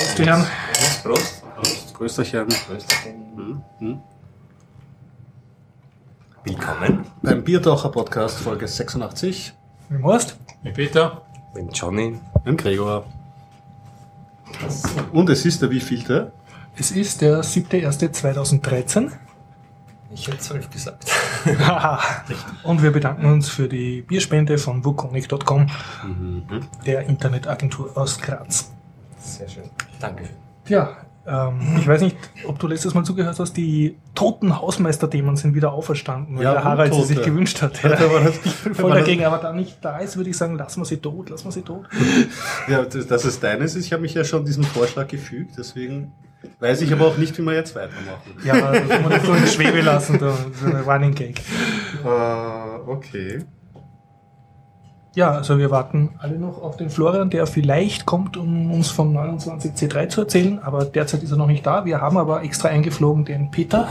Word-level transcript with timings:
Prost, 0.00 0.18
die 0.18 0.24
Herren. 0.24 0.46
Prost. 1.02 1.42
Prost. 1.54 1.94
Grüß 1.94 2.18
euch, 2.20 2.32
Herren. 2.32 2.48
Hm? 3.36 3.62
Hm? 3.78 3.98
Willkommen. 6.44 7.04
Beim 7.20 7.44
Biertaucher 7.44 7.90
Podcast, 7.90 8.38
Folge 8.38 8.66
86. 8.66 9.52
Mit 9.90 9.98
dem 10.00 10.04
Horst. 10.06 10.38
Mit 10.62 10.72
Peter. 10.74 11.20
Mit 11.54 11.76
Johnny. 11.76 12.18
Mit 12.46 12.56
Gregor. 12.58 13.04
Und 15.12 15.28
es 15.28 15.44
ist 15.44 15.60
der 15.60 15.70
wievielte? 15.70 16.32
Es 16.78 16.92
ist 16.92 17.20
der 17.20 17.42
7.1.2013. 17.44 19.12
Ich 20.14 20.26
hätte 20.28 20.38
zwölf 20.38 20.70
gesagt. 20.70 21.12
Und 22.64 22.82
wir 22.82 22.90
bedanken 22.90 23.26
uns 23.26 23.50
für 23.50 23.68
die 23.68 24.00
Bierspende 24.00 24.56
von 24.56 24.82
wukonic.com, 24.82 25.66
Mhm. 26.04 26.44
der 26.86 27.02
Internetagentur 27.04 27.90
aus 27.98 28.18
Graz. 28.18 28.72
Sehr 29.18 29.46
schön. 29.48 29.68
Dankeschön. 30.00 30.36
Ja, 30.66 30.96
ähm, 31.26 31.76
ich 31.78 31.86
weiß 31.86 32.00
nicht, 32.00 32.16
ob 32.46 32.58
du 32.58 32.66
letztes 32.66 32.94
Mal 32.94 33.04
zugehört 33.04 33.38
hast, 33.38 33.52
die 33.52 33.98
toten 34.14 34.58
Hausmeister-Themen 34.58 35.36
sind 35.36 35.54
wieder 35.54 35.72
auferstanden, 35.72 36.36
weil 36.36 36.44
Ja, 36.44 36.52
der 36.54 36.64
Harald 36.64 36.94
sie 36.94 37.02
sich 37.04 37.22
gewünscht 37.22 37.60
hat. 37.62 37.82
Ja, 37.82 37.92
ich 38.44 38.54
bin 38.64 38.74
voll 38.74 38.90
dagegen, 38.90 39.24
aber 39.24 39.38
da 39.38 39.52
nicht 39.52 39.78
da 39.82 39.98
ist, 39.98 40.16
würde 40.16 40.30
ich 40.30 40.36
sagen, 40.36 40.56
lassen 40.56 40.80
wir 40.80 40.86
sie 40.86 40.96
tot, 40.96 41.28
lassen 41.30 41.44
wir 41.44 41.52
sie 41.52 41.62
tot. 41.62 41.86
Ja, 42.68 42.82
dass 42.82 43.06
dass 43.06 43.24
es 43.24 43.38
deines 43.38 43.76
ist, 43.76 43.86
ich 43.86 43.92
habe 43.92 44.02
mich 44.02 44.14
ja 44.14 44.24
schon 44.24 44.44
diesem 44.44 44.64
Vorschlag 44.64 45.08
gefügt, 45.08 45.52
deswegen 45.58 46.12
weiß 46.58 46.80
ich 46.80 46.92
aber 46.92 47.06
auch 47.06 47.18
nicht, 47.18 47.36
wie 47.38 47.42
wir 47.42 47.54
jetzt 47.54 47.74
weitermachen. 47.74 48.32
Ja, 48.44 48.72
das 48.72 48.88
kann 48.88 49.02
man 49.02 49.12
nicht 49.12 49.26
so 49.26 49.34
in 49.34 49.46
Schwebe 49.46 49.82
lassen, 49.82 50.18
da 50.18 50.34
Running 50.90 51.14
Gag. 51.14 51.40
Äh, 52.02 52.08
okay. 52.86 53.44
Ja, 55.14 55.32
also 55.32 55.58
wir 55.58 55.70
warten 55.72 56.10
alle 56.18 56.38
noch 56.38 56.62
auf 56.62 56.76
den 56.76 56.88
Florian, 56.88 57.30
der 57.30 57.46
vielleicht 57.46 58.06
kommt, 58.06 58.36
um 58.36 58.70
uns 58.70 58.90
vom 58.90 59.16
29C3 59.16 60.08
zu 60.08 60.20
erzählen, 60.20 60.60
aber 60.60 60.84
derzeit 60.84 61.22
ist 61.24 61.32
er 61.32 61.36
noch 61.36 61.48
nicht 61.48 61.66
da. 61.66 61.84
Wir 61.84 62.00
haben 62.00 62.16
aber 62.16 62.44
extra 62.44 62.68
eingeflogen 62.68 63.24
den 63.24 63.50
Peter 63.50 63.88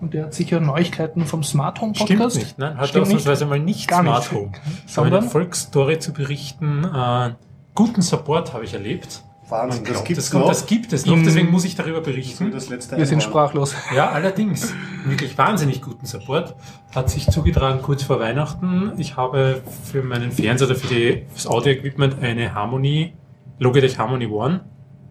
und 0.00 0.14
der 0.14 0.26
hat 0.26 0.34
sicher 0.34 0.60
Neuigkeiten 0.60 1.26
vom 1.26 1.42
Smart 1.42 1.80
Home 1.80 1.94
Stimmt 1.96 2.10
Podcast. 2.10 2.36
nicht, 2.36 2.58
nein, 2.58 2.76
hat 2.76 2.88
Stimmt 2.88 3.08
nicht. 3.08 3.16
ausnahmsweise 3.16 3.46
mal 3.46 3.58
nicht 3.58 3.88
Gar 3.88 4.02
nicht. 4.04 4.12
Smart 4.12 4.32
Home. 4.32 4.52
Sondern 4.86 5.24
Erfolgsstory 5.24 5.98
zu 5.98 6.12
berichten. 6.12 6.84
Äh, 6.84 7.30
guten 7.74 8.02
Support 8.02 8.52
habe 8.52 8.64
ich 8.64 8.72
erlebt. 8.74 9.24
Wahnsinn, 9.52 9.84
das 9.84 9.92
Glaubt, 9.92 10.08
gibt's 10.08 10.24
das, 10.24 10.30
kommt, 10.32 10.42
noch. 10.44 10.48
das 10.50 10.66
gibt 10.66 10.92
es 10.92 11.06
noch, 11.06 11.16
deswegen 11.22 11.50
muss 11.50 11.64
ich 11.64 11.74
darüber 11.76 12.00
berichten. 12.00 12.50
das 12.50 12.68
letzte 12.68 12.96
wir 12.96 13.06
sind 13.06 13.18
Einhorn. 13.18 13.30
sprachlos. 13.30 13.74
Ja, 13.94 14.10
allerdings. 14.10 14.74
Wirklich 15.04 15.36
wahnsinnig 15.38 15.80
guten 15.82 16.06
Support. 16.06 16.54
Hat 16.94 17.08
sich 17.10 17.26
zugetragen 17.28 17.80
kurz 17.82 18.02
vor 18.02 18.18
Weihnachten. 18.18 18.92
Ich 18.98 19.16
habe 19.16 19.62
für 19.84 20.02
meinen 20.02 20.32
Fernseher 20.32 20.66
oder 20.68 20.76
für 20.76 20.88
die, 20.92 21.26
fürs 21.28 21.46
Audio-Equipment 21.46 22.16
eine 22.22 22.54
Harmony, 22.54 23.12
Logitech 23.58 23.98
Harmony 23.98 24.26
One, 24.26 24.62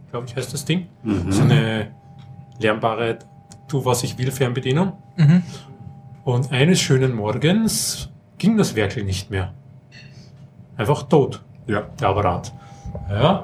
glaube 0.09 0.25
ich 0.27 0.35
heißt 0.35 0.53
das 0.53 0.65
Ding. 0.65 0.87
Mhm. 1.03 1.31
So 1.31 1.43
eine 1.43 1.91
lernbare 2.59 3.19
Tu 3.67 3.85
was 3.85 4.03
ich 4.03 4.17
will 4.17 4.31
Fernbedienung. 4.31 4.93
Mhm. 5.15 5.43
Und 6.25 6.51
eines 6.51 6.81
schönen 6.81 7.15
Morgens 7.15 8.09
ging 8.37 8.57
das 8.57 8.75
Werkel 8.75 9.03
nicht 9.03 9.29
mehr. 9.31 9.53
Einfach 10.77 11.03
tot, 11.03 11.41
Ja. 11.67 11.83
der 11.99 12.09
Apparat. 12.09 12.51
Ja, 13.09 13.43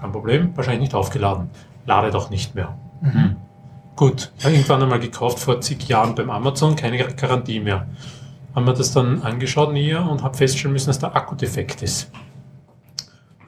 kein 0.00 0.12
Problem, 0.12 0.56
wahrscheinlich 0.56 0.82
nicht 0.82 0.94
aufgeladen. 0.94 1.50
Lade 1.86 2.10
doch 2.10 2.30
nicht 2.30 2.54
mehr. 2.54 2.76
Hm. 3.00 3.36
Gut, 3.96 4.32
ja, 4.40 4.50
irgendwann 4.50 4.82
einmal 4.82 5.00
gekauft 5.00 5.38
vor 5.38 5.60
zig 5.60 5.88
Jahren 5.88 6.14
beim 6.14 6.30
Amazon, 6.30 6.76
keine 6.76 6.98
Garantie 6.98 7.60
mehr. 7.60 7.86
Haben 8.54 8.66
wir 8.66 8.74
das 8.74 8.92
dann 8.92 9.22
angeschaut 9.22 9.72
näher 9.72 10.08
und 10.08 10.22
habe 10.22 10.36
feststellen 10.36 10.72
müssen, 10.72 10.88
dass 10.88 10.98
der 10.98 11.14
Akku 11.14 11.34
defekt 11.34 11.82
ist. 11.82 12.10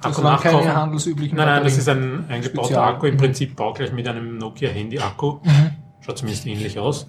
Das 0.00 0.12
Akku 0.12 0.22
waren 0.22 0.40
keine 0.40 0.76
handelsüblichen 0.76 1.36
Nein, 1.36 1.46
nein, 1.46 1.64
das 1.64 1.76
ist 1.76 1.88
ein 1.88 2.24
eingebauter 2.28 2.68
Spezial. 2.68 2.94
Akku, 2.94 3.06
im 3.06 3.16
Prinzip 3.16 3.56
baugleich 3.56 3.92
mit 3.92 4.06
einem 4.06 4.38
Nokia 4.38 4.70
Handy-Akku. 4.70 5.40
Mhm. 5.42 5.70
Schaut 6.00 6.18
zumindest 6.18 6.46
ähnlich 6.46 6.78
aus. 6.78 7.08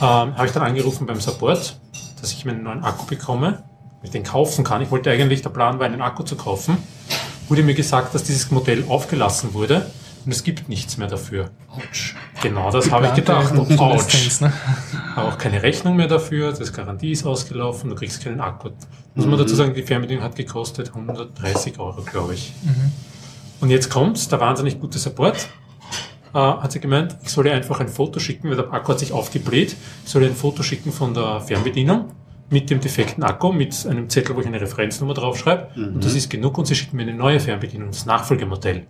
Ähm, 0.00 0.36
habe 0.36 0.46
ich 0.46 0.52
dann 0.52 0.62
angerufen 0.62 1.06
beim 1.06 1.20
Support, 1.20 1.78
dass 2.20 2.32
ich 2.32 2.44
mir 2.44 2.52
einen 2.52 2.62
neuen 2.62 2.84
Akku 2.84 3.06
bekomme, 3.06 3.64
ich 4.02 4.10
den 4.10 4.22
kaufen 4.22 4.64
kann. 4.64 4.82
Ich 4.82 4.90
wollte 4.90 5.10
eigentlich, 5.10 5.42
der 5.42 5.50
Plan 5.50 5.78
war, 5.78 5.86
einen 5.86 6.00
Akku 6.00 6.22
zu 6.22 6.36
kaufen. 6.36 6.76
Wurde 7.48 7.62
mir 7.62 7.74
gesagt, 7.74 8.14
dass 8.14 8.24
dieses 8.24 8.50
Modell 8.50 8.84
aufgelassen 8.88 9.54
wurde 9.54 9.86
und 10.24 10.32
es 10.32 10.42
gibt 10.42 10.68
nichts 10.68 10.96
mehr 10.96 11.06
dafür. 11.06 11.50
Genau, 12.42 12.70
das 12.72 12.90
habe 12.90 13.06
ich 13.06 13.14
gedacht. 13.14 13.56
Obsoleszenz, 13.56 14.40
ne? 14.40 14.52
Aber 15.14 15.28
auch 15.32 15.38
keine 15.38 15.62
Rechnung 15.62 15.94
mehr 15.94 16.08
dafür, 16.08 16.52
das 16.52 16.72
Garantie 16.72 17.12
ist 17.12 17.24
ausgelaufen, 17.24 17.90
du 17.90 17.96
kriegst 17.96 18.24
keinen 18.24 18.40
Akku. 18.40 18.70
Muss 19.14 19.26
man 19.26 19.38
dazu 19.38 19.54
sagen, 19.54 19.72
die 19.72 19.82
Fernbedienung 19.82 20.24
hat 20.24 20.34
gekostet 20.34 20.88
130 20.88 21.78
Euro, 21.78 22.02
glaube 22.02 22.34
ich. 22.34 22.52
Mhm. 22.62 22.92
Und 23.60 23.70
jetzt 23.70 23.88
kommt 23.88 24.30
der 24.30 24.40
wahnsinnig 24.40 24.80
gute 24.80 24.98
Support. 24.98 25.48
Äh, 26.34 26.38
hat 26.38 26.72
sie 26.72 26.80
gemeint, 26.80 27.16
ich 27.22 27.30
soll 27.30 27.46
ihr 27.46 27.54
einfach 27.54 27.78
ein 27.78 27.88
Foto 27.88 28.18
schicken, 28.18 28.50
weil 28.50 28.56
der 28.56 28.72
Akku 28.72 28.92
hat 28.92 28.98
sich 28.98 29.12
aufgebläht. 29.12 29.76
Ich 30.04 30.10
soll 30.10 30.22
ihr 30.22 30.28
ein 30.28 30.36
Foto 30.36 30.64
schicken 30.64 30.90
von 30.92 31.14
der 31.14 31.40
Fernbedienung 31.40 32.06
mit 32.50 32.70
dem 32.70 32.80
defekten 32.80 33.22
Akku, 33.24 33.52
mit 33.52 33.86
einem 33.88 34.08
Zettel, 34.08 34.36
wo 34.36 34.40
ich 34.40 34.46
eine 34.46 34.60
Referenznummer 34.60 35.14
draufschreibe. 35.14 35.68
Und 35.76 36.04
das 36.04 36.14
ist 36.14 36.30
genug 36.30 36.56
und 36.58 36.66
sie 36.66 36.74
schickt 36.74 36.92
mir 36.92 37.02
eine 37.02 37.14
neue 37.14 37.40
Fernbedienung, 37.40 37.88
das 37.90 38.06
Nachfolgemodell. 38.06 38.84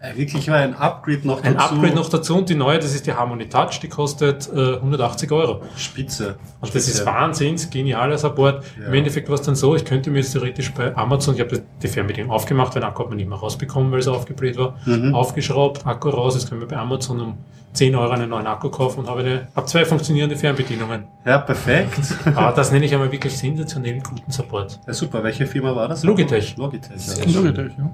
Äh, 0.00 0.16
Wirklich 0.16 0.48
war 0.48 0.58
ein 0.58 0.74
Upgrade 0.74 1.26
noch 1.26 1.42
Ein 1.42 1.54
dazu. 1.56 1.74
Upgrade 1.74 1.94
noch 1.96 2.08
dazu 2.08 2.36
und 2.36 2.48
die 2.48 2.54
neue, 2.54 2.78
das 2.78 2.94
ist 2.94 3.04
die 3.06 3.12
Harmony 3.12 3.48
Touch, 3.48 3.80
die 3.82 3.88
kostet 3.88 4.48
äh, 4.54 4.74
180 4.76 5.32
Euro. 5.32 5.62
Spitze. 5.76 6.36
Und 6.60 6.72
das 6.72 6.86
ist 6.86 7.04
wahnsinns 7.04 7.68
genialer 7.68 8.16
Support. 8.16 8.64
Ja. 8.80 8.86
Im 8.86 8.94
Endeffekt 8.94 9.28
war 9.28 9.34
es 9.34 9.42
dann 9.42 9.56
so, 9.56 9.74
ich 9.74 9.84
könnte 9.84 10.10
mir 10.12 10.18
jetzt 10.18 10.32
theoretisch 10.34 10.72
bei 10.72 10.94
Amazon, 10.96 11.34
ich 11.34 11.40
habe 11.40 11.62
die 11.82 11.88
Fernbedienung 11.88 12.30
aufgemacht, 12.30 12.76
den 12.76 12.84
Akku 12.84 13.02
hat 13.02 13.08
man 13.08 13.16
nicht 13.16 13.28
mehr 13.28 13.38
rausbekommen, 13.38 13.90
weil 13.90 13.98
es 13.98 14.06
aufgebläht 14.06 14.56
war, 14.56 14.76
Mhm. 14.84 15.14
aufgeschraubt, 15.16 15.84
Akku 15.84 16.10
raus, 16.10 16.34
jetzt 16.36 16.48
können 16.48 16.60
wir 16.60 16.68
bei 16.68 16.76
Amazon 16.76 17.20
um 17.20 17.38
10 17.72 17.94
Euro 17.94 18.10
einen 18.10 18.30
neuen 18.30 18.46
Akku 18.46 18.70
kaufen 18.70 19.00
und 19.00 19.08
habe, 19.08 19.20
eine, 19.20 19.48
habe 19.54 19.66
zwei 19.66 19.84
funktionierende 19.84 20.36
Fernbedienungen. 20.36 21.04
Ja, 21.24 21.38
perfekt. 21.38 22.00
Aber 22.34 22.52
das 22.56 22.72
nenne 22.72 22.86
ich 22.86 22.92
einmal 22.94 23.12
wirklich 23.12 23.36
sensationellen 23.36 24.02
guten 24.02 24.30
Support. 24.30 24.80
Ja, 24.86 24.92
super. 24.94 25.22
Welche 25.22 25.46
Firma 25.46 25.74
war 25.76 25.88
das? 25.88 26.02
Logitech. 26.02 26.56
Logitech. 26.56 26.96
Ja, 27.06 27.40
Logitech, 27.40 27.72
ja. 27.78 27.90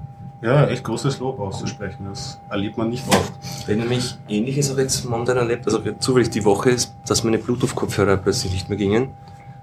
ja 0.49 0.67
echt 0.67 0.83
großes 0.83 1.19
Lob 1.19 1.39
auszusprechen. 1.39 2.05
Das 2.09 2.39
erlebt 2.49 2.77
man 2.77 2.89
nicht 2.89 3.07
oft. 3.09 3.33
Wenn 3.67 3.79
nämlich 3.79 4.15
ähnliches 4.27 4.73
auch 4.73 4.77
jetzt 4.77 5.05
momentan 5.05 5.37
erlebt, 5.37 5.65
also 5.65 5.79
zufällig 5.99 6.29
die 6.29 6.45
Woche 6.45 6.71
ist, 6.71 6.95
dass 7.07 7.23
meine 7.23 7.37
Bluetooth-Kopfhörer 7.37 8.17
plötzlich 8.17 8.53
nicht 8.53 8.69
mehr 8.69 8.77
gingen. 8.77 9.09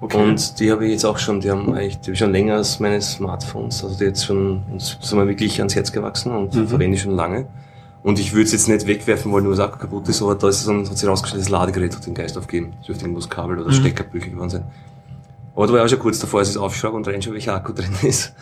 Und 0.01 0.59
die 0.59 0.71
habe 0.73 0.85
ich 0.87 0.93
jetzt 0.93 1.05
auch 1.05 1.17
schon, 1.19 1.41
die 1.41 1.51
haben 1.51 1.73
eigentlich 1.75 1.99
die 2.01 2.07
habe 2.07 2.13
ich 2.15 2.19
schon 2.19 2.33
länger 2.33 2.57
als 2.57 2.81
meine 2.81 3.01
Smartphones, 3.01 3.85
also 3.85 3.97
die 3.97 4.05
jetzt 4.05 4.25
schon, 4.27 4.63
uns 4.73 4.99
sind 5.01 5.17
mir 5.19 5.29
wirklich 5.29 5.59
ans 5.61 5.77
Herz 5.77 5.93
gewachsen 5.93 6.33
und 6.33 6.55
Mhm. 6.55 6.67
verwende 6.67 6.97
ich 6.97 7.03
schon 7.03 7.15
lange. 7.15 7.47
Und 8.03 8.19
ich 8.19 8.33
würde 8.33 8.45
es 8.45 8.53
jetzt 8.53 8.69
nicht 8.69 8.87
wegwerfen 8.87 9.31
wollen, 9.31 9.45
nur 9.45 9.53
es 9.53 9.61
Akku 9.61 9.79
kaputt 9.79 10.09
ist, 10.09 10.21
aber 10.23 10.35
da 10.35 10.49
ist 10.49 10.61
es 10.61 10.67
dann, 10.67 10.89
hat 10.89 10.99
sich 10.99 11.09
rausgestellt, 11.09 11.43
das 11.43 11.49
Ladegerät 11.51 11.95
hat 11.95 12.05
den 12.05 12.15
Geist 12.15 12.37
aufgegeben. 12.37 12.73
Es 12.81 12.87
dürfte 12.87 13.05
irgendwas 13.05 13.29
Kabel 13.31 13.59
oder 13.61 13.69
Mhm. 13.69 13.75
Steckerbrüche 13.75 14.31
geworden 14.31 14.51
sein. 14.51 14.65
Aber 15.55 15.67
da 15.67 15.73
war 15.73 15.79
ich 15.81 15.85
auch 15.85 15.89
schon 15.91 15.99
kurz 16.01 16.19
davor, 16.19 16.41
als 16.41 16.49
ich 16.49 16.57
es 16.57 16.61
aufschraube 16.61 16.97
und 16.97 17.07
reinschaue, 17.07 17.35
welcher 17.35 17.55
Akku 17.55 17.73
drin 17.73 17.93
ist. 18.03 18.35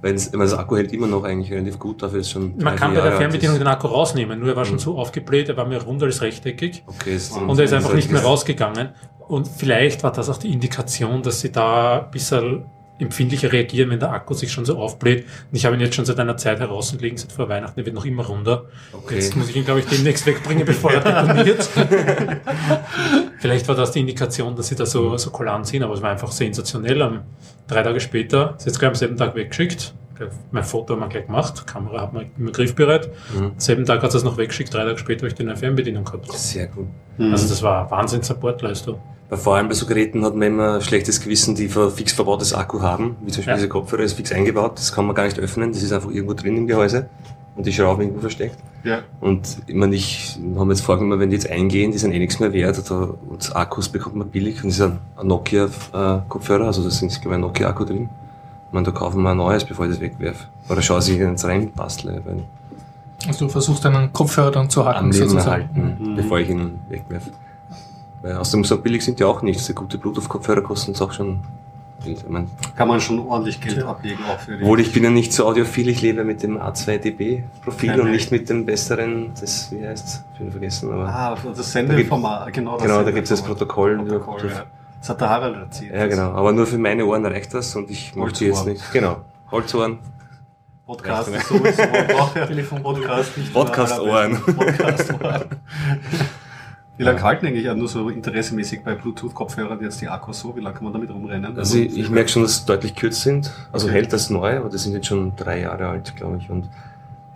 Weil 0.00 0.14
es, 0.14 0.30
meine, 0.30 0.44
das 0.44 0.54
Akku 0.56 0.76
hält 0.76 0.92
immer 0.92 1.08
noch 1.08 1.24
eigentlich 1.24 1.50
relativ 1.52 1.80
gut, 1.80 2.00
dafür 2.00 2.20
ist 2.20 2.30
schon. 2.30 2.56
Man 2.58 2.76
kann 2.76 2.94
bei 2.94 3.00
der 3.00 3.16
Fernbedienung 3.16 3.58
den 3.58 3.66
Akku 3.66 3.88
rausnehmen, 3.88 4.38
nur 4.38 4.50
er 4.50 4.56
war 4.56 4.64
schon 4.64 4.76
Mhm. 4.76 4.80
so 4.80 4.96
aufgebläht, 4.98 5.48
er 5.48 5.56
war 5.56 5.66
mir 5.66 5.82
rund 5.82 6.00
als 6.04 6.22
rechteckig. 6.22 6.84
Okay, 6.86 7.16
ist 7.16 7.32
Und 7.36 7.58
er 7.58 7.64
ist 7.64 7.72
einfach 7.72 7.94
nicht 7.94 8.12
mehr 8.12 8.22
rausgegangen. 8.22 8.90
Und 9.26 9.48
vielleicht 9.48 10.04
war 10.04 10.12
das 10.12 10.28
auch 10.30 10.36
die 10.38 10.52
Indikation, 10.52 11.22
dass 11.24 11.40
sie 11.40 11.50
da 11.50 12.02
ein 12.04 12.10
bisschen 12.12 12.66
empfindlicher 12.98 13.52
reagieren, 13.52 13.90
wenn 13.90 14.00
der 14.00 14.12
Akku 14.12 14.34
sich 14.34 14.52
schon 14.52 14.64
so 14.64 14.78
aufbläht. 14.78 15.24
Und 15.50 15.56
ich 15.56 15.64
habe 15.64 15.76
ihn 15.76 15.80
jetzt 15.80 15.94
schon 15.94 16.04
seit 16.04 16.18
einer 16.18 16.36
Zeit 16.36 16.60
heraus 16.60 16.94
liegen, 16.98 17.16
seit 17.16 17.32
vor 17.32 17.48
Weihnachten, 17.48 17.78
er 17.78 17.86
wird 17.86 17.94
noch 17.94 18.04
immer 18.04 18.26
runder. 18.26 18.66
Okay. 18.92 19.16
Jetzt 19.16 19.36
muss 19.36 19.48
ich 19.48 19.56
ihn, 19.56 19.64
glaube 19.64 19.80
ich, 19.80 19.86
demnächst 19.86 20.26
wegbringen, 20.26 20.64
bevor 20.64 20.92
er 20.92 21.00
deponiert. 21.00 21.62
vielleicht 23.38 23.68
war 23.68 23.74
das 23.74 23.92
die 23.92 24.00
Indikation, 24.00 24.56
dass 24.56 24.68
sie 24.68 24.74
da 24.74 24.86
so, 24.86 25.16
so 25.16 25.30
kulant 25.30 25.66
sind, 25.66 25.82
aber 25.82 25.94
es 25.94 26.02
war 26.02 26.10
einfach 26.10 26.32
sensationell. 26.32 27.20
Drei 27.66 27.82
Tage 27.82 28.00
später, 28.00 28.54
ist 28.58 28.66
jetzt 28.66 28.78
gleich 28.78 28.88
am 28.88 28.94
selben 28.94 29.16
Tag 29.16 29.34
weggeschickt. 29.34 29.94
Mein 30.50 30.64
Foto 30.64 30.94
haben 30.94 31.00
wir 31.00 31.08
gleich 31.08 31.26
gemacht, 31.26 31.66
Kamera 31.66 32.02
hat 32.02 32.12
man 32.12 32.26
immer 32.38 32.50
griffbereit. 32.50 33.10
Mhm. 33.36 33.42
Am 33.44 33.52
selben 33.58 33.84
Tag 33.84 34.02
hat 34.02 34.14
es 34.14 34.24
noch 34.24 34.36
weggeschickt, 34.36 34.72
drei 34.74 34.84
Tage 34.84 34.98
später 34.98 35.20
habe 35.20 35.28
ich 35.28 35.34
die 35.34 35.44
neue 35.44 35.56
Fernbedienung 35.56 36.04
gehabt. 36.04 36.30
Sehr 36.32 36.66
gut. 36.66 36.86
Mhm. 37.18 37.32
Also 37.32 37.48
das 37.48 37.62
war 37.62 37.90
Wahnsinn 37.90 38.22
Supportleistung. 38.22 38.98
Vor 39.30 39.56
allem 39.56 39.68
bei 39.68 39.74
so 39.74 39.84
Geräten 39.84 40.24
hat 40.24 40.34
man 40.34 40.48
immer 40.48 40.74
ein 40.76 40.80
schlechtes 40.80 41.20
Gewissen, 41.20 41.54
die 41.54 41.68
fix 41.68 42.12
verbautes 42.14 42.54
Akku 42.54 42.80
haben. 42.80 43.16
Wie 43.22 43.30
zum 43.30 43.40
Beispiel 43.40 43.50
Ja. 43.52 43.56
dieser 43.56 43.68
Kopfhörer 43.68 44.02
ist 44.02 44.14
fix 44.14 44.32
eingebaut, 44.32 44.72
das 44.78 44.90
kann 44.92 45.04
man 45.06 45.14
gar 45.14 45.24
nicht 45.24 45.38
öffnen, 45.38 45.70
das 45.72 45.82
ist 45.82 45.92
einfach 45.92 46.10
irgendwo 46.10 46.32
drin 46.34 46.56
im 46.56 46.66
Gehäuse 46.66 47.10
und 47.54 47.66
die 47.66 47.72
Schrauben 47.72 48.02
irgendwo 48.02 48.20
versteckt. 48.20 48.56
ja. 48.84 49.00
Und 49.20 49.58
ich 49.66 49.74
meine, 49.74 49.94
ich 49.96 50.38
habe 50.56 50.70
jetzt 50.70 50.80
vorgenommen, 50.80 51.20
wenn 51.20 51.28
die 51.28 51.36
jetzt 51.36 51.50
eingehen, 51.50 51.92
die 51.92 51.98
sind 51.98 52.12
eh 52.12 52.18
nichts 52.18 52.40
mehr 52.40 52.52
wert 52.54 52.78
oder, 52.90 53.14
und 53.28 53.54
Akkus 53.54 53.88
bekommt 53.90 54.16
man 54.16 54.28
billig 54.30 54.62
und 54.64 54.70
das 54.70 54.76
ist 54.78 54.82
ein, 54.82 54.98
ein 55.16 55.26
Nokia-Kopfhörer, 55.26 56.66
also 56.66 56.82
da 56.82 56.90
sind 56.90 57.10
glaube 57.20 57.28
ich 57.30 57.34
ein 57.34 57.40
Nokia-Akku 57.42 57.84
drin. 57.84 58.08
Ich 58.68 58.72
meine, 58.74 58.84
da 58.86 58.92
kaufen 58.92 59.22
wir 59.22 59.30
ein 59.30 59.36
neues, 59.38 59.64
bevor 59.64 59.86
ich 59.86 59.92
das 59.92 60.00
wegwerfe. 60.00 60.44
Oder 60.68 60.82
schaue 60.82 60.98
ich 61.00 61.08
jetzt 61.08 61.44
rein, 61.44 61.72
bastle, 61.72 62.20
weil 62.24 62.44
Also 63.26 63.46
du 63.46 63.50
versuchst 63.50 63.84
deinen 63.84 64.12
Kopfhörer 64.12 64.50
dann 64.50 64.68
zu 64.68 64.82
am 64.82 64.88
hacken, 64.88 65.10
Leben 65.12 65.28
sozusagen. 65.28 65.68
erhalten, 65.74 65.96
Mhm. 66.12 66.16
bevor 66.16 66.38
ich 66.40 66.50
ihn 66.50 66.78
wegwerfe. 66.88 67.30
Weil 68.22 68.36
außerdem 68.36 68.64
so 68.64 68.78
billig 68.78 69.04
sind 69.04 69.18
die 69.20 69.24
auch 69.24 69.42
nicht. 69.42 69.60
So 69.60 69.72
gute 69.72 69.96
Bluetooth-Kopfhörer 69.96 70.60
kosten 70.62 70.92
es 70.92 71.00
auch 71.00 71.12
schon 71.12 71.40
mein, 72.28 72.48
Kann 72.76 72.88
man 72.88 73.00
schon 73.00 73.18
ordentlich 73.18 73.60
Geld 73.60 73.82
ablegen 73.82 74.20
auch 74.24 74.38
für 74.38 74.56
die. 74.56 74.62
obwohl 74.62 74.80
ich 74.80 74.92
bin 74.92 75.02
ja 75.02 75.10
nicht 75.10 75.32
so 75.32 75.46
audiophil, 75.46 75.88
ich 75.88 76.00
lebe 76.00 76.22
mit 76.24 76.42
dem 76.42 76.56
A2DB-Profil 76.58 77.88
Nein, 77.90 77.98
und 78.00 78.06
nein. 78.06 78.14
nicht 78.14 78.30
mit 78.30 78.48
dem 78.48 78.64
besseren, 78.66 79.32
das, 79.40 79.72
wie 79.72 79.84
heißt's? 79.86 80.24
Ich 80.34 80.38
bin 80.38 80.50
vergessen, 80.50 80.92
aber. 80.92 81.08
Ah, 81.08 81.36
das 81.44 81.72
Sendeformat, 81.72 82.52
genau. 82.52 82.74
das 82.76 82.82
genau, 82.86 83.02
da 83.02 83.10
gibt's 83.10 83.30
das 83.30 83.40
Sendeformat. 83.40 83.58
Protokoll. 83.68 83.96
Protokoll 83.98 84.50
ja. 84.50 84.64
Das 85.08 85.14
hat 85.14 85.20
der 85.22 85.30
Harald 85.30 85.56
erzählt. 85.56 85.94
Ja, 85.94 86.06
genau. 86.06 86.32
Aber 86.32 86.52
nur 86.52 86.66
für 86.66 86.76
meine 86.76 87.06
Ohren 87.06 87.24
reicht 87.24 87.54
das 87.54 87.74
und 87.74 87.88
ich 87.90 88.14
möchte 88.14 88.44
jetzt 88.44 88.66
nicht. 88.66 88.92
Genau. 88.92 89.22
Holzohren. 89.50 90.00
Podcast 90.84 91.30
ist 91.30 91.48
sowieso, 91.48 91.82
Telefon- 92.46 92.82
Podcast 92.82 93.38
nicht. 93.38 93.52
Podcast-Ohren. 93.54 94.38
Podcast-Ohren. 94.44 95.44
Wie 96.98 97.04
lange 97.04 97.22
halten 97.22 97.46
eigentlich 97.46 97.64
ja, 97.64 97.74
nur 97.74 97.88
so 97.88 98.10
interessemäßig 98.10 98.84
bei 98.84 98.94
Bluetooth-Kopfhörern 98.96 99.80
jetzt 99.80 99.98
die 100.02 100.08
Akkus 100.08 100.40
so? 100.40 100.54
Wie 100.54 100.60
lange 100.60 100.74
kann 100.74 100.84
man 100.84 100.92
damit 100.92 101.10
rumrennen? 101.10 101.56
Also 101.56 101.78
ich, 101.78 101.96
ich 101.98 102.10
merke 102.10 102.28
schon, 102.28 102.42
dass 102.42 102.58
sie 102.58 102.66
deutlich 102.66 102.94
kürzer 102.94 103.22
sind. 103.30 103.50
Also 103.72 103.86
Okay. 103.86 103.94
hält 103.96 104.12
das 104.12 104.28
neu, 104.28 104.58
aber 104.58 104.68
das 104.68 104.82
sind 104.82 104.92
jetzt 104.92 105.06
schon 105.06 105.34
drei 105.36 105.60
Jahre 105.62 105.88
alt, 105.88 106.16
glaube 106.16 106.36
ich. 106.36 106.50
Und 106.50 106.68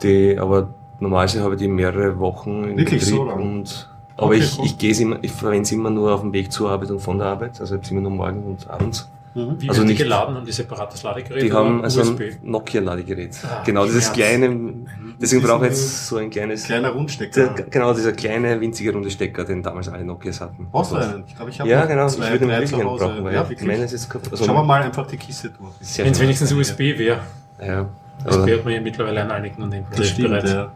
die, 0.02 0.36
aber 0.38 0.69
normalerweise 1.00 1.42
habe 1.42 1.54
ich 1.54 1.60
die 1.60 1.69
mehrere 1.69 2.19
Wochen 2.19 2.64
in 2.64 2.76
Wirklich 2.76 3.06
so 3.06 3.24
Betrieb 3.24 3.38
lang? 3.38 3.50
und 3.60 3.88
aber 4.17 4.26
Okay, 4.26 4.38
ich, 4.38 4.59
cool. 4.59 4.67
ich 4.67 4.79
gehe 4.79 4.94
immer, 4.99 5.19
ich 5.23 5.32
verwende 5.32 5.64
sie 5.69 5.75
immer 5.75 5.91
nur 5.91 6.12
auf 6.14 6.20
dem 6.20 6.32
Weg 6.32 6.53
zur 6.53 6.70
Arbeit 6.70 6.91
und 6.91 7.00
von 7.00 7.19
der 7.19 7.29
Arbeit. 7.29 7.61
Also 7.61 7.75
ich 7.75 7.79
habe 7.79 7.87
sie 7.87 7.93
immer 7.93 8.03
nur 8.03 8.11
morgen 8.12 8.43
und 8.44 8.69
abends. 8.69 9.09
Mhm. 9.35 9.56
Wie 9.59 9.69
Also 9.70 9.81
werden 9.81 9.87
die 9.88 9.93
nicht- 9.94 10.03
geladen? 10.03 10.35
Haben 10.35 10.44
die 10.44 10.53
separates 10.53 11.03
Ladegerät 11.03 11.43
Die 11.43 11.50
haben 11.50 11.82
also 11.82 12.03
USB? 12.03 12.20
ein 12.20 12.38
Nokia-Ladegerät. 12.50 13.31
Ah, 13.44 13.62
genau, 13.64 13.85
dieses 13.87 14.05
Schmerz. 14.05 14.17
kleine, 14.17 14.75
deswegen 15.19 15.43
brauche 15.43 15.64
ich 15.64 15.70
jetzt 15.73 16.06
so 16.09 16.17
ein 16.19 16.29
kleines, 16.29 16.64
Kleiner 16.64 16.91
Rundstecker. 16.91 17.47
der, 17.55 17.64
genau, 17.64 17.94
dieser 17.94 18.12
kleine, 18.12 18.61
winzige 18.61 18.93
runde 18.93 19.11
Stecker, 19.11 19.44
den 19.44 19.62
damals 19.62 19.88
alle 19.88 20.05
Nokias 20.05 20.38
hatten. 20.43 20.67
Brauchst 20.70 20.93
du 20.93 20.97
Also, 20.97 21.15
einen? 21.15 21.25
Ich 21.26 21.35
glaube, 21.35 21.50
ich 21.50 21.58
habe 21.61 21.70
Ja, 21.70 21.87
genau, 21.87 22.08
zwei, 22.08 22.25
ich 22.26 22.31
würde 22.32 22.47
drei 22.47 22.61
wirklich 22.61 22.75
einen 22.75 22.82
brauchen, 22.85 23.25
weil 23.25 23.35
ja, 23.35 23.43
ich 23.44 23.49
wirklich? 23.49 23.69
meine, 23.69 23.85
es 23.85 23.93
ist 23.94 24.11
kaputt. 24.11 24.32
Also, 24.32 24.44
Schauen 24.44 24.55
wir 24.56 24.65
mal 24.65 24.82
einfach 24.82 25.06
die 25.06 25.17
Kiste 25.17 25.49
durch. 25.49 25.99
Wenn 26.05 26.12
es 26.12 26.20
wenigstens 26.20 26.53
USB 26.53 26.99
wäre. 26.99 27.20
Ja, 27.67 27.87
USB 28.26 28.37
aber 28.43 28.53
hat 28.53 28.65
man 28.67 28.75
ja 28.75 28.81
mittlerweile 28.82 29.23
an 29.23 29.31
einigen 29.31 29.62
und 29.62 29.75
Das 29.97 30.08
stimmt, 30.08 30.29
bereits. 30.29 30.50
ja. 30.53 30.70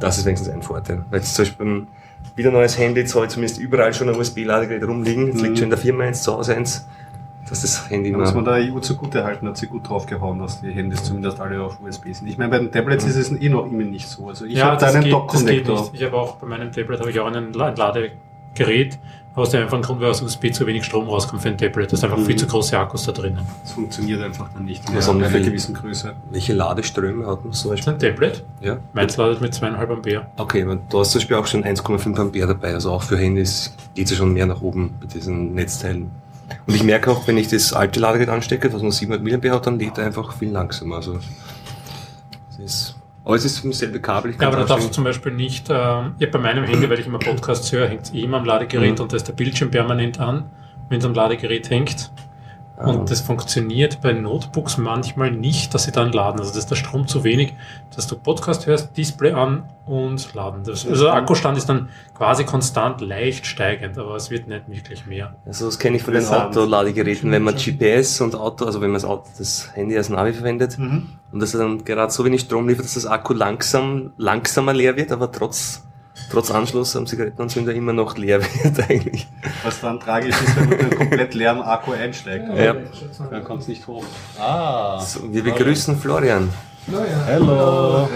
das 0.00 0.18
ist 0.18 0.26
wenigstens 0.26 0.50
ein 0.52 0.60
Vorteil. 0.62 1.02
Weil 1.10 1.22
zum 1.22 1.44
Beispiel 1.44 1.86
wieder 2.36 2.50
neues 2.50 2.78
Handy, 2.78 3.00
jetzt 3.00 3.14
habe 3.14 3.26
ich 3.26 3.30
zumindest 3.32 3.60
überall 3.60 3.92
schon 3.94 4.08
ein 4.08 4.16
USB-Ladegerät 4.16 4.84
rumliegen. 4.86 5.26
Jetzt 5.28 5.38
Mhm. 5.38 5.44
liegt 5.44 5.58
schon 5.58 5.64
in 5.64 5.70
der 5.70 5.78
Firma 5.78 6.04
eins, 6.04 6.22
zu 6.22 6.32
Hause 6.34 6.56
eins. 6.56 6.86
Dass 7.48 7.60
das 7.60 7.90
Handy 7.90 8.10
Da 8.10 8.16
muss 8.16 8.32
man 8.32 8.44
der 8.46 8.54
EU 8.54 8.78
zugute 8.80 9.22
halten, 9.22 9.46
hat 9.46 9.58
sie 9.58 9.66
gut 9.66 9.86
draufgehauen, 9.88 10.38
dass 10.38 10.62
die 10.62 10.70
Handys 10.72 11.04
zumindest 11.04 11.40
alle 11.40 11.62
auf 11.62 11.78
USB 11.78 12.12
sind. 12.14 12.26
Ich 12.26 12.38
meine, 12.38 12.50
bei 12.50 12.58
den 12.58 12.72
Tablets 12.72 13.04
ist 13.04 13.16
es 13.16 13.30
eh 13.32 13.48
noch 13.50 13.66
immer 13.66 13.82
nicht 13.84 14.08
so. 14.08 14.28
Also 14.28 14.46
ich 14.46 14.62
habe 14.62 14.78
da 14.78 14.86
das 14.86 14.94
einen 14.94 15.04
das 15.04 15.10
Dock-Connector. 15.12 15.90
Ich 15.92 16.02
habe 16.02 16.16
auch 16.16 16.36
bei 16.36 16.46
meinem 16.46 16.72
Tablet 16.72 17.00
habe 17.00 17.10
ich 17.10 17.20
auch 17.20 17.26
einen 17.26 17.52
La- 17.52 17.66
ein 17.66 17.76
Ladegerät, 17.76 18.98
aus 19.36 19.50
dem 19.50 19.62
einfachen 19.62 19.82
Grund, 19.82 20.00
weil 20.00 20.10
aus 20.10 20.22
USB 20.22 20.52
zu 20.52 20.64
wenig 20.66 20.84
Strom 20.84 21.08
rauskommt 21.08 21.42
für 21.42 21.48
ein 21.48 21.58
Tablet. 21.58 21.92
Da 21.92 21.96
sind 21.96 22.04
einfach 22.10 22.18
Mhm. 22.22 22.26
viel 22.26 22.36
zu 22.36 22.46
große 22.46 22.78
Akkus 22.78 23.04
da 23.04 23.12
drinnen. 23.12 23.40
Das 23.62 23.72
funktioniert 23.72 24.22
einfach 24.22 24.48
dann 24.54 24.64
nicht 24.64 24.88
mehr 24.88 24.98
Was 24.98 25.08
haben 25.08 25.24
für- 25.24 25.40
gewissen 25.40 25.74
Größe. 25.74 26.12
Welche 26.30 26.52
Ladeströme 26.52 27.26
hat 27.26 27.42
man 27.44 27.52
zum 27.52 27.70
Das 27.72 27.80
ist 27.80 27.86
Beispiel? 27.86 27.92
ein 27.94 27.98
Tablet. 28.14 28.44
Ja. 28.60 28.78
Meins 28.92 29.16
ladet 29.16 29.40
mit 29.40 29.52
zweieinhalb 29.52 29.90
Ampere. 29.90 30.26
Okay, 30.36 30.62
aber 30.62 30.76
da 30.88 31.02
ist 31.02 31.10
zum 31.10 31.18
Beispiel 31.20 31.36
auch 31.36 31.46
schon 31.46 31.64
1,5 31.64 32.18
Ampere 32.20 32.46
dabei. 32.48 32.74
Also 32.74 32.92
auch 32.92 33.02
für 33.02 33.18
Handys 33.18 33.74
geht 33.94 34.04
es 34.06 34.12
ja 34.12 34.16
schon 34.18 34.32
mehr 34.32 34.46
nach 34.46 34.60
oben 34.62 34.94
mit 35.00 35.12
diesen 35.14 35.54
Netzteilen. 35.54 36.10
Und 36.66 36.74
ich 36.74 36.84
merke 36.84 37.10
auch, 37.10 37.26
wenn 37.26 37.36
ich 37.38 37.48
das 37.48 37.72
alte 37.72 37.98
Ladegerät 37.98 38.28
anstecke, 38.28 38.72
was 38.72 38.82
nur 38.82 38.92
700 38.92 39.42
mAh 39.42 39.50
hat, 39.54 39.66
dann 39.66 39.78
lädt 39.78 39.98
er 39.98 40.04
einfach 40.06 40.32
viel 40.34 40.50
langsamer. 40.50 40.96
Also, 40.96 41.18
das 42.50 42.58
ist, 42.58 42.93
aber 43.24 43.34
es 43.36 43.44
ist 43.44 43.64
dasselbe 43.64 44.00
Kabel. 44.00 44.32
Ich 44.32 44.40
Ja, 44.40 44.48
aber 44.48 44.58
da 44.58 44.64
darfst 44.64 44.88
du 44.88 44.92
zum 44.92 45.04
Beispiel 45.04 45.32
nicht, 45.32 45.68
ähm, 45.70 46.14
ja, 46.18 46.28
bei 46.30 46.38
meinem 46.38 46.64
Handy, 46.64 46.88
weil 46.90 46.98
ich 47.00 47.06
immer 47.06 47.18
Podcasts 47.18 47.72
höre, 47.72 47.88
hängt 47.88 48.02
es 48.02 48.12
eh 48.14 48.20
immer 48.22 48.36
am 48.38 48.44
Ladegerät 48.44 48.96
Mhm. 48.98 49.02
und 49.02 49.12
da 49.12 49.16
ist 49.16 49.26
der 49.28 49.32
Bildschirm 49.32 49.70
permanent 49.70 50.20
an, 50.20 50.44
wenn 50.90 50.98
es 50.98 51.04
am 51.04 51.14
Ladegerät 51.14 51.70
hängt. 51.70 52.10
Ah. 52.76 52.90
Und 52.90 53.08
das 53.10 53.20
funktioniert 53.20 54.00
bei 54.00 54.12
Notebooks 54.12 54.78
manchmal 54.78 55.30
nicht, 55.30 55.72
dass 55.74 55.84
sie 55.84 55.92
dann 55.92 56.10
laden. 56.10 56.40
Also 56.40 56.50
das 56.50 56.58
ist 56.58 56.70
der 56.70 56.76
Strom 56.76 57.06
zu 57.06 57.22
wenig, 57.22 57.54
dass 57.94 58.08
du 58.08 58.16
Podcast 58.16 58.66
hörst, 58.66 58.96
Display 58.96 59.32
an 59.32 59.62
und 59.86 60.34
laden. 60.34 60.64
Das, 60.64 60.84
also 60.86 61.04
der 61.04 61.14
Akkustand 61.14 61.56
ist 61.56 61.68
dann 61.68 61.88
quasi 62.16 62.42
konstant 62.44 63.00
leicht 63.00 63.46
steigend, 63.46 63.96
aber 63.96 64.16
es 64.16 64.30
wird 64.30 64.48
nicht 64.48 64.68
wirklich 64.68 65.06
mehr. 65.06 65.36
Also 65.46 65.66
das 65.66 65.78
kenne 65.78 65.98
ich 65.98 66.02
von 66.02 66.14
den. 66.14 66.24
Autoladegeräten, 66.26 67.30
wenn 67.30 67.42
man 67.44 67.54
GPS 67.54 68.20
und 68.20 68.34
Auto, 68.34 68.64
also 68.64 68.80
wenn 68.80 68.88
man 68.90 68.94
das, 68.94 69.04
Auto, 69.04 69.28
das 69.38 69.70
Handy 69.74 69.96
als 69.96 70.08
Navi 70.08 70.32
verwendet 70.32 70.76
Mhm. 70.78 71.10
und 71.32 71.40
das 71.40 71.52
dann 71.52 71.84
gerade 71.84 72.10
so 72.12 72.24
wenig 72.24 72.40
Strom 72.40 72.66
liefert, 72.68 72.86
dass 72.86 72.94
das 72.94 73.06
Akku 73.06 73.34
langsam, 73.34 74.12
langsamer 74.16 74.72
leer 74.72 74.96
wird, 74.96 75.12
aber 75.12 75.30
trotz, 75.30 75.86
trotz 76.34 76.50
Anschluss 76.50 76.96
am 76.96 77.06
Zigarettenanzünder 77.06 77.72
immer 77.72 77.92
noch 77.92 78.16
leer 78.16 78.40
wird 78.62 78.90
eigentlich. 78.90 79.26
Was 79.62 79.80
dann 79.80 80.00
tragisch 80.00 80.34
ist, 80.40 80.56
wenn 80.56 80.68
man 80.68 80.78
mit 80.78 80.80
einem 80.80 80.98
komplett 80.98 81.34
leeren 81.34 81.62
Akku 81.62 81.92
einsteigt. 81.92 82.46
Ja. 82.56 82.76
Dann 83.30 83.44
kommt 83.44 83.62
es 83.62 83.68
nicht 83.68 83.86
hoch. 83.86 84.04
Ah. 84.38 85.00
So, 85.00 85.32
wir 85.32 85.44
begrüßen 85.44 85.96
Florian. 85.96 86.50
Hello. 87.26 88.08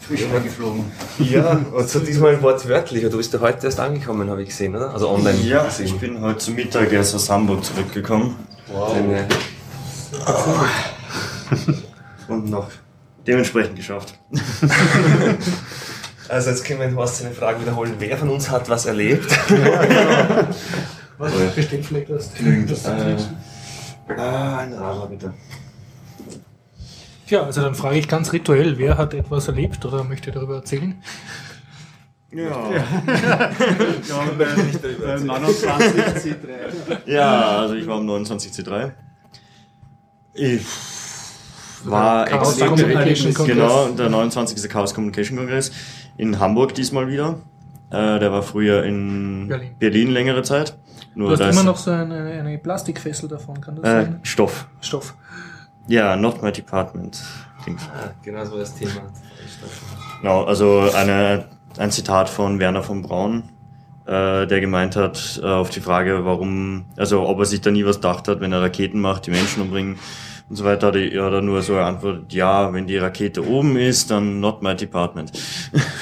Frisch 0.00 0.24
eingeflogen. 0.32 0.84
Ja, 1.18 1.60
und 1.72 1.88
so 1.88 1.98
diesmal 1.98 2.40
wortwörtlich. 2.40 3.02
Du 3.10 3.16
bist 3.16 3.32
ja 3.32 3.40
heute 3.40 3.66
erst 3.66 3.80
angekommen, 3.80 4.30
habe 4.30 4.42
ich 4.42 4.50
gesehen, 4.50 4.76
oder? 4.76 4.90
Also 4.90 5.10
online. 5.10 5.38
Ja, 5.40 5.64
gesehen. 5.64 5.86
ich 5.86 5.98
bin 5.98 6.20
heute 6.20 6.38
zum 6.38 6.54
Mittag 6.54 6.92
erst 6.92 7.16
aus 7.16 7.28
Hamburg 7.28 7.64
zurückgekommen 7.64 8.36
Deine, 8.68 9.26
und 12.28 12.50
noch 12.50 12.68
dementsprechend 13.26 13.76
geschafft. 13.76 14.14
also 16.28 16.50
jetzt 16.50 16.64
können 16.64 16.80
wir 16.80 16.86
den 16.86 16.96
Horst 16.96 17.18
seine 17.18 17.34
Frage 17.34 17.60
wiederholen. 17.60 17.94
Wer 17.98 18.16
von 18.16 18.28
uns 18.30 18.50
hat 18.50 18.68
was 18.68 18.86
erlebt? 18.86 19.30
Was 21.18 21.32
Oh 21.34 21.38
ja. 21.40 21.48
besteht 21.48 21.84
vielleicht 21.86 22.10
das? 22.10 22.34
Genügend. 22.34 22.70
das 22.70 22.84
Äh, 22.84 23.16
ah, 24.18 24.58
ein 24.58 24.72
Radler 24.74 25.06
bitte. 25.06 25.32
Tja, 27.26 27.42
also 27.42 27.62
dann 27.62 27.74
frage 27.74 27.98
ich 27.98 28.06
ganz 28.06 28.32
rituell, 28.32 28.78
wer 28.78 28.98
hat 28.98 29.14
etwas 29.14 29.48
erlebt 29.48 29.84
oder 29.84 30.04
möchte 30.04 30.30
darüber 30.30 30.56
erzählen? 30.56 31.02
Ja. 32.30 32.70
Ja, 32.70 33.50
darüber 34.08 34.46
erzählen. 34.46 35.26
29 35.26 36.34
C3. 36.34 36.98
ja, 37.06 37.58
also 37.60 37.74
ich 37.74 37.86
war 37.86 37.96
am 37.96 38.08
29C3. 38.08 38.92
Ich 40.34 40.60
war 41.90 42.26
Chaos 42.26 42.58
Communication 42.58 43.32
bewegt. 43.32 43.36
Congress. 43.36 43.56
Genau, 43.56 43.88
der 43.88 44.08
29. 44.10 44.68
Chaos 44.68 44.94
Communication 44.94 45.38
Kongress 45.38 45.72
in 46.16 46.38
Hamburg 46.38 46.74
diesmal 46.74 47.08
wieder. 47.08 47.40
Äh, 47.90 48.18
der 48.18 48.32
war 48.32 48.42
früher 48.42 48.84
in 48.84 49.48
Berlin. 49.48 49.70
Berlin, 49.78 50.10
längere 50.10 50.42
Zeit. 50.42 50.76
Nur 51.14 51.36
Du 51.36 51.44
hast 51.44 51.52
immer 51.52 51.62
noch 51.62 51.76
so 51.76 51.90
eine, 51.90 52.16
eine 52.16 52.58
Plastikfessel 52.58 53.28
davon, 53.28 53.60
kann 53.60 53.76
das 53.76 53.84
äh, 53.84 54.04
sein? 54.04 54.20
Stoff. 54.22 54.66
Stoff. 54.80 55.14
Ja, 55.86 56.16
not 56.16 56.42
my 56.42 56.50
department. 56.50 57.22
Ah, 57.66 58.10
genau 58.22 58.44
so 58.44 58.58
das 58.58 58.74
Thema. 58.74 59.02
Genau, 60.20 60.44
also 60.44 60.90
eine, 60.94 61.46
ein 61.78 61.90
Zitat 61.90 62.28
von 62.28 62.58
Werner 62.58 62.82
von 62.82 63.02
Braun, 63.02 63.44
äh, 64.04 64.46
der 64.46 64.60
gemeint 64.60 64.96
hat, 64.96 65.40
äh, 65.42 65.46
auf 65.46 65.70
die 65.70 65.80
Frage, 65.80 66.24
warum, 66.24 66.86
also 66.96 67.26
ob 67.26 67.38
er 67.38 67.44
sich 67.44 67.60
da 67.60 67.70
nie 67.70 67.84
was 67.84 67.96
gedacht 67.96 68.28
hat, 68.28 68.40
wenn 68.40 68.52
er 68.52 68.62
Raketen 68.62 69.00
macht, 69.00 69.26
die 69.26 69.30
Menschen 69.30 69.62
umbringen 69.62 69.98
und 70.48 70.56
so 70.56 70.64
weiter, 70.64 70.88
hat 70.88 70.96
er, 70.96 71.12
er 71.12 71.42
nur 71.42 71.62
so 71.62 71.74
geantwortet, 71.74 72.32
ja, 72.32 72.72
wenn 72.72 72.86
die 72.86 72.98
Rakete 72.98 73.46
oben 73.46 73.76
ist, 73.76 74.10
dann 74.10 74.38
not 74.40 74.62
my 74.62 74.76
department. 74.76 75.32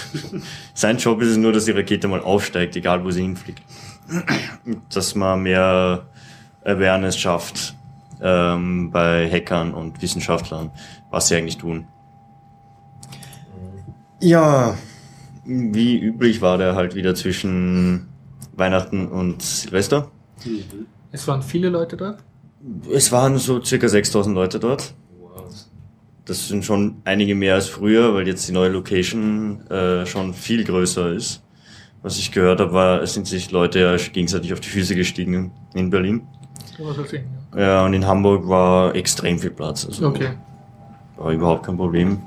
Sein 0.74 0.98
Job 0.98 1.22
ist 1.22 1.30
es 1.30 1.36
nur, 1.38 1.52
dass 1.52 1.64
die 1.64 1.70
Rakete 1.70 2.08
mal 2.08 2.20
aufsteigt, 2.20 2.76
egal 2.76 3.04
wo 3.04 3.10
sie 3.10 3.22
hinfliegt. 3.22 3.62
Dass 4.92 5.14
man 5.14 5.42
mehr 5.42 6.06
Awareness 6.62 7.18
schafft 7.18 7.74
ähm, 8.20 8.90
bei 8.90 9.30
Hackern 9.30 9.72
und 9.72 10.02
Wissenschaftlern, 10.02 10.70
was 11.10 11.28
sie 11.28 11.36
eigentlich 11.36 11.58
tun. 11.58 11.86
Ja, 14.20 14.76
wie 15.44 15.98
üblich 15.98 16.40
war 16.42 16.58
der 16.58 16.74
halt 16.74 16.94
wieder 16.94 17.14
zwischen 17.14 18.08
Weihnachten 18.52 19.08
und 19.08 19.42
Silvester. 19.42 20.10
Es 21.12 21.26
waren 21.28 21.42
viele 21.42 21.68
Leute 21.68 21.96
da. 21.96 22.18
Es 22.92 23.12
waren 23.12 23.38
so 23.38 23.62
circa 23.62 23.88
6000 23.88 24.34
Leute 24.34 24.58
dort. 24.58 24.94
Das 26.24 26.48
sind 26.48 26.64
schon 26.64 27.02
einige 27.04 27.34
mehr 27.34 27.54
als 27.54 27.68
früher, 27.68 28.14
weil 28.14 28.26
jetzt 28.26 28.48
die 28.48 28.52
neue 28.52 28.70
Location 28.70 29.66
äh, 29.70 30.06
schon 30.06 30.32
viel 30.32 30.64
größer 30.64 31.12
ist. 31.12 31.42
Was 32.02 32.16
ich 32.18 32.32
gehört 32.32 32.60
habe, 32.60 32.72
war, 32.72 33.02
es 33.02 33.12
sind 33.14 33.26
sich 33.26 33.50
Leute 33.50 33.80
ja 33.80 33.96
gegenseitig 33.96 34.52
auf 34.54 34.60
die 34.60 34.68
Füße 34.70 34.94
gestiegen 34.94 35.52
in 35.74 35.90
Berlin. 35.90 36.26
Sehen, 36.76 37.24
ja. 37.54 37.60
Ja, 37.60 37.84
und 37.84 37.92
in 37.94 38.06
Hamburg 38.06 38.48
war 38.48 38.94
extrem 38.94 39.38
viel 39.38 39.50
Platz. 39.50 39.84
Also 39.86 40.08
Okay. 40.08 40.30
war 41.16 41.30
überhaupt 41.30 41.66
kein 41.66 41.76
Problem. 41.76 42.20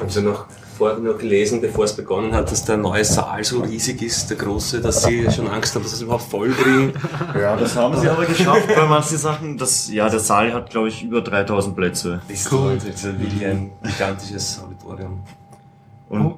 Haben 0.00 0.08
Sie 0.08 0.22
noch 0.22 0.46
vorher 0.76 0.98
noch 0.98 1.18
gelesen, 1.18 1.60
bevor 1.60 1.84
es 1.84 1.94
begonnen 1.94 2.34
hat, 2.34 2.50
dass 2.50 2.64
der 2.64 2.76
neue 2.76 3.04
Saal 3.04 3.44
so 3.44 3.60
riesig 3.60 4.02
ist, 4.02 4.28
der 4.30 4.36
große, 4.36 4.80
dass 4.80 5.02
Sie 5.04 5.30
schon 5.30 5.48
Angst 5.48 5.74
haben, 5.74 5.82
dass 5.82 5.92
Sie 5.92 5.96
es 5.96 6.02
überhaupt 6.02 6.24
voll 6.24 6.50
kriegen? 6.50 6.92
Ja, 7.38 7.56
das 7.56 7.76
haben 7.76 7.96
sie 8.00 8.08
aber 8.08 8.24
geschafft 8.24 8.68
bei 8.74 8.86
manchen 8.86 9.18
Sachen. 9.18 9.56
Das, 9.58 9.90
ja, 9.92 10.08
der 10.08 10.20
Saal 10.20 10.52
hat, 10.52 10.70
glaube 10.70 10.88
ich, 10.88 11.02
über 11.02 11.20
3000 11.20 11.76
Plätze. 11.76 12.20
Das 12.28 12.40
ist 12.40 12.52
cool. 12.52 12.74
Das 12.76 12.84
ist 12.86 13.04
wirklich 13.04 13.44
ein 13.46 13.70
gigantisches 13.82 14.60
Auditorium. 14.64 15.22
Und 16.08 16.34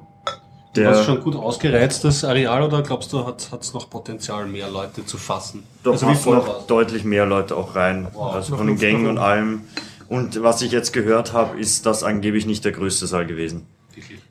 Der- 0.75 0.89
Hast 0.91 1.01
du 1.01 1.05
schon 1.05 1.21
gut 1.23 1.35
ausgereizt, 1.35 2.03
das 2.03 2.23
Areal, 2.23 2.61
oder 2.61 2.83
glaubst 2.83 3.11
du, 3.11 3.25
hat 3.25 3.47
es 3.59 3.73
noch 3.73 3.89
Potenzial, 3.89 4.45
mehr 4.45 4.69
Leute 4.69 5.03
zu 5.05 5.17
fassen? 5.17 5.63
Doch 5.83 5.93
also 5.93 6.07
wie 6.07 6.11
noch 6.31 6.47
war's? 6.47 6.67
deutlich 6.67 7.03
mehr 7.03 7.25
Leute 7.25 7.55
auch 7.57 7.75
rein. 7.75 8.07
Wow. 8.13 8.35
also 8.35 8.55
von 8.57 8.67
den 8.67 8.77
Gängen 8.77 9.07
und 9.07 9.17
allem. 9.17 9.61
Und 10.07 10.41
was 10.43 10.61
ich 10.61 10.71
jetzt 10.71 10.93
gehört 10.93 11.33
habe, 11.33 11.59
ist 11.59 11.85
das 11.85 12.03
angeblich 12.03 12.45
nicht 12.45 12.63
der 12.63 12.71
größte 12.71 13.07
Saal 13.07 13.25
gewesen. 13.25 13.65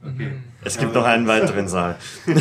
Okay. 0.05 0.33
Es 0.63 0.79
gibt 0.79 0.95
noch 0.95 1.05
einen 1.05 1.27
weiteren 1.27 1.69
Saal. 1.69 1.97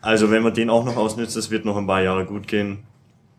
also 0.00 0.30
wenn 0.30 0.42
man 0.42 0.54
den 0.54 0.70
auch 0.70 0.84
noch 0.84 0.96
ausnützt, 0.96 1.36
das 1.36 1.50
wird 1.50 1.64
noch 1.64 1.76
ein 1.76 1.86
paar 1.86 2.02
Jahre 2.02 2.24
gut 2.24 2.46
gehen. 2.46 2.78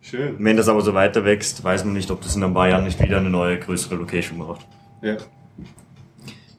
Schön. 0.02 0.36
Wenn 0.40 0.58
das 0.58 0.68
aber 0.68 0.82
so 0.82 0.94
weiter 0.94 1.26
wächst, 1.26 1.64
weiß 1.64 1.86
man 1.86 1.94
nicht, 1.94 2.10
ob 2.10 2.22
das 2.22 2.36
in 2.36 2.44
ein 2.44 2.54
paar 2.54 2.68
Jahren 2.68 2.84
nicht 2.84 3.00
wieder 3.00 3.18
eine 3.18 3.30
neue, 3.30 3.60
größere 3.60 3.96
Location 3.96 4.40
braucht. 4.40 4.66
Ja. 5.02 5.18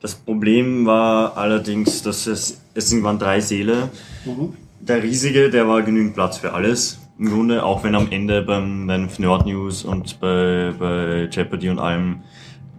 Das 0.01 0.15
Problem 0.15 0.87
war 0.87 1.37
allerdings, 1.37 2.03
dass 2.03 2.27
es, 2.27 2.61
es 2.75 3.03
waren 3.03 3.19
drei 3.19 3.41
Säle. 3.41 3.91
Mhm. 4.25 4.55
Der 4.81 5.03
riesige, 5.03 5.51
der 5.51 5.69
war 5.69 5.83
genügend 5.83 6.15
Platz 6.15 6.39
für 6.39 6.53
alles. 6.53 7.01
Im 7.19 7.31
Grunde, 7.31 7.65
auch 7.65 7.85
wenn 7.85 7.95
am 7.95 8.11
Ende 8.11 8.43
beim, 8.43 8.87
beim 8.87 9.09
Nerd 9.19 9.47
News 9.47 9.85
und 9.85 10.19
bei, 10.19 10.73
bei 10.77 11.29
Jeopardy 11.31 11.69
und 11.69 11.79
allem 11.79 12.23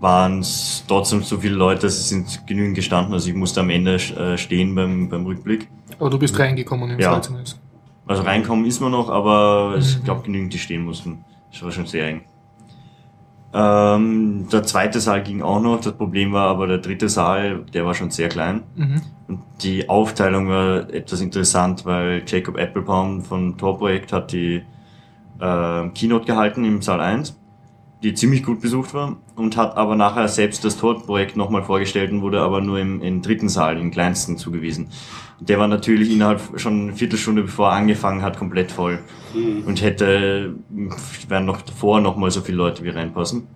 waren 0.04 0.40
es 0.40 0.84
trotzdem 0.86 1.24
so 1.24 1.38
viele 1.38 1.56
Leute, 1.56 1.88
es 1.88 2.10
sind 2.10 2.46
genügend 2.46 2.76
gestanden, 2.76 3.14
also 3.14 3.30
ich 3.30 3.36
musste 3.36 3.62
am 3.62 3.70
Ende 3.70 3.96
äh, 3.96 4.38
stehen 4.38 4.76
beim, 4.76 5.08
beim 5.08 5.26
Rückblick. 5.26 5.70
Aber 5.98 6.10
du 6.10 6.20
bist 6.20 6.38
reingekommen 6.38 6.90
im 6.92 7.00
Ja. 7.00 7.12
Saal 7.12 7.24
zumindest. 7.24 7.60
Also 8.06 8.24
reinkommen 8.24 8.66
ist 8.66 8.82
man 8.82 8.92
noch, 8.92 9.10
aber 9.10 9.76
ich 9.80 9.98
Mhm. 10.00 10.04
glaube 10.04 10.24
genügend, 10.24 10.54
die 10.54 10.60
stehen 10.60 10.84
mussten. 10.84 11.24
Das 11.54 11.64
war 11.64 11.72
schon 11.72 11.86
sehr 11.86 12.06
eng. 12.08 12.22
Ähm, 13.54 14.48
der 14.52 14.64
zweite 14.64 15.00
Saal 15.00 15.24
ging 15.24 15.42
auch 15.42 15.62
noch, 15.62 15.80
das 15.80 15.94
Problem 15.94 16.34
war 16.34 16.50
aber 16.50 16.68
der 16.68 16.80
dritte 16.80 17.08
Saal, 17.08 17.64
der 17.74 17.86
war 17.86 17.94
schon 17.94 18.10
sehr 18.10 18.28
klein. 18.28 18.64
Mhm. 18.76 19.02
Und 19.30 19.40
die 19.62 19.88
Aufteilung 19.88 20.50
war 20.50 20.90
etwas 20.94 21.22
interessant, 21.22 21.86
weil 21.86 22.24
Jacob 22.28 22.58
Applebaum 22.58 23.22
von 23.22 23.58
Tor 23.58 23.78
Projekt 23.78 24.12
hat 24.12 24.34
die 24.34 24.64
äh, 25.40 25.90
Keynote 25.90 26.26
gehalten 26.26 26.66
im 26.66 26.82
Saal 26.82 27.00
1, 27.00 27.40
die 28.04 28.14
ziemlich 28.14 28.44
gut 28.44 28.60
besucht 28.62 28.94
war 28.94 29.16
und 29.36 29.56
hat 29.56 29.78
aber 29.78 29.96
nachher 29.96 30.28
selbst 30.28 30.66
das 30.66 30.78
Tor 30.78 31.02
Projekt 31.02 31.38
nochmal 31.38 31.64
vorgestellt 31.64 32.12
und 32.12 32.22
wurde 32.22 32.42
aber 32.42 32.60
nur 32.62 32.78
im, 32.80 33.02
im 33.02 33.22
dritten 33.22 33.48
Saal, 33.50 33.78
im 33.80 33.92
kleinsten 33.92 34.38
zugewiesen. 34.38 34.90
Der 35.40 35.58
war 35.58 35.68
natürlich 35.68 36.12
innerhalb 36.12 36.42
schon 36.60 36.82
eine 36.84 36.94
Viertelstunde 36.94 37.44
bevor 37.44 37.70
er 37.70 37.76
angefangen 37.78 38.22
hat 38.22 38.38
komplett 38.38 38.72
voll 38.72 39.00
Mhm. 39.34 39.64
und 39.66 39.82
hätte, 39.82 40.54
wären 41.28 41.46
noch 41.46 41.62
davor 41.64 42.00
nochmal 42.02 42.30
so 42.30 42.42
viele 42.42 42.58
Leute 42.58 42.84
wie 42.84 42.90
reinpassen. 42.90 43.48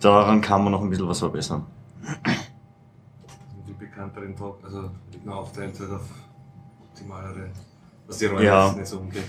Daran 0.00 0.40
kann 0.40 0.62
man 0.62 0.72
noch 0.72 0.80
ein 0.80 0.88
bisschen 0.88 1.06
was 1.06 1.18
verbessern. 1.18 1.66
Die 3.68 3.72
bekannteren 3.72 4.34
Talk, 4.34 4.58
also 4.64 4.90
man 5.24 5.34
aufteilt 5.34 5.78
halt 5.78 5.90
auf 5.90 6.08
optimalere, 6.80 7.50
dass 8.06 8.18
die 8.18 8.26
Räume 8.26 8.44
Ja. 8.44 8.72
nicht 8.72 8.86
so 8.86 8.98
umgehen. 9.00 9.24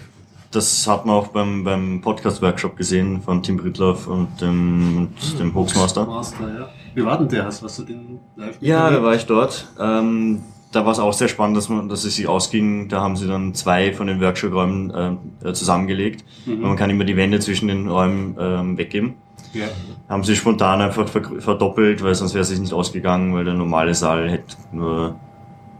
Das 0.52 0.88
hat 0.88 1.06
man 1.06 1.16
auch 1.16 1.28
beim, 1.28 1.64
beim 1.64 2.02
Podcast-Workshop 2.02 2.76
gesehen 2.76 3.22
von 3.22 3.44
Tim 3.44 3.58
Brittloff 3.58 4.08
und 4.08 4.42
dem, 4.42 5.10
und 5.22 5.40
dem 5.40 5.54
Hoaxmaster. 5.54 6.06
Master, 6.06 6.48
ja. 6.48 6.70
Wie 6.96 7.06
war 7.06 7.20
denn 7.20 7.30
der? 7.30 7.46
Hast, 7.46 7.62
hast 7.62 7.78
du 7.80 7.84
den 7.84 8.20
live 8.36 8.58
Ja, 8.60 8.90
da 8.90 9.04
war 9.04 9.14
ich 9.14 9.26
dort. 9.28 9.68
Ähm, 9.80 10.42
da 10.72 10.86
war 10.86 10.92
es 10.92 11.00
auch 11.00 11.14
sehr 11.14 11.28
spannend, 11.28 11.58
dass, 11.58 11.70
man, 11.70 11.88
dass 11.88 12.04
es 12.04 12.16
sich 12.16 12.28
ausging. 12.28 12.90
Da 12.90 13.02
haben 13.02 13.16
sie 13.16 13.28
dann 13.28 13.54
zwei 13.54 13.94
von 13.94 14.08
den 14.08 14.22
Workshop-Räumen 14.22 14.92
ähm, 14.96 15.18
äh, 15.44 15.54
zusammengelegt. 15.54 16.26
Mhm. 16.46 16.62
Man 16.62 16.76
kann 16.76 16.90
immer 16.90 17.06
die 17.06 17.16
Wände 17.16 17.40
zwischen 17.40 17.68
den 17.68 17.88
Räumen 17.88 18.36
ähm, 18.40 18.78
weggeben. 18.78 19.16
Ja. 19.54 19.68
Haben 20.08 20.24
sie 20.24 20.36
spontan 20.36 20.82
einfach 20.82 21.08
ver 21.08 21.24
verdoppelt, 21.40 22.04
weil 22.04 22.14
sonst 22.14 22.34
wäre 22.34 22.42
es 22.42 22.50
sich 22.50 22.60
nicht 22.60 22.74
ausgegangen, 22.74 23.34
weil 23.34 23.46
der 23.46 23.56
normale 23.56 23.94
Saal 23.96 24.30
hätte 24.30 24.56
nur 24.72 25.16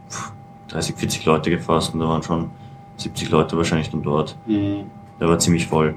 pff, 0.08 0.32
30, 0.68 0.96
40 0.96 1.24
Leute 1.24 1.50
gefasst 1.50 1.94
und 1.94 2.00
da 2.00 2.08
waren 2.08 2.22
schon 2.22 2.50
70 3.00 3.30
Leute 3.30 3.56
wahrscheinlich 3.56 3.90
dann 3.90 4.02
dort. 4.02 4.36
Mhm. 4.46 4.84
Der 5.20 5.28
war 5.28 5.38
ziemlich 5.38 5.66
voll. 5.66 5.94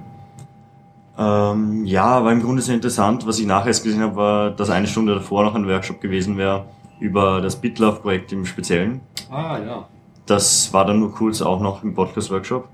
Ähm, 1.17 1.85
ja, 1.85 2.23
war 2.23 2.31
im 2.31 2.41
Grunde 2.41 2.61
sehr 2.61 2.75
interessant. 2.75 3.27
Was 3.27 3.39
ich 3.39 3.45
nachher 3.45 3.67
erst 3.67 3.83
gesehen 3.83 4.01
habe, 4.01 4.15
war, 4.15 4.51
dass 4.51 4.69
eine 4.69 4.87
Stunde 4.87 5.13
davor 5.13 5.43
noch 5.43 5.53
ein 5.55 5.67
Workshop 5.67 6.01
gewesen 6.01 6.37
wäre 6.37 6.65
über 6.99 7.39
das 7.41 7.55
BitLove-Projekt 7.55 8.31
im 8.31 8.45
Speziellen. 8.45 9.01
Ah, 9.29 9.59
ja. 9.59 9.87
Das 10.25 10.71
war 10.73 10.85
dann 10.85 10.99
nur 10.99 11.13
kurz 11.13 11.41
auch 11.41 11.59
noch 11.59 11.83
im 11.83 11.93
Podcast-Workshop. 11.93 12.67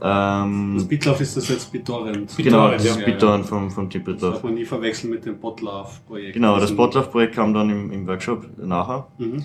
Das 0.00 0.44
Ähm, 0.44 0.84
BitLove 0.88 1.20
ist 1.20 1.36
das 1.36 1.48
jetzt 1.48 1.70
BitTorrent. 1.70 2.36
genau, 2.36 2.68
BitTorrent, 2.68 2.74
das 2.74 2.84
ist 2.84 2.98
ja, 2.98 3.04
BitTorrent 3.06 3.46
vom, 3.46 3.70
vom 3.70 3.88
Team 3.88 4.02
Ja. 4.04 4.12
Darf 4.12 4.20
BitLove. 4.20 4.42
man 4.46 4.54
nie 4.54 4.64
verwechseln 4.64 5.10
mit 5.10 5.24
dem 5.24 5.38
Botlove-Projekt. 5.38 6.34
Genau, 6.34 6.58
das 6.58 6.74
BotLove-Projekt 6.74 7.36
kam 7.36 7.54
dann 7.54 7.70
im, 7.70 7.92
im 7.92 8.06
Workshop 8.06 8.46
nachher. 8.58 9.06
Mhm. 9.18 9.44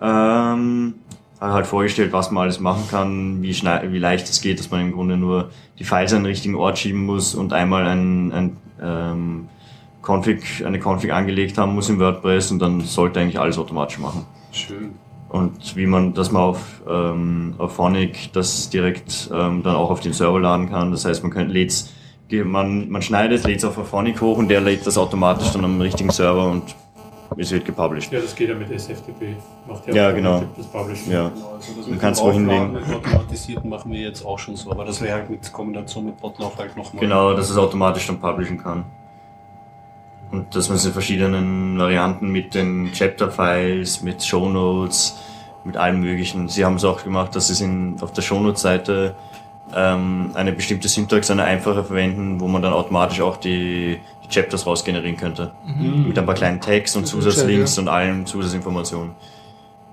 Ähm, 0.00 0.94
halt 1.40 1.66
vorgestellt, 1.66 2.12
was 2.12 2.30
man 2.30 2.44
alles 2.44 2.60
machen 2.60 2.84
kann, 2.90 3.42
wie, 3.42 3.54
schnell, 3.54 3.92
wie 3.92 3.98
leicht 3.98 4.28
es 4.28 4.40
geht, 4.40 4.58
dass 4.58 4.70
man 4.70 4.80
im 4.80 4.92
Grunde 4.92 5.16
nur 5.16 5.50
die 5.78 5.84
Files 5.84 6.12
an 6.12 6.20
den 6.20 6.26
richtigen 6.26 6.54
Ort 6.54 6.78
schieben 6.78 7.04
muss 7.06 7.34
und 7.34 7.52
einmal 7.52 7.86
ein, 7.86 8.32
ein 8.32 8.56
ähm, 8.82 9.48
Config, 10.02 10.64
eine 10.64 10.78
Config 10.78 11.12
angelegt 11.12 11.58
haben 11.58 11.74
muss 11.74 11.88
im 11.88 11.98
WordPress 11.98 12.50
und 12.50 12.60
dann 12.60 12.80
sollte 12.80 13.20
eigentlich 13.20 13.38
alles 13.38 13.58
automatisch 13.58 13.98
machen. 13.98 14.24
Schön. 14.52 14.92
Und 15.28 15.76
wie 15.76 15.86
man, 15.86 16.14
dass 16.14 16.32
man 16.32 16.42
auf, 16.42 16.82
ähm, 16.88 17.54
auf 17.58 17.74
Phonic 17.74 18.32
das 18.32 18.70
direkt 18.70 19.30
ähm, 19.32 19.62
dann 19.62 19.76
auch 19.76 19.90
auf 19.90 20.00
den 20.00 20.14
Server 20.14 20.40
laden 20.40 20.70
kann. 20.70 20.90
Das 20.90 21.04
heißt, 21.04 21.22
man 21.22 21.30
könnte 21.30 21.52
lädt's, 21.52 21.92
man, 22.30 22.88
man 22.88 23.02
schneidet, 23.02 23.44
lädt 23.44 23.58
es 23.58 23.64
auf 23.64 23.74
Phonic 23.74 24.20
hoch 24.22 24.38
und 24.38 24.48
der 24.48 24.62
lädt 24.62 24.86
das 24.86 24.96
automatisch 24.96 25.50
dann 25.50 25.64
am 25.64 25.80
richtigen 25.80 26.10
Server 26.10 26.50
und 26.50 26.74
es 27.36 27.50
wird 27.50 27.64
gepublished. 27.64 28.12
Ja, 28.12 28.20
das 28.20 28.34
geht 28.34 28.48
ja 28.48 28.54
mit 28.54 28.70
SFTP. 28.70 29.36
Macht 29.66 29.86
Ja, 29.88 30.10
genau. 30.10 30.44
Das 30.56 30.66
Publishing. 30.66 31.12
Ja. 31.12 31.28
Genau, 31.28 31.52
also 31.54 31.72
das 31.76 31.86
Du 31.86 31.96
kannst 31.98 32.20
dem 32.20 32.26
wohin 32.26 32.48
Aufladen 32.48 32.74
legen. 32.74 32.86
Mit 32.88 32.96
automatisierten 32.96 33.70
machen 33.70 33.92
wir 33.92 34.00
jetzt 34.00 34.24
auch 34.24 34.38
schon 34.38 34.56
so, 34.56 34.70
aber 34.70 34.84
das 34.84 35.00
wäre 35.00 35.14
halt 35.14 35.30
mit 35.30 35.52
Kombination 35.52 36.06
mit 36.06 36.18
Botlove 36.18 36.56
halt 36.56 36.76
nochmal. 36.76 37.00
Genau, 37.00 37.34
dass 37.34 37.50
es 37.50 37.56
automatisch 37.56 38.06
dann 38.06 38.18
publishen 38.18 38.58
kann. 38.58 38.84
Und 40.30 40.54
dass 40.54 40.68
man 40.68 40.76
es 40.76 40.84
in 40.84 40.92
verschiedenen 40.92 41.78
Varianten 41.78 42.30
mit 42.30 42.54
den 42.54 42.90
Chapter-Files, 42.92 44.02
mit 44.02 44.22
Shownotes, 44.22 45.18
mit 45.64 45.76
allem 45.76 46.00
möglichen. 46.00 46.48
Sie 46.48 46.64
haben 46.64 46.76
es 46.76 46.84
auch 46.84 47.02
gemacht, 47.02 47.34
dass 47.34 47.48
sie 47.48 47.64
in, 47.64 47.96
auf 48.00 48.12
der 48.12 48.22
Shownotes-Seite 48.22 49.14
ähm, 49.74 50.30
eine 50.34 50.52
bestimmte 50.52 50.88
Syntax, 50.88 51.30
eine 51.30 51.44
einfache 51.44 51.84
verwenden, 51.84 52.40
wo 52.40 52.48
man 52.48 52.62
dann 52.62 52.72
automatisch 52.72 53.20
auch 53.20 53.36
die 53.36 54.00
Chapters 54.28 54.66
rausgenerieren 54.66 55.16
könnte. 55.16 55.52
Mhm. 55.66 56.08
Mit 56.08 56.18
ein 56.18 56.26
paar 56.26 56.34
kleinen 56.34 56.60
Tags 56.60 56.94
und 56.96 57.06
Zusatzlinks 57.06 57.70
gescheit, 57.72 57.78
und 57.82 57.88
allen 57.88 58.26
Zusatzinformationen. 58.26 59.12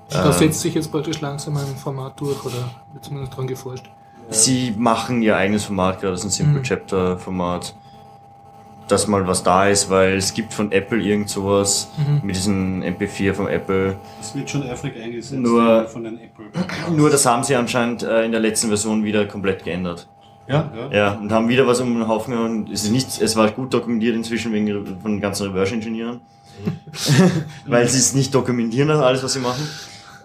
Da 0.10 0.26
Ähm, 0.28 0.32
setzt 0.34 0.62
sich 0.62 0.74
jetzt 0.76 0.92
praktisch 0.92 1.20
langsam 1.22 1.58
ein 1.58 1.76
Format 1.78 2.20
durch 2.20 2.44
oder 2.46 2.70
wird 2.94 3.04
zumindest 3.04 3.36
dran 3.36 3.48
geforscht. 3.48 3.90
Sie 4.30 4.74
machen 4.78 5.22
ihr 5.22 5.36
eigenes 5.38 5.66
Format, 5.66 6.00
gerade 6.00 6.12
das 6.14 6.22
ist 6.22 6.26
ein 6.28 6.32
Simple 6.32 6.60
Mhm. 6.60 6.64
Chapter 6.64 7.18
Format, 7.18 7.76
dass 8.88 9.08
mal 9.08 9.26
was 9.28 9.42
da 9.42 9.68
ist, 9.68 9.90
weil 9.90 10.16
es 10.16 10.34
gibt 10.36 10.54
von 10.54 10.72
Apple 10.72 11.00
irgend 11.02 11.30
sowas 11.30 11.90
Mhm. 11.98 12.22
mit 12.24 12.36
diesem 12.36 12.84
MP4 12.84 13.34
von 13.34 13.48
Apple. 13.48 13.96
Das 14.20 14.36
wird 14.36 14.48
schon 14.50 14.64
eifrig 14.64 14.96
eingesetzt 15.02 15.42
Nur- 15.42 15.86
von 15.88 16.04
den 16.04 16.20
Apple. 16.20 16.46
Nur 16.96 17.10
das 17.10 17.26
haben 17.26 17.44
sie 17.44 17.56
anscheinend 17.56 18.04
äh, 18.04 18.26
in 18.26 18.32
der 18.32 18.42
letzten 18.42 18.68
Version 18.68 19.04
wieder 19.04 19.26
komplett 19.26 19.64
geändert. 19.64 20.08
Ja, 20.48 20.72
ja. 20.76 20.92
Ja, 20.92 21.12
und 21.14 21.32
haben 21.32 21.50
wieder 21.50 21.66
was 21.66 21.80
um 21.80 21.94
den 21.94 22.08
Haufen 22.08 22.38
und 22.38 22.70
es 22.70 22.84
ist 22.84 22.92
nicht, 22.92 23.22
es 23.22 23.36
war 23.36 23.50
gut 23.52 23.74
dokumentiert 23.74 24.16
inzwischen 24.16 24.54
wegen 24.54 25.00
von 25.02 25.14
den 25.14 25.22
ganzen 25.22 25.48
Reverse-Ingenieuren. 25.48 26.22
weil 27.66 27.88
sie 27.88 28.00
es 28.00 28.14
nicht 28.14 28.34
dokumentieren, 28.34 28.88
das 28.88 29.02
alles, 29.02 29.24
was 29.24 29.34
sie 29.34 29.40
machen. 29.40 29.68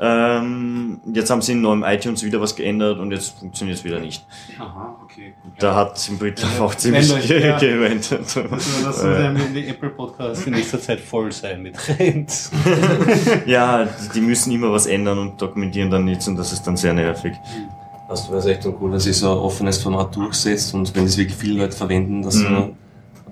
Ähm, 0.02 0.98
jetzt 1.12 1.28
haben 1.28 1.42
sie 1.42 1.52
in 1.52 1.60
neuem 1.60 1.82
iTunes 1.82 2.24
wieder 2.24 2.40
was 2.40 2.56
geändert 2.56 2.98
und 2.98 3.12
jetzt 3.12 3.38
funktioniert 3.38 3.76
es 3.76 3.84
wieder 3.84 4.00
nicht. 4.00 4.24
Aha, 4.58 4.96
okay. 5.04 5.34
Da 5.58 5.74
hat 5.74 6.08
im 6.08 6.16
Brittlauf 6.16 6.56
Ja, 6.56 6.64
auch 6.64 6.74
ziemlich 6.74 7.28
ja. 7.28 7.58
gewendet. 7.58 8.10
Also 8.10 8.44
das 8.82 9.04
werden 9.04 9.52
die 9.54 9.68
Apple 9.68 9.90
Podcasts 9.90 10.46
in 10.46 10.54
nächster 10.54 10.80
Zeit 10.80 11.00
voll 11.00 11.30
sein 11.32 11.62
mit 11.62 11.76
Rent. 11.98 12.50
Ja, 13.46 13.86
die 14.14 14.22
müssen 14.22 14.52
immer 14.52 14.72
was 14.72 14.86
ändern 14.86 15.18
und 15.18 15.42
dokumentieren 15.42 15.90
dann 15.90 16.06
nichts 16.06 16.26
und 16.28 16.36
das 16.36 16.52
ist 16.52 16.66
dann 16.66 16.78
sehr 16.78 16.94
nervig. 16.94 17.34
Das 18.10 18.30
wäre 18.30 18.50
echt 18.50 18.66
cool, 18.80 18.90
dass 18.90 19.04
sich 19.04 19.16
so 19.16 19.30
ein 19.30 19.38
offenes 19.38 19.78
Format 19.78 20.14
durchsetzt 20.16 20.74
und 20.74 20.94
wenn 20.96 21.04
es 21.04 21.16
wirklich 21.16 21.36
viele 21.36 21.60
Leute 21.62 21.76
verwenden, 21.76 22.22
dass 22.22 22.34
Mhm. 22.34 22.40
so 22.40 22.46
ein 22.48 22.76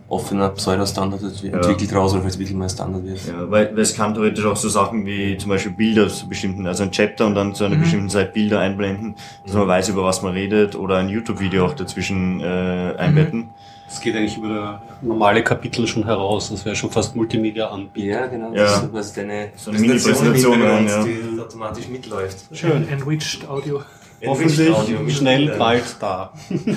offener 0.08 0.48
Pseudo-Standard 0.50 1.20
entwickelt 1.22 1.92
raus 1.94 2.12
oder 2.12 2.22
vielleicht 2.22 2.38
wirklich 2.38 2.56
mal 2.56 2.70
Standard 2.70 3.04
wird. 3.04 3.18
Ja, 3.26 3.50
weil, 3.50 3.70
weil 3.74 3.80
es 3.82 3.94
kann 3.94 4.14
theoretisch 4.14 4.44
auch 4.46 4.56
so 4.56 4.68
Sachen 4.68 5.04
wie 5.04 5.36
zum 5.36 5.50
Beispiel 5.50 5.72
Bilder 5.72 6.08
zu 6.08 6.28
bestimmten, 6.28 6.66
also 6.66 6.84
ein 6.84 6.92
Chapter 6.92 7.26
und 7.26 7.34
dann 7.34 7.54
zu 7.54 7.64
einer 7.64 7.74
Mhm. 7.76 7.80
bestimmten 7.80 8.08
Zeit 8.08 8.32
Bilder 8.32 8.60
einblenden, 8.60 9.16
dass 9.44 9.54
man 9.54 9.66
weiß, 9.68 9.88
über 9.90 10.04
was 10.04 10.22
man 10.22 10.32
redet 10.32 10.76
oder 10.76 10.96
ein 10.98 11.08
YouTube-Video 11.10 11.66
auch 11.66 11.74
dazwischen 11.74 12.40
äh, 12.40 12.94
einbetten. 12.96 13.50
Das 13.88 14.00
geht 14.00 14.14
eigentlich 14.16 14.36
über 14.36 14.82
normale 15.02 15.42
Kapitel 15.42 15.86
schon 15.86 16.04
heraus. 16.04 16.50
Das 16.50 16.64
wäre 16.64 16.76
schon 16.76 16.90
fast 16.90 17.16
Multimedia 17.16 17.68
anbieten. 17.68 18.08
Ja, 18.08 18.26
genau. 18.26 18.52
Ja. 18.52 18.64
Das 18.64 18.82
ist 18.82 18.90
quasi 18.92 19.14
deine 19.16 19.48
So 19.56 19.70
eine 19.70 19.80
rein, 19.80 20.34
Hintergrund, 20.34 20.88
ja. 20.90 21.04
die 21.04 21.40
automatisch 21.40 21.88
mitläuft. 21.88 22.36
Schön. 22.52 22.86
Enriched 22.88 23.48
Audio. 23.48 23.80
Hoffentlich 24.26 25.16
schnell 25.16 25.56
bald 25.58 25.84
da. 26.00 26.32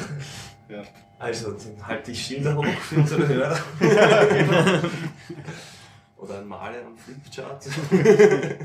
Also, 1.19 1.51
dann 1.51 1.85
halt 1.87 2.07
die 2.07 2.15
Schilder 2.15 2.55
hoch 2.55 2.65
für 2.65 2.95
unsere 2.95 3.27
Hörer. 3.27 3.59
Oder 6.17 6.39
ein 6.39 6.47
Male 6.47 6.83
am 6.83 6.97
Flipchart. 6.97 7.63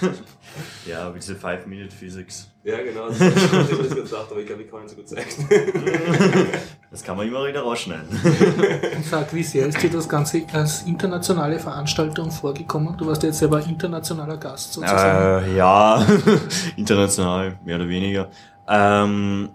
Ja, 0.86 1.06
aber 1.06 1.14
diese 1.14 1.34
Five-Minute-Physics. 1.34 2.50
ja, 2.64 2.82
genau, 2.82 3.08
das 3.08 3.20
habe 3.20 3.32
ich 3.32 3.70
immer 3.70 3.94
gedacht, 3.94 4.26
aber 4.30 4.40
ich 4.40 4.46
glaube, 4.46 4.62
ich 4.62 4.70
kann 4.70 4.82
ihn 4.82 4.88
so 4.88 4.96
gut 4.96 5.08
zeichnen. 5.08 5.48
Das 6.90 7.02
kann 7.02 7.16
man 7.16 7.26
immer 7.26 7.46
wieder 7.46 7.62
rausschneiden. 7.62 8.06
Und 8.10 9.04
sag, 9.06 9.32
wie 9.32 9.42
sehr 9.42 9.66
ist 9.66 9.82
dir 9.82 9.88
das 9.88 10.06
Ganze 10.06 10.42
als 10.52 10.82
internationale 10.82 11.58
Veranstaltung 11.58 12.30
vorgekommen? 12.30 12.98
Du 12.98 13.06
warst 13.06 13.22
ja 13.22 13.30
jetzt 13.30 13.38
selber 13.38 13.64
internationaler 13.64 14.36
Gast 14.36 14.74
sozusagen. 14.74 15.46
Äh, 15.46 15.56
ja, 15.56 16.06
international, 16.76 17.58
mehr 17.64 17.76
oder 17.76 17.88
weniger. 17.88 18.28
Ähm, 18.68 19.48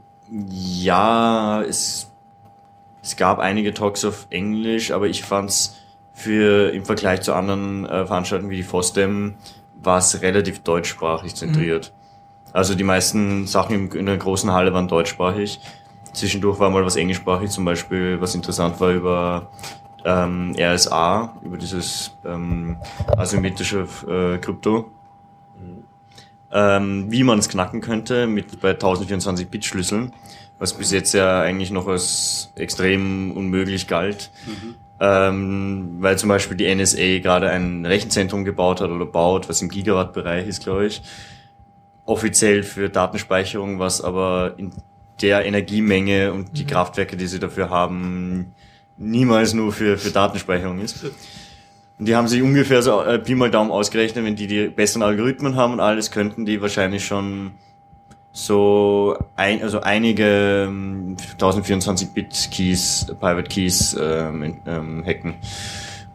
ja, 0.50 1.62
es, 1.62 2.12
es 3.04 3.16
gab 3.16 3.38
einige 3.38 3.72
Talks 3.72 4.04
auf 4.04 4.26
Englisch, 4.32 4.90
aber 4.90 5.06
ich 5.06 5.24
fand's 5.24 5.76
für 6.14 6.74
im 6.74 6.86
Vergleich 6.86 7.22
zu 7.22 7.36
anderen 7.36 7.86
äh, 7.86 8.08
Veranstaltungen 8.08 8.50
wie 8.50 8.58
die 8.58 8.64
FOSDEM 8.64 9.36
war 9.82 10.00
es 10.00 10.22
relativ 10.22 10.60
deutschsprachig 10.60 11.36
zentriert. 11.36 11.94
Also 12.54 12.76
die 12.76 12.84
meisten 12.84 13.46
Sachen 13.48 13.92
in 13.92 14.06
der 14.06 14.18
großen 14.18 14.52
Halle 14.52 14.74
waren 14.74 14.88
deutschsprachig. 14.88 15.60
Zwischendurch 16.14 16.60
war 16.60 16.70
mal 16.70 16.86
was 16.86 16.96
englischsprachig, 16.96 17.50
zum 17.50 17.66
Beispiel, 17.66 18.20
was 18.20 18.34
interessant 18.34 18.80
war 18.80 18.92
über 18.92 19.52
ähm, 20.06 20.56
RSA, 20.58 21.38
über 21.44 21.58
dieses 21.58 22.12
ähm, 22.26 22.78
asymmetrische 23.16 23.88
äh, 24.08 24.38
Krypto 24.40 24.92
ähm, 26.52 27.12
wie 27.12 27.24
man 27.24 27.40
es 27.40 27.50
knacken 27.50 27.82
könnte 27.82 28.28
mit 28.28 28.62
bei 28.62 28.72
1024-Bit-Schlüsseln, 28.72 30.14
was 30.60 30.74
bis 30.74 30.92
jetzt 30.92 31.14
ja 31.14 31.42
eigentlich 31.42 31.72
noch 31.72 31.88
als 31.88 32.52
extrem 32.56 33.32
unmöglich 33.32 33.88
galt. 33.88 34.32
Ähm, 35.00 35.98
weil 36.00 36.18
zum 36.18 36.30
Beispiel 36.30 36.58
die 36.58 36.74
NSA 36.74 37.20
gerade 37.20 37.50
ein 37.50 37.86
Rechenzentrum 37.86 38.44
gebaut 38.44 38.82
hat 38.82 38.90
oder 38.90 39.06
baut, 39.06 39.48
was 39.48 39.62
im 39.62 39.70
Gigawatt-Bereich 39.70 40.48
ist, 40.48 40.64
glaube 40.64 40.88
ich, 40.88 41.04
offiziell 42.06 42.64
für 42.64 42.90
Datenspeicherung, 42.90 43.78
was 43.78 44.02
aber 44.02 44.56
in 44.58 44.72
der 45.22 45.46
Energiemenge 45.46 46.34
und 46.34 46.58
die 46.58 46.66
Kraftwerke, 46.66 47.18
die 47.18 47.28
sie 47.28 47.40
dafür 47.40 47.70
haben, 47.70 48.54
niemals 48.98 49.54
nur 49.54 49.72
für, 49.72 49.98
für 49.98 50.12
Datenspeicherung 50.12 50.80
ist. 50.80 51.04
Und 52.00 52.08
die 52.08 52.16
haben 52.16 52.28
sich 52.28 52.42
ungefähr 52.42 52.82
so 52.82 53.02
äh, 53.02 53.20
Pi 53.20 53.36
mal 53.36 53.52
Daumen 53.52 53.72
ausgerechnet, 53.72 54.24
wenn 54.24 54.36
die 54.36 54.48
die 54.48 54.68
besseren 54.68 55.04
Algorithmen 55.04 55.56
haben 55.56 55.74
und 55.74 55.80
alles, 55.80 56.12
könnten 56.12 56.46
die 56.46 56.62
wahrscheinlich 56.62 57.06
schon 57.06 57.54
so 58.40 59.18
ein, 59.36 59.64
also 59.64 59.82
einige 59.82 60.66
ähm, 60.68 61.18
1024-Bit-Keys, 61.40 63.08
Private 63.20 63.50
Keys 63.50 63.98
ähm, 64.00 64.44
in- 64.44 64.60
ähm, 64.68 65.04
hacken. 65.06 65.36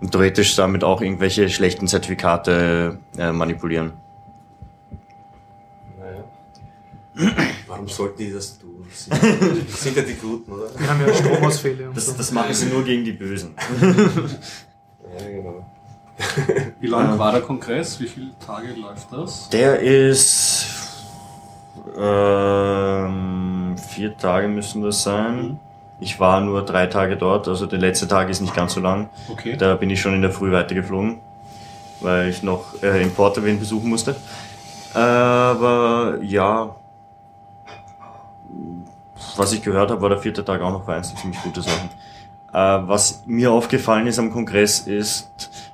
Und 0.00 0.12
theoretisch 0.12 0.54
damit 0.54 0.84
auch 0.84 1.00
irgendwelche 1.00 1.48
schlechten 1.48 1.88
Zertifikate 1.88 2.98
äh, 3.18 3.32
manipulieren. 3.32 3.92
Naja. 5.98 7.32
Warum 7.66 7.88
sollten 7.88 8.18
die 8.18 8.32
das 8.32 8.56
tun? 8.58 8.86
Das 8.88 9.04
sind, 9.20 9.70
sind 9.70 9.96
ja 9.96 10.02
die 10.02 10.14
Guten, 10.14 10.52
oder? 10.52 10.68
Wir 10.78 10.88
haben 10.88 11.00
ja 11.06 11.12
Stromausfälle 11.14 11.88
und 11.88 11.96
Das, 11.96 12.06
so. 12.06 12.12
das 12.16 12.30
machen 12.30 12.54
sie 12.54 12.66
nur 12.66 12.84
gegen 12.84 13.04
die 13.04 13.12
Bösen. 13.12 13.54
Ja, 15.18 15.28
genau. 15.28 15.66
Wie 16.80 16.86
lang 16.86 17.18
war 17.18 17.32
der 17.32 17.42
Kongress? 17.42 18.00
Wie 18.00 18.06
viele 18.06 18.30
Tage 18.38 18.68
läuft 18.72 19.12
das? 19.12 19.50
Der 19.50 19.78
ist 19.80 20.64
ähm, 21.96 23.76
vier 23.76 24.16
Tage 24.16 24.48
müssen 24.48 24.82
das 24.82 25.02
sein. 25.02 25.58
Ich 26.00 26.18
war 26.18 26.40
nur 26.40 26.64
drei 26.64 26.86
Tage 26.86 27.16
dort, 27.16 27.46
also 27.46 27.66
der 27.66 27.78
letzte 27.78 28.08
Tag 28.08 28.28
ist 28.28 28.40
nicht 28.40 28.54
ganz 28.54 28.74
so 28.74 28.80
lang. 28.80 29.08
Okay. 29.30 29.56
Da 29.56 29.76
bin 29.76 29.88
ich 29.90 30.00
schon 30.00 30.14
in 30.14 30.22
der 30.22 30.32
Früh 30.32 30.50
weitergeflogen, 30.50 31.20
weil 32.00 32.28
ich 32.28 32.42
noch 32.42 32.82
äh, 32.82 33.02
in 33.02 33.14
Porterville 33.14 33.56
besuchen 33.56 33.88
musste. 33.88 34.16
Aber 34.94 36.18
ja, 36.20 36.74
was 39.36 39.52
ich 39.52 39.62
gehört 39.62 39.90
habe, 39.90 40.02
war 40.02 40.08
der 40.08 40.18
vierte 40.18 40.44
Tag 40.44 40.60
auch 40.60 40.72
noch 40.72 40.84
vereinzelt 40.84 41.18
ziemlich 41.18 41.40
gute 41.42 41.62
Sachen. 41.62 41.88
Äh, 42.52 42.88
was 42.88 43.22
mir 43.26 43.50
aufgefallen 43.50 44.06
ist 44.06 44.18
am 44.18 44.30
Kongress 44.30 44.80
ist, 44.80 45.30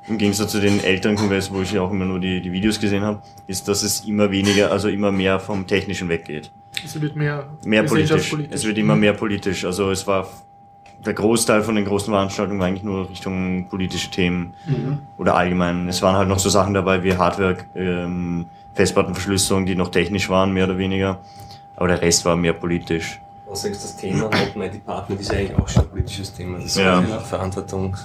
im 0.09 0.19
Gegensatz 0.19 0.53
zu 0.53 0.61
den 0.61 0.83
älteren 0.83 1.17
Kongressen, 1.17 1.55
wo 1.55 1.63
ich 1.63 1.73
ja 1.73 1.83
auch 1.83 1.91
immer 1.91 2.05
nur 2.05 2.21
die, 2.21 2.41
die 2.41 2.53
Videos 2.53 2.81
gesehen 2.81 3.03
habe, 3.03 3.23
ist, 3.47 3.69
dass 3.69 3.83
es 3.83 4.01
immer 4.07 4.31
weniger, 4.31 4.71
also 4.71 4.89
immer 4.89 5.13
mehr 5.13 5.41
vom 5.41 5.67
Technischen 5.67 6.09
weggeht. 6.09 6.51
Es 6.85 7.01
wird 7.01 7.17
mehr, 7.17 7.49
Mehr 7.65 7.83
politisch. 7.83 8.35
Es 8.51 8.65
wird 8.65 8.79
immer 8.79 8.97
mehr 8.97 9.13
politisch. 9.13 9.65
Also 9.65 9.91
es 9.91 10.07
war 10.07 10.29
der 11.05 11.15
Großteil 11.15 11.63
von 11.63 11.77
den 11.77 11.85
großen 11.85 12.13
Veranstaltungen 12.13 12.59
war 12.59 12.67
eigentlich 12.67 12.83
nur 12.83 13.09
Richtung 13.09 13.69
politische 13.69 14.11
Themen 14.11 14.55
oder 15.17 15.37
allgemein. 15.37 15.89
Es 15.89 16.03
waren 16.03 16.17
halt 16.17 16.29
noch 16.29 16.39
so 16.39 16.49
Sachen 16.49 16.75
dabei 16.75 17.03
wie 17.03 17.17
Hardware, 17.17 17.59
ähm, 17.75 18.47
Festplattenverschlüsselung, 18.75 19.67
die 19.67 19.75
noch 19.75 19.91
technisch 19.91 20.29
waren, 20.29 20.53
mehr 20.53 20.65
oder 20.65 20.79
weniger. 20.79 21.21
Aber 21.77 21.89
der 21.89 22.03
Rest 22.03 22.25
war 22.25 22.37
mehr 22.37 22.53
politisch. 22.53 23.21
Was 23.49 23.63
sagst 23.63 23.83
du, 23.83 23.87
das 23.87 23.97
Thema 23.97 24.19
Not 24.25 24.57
My 24.57 24.69
Department 24.69 25.21
ist 25.21 25.33
eigentlich 25.33 25.57
auch 25.57 25.69
schon 25.69 25.85
ein 25.85 25.89
politisches 25.89 26.35
Thema. 26.35 26.59
Das 26.59 26.77
Ja. 26.77 27.01
ja. 27.01 27.19
Verantwortung, 27.21 27.97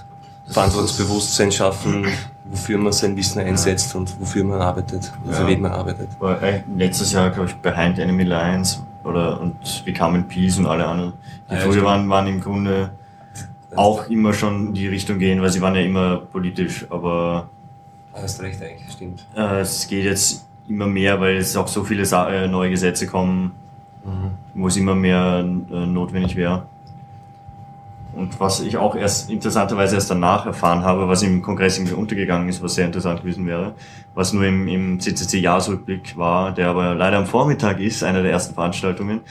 Verantwortungsbewusstsein 0.47 1.51
schaffen, 1.51 2.06
wofür 2.45 2.77
man 2.77 2.91
sein 2.93 3.15
Wissen 3.15 3.39
einsetzt 3.39 3.95
und 3.95 4.19
wofür 4.19 4.43
man 4.43 4.62
arbeitet, 4.62 5.12
und 5.25 5.34
für 5.34 5.41
Ja. 5.43 5.47
wen 5.47 5.62
man 5.62 5.71
arbeitet. 5.71 6.10
War 6.19 6.41
äh, 6.43 6.62
letztes 6.77 7.12
Jahr, 7.13 7.29
glaube 7.29 7.49
ich, 7.49 7.56
Behind 7.58 7.97
Enemy 7.99 8.23
Lines 8.23 8.84
oder 9.03 9.39
und 9.41 9.84
Become 9.86 10.19
in 10.19 10.27
Peace 10.27 10.58
und 10.58 10.65
alle 10.65 10.86
anderen. 10.86 11.13
Die 11.49 11.56
ja, 11.56 11.60
früher 11.62 11.84
waren, 11.84 12.10
waren 12.10 12.27
im 12.27 12.41
Grunde 12.41 12.91
auch 13.75 14.08
immer 14.10 14.34
schon 14.34 14.67
in 14.67 14.73
die 14.73 14.88
Richtung 14.88 15.17
gehen, 15.17 15.41
weil 15.41 15.49
sie 15.49 15.62
waren 15.62 15.75
ja 15.75 15.82
immer 15.82 16.17
politisch, 16.17 16.86
aber 16.89 17.49
Ah, 18.13 18.19
hast 18.21 18.41
recht 18.41 18.62
eigentlich, 18.62 18.91
stimmt. 18.91 19.25
äh, 19.36 19.62
es 19.62 19.88
geht 19.88 20.03
jetzt 20.06 20.45
immer 20.67 20.86
mehr, 20.86 21.19
weil 21.19 21.38
es 21.38 21.56
auch 21.58 21.67
so 21.67 21.84
viele 21.84 22.06
Sa 22.06 22.29
äh, 22.29 22.47
neue 22.47 22.69
Gesetze 22.69 23.08
kommen, 23.08 23.51
wo 24.53 24.67
es 24.67 24.77
immer 24.77 24.93
mehr 24.93 25.39
äh, 25.39 25.86
notwendig 25.88 26.36
wäre. 26.36 26.67
Und 28.15 28.39
was 28.39 28.62
ich 28.62 28.78
auch 28.78 28.95
erst 28.95 29.32
interessanterweise 29.32 29.95
erst 29.95 30.12
danach 30.12 30.45
erfahren 30.45 30.84
habe, 30.84 31.08
was 31.08 31.23
im 31.23 31.41
Kongress 31.41 31.78
irgendwie 31.78 31.95
untergegangen 31.95 32.47
ist, 32.47 32.62
was 32.62 32.76
sehr 32.76 32.86
interessant 32.86 33.21
gewesen 33.21 33.47
wäre, 33.47 33.73
was 34.13 34.34
nur 34.34 34.45
im, 34.45 34.67
im 34.67 34.99
CCC-Jahresrückblick 34.99 36.15
war, 36.15 36.52
der 36.54 36.69
aber 36.69 36.93
leider 36.93 37.17
am 37.17 37.26
Vormittag 37.26 37.80
ist, 37.80 38.04
einer 38.04 38.21
der 38.21 38.32
ersten 38.32 38.54
Veranstaltungen, 38.54 39.21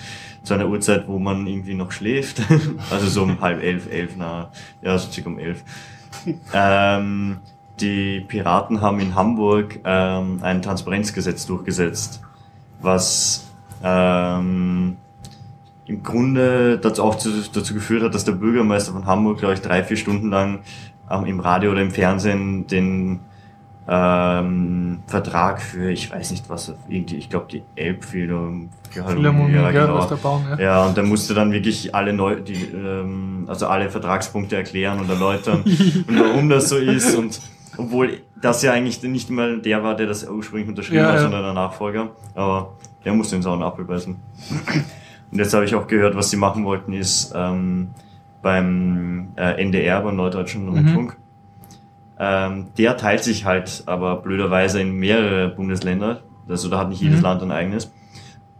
zu 0.42 0.54
einer 0.54 0.66
Uhrzeit, 0.66 1.06
wo 1.06 1.18
man 1.18 1.46
irgendwie 1.46 1.74
noch 1.74 1.92
schläft, 1.92 2.42
also 2.90 3.06
so 3.06 3.22
um 3.22 3.40
halb 3.40 3.62
elf, 3.62 3.90
elf, 3.90 4.14
na, 4.16 4.50
ja, 4.82 4.98
so 4.98 5.10
circa 5.10 5.30
um 5.30 5.38
elf. 5.38 5.62
Ähm, 6.52 7.38
die 7.80 8.20
Piraten 8.20 8.80
haben 8.80 9.00
in 9.00 9.14
Hamburg 9.14 9.80
ähm, 9.84 10.40
ein 10.42 10.62
Transparenzgesetz 10.62 11.46
durchgesetzt, 11.46 12.20
was 12.80 13.48
ähm, 13.82 14.96
im 15.86 16.02
Grunde 16.02 16.78
dazu 16.78 17.02
auch 17.02 17.16
zu, 17.16 17.30
dazu 17.52 17.74
geführt 17.74 18.02
hat, 18.02 18.14
dass 18.14 18.24
der 18.24 18.32
Bürgermeister 18.32 18.92
von 18.92 19.06
Hamburg, 19.06 19.38
glaube 19.38 19.54
ich, 19.54 19.60
drei, 19.60 19.82
vier 19.82 19.96
Stunden 19.96 20.30
lang 20.30 20.60
ähm, 21.10 21.26
im 21.26 21.40
Radio 21.40 21.72
oder 21.72 21.82
im 21.82 21.90
Fernsehen 21.90 22.66
den 22.66 23.20
ähm, 23.88 25.00
Vertrag 25.08 25.60
für, 25.60 25.90
ich 25.90 26.12
weiß 26.12 26.30
nicht 26.30 26.48
was, 26.48 26.72
irgendwie, 26.88 27.16
ich 27.16 27.28
glaube 27.28 27.46
die 27.50 27.62
Elbphilharmonie, 27.74 28.68
Philharmonie, 28.90 29.54
ja, 29.54 29.70
genau. 29.72 30.06
bauen, 30.22 30.46
ja. 30.50 30.60
Ja, 30.60 30.86
und 30.86 30.96
der 30.96 31.04
musste 31.04 31.34
dann 31.34 31.50
wirklich 31.50 31.92
alle 31.94 32.12
neu, 32.12 32.40
die, 32.40 32.64
ähm, 32.64 33.44
also 33.48 33.66
alle 33.66 33.90
Vertragspunkte 33.90 34.54
erklären 34.54 35.00
und 35.00 35.10
erläutern 35.10 35.62
und 36.08 36.20
warum 36.20 36.48
das 36.48 36.68
so 36.68 36.76
ist 36.76 37.16
und 37.16 37.40
obwohl 37.76 38.20
das 38.40 38.62
ja 38.62 38.72
eigentlich 38.72 39.02
nicht 39.02 39.30
mal 39.30 39.60
der 39.60 39.82
war, 39.82 39.96
der 39.96 40.06
das 40.06 40.28
ursprünglich 40.28 40.68
unterschrieben 40.68 41.02
Ja, 41.02 41.12
hat, 41.12 41.20
sondern 41.20 41.42
der 41.42 41.54
Nachfolger, 41.54 42.10
aber 42.34 42.74
der 43.04 43.14
musste 43.14 43.34
den 43.34 43.42
sauren 43.42 43.62
Apfel 43.64 43.84
beißen. 43.84 44.16
Und 45.32 45.38
jetzt 45.38 45.54
habe 45.54 45.64
ich 45.64 45.74
auch 45.74 45.86
gehört, 45.86 46.14
was 46.14 46.30
sie 46.30 46.36
machen 46.36 46.64
wollten, 46.64 46.92
ist 46.92 47.32
ähm, 47.34 47.88
beim 48.42 49.28
äh, 49.36 49.62
NDR, 49.62 50.02
beim 50.02 50.16
Norddeutschen 50.16 50.68
Rundfunk. 50.68 51.16
Ähm, 52.18 52.66
der 52.76 52.96
teilt 52.98 53.24
sich 53.24 53.46
halt 53.46 53.82
aber 53.86 54.16
blöderweise 54.16 54.80
in 54.80 54.92
mehrere 54.92 55.48
Bundesländer. 55.48 56.20
Also 56.48 56.68
da 56.68 56.78
hat 56.78 56.90
nicht 56.90 57.00
jedes 57.00 57.18
Mhm. 57.18 57.24
Land 57.24 57.42
ein 57.42 57.50
eigenes. 57.50 57.90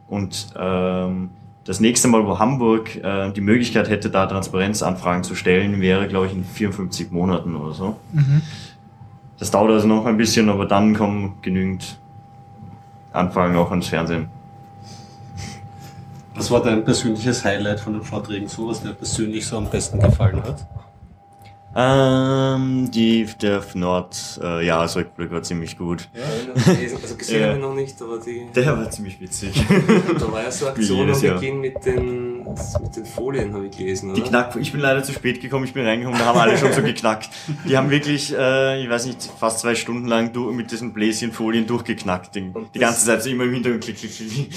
Und 0.08 0.54
ähm, 0.58 1.30
das 1.64 1.78
nächste 1.78 2.08
Mal, 2.08 2.26
wo 2.26 2.38
Hamburg 2.38 2.96
äh, 2.96 3.30
die 3.32 3.40
Möglichkeit 3.40 3.88
hätte, 3.88 4.10
da 4.10 4.26
Transparenzanfragen 4.26 5.24
zu 5.24 5.34
stellen, 5.34 5.80
wäre, 5.80 6.08
glaube 6.08 6.26
ich, 6.26 6.32
in 6.32 6.44
54 6.44 7.10
Monaten 7.12 7.54
oder 7.54 7.72
so. 7.72 7.96
Mhm. 8.12 8.42
Das 9.38 9.50
dauert 9.50 9.70
also 9.72 9.86
noch 9.86 10.06
ein 10.06 10.16
bisschen, 10.16 10.48
aber 10.48 10.66
dann 10.66 10.94
kommen 10.94 11.34
genügend 11.42 11.98
Anfragen 13.12 13.56
auch 13.56 13.70
ans 13.70 13.88
Fernsehen. 13.88 14.28
Was 16.34 16.50
war 16.50 16.62
dein 16.62 16.84
persönliches 16.84 17.44
Highlight 17.44 17.80
von 17.80 17.92
den 17.94 18.02
Vorträgen 18.02 18.48
so, 18.48 18.68
was 18.68 18.82
dir 18.82 18.94
persönlich 18.94 19.46
so 19.46 19.56
am 19.58 19.68
besten 19.68 20.00
gefallen 20.00 20.42
hat? 20.42 20.66
Ähm, 21.74 22.90
die, 22.90 23.26
der 23.40 23.62
Nord, 23.74 24.40
äh, 24.42 24.64
Jahresrückblick 24.66 25.30
war 25.30 25.42
ziemlich 25.42 25.78
gut. 25.78 26.08
Also 26.54 27.16
gesehen 27.16 27.40
Ja. 27.40 27.46
habe 27.48 27.56
ich 27.56 27.62
noch 27.62 27.74
nicht, 27.74 28.02
aber 28.02 28.18
die, 28.18 28.46
Der 28.54 28.76
war 28.78 28.90
ziemlich 28.90 29.18
witzig. 29.20 29.64
da 30.18 30.30
war 30.32 30.42
ja 30.42 30.50
so 30.50 30.68
Aktion 30.68 31.08
am. 31.10 31.34
Beginn 31.34 31.60
mit 31.60 31.84
den 31.86 32.31
mit 32.44 32.96
den 32.96 33.04
Folien 33.06 33.52
habe 33.54 33.66
ich 33.66 33.76
gelesen, 33.76 34.14
Die 34.14 34.20
oder? 34.20 34.30
Knack, 34.30 34.56
ich 34.56 34.72
bin 34.72 34.80
leider 34.80 35.02
zu 35.02 35.12
spät 35.12 35.40
gekommen, 35.40 35.64
ich 35.64 35.72
bin 35.72 35.84
reingekommen, 35.84 36.18
da 36.18 36.26
haben 36.26 36.38
alle 36.38 36.56
schon 36.58 36.72
so 36.72 36.82
geknackt. 36.82 37.30
Die 37.68 37.76
haben 37.76 37.90
wirklich, 37.90 38.34
äh, 38.36 38.82
ich 38.82 38.88
weiß 38.90 39.06
nicht, 39.06 39.22
fast 39.38 39.60
zwei 39.60 39.74
Stunden 39.74 40.06
lang 40.06 40.32
du, 40.32 40.50
mit 40.52 40.70
diesen 40.70 40.92
Bläschenfolien 40.92 41.66
durchgeknackt. 41.66 42.34
Die, 42.34 42.50
Und 42.52 42.74
die 42.74 42.78
ganze 42.78 43.06
Zeit 43.06 43.22
so 43.22 43.30
immer 43.30 43.44
im 43.44 43.52
Hintergrund 43.54 43.84
klick, 43.84 43.98
klick, 43.98 44.16
klick. 44.16 44.50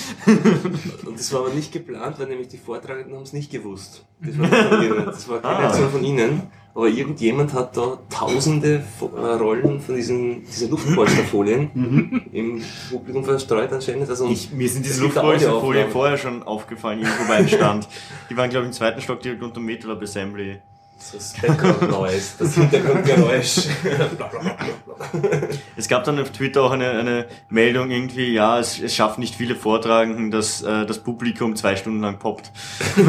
Und 1.05 1.19
das 1.19 1.31
war 1.33 1.41
aber 1.41 1.53
nicht 1.53 1.71
geplant, 1.71 2.19
weil 2.19 2.27
nämlich 2.27 2.47
die 2.47 2.57
Vortragenden 2.57 3.15
haben 3.15 3.23
es 3.23 3.33
nicht 3.33 3.51
gewusst. 3.51 4.05
Das 4.21 4.37
war, 4.39 4.47
nicht 4.47 4.67
von 4.69 4.81
ihnen. 4.83 5.05
das 5.05 5.29
war 5.29 5.39
keine 5.41 5.55
Ah. 5.57 5.67
Aktion 5.67 5.89
von 5.89 6.03
ihnen. 6.03 6.41
Aber 6.73 6.89
irgendjemand 6.89 7.53
hat 7.53 7.77
da 7.77 7.97
tausende 8.09 8.83
äh, 8.99 9.05
Rollen 9.17 9.79
von 9.79 9.95
diesen, 9.95 10.43
diese 10.45 10.67
Luftpolsterfolien 10.67 11.71
im 12.33 12.61
Publikum 12.91 13.23
verstreut 13.23 13.71
anscheinend. 13.71 14.09
Also 14.09 14.27
Ich, 14.27 14.51
mir 14.51 14.67
sind 14.67 14.85
diese 14.85 15.01
Audioaufnahmen. 15.05 15.89
vorher 15.91 16.17
schon 16.17 16.43
aufgefallen, 16.43 16.99
irgendwo 16.99 17.27
beim 17.29 17.47
Stand. 17.47 17.87
Die 18.29 18.35
waren, 18.35 18.49
glaube 18.49 18.65
ich, 18.65 18.71
im 18.71 18.73
zweiten 18.73 18.99
Stock 18.99 19.21
direkt 19.21 19.41
unter 19.41 19.55
dem 19.61 19.65
Metal 19.65 19.89
Lab 19.89 20.01
Das 20.97 22.53
Hintergrundgeräusch. 22.55 23.67
Es 25.75 25.89
gab 25.89 26.05
dann 26.05 26.17
auf 26.19 26.29
Twitter 26.31 26.63
auch 26.63 26.71
eine, 26.71 26.89
eine 26.91 27.25
Meldung 27.49 27.91
irgendwie, 27.91 28.31
ja, 28.33 28.59
es, 28.59 28.79
es 28.79 28.95
schaffen 28.95 29.19
nicht 29.19 29.35
viele 29.35 29.55
Vortragenden, 29.55 30.31
dass 30.31 30.61
äh, 30.61 30.85
das 30.85 30.99
Publikum 30.99 31.57
zwei 31.57 31.75
Stunden 31.75 31.99
lang 31.99 32.17
poppt. 32.17 32.51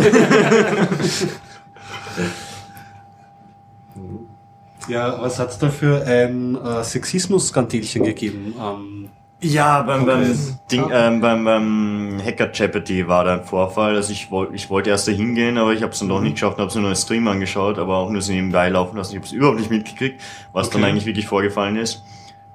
Ja, 4.89 5.21
was 5.21 5.39
hat's 5.39 5.59
da 5.59 5.69
für 5.69 6.07
ein 6.07 6.55
äh, 6.55 6.85
Sexismus-Skandilchen 6.85 8.05
gegeben? 8.05 8.55
Ähm, 8.59 9.09
Ja, 9.53 9.83
beim, 9.83 10.07
beim, 10.07 10.23
Okay. 10.23 10.35
Ding, 10.71 10.91
ähm, 10.93 11.21
beim, 11.21 11.45
beim 11.45 12.21
Hacker 12.25 12.51
Jeopardy 12.53 13.07
war 13.07 13.25
da 13.25 13.35
ein 13.35 13.45
Vorfall. 13.45 13.95
Also 13.97 14.13
ich 14.13 14.31
wollte 14.31 14.55
ich 14.55 14.69
wollte 14.71 14.91
erst 14.91 15.07
da 15.09 15.13
hingehen, 15.13 15.59
aber 15.59 15.73
ich 15.73 15.83
habe 15.83 15.93
es 15.93 15.99
dann 16.01 16.09
doch 16.09 16.21
nicht 16.21 16.35
geschafft, 16.35 16.59
habe 16.59 16.69
es 16.69 16.75
nur 16.75 16.87
einen 16.87 16.97
Stream 16.97 17.29
angeschaut, 17.29 17.79
aber 17.79 17.97
auch 17.97 18.11
nur 18.11 18.21
so 18.23 18.33
nebenbei 18.33 18.69
laufen 18.69 18.97
lassen. 18.97 19.13
Ich 19.13 19.17
habe 19.19 19.27
es 19.27 19.33
überhaupt 19.33 19.59
nicht 19.59 19.71
mitgekriegt, 19.71 20.21
was 20.53 20.71
dann 20.71 20.83
Okay. 20.83 20.91
eigentlich 20.91 21.07
wirklich 21.07 21.27
vorgefallen 21.27 21.77
ist. 21.77 22.03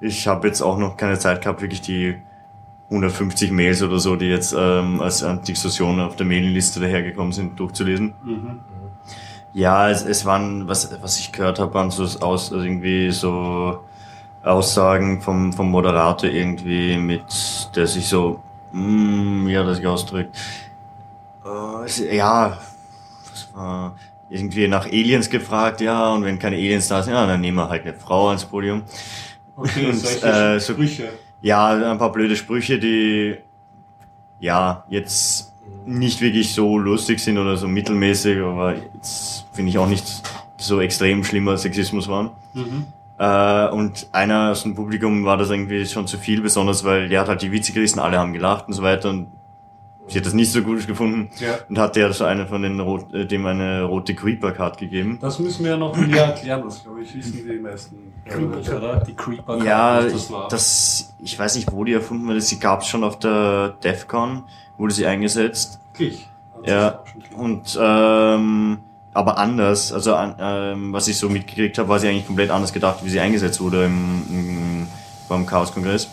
Ich 0.00 0.26
habe 0.26 0.46
jetzt 0.48 0.60
auch 0.60 0.78
noch 0.78 0.96
keine 0.96 1.18
Zeit 1.18 1.40
gehabt, 1.42 1.62
wirklich 1.62 1.80
die 1.80 2.16
150 2.90 3.50
Mails 3.52 3.82
oder 3.82 3.98
so, 3.98 4.16
die 4.16 4.26
jetzt 4.26 4.54
ähm, 4.58 5.00
als 5.00 5.24
Diskussion 5.46 6.00
auf 6.00 6.16
der 6.16 6.26
Mailingliste 6.26 6.80
dahergekommen 6.80 7.32
sind, 7.32 7.58
durchzulesen. 7.58 8.14
mhm. 8.24 8.60
Ja, 9.54 9.90
es, 9.90 10.02
es 10.02 10.24
waren, 10.24 10.66
was, 10.66 10.90
was 11.02 11.18
ich 11.18 11.30
gehört 11.30 11.58
habe, 11.58 11.74
waren 11.74 11.90
so 11.90 12.04
aus, 12.04 12.52
also 12.52 12.64
irgendwie 12.64 13.10
so 13.10 13.80
Aussagen 14.42 15.20
vom, 15.20 15.52
vom 15.52 15.70
Moderator 15.70 16.28
irgendwie 16.28 16.96
mit, 16.96 17.22
der 17.76 17.86
sich 17.86 18.08
so, 18.08 18.40
mm, 18.72 19.46
wie 19.46 19.56
hat 19.56 19.66
er 19.66 19.74
sich 19.74 19.86
ausdrückt? 19.86 20.36
Äh, 21.44 22.16
ja, 22.16 22.58
irgendwie 24.30 24.66
nach 24.68 24.86
Aliens 24.86 25.28
gefragt, 25.28 25.80
ja, 25.80 26.12
und 26.12 26.24
wenn 26.24 26.38
keine 26.38 26.56
Aliens 26.56 26.88
da 26.88 27.02
sind, 27.02 27.12
ja, 27.14 27.26
dann 27.26 27.40
nehmen 27.40 27.58
wir 27.58 27.68
halt 27.68 27.82
eine 27.82 27.94
Frau 27.94 28.28
ans 28.28 28.44
Podium. 28.44 28.82
Okay, 29.56 29.86
Und, 29.90 30.22
äh, 30.24 30.58
so- 30.58 30.72
Sprüche. 30.72 31.10
Ja, 31.42 31.90
ein 31.90 31.98
paar 31.98 32.12
blöde 32.12 32.36
Sprüche, 32.36 32.78
die 32.78 33.36
ja 34.40 34.84
jetzt 34.88 35.52
nicht 35.84 36.20
wirklich 36.20 36.54
so 36.54 36.78
lustig 36.78 37.18
sind 37.20 37.36
oder 37.38 37.56
so 37.56 37.66
mittelmäßig, 37.68 38.38
aber 38.40 38.74
jetzt 38.94 39.44
finde 39.52 39.70
ich 39.70 39.78
auch 39.78 39.88
nicht 39.88 40.22
so 40.56 40.80
extrem 40.80 41.24
schlimmer 41.24 41.56
Sexismus 41.58 42.06
waren. 42.08 42.30
Mhm. 42.54 42.86
Äh, 43.22 43.68
und 43.70 44.08
einer 44.10 44.50
aus 44.50 44.64
dem 44.64 44.74
Publikum 44.74 45.24
war 45.24 45.36
das 45.36 45.50
irgendwie 45.50 45.86
schon 45.86 46.08
zu 46.08 46.18
viel, 46.18 46.40
besonders 46.42 46.82
weil 46.82 47.08
der 47.08 47.20
hat 47.20 47.28
halt 47.28 47.42
die 47.42 47.52
Witze 47.52 47.72
gerissen, 47.72 48.00
alle 48.00 48.18
haben 48.18 48.32
gelacht 48.32 48.66
und 48.66 48.72
so 48.72 48.82
weiter 48.82 49.10
und 49.10 49.28
sie 50.08 50.18
hat 50.18 50.26
das 50.26 50.32
nicht 50.34 50.50
so 50.50 50.60
gut 50.62 50.84
gefunden 50.88 51.30
Ja. 51.38 51.54
und 51.68 51.78
hat 51.78 51.94
der 51.94 52.12
so 52.12 52.24
eine 52.24 52.46
von 52.48 52.62
den 52.62 52.80
rot, 52.80 53.14
äh, 53.14 53.24
dem 53.24 53.46
eine 53.46 53.84
rote 53.84 54.16
Creeper-Card 54.16 54.76
gegeben. 54.78 55.18
Das 55.20 55.38
müssen 55.38 55.64
wir 55.64 55.76
noch 55.76 55.96
näher 55.96 56.24
erklären, 56.24 56.62
das 56.64 56.82
glaube 56.82 57.02
ich 57.02 57.14
wissen 57.14 57.46
die 57.48 57.60
meisten. 57.60 58.12
Creeper. 58.26 58.76
oder? 58.76 58.96
Die 59.06 59.14
Creeper. 59.14 59.64
Ja, 59.64 60.02
was 60.04 60.12
das, 60.12 60.32
war. 60.32 60.48
das, 60.48 61.14
ich 61.22 61.38
weiß 61.38 61.54
nicht, 61.54 61.70
wo 61.70 61.84
die 61.84 61.92
erfunden 61.92 62.26
wurde. 62.26 62.40
Sie 62.40 62.58
gab 62.58 62.80
es 62.80 62.88
schon 62.88 63.04
auf 63.04 63.20
der 63.20 63.76
DEFCON, 63.84 64.42
wurde 64.78 64.94
sie 64.94 65.06
eingesetzt. 65.06 65.78
Wirklich. 65.92 66.28
Das 66.64 66.70
Ja, 66.72 66.90
klar. 67.28 67.40
Und 67.40 67.78
ähm, 67.80 68.78
aber 69.14 69.38
anders, 69.38 69.92
also 69.92 70.16
ähm, 70.16 70.92
was 70.92 71.08
ich 71.08 71.18
so 71.18 71.28
mitgekriegt 71.28 71.78
habe, 71.78 71.88
war 71.88 71.98
sie 71.98 72.08
eigentlich 72.08 72.26
komplett 72.26 72.50
anders 72.50 72.72
gedacht, 72.72 73.00
wie 73.02 73.10
sie 73.10 73.20
eingesetzt 73.20 73.60
wurde 73.60 73.84
im, 73.84 74.22
im, 74.30 74.86
beim 75.28 75.44
Chaos-Kongress. 75.44 76.08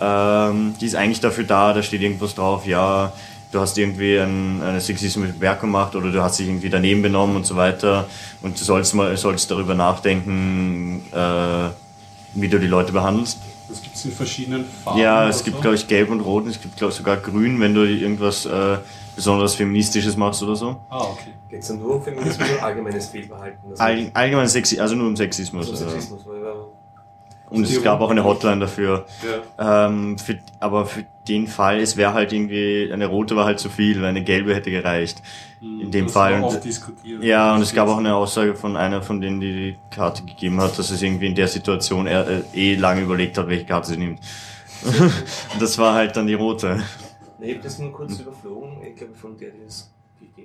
Ähm, 0.00 0.74
die 0.80 0.86
ist 0.86 0.96
eigentlich 0.96 1.20
dafür 1.20 1.44
da, 1.44 1.72
da 1.72 1.82
steht 1.82 2.02
irgendwas 2.02 2.34
drauf, 2.34 2.66
ja, 2.66 3.12
du 3.52 3.60
hast 3.60 3.78
irgendwie 3.78 4.18
ein, 4.18 4.62
eine 4.62 4.80
sexistische 4.80 5.26
Bemerkung 5.26 5.70
gemacht 5.70 5.94
oder 5.94 6.10
du 6.10 6.22
hast 6.22 6.38
dich 6.38 6.48
irgendwie 6.48 6.70
daneben 6.70 7.02
benommen 7.02 7.36
und 7.36 7.46
so 7.46 7.56
weiter 7.56 8.06
und 8.42 8.58
du 8.58 8.64
sollst 8.64 8.94
mal 8.94 9.16
sollst 9.16 9.50
darüber 9.50 9.74
nachdenken, 9.74 11.02
äh, 11.12 11.70
wie 12.34 12.48
du 12.48 12.58
die 12.58 12.66
Leute 12.66 12.92
behandelst. 12.92 13.38
Das 13.70 13.82
gibt 13.82 13.94
es 13.94 14.04
in 14.04 14.12
verschiedenen 14.12 14.64
Farben. 14.64 15.00
Ja, 15.00 15.28
es 15.28 15.44
gibt, 15.44 15.56
so. 15.56 15.62
glaube 15.62 15.76
ich, 15.76 15.86
gelb 15.86 16.10
und 16.10 16.20
rot 16.20 16.44
und 16.44 16.50
es 16.50 16.60
gibt, 16.60 16.76
glaube 16.76 16.90
ich, 16.90 16.96
sogar 16.96 17.16
grün, 17.16 17.60
wenn 17.60 17.72
du 17.72 17.84
irgendwas 17.84 18.44
äh, 18.46 18.78
besonders 19.14 19.54
Feministisches 19.54 20.16
machst 20.16 20.42
oder 20.42 20.56
so. 20.56 20.80
Ah, 20.88 21.04
okay. 21.04 21.30
Geht 21.48 21.62
es 21.62 21.68
dann 21.68 21.80
nur 21.80 21.96
um 21.96 22.02
Feminismus 22.02 22.48
oder 22.48 22.62
allgemeines 22.62 23.08
Fehlverhalten? 23.08 23.70
Also 23.70 23.82
All, 23.82 24.10
allgemein 24.14 24.48
Sexi 24.48 24.78
also 24.78 24.94
nur 24.94 25.08
um 25.08 25.16
Sexismus. 25.16 25.68
also 25.68 25.84
äh. 25.84 25.90
Sexismus, 25.90 26.26
weil 26.26 26.39
wir 26.39 26.39
Und 27.50 27.64
es 27.64 27.82
gab 27.82 28.00
auch 28.00 28.10
eine 28.10 28.24
Hotline 28.24 28.60
dafür. 28.60 29.06
Ja. 29.58 29.86
Ähm, 29.86 30.18
für, 30.18 30.38
aber 30.60 30.86
für 30.86 31.04
den 31.28 31.48
Fall, 31.48 31.80
es 31.80 31.96
wäre 31.96 32.14
halt 32.14 32.32
irgendwie, 32.32 32.90
eine 32.92 33.06
rote 33.06 33.34
war 33.36 33.44
halt 33.44 33.58
zu 33.58 33.68
viel, 33.68 34.00
weil 34.00 34.08
eine 34.08 34.22
gelbe 34.22 34.54
hätte 34.54 34.70
gereicht. 34.70 35.20
In 35.60 35.90
dem 35.90 36.06
das 36.06 36.14
Fall. 36.14 36.40
War 36.40 36.48
Und-. 36.48 37.22
Ja, 37.22 37.54
und 37.54 37.62
es 37.62 37.74
gab 37.74 37.88
auch 37.88 37.98
eine 37.98 38.14
Aussage 38.14 38.54
von 38.54 38.76
einer 38.76 39.02
von 39.02 39.20
denen, 39.20 39.40
die 39.40 39.52
die 39.52 39.76
Karte 39.94 40.24
gegeben 40.24 40.60
hat, 40.60 40.78
dass 40.78 40.90
es 40.90 41.02
irgendwie 41.02 41.26
in 41.26 41.34
der 41.34 41.48
Situation 41.48 42.06
er, 42.06 42.26
äh, 42.26 42.42
eh 42.54 42.74
lange 42.76 43.02
überlegt 43.02 43.36
hat, 43.36 43.48
welche 43.48 43.66
Karte 43.66 43.88
sie 43.88 43.96
nimmt. 43.96 44.20
und 44.84 45.60
das 45.60 45.76
war 45.76 45.94
halt 45.94 46.16
dann 46.16 46.26
die 46.26 46.34
rote. 46.34 46.82
Ich 47.40 47.54
habe 47.54 47.62
das 47.62 47.78
nur 47.78 47.92
kurz 47.92 48.18
überflogen. 48.18 48.78
Ich 48.86 48.96
glaube, 48.96 49.14
von 49.14 49.36
der, 49.36 49.50
die 49.50 49.66
es 49.66 49.89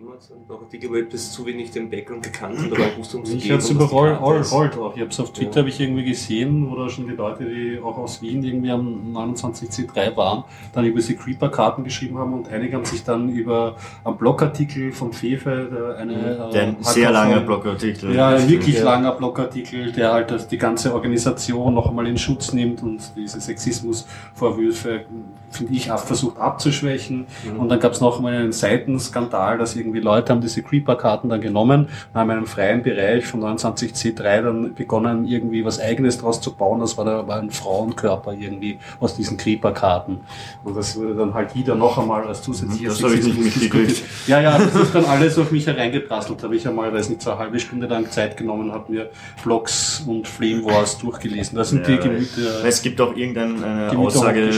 hat. 0.01 0.29
Und 0.31 0.55
auch 0.55 0.61
Artikel, 0.61 0.89
ich 0.95 1.31
zu 1.31 1.45
wenig 1.45 1.71
den 1.71 1.89
Background 1.89 2.23
gekannt 2.23 2.57
und 2.59 2.71
aber 2.73 2.97
wusste, 2.97 3.17
um 3.17 3.23
Ich 3.23 3.49
habe 3.51 3.59
es 3.61 3.69
Karte 3.69 4.19
all, 4.21 4.39
ist. 4.41 4.53
all 4.53 4.69
drauf. 4.69 4.93
Ich 4.95 5.01
habe 5.01 5.11
es 5.11 5.19
auf 5.19 5.33
Twitter 5.33 5.51
Ja. 5.51 5.57
habe 5.59 5.69
ich 5.69 5.79
irgendwie 5.79 6.05
gesehen, 6.05 6.69
wo 6.69 6.75
da 6.75 6.89
schon 6.89 7.07
die 7.07 7.13
Leute, 7.13 7.45
die 7.45 7.79
auch 7.83 7.97
aus 7.97 8.21
Wien 8.21 8.43
irgendwie 8.43 8.71
am 8.71 9.13
29C3 9.13 10.15
waren, 10.15 10.43
dann 10.73 10.85
über 10.85 10.97
diese 10.99 11.15
Creeper-Karten 11.15 11.83
geschrieben 11.83 12.17
haben 12.17 12.33
und 12.33 12.49
einige 12.49 12.75
haben 12.77 12.85
sich 12.85 13.03
dann 13.03 13.29
über 13.29 13.75
einen 14.03 14.17
Blogartikel 14.17 14.91
vom 14.91 15.11
Fefe, 15.13 15.69
der 15.71 15.97
eine 15.97 16.15
Mhm. 16.15 16.51
Der 16.51 16.61
äh, 16.63 16.65
ein 16.67 16.77
sehr 16.81 17.11
langer 17.11 17.41
Blogartikel. 17.41 18.13
Ja, 18.15 18.29
ein 18.29 18.47
wirklich 18.49 18.77
Ja. 18.77 18.83
langer 18.85 19.11
Blogartikel, 19.13 19.91
der 19.91 20.13
halt 20.13 20.31
das, 20.31 20.47
die 20.47 20.57
ganze 20.57 20.93
Organisation 20.93 21.73
noch 21.73 21.89
einmal 21.89 22.07
in 22.07 22.17
Schutz 22.17 22.53
nimmt 22.53 22.81
und 22.83 23.01
diese 23.15 23.39
Sexismusvorwürfe, 23.39 25.05
finde 25.51 25.73
ich, 25.73 25.85
versucht 25.87 26.37
abzuschwächen. 26.37 27.27
Mhm. 27.53 27.59
Und 27.59 27.69
dann 27.69 27.79
gab 27.79 27.93
es 27.93 28.01
noch 28.01 28.17
einmal 28.17 28.33
einen 28.35 28.51
Seitenskandal, 28.51 29.57
dass 29.57 29.75
irgendwie 29.75 29.84
Leute 29.93 30.31
haben 30.31 30.41
diese 30.41 30.63
Creeper-Karten 30.63 31.29
dann 31.29 31.41
genommen 31.41 31.87
und 32.13 32.19
haben 32.19 32.29
in 32.29 32.37
einem 32.37 32.47
freien 32.47 32.83
Bereich 32.83 33.25
von 33.25 33.41
29C3 33.41 34.41
dann 34.41 34.73
begonnen, 34.73 35.25
irgendwie 35.25 35.65
was 35.65 35.79
Eigenes 35.79 36.17
draus 36.17 36.41
zu 36.41 36.53
bauen. 36.53 36.79
Das 36.79 36.97
war, 36.97 37.05
da 37.05 37.27
war 37.27 37.39
ein 37.39 37.51
Frauenkörper 37.51 38.33
irgendwie 38.33 38.79
aus 38.99 39.15
diesen 39.15 39.37
Creeper-Karten. 39.37 40.19
Und 40.63 40.75
das 40.75 40.95
wurde 40.97 41.15
dann 41.15 41.33
halt 41.33 41.55
wieder 41.55 41.75
noch 41.75 41.97
einmal 41.97 42.25
als 42.27 42.41
zusätzlicher 42.41 42.89
Das 42.89 43.13
ich 43.13 43.25
nicht 43.25 43.43
mitgekriegt. 43.43 44.03
Ja, 44.27 44.41
ja, 44.41 44.57
das 44.57 44.75
ist 44.75 44.95
dann 44.95 45.05
alles 45.05 45.37
auf 45.37 45.51
mich 45.51 45.67
hereingeprasselt. 45.67 46.43
Habe 46.43 46.55
ich 46.55 46.67
einmal, 46.67 46.93
weiß 46.93 47.09
nicht, 47.09 47.21
so 47.21 47.31
eine 47.31 47.39
halbe 47.39 47.59
Stunde 47.59 47.87
lang 47.87 48.09
Zeit 48.09 48.37
genommen, 48.37 48.71
habe 48.71 48.91
mir 48.91 49.09
Blogs 49.43 50.03
und 50.05 50.27
Flame 50.27 50.63
Wars 50.65 50.97
durchgelesen. 50.97 51.57
Das 51.57 51.69
sind 51.69 51.87
Ja, 51.87 51.95
die 51.95 52.01
Gemüter, 52.01 52.65
Es 52.65 52.81
gibt 52.81 52.99
auch 53.01 53.15
irgendeine 53.15 53.89
Gemüter 53.89 53.99
Aussage 53.99 54.49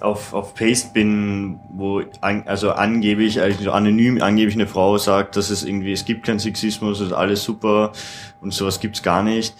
auf, 0.00 0.34
auf 0.34 0.54
Pastebin, 0.54 1.58
wo 1.70 2.02
an, 2.20 2.42
also 2.46 2.72
angeblich, 2.72 3.40
also 3.40 3.70
anonym 3.72 4.20
angeblich 4.20 4.56
eine 4.56 4.66
Frau 4.66 4.98
sagt, 4.98 5.36
dass 5.36 5.50
es 5.50 5.64
irgendwie, 5.64 5.92
es 5.92 6.04
gibt 6.04 6.26
keinen 6.26 6.38
Sexismus, 6.38 7.00
es 7.00 7.08
ist 7.08 7.12
alles 7.12 7.42
super 7.42 7.92
und 8.40 8.52
sowas 8.52 8.80
gibt's 8.80 9.02
gar 9.02 9.22
nicht. 9.22 9.54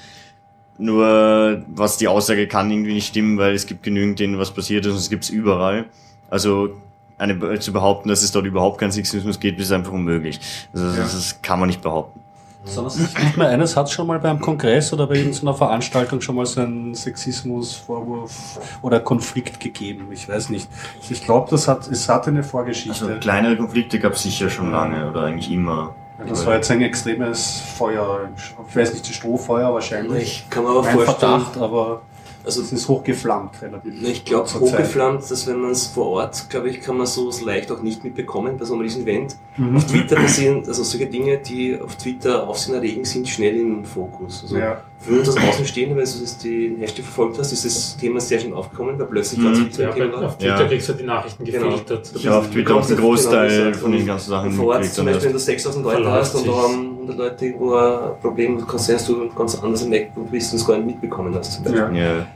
Nur 0.78 1.64
was 1.68 1.96
die 1.96 2.08
Aussage 2.08 2.48
kann 2.48 2.70
irgendwie 2.70 2.92
nicht 2.92 3.08
stimmen, 3.08 3.38
weil 3.38 3.54
es 3.54 3.66
gibt 3.66 3.82
genügend 3.82 4.18
denen 4.18 4.38
was 4.38 4.52
passiert 4.52 4.84
ist 4.84 4.92
und 4.92 4.98
es 4.98 5.08
gibt's 5.08 5.30
überall. 5.30 5.86
Also 6.28 6.76
eine, 7.16 7.58
zu 7.60 7.72
behaupten, 7.72 8.10
dass 8.10 8.22
es 8.22 8.32
dort 8.32 8.44
überhaupt 8.44 8.78
keinen 8.78 8.92
Sexismus 8.92 9.40
gibt, 9.40 9.58
ist 9.58 9.72
einfach 9.72 9.92
unmöglich. 9.92 10.38
Also 10.74 10.94
das, 10.94 11.12
das 11.14 11.40
kann 11.40 11.58
man 11.58 11.68
nicht 11.68 11.80
behaupten. 11.80 12.20
Sondern 12.66 12.92
es 12.92 12.98
ist 12.98 13.18
nicht 13.18 13.36
mehr 13.36 13.48
eines, 13.48 13.76
hat 13.76 13.90
schon 13.90 14.06
mal 14.06 14.18
beim 14.18 14.40
Kongress 14.40 14.92
oder 14.92 15.06
bei 15.06 15.14
irgendeiner 15.14 15.54
Veranstaltung 15.54 16.20
schon 16.20 16.34
mal 16.34 16.46
so 16.46 16.60
einen 16.60 16.94
Sexismusvorwurf 16.94 18.58
oder 18.82 19.00
Konflikt 19.00 19.60
gegeben. 19.60 20.08
Ich 20.10 20.28
weiß 20.28 20.50
nicht. 20.50 20.68
Ich 21.08 21.24
glaube, 21.24 21.48
das 21.50 21.68
hat, 21.68 21.86
es 21.88 22.08
hatte 22.08 22.30
eine 22.30 22.42
Vorgeschichte. 22.42 23.06
Also 23.06 23.18
kleinere 23.20 23.56
Konflikte 23.56 23.98
gab's 23.98 24.22
sicher 24.22 24.50
schon 24.50 24.72
lange 24.72 25.08
oder 25.08 25.22
eigentlich 25.22 25.50
immer. 25.50 25.94
das 26.28 26.44
war 26.44 26.54
jetzt 26.56 26.70
ein 26.70 26.82
extremes 26.82 27.60
Feuer. 27.76 28.28
Ich 28.68 28.76
weiß 28.76 28.92
nicht, 28.92 29.08
das 29.08 29.14
Strohfeuer 29.14 29.72
wahrscheinlich. 29.72 30.44
Ich 30.44 30.50
kann 30.50 30.64
mir 30.64 30.70
aber 30.70 30.84
vorstellen, 30.84 31.40
Verdacht, 31.40 31.56
aber 31.58 32.02
Also 32.46 32.62
Es 32.62 32.72
ist 32.72 32.86
hochgeflammt, 32.88 33.60
relativ. 33.60 33.92
Ich 34.02 34.24
glaube, 34.24 34.48
hochgeflammt, 34.60 35.28
dass 35.28 35.46
wenn 35.48 35.60
man 35.60 35.72
es 35.72 35.86
vor 35.88 36.06
Ort, 36.10 36.48
glaube 36.48 36.68
ich, 36.70 36.80
kann 36.80 36.96
man 36.96 37.06
sowas 37.06 37.42
leicht 37.42 37.72
auch 37.72 37.82
nicht 37.82 38.04
mitbekommen 38.04 38.56
bei 38.56 38.64
so 38.64 38.74
einem 38.74 38.82
riesen 38.82 39.02
Event. 39.02 39.34
Mhm. 39.56 39.76
Auf 39.76 39.86
Twitter 39.86 40.14
passieren, 40.14 40.62
also 40.66 40.84
solche 40.84 41.06
Dinge, 41.06 41.38
die 41.38 41.76
auf 41.80 41.96
Twitter 41.96 42.46
Aufsehen 42.48 42.74
erregen, 42.76 43.04
sind 43.04 43.28
schnell 43.28 43.56
im 43.56 43.84
Fokus. 43.84 44.42
Also 44.44 44.58
Ja. 44.58 44.80
für 45.00 45.18
uns 45.18 45.28
als 45.28 45.38
Außenstehende, 45.38 45.96
wenn 45.96 46.04
du 46.04 46.20
das 46.20 46.38
den 46.38 46.78
Hashtag 46.78 47.04
verfolgt 47.04 47.38
hast, 47.40 47.50
ist 47.52 47.64
das 47.64 47.96
Thema 47.96 48.20
sehr 48.20 48.38
schnell 48.38 48.54
aufgekommen, 48.54 48.96
weil 48.96 49.06
plötzlich 49.06 49.40
Mhm. 49.40 49.54
Twitter 49.70 49.82
Ja, 49.82 49.92
Thema 49.92 50.12
war. 50.12 50.26
auf 50.26 50.38
Twitter 50.38 50.60
Ja. 50.60 50.68
kriegst 50.68 50.88
du 50.88 50.92
die 50.92 51.02
Nachrichten 51.04 51.44
Genau. 51.44 51.70
gefiltert. 51.70 52.12
Ich 52.14 52.26
habe 52.28 52.36
auf 52.38 52.50
Twitter 52.50 52.76
auch 52.76 52.86
einen 52.88 52.96
Großteil 52.96 53.74
von 53.74 53.90
den 53.90 54.06
ganzen 54.06 54.30
Sachen 54.30 54.52
Vor 54.52 54.66
Ort, 54.74 54.84
zum 54.84 55.04
Beispiel, 55.06 55.24
wenn 55.26 55.32
du 55.32 55.38
6000 55.40 55.84
Leute 55.84 56.08
hast 56.12 56.34
und 56.36 56.46
da 56.46 56.52
haben 56.52 56.96
100 56.98 57.18
Leute 57.18 57.46
irgendwo 57.46 57.74
ein 57.74 58.20
Problem, 58.20 58.64
kann 58.66 58.78
sein, 58.78 58.96
dass 58.96 59.06
du 59.06 59.28
ganz 59.34 59.56
anders 59.60 59.82
im 59.82 59.90
MacBook 59.90 60.30
bist 60.30 60.52
und 60.52 60.60
es 60.60 60.66
gar 60.66 60.76
nicht 60.76 60.86
mitbekommen 60.86 61.34
hast. 61.34 61.54
Zum 61.54 61.64
Beispiel. 61.64 61.96
Ja. 61.96 62.16
Ja. 62.18 62.26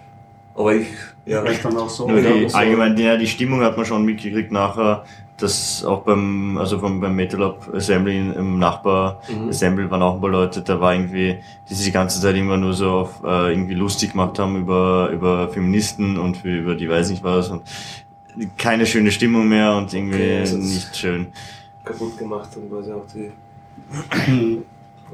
Aber 0.54 0.74
ich, 0.74 0.88
ja, 1.26 1.42
Vielleicht 1.42 1.64
dann 1.64 1.76
auch 1.76 1.88
so. 1.88 2.08
Nur 2.08 2.18
Ja, 2.18 2.32
die, 2.32 2.48
so. 2.48 2.56
allgemein, 2.56 2.96
ja, 2.98 3.16
die 3.16 3.26
Stimmung 3.26 3.62
hat 3.62 3.76
man 3.76 3.86
schon 3.86 4.04
mitgekriegt 4.04 4.50
nachher, 4.52 5.04
dass 5.36 5.84
auch 5.84 6.02
beim, 6.02 6.58
also 6.58 6.78
vom, 6.78 7.00
beim 7.00 7.14
Metal 7.16 7.42
Up 7.42 7.72
Assembly 7.74 8.18
im 8.18 8.58
Nachbar 8.58 9.20
Mhm. 9.28 9.48
Assembly 9.48 9.90
waren 9.90 10.02
auch 10.02 10.16
ein 10.16 10.20
paar 10.20 10.30
Leute, 10.30 10.60
da 10.62 10.80
war 10.80 10.92
irgendwie, 10.94 11.38
die 11.68 11.74
sich 11.74 11.86
die 11.86 11.92
ganze 11.92 12.20
Zeit 12.20 12.36
immer 12.36 12.56
nur 12.58 12.74
so 12.74 12.90
auf, 12.90 13.22
äh, 13.24 13.52
irgendwie 13.52 13.74
lustig 13.74 14.10
gemacht 14.12 14.38
haben 14.38 14.56
über, 14.56 15.08
über 15.12 15.48
Feministen 15.48 16.18
und 16.18 16.36
für, 16.38 16.58
über 16.58 16.74
die 16.74 16.90
weiß 16.90 17.10
nicht 17.10 17.22
was 17.24 17.48
und 17.48 17.62
keine 18.58 18.86
schöne 18.86 19.10
Stimmung 19.10 19.48
mehr 19.48 19.74
und 19.76 19.92
irgendwie 19.94 20.16
Okay, 20.16 20.38
also 20.40 20.56
nicht 20.58 20.94
schön. 20.96 21.32
kaputt 21.84 22.18
gemacht 22.18 22.50
und 22.56 22.70
quasi 22.70 22.92
auch 22.92 23.06
die, 23.14 23.32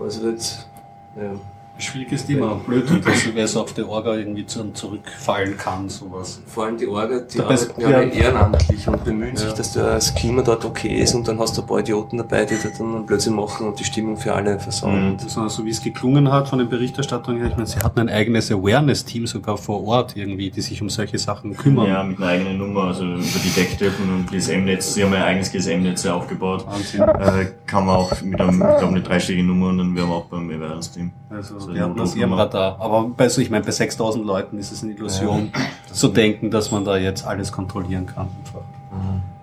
also 0.01 0.23
wird, 0.23 0.69
ja. 1.17 1.31
Schwieriges 1.79 2.27
Thema. 2.27 2.61
Blöd, 2.67 2.85
dass 3.05 3.53
so 3.53 3.61
auf 3.63 3.73
der 3.75 3.89
Orga 3.89 4.15
irgendwie 4.15 4.47
zu, 4.47 4.73
zurückfallen 4.73 5.57
kann, 5.57 5.89
sowas. 5.89 6.41
Vor 6.47 6.65
allem 6.65 6.77
die 6.79 6.87
Orga, 6.87 7.21
die 7.21 7.39
Dabei- 7.39 7.55
arbeiten 7.55 7.81
ja, 7.81 7.87
alle 7.89 8.07
ehrenamtlich 8.13 8.89
und 8.89 9.05
bemühen 9.05 9.37
sich, 9.37 9.49
Ja. 9.49 9.55
dass 9.55 9.73
das 9.73 10.15
Klima 10.15 10.43
dort 10.43 10.65
okay 10.65 11.01
ist 11.01 11.15
und 11.15 11.29
dann 11.29 11.39
hast 11.39 11.57
du 11.57 11.63
ein 11.63 11.67
paar 11.67 11.81
Idioten 11.81 12.19
dabei, 12.19 12.45
die 12.47 12.55
da 12.63 12.69
dann 12.77 13.05
Blödsinn 13.07 13.35
machen 13.35 13.67
und 13.69 13.79
die 13.79 13.85
Stimmung 13.85 14.17
für 14.17 14.33
alle 14.35 14.59
versauen. 14.59 15.13
Mhm. 15.23 15.49
So 15.49 15.65
wie 15.65 15.71
es 15.71 15.83
geklungen 15.83 16.33
hat 16.33 16.49
von 16.49 16.59
den 16.59 16.69
Berichterstattungen, 16.69 17.41
her, 17.41 17.51
ich 17.51 17.57
meine, 17.57 17.67
sie 17.67 17.79
hatten 17.79 18.01
ein 18.01 18.09
eigenes 18.09 18.51
Awareness-Team 18.51 19.27
sogar 19.27 19.59
vor 19.59 19.85
Ort 19.87 20.17
irgendwie, 20.17 20.51
die 20.51 20.61
sich 20.63 20.81
um 20.81 20.89
solche 20.89 21.19
Sachen 21.19 21.57
kümmern. 21.57 21.87
Ja, 21.89 22.03
mit 22.03 22.19
einer 22.19 22.29
eigenen 22.29 22.59
Nummer, 22.59 22.85
also 22.85 23.05
über 23.05 23.19
die 23.23 23.51
Decktöpfen 23.51 24.09
und 24.15 24.31
GSM-Netz, 24.31 24.95
sie 24.95 25.05
haben 25.05 25.13
ja 25.13 25.19
ein 25.19 25.25
eigenes 25.25 25.53
GSM-Netz 25.53 26.05
ja 26.05 26.15
aufgebaut. 26.15 26.67
Wahnsinn. 26.67 27.03
Äh, 27.03 27.47
kann 27.67 27.85
man 27.87 27.97
auch 27.97 28.23
mit 28.23 28.41
einem, 28.41 28.53
ich 28.55 28.59
glaube, 28.79 28.87
eine 28.87 29.03
dreistellige 29.03 29.45
Nummer 29.45 29.69
und 29.69 29.79
dann 29.79 29.95
wären 29.95 30.09
wir 30.09 30.15
auch 30.15 30.25
beim 30.27 30.49
Awareness-Team. 30.51 31.11
Also, 31.29 31.66
So 31.67 31.73
die 31.73 31.81
haben 31.81 31.93
eine 31.93 32.01
das 32.01 32.15
ihrem. 32.15 32.33
Radar. 32.33 32.77
Aber 32.81 33.09
bei, 33.09 33.29
so, 33.29 33.41
ich 33.41 33.51
meine, 33.51 33.65
bei 33.65 33.71
6000 33.71 34.25
Leuten 34.25 34.59
ist 34.59 34.73
es 34.73 34.83
eine 34.83 34.93
Illusion, 34.93 35.51
zu 35.93 36.09
denken, 36.09 36.51
dass 36.51 36.71
man 36.71 36.85
da 36.85 36.97
jetzt 36.97 37.27
alles 37.27 37.53
kontrollieren 37.53 38.07
kann. 38.07 38.29
Einfach. 38.45 38.61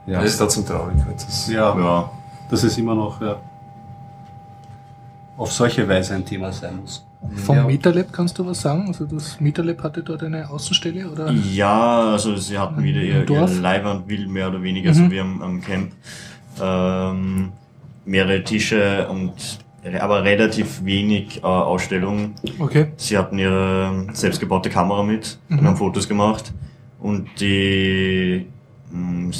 Ja. 0.05 0.21
Das 0.21 0.31
ist 0.31 0.37
trotzdem 0.37 0.65
traurig. 0.65 0.95
Das 1.15 1.47
Ja, 1.49 1.77
Ja, 1.77 2.09
dass 2.49 2.63
es 2.63 2.77
immer 2.77 2.95
noch 2.95 3.21
ja, 3.21 3.37
auf 5.37 5.51
solche 5.51 5.87
Weise 5.87 6.15
ein 6.15 6.25
Thema 6.25 6.51
sein 6.51 6.77
muss. 6.81 7.05
Vom 7.45 7.55
Ja. 7.55 7.63
MetaLab 7.65 8.11
kannst 8.11 8.37
du 8.37 8.45
was 8.45 8.61
sagen? 8.61 8.85
Also 8.87 9.05
das 9.05 9.39
MetaLab 9.39 9.81
hatte 9.81 10.03
dort 10.03 10.23
eine 10.23 10.49
Außenstelle 10.49 11.09
oder? 11.09 11.31
Ja, 11.31 12.11
also 12.11 12.35
sie 12.35 12.59
hatten 12.59 12.83
wieder 12.83 12.99
ihr, 13.01 13.29
ihr? 13.29 13.47
Leihwand 13.47 14.07
mehr 14.29 14.49
oder 14.49 14.61
weniger, 14.61 14.89
Mhm. 14.91 14.95
so 14.95 15.11
wie 15.11 15.19
am, 15.21 15.41
am 15.41 15.61
Camp. 15.61 15.91
Ähm, 16.61 17.51
mehrere 18.05 18.43
Tische 18.43 19.07
und 19.07 19.31
aber 19.99 20.23
relativ 20.23 20.83
wenig 20.85 21.39
äh, 21.39 21.45
Ausstellungen. 21.45 22.35
Okay. 22.59 22.87
Sie 22.97 23.17
hatten 23.17 23.37
ihre 23.37 24.07
selbstgebaute 24.13 24.69
Kamera 24.69 25.03
mit 25.03 25.37
und 25.49 25.61
Mhm. 25.61 25.67
haben 25.67 25.77
Fotos 25.77 26.07
gemacht. 26.07 26.53
Und 26.99 27.27
die 27.39 28.47
mh, 28.91 29.31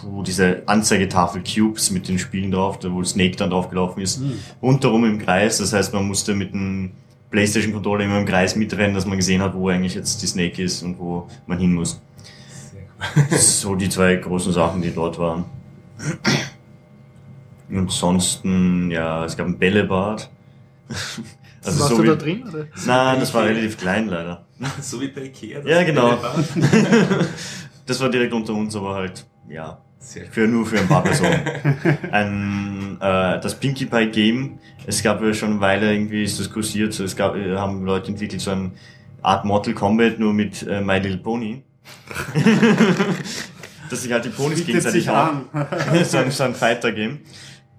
puh, 0.00 0.22
diese 0.22 0.62
Anzeigetafel 0.66 1.42
Cubes 1.42 1.90
mit 1.90 2.08
den 2.08 2.18
Spielen 2.18 2.50
drauf, 2.50 2.78
da 2.78 2.90
wo 2.90 3.02
Snake 3.04 3.36
dann 3.36 3.50
draufgelaufen 3.50 4.02
ist, 4.02 4.20
Mhm. 4.20 4.32
rundherum 4.62 5.04
im 5.04 5.18
Kreis. 5.18 5.58
Das 5.58 5.72
heißt, 5.72 5.92
man 5.92 6.06
musste 6.08 6.34
mit 6.34 6.52
dem 6.54 6.92
Playstation-Controller 7.30 8.04
immer 8.04 8.18
im 8.18 8.26
Kreis 8.26 8.56
mitrennen, 8.56 8.94
dass 8.94 9.06
man 9.06 9.18
gesehen 9.18 9.42
hat, 9.42 9.54
wo 9.54 9.68
eigentlich 9.68 9.94
jetzt 9.94 10.22
die 10.22 10.26
Snake 10.26 10.62
ist 10.62 10.82
und 10.82 10.98
wo 10.98 11.28
man 11.46 11.58
hin 11.58 11.74
muss. 11.74 12.00
So 13.30 13.74
die 13.76 13.88
zwei 13.88 14.16
großen 14.16 14.52
Sachen, 14.52 14.82
die 14.82 14.90
dort 14.92 15.18
waren. 15.18 15.44
Und 17.70 17.78
ansonsten, 17.78 18.90
ja, 18.90 19.24
es 19.24 19.36
gab 19.36 19.46
ein 19.46 19.58
Bällebad. 19.58 20.30
Also 21.62 21.80
Warst 21.80 21.90
so 21.90 21.96
du 21.98 22.04
da 22.04 22.14
wie, 22.14 22.18
drin? 22.18 22.48
Oder? 22.48 22.66
Nein, 22.86 23.20
das 23.20 23.34
war 23.34 23.44
relativ 23.44 23.76
klein 23.76 24.08
leider. 24.08 24.46
so 24.80 24.98
wie 24.98 25.08
bei 25.08 25.24
Ikea. 25.24 25.60
das 25.60 25.70
Ja, 25.70 25.82
genau. 25.82 26.16
Bällebad. 26.16 27.28
Das 27.86 28.00
war 28.00 28.08
direkt 28.08 28.32
unter 28.32 28.54
uns, 28.54 28.74
aber 28.76 28.94
halt, 28.94 29.26
ja, 29.48 29.78
für 30.30 30.46
nur 30.46 30.64
für 30.64 30.78
ein 30.78 30.86
paar 30.86 31.02
Personen. 31.02 31.40
ein, 32.12 32.96
äh, 33.00 33.40
das 33.40 33.58
Pinkie 33.58 33.86
Pie 33.86 34.06
Game, 34.06 34.58
es 34.86 35.02
gab 35.02 35.20
ja 35.22 35.34
schon 35.34 35.50
eine 35.50 35.60
Weile 35.60 35.92
irgendwie 35.92 36.22
ist 36.22 36.38
das 36.38 36.50
kursiert, 36.50 36.92
so 36.92 37.04
es 37.04 37.16
gab, 37.16 37.34
äh, 37.36 37.56
haben 37.56 37.84
Leute 37.84 38.12
entwickelt 38.12 38.40
so 38.40 38.52
eine 38.52 38.70
Art 39.22 39.44
Mortal 39.44 39.74
Kombat 39.74 40.18
nur 40.18 40.32
mit 40.32 40.62
äh, 40.66 40.80
My 40.80 40.98
Little 40.98 41.18
Pony. 41.18 41.62
Dass 43.90 44.02
sich 44.02 44.12
halt 44.12 44.24
die 44.24 44.30
Ponys 44.30 44.64
gegenseitig 44.64 45.08
hauen. 45.08 45.46
so 46.04 46.18
ein, 46.18 46.30
so 46.30 46.44
ein 46.44 46.54
Fighter-Game. 46.54 47.18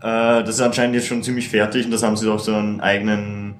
Äh, 0.01 0.43
das 0.43 0.55
ist 0.55 0.61
anscheinend 0.61 0.95
jetzt 0.95 1.07
schon 1.07 1.21
ziemlich 1.23 1.47
fertig 1.49 1.85
und 1.85 1.91
das 1.91 2.03
haben 2.03 2.17
sie 2.17 2.25
doch 2.25 2.39
so 2.39 2.55
einen 2.55 2.81
eigenen 2.81 3.55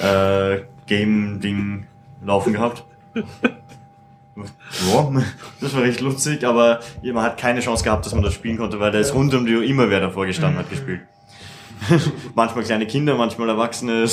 äh, 0.00 0.58
Game-Ding 0.86 1.86
laufen 2.24 2.52
gehabt. 2.52 2.84
Ja, 3.14 5.10
das 5.62 5.74
war 5.74 5.82
recht 5.82 6.00
lustig, 6.02 6.44
aber 6.44 6.80
man 7.02 7.24
hat 7.24 7.38
keine 7.38 7.60
Chance 7.60 7.82
gehabt, 7.82 8.04
dass 8.04 8.12
man 8.14 8.22
das 8.22 8.34
spielen 8.34 8.58
konnte, 8.58 8.78
weil 8.78 8.92
da 8.92 8.98
ist 8.98 9.14
rund 9.14 9.32
um 9.32 9.46
die 9.46 9.56
Uhr 9.56 9.62
immer 9.62 9.88
wer 9.88 10.00
davor 10.00 10.26
gestanden 10.26 10.58
hat 10.58 10.68
gespielt. 10.68 11.00
manchmal 12.34 12.64
kleine 12.64 12.86
Kinder, 12.86 13.14
manchmal 13.14 13.48
Erwachsene. 13.48 14.06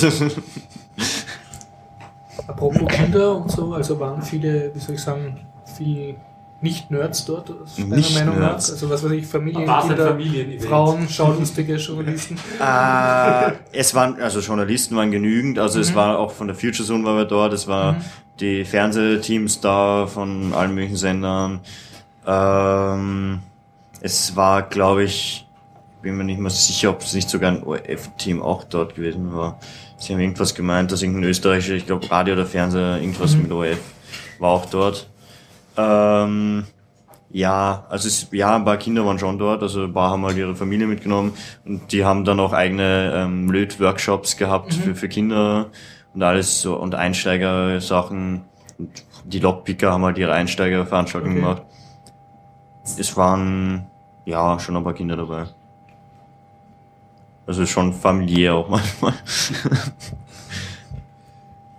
Apropos 2.48 2.88
Kinder 2.88 3.36
und 3.36 3.52
so, 3.52 3.74
also 3.74 4.00
waren 4.00 4.22
viele, 4.22 4.72
wie 4.74 4.80
soll 4.80 4.96
ich 4.96 5.02
sagen, 5.02 5.46
viel 5.78 6.15
Nicht-Nerds 6.63 7.26
dort, 7.26 7.52
aus 7.52 7.78
meiner 7.78 7.97
Nicht 7.97 8.15
Meinung 8.15 8.39
nach. 8.39 8.52
Nerds. 8.52 8.71
Also 8.71 8.89
was 8.89 9.04
weiß 9.04 9.12
ich, 9.12 9.28
Familien, 9.28 9.65
Kinder, 9.65 10.08
Familienevent? 10.08 10.63
Frauen, 10.63 11.10
schaulustige 11.10 11.76
Journalisten. 11.76 12.38
äh, 12.60 13.52
es 13.73 13.93
waren, 13.93 14.21
also 14.21 14.39
Journalisten 14.39 14.95
waren 14.95 15.12
genügend, 15.12 15.60
also 15.60 15.82
es 15.82 15.93
war 15.93 16.17
auch 16.17 16.32
von 16.32 16.47
der 16.47 16.56
Future 16.56 16.88
Zone 16.88 17.04
war 17.04 17.17
wir 17.17 17.26
dort, 17.26 17.52
es 17.52 17.67
war 17.67 17.97
die 18.39 18.63
Fernsehteams 18.63 19.60
da 19.60 20.08
von 20.08 20.54
allen 20.54 20.73
möglichen 20.73 20.95
Sendern. 20.95 21.60
Ähm, 22.26 23.39
es 23.99 24.36
war, 24.36 24.63
glaube 24.63 25.04
ich, 25.04 25.45
bin 26.02 26.15
mir 26.15 26.23
nicht 26.23 26.39
mehr 26.39 26.49
sicher, 26.49 26.91
ob 26.91 27.02
es 27.02 27.13
nicht 27.13 27.30
sogar 27.30 27.52
ein 27.52 27.63
ORF-Team 27.63 28.41
auch 28.41 28.63
dort 28.63 28.95
gewesen 28.95 29.34
war. 29.34 29.60
Sie 29.97 30.13
haben 30.13 30.21
irgendwas 30.21 30.56
gemeint, 30.56 30.91
dass 30.91 31.02
irgendein 31.02 31.30
österreichischer, 31.30 31.76
ich 31.76 31.86
glaube 31.86 32.10
Radio 32.10 32.36
oder 32.36 32.45
Fernseher, 32.45 32.99
irgendwas 32.99 33.36
mit 33.36 33.52
ORF 33.52 33.80
war 34.39 34.49
auch 34.49 34.65
dort. 34.65 35.10
Ähm, 35.77 36.65
ja, 37.29 37.86
also 37.89 38.07
es, 38.07 38.27
ja, 38.31 38.55
ein 38.55 38.63
paar 38.63 38.77
Kinder 38.77 39.05
waren 39.05 39.17
schon 39.17 39.39
dort, 39.39 39.63
also 39.63 39.86
ein 39.86 39.93
paar 39.93 40.12
haben 40.12 40.23
halt 40.23 40.38
ihre 40.38 40.55
Familie 40.55 40.86
mitgenommen 40.86 41.33
und 41.65 41.91
die 41.91 42.05
haben 42.05 42.25
dann 42.25 42.39
auch 42.39 42.53
eigene 42.53 43.12
ähm, 43.15 43.49
Löt-Workshops 43.49 44.38
gehabt 44.38 44.73
für, 44.73 44.93
für 44.93 45.09
Kinder 45.09 45.71
und 46.13 46.21
alles 46.21 46.62
so 46.62 46.75
und 46.75 46.93
Einsteigersachen. 46.93 48.41
Und 48.77 49.03
die 49.25 49.39
Lockpicker 49.39 49.91
haben 49.91 50.03
halt 50.03 50.17
ihre 50.19 50.33
Einsteigerveranstaltungen 50.33 51.38
Okay. 51.38 51.43
gemacht. 51.43 51.62
Es 52.99 53.17
waren 53.17 53.88
ja 54.25 54.59
schon 54.59 54.77
ein 54.77 54.83
paar 54.83 54.93
Kinder 54.93 55.15
dabei. 55.15 55.45
Also 57.47 57.65
schon 57.65 57.93
familiär 57.93 58.53
auch 58.55 58.69
manchmal. 58.69 59.13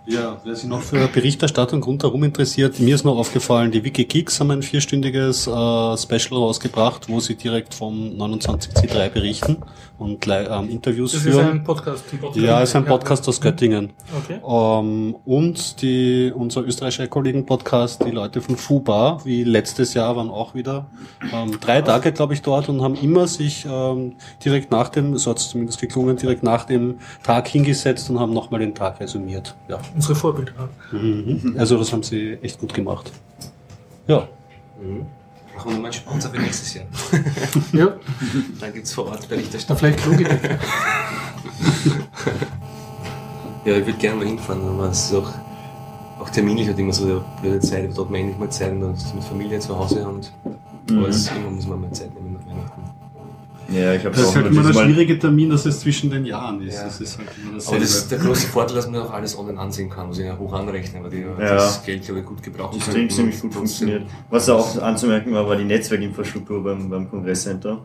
Ja, 0.06 0.38
wer 0.44 0.54
sich 0.54 0.68
noch 0.68 0.82
für 0.82 1.08
Berichterstattung 1.08 1.82
rundherum 1.82 2.24
interessiert, 2.24 2.78
mir 2.78 2.94
ist 2.94 3.04
noch 3.04 3.16
aufgefallen, 3.16 3.70
die 3.70 3.84
Wikigeeks 3.84 4.38
haben 4.38 4.50
ein 4.50 4.62
vierstündiges 4.62 5.46
äh, 5.46 5.50
Special 5.50 6.38
rausgebracht, 6.38 7.08
wo 7.08 7.20
sie 7.20 7.36
direkt 7.36 7.72
vom 7.72 8.10
29C3 8.10 9.08
berichten 9.08 9.56
und 9.98 10.26
li- 10.26 10.32
ähm, 10.50 10.68
Interviews 10.70 11.12
Das 11.12 11.24
ist 11.24 11.32
führen. 11.32 11.46
ein 11.50 11.64
Podcast. 11.64 12.04
ja, 12.34 12.60
ist 12.60 12.74
ein 12.74 12.84
Podcast 12.84 13.28
aus 13.28 13.40
Göttingen. 13.40 13.90
Okay. 14.24 14.40
Ähm, 14.46 15.14
und 15.24 15.80
die, 15.82 16.32
unser 16.34 16.62
österreichischer 16.62 17.06
Kollegen-Podcast, 17.06 18.04
die 18.04 18.10
Leute 18.10 18.40
von 18.40 18.56
FUBA, 18.56 19.20
wie 19.24 19.44
letztes 19.44 19.94
Jahr, 19.94 20.16
waren 20.16 20.30
auch 20.30 20.54
wieder 20.54 20.86
ähm, 21.32 21.58
drei 21.60 21.80
Tage, 21.82 22.10
glaube 22.12 22.34
ich, 22.34 22.42
dort 22.42 22.68
und 22.68 22.82
haben 22.82 22.96
immer 22.96 23.26
sich 23.28 23.66
ähm, 23.70 24.14
direkt 24.44 24.70
nach 24.72 24.88
dem, 24.88 25.16
so 25.16 25.30
hat 25.30 25.38
es 25.38 25.48
zumindest 25.50 25.80
geklungen, 25.80 26.16
direkt 26.16 26.42
nach 26.42 26.64
dem 26.64 26.96
Tag 27.22 27.46
hingesetzt 27.48 28.10
und 28.10 28.18
haben 28.18 28.32
nochmal 28.32 28.60
den 28.60 28.74
Tag 28.74 28.98
resümiert. 29.00 29.54
Ja. 29.68 29.78
Unsere 29.94 30.14
Vorbilder. 30.16 30.68
Mhm. 30.90 31.54
Also 31.56 31.78
das 31.78 31.92
haben 31.92 32.02
sie 32.02 32.38
echt 32.42 32.58
gut 32.58 32.74
gemacht. 32.74 33.12
Ja. 34.08 34.28
Mhm. 34.82 35.06
Brauchen 35.56 35.78
wir 35.78 35.84
einen 35.84 35.92
Sponsor 35.92 36.30
für 36.30 36.40
nächstes 36.40 36.74
Jahr. 36.74 36.84
Ja, 37.72 37.94
Dann 38.60 38.72
gibt's 38.72 38.92
vor 38.92 39.06
Ort 39.06 39.24
da 39.24 39.26
Berichterstattung. 39.28 39.78
vielleicht 39.78 40.04
Logitech. 40.06 40.40
Ja, 43.64 43.76
ich 43.78 43.86
würde 43.86 43.98
gerne 43.98 44.16
mal 44.18 44.26
hinfahren, 44.26 44.62
aber 44.68 44.90
es 44.90 45.06
ist 45.06 45.14
auch 45.14 45.32
auch 46.20 46.28
terminlich 46.30 46.68
hat 46.68 46.78
immer 46.78 46.92
so 46.92 47.04
eine 47.04 47.24
blöde 47.40 47.60
Zeit, 47.60 47.90
da 47.96 48.00
hat 48.02 48.10
man 48.10 48.20
endlich 48.20 48.38
mal 48.38 48.48
Zeit 48.50 48.72
und 48.72 48.80
dann 48.82 48.94
ist 48.94 49.14
mit 49.14 49.24
Familie 49.24 49.58
zu 49.58 49.76
Hause 49.78 50.06
und 50.06 50.32
Mhm. 50.88 50.98
aber 50.98 51.08
es, 51.08 51.26
irgendwann 51.28 51.54
muss 51.56 51.66
man 51.66 51.80
mal 51.80 51.90
Zeit 51.92 52.12
nehmen. 52.14 52.23
Ja, 53.68 53.94
ich 53.94 54.04
habe 54.04 54.14
Das 54.16 54.28
ist 54.28 54.36
halt 54.36 54.46
immer 54.46 54.62
der 54.62 54.72
schwierige 54.74 55.18
Termin, 55.18 55.50
dass 55.50 55.64
es 55.66 55.80
zwischen 55.80 56.10
den 56.10 56.24
Jahren 56.24 56.60
ist. 56.62 56.74
Ja. 56.74 56.84
Das 56.84 57.00
ist 57.00 57.18
halt 57.18 57.28
immer 57.36 57.48
Aber 57.48 57.56
dasselbe. 57.56 57.80
das 57.80 57.94
ist 57.94 58.10
der 58.10 58.18
große 58.18 58.46
Vorteil, 58.48 58.76
dass 58.76 58.90
man 58.90 59.00
auch 59.00 59.12
alles 59.12 59.38
online 59.38 59.58
ansehen 59.58 59.90
kann, 59.90 60.10
was 60.10 60.18
ich 60.18 60.26
ja 60.26 60.38
hoch 60.38 60.52
anrechne, 60.52 61.02
weil 61.02 61.10
die 61.10 61.20
ja. 61.20 61.34
Das 61.36 61.84
Geld, 61.84 62.04
glaube 62.04 62.20
ich, 62.20 62.26
gut 62.26 62.42
gebrauchen 62.42 62.78
das 62.78 62.94
Ding 62.94 63.08
ziemlich 63.10 63.40
gut 63.40 63.54
funktioniert. 63.54 64.02
Was 64.30 64.48
auch 64.48 64.80
anzumerken 64.80 65.32
war, 65.32 65.48
war 65.48 65.56
die 65.56 65.64
Netzwerkinfrastruktur 65.64 66.62
beim, 66.62 66.90
beim 66.90 67.08
Kongresscenter. 67.08 67.80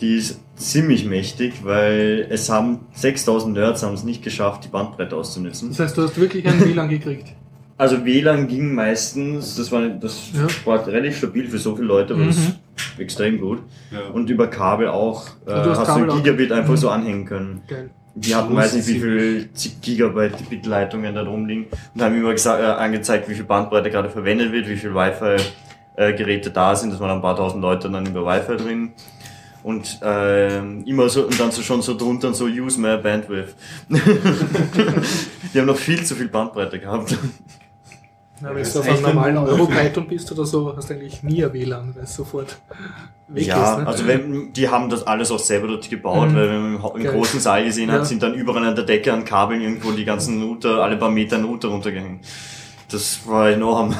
Die 0.00 0.16
ist 0.16 0.40
ziemlich 0.56 1.04
mächtig, 1.04 1.64
weil 1.64 2.26
es 2.28 2.50
haben 2.50 2.80
6000 2.94 3.54
Nerds 3.54 3.82
haben 3.84 3.94
es 3.94 4.02
nicht 4.02 4.22
geschafft, 4.22 4.64
die 4.64 4.68
Bandbreite 4.68 5.16
auszunutzen. 5.16 5.68
Das 5.68 5.78
heißt, 5.78 5.96
du 5.96 6.02
hast 6.02 6.18
wirklich 6.18 6.46
ein 6.46 6.60
WLAN 6.60 6.88
gekriegt. 6.88 7.34
Also 7.82 8.04
WLAN 8.04 8.46
ging 8.46 8.74
meistens, 8.74 9.56
das 9.56 9.72
war, 9.72 9.82
das 9.88 10.30
Ja. 10.32 10.46
war 10.64 10.86
relativ 10.86 11.18
stabil 11.18 11.48
für 11.48 11.58
so 11.58 11.74
viele 11.74 11.88
Leute, 11.88 12.14
aber 12.14 12.26
das 12.26 12.36
Mhm. 12.36 12.42
ist 12.76 12.98
extrem 13.00 13.40
gut. 13.40 13.58
ja. 13.90 13.98
Und 14.12 14.30
über 14.30 14.46
Kabel 14.46 14.86
auch, 14.86 15.26
äh, 15.46 15.50
du 15.64 15.70
hast 15.70 15.78
hast 15.80 15.86
Kabel 15.88 16.06
du 16.06 16.12
auch- 16.12 16.16
Gigabit 16.22 16.52
einfach 16.52 16.70
Mhm. 16.74 16.76
so 16.76 16.90
anhängen 16.90 17.24
können. 17.24 17.62
Geil. 17.66 17.90
Die 18.14 18.34
hatten, 18.36 18.54
weiß 18.54 18.74
nicht, 18.74 18.86
wie 18.86 19.00
viel 19.00 19.48
zig 19.54 19.80
Gigabyte 19.80 20.48
Bitleitungen 20.48 21.12
da 21.14 21.24
drum 21.24 21.46
liegen 21.46 21.66
und 21.94 22.02
haben 22.02 22.14
immer 22.14 22.30
gesagt, 22.32 22.62
äh, 22.62 22.66
angezeigt, 22.66 23.28
wie 23.28 23.34
viel 23.34 23.44
Bandbreite 23.44 23.90
gerade 23.90 24.10
verwendet 24.10 24.52
wird, 24.52 24.68
wie 24.68 24.76
viel 24.76 24.94
Wi-Fi-Geräte 24.94 26.50
da 26.50 26.76
sind. 26.76 26.92
Das 26.92 27.00
waren 27.00 27.10
ein 27.10 27.22
paar 27.22 27.36
tausend 27.36 27.62
Leute 27.62 27.90
dann 27.90 28.06
über 28.06 28.24
Wi-Fi 28.24 28.56
drin. 28.58 28.92
Und 29.64 29.98
ähm, 30.02 30.82
immer 30.86 31.08
so, 31.08 31.24
und 31.26 31.38
dann 31.40 31.50
so 31.52 31.62
schon 31.62 31.82
so 31.82 31.96
drunter 31.96 32.28
und 32.28 32.34
so, 32.34 32.46
use 32.46 32.80
my 32.80 32.96
bandwidth. 32.96 33.54
Die 35.54 35.58
haben 35.58 35.66
noch 35.66 35.76
viel 35.76 36.02
zu 36.04 36.14
viel 36.14 36.28
Bandbreite 36.28 36.78
gehabt. 36.80 37.16
Ja, 38.42 38.54
wenn 38.54 38.62
du 38.62 38.78
auf 38.78 38.88
einem 38.88 39.02
normalen. 39.02 39.36
Europython 39.38 40.06
bist 40.08 40.30
oder 40.32 40.44
so, 40.44 40.76
hast 40.76 40.90
du 40.90 40.94
eigentlich 40.94 41.22
nie 41.22 41.44
ein 41.44 41.52
WLAN, 41.52 41.94
weil 41.94 42.04
es 42.04 42.14
sofort 42.14 42.60
weg 43.28 43.46
ja, 43.46 43.72
ist. 43.74 43.78
Ne? 43.80 43.86
also 43.86 44.06
wenn, 44.06 44.52
die 44.52 44.68
haben 44.68 44.90
das 44.90 45.06
alles 45.06 45.30
auch 45.30 45.38
selber 45.38 45.68
dort 45.68 45.88
gebaut, 45.88 46.30
Mhm. 46.30 46.34
weil 46.34 46.50
wenn 46.50 46.72
man 46.74 46.92
im, 46.96 47.02
Geil. 47.04 47.12
großen 47.12 47.40
Saal 47.40 47.64
gesehen 47.64 47.88
Ja. 47.88 47.96
hat, 47.96 48.06
sind 48.06 48.22
dann 48.22 48.34
überall 48.34 48.64
an 48.64 48.74
der 48.74 48.84
Decke 48.84 49.12
an 49.12 49.24
Kabeln 49.24 49.60
irgendwo 49.60 49.92
die 49.92 50.04
ganzen 50.04 50.42
Router, 50.42 50.82
alle 50.82 50.96
paar 50.96 51.10
Meter 51.10 51.36
ein 51.36 51.44
Router 51.44 51.68
runtergehängt. 51.68 52.24
Das 52.92 53.26
war 53.26 53.48
enorm. 53.50 53.94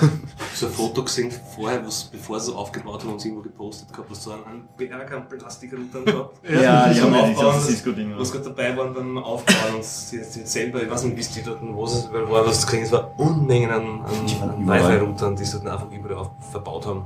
so 0.54 0.66
ein 0.66 0.72
Foto 0.72 1.02
gesehen 1.02 1.30
vorher, 1.56 1.84
was, 1.86 2.04
bevor 2.04 2.38
sie 2.38 2.50
es 2.50 2.56
aufgebaut 2.56 3.00
haben, 3.02 3.10
haben 3.12 3.18
sie 3.18 3.28
irgendwo 3.28 3.42
gepostet 3.48 3.90
gehabt, 3.90 4.10
was 4.10 4.22
so 4.22 4.32
einen 4.32 4.68
Berg 4.76 5.10
an 5.12 5.26
Plastikroutern 5.28 6.04
gehabt. 6.04 6.38
Ja, 6.46 6.88
die 6.92 7.00
haben 7.00 7.14
ja 7.14 7.20
aufbauen, 7.20 7.34
die 7.34 7.40
ganzen 7.40 7.58
das- 7.60 7.66
Cisco-Dinger. 7.68 8.18
Was 8.18 8.30
gerade 8.32 8.44
dabei 8.44 8.76
waren 8.76 8.92
beim 8.92 9.18
Aufbauen 9.18 9.76
und 9.76 9.84
sie 9.84 10.16
jetzt 10.16 10.36
jetzt 10.36 10.52
selber, 10.52 10.82
ich 10.82 10.90
weiß 10.90 11.04
nicht, 11.04 11.16
wie 11.16 11.20
es 11.20 11.30
die 11.32 11.42
dort, 11.42 11.60
wo 11.62 11.86
überall 11.86 12.30
war, 12.30 12.46
was 12.46 12.60
zu 12.60 12.66
kriegen, 12.66 12.82
es 12.82 12.92
war 12.92 13.18
Unmengen 13.18 13.70
an, 13.70 14.00
an. 14.02 14.68
Wi-Fi-Routern, 14.68 15.36
die 15.36 15.44
sie 15.44 15.58
dort 15.58 15.68
einfach 15.68 15.90
überall 15.90 16.16
auf, 16.18 16.30
verbaut 16.50 16.86
haben. 16.86 17.04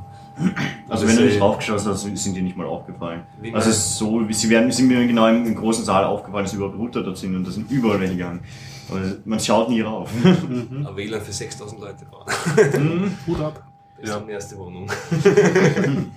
Also 0.89 1.07
wenn 1.09 1.17
du 1.17 1.23
nicht 1.23 1.41
draufgeschaut 1.41 1.87
hast, 1.87 2.03
sind 2.03 2.35
die 2.35 2.43
nicht 2.43 2.57
mal 2.57 2.67
aufgefallen. 2.67 3.23
Also 3.53 3.71
so, 3.71 4.29
wie- 4.29 4.35
sie 4.35 4.51
werden, 4.51 4.71
sind 4.73 4.89
mir 4.89 5.07
genau 5.07 5.29
im, 5.29 5.47
im 5.47 5.55
großen 5.55 5.85
Saal 5.85 6.05
aufgefallen, 6.05 6.45
dass 6.45 6.53
überall 6.53 6.73
Router 6.75 7.03
dort 7.03 7.17
sind 7.17 7.35
und 7.37 7.47
da 7.47 7.51
sind 7.53 7.71
überall 7.71 8.01
welche 8.01 8.15
gegangen. 8.17 8.41
Aber 8.89 9.01
man 9.25 9.41
schaut 9.41 9.69
nie 9.69 9.81
rauf. 9.81 10.11
Ein 10.25 10.89
WLAN 10.95 11.21
für 11.21 11.33
6000 11.33 11.81
Leute 11.81 12.05
bauen. 12.05 13.17
Hut 13.27 13.41
ab. 13.41 13.63
Das 14.01 14.11
ist 14.11 14.17
eine 14.17 14.33
erste 14.33 14.59
Wohnung. 14.59 14.91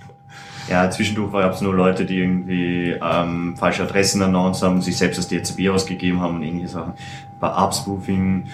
ja, 0.68 0.90
zwischendurch 0.90 1.32
gab 1.32 1.54
es 1.54 1.60
nur 1.62 1.74
Leute, 1.74 2.04
die 2.04 2.18
irgendwie 2.18 2.90
ähm, 3.00 3.56
falsche 3.56 3.84
Adressen 3.84 4.22
announced 4.22 4.62
haben, 4.62 4.82
sich 4.82 4.96
selbst 4.96 5.18
als 5.18 5.28
DZB 5.28 5.70
ausgegeben 5.70 6.20
haben 6.20 6.36
und 6.36 6.42
ähnliche 6.42 6.68
Sachen. 6.68 6.92
Bei 7.40 7.48
Upspoofing, 7.48 8.46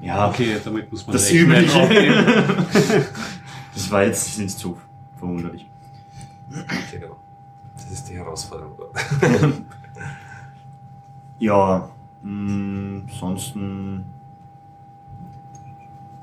ja, 0.00 0.28
Okay, 0.28 0.56
damit 0.64 0.90
muss 0.90 1.06
man 1.06 1.14
das. 1.14 1.30
Übliche. 1.30 1.78
das 3.74 3.90
war 3.90 4.04
jetzt 4.04 4.38
nicht 4.38 4.58
so 4.58 4.78
verwunderlich. 5.18 5.66
Genau. 6.90 7.16
Das 7.74 7.90
ist 7.90 8.08
die 8.08 8.14
Herausforderung 8.14 8.72
dort. 8.78 8.96
Ja, 11.38 11.90
mh, 12.22 13.02
ansonsten. 13.12 14.04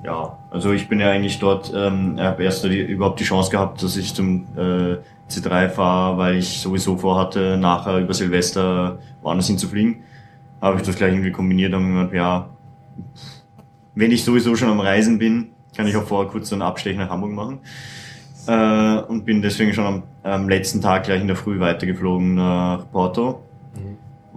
Ja, 0.03 0.37
also 0.51 0.71
ich 0.73 0.87
bin 0.87 0.99
ja 0.99 1.09
eigentlich 1.09 1.39
dort, 1.39 1.73
ähm, 1.75 2.19
habe 2.19 2.43
erst 2.43 2.63
die, 2.63 2.79
überhaupt 2.79 3.19
die 3.19 3.23
Chance 3.23 3.49
gehabt, 3.49 3.81
dass 3.81 3.97
ich 3.97 4.13
zum 4.13 4.45
äh, 4.55 4.97
C3 5.29 5.69
fahre, 5.69 6.17
weil 6.17 6.35
ich 6.35 6.59
sowieso 6.59 6.97
vorhatte, 6.97 7.57
nachher 7.57 7.97
über 7.99 8.13
Silvester 8.13 8.99
woanders 9.21 9.47
hinzufliegen. 9.47 10.03
Habe 10.61 10.77
ich 10.77 10.83
das 10.83 10.95
gleich 10.95 11.11
irgendwie 11.11 11.31
kombiniert 11.31 11.73
und 11.73 11.87
gemeint, 11.87 12.13
ja, 12.13 12.49
wenn 13.95 14.11
ich 14.11 14.23
sowieso 14.23 14.55
schon 14.55 14.69
am 14.69 14.79
Reisen 14.79 15.17
bin, 15.17 15.49
kann 15.75 15.87
ich 15.87 15.95
auch 15.95 16.03
vorher 16.03 16.31
kurz 16.31 16.49
so 16.49 16.55
einen 16.55 16.61
Abstech 16.61 16.95
nach 16.95 17.09
Hamburg 17.09 17.31
machen. 17.31 17.59
Äh, 18.47 19.01
und 19.07 19.25
bin 19.25 19.41
deswegen 19.41 19.73
schon 19.73 19.85
am, 19.85 20.03
am 20.23 20.47
letzten 20.47 20.81
Tag 20.81 21.03
gleich 21.03 21.21
in 21.21 21.27
der 21.27 21.35
Früh 21.35 21.59
weitergeflogen 21.59 22.35
nach 22.35 22.89
Porto. 22.91 23.41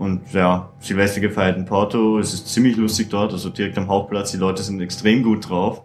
Und 0.01 0.33
ja, 0.33 0.71
Silvester 0.79 1.21
gefeiert 1.21 1.59
in 1.59 1.67
Porto, 1.67 2.19
es 2.19 2.33
ist 2.33 2.49
ziemlich 2.49 2.75
lustig 2.79 3.11
dort, 3.11 3.35
also 3.35 3.51
direkt 3.51 3.77
am 3.77 3.87
Hauptplatz, 3.89 4.31
die 4.31 4.39
Leute 4.39 4.63
sind 4.63 4.81
extrem 4.81 5.23
gut 5.23 5.51
drauf. 5.51 5.83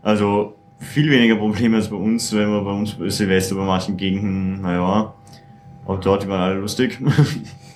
Also 0.00 0.54
viel 0.78 1.10
weniger 1.10 1.34
Probleme 1.34 1.76
als 1.76 1.88
bei 1.88 1.96
uns, 1.96 2.32
wenn 2.32 2.50
wir 2.50 2.60
bei 2.60 2.70
uns 2.70 2.94
Silvester 3.08 3.56
bei 3.56 3.64
manchen 3.64 3.96
Gegenden, 3.96 4.60
naja, 4.60 5.12
auch 5.86 5.98
dort, 5.98 6.22
die 6.22 6.28
waren 6.28 6.40
alle 6.40 6.60
lustig. 6.60 7.00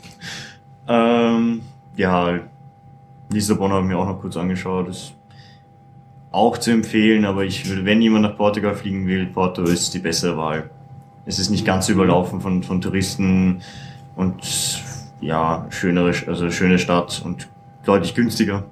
ähm, 0.88 1.62
ja, 1.96 2.38
Lissabon 3.30 3.72
habe 3.72 3.82
ich 3.82 3.88
mir 3.88 3.98
auch 3.98 4.06
noch 4.06 4.20
kurz 4.20 4.36
angeschaut, 4.36 4.88
ist 4.88 5.14
auch 6.30 6.58
zu 6.58 6.70
empfehlen, 6.70 7.24
aber 7.24 7.44
ich 7.44 7.68
würde, 7.68 7.84
wenn 7.84 8.00
jemand 8.00 8.22
nach 8.22 8.36
Portugal 8.36 8.76
fliegen 8.76 9.08
will, 9.08 9.26
Porto 9.26 9.64
ist 9.64 9.92
die 9.94 9.98
bessere 9.98 10.36
Wahl. 10.36 10.70
Es 11.26 11.40
ist 11.40 11.50
nicht 11.50 11.66
ganz 11.66 11.88
überlaufen 11.88 12.40
von, 12.40 12.62
von 12.62 12.80
Touristen 12.80 13.62
und 14.14 14.44
ja, 15.22 15.64
schönere, 15.70 16.12
also 16.26 16.50
schöne 16.50 16.78
Stadt 16.78 17.22
und 17.24 17.48
deutlich 17.84 18.14
günstiger. 18.14 18.64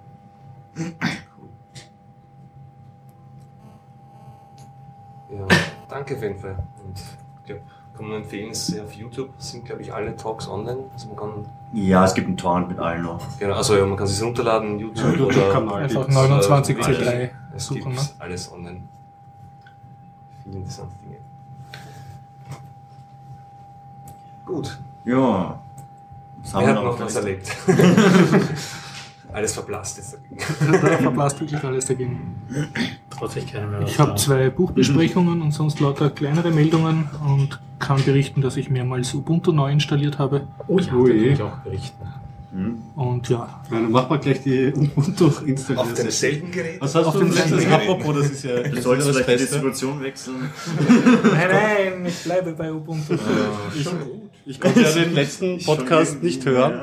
Ja, 5.30 5.46
danke 5.88 6.16
auf 6.16 6.22
jeden 6.22 6.38
Fall. 6.38 6.56
Und 6.84 6.98
ich 6.98 7.44
glaube, 7.46 7.62
kann 7.96 8.06
man 8.06 8.16
empfehlen, 8.22 8.50
es 8.50 8.68
ist 8.68 8.80
auf 8.80 8.92
YouTube 8.92 9.30
sind, 9.38 9.64
glaube 9.64 9.82
ich, 9.82 9.92
alle 9.92 10.16
Talks 10.16 10.48
online. 10.48 10.84
Also 10.92 11.08
man 11.08 11.16
kann, 11.16 11.30
Ja, 11.72 12.04
es 12.04 12.14
gibt 12.14 12.26
einen 12.26 12.36
Torrent 12.36 12.68
mit 12.68 12.78
allen 12.78 13.02
noch. 13.02 13.20
genau, 13.38 13.54
also 13.54 13.76
ja, 13.76 13.84
man 13.86 13.96
kann 13.96 14.06
sich 14.06 14.22
runterladen, 14.22 14.78
YouTube, 14.78 15.16
YouTube-Kanal. 15.16 15.82
Einfach 15.84 16.00
gibt's, 16.02 16.14
29 16.14 16.76
äh, 16.78 16.80
C3 16.82 17.30
Es 17.54 17.66
suchen. 17.66 17.82
gibt 17.82 17.94
Ne? 17.96 18.02
alles 18.18 18.52
online. 18.52 18.82
Viele 20.42 20.56
interessante 20.56 20.94
Dinge. 21.04 21.16
Gut, 24.46 24.78
Ja. 25.04 25.59
Was 26.42 26.54
wer 26.54 26.66
wir 26.66 26.74
noch 26.74 26.84
auf 26.86 27.00
was 27.00 27.16
erlebt? 27.16 27.50
alles 29.32 29.54
verblasst 29.54 29.98
jetzt. 29.98 30.18
Da 30.60 30.78
verblasst 30.98 31.40
wirklich 31.40 31.62
alles 31.62 31.86
dagegen. 31.86 32.34
Traut 33.10 33.32
sich 33.32 33.46
keiner 33.52 33.66
mehr. 33.66 33.82
Ich 33.82 33.98
habe 33.98 34.14
zwei 34.16 34.50
Buchbesprechungen 34.50 35.42
und 35.42 35.52
sonst 35.52 35.80
lauter 35.80 36.10
kleinere 36.10 36.50
Meldungen 36.50 37.08
und 37.26 37.60
kann 37.78 38.02
berichten, 38.04 38.40
dass 38.42 38.56
ich 38.56 38.70
mehrmals 38.70 39.14
Ubuntu 39.14 39.52
neu 39.52 39.70
installiert 39.70 40.18
habe. 40.18 40.46
Oh 40.66 40.78
ja, 40.78 40.86
kann 40.86 41.06
ich 41.24 41.42
auch 41.42 41.56
berichten. 41.58 42.06
Hm? 42.52 42.78
Und 42.96 43.28
ja, 43.28 43.60
Ja, 43.70 43.76
dann 43.80 43.92
machen 43.92 44.10
wir 44.10 44.18
gleich 44.18 44.42
die 44.42 44.72
Ubuntu 44.74 45.26
Auf 45.28 45.46
installieren. 45.46 45.94
demselben 45.94 46.50
Gerät? 46.50 46.80
Was 46.80 46.94
hast 46.96 47.06
Auf 47.06 47.12
du 47.14 47.20
dem 47.20 47.28
letztes 47.28 47.48
selben 47.48 47.64
Gerät. 47.64 47.88
Apropos, 47.88 48.16
das 48.16 48.30
ist 48.32 48.42
ja 48.44 48.56
Du 48.62 48.70
das, 48.74 48.82
sollst 48.82 49.06
ist 49.08 49.16
ja 49.18 49.22
vielleicht 49.22 49.28
das 49.28 49.36
die. 49.36 49.54
Distribution 49.54 50.02
wechseln. 50.02 50.34
nein, 51.22 51.48
nein, 51.52 52.06
ich 52.06 52.24
bleibe 52.24 52.50
bei 52.52 52.72
Ubuntu. 52.72 53.14
Ich, 53.72 53.86
ich 54.46 54.60
konnte 54.60 54.80
ja 54.80 54.90
den 54.92 55.14
letzten 55.14 55.62
Podcast 55.62 56.22
nicht 56.22 56.44
hören. 56.44 56.80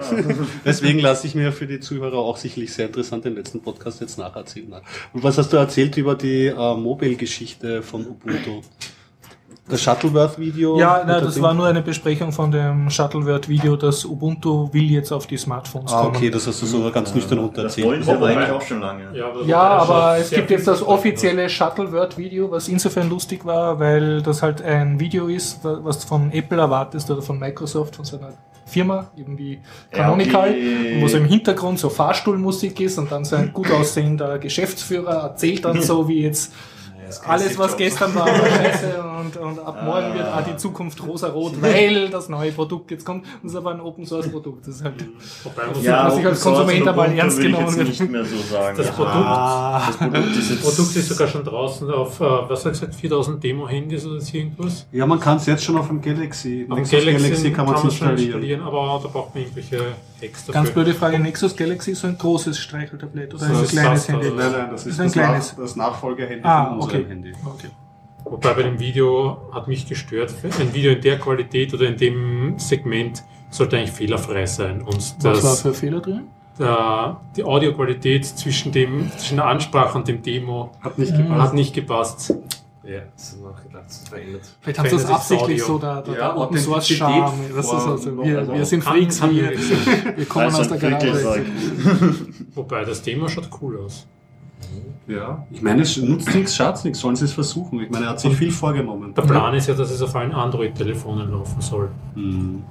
Deswegen 0.66 1.00
lasse 1.00 1.28
ich 1.28 1.36
mir 1.36 1.52
für 1.52 1.68
die 1.68 1.80
Zuhörer 1.80 2.18
auch 2.18 2.38
sicherlich 2.38 2.74
sehr 2.74 2.88
interessant 2.88 3.26
den 3.26 3.36
letzten 3.36 3.62
Podcast 3.62 4.02
jetzt 4.02 4.18
nacherzählen. 4.18 4.74
Und 5.14 5.24
was 5.24 5.38
hast 5.38 5.52
du 5.54 5.58
erzählt 5.58 5.98
über 5.98 6.16
die 6.16 6.48
äh, 6.48 6.76
Mobile-Geschichte 6.76 7.82
von 7.82 8.06
Ubuntu? 8.08 8.62
Das 9.70 9.82
Shuttleworth-Video? 9.82 10.80
Ja, 10.80 11.04
na, 11.06 11.18
Oder 11.18 11.26
das 11.26 11.34
Ding? 11.34 11.44
war 11.44 11.54
nur 11.54 11.68
eine 11.68 11.82
Besprechung 11.82 12.32
von 12.32 12.52
dem 12.52 12.90
Shuttleworth-Video, 12.90 13.76
das 13.76 14.06
Ubuntu 14.06 14.70
will 14.72 14.90
jetzt 14.90 15.12
auf 15.12 15.28
die 15.28 15.36
Smartphones 15.38 15.92
Ah, 15.92 16.04
kommen. 16.04 16.16
okay, 16.16 16.30
das 16.30 16.48
hast 16.48 16.62
du 16.62 16.66
so 16.66 16.90
ganz 16.92 17.14
nüchtern 17.14 17.40
runter 17.40 17.64
Das 17.64 17.74
erzählt. 17.74 17.88
wollen 17.88 18.04
sie 18.04 18.12
aber 18.12 18.28
eigentlich 18.28 18.52
auch 18.52 18.62
schon 18.62 18.80
lange. 18.80 19.04
Ja, 19.46 19.60
aber 19.60 20.18
es 20.20 20.30
gibt 20.30 20.50
jetzt 20.52 20.68
das 20.68 20.82
offizielle 20.82 21.50
Shuttleworth-Video, 21.50 22.50
was 22.50 22.68
insofern 22.70 23.10
lustig 23.10 23.44
war, 23.46 23.78
weil 23.80 24.22
das 24.22 24.42
halt 24.42 24.62
ein 24.62 25.00
Video 25.00 25.28
ist, 25.28 25.64
wa- 25.66 25.80
was 25.84 26.00
du 26.00 26.08
von 26.08 26.32
Apple 26.32 26.58
erwartest 26.60 27.12
oder 27.12 27.22
von 27.22 27.38
Microsoft, 27.38 27.98
von 27.98 28.06
so 28.06 28.18
einer 28.18 28.30
Firma, 28.66 29.08
eben 29.18 29.38
wie 29.38 29.60
Canonical, 29.92 30.50
okay. 30.50 30.98
wo 31.02 31.08
so 31.08 31.18
im 31.18 31.26
Hintergrund 31.26 31.80
so 31.80 31.90
Fahrstuhlmusik 31.90 32.80
ist 32.82 32.98
und 32.98 33.12
dann 33.12 33.24
so 33.26 33.36
ein 33.38 33.52
gut 33.54 33.72
aussehender 33.72 34.40
Geschäftsführer 34.40 35.14
erzählt 35.24 35.64
dann 35.66 35.82
so, 35.82 36.08
wie 36.08 36.22
jetzt 36.24 36.54
alles, 37.26 37.58
was 37.58 37.76
gestern 37.78 38.14
war, 38.16 38.26
war 38.28 38.36
scheiße 38.48 39.02
und, 39.20 39.38
und 39.38 39.60
ab 39.60 39.84
morgen 39.84 40.14
wird 40.14 40.28
auch 40.28 40.44
die 40.44 40.56
Zukunft 40.58 41.02
rosa-rot, 41.06 41.54
weil 41.62 42.10
das 42.10 42.30
neue 42.30 42.52
Produkt 42.52 42.92
jetzt 42.92 43.06
kommt. 43.06 43.26
Das 43.44 43.52
ist 43.52 43.58
aber 43.58 43.72
ein 43.72 43.82
Open-Source-Produkt. 43.82 44.68
Das 44.68 44.76
ist 44.76 44.84
halt, 44.84 44.96
Ja, 45.82 45.96
man- 46.04 46.06
dass 46.10 46.18
ich 46.20 46.26
als 46.26 46.42
Konsument 46.42 46.88
einmal 46.88 47.06
Ubuntu 47.08 47.20
ernst 47.22 47.40
genommen 47.40 47.66
jetzt 47.66 47.78
werde. 47.78 47.90
nicht 47.90 48.12
mehr 48.12 48.26
so 48.26 48.38
sagen. 48.38 48.78
Das 48.78 48.88
Ja. 48.88 48.92
Produkt- 48.94 49.88
das 49.88 49.98
Produkt 49.98 50.36
ist 50.38 50.50
jetzt 50.50 50.66
Das 50.68 50.76
Produkt 50.76 50.96
ist 50.96 51.10
sogar 51.10 51.28
schon 51.28 51.44
draußen 51.44 51.92
auf, 51.92 52.20
äh, 52.20 52.24
was 52.50 52.66
hat 52.66 52.74
gesagt, 52.74 52.96
4000 52.96 53.44
Demo-Handys 53.44 54.06
oder 54.06 54.20
so 54.22 54.38
irgendwas. 54.38 54.86
Ja, 54.92 55.06
man 55.06 55.20
kann 55.20 55.38
es 55.38 55.46
jetzt 55.46 55.64
schon 55.64 55.78
auf 55.78 55.88
dem 55.88 56.02
Galaxy. 56.02 56.66
Auf 56.70 56.76
dem 56.76 56.84
Nexus 56.84 57.06
Galaxy, 57.06 57.52
kann 57.52 57.66
man 57.66 57.76
es 57.76 57.84
installieren. 57.84 58.20
installieren, 58.20 58.62
aber 58.64 59.00
da 59.04 59.08
braucht 59.10 59.34
man 59.36 59.44
irgendwelche 59.44 59.80
Hacks 60.22 60.46
dafür. 60.46 60.54
Ganz 60.54 60.72
blöde 60.72 60.94
Frage, 60.94 61.20
Nexus 61.20 61.56
Galaxy 61.56 61.92
ist 61.92 62.02
so 62.02 62.08
ein 62.08 62.18
großes 62.18 62.58
Streicheltablett 62.58 63.34
oder 63.34 63.46
So 63.46 63.54
ein 63.54 63.60
ein 63.60 63.68
kleines 63.68 64.08
Handy? 64.08 64.32
Nein, 64.36 64.52
nein, 64.52 64.68
das 64.72 64.82
ist, 64.82 64.94
ist 64.94 65.00
ein 65.00 65.06
das, 65.08 65.14
kleines. 65.14 65.52
Nach, 65.54 65.58
das 65.64 65.76
Nachfolgerhandy 65.76 66.42
Ah, 66.44 66.66
von 66.70 66.80
unserem 66.80 66.97
okay. 67.02 67.10
Handy. 67.10 67.34
okay. 67.46 67.68
Wobei 68.26 68.54
bei 68.54 68.64
dem 68.64 68.80
Video 68.80 69.38
hat 69.54 69.68
mich 69.68 69.88
gestört, 69.88 70.34
ein 70.60 70.74
Video 70.74 70.92
in 70.92 71.02
der 71.02 71.18
Qualität 71.18 71.74
oder 71.74 71.88
in 71.88 71.96
dem 71.98 72.60
Segment 72.60 73.24
sollte 73.50 73.78
eigentlich 73.78 73.92
fehlerfrei 73.92 74.46
sein. 74.46 74.82
Und 74.82 74.98
Was 74.98 75.24
war 75.24 75.34
das, 75.34 75.62
für 75.62 75.74
Fehler 75.74 76.02
drin? 76.02 76.24
der, 76.60 77.22
die 77.38 77.44
Audioqualität 77.44 78.26
zwischen, 78.26 78.72
dem, 78.72 79.10
zwischen 79.18 79.38
der 79.38 79.46
Ansprache 79.46 79.98
und 79.98 80.08
dem 80.08 80.22
Demo 80.24 80.72
Hat 80.82 80.98
nicht 80.98 81.14
Mhm. 81.14 81.18
gepasst. 81.24 81.42
hat 81.42 81.54
nicht 81.54 81.74
gepasst. 81.74 82.34
Ja, 82.84 83.02
das 83.16 83.34
ist 83.34 83.42
noch 83.42 83.62
gedacht, 83.64 83.84
das 83.86 83.98
ist 83.98 84.10
verändert. 84.10 84.42
Vielleicht 84.62 84.80
haben 84.80 84.90
sie 84.90 84.96
das 84.96 85.04
das 85.04 85.12
absichtlich 85.12 85.62
Audio. 85.64 85.66
so, 85.74 85.78
da, 85.78 86.02
da, 86.02 86.12
Ja, 86.14 86.18
der 86.18 86.38
Open 86.38 86.58
Source 86.58 86.88
Charme. 86.90 87.34
Das 87.56 87.66
ist 87.66 87.72
also, 87.74 88.18
wir, 88.24 88.40
also 88.40 88.54
wir 88.54 88.66
sind 88.66 88.84
Freaks, 88.84 89.20
kann 89.20 89.36
wir, 89.36 89.52
wir 90.18 90.26
kommen 90.26 90.46
aus 90.48 90.68
der 90.70 90.84
ein 90.84 91.00
Garage. 91.00 91.46
Wobei 92.56 92.84
das 92.86 93.02
Demo 93.02 93.28
schaut 93.28 93.50
cool 93.62 93.80
aus. 93.86 94.08
Ja, 95.08 95.48
ich 95.52 95.62
meine, 95.62 95.84
es 95.84 95.96
nutzt 95.98 96.36
nichts, 96.36 96.56
schadet 96.56 96.84
nichts, 96.84 97.00
sollen 97.00 97.16
sie 97.16 97.26
es 97.26 97.34
versuchen. 97.34 97.80
Ich 97.80 97.90
meine, 97.90 98.06
er 98.06 98.12
hat 98.12 98.20
sich 98.20 98.36
viel 98.36 98.52
vorgenommen. 98.52 99.14
Der 99.14 99.22
Plan 99.22 99.54
ist 99.56 99.68
ja, 99.68 99.74
dass 99.74 99.90
es 99.90 100.02
auf 100.02 100.14
allen 100.16 100.34
Android-Telefonen 100.34 101.32
laufen 101.32 101.62
soll. 101.62 101.90
Mhm. 102.16 102.64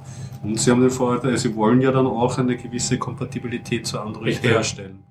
Und 0.43 0.61
sie 0.61 0.71
haben 0.71 0.83
den 0.83 0.91
Vorteil, 0.91 1.39
sie 1.39 1.55
wollen 1.57 1.81
ja 1.81 1.91
dann 1.91 2.07
auch 2.07 2.37
eine 2.39 2.57
gewisse 2.57 2.99
Kompatibilität 2.99 3.87
zu 3.87 3.99
Android 3.99 4.27
Richtig. 4.27 4.51
herstellen. 4.51 5.03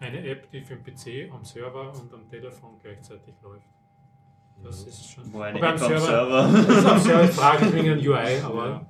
Eine 0.00 0.26
App, 0.26 0.50
die 0.50 0.60
für 0.62 0.74
den 0.74 0.82
PC, 0.82 1.32
am 1.32 1.44
Server 1.44 1.92
und 1.92 2.12
am 2.12 2.28
Telefon 2.28 2.70
gleichzeitig 2.82 3.34
läuft. 3.40 3.62
Das 4.64 4.82
ist 4.82 5.12
schon. 5.12 5.32
Wo 5.32 5.40
eine 5.40 5.58
App 5.60 5.80
am 5.82 5.98
Server. 5.98 6.50
Das 6.66 6.76
ist 6.78 6.86
am 6.86 6.98
Server 6.98 7.28
frage 7.28 7.66
ich 7.66 7.74
wegen 7.74 7.90
einem 7.92 8.00
UI, 8.00 8.42
aber 8.44 8.86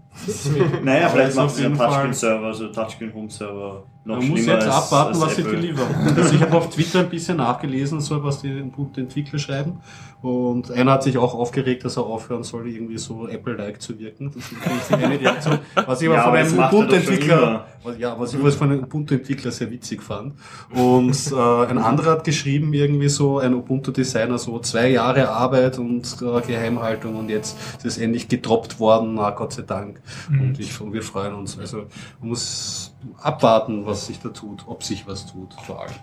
Naja, 0.83 1.09
vielleicht 1.11 1.37
macht 1.37 1.47
auf 1.47 1.53
sie 1.53 1.67
einen 1.67 1.77
Touchscreen-Server, 1.77 2.47
also 2.47 2.69
Touchscreen-Home-Server 2.69 3.85
noch 4.05 4.17
Man 4.19 4.29
muss 4.29 4.47
jetzt 4.47 4.65
als- 4.67 4.75
abwarten, 4.75 5.13
als 5.15 5.21
was 5.21 5.37
sie 5.37 5.43
Apple. 5.43 5.57
delivern. 5.57 5.87
Also 6.17 6.35
ich 6.35 6.41
habe 6.41 6.57
auf 6.57 6.71
Twitter 6.71 7.01
ein 7.01 7.09
bisschen 7.09 7.37
nachgelesen, 7.37 8.01
so 8.01 8.23
was 8.23 8.41
die 8.43 8.63
Ubuntu-Entwickler 8.63 9.39
schreiben. 9.39 9.81
Und 10.23 10.71
einer 10.71 10.93
hat 10.93 11.03
sich 11.03 11.19
auch 11.19 11.35
aufgeregt, 11.35 11.85
dass 11.85 11.97
er 11.97 12.05
aufhören 12.05 12.45
soll, 12.45 12.69
irgendwie 12.69 12.97
so 12.99 13.27
Apple-like 13.27 13.83
zu 13.83 13.99
wirken. 13.99 14.31
Das 14.33 14.45
ist 14.45 14.53
natürlich 14.53 15.05
eine 15.05 15.21
Reaktion. 15.21 15.59
Was 15.87 16.01
ich 16.01 16.09
aber 16.09 16.17
Ja, 16.17 16.23
von 16.23 16.29
aber 16.31 16.39
das 16.39 16.53
einem 16.53 16.61
er 16.61 16.69
Ubuntu-Entwickler, 16.73 17.67
ja, 17.99 18.17
was 18.21 18.35
ich 18.35 18.43
was 18.45 18.55
von 18.55 18.71
einem 18.71 18.85
Ubuntu-Entwickler 18.85 19.51
sehr 19.51 19.71
witzig 19.73 20.01
fand. 20.01 20.35
Und 20.73 21.33
äh, 21.33 21.67
ein 21.67 21.79
anderer 21.79 22.13
hat 22.13 22.25
geschrieben, 22.25 22.73
irgendwie 22.73 23.09
so 23.09 23.39
ein 23.41 23.53
Ubuntu-Designer, 23.55 24.39
so 24.39 24.61
zwei 24.61 24.91
Jahre 24.91 25.29
Arbeit 25.29 25.79
und 25.81 26.05
äh, 26.23 26.41
Geheimhaltung 26.47 27.17
und 27.17 27.29
jetzt 27.29 27.57
ist 27.79 27.85
es 27.85 27.99
endlich 27.99 28.29
gedroppt 28.29 28.79
worden, 28.79 29.15
na 29.15 29.31
Gott 29.31 29.55
sei 29.55 29.63
Dank. 29.63 30.01
Und, 30.31 30.59
ich, 30.61 30.81
und 30.81 30.93
wir 30.93 31.03
freuen 31.03 31.35
uns. 31.35 31.59
Also 31.59 31.87
man 32.21 32.29
muss 32.29 32.95
abwarten, 33.21 33.85
was 33.87 33.92
sich 33.95 34.21
da 34.21 34.31
tut, 34.31 34.65
ob 34.67 34.83
sich 34.83 35.07
was 35.07 35.27
tut, 35.27 35.55
vor 35.55 35.83
allem. 35.83 35.95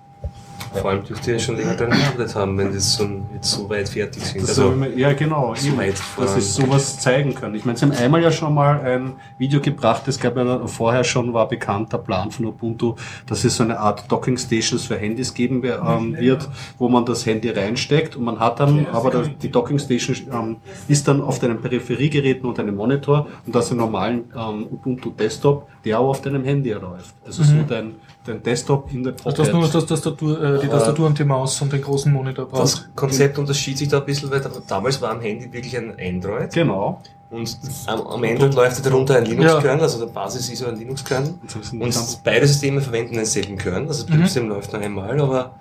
Vor 0.74 0.92
allem 0.92 1.04
dürfte 1.04 1.32
ihr 1.32 1.40
schon 1.40 1.58
länger 1.58 1.74
daran 1.74 1.98
gearbeitet 1.98 2.36
haben, 2.36 2.58
wenn 2.58 2.72
das 2.74 2.96
schon 2.96 3.26
jetzt 3.34 3.52
so 3.52 3.70
weit 3.70 3.90
fertig 3.90 4.24
sind. 4.24 4.44
Das 4.44 4.50
Also, 4.50 4.74
ja, 4.96 5.14
genau. 5.14 5.56
so 5.56 5.68
eben, 5.68 5.78
weit 5.78 5.96
dass 6.18 6.36
sie 6.36 6.42
sowas 6.42 7.00
zeigen 7.00 7.34
können. 7.34 7.56
Ich 7.56 7.66
meine, 7.66 7.78
sie 7.78 7.86
haben 7.86 7.92
einmal 7.94 8.22
ja 8.22 8.32
schon 8.32 8.54
mal 8.54 8.80
ein 8.82 9.14
Video 9.38 9.62
gebracht, 9.62 10.08
es 10.08 10.20
gab 10.20 10.38
ja 10.38 10.68
vorher 10.68 11.04
schon, 11.04 11.34
war 11.34 11.48
bekannt, 11.48 11.92
der 11.92 11.98
Plan 11.98 12.30
von 12.30 12.46
Ubuntu, 12.46 12.96
dass 13.26 13.44
es 13.44 13.56
so 13.56 13.64
eine 13.64 13.80
Art 13.80 14.12
Docking 14.12 14.38
Stations 14.38 14.86
für 14.86 14.98
Handys 14.98 15.34
geben 15.34 15.64
ähm, 15.64 16.16
wird, 16.18 16.48
wo 16.78 16.88
man 16.88 17.06
das 17.06 17.26
Handy 17.26 17.50
reinsteckt 17.50 18.16
und 18.16 18.24
man 18.24 18.40
hat 18.40 18.60
dann, 18.60 18.86
aber 18.92 19.10
das, 19.10 19.30
die 19.42 19.50
Docking 19.50 19.80
Station 19.80 20.18
ähm, 20.32 20.58
ist 20.88 21.08
dann 21.08 21.22
auf 21.22 21.40
deinem 21.40 21.62
Peripheriegeräten 21.62 22.48
und 22.48 22.60
einem 22.60 22.76
Monitor 22.76 23.28
und 23.46 23.56
das 23.56 23.66
ist 23.66 23.72
ein 23.72 23.78
normalen 23.78 24.26
ähm, 24.36 24.68
Ubuntu 24.72 25.10
Desktop, 25.12 25.68
der 25.84 25.98
aber 25.98 26.10
auf 26.10 26.22
deinem 26.22 26.44
Handy 26.44 26.72
läuft. 26.72 27.16
Also 27.26 27.44
so 27.44 27.56
dein, 27.68 27.96
dein 28.30 28.44
Desktop 28.44 28.92
in 28.94 29.04
der 29.04 29.14
Also 29.24 29.38
du 29.38 29.44
hast 29.44 29.54
nur 29.54 29.68
das 29.68 30.06
äh, 30.06 30.62
die 30.62 30.68
Tastatur 30.68 31.08
und 31.08 31.18
die 31.20 31.24
Maus 31.26 31.62
und 31.62 31.72
den 31.74 31.82
großen 31.82 32.12
Monitor 32.12 32.46
brauchst. 32.46 32.78
das 32.78 32.90
Konzept 32.96 33.38
unterschied 33.38 33.78
sich 33.78 33.88
da 33.88 34.00
ein 34.00 34.06
bisschen, 34.06 34.30
weil 34.32 34.40
da- 34.42 34.50
damals 34.68 35.02
war 35.02 35.12
am 35.12 35.22
Handy 35.22 35.52
wirklich 35.52 35.78
ein 35.78 35.94
Android 36.00 36.54
Genau. 36.54 37.02
und 37.32 37.58
am, 37.88 38.02
am 38.08 38.24
Android 38.24 38.54
läuft 38.54 38.86
darunter 38.86 39.18
ein 39.18 39.26
Linux-Kernel, 39.26 39.82
also 39.82 40.00
der 40.06 40.12
Basis 40.14 40.50
ist 40.50 40.60
so 40.60 40.68
ein 40.68 40.76
Linux-Kernel. 40.78 41.34
Ihn 41.74 41.82
Und 41.82 42.20
beide 42.24 42.48
Systeme 42.48 42.82
verwenden 42.82 43.16
denselben 43.16 43.58
Kernel, 43.58 43.88
also 43.88 44.02
das 44.04 44.06
Betriebssystem 44.06 44.50
läuft 44.50 44.72
nur 44.74 44.82
einmal, 44.82 45.20
aber 45.20 45.52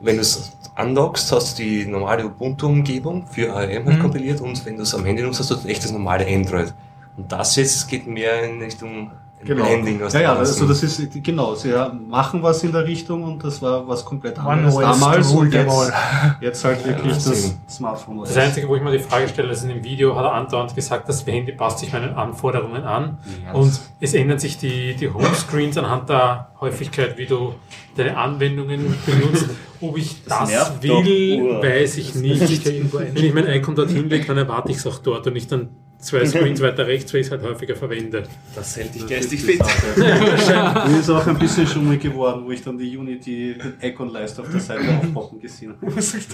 wenn 0.00 0.16
du 0.16 0.22
es 0.22 0.52
unlockst, 0.76 1.30
hast 1.32 1.58
du 1.58 1.62
die 1.62 1.86
normale 1.86 2.26
Ubuntu-Umgebung 2.26 3.26
für 3.30 3.52
ARM 3.52 3.84
halt 3.86 3.86
Mhm. 3.86 3.98
kompiliert 4.00 4.40
und 4.40 4.64
wenn 4.66 4.76
du 4.76 4.82
es 4.82 4.94
am 4.94 5.04
Handy 5.04 5.22
nutzt, 5.22 5.40
hast 5.40 5.50
du 5.50 5.68
echt 5.68 5.84
das 5.84 5.92
normale 5.92 6.26
Android. 6.26 6.74
Und 7.16 7.30
das 7.30 7.54
jetzt 7.56 7.86
geht 7.88 8.06
mehr 8.08 8.42
in 8.42 8.60
Richtung 8.60 9.12
Genau. 9.44 9.64
Blending 9.64 10.02
aus 10.02 10.12
ja, 10.14 10.20
ja, 10.20 10.34
also 10.34 10.66
das 10.66 10.82
ist 10.82 11.22
genau. 11.22 11.54
Sie 11.54 11.72
machen 12.08 12.42
was 12.42 12.62
in 12.64 12.72
der 12.72 12.86
Richtung 12.86 13.22
und 13.24 13.44
das 13.44 13.60
war 13.60 13.86
was 13.86 14.04
komplett 14.04 14.38
anderes 14.38 14.76
damals 14.76 15.30
und 15.32 15.52
jetzt, 15.52 15.92
jetzt 16.40 16.64
halt 16.64 16.86
wirklich 16.86 17.14
das 17.14 17.24
das. 17.24 17.54
Smartphone. 17.68 18.20
Das 18.20 18.36
Einzige, 18.36 18.68
wo 18.68 18.76
ich 18.76 18.82
mir 18.82 18.92
die 18.92 18.98
Frage 18.98 19.28
stelle, 19.28 19.50
ist 19.50 19.62
in 19.62 19.68
dem 19.68 19.84
Video 19.84 20.16
hat 20.16 20.24
er 20.24 20.32
andauernd 20.32 20.74
gesagt, 20.74 21.08
das 21.08 21.26
Handy 21.26 21.52
passt 21.52 21.80
sich 21.80 21.92
meinen 21.92 22.14
Anforderungen 22.14 22.84
an. 22.84 23.18
Ja, 23.44 23.52
Und 23.52 23.78
es 24.00 24.14
ändern 24.14 24.38
sich 24.38 24.56
die, 24.58 24.94
die 24.94 25.12
Homescreens 25.12 25.76
anhand 25.76 26.08
der 26.08 26.48
Häufigkeit, 26.60 27.18
wie 27.18 27.26
du 27.26 27.54
deine 27.96 28.16
Anwendungen 28.16 28.94
benutzt. 29.06 29.48
Ob 29.80 29.98
ich 29.98 30.24
das, 30.24 30.48
nervt 30.48 30.82
will, 30.82 31.38
doch, 31.38 31.62
weiß 31.62 31.98
ich 31.98 32.14
nicht. 32.14 32.64
Wenn 32.64 33.16
ich 33.16 33.34
mein 33.34 33.46
Icon 33.48 33.74
dorthin 33.74 34.08
lege, 34.08 34.24
dann 34.26 34.38
erwarte 34.38 34.70
ich 34.70 34.78
es 34.78 34.86
auch 34.86 34.98
dort 34.98 35.26
und 35.26 35.34
nicht 35.34 35.52
dann 35.52 35.68
zwei 36.04 36.24
Screens 36.26 36.60
weiter 36.60 36.86
rechts, 36.86 37.12
weil 37.12 37.20
ich 37.22 37.26
es 37.26 37.30
halt 37.32 37.42
häufiger 37.42 37.74
verwende. 37.76 38.24
Das 38.54 38.76
hält 38.76 38.94
dich 38.94 39.02
Das 39.02 39.10
geistig 39.10 39.40
ist 39.40 39.46
fit. 39.46 39.60
Mir 39.96 40.98
ist 41.00 41.10
auch 41.10 41.26
ein 41.26 41.38
bisschen 41.38 41.66
schummrig 41.66 42.00
geworden, 42.02 42.42
wo 42.44 42.50
ich 42.50 42.62
dann 42.62 42.76
die 42.78 42.96
Unity 42.96 43.56
Icon-Leiste 43.82 44.42
auf 44.42 44.50
der 44.50 44.60
Seite 44.60 44.82
aufpoppen 45.00 45.40
gesehen 45.40 45.74
habe. 45.80 45.92
Dass 45.94 46.14
ich, 46.14 46.26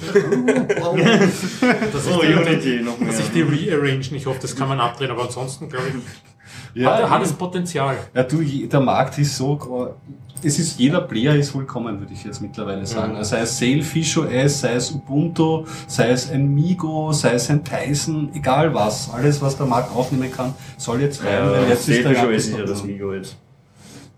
Oh, 0.82 0.96
die- 2.22 2.34
Unity 2.34 2.80
noch 2.82 2.98
mehr. 2.98 3.08
dass 3.08 3.20
ich 3.20 3.30
die 3.32 3.42
rearrange 3.42 3.98
nicht 4.10 4.26
hoffe, 4.26 4.38
das 4.42 4.54
kann 4.56 4.68
man 4.68 4.80
abdrehen, 4.80 5.10
aber 5.10 5.22
ansonsten 5.24 5.68
glaube 5.68 5.86
ich, 5.88 5.94
Ja, 6.74 6.98
hat, 6.98 7.10
hat 7.10 7.22
es 7.22 7.32
Potenzial. 7.32 7.96
Ja, 8.14 8.22
du, 8.22 8.42
der 8.42 8.80
Markt 8.80 9.18
ist 9.18 9.36
so, 9.36 9.94
es 10.42 10.58
ist, 10.58 10.78
jeder 10.78 11.02
Player 11.02 11.34
ist 11.34 11.54
willkommen, 11.54 12.00
würde 12.00 12.12
ich 12.14 12.24
jetzt 12.24 12.40
mittlerweile 12.40 12.86
sagen. 12.86 13.14
Also 13.16 13.32
sei 13.36 13.40
es 13.42 13.58
Sailfish 13.58 14.16
OS, 14.16 14.60
sei 14.60 14.72
es 14.74 14.90
Ubuntu, 14.90 15.64
sei 15.86 16.10
es 16.10 16.30
ein 16.30 16.54
Migo, 16.54 17.12
sei 17.12 17.32
es 17.34 17.50
ein 17.50 17.62
Tyson, 17.64 18.30
egal 18.34 18.72
was. 18.72 19.10
Alles, 19.12 19.42
was 19.42 19.56
der 19.56 19.66
Markt 19.66 19.94
aufnehmen 19.94 20.32
kann, 20.32 20.54
soll 20.78 21.00
jetzt 21.02 21.22
rein, 21.24 21.50
weil 21.50 21.62
Ja, 21.64 21.68
jetzt 21.68 21.88
ist 21.88 22.04
der 22.04 22.28
OS 22.28 22.46
ist 22.46 22.56
ja 22.56 22.64
das. 22.64 22.82
Migo 22.84 23.12
jetzt. 23.12 23.36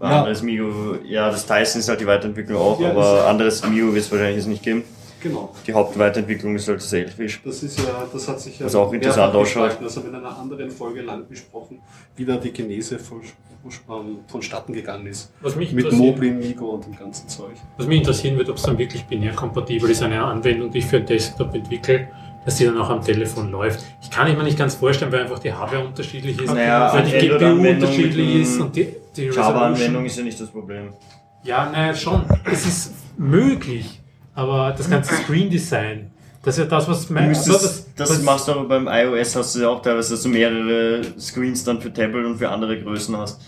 Ja. 0.00 0.18
Anderes 0.20 0.42
Migo, 0.42 0.96
ja, 1.04 1.30
das 1.30 1.46
Tyson 1.46 1.80
ist 1.80 1.88
halt 1.88 2.00
die 2.00 2.06
Weiterentwicklung 2.06 2.60
auch, 2.60 2.80
Ja, 2.80 2.90
aber 2.90 3.00
das- 3.02 3.24
anderes 3.26 3.68
Migo 3.68 3.92
wird 3.94 4.04
es 4.04 4.10
wahrscheinlich 4.10 4.36
jetzt 4.36 4.46
nicht 4.48 4.62
geben. 4.62 4.82
Genau. 5.22 5.54
Die 5.66 5.72
Hauptweiterentwicklung 5.72 6.56
ist 6.56 6.68
halt 6.68 6.82
Sailfish. 6.82 7.40
Das 7.44 7.62
ist 7.62 7.78
ja, 7.78 8.06
das 8.12 8.28
hat 8.28 8.40
sich 8.40 8.58
ja 8.58 8.66
Was 8.66 8.74
auch 8.74 8.92
interessant 8.92 9.34
ausschaut. 9.34 9.78
Das 9.80 9.96
haben 9.96 10.04
wir 10.04 10.10
in 10.10 10.16
einer 10.16 10.36
anderen 10.36 10.70
Folge 10.70 11.02
lang 11.02 11.28
besprochen, 11.28 11.80
wie 12.16 12.24
da 12.24 12.36
die 12.36 12.52
Genese 12.52 12.98
von, 12.98 13.20
von, 13.86 14.18
vonstatten 14.26 14.72
gegangen 14.72 15.06
ist. 15.06 15.32
Was 15.40 15.54
mich 15.54 15.72
Mit 15.72 15.92
Moblin, 15.92 16.38
Migo 16.38 16.70
und 16.70 16.86
dem 16.86 16.96
ganzen 16.96 17.28
Zeug. 17.28 17.54
Was 17.76 17.86
mich 17.86 17.98
interessieren 17.98 18.36
wird, 18.36 18.50
ob 18.50 18.56
es 18.56 18.62
dann 18.64 18.76
wirklich 18.78 19.04
binär 19.04 19.32
kompatibel 19.32 19.88
ist, 19.90 20.02
eine 20.02 20.22
Anwendung, 20.22 20.70
die 20.70 20.78
ich 20.78 20.86
für 20.86 20.96
ein 20.96 21.06
Desktop 21.06 21.54
entwickle, 21.54 22.08
dass 22.44 22.56
die 22.56 22.64
dann 22.64 22.78
auch 22.78 22.90
am 22.90 23.02
Telefon 23.02 23.52
läuft. 23.52 23.84
Ich 24.02 24.10
kann 24.10 24.26
ich 24.26 24.36
mir 24.36 24.42
nicht 24.42 24.58
ganz 24.58 24.74
vorstellen, 24.74 25.12
weil 25.12 25.22
einfach 25.22 25.38
die 25.38 25.52
Hardware 25.52 25.84
unterschiedlich 25.84 26.40
ist, 26.40 26.52
Naja, 26.52 26.92
weil 26.92 27.04
die 27.04 27.28
GPU 27.28 27.68
unterschiedlich 27.68 28.34
ist 28.42 28.60
und 28.60 28.74
die, 28.74 28.88
die 29.16 29.26
Java-Anwendung 29.26 30.04
ist 30.04 30.18
ja 30.18 30.24
nicht 30.24 30.40
das 30.40 30.48
Problem. 30.48 30.92
Ja, 31.44 31.70
naja, 31.70 31.94
schon. 31.94 32.24
Es 32.44 32.66
ist 32.66 32.94
möglich, 33.16 34.01
aber 34.34 34.74
das 34.76 34.88
ganze 34.88 35.14
Screen 35.14 35.50
Design, 35.50 36.10
das 36.42 36.58
ist 36.58 36.64
ja 36.64 36.70
das, 36.70 36.88
was 36.88 37.08
mein, 37.10 37.28
müsstest, 37.28 37.50
was- 37.64 37.94
das 37.94 38.10
was- 38.10 38.22
machst 38.22 38.48
du 38.48 38.52
aber 38.52 38.64
beim 38.64 38.88
iOS, 38.88 39.36
hast 39.36 39.54
du 39.54 39.60
ja 39.60 39.68
auch 39.68 39.82
teilweise, 39.82 40.14
dass 40.14 40.22
du 40.22 40.28
mehrere 40.28 41.02
Screens 41.18 41.64
dann 41.64 41.80
für 41.80 41.92
Tablet 41.92 42.24
und 42.26 42.36
für 42.38 42.48
andere 42.48 42.80
Größen 42.80 43.16
hast. 43.16 43.40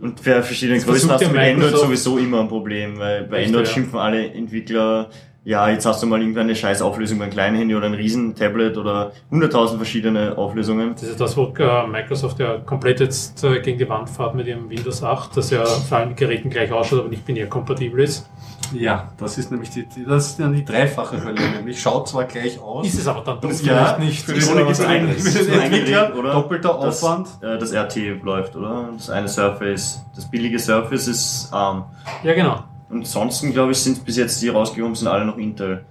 Und 0.00 0.18
für 0.18 0.42
verschiedene 0.42 0.78
Das 0.78 0.86
Größen 0.86 1.10
hast 1.10 1.24
du 1.24 1.28
mit 1.28 1.38
Android 1.38 1.76
sowieso 1.76 2.16
immer 2.16 2.40
ein 2.40 2.48
Problem, 2.48 2.98
weil 2.98 3.24
bei 3.24 3.44
Android 3.44 3.66
ja. 3.66 3.72
schimpfen 3.72 3.98
alle 3.98 4.32
Entwickler, 4.32 5.10
ja, 5.44 5.68
jetzt 5.70 5.84
hast 5.86 6.02
du 6.02 6.06
mal 6.06 6.20
irgendwann 6.20 6.44
eine 6.44 6.56
scheiß 6.56 6.80
Auflösung 6.82 7.18
beim 7.18 7.30
kleinen 7.30 7.56
Handy 7.56 7.74
oder 7.74 7.86
ein 7.86 7.94
riesen 7.94 8.34
Tablet 8.34 8.76
oder 8.76 9.12
100.000 9.30 9.76
verschiedene 9.76 10.36
Auflösungen. 10.36 10.92
Das 10.94 11.02
ist 11.02 11.20
das, 11.20 11.36
wo 11.36 11.52
äh, 11.58 11.86
Microsoft 11.86 12.38
ja 12.38 12.58
komplett 12.58 13.00
jetzt 13.00 13.42
äh, 13.44 13.60
gegen 13.60 13.78
die 13.78 13.88
Wand 13.88 14.08
fährt 14.08 14.34
mit 14.34 14.46
ihrem 14.46 14.68
Windows 14.70 15.02
8, 15.02 15.36
das 15.36 15.50
ja 15.50 15.62
auf 15.62 15.92
allen 15.92 16.14
Geräten 16.14 16.50
gleich 16.50 16.70
ausschaut, 16.72 17.00
aber 17.00 17.08
nicht 17.08 17.24
binär 17.26 17.46
kompatibel 17.46 18.00
ist. 18.00 18.28
Ja, 18.72 19.12
das 19.18 19.38
ist 19.38 19.50
nämlich 19.50 19.70
die, 19.70 19.86
das 20.06 20.28
ist 20.28 20.40
dann 20.40 20.52
die 20.52 20.64
dreifache 20.64 21.22
Hölle. 21.22 21.40
Nämlich 21.50 21.80
schaut 21.80 22.08
zwar 22.08 22.24
gleich 22.24 22.60
aus. 22.60 22.86
Ist 22.86 22.98
es 22.98 23.06
aber 23.06 23.22
dann 23.22 23.40
doch 23.40 23.50
ja, 23.62 23.98
nicht. 23.98 24.24
Für 24.24 24.32
Ist 24.32 24.48
den, 24.50 25.60
Entwickler 25.60 26.16
oder? 26.16 26.32
doppelter 26.32 26.78
Das, 26.80 27.02
Aufwand. 27.02 27.28
äh, 27.42 27.58
das 27.58 27.72
RT 27.72 28.22
läuft, 28.22 28.56
oder? 28.56 28.90
Das 28.96 29.10
eine 29.10 29.28
Surface, 29.28 30.02
das 30.14 30.30
billige 30.30 30.58
Surface 30.58 31.08
ist 31.08 31.48
ARM. 31.52 31.84
Ja, 32.22 32.34
genau. 32.34 32.64
Und 32.88 32.98
ansonsten, 32.98 33.52
glaube 33.52 33.72
ich, 33.72 33.78
sind 33.78 34.04
bis 34.04 34.16
jetzt 34.16 34.40
die 34.42 34.48
rausgekommen, 34.48 34.94
sind 34.94 35.08
alle 35.08 35.24
noch 35.24 35.36
Intel. 35.38 35.84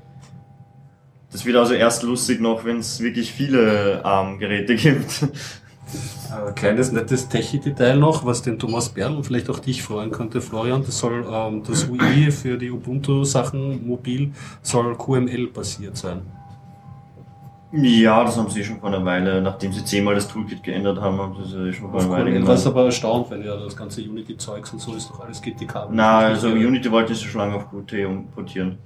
Das 1.31 1.45
wird 1.45 1.57
also 1.57 1.73
erst 1.75 2.01
lustig 2.03 2.41
noch, 2.41 2.65
wenn 2.65 2.79
es 2.79 2.99
wirklich 3.01 3.31
viele 3.31 4.03
ARM-Geräte 4.03 4.75
gibt. 4.77 5.27
Äh, 6.29 6.51
kleines 6.53 6.91
nettes 6.91 7.27
Techie-Detail 7.27 7.97
noch, 7.97 8.25
was 8.25 8.41
den 8.41 8.59
Thomas 8.59 8.89
Berl 8.89 9.15
und 9.15 9.23
vielleicht 9.23 9.49
auch 9.49 9.59
dich 9.59 9.81
freuen 9.81 10.11
könnte, 10.11 10.41
Florian. 10.41 10.83
Das 10.85 10.99
soll 10.99 11.25
ähm, 11.31 11.63
das 11.65 11.89
UI 11.89 12.31
für 12.31 12.57
die 12.57 12.71
Ubuntu-Sachen 12.71 13.87
mobil 13.87 14.31
soll 14.61 14.95
QML 14.95 15.47
basiert 15.47 15.97
sein. 15.97 16.21
Ja, 17.71 18.23
das 18.23 18.35
haben 18.35 18.49
sie 18.49 18.63
schon 18.63 18.79
vor 18.79 18.89
einer 18.89 19.05
Weile, 19.05 19.41
nachdem 19.41 19.71
sie 19.71 19.83
zehnmal 19.85 20.15
das 20.15 20.27
Toolkit 20.27 20.63
geändert 20.63 20.99
haben, 20.99 21.19
haben 21.19 21.35
sie 21.43 21.71
schon 21.73 21.91
vor 21.91 21.99
einer 21.99 22.09
Weile 22.09 22.31
QML 22.31 22.47
war 22.47 22.55
es 22.55 22.63
gemacht. 22.63 22.77
aber 22.77 22.85
erstaunt, 22.85 23.31
weil 23.31 23.45
ja 23.45 23.55
das 23.57 23.75
ganze 23.75 24.01
Unity-Zeugs 24.01 24.73
und 24.73 24.79
so 24.79 24.93
ist 24.95 25.09
doch 25.09 25.19
alles 25.19 25.41
GTK. 25.41 25.87
Na, 25.91 26.19
also 26.19 26.49
Unity 26.49 26.91
wollte 26.91 27.13
es 27.13 27.21
schon 27.21 27.41
lange 27.41 27.55
auf 27.55 27.69
Qt 27.69 27.93
importieren. 27.93 28.77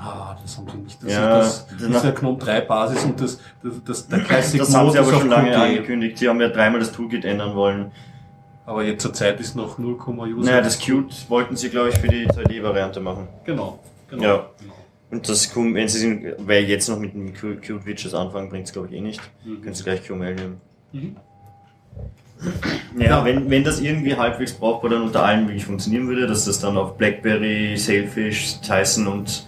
Ah, 0.00 0.36
das 0.40 0.56
haben 0.56 0.68
sie 0.70 0.78
nicht. 0.78 1.02
Das, 1.02 1.12
Ja, 1.12 1.40
ist, 1.40 1.66
das, 1.72 1.80
das 1.88 1.96
ist 1.96 2.04
ja 2.04 2.10
GNOME 2.12 2.38
3 2.38 2.60
Basis 2.62 3.04
und 3.04 3.20
das, 3.20 3.40
das, 3.62 3.72
das 3.84 4.08
der 4.08 4.20
Classic 4.20 4.60
Das 4.60 4.72
haben 4.74 4.90
sie 4.92 4.98
aber 4.98 5.12
schon 5.12 5.28
lange 5.28 5.50
Qt. 5.50 5.56
angekündigt. 5.56 6.18
Sie 6.18 6.28
haben 6.28 6.40
ja 6.40 6.48
dreimal 6.48 6.78
das 6.80 6.92
Toolkit 6.92 7.24
ändern 7.24 7.54
wollen. 7.56 7.90
Aber 8.64 8.84
jetzt 8.84 9.02
zur 9.02 9.12
Zeit 9.12 9.40
ist 9.40 9.56
noch 9.56 9.78
0, 9.78 9.96
User. 10.06 10.50
Naja, 10.50 10.60
das 10.60 10.78
Qt 10.78 11.28
wollten 11.28 11.56
sie, 11.56 11.68
glaube 11.70 11.88
ich, 11.88 11.96
für 11.98 12.06
die 12.08 12.28
2D-Variante 12.28 13.00
machen. 13.00 13.26
Genau. 13.44 13.78
genau. 14.08 14.22
Ja. 14.22 14.46
genau. 14.60 14.74
Und 15.10 15.26
das, 15.28 15.50
wenn 15.56 15.88
sie 15.88 15.98
sind, 15.98 16.26
weil 16.38 16.64
jetzt 16.64 16.88
noch 16.88 16.98
mit 16.98 17.14
dem 17.14 17.34
Q- 17.34 17.56
Qt-Widgets 17.60 18.14
anfangen, 18.14 18.50
bringt 18.50 18.66
es, 18.66 18.72
glaube 18.72 18.88
ich, 18.88 18.94
eh 18.94 19.00
nicht. 19.00 19.20
Mhm. 19.44 19.62
Können 19.62 19.74
sie 19.74 19.82
gleich 19.82 20.04
QML 20.04 20.34
nehmen. 20.34 20.60
Mhm. 20.92 21.16
Ja, 22.98 23.24
wenn, 23.24 23.50
wenn 23.50 23.64
das 23.64 23.80
irgendwie 23.80 24.14
halbwegs 24.14 24.52
brauchbar 24.52 24.90
dann 24.90 25.02
unter 25.02 25.24
allen 25.24 25.48
wirklich 25.48 25.64
funktionieren 25.64 26.06
würde, 26.06 26.26
dass 26.28 26.44
das 26.44 26.60
dann 26.60 26.76
auf 26.76 26.96
BlackBerry, 26.96 27.76
Sailfish, 27.76 28.60
Tyson 28.60 29.08
und, 29.08 29.44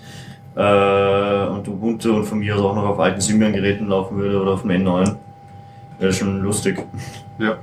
äh, 0.56 1.46
und 1.48 1.68
Ubuntu 1.68 2.16
und 2.16 2.24
von 2.24 2.38
mir 2.38 2.56
aus 2.56 2.62
auch 2.62 2.74
noch 2.74 2.84
auf 2.84 2.98
alten 2.98 3.20
Symbian-Geräten 3.20 3.88
laufen 3.88 4.16
würde 4.16 4.40
oder 4.40 4.52
auf 4.52 4.62
dem 4.62 4.70
N9, 4.70 5.04
wäre 5.04 5.16
das 5.98 6.16
schon 6.16 6.40
lustig. 6.42 6.84
Ja. 7.38 7.56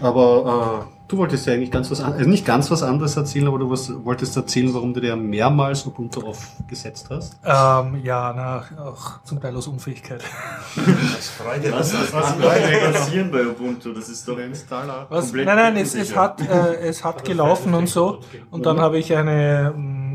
Aber 0.00 0.86
äh, 0.86 1.00
du 1.10 1.16
wolltest 1.16 1.46
ja 1.46 1.54
eigentlich 1.54 1.70
ganz 1.70 1.90
was 1.90 2.00
anderes, 2.00 2.18
also 2.18 2.30
nicht 2.30 2.46
ganz 2.46 2.70
was 2.70 2.82
anderes 2.82 3.16
erzählen, 3.16 3.48
aber 3.48 3.58
du 3.58 3.70
was, 3.70 3.92
wolltest 4.04 4.36
erzählen, 4.36 4.72
warum 4.72 4.94
du 4.94 5.00
dir 5.00 5.16
mehrmals 5.16 5.84
Ubuntu 5.86 6.26
aufgesetzt 6.26 7.08
hast. 7.10 7.36
Ähm, 7.44 8.00
ja, 8.04 8.32
na, 8.34 8.64
auch 8.84 9.22
zum 9.24 9.40
Teil 9.40 9.56
aus 9.56 9.66
Unfähigkeit. 9.66 10.22
Was, 10.76 11.94
was, 11.94 12.12
was 12.12 12.38
soll 12.38 12.92
passieren 12.92 13.30
bei 13.30 13.46
Ubuntu? 13.46 13.92
Das 13.92 14.08
ist 14.08 14.26
doch 14.26 14.36
Was? 14.36 15.26
Komplett 15.26 15.46
Nein, 15.46 15.56
nein, 15.56 15.76
es, 15.76 15.94
es 15.94 16.14
hat, 16.14 16.40
äh, 16.40 16.76
es 16.80 17.04
hat 17.04 17.24
gelaufen 17.24 17.74
und 17.74 17.88
so. 17.88 18.20
Und 18.50 18.66
dann 18.66 18.78
habe 18.78 18.98
ich 18.98 19.14
eine, 19.14 19.74
ein 19.76 20.09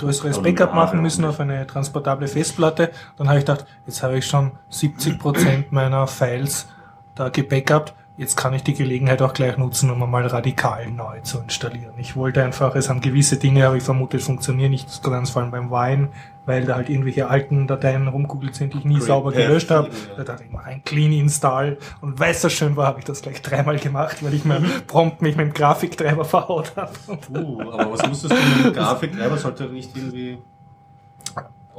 größeres 0.00 0.42
Backup 0.42 0.74
machen 0.74 1.00
müssen 1.00 1.24
auf 1.24 1.40
eine 1.40 1.66
transportable 1.66 2.28
Festplatte. 2.28 2.90
Dann 3.16 3.28
habe 3.28 3.38
ich 3.38 3.44
gedacht, 3.44 3.66
jetzt 3.86 4.02
habe 4.02 4.18
ich 4.18 4.26
schon 4.26 4.52
70 4.68 5.18
Prozent 5.18 5.72
meiner 5.72 6.06
Files 6.06 6.68
da 7.14 7.28
gebackupt. 7.28 7.94
Jetzt 8.20 8.36
kann 8.36 8.52
ich 8.52 8.62
die 8.62 8.74
Gelegenheit 8.74 9.22
auch 9.22 9.32
gleich 9.32 9.56
nutzen, 9.56 9.88
um 9.88 10.02
einmal 10.02 10.26
radikal 10.26 10.90
neu 10.90 11.20
zu 11.22 11.38
installieren. 11.38 11.94
Ich 11.96 12.16
wollte 12.16 12.44
einfach, 12.44 12.74
es 12.74 12.90
haben 12.90 13.00
gewisse 13.00 13.38
Dinge, 13.38 13.64
habe 13.64 13.78
ich 13.78 13.82
vermutet, 13.82 14.20
funktionieren 14.20 14.72
nicht 14.72 15.02
ganz, 15.02 15.30
vor 15.30 15.40
allem 15.40 15.50
beim 15.50 15.70
Wine, 15.70 16.10
weil 16.44 16.66
da 16.66 16.74
halt 16.74 16.90
irgendwelche 16.90 17.30
alten 17.30 17.66
Dateien 17.66 18.08
rumgoogelt 18.08 18.54
sind, 18.54 18.74
die 18.74 18.78
ich 18.80 18.84
nie 18.84 18.96
Great 18.96 19.06
sauber 19.06 19.32
gelöscht 19.32 19.70
habe. 19.70 19.88
Da 20.18 20.24
dachte 20.24 20.44
ich, 20.44 20.50
mach 20.50 20.66
ein 20.66 20.84
Clean 20.84 21.10
Install. 21.12 21.78
Und 22.02 22.20
weil 22.20 22.32
es 22.32 22.42
so 22.42 22.50
schön 22.50 22.76
war, 22.76 22.88
habe 22.88 22.98
ich 22.98 23.06
das 23.06 23.22
gleich 23.22 23.40
dreimal 23.40 23.78
gemacht, 23.78 24.22
weil 24.22 24.34
ich 24.34 24.44
mir 24.44 24.60
prompt 24.86 25.22
mich 25.22 25.36
mit 25.36 25.46
dem 25.46 25.54
Grafiktreiber 25.54 26.24
verhaut 26.26 26.76
habe. 26.76 26.92
Uh, 27.30 27.70
aber 27.70 27.90
was 27.90 28.06
musstest 28.06 28.34
du 28.34 28.36
mit 28.36 28.66
dem 28.66 28.72
Grafiktreiber? 28.74 29.38
Sollte 29.38 29.64
nicht 29.64 29.96
irgendwie. 29.96 30.36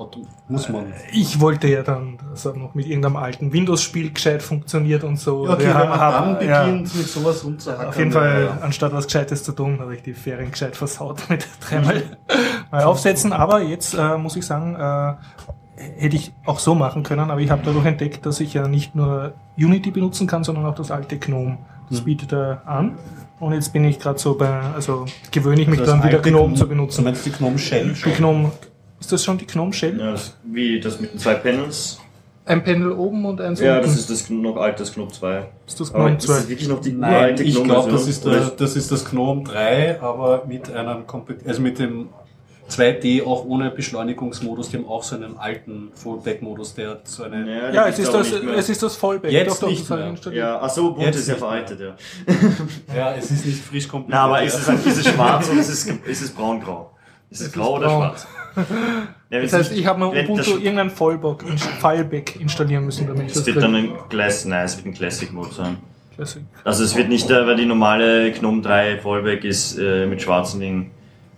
Auto, 0.01 0.21
muss 0.47 0.67
man. 0.69 0.93
Ich 1.13 1.39
wollte 1.39 1.67
ja 1.67 1.83
dann, 1.83 2.17
dass 2.31 2.45
er 2.45 2.53
noch 2.55 2.73
mit 2.75 2.85
irgendeinem 2.87 3.17
alten 3.17 3.53
Windows-Spiel 3.53 4.11
gescheit 4.11 4.41
funktioniert 4.43 5.03
und 5.03 5.17
so. 5.19 5.45
Ja, 5.45 5.53
okay, 5.53 5.65
Wir 5.67 5.75
wenn 5.79 5.89
man 5.89 5.99
haben- 5.99 6.35
dann 6.35 6.47
ja, 6.47 6.63
beginnt, 6.65 6.95
mit 6.95 7.07
sowas 7.07 7.43
rumzuhacken. 7.45 7.87
Auf 7.87 7.97
jeden 7.97 8.11
Fall, 8.11 8.43
ja, 8.45 8.57
anstatt 8.63 8.93
was 8.93 9.05
Gescheites 9.05 9.43
zu 9.43 9.51
tun, 9.51 9.79
habe 9.79 9.95
ich 9.95 10.01
die 10.03 10.13
Ferien 10.13 10.51
gescheit 10.51 10.75
versaut 10.75 11.21
mit 11.29 11.47
dreimal 11.61 12.03
mal 12.71 12.83
aufsetzen. 12.83 13.33
Aber 13.33 13.61
jetzt 13.61 13.93
äh, 13.93 14.17
muss 14.17 14.35
ich 14.35 14.45
sagen, 14.45 14.75
äh, 14.75 15.13
hätte 15.97 16.15
ich 16.15 16.33
auch 16.45 16.59
so 16.59 16.75
machen 16.75 17.03
können, 17.03 17.31
aber 17.31 17.41
ich 17.41 17.49
habe 17.49 17.61
dadurch 17.65 17.85
entdeckt, 17.85 18.25
dass 18.25 18.39
ich 18.39 18.53
ja 18.53 18.67
nicht 18.67 18.93
nur 18.95 19.33
Unity 19.57 19.91
benutzen 19.91 20.27
kann, 20.27 20.43
sondern 20.43 20.65
auch 20.65 20.75
das 20.75 20.91
alte 20.91 21.17
GNOME. 21.17 21.57
Das 21.89 22.01
Mhm. 22.01 22.05
bietet 22.05 22.33
er 22.33 22.61
an. 22.67 22.97
Und 23.39 23.53
jetzt 23.53 23.73
bin 23.73 23.83
ich 23.85 23.99
gerade 23.99 24.19
so 24.19 24.35
bei, 24.37 24.47
also 24.75 25.05
gewöhne 25.31 25.61
ich 25.63 25.67
mich 25.67 25.79
Das 25.79 25.89
dann 25.89 26.03
wieder 26.03 26.17
alte 26.17 26.29
GNOME 26.29 26.53
zu 26.53 26.63
Du 26.65 26.69
benutzen. 26.69 27.03
meinst 27.03 27.25
die 27.25 27.31
GNOME 27.31 27.57
Shell 27.57 27.93
Die? 27.93 28.11
GNOME, 28.11 28.51
ist 29.01 29.11
das 29.11 29.23
schon 29.25 29.37
die 29.37 29.45
GNOME 29.47 29.73
Shell? 29.73 29.99
Ja, 29.99 30.11
das, 30.11 30.37
wie 30.45 30.79
das 30.79 30.99
mit 31.01 31.11
den 31.13 31.19
zwei 31.19 31.33
Panels. 31.35 31.99
Ein 32.45 32.63
Panel 32.63 32.91
oben 32.93 33.23
und 33.25 33.39
eins 33.41 33.59
Ja, 33.59 33.75
unten. 33.77 33.87
das 33.87 33.97
ist 33.99 34.09
das 34.09 34.29
noch 34.29 34.57
altes 34.57 34.93
Knopf 34.93 35.13
2. 35.13 35.47
ist 35.67 35.79
das 35.79 35.91
GNOME 35.93 36.15
ist 36.17 36.27
das 36.29 36.43
2. 36.43 36.49
wirklich 36.49 36.69
noch 36.69 36.81
die 36.81 36.91
Nein, 36.93 37.13
uralte 37.13 37.43
ich 37.43 37.53
GNOME 37.53 37.67
glaube, 37.67 37.91
das, 37.91 38.03
Version? 38.05 38.33
ist 38.33 38.49
der, 38.49 38.51
das 38.57 38.75
ist 38.75 38.91
das 38.91 39.05
GNOME 39.05 39.43
3, 39.43 40.01
aber 40.01 40.43
mit 40.47 40.71
einem 40.73 41.03
also 41.45 41.61
mit 41.61 41.77
dem 41.79 42.09
2D 42.69 43.25
auch 43.25 43.45
ohne 43.45 43.69
Beschleunigungsmodus. 43.69 44.69
Die 44.69 44.77
haben 44.77 44.87
auch 44.87 45.03
so 45.03 45.15
einen 45.17 45.37
alten 45.37 45.91
Fallback-Modus, 45.93 46.73
der 46.73 46.91
hat 46.91 47.07
so 47.07 47.23
eine. 47.23 47.45
Ja, 47.47 47.71
Ja, 47.73 47.87
es 47.87 47.99
ist 47.99 48.13
das, 48.13 48.31
es 48.31 48.69
ist 48.69 48.81
das 48.81 48.95
Fallback. 48.95 49.31
Jetzt 49.31 49.61
doch, 49.61 49.67
nicht 49.69 49.89
das 49.89 50.17
ich 50.17 50.25
mehr. 50.27 50.33
Ja, 50.33 50.61
achso, 50.61 50.87
Ubuntu 50.87 51.01
Jetzt 51.05 51.17
ist 51.17 51.27
ja 51.27 51.35
veraltet, 51.35 51.79
ja. 51.79 51.95
Ja, 52.95 53.13
es 53.13 53.29
ist 53.29 53.45
nicht 53.45 53.61
frisch 53.63 53.87
komplett. 53.87 54.11
Na, 54.13 54.21
aber 54.23 54.41
ist 54.43 54.55
es, 54.55 54.67
ist 54.85 54.97
es 55.05 55.07
schwarz 55.13 55.49
oder 55.49 55.59
ist 55.59 55.69
es, 55.69 55.85
ist 55.85 56.21
es 56.21 56.29
braun-grau? 56.31 56.91
Ist 57.29 57.41
es, 57.41 57.47
Es 57.47 57.53
grau 57.53 57.73
ist 57.75 57.79
oder 57.83 57.87
braun. 57.87 58.01
schwarz? 58.07 58.27
Ja, 59.29 59.41
Das 59.41 59.53
heißt, 59.53 59.71
ich 59.71 59.85
habe 59.85 59.99
mir 59.99 60.07
Ubuntu 60.09 60.35
das- 60.37 60.47
irgendein 60.61 60.89
Fallback, 60.89 61.43
ein 61.49 61.57
Fallback 61.57 62.39
installieren 62.39 62.85
müssen, 62.85 63.07
damit 63.07 63.23
ich 63.23 63.27
Es 63.29 63.33
das 63.35 63.45
wird 63.45 63.55
krieg. 63.57 63.63
dann 63.63 63.75
ein 63.75 63.91
Classic, 64.09 64.49
nein, 64.49 64.65
es 64.65 64.77
wird 64.77 64.87
ein 64.87 64.93
Classic-Mode 64.93 65.53
sein. 65.53 65.77
Classic. 66.15 66.41
Also 66.63 66.83
es 66.83 66.95
wird 66.95 67.07
nicht, 67.09 67.29
der, 67.29 67.47
weil 67.47 67.55
die 67.55 67.65
normale 67.65 68.31
GNOME 68.31 68.61
3 68.61 68.97
Fallback 68.99 69.43
ist 69.45 69.77
äh, 69.79 70.05
mit 70.05 70.21
schwarzen 70.21 70.59
Dingen 70.59 70.91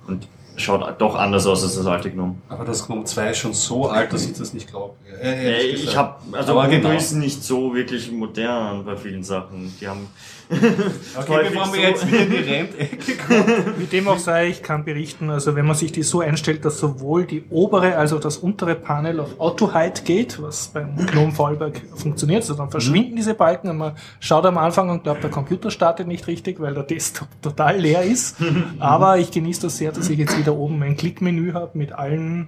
und 0.08 0.28
schaut 0.56 1.00
doch 1.02 1.16
anders 1.16 1.46
aus 1.48 1.64
als 1.64 1.76
das 1.76 1.86
alte 1.86 2.10
GNOME. 2.12 2.36
Aber 2.50 2.66
das 2.66 2.86
GNOME 2.88 3.04
2 3.06 3.30
ist 3.32 3.38
schon 3.38 3.54
so 3.54 3.90
alt, 3.90 4.12
dass 4.14 4.26
ich 4.26 4.34
das 4.34 4.54
nicht 4.54 4.70
glaube. 4.70 4.96
Äh, 5.22 5.62
ich 5.68 5.96
habe 5.96 6.16
also 6.32 6.54
Ubuntu 6.60 6.70
genau. 6.82 6.92
ist 6.92 7.14
nicht 7.14 7.44
so 7.44 7.74
wirklich 7.76 8.12
modern 8.12 8.84
bei 8.86 8.96
vielen 8.98 9.24
Sachen. 9.24 9.74
Die 9.80 9.88
haben 9.88 10.08
Okay, 11.16 11.50
bevor 11.50 11.74
wir 11.74 11.82
jetzt 11.82 12.08
wieder 12.08 12.22
in 12.22 12.30
die 12.30 12.38
Rentecke 12.38 13.16
kommen. 13.28 13.74
Wie 13.78 13.86
dem 13.86 14.08
auch 14.08 14.18
sei, 14.18 14.48
ich 14.48 14.64
kann 14.64 14.84
berichten, 14.84 15.30
also 15.30 15.56
wenn 15.56 15.66
man 15.66 15.76
sich 15.76 15.92
die 15.92 16.04
so 16.04 16.22
einstellt, 16.22 16.66
dass 16.66 16.80
sowohl 16.80 17.26
die 17.26 17.44
obere 17.50 17.96
als 17.96 18.14
auch 18.14 18.20
das 18.20 18.38
untere 18.38 18.76
Panel 18.76 19.20
auf 19.20 19.40
Auto-Height 19.40 20.06
geht, 20.06 20.42
was 20.42 20.70
beim 20.70 20.96
GNOME 20.96 21.32
Fallback 21.32 21.82
funktioniert, 21.96 22.42
also 22.42 22.56
dann 22.56 22.72
verschwinden 22.72 23.16
diese 23.16 23.34
Balken 23.34 23.70
und 23.70 23.78
man 23.78 23.94
schaut 24.20 24.46
am 24.46 24.58
Anfang 24.58 24.90
und 24.90 25.04
glaubt, 25.04 25.24
der 25.24 25.32
Computer 25.32 25.72
startet 25.72 26.08
nicht 26.08 26.28
richtig, 26.28 26.60
weil 26.60 26.74
der 26.74 26.84
Desktop 26.84 27.28
total 27.42 27.78
leer 27.80 28.04
ist. 28.04 28.38
Aber 28.80 29.18
ich 29.18 29.32
genieße 29.32 29.62
das 29.64 29.78
sehr, 29.78 29.92
dass 29.92 30.10
ich 30.10 30.18
jetzt 30.18 30.38
wieder 30.38 30.56
oben 30.56 30.82
ein 30.84 30.98
Klickmenü 30.98 31.54
habe 31.54 31.78
mit 31.78 31.94
allen 31.94 32.48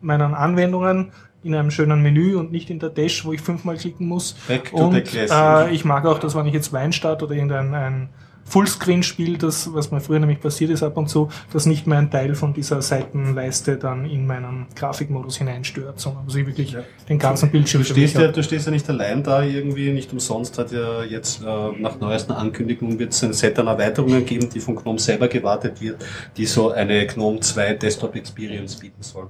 meinen 0.00 0.34
Anwendungen 0.34 1.12
in 1.42 1.54
einem 1.54 1.70
schönen 1.70 2.02
Menü 2.02 2.36
und 2.36 2.52
nicht 2.52 2.70
in 2.70 2.78
der 2.78 2.90
Dash, 2.90 3.24
wo 3.24 3.32
ich 3.32 3.40
fünfmal 3.40 3.76
klicken 3.76 4.06
muss. 4.06 4.34
Back 4.46 4.70
to 4.70 4.76
und 4.76 4.94
the 4.94 5.00
classic. 5.00 5.36
äh, 5.36 5.74
ich 5.74 5.84
mag 5.84 6.04
auch, 6.06 6.18
dass 6.18 6.34
wenn 6.34 6.46
ich 6.46 6.54
jetzt 6.54 6.72
Wein 6.72 6.92
starte 6.92 7.24
oder 7.24 7.34
irgendein 7.34 7.74
ein 7.74 8.08
Fullscreen-Spiel, 8.50 9.38
das, 9.38 9.72
was 9.72 9.92
mir 9.92 10.00
früher 10.00 10.18
nämlich 10.18 10.40
passiert 10.40 10.70
ist 10.70 10.82
ab 10.82 10.96
und 10.96 11.08
zu, 11.08 11.28
dass 11.52 11.66
nicht 11.66 11.86
mehr 11.86 11.98
ein 11.98 12.10
Teil 12.10 12.34
von 12.34 12.52
dieser 12.52 12.82
Seitenleiste 12.82 13.76
dann 13.76 14.04
in 14.04 14.26
meinen 14.26 14.66
Grafikmodus 14.74 15.38
hineinstört, 15.38 16.00
sondern 16.00 16.26
dass 16.26 16.34
ich 16.34 16.46
wirklich 16.46 16.76
den 17.08 17.18
ganzen 17.18 17.50
Bildschirm 17.50 17.82
Du 17.82 17.88
stehst, 17.88 18.16
ja, 18.16 18.28
du 18.28 18.42
stehst 18.42 18.66
ja 18.66 18.72
nicht 18.72 18.88
allein 18.88 19.22
da 19.22 19.42
irgendwie, 19.42 19.92
nicht 19.92 20.12
umsonst 20.12 20.58
hat 20.58 20.72
ja 20.72 21.04
jetzt 21.04 21.42
äh, 21.42 21.70
nach 21.78 22.00
neuesten 22.00 22.32
Ankündigungen 22.32 22.98
wird 22.98 23.12
es 23.12 23.22
ein 23.22 23.32
Set 23.32 23.58
an 23.58 23.68
Erweiterungen 23.68 24.26
geben, 24.26 24.48
die 24.50 24.60
von 24.60 24.74
GNOME 24.74 24.98
selber 24.98 25.28
gewartet 25.28 25.80
wird, 25.80 26.04
die 26.36 26.46
so 26.46 26.72
eine 26.72 27.06
GNOME 27.06 27.40
2 27.40 27.74
Desktop 27.74 28.16
Experience 28.16 28.76
bieten 28.76 29.02
soll. 29.02 29.28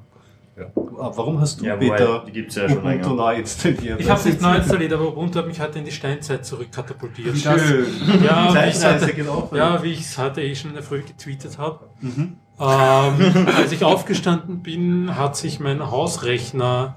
Ja. 0.61 0.67
Aber 0.77 1.17
Warum 1.17 1.41
hast 1.41 1.61
du 1.61 1.65
Ja, 1.65 1.77
Peter 1.77 2.25
die 2.27 2.33
gibt's 2.33 2.55
ja 2.57 2.69
schon 2.69 2.79
Ubuntu 2.79 2.89
länger. 3.09 3.15
neu 3.15 3.35
installiert? 3.37 4.01
Ich 4.01 4.11
habe 4.11 4.29
nicht 4.29 4.41
neu 4.43 4.57
installiert, 4.57 4.93
aber 4.93 5.09
Ubuntu 5.09 5.39
hat 5.39 5.47
mich 5.47 5.61
heute 5.61 5.79
in 5.79 5.85
die 5.87 5.91
Steinzeit 5.93 6.45
zurückkatapultiert. 6.45 7.37
Schön. 7.37 7.87
Ja, 8.25 8.53
wie 8.55 8.69
ich 8.69 8.75
Zeitreise 8.77 8.89
hatte, 9.05 9.15
geht 9.15 9.29
auch. 9.29 9.53
ja, 9.55 9.83
wie 9.83 9.93
ich 9.93 10.01
es 10.01 10.19
heute 10.19 10.43
eh 10.43 10.55
schon 10.55 10.71
in 10.71 10.75
der 10.75 10.83
Früh 10.85 11.01
getweetet 11.03 11.59
habe. 11.59 11.81
Mhm. 12.01 12.37
Ähm, 12.61 13.47
als 13.57 13.73
ich 13.73 13.85
aufgestanden 13.85 14.63
bin, 14.63 15.17
hat 15.17 15.37
sich 15.37 15.61
mein 15.61 15.91
Hausrechner 15.91 16.97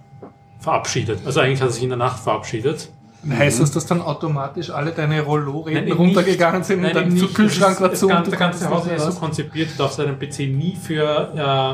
verabschiedet. 0.59 1.19
Also 1.25 1.39
eigentlich 1.39 1.61
hat 1.61 1.69
er 1.69 1.71
sich 1.73 1.83
in 1.83 1.89
der 1.89 1.97
Nacht 1.97 2.19
verabschiedet. 2.19 2.89
Heißt 3.29 3.61
das, 3.61 3.71
dass 3.71 3.85
dann 3.85 4.01
automatisch 4.01 4.69
alle 4.69 4.91
deine 4.91 5.21
Rollo-Reden 5.21 5.93
runtergegangen 5.93 6.63
sind 6.63 6.81
Nein, 6.81 6.89
und 6.89 6.95
dann 6.97 7.07
nicht. 7.13 7.33
Kühlschrank 7.33 7.77
Das 7.79 7.91
dazu? 7.91 8.07
Das 8.09 8.15
ganze, 8.17 8.31
ganze 8.31 8.69
Haus 8.69 8.83
nicht 8.83 8.95
ist 8.97 9.05
so 9.05 9.11
konzipiert, 9.13 9.69
du 9.71 9.77
darfst 9.77 9.97
deinen 9.97 10.19
PC 10.19 10.39
nie 10.39 10.75
für 10.75 11.31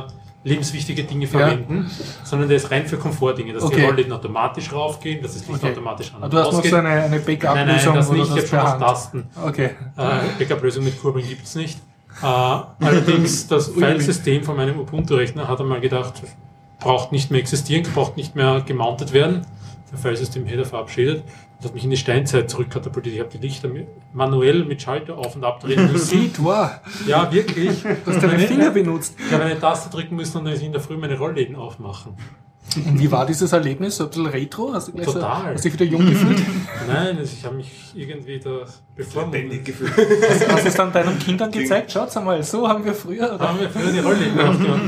äh, 0.08 0.12
lebenswichtige 0.44 1.04
Dinge 1.04 1.28
verwenden, 1.28 1.90
sondern 2.24 2.48
der 2.48 2.58
ist 2.58 2.72
rein 2.72 2.86
für 2.88 2.98
Komfortdinge, 2.98 3.54
dass 3.54 3.64
die 3.66 3.74
Okay. 3.76 3.86
Rollläden 3.86 4.14
automatisch 4.14 4.72
raufgehen, 4.72 5.22
dass 5.22 5.34
das 5.34 5.48
Licht 5.48 5.62
Okay. 5.62 5.72
automatisch 5.74 6.14
an 6.16 6.24
und 6.24 6.34
du 6.34 6.38
hast 6.38 6.54
noch 6.54 6.64
so 6.64 6.76
eine, 6.78 6.88
eine 6.90 7.00
Nein, 7.02 7.10
nein, 7.12 7.38
Backup-Lösung 7.40 7.96
das 7.96 8.10
nicht, 8.12 8.24
ich 8.26 8.30
habe 8.32 8.48
schon 8.48 8.62
Hand? 8.62 8.82
Tasten. 8.82 9.28
Okay. 9.46 9.70
Äh, 9.98 10.10
Backup-Lösung 10.40 10.84
mit 10.86 11.02
Kurbeln 11.02 11.28
gibt's 11.28 11.56
nicht. 11.56 11.78
Äh, 12.22 12.26
allerdings, 12.26 13.48
das. 13.50 13.70
Filesystem 13.70 14.44
von 14.44 14.56
meinem 14.56 14.80
Ubuntu-Rechner 14.80 15.48
hat 15.48 15.60
einmal 15.60 15.82
gedacht, 15.82 16.14
braucht 16.80 17.12
nicht 17.12 17.32
mehr 17.32 17.42
existieren, 17.42 17.86
braucht 17.94 18.16
nicht 18.16 18.36
mehr 18.36 18.62
gemountet 18.66 19.12
werden. 19.12 19.46
Der 19.92 19.98
Filesystem-Header 20.00 20.66
verabschiedet 20.66 21.24
und 21.60 21.66
hat 21.66 21.74
mich 21.74 21.84
in 21.84 21.89
die 21.89 21.97
Steinzeit 21.97 22.49
zurückkatapultiert. 22.49 23.16
Ich 23.16 23.22
habe 23.22 23.30
die 23.30 23.38
Lichter 23.38 23.70
manuell 24.14 24.64
mit 24.64 24.82
Schalter 24.82 25.18
auf- 25.18 25.36
und 25.36 25.43
abdrehen 25.43 25.91
müssen. 25.91 26.07
Sieht, 26.20 26.41
wow. 26.43 26.72
ja, 27.05 27.30
wirklich. 27.32 27.82
Du 27.82 27.97
hast 28.05 28.24
deine 28.24 28.39
Finger 28.39 28.72
benutzt. 28.72 29.16
Ich 29.28 29.34
habe 29.34 29.43
eine 29.43 29.60
Taste 29.60 29.89
drücken 29.89 30.16
müssen 30.16 30.38
und 30.38 30.45
dann 30.45 30.53
ist 30.53 30.64
in 30.64 30.72
der 30.72 30.82
Früh 30.82 30.95
meine 30.95 31.18
Rollläden 31.18 31.55
aufmachen. 31.57 32.16
Und 32.76 32.99
wie 32.99 33.12
war 33.12 33.26
dieses 33.26 33.51
Erlebnis? 33.51 33.97
So 33.97 34.05
ein 34.05 34.10
bisschen 34.10 34.26
retro? 34.28 34.72
Hast 34.74 34.88
du 34.88 34.91
gleich 34.93 35.07
Total. 35.07 35.41
So, 35.41 35.47
hast 35.47 35.66
dich 35.66 35.74
wieder 35.74 35.86
jung 35.86 36.05
gefühlt? 36.05 36.39
Nein, 36.88 37.18
also 37.18 37.34
ich 37.38 37.43
habe 37.43 37.55
mich 37.55 37.72
irgendwie 37.95 38.39
da 38.39 38.66
bevormundet. 38.95 39.66
gefühlt. 39.66 39.91
hast, 39.97 40.47
hast 40.47 40.64
du 40.64 40.68
es 40.70 40.76
dann 40.76 40.93
deinen 40.93 41.18
Kindern 41.18 41.51
gezeigt? 41.51 41.91
Schaut's 41.91 42.16
einmal, 42.16 42.41
so 42.43 42.68
haben 42.68 42.86
wir 42.86 42.93
früher. 42.93 43.34
Oder? 43.34 43.49
Haben 43.49 43.60
wir 43.60 43.70
früher 43.70 43.91
die 43.91 43.99
Rollläden 43.99 44.39
aufgemacht. 44.39 44.82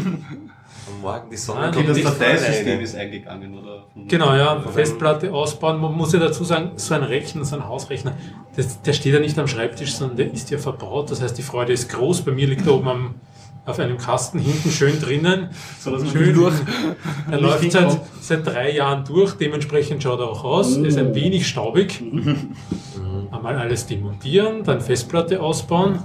Am 0.95 1.01
Morgen 1.01 1.29
die 1.29 1.37
Sonne 1.37 1.59
Ah, 1.59 1.71
kommt 1.71 1.87
Das 1.89 1.95
nicht 1.97 2.07
Dateisystem 2.07 2.79
ist 2.81 2.95
eingegangen, 2.95 3.57
oder? 3.57 3.85
Genau, 4.07 4.35
ja, 4.35 4.59
Von 4.59 4.73
Festplatte 4.73 5.33
ausbauen. 5.33 5.79
Man 5.79 5.93
muss 5.93 6.13
ja 6.13 6.19
dazu 6.19 6.43
sagen, 6.43 6.71
so 6.75 6.93
ein 6.93 7.03
Rechner, 7.03 7.45
so 7.45 7.55
ein 7.55 7.67
Hausrechner, 7.67 8.13
das, 8.55 8.81
der 8.81 8.93
steht 8.93 9.13
ja 9.13 9.19
nicht 9.19 9.37
am 9.39 9.47
Schreibtisch, 9.47 9.93
sondern 9.93 10.17
der 10.17 10.33
ist 10.33 10.49
ja 10.51 10.57
verbaut. 10.57 11.11
Das 11.11 11.21
heißt, 11.21 11.37
die 11.37 11.41
Freude 11.43 11.73
ist 11.73 11.89
groß. 11.89 12.21
Bei 12.21 12.31
mir 12.31 12.47
liegt 12.47 12.65
er 12.67 12.73
oben 12.75 12.87
am, 12.87 13.15
auf 13.65 13.79
einem 13.79 13.97
Kasten 13.97 14.39
hinten 14.39 14.71
schön 14.71 14.99
drinnen. 14.99 15.49
So, 15.79 15.91
dass 15.91 16.03
man 16.03 16.11
Schön 16.11 16.33
durch. 16.33 16.55
Er 17.31 17.39
läuft 17.39 17.71
seit, 17.71 17.99
seit 18.19 18.45
drei 18.45 18.71
Jahren 18.71 19.05
durch, 19.05 19.33
dementsprechend 19.35 20.03
schaut 20.03 20.19
er 20.19 20.27
auch 20.27 20.43
aus. 20.43 20.75
Ist 20.75 20.97
ein 20.97 21.13
wenig 21.15 21.47
staubig. 21.47 22.03
Einmal 23.31 23.55
alles 23.57 23.85
demontieren, 23.85 24.63
dann 24.63 24.81
Festplatte 24.81 25.41
ausbauen. 25.41 25.99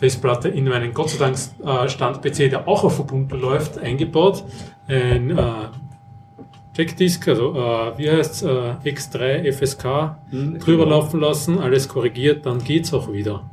Festplatte 0.00 0.48
in 0.48 0.64
meinen 0.64 0.94
Gott 0.94 1.10
sei 1.10 1.18
Dank 1.18 1.36
äh, 1.62 1.86
Stand-PC, 1.86 2.48
der 2.48 2.66
auch 2.66 2.84
auf 2.84 2.98
Ubuntu 2.98 3.36
läuft, 3.36 3.78
eingebaut. 3.78 4.44
Ein 4.88 5.36
äh, 5.36 5.44
Checkdisk, 6.74 7.28
also 7.28 7.52
äh, 7.54 7.98
wie 7.98 8.10
heißt 8.10 8.44
äh, 8.44 8.72
X3 8.82 9.52
FSK 9.52 10.16
drüber 10.58 10.86
laufen 10.86 11.20
lassen, 11.20 11.58
alles 11.58 11.86
korrigiert, 11.86 12.46
dann 12.46 12.64
geht's 12.64 12.94
auch 12.94 13.12
wieder. 13.12 13.44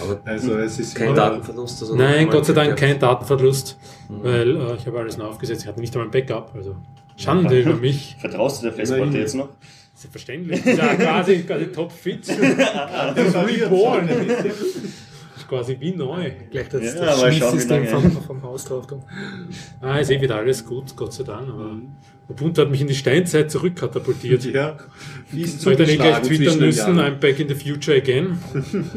Aber 0.00 0.18
Also 0.24 0.56
es 0.56 0.78
ist 0.78 0.94
kein 0.94 1.14
Datenverlust. 1.14 1.82
Also 1.82 1.96
Nein, 1.96 2.30
Gott 2.30 2.46
sei 2.46 2.54
Dank 2.54 2.74
kein 2.78 2.98
Datenverlust, 2.98 3.78
weil 4.08 4.56
äh, 4.56 4.74
ich 4.76 4.86
habe 4.86 5.00
alles 5.00 5.18
neu 5.18 5.26
aufgesetzt. 5.26 5.62
Ich 5.62 5.68
hatte 5.68 5.80
nicht 5.80 5.94
einmal 5.94 6.08
ein 6.08 6.10
Backup, 6.12 6.52
also 6.54 6.76
Schande 7.18 7.60
über 7.60 7.74
mich. 7.74 8.16
Vertraust 8.18 8.62
du 8.62 8.68
der 8.68 8.72
Festplatte 8.72 9.02
Immerhin. 9.04 9.20
jetzt 9.20 9.34
noch? 9.34 9.50
Selbstverständlich. 9.94 10.64
Ja 10.64 10.94
quasi, 10.94 11.42
quasi 11.42 11.66
topfit. 11.66 12.26
Das 13.14 13.26
ist 13.28 13.36
reborn. 13.36 14.08
Das 14.08 14.44
ist 15.46 15.48
quasi 15.48 15.76
wie 15.80 15.94
neu. 15.94 16.30
Gleich 16.50 16.68
das, 16.68 16.82
Ja, 16.82 16.94
das 17.06 17.22
lange- 17.68 17.86
vom, 17.86 18.10
vom 18.22 18.42
Haus 18.42 18.64
drauf. 18.64 18.86
Ah, 19.80 19.98
ist 19.98 20.10
eh 20.10 20.20
wieder 20.20 20.34
alles 20.36 20.64
gut, 20.66 20.94
Gott 20.96 21.12
sei 21.12 21.22
Dank. 21.24 21.48
Aber 21.48 21.76
Ubuntu 22.28 22.62
hat 22.62 22.70
mich 22.70 22.80
in 22.80 22.88
die 22.88 22.94
Steinzeit 22.94 23.50
zurückkatapultiert. 23.52 24.44
Ja, 24.46 24.76
Soll 25.30 25.72
ich 25.74 25.78
dann 25.78 25.88
eh 25.88 25.94
gleich 25.96 26.22
twittern 26.22 26.58
müssen, 26.58 26.96
Jahren. 26.96 27.14
I'm 27.14 27.20
back 27.20 27.38
in 27.38 27.46
the 27.48 27.54
future 27.54 27.96
again. 27.96 28.36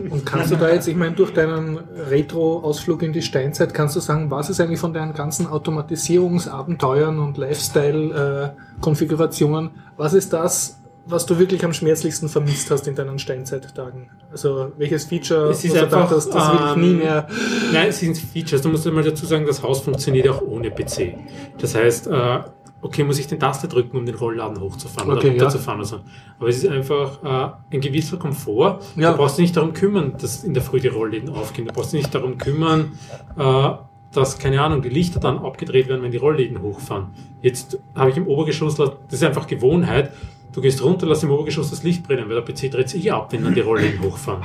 Und 0.10 0.26
kannst 0.26 0.50
du 0.52 0.56
da 0.56 0.74
jetzt, 0.74 0.88
ich 0.88 0.96
meine, 0.96 1.16
durch 1.16 1.32
deinen 1.32 1.78
Retro-Ausflug 1.78 3.04
in 3.04 3.14
die 3.14 3.22
Steinzeit, 3.22 3.72
kannst 3.76 3.96
du 3.96 4.00
sagen, 4.00 4.32
was 4.32 4.50
ist 4.50 4.60
eigentlich 4.60 4.80
von 4.80 4.94
deinen 4.94 5.14
ganzen 5.14 5.46
Automatisierungsabenteuern 5.46 7.20
und 7.20 7.38
Lifestyle-Konfigurationen, 7.38 9.70
was 9.96 10.14
ist 10.14 10.34
das, 10.34 10.79
was 11.10 11.26
du 11.26 11.40
wirklich 11.40 11.64
am 11.66 11.74
schmerzlichsten 11.74 12.30
vermisst 12.30 12.70
hast 12.72 12.88
in 12.88 12.96
deinen 12.96 13.20
Steinzeittagen? 13.20 14.10
Also 14.32 14.72
welches 14.78 15.06
Feature, 15.06 15.50
Es 15.50 15.64
ist 15.64 15.76
du 15.76 15.82
einfach, 15.82 16.10
dachtest, 16.10 16.34
das 16.34 16.52
will 16.52 16.60
ich 16.60 16.76
ähm, 16.76 16.82
nie 16.82 16.94
mehr... 17.04 17.28
Nein, 17.74 17.90
es 17.90 18.00
sind 18.00 18.18
Features. 18.18 18.62
Du 18.62 18.70
musst 18.70 18.86
einmal 18.86 19.04
dazu 19.04 19.26
sagen, 19.26 19.46
das 19.46 19.64
Haus 19.64 19.82
funktioniert 19.82 20.28
auch 20.30 20.42
ohne 20.42 20.70
PC. 20.70 21.16
Das 21.58 21.76
heißt, 21.76 22.08
äh, 22.08 22.40
okay, 22.82 23.04
muss 23.04 23.20
ich 23.20 23.28
den 23.28 23.40
Taste 23.40 23.68
drücken, 23.68 23.98
um 23.98 24.06
den 24.06 24.16
Rollladen 24.16 24.60
hochzufahren 24.60 25.10
Okay, 25.12 25.20
oder 25.20 25.28
ja. 25.28 25.32
runterzufahren 25.34 25.80
oder 25.80 25.88
so. 25.88 26.00
Aber 26.40 26.50
es 26.50 26.64
ist 26.64 26.68
einfach 26.68 27.24
äh, 27.24 27.76
ein 27.76 27.82
gewisser 27.82 28.18
Komfort. 28.18 28.80
Ja. 28.96 29.12
Du 29.12 29.18
brauchst 29.18 29.38
dich 29.38 29.44
nicht 29.44 29.58
darum 29.58 29.74
kümmern, 29.74 30.16
dass 30.20 30.44
in 30.44 30.54
der 30.54 30.64
Früh 30.64 30.80
die 30.80 30.88
Rollläden 30.88 31.30
aufgehen. 31.30 31.68
Du 31.68 31.74
brauchst 31.74 31.94
dich 31.94 32.02
nicht 32.02 32.14
darum 32.14 32.38
kümmern, 32.38 32.94
äh, 33.38 33.70
dass, 34.12 34.40
keine 34.40 34.62
Ahnung, 34.62 34.82
die 34.82 34.90
Lichter 34.90 35.20
dann 35.20 35.40
abgedreht 35.40 35.88
werden, 35.88 36.02
wenn 36.02 36.12
die 36.12 36.18
Rollläden 36.18 36.62
hochfahren. 36.62 37.08
Jetzt 37.42 37.80
habe 37.96 38.10
ich 38.10 38.18
im 38.18 38.28
Obergeschoss, 38.28 38.76
das 38.76 38.92
ist 39.12 39.24
einfach 39.24 39.46
Gewohnheit, 39.46 40.12
du 40.52 40.62
gehst 40.62 40.84
runter, 40.84 41.06
lass 41.06 41.24
im 41.24 41.32
Obergeschoss 41.32 41.70
das 41.70 41.84
Licht 41.84 42.04
brennen, 42.08 42.30
weil 42.30 42.42
der 42.42 42.54
PC 42.54 42.72
dreht 42.72 42.90
sich 42.90 43.06
eh 43.06 43.12
ab, 43.12 43.32
wenn 43.32 43.44
dann 43.44 43.54
die 43.54 43.62
Rollläden 43.62 44.02
hochfahren. 44.04 44.44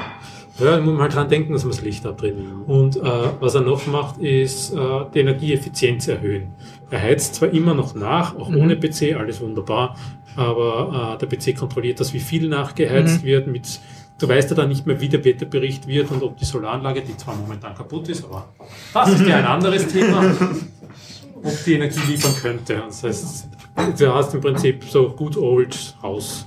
Ja, 0.58 0.76
da 0.76 0.80
muss 0.80 0.92
man 0.92 1.02
halt 1.02 1.14
dran 1.14 1.28
denken, 1.28 1.52
dass 1.52 1.64
man 1.64 1.72
das 1.72 1.82
Licht 1.82 2.06
abdreht. 2.06 2.36
Und 2.66 2.96
äh, 2.96 3.00
was 3.40 3.56
er 3.56 3.62
noch 3.62 3.86
macht, 3.86 4.18
ist 4.18 4.72
äh, 4.72 4.78
die 5.12 5.20
Energieeffizienz 5.20 6.06
erhöhen. 6.06 6.52
Er 6.90 7.02
heizt 7.02 7.34
zwar 7.34 7.50
immer 7.50 7.74
noch 7.74 7.94
nach, 7.94 8.36
auch 8.36 8.48
ohne 8.48 8.76
PC, 8.76 9.16
alles 9.18 9.40
wunderbar, 9.40 9.96
aber 10.36 11.16
äh, 11.20 11.26
der 11.26 11.36
PC 11.36 11.58
kontrolliert 11.58 11.98
das, 11.98 12.12
wie 12.12 12.20
viel 12.20 12.48
nachgeheizt 12.48 13.24
wird. 13.24 13.48
Mit, 13.48 13.80
du 14.18 14.28
weißt 14.28 14.50
ja 14.50 14.56
dann 14.56 14.68
nicht 14.68 14.86
mehr, 14.86 15.00
wie 15.00 15.08
der 15.08 15.24
Wetterbericht 15.24 15.88
wird 15.88 16.12
und 16.12 16.22
ob 16.22 16.36
die 16.36 16.44
Solaranlage, 16.44 17.02
die 17.02 17.16
zwar 17.16 17.34
momentan 17.34 17.74
kaputt 17.74 18.08
ist, 18.08 18.24
aber 18.24 18.48
das 18.92 19.10
ist 19.12 19.26
ja 19.26 19.38
ein 19.38 19.46
anderes 19.46 19.88
Thema, 19.88 20.24
ob 21.42 21.64
die 21.64 21.74
Energie 21.74 22.00
liefern 22.08 22.34
könnte. 22.40 22.82
Das 22.86 23.02
heißt, 23.02 23.48
du 23.76 24.14
hast 24.14 24.34
im 24.34 24.40
Prinzip 24.40 24.84
so 24.84 25.10
good 25.10 25.36
old 25.36 25.96
Haus. 26.02 26.44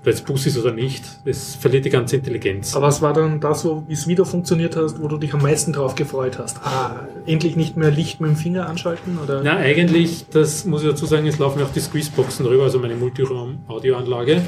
Ob 0.00 0.06
jetzt 0.06 0.24
Bus 0.26 0.46
ist 0.46 0.56
oder 0.56 0.72
nicht, 0.72 1.04
es 1.24 1.56
verliert 1.56 1.84
die 1.84 1.90
ganze 1.90 2.16
Intelligenz. 2.16 2.74
Aber 2.76 2.86
was 2.86 3.02
war 3.02 3.12
dann 3.12 3.40
das, 3.40 3.64
wo 3.64 3.82
wie 3.88 3.94
es 3.94 4.06
wieder 4.06 4.24
funktioniert 4.24 4.76
hast, 4.76 5.02
wo 5.02 5.08
du 5.08 5.18
dich 5.18 5.34
am 5.34 5.42
meisten 5.42 5.72
drauf 5.72 5.96
gefreut 5.96 6.38
hast? 6.38 6.58
Ah, 6.64 7.08
endlich 7.26 7.56
nicht 7.56 7.76
mehr 7.76 7.90
Licht 7.90 8.20
mit 8.20 8.30
dem 8.30 8.36
Finger 8.36 8.68
anschalten? 8.68 9.18
Oder? 9.18 9.42
Na, 9.42 9.56
eigentlich, 9.56 10.26
das 10.30 10.64
muss 10.64 10.82
ich 10.82 10.88
dazu 10.88 11.06
sagen, 11.06 11.26
es 11.26 11.38
laufen 11.38 11.58
ja 11.58 11.66
auch 11.66 11.72
die 11.72 11.80
Squeezeboxen 11.80 12.46
drüber, 12.46 12.62
also 12.62 12.78
meine 12.78 12.94
Multiraum-Audioanlage. 12.94 14.42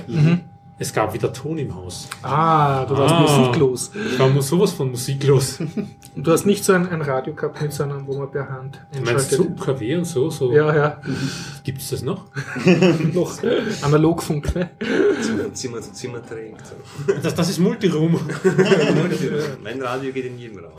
Es 0.83 0.95
gab 0.95 1.13
wieder 1.13 1.31
Ton 1.31 1.59
im 1.59 1.75
Haus. 1.75 2.09
Ah, 2.23 2.87
du 2.87 2.97
warst 2.97 3.15
Ah. 3.15 3.21
musiklos. 3.21 3.91
Ich 3.95 4.19
war 4.19 4.31
mu- 4.31 4.41
sowas 4.41 4.73
von 4.73 4.91
musiklos. 4.91 5.61
Und 5.61 6.27
du 6.27 6.33
hast 6.33 6.47
nicht 6.47 6.65
so 6.65 6.73
ein, 6.73 6.89
ein 6.89 7.03
Radio 7.03 7.35
gehabt 7.35 7.61
mit 7.61 7.71
so 7.71 7.83
einem, 7.83 8.07
wo 8.07 8.17
man 8.19 8.31
per 8.31 8.49
Hand 8.49 8.81
Du 8.93 9.03
meinst 9.03 9.31
so 9.31 9.43
einschaltet. 9.43 9.61
UKW 9.61 9.97
und 9.97 10.05
so? 10.07 10.31
so 10.31 10.51
Ja, 10.53 10.75
ja, 10.75 11.01
Gibt 11.65 11.83
es 11.83 11.91
das 11.91 12.01
noch? 12.03 12.25
noch 13.13 13.31
Analogfunk, 13.83 14.55
ne? 14.55 14.71
Zimmer 15.53 15.83
zu 15.83 15.93
Zimmer 15.93 16.25
trägt. 16.27 16.63
So. 16.67 17.13
Das, 17.23 17.35
das 17.35 17.51
ist 17.51 17.59
Multiroom. 17.59 18.19
mein 19.63 19.83
Radio 19.83 20.13
geht 20.13 20.25
in 20.25 20.39
jedem 20.39 20.61
Raum. 20.65 20.73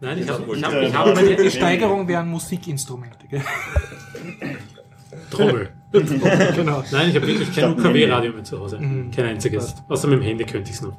Nein, 0.00 0.18
ich 0.18 0.28
habe 0.28 0.56
ich 0.56 0.64
hab, 0.64 0.72
ich 0.82 0.94
hab 0.94 1.14
Die, 1.14 1.20
die 1.26 1.34
meine 1.36 1.50
Steigerung 1.50 2.08
wären 2.08 2.28
Musikinstrumente, 2.28 3.26
gell? 3.28 3.42
Trommel. 5.30 5.68
genau. 6.56 6.82
Nein, 6.90 7.10
ich 7.10 7.16
habe 7.16 7.26
wirklich 7.26 7.54
kein 7.54 7.72
UKW-Radio 7.72 8.32
mehr 8.32 8.44
zu 8.44 8.58
Hause. 8.58 8.78
Mhm. 8.78 9.10
Kein 9.10 9.26
einziges. 9.26 9.74
Außer 9.88 10.08
mit 10.08 10.20
dem 10.20 10.24
Handy 10.24 10.44
könnte 10.44 10.70
ich 10.70 10.76
es 10.76 10.82
noch. 10.82 10.94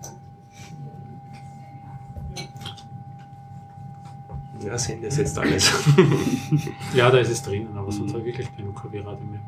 Ja, 4.64 4.70
das 4.72 4.88
Handy 4.88 5.06
ersetzt 5.06 5.38
alles. 5.38 5.72
Ja, 6.96 7.10
da 7.10 7.18
ist 7.18 7.30
es 7.30 7.42
drinnen, 7.42 7.76
aber 7.76 7.92
sonst 7.92 8.14
habe 8.14 8.20
ich 8.20 8.26
wirklich 8.28 8.56
kein 8.56 8.68
UKW-Radio 8.68 9.26
mehr. 9.26 9.42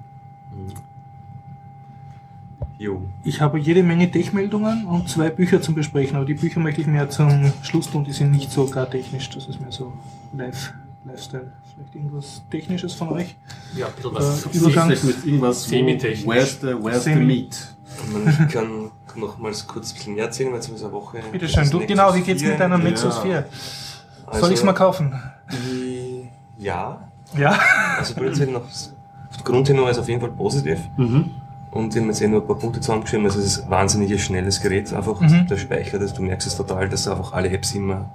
Jo. 2.77 3.01
Ich 3.23 3.39
habe 3.39 3.57
jede 3.57 3.83
Menge 3.83 4.11
Tech-Meldungen 4.11 4.85
und 4.85 5.07
zwei 5.07 5.29
Bücher 5.29 5.61
zum 5.61 5.75
Besprechen, 5.75 6.17
aber 6.17 6.25
die 6.25 6.33
Bücher 6.33 6.59
möchte 6.59 6.81
ich 6.81 6.87
mehr 6.87 7.09
zum 7.09 7.53
Schluss 7.61 7.89
tun, 7.89 8.03
die 8.03 8.11
sind 8.11 8.31
nicht 8.31 8.51
so 8.51 8.65
gar 8.67 8.89
technisch, 8.89 9.29
das 9.29 9.47
ist 9.47 9.61
mehr 9.61 9.71
so 9.71 9.93
Live, 10.33 10.73
Lifestyle. 11.05 11.53
Vielleicht 11.75 11.95
irgendwas 11.95 12.41
Technisches 12.49 12.93
von 12.93 13.09
euch? 13.09 13.35
Ja, 13.75 13.87
ein 13.87 13.93
bisschen 13.93 14.11
Äh, 14.11 14.15
was. 14.19 14.45
Übergang- 14.47 14.85
Vielleicht 14.87 15.03
mit 15.03 15.25
irgendwas, 15.25 15.65
wo, 15.65 15.69
Semi-technisch. 15.69 16.25
where's 16.27 16.59
the, 16.61 16.67
where's 16.81 17.03
the 17.03 17.09
Semi- 17.11 17.25
meat? 17.25 17.75
Man 18.11 18.47
kann 18.49 18.91
nochmals 19.15 19.65
kurz 19.67 19.91
ein 19.91 19.95
bisschen 19.95 20.13
mehr 20.15 20.25
erzählen, 20.25 20.51
weil 20.51 20.59
es 20.59 20.69
eine 20.83 20.91
Woche. 20.91 21.19
Bitte 21.31 21.47
schön, 21.47 21.69
du, 21.69 21.85
genau, 21.85 22.13
wie 22.15 22.21
geht's 22.21 22.41
4 22.41 22.51
mit 22.51 22.59
deiner 22.59 22.77
ja. 22.77 22.83
Nexus 22.83 23.19
4? 23.19 23.45
Also, 24.25 24.39
Soll 24.41 24.51
ich 24.51 24.57
es 24.59 24.63
mal 24.63 24.73
kaufen? 24.73 25.13
die- 25.51 26.29
Ja, 26.57 27.09
Ja? 27.37 27.59
also 27.97 28.13
prinzipiell 28.13 28.51
noch, 28.53 28.61
auf 28.63 29.43
Grundtenor 29.43 29.89
ist 29.89 29.97
auf 29.99 30.07
jeden 30.07 30.21
Fall 30.21 30.31
positiv. 30.31 30.79
Und 30.97 31.93
ich 31.93 31.99
habe 31.99 32.07
jetzt 32.07 32.21
eh 32.21 32.27
nur 32.27 32.41
ein 32.41 32.47
paar 32.47 32.57
Punkte 32.57 32.79
zusammengeschrieben. 32.79 33.25
Also 33.25 33.39
es 33.39 33.45
ist 33.45 33.63
ein 33.65 33.69
wahnsinniges 33.69 34.21
schnelles 34.21 34.61
Gerät. 34.61 34.93
Einfach 34.93 35.19
Mhm. 35.19 35.45
der 35.47 35.57
Speicher, 35.57 35.99
das, 35.99 36.13
du 36.13 36.21
merkst 36.21 36.47
es 36.47 36.55
total, 36.55 36.87
dass 36.87 37.05
einfach 37.07 37.33
alle 37.33 37.49
Apps 37.49 37.75
immer 37.75 38.09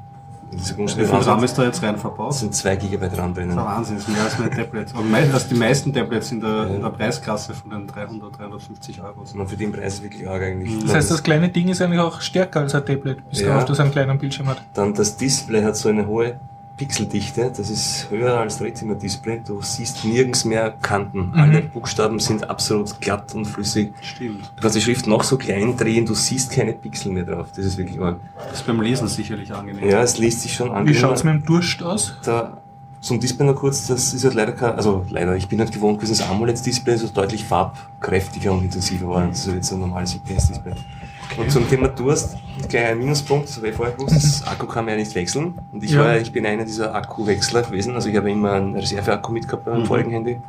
Wie 0.52 1.04
viel 1.04 1.04
RAM 1.06 1.44
ist 1.44 1.56
da 1.56 1.64
jetzt 1.64 1.82
rein 1.82 1.96
verbaut? 1.96 2.34
sind 2.34 2.54
2 2.54 2.76
GB 2.76 3.06
RAM 3.16 3.34
drinnen. 3.34 3.54
Das 3.54 3.56
ist 3.56 3.62
ein 3.62 3.76
Wahnsinn, 3.76 3.96
das 3.96 4.08
ist 4.08 4.12
mehr 4.14 4.24
als 4.24 4.38
mein 4.38 4.50
Tablet. 4.50 4.94
Aber 4.94 5.02
mehr 5.04 5.34
als 5.34 5.48
die 5.48 5.54
meisten 5.54 5.92
Tablets 5.92 6.32
in 6.32 6.40
der, 6.40 6.66
in 6.66 6.82
der 6.82 6.90
Preisklasse 6.90 7.54
von 7.54 7.70
den 7.70 7.86
300, 7.86 8.38
350 8.38 9.00
Euro. 9.02 9.22
Und 9.34 9.48
für 9.48 9.56
den 9.56 9.72
Preis 9.72 9.94
ist 9.94 10.02
wirklich 10.02 10.28
arg 10.28 10.42
eigentlich. 10.42 10.82
Das 10.84 10.94
heißt, 10.94 11.10
das 11.10 11.22
kleine 11.22 11.48
Ding 11.48 11.68
ist 11.68 11.80
eigentlich 11.80 12.00
auch 12.00 12.20
stärker 12.20 12.60
als 12.60 12.74
ein 12.74 12.84
Tablet, 12.84 13.28
bis 13.30 13.40
Ja. 13.40 13.48
darauf 13.48 13.64
das 13.66 13.80
einen 13.80 13.90
kleinen 13.92 14.18
Bildschirm 14.18 14.48
hat. 14.48 14.62
Dann 14.74 14.92
das 14.94 15.16
Display 15.16 15.62
hat 15.62 15.76
so 15.76 15.88
eine 15.88 16.06
hohe 16.06 16.38
Pixeldichte, 16.80 17.52
das 17.54 17.68
ist 17.68 18.08
höher 18.08 18.38
als 18.38 18.62
Retina-Display. 18.62 19.42
Du 19.46 19.60
siehst 19.60 20.02
nirgends 20.02 20.46
mehr 20.46 20.70
Kanten. 20.70 21.30
Alle 21.34 21.60
Buchstaben 21.60 22.18
sind 22.20 22.48
absolut 22.48 22.98
glatt 23.02 23.34
und 23.34 23.44
flüssig. 23.44 23.92
Stimmt. 24.00 24.50
Du 24.56 24.62
kannst 24.62 24.76
die 24.76 24.80
Schrift 24.80 25.06
noch 25.06 25.22
so 25.22 25.36
klein 25.36 25.76
drehen, 25.76 26.06
du 26.06 26.14
siehst 26.14 26.52
keine 26.52 26.72
Pixel 26.72 27.12
mehr 27.12 27.24
drauf. 27.24 27.48
Das 27.54 27.66
ist 27.66 27.76
wirklich 27.76 28.00
arg. 28.00 28.18
Das 28.48 28.60
ist 28.60 28.66
beim 28.66 28.80
Lesen 28.80 29.08
sicherlich 29.08 29.52
angenehm. 29.52 29.90
Ja, 29.90 30.00
es 30.00 30.16
liest 30.16 30.40
sich 30.40 30.54
schon 30.54 30.70
an. 30.70 30.86
Wie 30.86 30.94
schaut's 30.94 31.22
mit 31.22 31.34
dem 31.34 31.44
Durst 31.44 31.82
aus? 31.82 32.14
da 32.24 32.56
zum 33.02 33.20
Display 33.20 33.46
noch 33.46 33.56
kurz, 33.56 33.86
das 33.86 34.14
ist 34.14 34.24
halt 34.24 34.34
leider 34.34 34.52
kein, 34.52 34.74
also 34.74 35.04
leider, 35.10 35.36
ich 35.36 35.48
bin 35.48 35.58
halt 35.58 35.72
gewohnt 35.72 35.98
gewesen, 35.98 36.16
das 36.18 36.30
AMOLED-Display 36.30 36.94
ist 36.94 37.14
deutlich 37.14 37.44
farbkräftiger 37.44 38.52
und 38.52 38.62
intensiver 38.62 39.08
war. 39.08 39.26
Das 39.26 39.46
ist 39.46 39.54
jetzt 39.54 39.72
ein 39.72 39.80
normales 39.80 40.14
IPS-Display. 40.14 40.72
Und 41.36 41.50
zum 41.50 41.68
Thema 41.68 41.88
Durst, 41.88 42.36
gleich 42.68 42.86
ein 42.88 42.98
Minuspunkt, 42.98 43.54
habe 43.56 43.68
ich 43.68 43.74
vorher 43.74 43.94
gewusst, 43.94 44.16
das 44.16 44.46
Akku 44.46 44.66
kann 44.66 44.84
man 44.84 44.94
ja 44.94 45.00
nicht 45.00 45.14
wechseln. 45.14 45.54
Und 45.72 45.82
ich 45.84 45.92
Ja. 45.92 46.00
war, 46.04 46.16
ich 46.18 46.32
bin 46.32 46.44
einer 46.44 46.64
dieser 46.64 46.94
Akkuwechsler 46.94 47.62
gewesen, 47.62 47.94
also 47.94 48.08
ich 48.08 48.16
habe 48.16 48.30
immer 48.30 48.52
einen 48.52 48.74
Reserveakku 48.76 49.32
mitgehabt 49.32 49.64
bei 49.64 49.70
meinem 49.72 49.82
Mhm. 49.82 49.86
vorigen 49.86 50.10
Handy. 50.10 50.40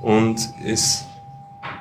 Und 0.00 0.52
es 0.64 1.06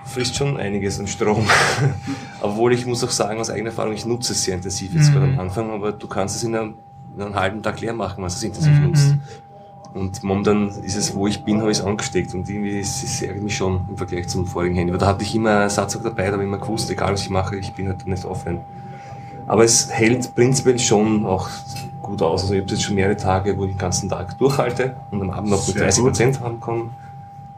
frisst 0.05 0.35
schon 0.35 0.57
einiges 0.57 0.99
an 0.99 1.07
Strom. 1.07 1.45
Obwohl 2.41 2.73
ich 2.73 2.85
muss 2.85 3.03
auch 3.03 3.09
sagen, 3.09 3.39
aus 3.39 3.49
eigener 3.49 3.69
Erfahrung, 3.69 3.93
ich 3.93 4.05
nutze 4.05 4.33
es 4.33 4.43
sehr 4.43 4.55
intensiv 4.55 4.93
jetzt 4.93 5.09
Mhm. 5.09 5.13
gerade 5.13 5.25
am 5.33 5.39
Anfang, 5.39 5.71
aber 5.71 5.91
du 5.91 6.07
kannst 6.07 6.35
es 6.35 6.43
in 6.43 6.55
einem, 6.55 6.75
in 7.15 7.21
einem 7.23 7.35
halben 7.35 7.61
Tag 7.63 7.81
leer 7.81 7.93
machen, 7.93 8.17
wenn 8.17 8.23
du 8.29 8.33
es 8.33 8.43
intensiv 8.43 8.79
Mhm. 8.79 8.87
nutzt. 8.87 9.15
Und 9.93 10.23
momentan 10.23 10.69
ist 10.69 10.95
es, 10.95 11.13
wo 11.13 11.27
ich 11.27 11.43
bin, 11.43 11.59
habe 11.59 11.69
ich 11.71 11.79
es 11.79 11.83
angesteckt. 11.83 12.33
Und 12.33 12.47
irgendwie 12.49 12.79
ist 12.79 13.03
es 13.03 13.21
ärgert 13.21 13.43
mich 13.43 13.57
schon 13.57 13.81
im 13.89 13.97
Vergleich 13.97 14.27
zum 14.29 14.45
vorigen 14.47 14.75
Handy. 14.75 14.93
Weil 14.93 14.99
da 14.99 15.07
hatte 15.07 15.23
ich 15.23 15.35
immer 15.35 15.59
einen 15.61 15.69
Satz 15.69 15.95
auch 15.97 16.03
dabei, 16.03 16.27
da 16.27 16.33
habe 16.33 16.43
ich 16.43 16.47
immer 16.47 16.59
gewusst, 16.59 16.89
egal 16.89 17.13
was 17.13 17.23
ich 17.23 17.29
mache, 17.29 17.57
ich 17.57 17.73
bin 17.73 17.87
halt 17.87 18.07
nicht 18.07 18.23
offline. 18.25 18.61
Aber 19.47 19.63
es 19.65 19.91
hält 19.91 20.33
prinzipiell 20.33 20.79
schon 20.79 21.25
auch 21.25 21.49
gut 22.01 22.21
aus. 22.21 22.43
Also 22.43 22.53
ich 22.53 22.61
habe 22.61 22.71
jetzt 22.71 22.83
schon 22.83 22.95
mehrere 22.95 23.17
Tage, 23.17 23.57
wo 23.57 23.65
ich 23.65 23.71
den 23.71 23.77
ganzen 23.77 24.07
Tag 24.09 24.37
durchhalte 24.37 24.95
und 25.11 25.21
am 25.21 25.29
Abend 25.29 25.49
noch 25.49 25.65
mit 25.67 25.75
Sehr 25.75 25.83
30 25.83 26.03
gut. 26.03 26.11
Prozent 26.11 26.39
haben 26.39 26.59
kann. 26.61 26.89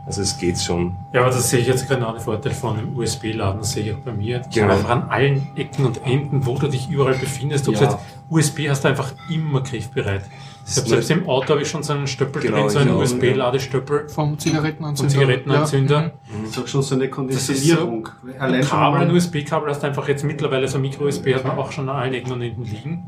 Also 0.06 0.22
es 0.22 0.38
geht 0.38 0.60
schon. 0.60 0.94
Ja, 1.14 1.22
aber 1.22 1.30
das 1.30 1.50
sehe 1.50 1.60
ich 1.60 1.68
jetzt 1.68 1.88
genau 1.88 2.12
den 2.12 2.20
Vorteil 2.20 2.52
von 2.52 2.78
einem 2.78 2.98
USB-Laden, 2.98 3.60
das 3.62 3.72
sehe 3.72 3.84
ich 3.84 3.94
auch 3.96 4.00
bei 4.00 4.12
mir. 4.12 4.42
Ich 4.50 4.56
Genau. 4.56 4.74
einfach 4.74 4.90
an 4.90 5.04
allen 5.10 5.48
Ecken 5.56 5.86
und 5.86 6.04
Enden, 6.06 6.46
wo 6.46 6.58
du 6.58 6.68
dich 6.68 6.90
überall 6.90 7.14
befindest, 7.14 7.68
Ja. 7.68 7.98
du 8.30 8.36
USB 8.36 8.68
hast 8.70 8.84
du 8.84 8.90
einfach 8.90 9.14
immer 9.30 9.62
griffbereit. 9.62 10.24
Ich 10.66 10.78
habe 10.78 10.88
selbst 10.88 11.12
im 11.12 11.28
Auto 11.28 11.50
habe 11.50 11.62
ich 11.62 11.70
schon 11.70 11.84
so 11.84 11.94
einen 11.94 12.08
Stöppel 12.08 12.42
Genau, 12.42 12.62
drin, 12.62 12.70
so 12.70 12.80
ich 12.80 12.86
einen 12.86 12.96
USB-Ladestöppel 12.96 14.08
Vom 14.10 14.40
Zigarettenanzünder. 14.40 15.04
und 15.04 15.10
Zigarettenanzünder. 15.10 16.02
Ja. 16.02 16.12
Das 16.42 16.50
ist 16.52 16.60
auch 16.64 16.68
schon 16.68 16.82
so 16.84 16.96
eine 16.96 17.04
ist 17.06 17.10
so 17.12 17.16
Konditionierung. 17.16 18.10
ein 18.40 18.62
Kabel, 18.62 19.02
ein 19.02 19.12
USB-Kabel 19.12 19.70
hast 19.70 19.84
du 19.84 19.88
einfach 19.88 20.08
jetzt 20.08 20.24
mittlerweile, 20.24 20.68
so 20.68 20.78
ein 20.78 20.82
Micro-USB 20.84 21.34
hat 21.36 21.46
man 21.46 21.58
auch 21.58 21.72
schon 21.72 21.90
an 21.90 21.96
allen 21.98 22.14
Ecken 22.14 22.32
und 22.32 22.42
Enden 22.42 22.64
liegen. 22.64 23.04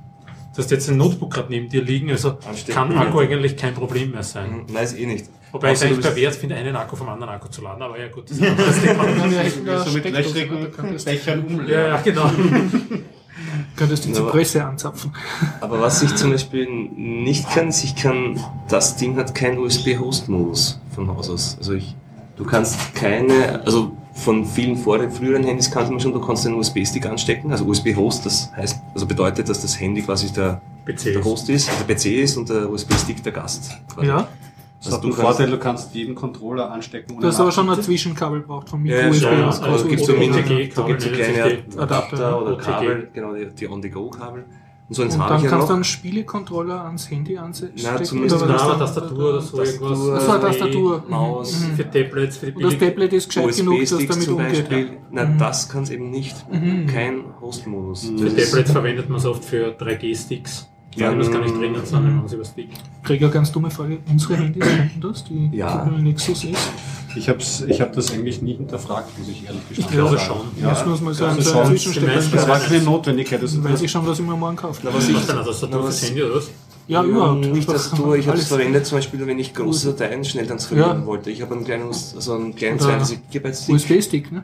Du 0.53 0.61
hast 0.61 0.71
jetzt 0.71 0.89
ein 0.89 0.97
Notebook 0.97 1.33
gerade 1.33 1.49
neben 1.49 1.67
dir 1.69 1.81
liegen, 1.81 2.09
also 2.11 2.37
Anstecken. 2.47 2.73
kann 2.73 2.97
Akku 2.97 3.19
eigentlich 3.19 3.57
kein 3.57 3.73
Problem 3.73 4.11
mehr 4.11 4.23
sein. 4.23 4.51
Mhm. 4.51 4.65
Nein, 4.73 4.83
ist 4.85 4.97
eh 4.97 5.05
nicht. 5.05 5.25
Wobei 5.51 5.67
ich 5.67 5.73
Außer 5.73 5.85
es 5.85 5.91
du 5.91 5.95
eigentlich 5.95 6.13
pervers 6.13 6.37
finde, 6.37 6.55
einen 6.55 6.75
Akku 6.75 6.95
vom 6.95 7.09
anderen 7.09 7.33
Akku 7.33 7.47
zu 7.49 7.61
laden, 7.61 7.81
aber 7.81 7.99
ja 7.99 8.07
gut, 8.09 8.23
das 8.29 8.37
ist 8.37 8.43
ein 8.43 8.57
anderes 8.57 8.81
Thema. 8.81 9.71
Ja, 9.73 9.79
so 9.83 9.91
mit 9.91 10.09
löchrigen 10.09 10.67
Bechern 11.05 11.43
umleeren. 11.45 11.69
Ja, 11.69 11.87
ja, 11.87 12.01
genau. 12.01 12.29
könntest 13.75 14.05
die 14.05 14.11
Ja, 14.11 14.17
aber- 14.19 14.27
Zypresse 14.31 14.65
anzapfen. 14.65 15.13
Aber 15.61 15.79
was 15.81 16.01
ich 16.03 16.15
zum 16.15 16.31
Beispiel 16.31 16.67
nicht 16.95 17.49
kann, 17.49 17.69
ist, 17.69 17.83
ich 17.83 17.95
kann, 17.95 18.39
das 18.67 18.95
Ding 18.97 19.15
hat 19.17 19.33
keinen 19.35 19.57
USB-Host-Modus 19.59 20.79
von 20.93 21.07
Haus 21.09 21.29
aus. 21.29 21.55
Also 21.57 21.73
ich, 21.73 21.95
du 22.37 22.45
kannst 22.45 22.77
keine, 22.95 23.61
also 23.65 23.91
von 24.13 24.45
vielen 24.45 24.77
vor, 24.77 24.99
früheren 25.11 25.43
Handys 25.43 25.69
kannte 25.69 25.91
man 25.91 25.99
schon, 25.99 26.13
du 26.13 26.21
kannst 26.21 26.45
einen 26.45 26.55
USB-Stick 26.55 27.05
anstecken, 27.05 27.51
also 27.51 27.65
USB-Host, 27.65 28.25
das 28.25 28.49
heißt, 28.55 28.79
also 28.93 29.05
bedeutet, 29.05 29.49
dass 29.49 29.61
das 29.61 29.77
Handy 29.79 30.01
quasi 30.01 30.31
der, 30.31 30.61
PC 30.85 31.03
der 31.05 31.15
ist. 31.19 31.25
Host 31.25 31.49
ist, 31.49 31.69
der 31.87 31.93
PC 31.95 32.05
ist 32.23 32.37
und 32.37 32.47
der 32.49 32.69
USB-Stick 32.69 33.21
der 33.23 33.33
Gast. 33.33 33.71
quasi. 33.93 34.07
Ja. 34.07 34.27
Das 34.85 34.93
hat 34.93 34.99
Also 34.99 35.01
den 35.01 35.09
du 35.11 35.15
kannst- 35.17 35.37
Vorteil, 35.37 35.51
du 35.51 35.57
kannst 35.59 35.95
jeden 35.95 36.15
Controller 36.15 36.71
anstecken. 36.71 37.19
Du 37.19 37.27
hast 37.27 37.39
aber 37.39 37.51
schon 37.51 37.69
ein. 37.69 37.81
Zwischenkabel 37.81 38.41
braucht 38.41 38.69
vom 38.69 38.85
Ja, 38.85 38.97
ja, 39.07 39.13
schon, 39.13 39.31
ja, 39.39 39.45
also 39.47 39.63
also 39.63 39.87
gibt's 39.87 40.05
so 40.05 40.13
kleine 40.13 41.63
Adapter 41.77 42.41
oder 42.41 42.53
OTG. 42.53 42.61
Kabel, 42.63 43.09
genau, 43.13 43.33
die, 43.33 43.47
die 43.47 43.67
On-the-Go-Kabel. 43.69 44.45
Und 44.87 44.93
so 44.93 45.01
Und 45.01 45.17
dann 45.17 45.43
ja 45.43 45.49
kannst 45.49 45.69
du 45.69 45.73
einen 45.73 45.83
Spielecontroller 45.83 46.85
ans 46.85 47.09
Handy 47.09 47.35
anstecken. 47.39 47.73
Na, 47.83 48.03
zumindest 48.03 48.43
oder 48.43 48.53
was 48.53 48.63
Na, 48.67 48.75
Tastatur 48.75 49.17
oder 49.29 49.41
so 49.41 49.57
Tastatur, 49.57 49.89
irgendwas. 49.89 50.09
Ach 50.21 50.21
so, 50.25 50.31
eine 50.31 50.41
Tastatur. 50.41 51.03
Maus, 51.09 51.59
Mhm. 51.59 51.75
Für 51.75 51.83
Tablets, 51.89 52.37
für 52.37 52.45
die 52.51 52.55
Und 52.55 52.63
das 52.71 52.77
Tablet 52.77 53.13
ist 53.13 53.27
gescheit 53.29 53.55
genug, 53.57 53.79
dass 53.79 53.89
damit 53.89 54.21
zum 54.21 54.35
umgeht. 54.35 54.49
Beispiel. 54.69 54.89
Na, 55.09 55.25
Mhm. 55.25 55.37
das 55.39 55.69
kann 55.69 55.81
es 55.83 55.89
eben 55.89 56.11
nicht. 56.11 56.35
Mhm. 56.51 56.85
Kein 56.85 57.23
Host-Modus. 57.41 58.11
Mhm. 58.11 58.17
Das 58.25 58.33
Für 58.33 58.41
Tablets 58.45 58.71
verwendet 58.71 59.09
man 59.09 59.17
es 59.17 59.25
oft 59.25 59.43
für 59.43 59.71
3G-Sticks. 59.71 60.69
Ja, 60.95 61.13
das 61.13 61.29
kann 61.31 61.41
nicht 61.41 61.55
drinnen, 61.55 61.81
sondern 61.85 62.15
man 62.17 62.31
über 62.31 62.45
Stick. 62.45 62.69
Krieg 63.03 63.21
ja 63.21 63.27
ganz 63.27 63.51
dumme 63.51 63.69
Frage. 63.69 63.99
Unsere 64.09 64.37
Handys 64.37 64.63
könnten 64.65 65.01
das, 65.01 65.23
die 65.25 65.49
Ja. 65.53 65.85
Nexus 65.85 66.43
ist. 66.45 66.57
Ich 67.17 67.29
habe 67.29 67.39
ich 67.67 67.79
hab 67.81 67.93
das 67.93 68.11
eigentlich 68.11 68.41
nie 68.41 68.55
hinterfragt, 68.57 69.17
muss 69.17 69.29
ich 69.29 69.45
ehrlich 69.45 69.61
gestehen. 69.69 69.89
glaube 69.89 70.17
sagen. 70.17 70.27
schon. 70.53 70.61
Ja, 70.63 70.69
muss 70.85 70.99
man 71.01 71.07
also 71.09 71.19
schon. 71.19 71.29
einen 71.29 71.37
Die 71.37 71.43
Zwischenstecker. 71.79 72.07
meisten- 72.13 72.35
Das 72.35 72.47
war 72.47 72.59
keine 72.59 72.81
Notwendigkeit. 72.83 73.41
Das, 73.41 73.63
weiß 73.63 73.81
ich 73.83 73.91
schon, 73.91 74.05
was 74.05 74.19
ich 74.19 74.25
mir 74.25 74.35
morgen 74.35 74.55
kaufe. 74.57 74.81
Na, 74.83 74.93
was 74.93 75.07
ich, 75.07 75.15
ist 75.15 75.29
denn 75.29 75.37
das? 75.37 75.45
Tastatur 75.47 75.77
na, 75.77 75.83
fürs 75.83 76.01
was- 76.01 76.09
Handy 76.09 76.23
oder 76.23 76.35
was? 76.35 76.49
Ja, 76.87 77.03
überhaupt. 77.03 77.39
Nicht 77.39 77.55
Einfach 77.69 77.73
Tastatur, 77.73 78.15
ich 78.17 78.27
habe 78.27 78.37
es 78.37 78.47
verwendet, 78.47 78.85
zum 78.85 78.97
Beispiel, 78.99 79.25
wenn 79.25 79.39
ich 79.39 79.53
große 79.53 79.93
Dateien 79.93 80.23
schnell 80.25 80.45
transferieren 80.45 80.99
Ja. 81.01 81.05
wollte. 81.05 81.31
Ich 81.31 81.41
habe 81.41 81.55
einen 81.55 81.63
kleinen, 81.63 81.87
also 81.87 82.33
einen 82.33 82.53
kleinen 82.53 82.75
Oder 82.75 82.85
32 82.85 83.19
GB 83.31 83.53
Stick 83.53 83.75
USB-Stick, 83.75 84.31
ne? 84.31 84.43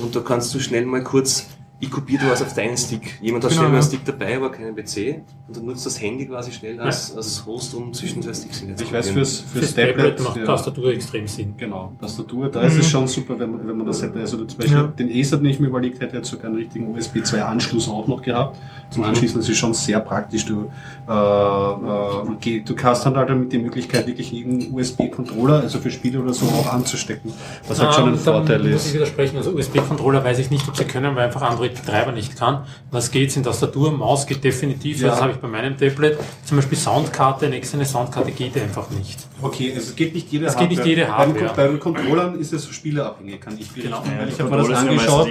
und 0.00 0.14
da 0.14 0.20
kannst 0.20 0.54
du 0.54 0.60
schnell 0.60 0.86
mal 0.86 1.02
kurz, 1.02 1.46
ich 1.80 1.90
kopiere 1.90 2.30
was 2.30 2.42
auf 2.42 2.52
deinen 2.54 2.76
Stick. 2.76 3.18
Jemand 3.22 3.42
hat 3.44 3.50
Genau, 3.50 3.62
schnell 3.62 3.70
mal 3.70 3.76
ja. 3.76 3.80
einen 3.80 3.88
Stick 3.88 4.04
dabei, 4.04 4.36
aber 4.36 4.50
keinen 4.52 4.74
PC 4.76 5.22
und 5.48 5.56
dann 5.56 5.64
nutzt 5.64 5.86
das 5.86 6.00
Handy 6.00 6.26
quasi 6.26 6.52
schnell 6.52 6.78
als, 6.80 7.16
als 7.16 7.44
Host, 7.46 7.74
um 7.74 7.92
zwischen 7.94 8.22
zwei 8.22 8.34
Sticks 8.34 8.58
hin 8.60 8.76
zu 8.76 8.84
ich 8.84 8.92
weiß, 8.92 9.10
fürs, 9.10 9.40
fürs 9.40 9.50
Fürs 9.72 9.74
Tablet 9.74 9.96
Tablet, 9.96 10.20
macht 10.20 10.36
ja, 10.36 10.44
Tastatur 10.44 10.92
extrem 10.92 11.26
Sinn. 11.26 11.54
Genau, 11.56 11.92
Tastatur, 12.00 12.48
da 12.50 12.62
ist 12.62 12.76
es 12.76 12.88
schon 12.88 13.06
super, 13.08 13.38
wenn, 13.38 13.50
man- 13.50 13.66
wenn 13.66 13.76
man 13.78 13.86
das 13.86 14.02
hätte. 14.02 14.20
Also 14.20 14.44
zum 14.44 14.58
Beispiel 14.58 14.76
Ja. 14.76 14.82
den 14.86 15.10
Acer, 15.10 15.38
den 15.38 15.46
ich 15.46 15.58
mir 15.58 15.68
überlegt 15.68 16.00
hätte, 16.00 16.18
hat 16.18 16.26
sogar 16.26 16.46
einen 16.46 16.56
richtigen 16.56 16.94
USB 16.94 17.24
2 17.24 17.42
Anschluss 17.42 17.88
auch 17.88 18.06
noch 18.06 18.20
gehabt. 18.22 18.58
Zum 18.90 19.04
Anschließen, 19.04 19.38
das 19.40 19.48
ist 19.48 19.56
schon 19.58 19.72
sehr 19.72 20.00
praktisch. 20.00 20.44
Du, 20.44 20.70
äh, 21.08 21.12
äh, 21.12 22.60
du 22.60 22.76
hast 22.82 23.06
dann 23.06 23.16
halt 23.16 23.28
damit 23.30 23.52
die 23.52 23.58
Möglichkeit, 23.58 24.06
wirklich 24.06 24.30
jeden 24.32 24.72
USB-Controller, 24.74 25.60
also 25.60 25.78
für 25.78 25.90
Spiele 25.90 26.20
oder 26.20 26.32
so, 26.32 26.46
auch 26.46 26.72
anzustecken. 26.72 27.32
Was 27.68 27.80
halt 27.80 27.94
schon 27.94 28.08
ein 28.10 28.16
Vorteil 28.18 28.58
muss 28.58 28.68
ich 28.68 28.74
ist. 28.88 28.94
widersprechen. 28.94 29.36
Also 29.36 29.52
USB-Controller 29.52 30.22
weiß 30.24 30.38
ich 30.40 30.50
nicht, 30.50 30.66
ob 30.68 30.76
sie 30.76 30.84
können, 30.84 31.14
weil 31.16 31.26
einfach 31.26 31.42
Android-Betreiber 31.70 32.12
nicht 32.12 32.36
kann. 32.36 32.66
Was 32.90 33.10
geht, 33.10 33.32
sind 33.32 33.44
Tastatur, 33.44 33.92
Maus 33.92 34.26
geht 34.26 34.44
definitiv. 34.44 35.00
Ja. 35.00 35.08
Das 35.08 35.20
habe 35.20 35.32
ich 35.32 35.38
bei 35.38 35.48
meinem 35.48 35.76
Tablet. 35.76 36.18
Zum 36.44 36.56
Beispiel 36.56 36.78
Soundkarte, 36.78 37.46
eine 37.46 37.56
externe 37.56 37.84
Soundkarte 37.84 38.32
geht 38.32 38.56
einfach 38.56 38.90
nicht. 38.90 39.18
Okay, 39.42 39.72
also 39.74 39.90
es 39.90 39.96
geht 39.96 40.14
nicht 40.14 40.30
jede 40.30 40.46
Es 40.46 40.56
geht 40.56 40.68
nicht 40.70 40.84
jede 40.84 41.02
Bei 41.02 41.06
den, 41.06 41.16
Hardware. 41.16 41.52
bei 41.56 41.68
den 41.68 41.80
Controllern 41.80 42.38
ist 42.38 42.52
es 42.52 42.68
spieleabhängig, 42.68 43.40
kann 43.40 43.58
ich. 43.58 43.72
Genau. 43.74 44.02
Weil 44.18 44.28
ich 44.28 44.40
habe 44.40 44.50
mir 44.50 44.68
das 44.68 44.78
angeschaut. 44.78 45.28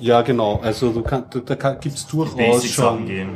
Ja, 0.00 0.22
genau. 0.22 0.60
Also 0.62 0.90
du 0.90 1.02
kann, 1.02 1.24
du, 1.30 1.40
da 1.40 1.54
gibt 1.74 1.96
es 1.96 2.06
durchaus 2.06 2.66
schon. 2.66 2.98
angehen. 2.98 3.30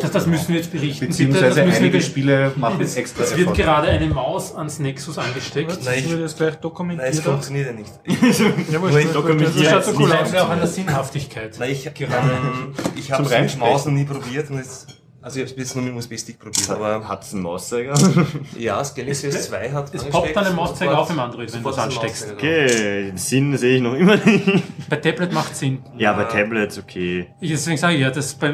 Das, 0.00 0.10
das 0.10 0.26
müssen 0.26 0.48
wir 0.48 0.56
jetzt 0.56 0.72
berichten. 0.72 1.06
Beziehungsweise 1.06 1.54
bitte. 1.54 1.66
Das 1.66 1.76
einige 1.78 1.92
wir 1.94 2.00
Spiele 2.02 2.52
machen 2.56 2.80
es 2.80 2.96
extra. 2.96 3.22
Es 3.24 3.36
wird 3.36 3.48
davon. 3.48 3.56
gerade 3.62 3.88
eine 3.88 4.06
Maus 4.06 4.54
ans 4.54 4.78
Nexus 4.78 5.18
angesteckt. 5.18 5.78
Nein, 5.84 5.98
Ich 5.98 6.08
würde 6.08 6.22
das 6.22 6.36
gleich 6.36 6.54
Nein, 6.62 7.00
es 7.00 7.20
funktioniert 7.20 7.66
ja 7.66 7.72
nicht. 7.72 7.92
Ja, 8.70 8.78
Nur 8.78 8.98
ich 8.98 9.06
dokumentiere 9.12 9.64
Das 9.64 9.86
schaut 9.86 9.94
so 9.94 10.00
cool 10.00 10.12
aus. 10.12 10.34
auch 10.34 10.50
an 10.50 10.58
der 10.58 10.68
Sinnhaftigkeit. 10.68 11.56
Nein, 11.58 11.70
ich, 11.72 11.86
ich 11.86 13.12
habe 13.12 13.22
es 13.22 13.28
mit 13.28 13.38
Reinsprechen. 13.38 13.58
Maus 13.58 13.86
noch 13.86 13.92
nie 13.92 14.04
probiert. 14.04 14.50
Und 14.50 14.58
jetzt, 14.58 14.97
also 15.20 15.36
ich 15.36 15.42
habe 15.42 15.50
es 15.50 15.56
bis 15.56 15.64
jetzt 15.68 15.74
nur 15.74 15.84
mit 15.84 15.92
dem 15.92 15.98
USB-Stick 15.98 16.38
probiert. 16.38 16.70
Aber 16.70 17.06
Hat 17.08 17.22
es 17.24 17.32
einen 17.34 17.42
Mauszeiger? 17.42 17.94
ja, 18.58 18.78
das 18.78 18.94
Galaxy 18.94 19.28
S2 19.28 19.72
hat 19.72 19.94
Es 19.94 20.04
poppt 20.04 20.34
dann 20.36 20.46
ein 20.46 20.54
Mauszeiger 20.54 20.98
auf 20.98 21.10
im 21.10 21.18
Android, 21.18 21.52
wenn 21.52 21.62
du 21.62 21.68
es 21.70 21.78
ansteckst. 21.78 22.28
ein 22.30 22.34
Okay, 22.34 23.06
den 23.08 23.16
Sinn 23.16 23.56
sehe 23.56 23.76
ich 23.76 23.82
noch 23.82 23.94
immer 23.94 24.16
nicht. 24.16 24.88
Bei 24.88 24.96
Tablet 24.96 25.32
macht 25.32 25.56
Sinn. 25.56 25.82
Ja, 25.96 26.12
bei 26.12 26.24
Tablets 26.24 26.78
okay. 26.78 27.28
Ich 27.40 27.50
deswegen 27.50 27.76
sage 27.76 27.94
ich 27.96 28.00
ja, 28.02 28.10
das 28.10 28.34
beim, 28.34 28.52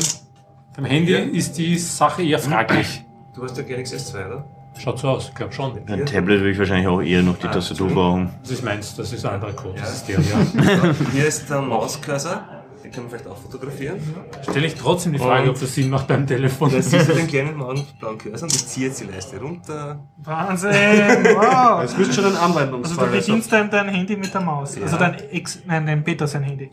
beim 0.76 0.84
Handy 0.86 1.12
Ja. 1.12 1.18
ist 1.18 1.56
die 1.58 1.76
Sache 1.78 2.22
eher 2.22 2.38
fraglich. 2.38 3.04
Du 3.34 3.42
hast 3.42 3.56
ja 3.56 3.62
Galaxy 3.64 3.96
S2, 3.96 4.26
oder? 4.26 4.44
Schaut 4.76 4.98
so 4.98 5.08
aus, 5.08 5.28
ich 5.28 5.34
glaube 5.34 5.52
schon. 5.52 5.84
Beim 5.86 6.04
Tablet 6.06 6.40
würde 6.40 6.50
ich 6.50 6.58
wahrscheinlich 6.58 6.88
auch 6.88 7.00
eher 7.00 7.22
noch 7.22 7.38
die 7.38 7.46
Ah, 7.46 7.52
Tastatur 7.52 7.90
brauchen. 7.90 8.34
Das 8.42 8.50
ist 8.50 8.64
meins, 8.64 8.96
das 8.96 9.12
ist 9.12 9.24
ein 9.24 9.34
anderer 9.34 9.52
Code. 9.52 9.76
Ja. 9.76 9.82
Das 9.82 9.94
ist 9.94 10.08
der, 10.08 10.18
ja. 10.20 10.94
Hier 11.12 11.26
ist 11.26 11.48
der 11.48 11.60
Mauscursor. 11.62 12.42
Den 12.84 12.92
kann 12.92 13.04
man 13.04 13.10
vielleicht 13.10 13.26
auch 13.26 13.38
fotografieren. 13.38 13.98
Stelle 14.42 14.66
ich 14.66 14.74
trotzdem 14.74 15.14
die 15.14 15.18
Frage, 15.18 15.48
ob 15.48 15.58
das 15.58 15.74
Sinn 15.74 15.88
macht 15.88 16.06
beim 16.06 16.26
Telefon. 16.26 16.70
Da 16.70 16.82
siehst 16.82 17.08
du 17.08 17.14
den 17.14 17.26
kleinen 17.26 17.54
blauen 17.54 17.82
blauen 17.98 18.18
Cursor 18.18 18.42
und 18.46 18.54
ich 18.54 18.66
ziehe 18.66 18.88
jetzt 18.88 19.00
die 19.00 19.06
Leiste 19.06 19.40
runter. 19.40 20.00
Wahnsinn! 20.18 20.70
Wow! 20.70 21.82
Es 21.82 21.96
müsste 21.96 22.12
schon 22.12 22.26
ein 22.26 22.36
Also 22.36 22.46
du 22.52 22.60
Anwendungsfall 22.60 23.08
bedienst 23.08 23.50
dein, 23.50 23.70
dein 23.70 23.88
Handy 23.88 24.16
mit 24.16 24.34
der 24.34 24.42
Maus. 24.42 24.76
Also 24.80 24.96
Ja. 24.96 25.10
dein 25.10 25.14
Ex, 25.30 25.60
nein, 25.64 25.86
dein 25.86 26.04
Peter 26.04 26.26
sein 26.26 26.42
Handy. 26.42 26.70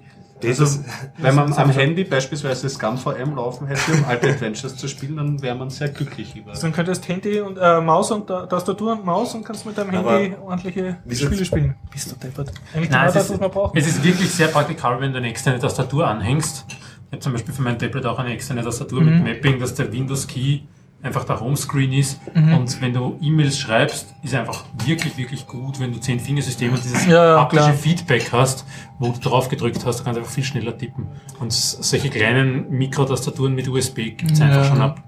Also, 0.50 0.64
Das- 0.64 0.80
wenn 1.18 1.36
man 1.36 1.54
am 1.58 1.70
Handy 1.70 2.04
beispielsweise 2.04 2.70
ScumVM 2.70 3.36
laufen 3.36 3.68
hätte, 3.68 3.92
um 3.94 4.06
alte 4.06 4.30
Adventures 4.30 4.76
zu 4.76 4.88
spielen, 4.88 5.16
dann 5.18 5.42
wäre 5.42 5.56
man 5.56 5.70
sehr 5.70 5.90
glücklich 5.90 6.36
über. 6.36 6.52
Also 6.52 6.64
dann 6.64 6.74
könntest 6.74 7.08
Handy 7.08 7.40
und 7.42 7.58
äh, 7.58 7.80
Maus 7.82 8.12
und 8.12 8.28
Ta- 8.28 8.46
Tastatur 8.46 8.94
und 8.94 9.06
Maus 9.06 9.34
und 9.36 9.44
kannst 9.44 9.66
mit 9.66 9.78
deinem 9.78 9.96
Aber 9.96 10.20
Handy 10.20 10.36
ordentliche 10.38 10.98
Spiele 11.12 11.46
spielen. 11.46 11.76
Bist 11.92 12.12
du 12.12 12.16
deppert? 12.16 12.52
Eigentlich 12.74 12.90
Nein, 12.90 13.00
genau 13.00 13.06
es 13.08 13.14
das, 13.14 13.24
ist, 13.26 13.32
was 13.34 13.40
wir 13.42 13.50
brauchen. 13.50 13.78
es 13.78 13.88
ist 13.88 14.04
wirklich 14.04 14.30
sehr 14.32 14.48
praktikabel, 14.48 15.02
wenn 15.02 15.12
du 15.12 15.18
eine 15.18 15.30
externe 15.30 15.60
Tastatur 15.60 16.08
anhängst. 16.08 16.66
Ich 16.70 17.12
habe 17.12 17.20
zum 17.20 17.34
Beispiel 17.34 17.54
für 17.54 17.62
mein 17.62 17.78
Tablet 17.78 18.06
auch 18.06 18.20
eine 18.20 18.32
externe 18.34 18.64
Tastatur 18.64 19.02
Mhm. 19.02 19.24
mit 19.24 19.36
Mapping, 19.44 19.60
dass 19.60 19.76
der 19.76 19.92
Windows-Key 19.92 20.62
einfach 21.04 21.24
der 21.24 21.40
Homescreen 21.40 21.92
ist. 21.94 22.20
Mhm. 22.36 22.54
Und 22.54 22.82
wenn 22.82 22.94
du 22.94 23.18
E-Mails 23.22 23.58
schreibst, 23.58 24.14
ist 24.24 24.34
einfach 24.36 24.66
wirklich, 24.86 25.18
wirklich 25.18 25.48
gut, 25.48 25.80
wenn 25.80 25.92
du 25.92 26.00
zehn 26.00 26.20
Fingersystem 26.20 26.72
und 26.74 26.84
dieses 26.84 27.06
Ja, 27.08 27.40
haptische 27.40 27.64
klar. 27.64 27.74
Feedback 27.74 28.32
hast, 28.32 28.66
wo 29.00 29.10
du 29.12 29.20
drauf 29.20 29.50
gedrückt 29.50 29.86
hast, 29.86 30.00
du 30.00 30.04
kannst 30.04 30.20
einfach 30.20 30.32
viel 30.32 30.44
schneller 30.44 30.78
tippen. 30.78 31.08
Und 31.40 31.52
solche 31.54 32.10
kleinen 32.10 32.70
Mikrotastaturen 32.70 33.54
mit 33.56 33.68
USB 33.68 34.12
gibt's 34.16 34.40
Ja. 34.40 34.46
einfach 34.46 34.66
schon 34.68 34.82
ab 34.82 35.02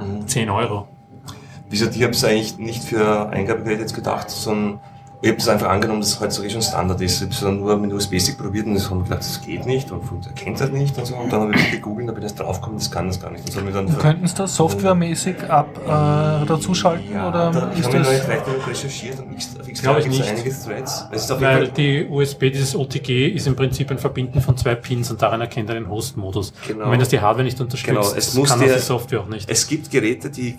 Mhm. 0.00 0.26
10 0.28 0.50
Euro. 0.50 0.86
Wieso, 1.70 1.88
ich 1.90 2.02
habe 2.02 2.12
es 2.12 2.24
eigentlich 2.24 2.56
nicht 2.58 2.82
für 2.84 3.28
Eingabegeräte 3.30 3.80
jetzt 3.82 3.94
gedacht, 3.94 4.30
sondern 4.30 4.80
ich 5.20 5.28
habe 5.30 5.38
es 5.40 5.48
einfach 5.48 5.68
angenommen, 5.68 6.00
dass 6.00 6.10
es 6.10 6.20
heutzutage 6.20 6.50
schon 6.52 6.62
Standard 6.62 7.00
ist. 7.00 7.16
Ich 7.16 7.22
habe 7.22 7.32
es 7.32 7.40
dann 7.40 7.58
nur 7.58 7.76
mit 7.76 7.92
USB-Stick 7.92 8.38
probiert 8.38 8.66
und 8.66 8.76
ich 8.76 8.88
habe 8.88 9.02
gedacht, 9.02 9.18
das 9.20 9.40
geht 9.40 9.66
nicht 9.66 9.90
und 9.90 10.04
fun- 10.04 10.20
erkennt 10.24 10.60
das 10.60 10.70
nicht 10.70 10.96
und 10.96 11.06
so. 11.06 11.16
Und 11.16 11.32
dann 11.32 11.40
habe 11.42 11.54
ich 11.56 11.70
gegoogelt, 11.72 12.08
da 12.08 12.12
bin 12.12 12.24
ich 12.24 12.34
draufgekommen, 12.34 12.78
das 12.78 12.88
kann 12.90 13.08
das 13.08 13.20
gar 13.20 13.30
nicht. 13.32 13.44
Und 13.44 13.52
so 13.52 13.58
habe 13.60 13.68
ich 13.70 13.74
dann 13.74 13.88
Wir 13.88 13.98
könnten 13.98 14.24
es 14.24 14.34
da 14.34 14.46
softwaremäßig 14.46 15.42
ab 15.50 15.68
äh, 15.84 16.46
dazuschalten 16.46 17.12
ja, 17.12 17.28
oder 17.28 17.38
da 17.38 17.44
haben 17.46 17.54
wir 17.54 17.60
noch 17.62 17.92
das. 18.04 18.08
nicht 18.12 18.28
weiter 18.28 18.44
recherchiert 18.68 19.18
und 19.18 19.32
X- 19.32 19.56
auf 19.60 19.68
X 19.68 19.82
Glaube 19.82 20.00
ich 20.00 20.06
nicht. 20.06 20.22
einige 20.28 20.50
Threads. 20.50 21.04
Es 21.10 21.24
ist 21.24 21.32
auf 21.32 21.40
jeden 21.40 21.52
Weil 21.52 21.64
Fall, 21.66 21.74
die 21.76 22.06
USB, 22.08 22.40
dieses 22.50 22.76
OTG, 22.76 23.28
ist 23.28 23.46
im 23.48 23.56
Prinzip 23.56 23.90
ein 23.90 23.98
Verbinden 23.98 24.40
von 24.40 24.56
zwei 24.56 24.76
Pins 24.76 25.10
und 25.10 25.20
daran 25.20 25.40
erkennt 25.40 25.68
er 25.68 25.74
den 25.74 25.88
Host-Modus. 25.88 26.52
Genau. 26.68 26.84
Und 26.84 26.92
wenn 26.92 27.00
das 27.00 27.08
die 27.08 27.18
Hardware 27.20 27.44
nicht 27.44 27.60
unterstützt, 27.60 27.88
Genau, 27.88 28.12
es 28.16 28.34
muss 28.34 28.50
kann 28.50 28.60
das 28.60 28.68
dir- 28.68 28.74
die 28.76 28.80
Software 28.82 29.20
auch 29.22 29.28
nicht. 29.28 29.50
es 29.50 29.66
gibt 29.66 29.90
Geräte, 29.90 30.30
die 30.30 30.54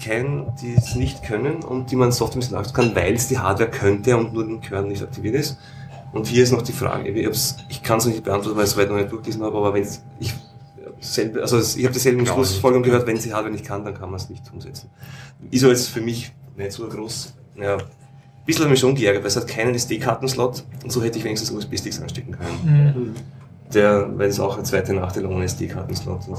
es 0.76 0.96
nicht 0.96 1.24
können 1.24 1.64
und 1.64 1.92
die 1.92 1.96
man 1.96 2.12
softwaremäßig 2.12 2.52
nachstellen 2.52 2.94
kann, 2.94 3.04
weil 3.04 3.14
es 3.14 3.30
die 3.30 3.38
Hardware 3.40 3.70
könnte 3.70 4.18
und 4.18 4.34
nur 4.34 4.49
den 4.50 4.62
Kern 4.62 4.88
nicht 4.88 5.02
aktiviert 5.02 5.36
ist. 5.36 5.58
Und 6.12 6.28
hier 6.28 6.44
ist 6.44 6.52
noch 6.52 6.62
die 6.64 6.72
Frage, 6.74 7.08
ich, 7.10 7.30
ich 7.70 7.84
kann 7.84 8.00
es 8.00 8.06
nicht 8.06 8.24
beantworten, 8.24 8.58
weil 8.58 8.66
ich 8.66 8.72
es 8.72 8.78
weit 8.78 8.90
noch 8.90 8.98
nicht 8.98 9.12
durchgelesen 9.12 9.44
habe, 9.44 9.56
aber 9.58 9.74
wenn 9.74 9.88
ich 10.20 10.34
selbe, 11.00 11.42
also 11.42 11.58
es- 11.58 11.76
ich 11.78 11.84
habe 11.86 11.94
dieselben 11.94 12.22
ich. 12.24 12.30
Schlussfolgerung 12.30 12.84
gehört, 12.84 13.06
wenn 13.08 13.16
es 13.18 13.24
die 13.24 13.34
Hardware 13.34 13.52
nicht 13.54 13.66
kann, 13.66 13.86
dann 13.86 13.94
kann 13.94 14.10
man 14.10 14.20
es 14.20 14.30
nicht 14.30 14.44
umsetzen. 14.52 14.90
Ist 15.52 15.64
aber 15.64 15.72
jetzt 15.74 15.88
für 15.90 16.02
mich 16.02 16.32
nicht 16.58 16.72
so 16.72 16.88
groß, 16.88 17.34
ja, 17.62 17.76
ein 17.78 17.84
bisschen 18.46 18.64
hat 18.64 18.72
mich 18.72 18.80
schon 18.80 18.96
geärgert, 18.96 19.22
weil 19.22 19.28
es 19.28 19.36
hat 19.36 19.48
keinen 19.48 19.76
SD-Kartenslot 19.76 20.64
und 20.84 20.92
so 20.92 21.02
hätte 21.04 21.20
ich 21.20 21.24
wenigstens 21.24 21.52
USB-Sticks 21.52 22.02
anstecken 22.02 22.32
können 22.38 22.94
Mhm. 22.96 23.16
der, 23.74 24.18
weil 24.18 24.30
es 24.30 24.40
auch 24.40 24.58
ein 24.58 24.66
zweiter 24.66 24.94
Nachteil 24.94 25.26
ohne 25.28 25.46
SD-Kartenslot 25.46 26.22
ist. 26.22 26.30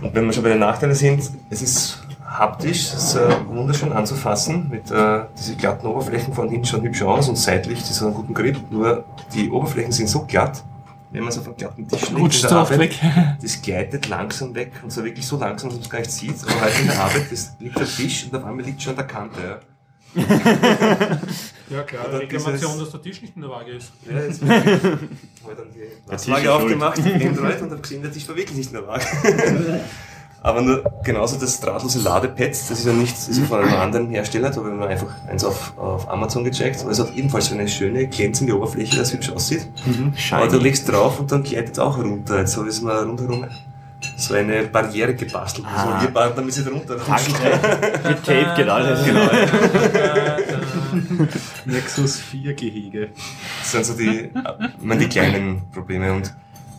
Und 0.00 0.14
wenn 0.14 0.24
wir 0.24 0.32
schon 0.32 0.42
bei 0.42 0.48
den 0.48 0.58
Nachteilen 0.60 0.94
sind, 0.94 1.22
es 1.50 1.60
ist 1.62 1.98
haptisch, 2.38 2.92
es 2.92 2.94
ist 2.94 3.14
äh, 3.16 3.28
wunderschön 3.48 3.92
anzufassen, 3.92 4.68
mit 4.70 4.90
äh, 4.90 5.20
diese 5.38 5.56
glatten 5.56 5.86
Oberflächen 5.86 6.32
von 6.32 6.48
hinten 6.48 6.66
schon 6.66 6.82
hübsch 6.82 7.02
aus 7.02 7.28
und 7.28 7.36
seitlich, 7.36 7.80
das 7.80 8.00
hat 8.00 8.06
einen 8.08 8.14
guten 8.14 8.34
Grip, 8.34 8.58
nur 8.70 9.04
die 9.34 9.50
Oberflächen 9.50 9.92
sind 9.92 10.08
so 10.08 10.24
glatt, 10.24 10.62
wenn 11.10 11.20
man 11.22 11.30
es 11.30 11.38
auf 11.38 11.46
einen 11.46 11.56
glatten 11.56 11.88
Tisch 11.88 12.10
legt, 12.10 12.18
Rutscht 12.20 12.42
in 12.44 12.48
so 12.48 12.54
der 12.54 12.62
oft 12.62 12.72
Arbeit, 12.72 12.90
weg. 13.02 13.12
das 13.42 13.62
gleitet 13.62 14.08
langsam 14.08 14.54
weg 14.54 14.72
und 14.82 14.90
zwar 14.92 15.04
wirklich 15.04 15.26
so 15.26 15.38
langsam, 15.38 15.70
dass 15.70 15.78
man 15.78 15.84
es 15.84 15.90
gar 15.90 15.98
nicht 15.98 16.10
sieht, 16.12 16.36
aber 16.42 16.60
halt 16.60 16.80
in 16.80 16.86
der 16.86 17.00
Arbeit, 17.00 17.26
das 17.32 17.52
liegt 17.58 17.76
am 17.78 17.86
Tisch 17.86 18.26
und 18.30 18.36
auf 18.38 18.44
einmal 18.44 18.64
liegt 18.64 18.82
schon 18.82 18.90
an 18.92 18.96
der 18.96 19.06
Kante. 19.06 19.40
Ja. 19.42 19.58
Ja 21.70 21.82
klar, 21.82 22.08
Oder 22.08 22.20
Reklamation, 22.20 22.72
dieses- 22.72 22.78
dass 22.78 22.90
der 22.92 23.02
Tisch 23.02 23.20
nicht 23.20 23.36
in 23.36 23.42
der 23.42 23.50
Waage 23.50 23.72
ist. 23.72 23.92
Ja, 24.10 24.20
jetzt 24.22 24.40
habe 24.40 24.48
dann 25.54 25.66
die 26.16 26.24
schuld. 26.24 26.48
aufgemacht 26.48 26.98
und 26.98 27.70
habe 27.70 27.80
gesehen, 27.82 28.02
der 28.02 28.10
Tisch 28.10 28.26
war 28.26 28.36
wirklich 28.36 28.56
nicht 28.56 28.68
in 28.72 28.76
der 28.78 28.86
Waage. 28.86 29.04
Aber 30.40 30.62
nur 30.62 30.84
genauso 31.02 31.36
das 31.38 31.58
drahtlose 31.60 31.98
Ladepad, 32.00 32.50
das 32.50 32.70
ist 32.70 32.86
ja 32.86 32.92
nicht 32.92 33.16
das 33.16 33.28
ist 33.28 33.38
ja 33.38 33.44
von 33.44 33.60
einem 33.60 33.74
anderen 33.74 34.08
Hersteller, 34.10 34.50
da 34.50 34.56
habe 34.56 34.68
ich 34.70 34.74
mir 34.76 34.86
einfach 34.86 35.08
eins 35.28 35.44
auf, 35.44 35.76
auf 35.76 36.08
Amazon 36.08 36.44
gecheckt, 36.44 36.80
aber 36.82 36.92
es 36.92 37.00
hat 37.00 37.12
ebenfalls 37.16 37.46
so 37.46 37.54
eine 37.54 37.66
schöne 37.66 38.06
glänzende 38.06 38.56
Oberfläche, 38.56 38.96
das 38.96 39.12
hübsch 39.12 39.32
aussieht. 39.32 39.66
Aber 40.30 40.46
du 40.46 40.58
legst 40.58 40.88
drauf 40.90 41.18
und 41.18 41.32
dann 41.32 41.42
gleitet 41.42 41.72
es 41.72 41.78
auch 41.80 41.98
runter. 41.98 42.38
Jetzt 42.38 42.56
habe 42.56 42.68
ich 42.68 42.74
es 42.76 42.82
mal 42.82 43.02
rundherum 43.04 43.46
so 44.16 44.34
eine 44.34 44.62
Barriere 44.62 45.12
gebastelt, 45.16 45.66
Ah. 45.68 45.96
isolierbar, 45.96 46.30
damit 46.30 46.54
sie 46.54 46.62
drunter. 46.62 46.94
Mit 46.94 48.24
Tape 48.24 48.52
geht 48.56 48.68
alles. 48.68 49.04
Genau. 49.04 49.28
Nexus 51.64 52.18
4 52.20 52.54
Gehege. 52.54 53.08
Das 53.60 53.72
sind 53.72 53.84
so 53.84 53.94
die, 53.94 54.30
meine, 54.80 55.00
die 55.02 55.08
kleinen 55.08 55.62
Probleme. 55.72 56.12
Und 56.12 56.32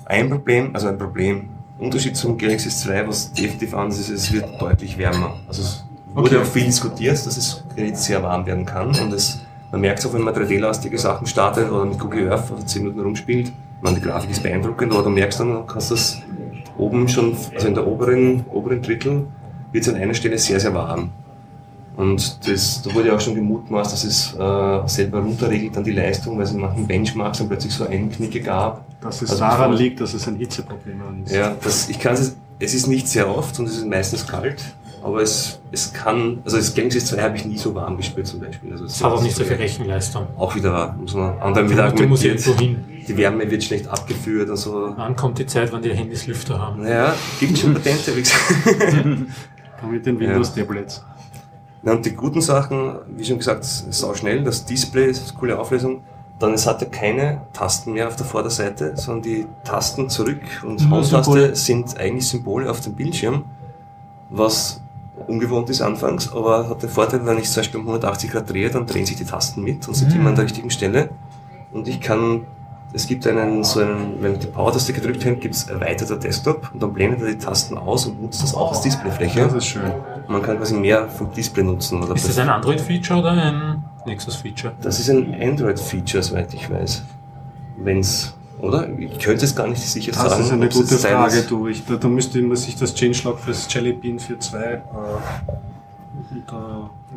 ein 0.06 0.30
Problem, 0.30 0.74
also 0.74 0.88
ein 0.88 0.98
Problem, 0.98 1.50
Unterschied 1.80 2.16
zum 2.18 2.38
Galaxy 2.38 2.70
S2, 2.70 3.08
was 3.08 3.32
definitiv 3.32 3.74
anders 3.74 4.00
ist, 4.00 4.10
es 4.10 4.32
wird 4.34 4.46
deutlich 4.62 4.98
wärmer. 4.98 5.36
Also 5.48 5.62
es 5.62 5.86
wurde 6.14 6.36
Okay. 6.38 6.46
auch 6.46 6.52
viel 6.52 6.66
diskutiert, 6.66 7.14
dass 7.14 7.36
das 7.36 7.64
Gerät 7.76 7.98
sehr 7.98 8.22
warm 8.22 8.46
werden 8.46 8.66
kann. 8.66 8.90
Und 9.00 9.14
es, 9.14 9.40
man 9.72 9.82
merkt 9.82 10.00
es 10.00 10.06
auch, 10.06 10.14
wenn 10.14 10.22
man 10.24 10.34
3D-lastige 10.34 10.98
Sachen 10.98 11.26
startet 11.28 11.72
oder 11.72 11.86
mit 11.86 11.98
Google 12.00 12.32
Earth 12.32 12.52
oder 12.52 12.66
10 12.66 12.82
Minuten 12.84 13.00
rumspielt. 13.02 13.52
Meine, 13.82 13.96
die 13.96 14.02
Grafik 14.02 14.30
ist 14.32 14.44
beeindruckend, 14.44 14.92
aber 14.92 15.04
du 15.04 15.10
merkst 15.10 15.40
dann, 15.40 15.66
kannst 15.68 15.92
das 15.92 16.22
oben 16.78 17.08
schon, 17.08 17.36
also 17.56 17.68
in 17.68 17.74
der 17.76 17.88
oberen, 17.88 18.44
oberen 18.52 18.82
Drittel, 18.82 19.28
wird 19.72 19.88
es 19.88 19.94
an 19.94 20.00
einer 20.02 20.14
Stelle 20.14 20.38
sehr, 20.38 20.60
sehr 20.60 20.74
warm. 20.74 21.12
Und 21.96 22.48
das, 22.48 22.82
da 22.82 22.94
wurde 22.94 23.10
ja 23.10 23.16
auch 23.16 23.20
schon 23.22 23.36
gemutmaßt, 23.36 23.92
dass 23.92 24.04
es 24.06 24.34
äh, 24.34 24.88
selber 24.88 25.20
runterregelt 25.20 25.76
dann 25.76 25.84
die 25.84 25.92
Leistung, 25.92 26.38
weil 26.38 26.46
es 26.46 26.52
in 26.52 26.60
manchen 26.62 26.88
Benchmarks 26.88 27.40
dann 27.40 27.48
plötzlich 27.50 27.74
so 27.74 27.86
Einknicke 27.88 28.40
gab. 28.42 28.86
Dass 29.02 29.22
es 29.22 29.32
Also 29.32 29.42
daran 29.42 29.72
bevor- 29.72 29.84
liegt, 29.84 30.00
dass 30.02 30.14
es 30.14 30.28
ein 30.28 30.36
Hitzeproblem 30.38 31.02
ist. 31.26 31.34
Ja, 31.36 31.56
das, 31.62 31.90
ich 31.90 32.00
kann 32.00 32.14
es, 32.14 32.36
es 32.60 32.74
ist 32.74 32.88
nicht 32.88 33.08
sehr 33.08 33.30
oft 33.30 33.60
und 33.60 33.66
es 33.68 33.78
ist 33.78 33.86
meistens 33.86 34.26
kalt, 34.28 34.64
aber 35.04 35.22
es, 35.22 35.60
es 35.72 35.92
kann, 35.94 36.40
also 36.46 36.58
das 36.58 36.74
Galaxy 36.74 37.00
S2 37.00 37.22
habe 37.22 37.38
ich 37.38 37.46
nie 37.46 37.58
so 37.58 37.74
warm 37.76 37.98
gespürt 37.98 38.28
zum 38.28 38.40
Beispiel. 38.42 38.72
Also 38.72 38.86
Es 38.86 39.04
hat 39.04 39.12
auch 39.12 39.22
nicht 39.22 39.36
so 39.36 39.44
viel 39.44 39.56
Rechenleistung. 39.58 40.28
Auch 40.38 40.56
wieder 40.56 40.72
wahr, 40.74 40.96
muss 41.00 41.14
man 41.14 41.38
anderen 41.40 41.70
wieder 41.70 41.86
argumentiert. 41.86 42.40
irgendwo 42.46 42.60
hin. 42.62 42.86
Die 43.08 43.18
Wärme 43.18 43.50
wird 43.50 43.64
schlecht 43.64 43.88
abgeführt 43.88 44.50
und 44.50 44.58
so. 44.58 44.94
Wann 44.96 45.16
kommt 45.16 45.40
die 45.40 45.46
Zeit, 45.46 45.72
wann 45.74 45.82
die 45.82 45.94
Handys 45.94 46.28
Lüfter 46.28 46.60
haben? 46.60 46.84
Naja, 46.84 47.16
gibt 47.40 47.58
schon 47.58 47.74
Patente, 47.74 48.16
wie 48.16 48.22
gesagt. 48.22 49.20
Mit 49.90 50.06
den 50.06 50.20
Windows-Tablets. 50.20 51.04
Na, 51.82 51.94
und 51.94 52.06
die 52.06 52.12
guten 52.14 52.42
Sachen, 52.42 52.96
wie 53.16 53.24
schon 53.24 53.38
gesagt, 53.38 53.64
sau 53.64 54.14
schnell, 54.14 54.44
das 54.44 54.66
Display 54.66 55.10
ist 55.10 55.36
coole 55.38 55.58
Auflösung. 55.58 56.02
Dann 56.38 56.54
es 56.54 56.66
hatte 56.68 56.86
keine 56.86 57.42
Tasten 57.54 57.94
mehr 57.94 58.08
auf 58.08 58.16
der 58.16 58.26
Vorderseite, 58.26 58.94
sondern 58.96 59.24
die 59.24 59.46
Tasten 59.66 60.10
zurück 60.10 60.42
und 60.66 60.82
Nur 60.90 61.02
Home-Taste 61.02 61.56
sind 61.56 61.98
eigentlich 62.00 62.28
Symbole 62.28 62.70
auf 62.70 62.80
dem 62.82 62.94
Bildschirm, 62.94 63.44
was 64.30 64.82
ungewohnt 65.28 65.70
ist 65.70 65.82
anfangs, 65.82 66.32
aber 66.32 66.70
hat 66.70 66.82
den 66.82 66.90
Vorteil, 66.90 67.26
wenn 67.26 67.38
ich 67.38 67.50
zum 67.50 67.60
Beispiel 67.62 67.80
um 67.82 67.88
180 67.88 68.32
Grad 68.32 68.50
drehe, 68.50 68.70
dann 68.70 68.86
drehen 68.86 69.06
sich 69.06 69.18
die 69.18 69.26
Tasten 69.26 69.64
mit 69.64 69.86
und 69.88 69.94
sind 69.96 70.14
Mhm. 70.14 70.22
immer 70.22 70.30
an 70.30 70.36
der 70.36 70.46
richtigen 70.46 70.70
Stelle. 70.70 71.10
Und 71.74 71.88
ich 71.90 72.00
kann, 72.00 72.46
es 72.92 73.06
gibt 73.08 73.26
einen, 73.28 73.64
so 73.64 73.82
einen, 73.82 74.16
wenn 74.22 74.40
die 74.40 74.48
Power-Taste 74.48 74.94
gedrückt 74.94 75.24
wird, 75.24 75.42
gibt 75.42 75.54
es 75.56 75.68
erweiterter 75.70 76.18
Desktop 76.18 76.72
und 76.74 76.82
dann 76.82 76.94
blendet 76.94 77.22
er 77.22 77.28
die 77.28 77.38
Tasten 77.38 77.78
aus 77.78 78.06
und 78.08 78.22
nutzt 78.22 78.42
das 78.42 78.56
auch 78.56 78.72
als 78.72 78.82
Displayfläche. 78.82 79.42
Das 79.42 79.54
ist 79.54 79.66
schön. 79.68 79.92
Man 80.28 80.42
kann 80.42 80.58
quasi 80.58 80.76
mehr 80.76 81.08
vom 81.08 81.32
Display 81.32 81.64
nutzen. 81.64 82.02
Oder 82.04 82.16
Ist 82.16 82.28
das 82.28 82.38
ein 82.40 82.50
Android-Feature 82.50 83.20
oder 83.20 83.32
ein 83.32 83.84
Nexus-Feature? 84.06 84.74
Das 84.82 85.00
ist 85.00 85.10
ein 85.10 85.36
Android-Feature, 85.40 86.24
soweit 86.24 86.54
ich 86.54 86.70
weiß. 86.70 87.04
Wenn's, 87.78 88.34
oder? 88.60 88.90
Ich 88.98 89.20
könnte 89.20 89.46
es 89.46 89.56
gar 89.56 89.68
nicht 89.68 89.82
sicher 89.82 90.12
Das 90.12 90.22
sagen. 90.32 90.44
ist 90.44 90.52
eine 90.52 90.70
gute 90.70 90.98
Frage, 90.98 91.44
du. 91.44 91.68
Ich, 91.68 91.86
da, 91.86 91.96
da 91.96 92.08
müsste 92.08 92.42
man 92.42 92.58
sich 92.58 92.76
das 92.76 92.94
Changelog 92.96 93.40
fürs 93.40 93.72
Jelly 93.72 93.94
Bean 93.94 94.18
4.2 94.18 94.58
äh, 94.58 94.80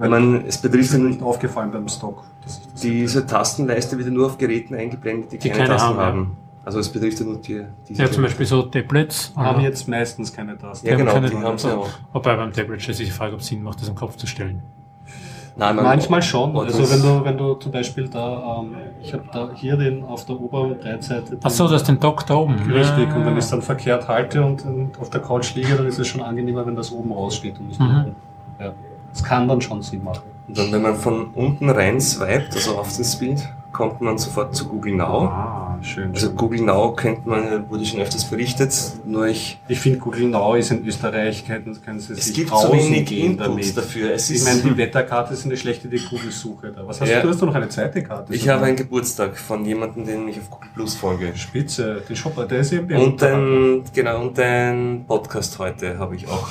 Ich 0.02 0.08
meine, 0.10 0.44
es 0.46 0.58
betrifft 0.58 0.92
ist 0.92 0.98
nicht 0.98 1.22
aufgefallen 1.22 1.70
beim 1.70 1.88
Stock. 1.88 2.22
Dass 2.42 2.58
ich 2.58 2.66
das 2.72 2.80
diese 2.80 3.26
Tastenleiste 3.26 3.98
wird 3.98 4.08
nur 4.10 4.26
auf 4.26 4.38
Geräten 4.38 4.74
eingeblendet, 4.74 5.32
die, 5.32 5.38
Die 5.38 5.48
keine, 5.48 5.64
keine 5.64 5.74
Tasten 5.76 5.88
haben, 5.96 5.98
haben. 5.98 6.36
Also 6.64 6.78
es 6.78 6.88
betrifft 6.88 7.18
ja 7.20 7.26
nur 7.26 7.36
die, 7.38 7.62
diese. 7.88 8.02
Ja, 8.02 8.10
zum 8.10 8.22
Beispiel 8.22 8.46
so 8.46 8.62
Tablets. 8.62 9.32
haben 9.36 9.60
Ja. 9.60 9.66
jetzt 9.68 9.88
meistens 9.88 10.32
keine 10.32 10.56
Tasten. 10.56 10.86
Ja, 10.86 10.92
Die 10.96 11.02
haben 11.02 11.06
genau, 11.06 11.12
keine- 11.14 11.30
die 11.30 11.36
haben 11.36 11.58
sie 11.58 11.76
auch. 11.76 11.88
Wobei 12.12 12.36
beim 12.36 12.52
Tablet 12.52 12.80
stellt 12.82 12.96
sich 12.98 13.06
die 13.08 13.12
Frage, 13.12 13.34
ob 13.34 13.40
es 13.40 13.46
Sinn 13.48 13.62
macht, 13.62 13.80
das 13.80 13.88
am 13.88 13.94
Kopf 13.96 14.16
zu 14.16 14.26
stellen. 14.26 14.62
Nein, 15.54 15.76
man- 15.76 15.84
Manchmal 15.84 16.22
schon. 16.22 16.56
Also 16.56 16.90
wenn 16.90 17.02
du, 17.02 17.24
wenn 17.24 17.36
du 17.36 17.54
zum 17.54 17.72
Beispiel 17.72 18.08
da, 18.08 18.60
ähm, 18.62 18.74
ich 19.02 19.12
habe 19.12 19.24
da 19.32 19.50
hier 19.54 19.76
den 19.76 20.02
auf 20.02 20.24
der 20.24 20.40
oberen 20.40 20.78
Breitseite. 20.78 21.32
den- 21.32 21.40
Ach 21.42 21.50
so, 21.50 21.64
das 21.68 21.82
ist 21.82 21.88
den 21.88 22.00
Dock 22.00 22.24
da 22.26 22.36
oben. 22.36 22.54
Richtig, 22.72 23.08
Ja. 23.08 23.14
und 23.16 23.26
wenn 23.26 23.32
ich 23.34 23.40
es 23.44 23.50
dann 23.50 23.60
verkehrt 23.60 24.08
halte 24.08 24.42
und, 24.44 24.64
und 24.64 24.98
auf 24.98 25.10
der 25.10 25.20
Couch 25.20 25.54
liege, 25.54 25.74
dann 25.76 25.86
ist 25.86 25.98
es 25.98 26.06
schon 26.08 26.22
angenehmer, 26.22 26.64
wenn 26.64 26.74
das 26.76 26.90
oben 26.90 27.12
raussteht 27.12 27.58
und 27.58 27.68
nicht 27.68 27.80
Mhm. 27.80 27.86
unten. 27.86 28.16
Ja. 28.60 28.72
Das 29.12 29.22
kann 29.22 29.48
dann 29.48 29.60
schon 29.60 29.82
Sinn 29.82 30.02
machen. 30.04 30.22
Und 30.48 30.58
dann, 30.58 30.72
wenn 30.72 30.82
man 30.82 30.96
von 30.96 31.28
unten 31.34 31.70
rein 31.70 32.00
swiped, 32.00 32.54
also 32.54 32.76
auf 32.78 32.94
den 32.94 33.04
Speed, 33.04 33.48
kommt 33.72 34.00
man 34.00 34.18
sofort 34.18 34.54
zu 34.54 34.66
Google 34.68 34.96
Now. 34.96 35.24
Ah, 35.24 35.71
schön. 35.84 36.10
Also 36.14 36.30
Google 36.32 36.62
Now 36.62 36.94
kennt 36.94 37.26
man, 37.26 37.68
wurde 37.70 37.84
schon 37.84 38.00
öfters 38.00 38.24
berichtet, 38.24 38.72
nur 39.04 39.26
ich, 39.26 39.58
Ich 39.68 39.78
finde 39.80 39.98
Google 39.98 40.28
Now 40.28 40.54
ist 40.54 40.70
in 40.70 40.86
Österreich, 40.86 41.46
können, 41.46 41.76
können 41.84 42.00
Sie 42.00 42.12
es 42.12 42.26
sich 42.26 42.34
gibt 42.34 42.50
so 42.50 42.72
wenig 42.72 43.04
gehen 43.06 43.32
Input 43.32 43.46
damit. 43.46 43.76
dafür. 43.76 44.12
Es 44.14 44.30
Ich 44.30 44.44
meine, 44.44 44.60
die 44.62 44.76
Wetterkarte 44.76 45.34
ist 45.34 45.44
eine 45.44 45.56
schlechte 45.56 45.88
die 45.88 45.98
Google-Suche 45.98 46.72
da. 46.72 46.86
Was 46.86 47.00
hast 47.00 47.08
Ja. 47.08 47.16
du? 47.20 47.24
Du 47.26 47.28
hast 47.32 47.40
doch 47.42 47.46
noch 47.46 47.54
eine 47.54 47.68
zweite 47.68 48.02
Karte. 48.02 48.34
ich 48.34 48.48
habe 48.48 48.64
einen 48.64 48.76
Geburtstag 48.76 49.36
von 49.38 49.64
jemandem, 49.64 50.06
den 50.06 50.28
ich 50.28 50.38
auf 50.38 50.50
Google 50.50 50.68
Plus 50.74 50.94
folge. 50.94 51.32
Spitze, 51.36 52.02
den 52.08 52.16
Shopper, 52.16 52.46
der 52.46 52.60
ist 52.60 52.72
eben 52.72 52.94
Und 52.96 53.22
ein, 53.22 53.82
genau, 53.94 54.22
und 54.22 54.38
ein 54.38 55.04
Podcast 55.06 55.58
heute 55.58 55.98
habe 55.98 56.16
ich 56.16 56.28
auch. 56.28 56.48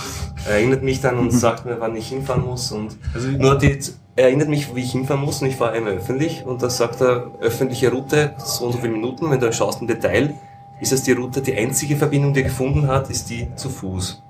Er 0.48 0.54
erinnert 0.56 0.84
mich 0.84 1.02
dann 1.02 1.18
und 1.18 1.32
sagt 1.32 1.66
mir, 1.66 1.80
wann 1.80 1.96
ich 1.96 2.08
hinfahren 2.10 2.44
muss 2.46 2.72
und 2.72 2.98
Also- 3.14 3.30
nur 3.30 3.58
die, 3.58 3.78
er 4.16 4.26
erinnert 4.26 4.50
mich, 4.50 4.76
wie 4.76 4.82
ich 4.82 4.92
hinfahren 4.92 5.24
muss 5.24 5.42
und 5.42 5.48
ich 5.48 5.56
fahre 5.56 5.78
immer 5.78 5.92
öffentlich 5.92 6.44
und 6.46 6.62
da 6.62 6.70
sagt 6.70 7.00
er, 7.02 7.32
öffentliche 7.40 7.90
Route, 7.92 8.34
so 8.44 8.66
und 8.66 8.74
so 8.74 8.78
viele 8.80 8.92
Minuten, 8.94 9.21
wenn 9.30 9.40
du 9.40 9.52
schaust 9.54 9.82
im 9.82 9.88
Detail, 9.88 10.34
ist 10.80 10.92
es 10.92 11.04
die 11.04 11.12
Route, 11.12 11.42
die 11.42 11.56
einzige 11.56 11.96
Verbindung, 11.96 12.34
die 12.34 12.40
er 12.40 12.46
gefunden 12.46 12.88
hat, 12.88 13.10
ist 13.10 13.30
die 13.30 13.54
zu 13.56 13.70
Fuß. 13.70 14.24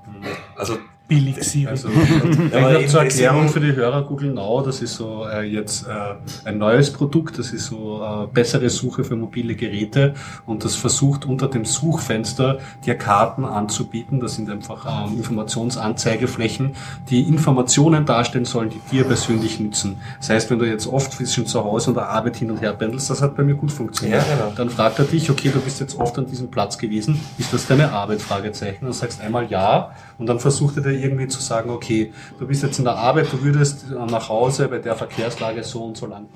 Also, 0.56 0.78
Billig 1.12 1.42
Siri. 1.42 1.66
Also, 1.68 1.88
Aber 2.52 2.52
ich 2.52 2.54
habe 2.54 2.78
eben 2.78 2.88
zur 2.88 3.02
Erklärung 3.02 3.48
für 3.48 3.60
die 3.60 3.74
Hörer 3.74 4.02
Google 4.02 4.32
Now, 4.32 4.62
das 4.62 4.80
ist 4.80 4.94
so 4.94 5.26
äh, 5.26 5.42
jetzt 5.42 5.86
äh, 5.86 6.14
ein 6.48 6.58
neues 6.58 6.92
Produkt, 6.92 7.38
das 7.38 7.52
ist 7.52 7.66
so 7.66 8.02
äh, 8.02 8.26
bessere 8.32 8.70
Suche 8.70 9.04
für 9.04 9.16
mobile 9.16 9.54
Geräte 9.54 10.14
und 10.46 10.64
das 10.64 10.74
versucht 10.76 11.26
unter 11.26 11.48
dem 11.48 11.64
Suchfenster 11.64 12.58
dir 12.86 12.94
Karten 12.94 13.44
anzubieten. 13.44 14.20
Das 14.20 14.36
sind 14.36 14.48
einfach 14.48 14.86
ähm, 14.86 15.18
Informationsanzeigeflächen, 15.18 16.74
die 17.10 17.22
Informationen 17.22 18.06
darstellen 18.06 18.46
sollen, 18.46 18.70
die 18.70 18.80
dir 18.90 19.04
persönlich 19.04 19.60
nützen. 19.60 19.98
Das 20.18 20.30
heißt, 20.30 20.50
wenn 20.50 20.58
du 20.58 20.66
jetzt 20.66 20.86
oft 20.86 21.12
zwischen 21.12 21.46
zu 21.46 21.62
Hause 21.62 21.90
und 21.90 21.96
der 21.96 22.08
Arbeit 22.08 22.36
hin 22.36 22.50
und 22.50 22.60
her 22.60 22.72
pendelst, 22.72 23.10
das 23.10 23.20
hat 23.20 23.36
bei 23.36 23.42
mir 23.42 23.54
gut 23.54 23.72
funktioniert. 23.72 24.24
Ja, 24.26 24.34
genau. 24.34 24.52
Dann 24.56 24.70
fragt 24.70 24.98
er 24.98 25.04
dich, 25.04 25.30
okay, 25.30 25.50
du 25.52 25.60
bist 25.60 25.80
jetzt 25.80 25.98
oft 25.98 26.16
an 26.18 26.26
diesem 26.26 26.50
Platz 26.50 26.78
gewesen, 26.78 27.20
ist 27.38 27.52
das 27.52 27.66
deine 27.66 27.92
Arbeit? 27.92 28.22
Fragezeichen. 28.22 28.84
Dann 28.84 28.92
sagst 28.92 29.20
einmal 29.20 29.50
ja 29.50 29.92
und 30.18 30.26
dann 30.26 30.40
versucht 30.40 30.76
er 30.76 30.82
dir 30.82 31.01
irgendwie 31.02 31.26
zu 31.28 31.40
sagen, 31.40 31.70
okay, 31.70 32.12
du 32.38 32.46
bist 32.46 32.62
jetzt 32.62 32.78
in 32.78 32.84
der 32.84 32.94
Arbeit, 32.96 33.32
du 33.32 33.42
würdest 33.42 33.90
nach 33.90 34.28
Hause 34.28 34.68
bei 34.68 34.78
der 34.78 34.94
Verkehrslage 34.96 35.62
so 35.64 35.84
und 35.84 35.96
so 35.96 36.06
lang. 36.06 36.26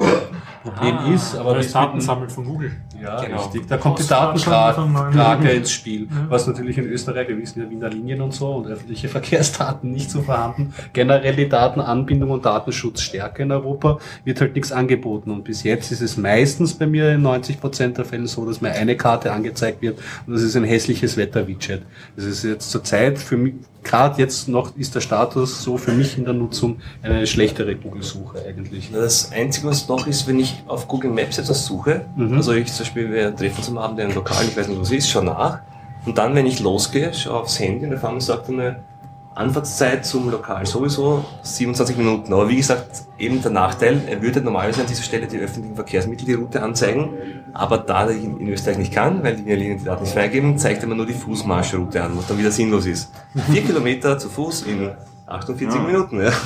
Problem 0.62 1.14
ist, 1.14 1.36
aber 1.36 1.54
das 1.54 1.66
das 1.66 1.72
Daten 1.72 1.94
mit 1.94 2.02
dem- 2.02 2.06
sammeln 2.06 2.30
von 2.30 2.44
Google. 2.44 2.72
Ja, 3.02 3.20
Genau. 3.22 3.36
richtig. 3.42 3.66
Da 3.68 3.76
kommt 3.76 3.98
die 3.98 4.06
Datenkrake 4.06 5.50
ins 5.50 5.70
Spiel. 5.70 6.08
Was 6.28 6.46
natürlich 6.46 6.78
in 6.78 6.84
Österreich, 6.86 7.28
wir 7.28 7.38
wissen 7.38 7.62
ja 7.62 7.70
Wiener 7.70 7.88
Linien 7.88 8.20
und 8.20 8.32
so 8.32 8.52
und 8.52 8.66
öffentliche 8.66 9.08
Verkehrsdaten 9.16 9.92
nicht 9.92 10.10
so 10.10 10.22
vorhanden. 10.22 10.72
Generell 10.92 11.34
die 11.36 11.48
Datenanbindung 11.48 12.30
und 12.30 12.44
Datenschutz 12.44 13.00
stärker 13.02 13.42
in 13.42 13.52
Europa, 13.52 13.98
wird 14.24 14.40
halt 14.40 14.54
nichts 14.54 14.72
angeboten. 14.72 15.30
Und 15.30 15.44
bis 15.44 15.62
jetzt 15.62 15.92
ist 15.92 16.00
es 16.00 16.16
meistens 16.16 16.74
bei 16.74 16.86
mir 16.86 17.12
in 17.12 17.22
90 17.22 17.60
Prozent 17.60 17.98
der 17.98 18.04
Fälle 18.04 18.26
so, 18.26 18.44
dass 18.46 18.60
mir 18.60 18.72
eine 18.72 18.96
Karte 18.96 19.32
angezeigt 19.32 19.82
wird 19.82 19.98
und 20.26 20.32
das 20.34 20.42
ist 20.42 20.56
ein 20.56 20.64
hässliches 20.64 21.16
Wetter-Widget. 21.16 21.82
Das 22.16 22.24
ist 22.24 22.44
jetzt 22.44 22.70
zur 22.70 22.82
Zeit 22.84 23.18
für 23.18 23.36
mich, 23.36 23.54
gerade 23.82 24.20
jetzt 24.20 24.48
noch 24.48 24.76
ist 24.76 24.94
der 24.94 25.00
Status 25.00 25.62
so 25.62 25.76
für 25.78 25.92
mich 25.92 26.18
in 26.18 26.24
der 26.24 26.34
Nutzung 26.34 26.78
eine 27.02 27.26
schlechtere 27.26 27.74
Google-Suche 27.76 28.38
eigentlich. 28.48 28.90
Das 28.92 29.30
Einzige, 29.32 29.68
was 29.68 29.88
noch 29.88 30.06
ist, 30.06 30.26
wenn 30.26 30.40
ich 30.40 30.62
auf 30.66 30.88
Google 30.88 31.10
Maps 31.10 31.38
etwas 31.38 31.66
suche, 31.66 32.04
Mhm. 32.16 32.34
also 32.34 32.52
ich 32.52 32.70
Beispiel, 32.86 33.10
wir 33.10 33.34
treffen 33.34 33.64
am 33.68 33.78
Abend 33.78 33.98
in 33.98 34.06
einem 34.06 34.14
Lokal, 34.14 34.44
ich 34.46 34.56
weiß 34.56 34.68
nicht, 34.68 34.80
was 34.80 34.88
es 34.88 34.98
ist, 34.98 35.10
schau 35.10 35.22
nach. 35.22 35.58
Und 36.04 36.18
dann, 36.18 36.36
wenn 36.36 36.46
ich 36.46 36.60
losgehe, 36.60 37.12
schaue 37.12 37.40
aufs 37.40 37.58
Handy 37.58 37.84
und 37.84 37.94
auf 37.94 38.04
einmal 38.04 38.20
sagt 38.20 38.48
er 38.48 38.54
mir, 38.54 38.76
Anfahrtszeit 39.34 40.06
zum 40.06 40.30
Lokal 40.30 40.64
sowieso 40.64 41.24
27 41.42 41.96
Minuten. 41.96 42.32
Aber 42.32 42.48
wie 42.48 42.56
gesagt, 42.56 43.02
eben 43.18 43.42
der 43.42 43.50
Nachteil, 43.50 44.00
er 44.08 44.22
würde 44.22 44.40
normalerweise 44.40 44.82
an 44.82 44.86
dieser 44.86 45.02
Stelle 45.02 45.26
die 45.26 45.38
öffentlichen 45.38 45.74
Verkehrsmittel 45.74 46.26
die 46.26 46.34
Route 46.34 46.62
anzeigen, 46.62 47.10
aber 47.52 47.78
da 47.78 48.04
er 48.04 48.12
in 48.12 48.48
Österreich 48.48 48.78
nicht 48.78 48.94
kann, 48.94 49.22
weil 49.24 49.36
die 49.36 49.52
Linien 49.52 49.78
die 49.78 49.84
Daten 49.84 50.04
nicht 50.04 50.14
freigeben, 50.14 50.56
zeigt 50.56 50.82
er 50.82 50.88
mir 50.88 50.94
nur 50.94 51.06
die 51.06 51.12
Fußmarschroute 51.12 52.02
an, 52.02 52.16
was 52.16 52.28
dann 52.28 52.38
wieder 52.38 52.52
sinnlos 52.52 52.86
ist. 52.86 53.12
Vier 53.50 53.62
Kilometer 53.62 54.16
zu 54.16 54.28
Fuß 54.28 54.62
in 54.62 54.92
48 55.26 55.76
Ja. 55.78 55.82
Minuten. 55.86 56.20
Ja. 56.22 56.30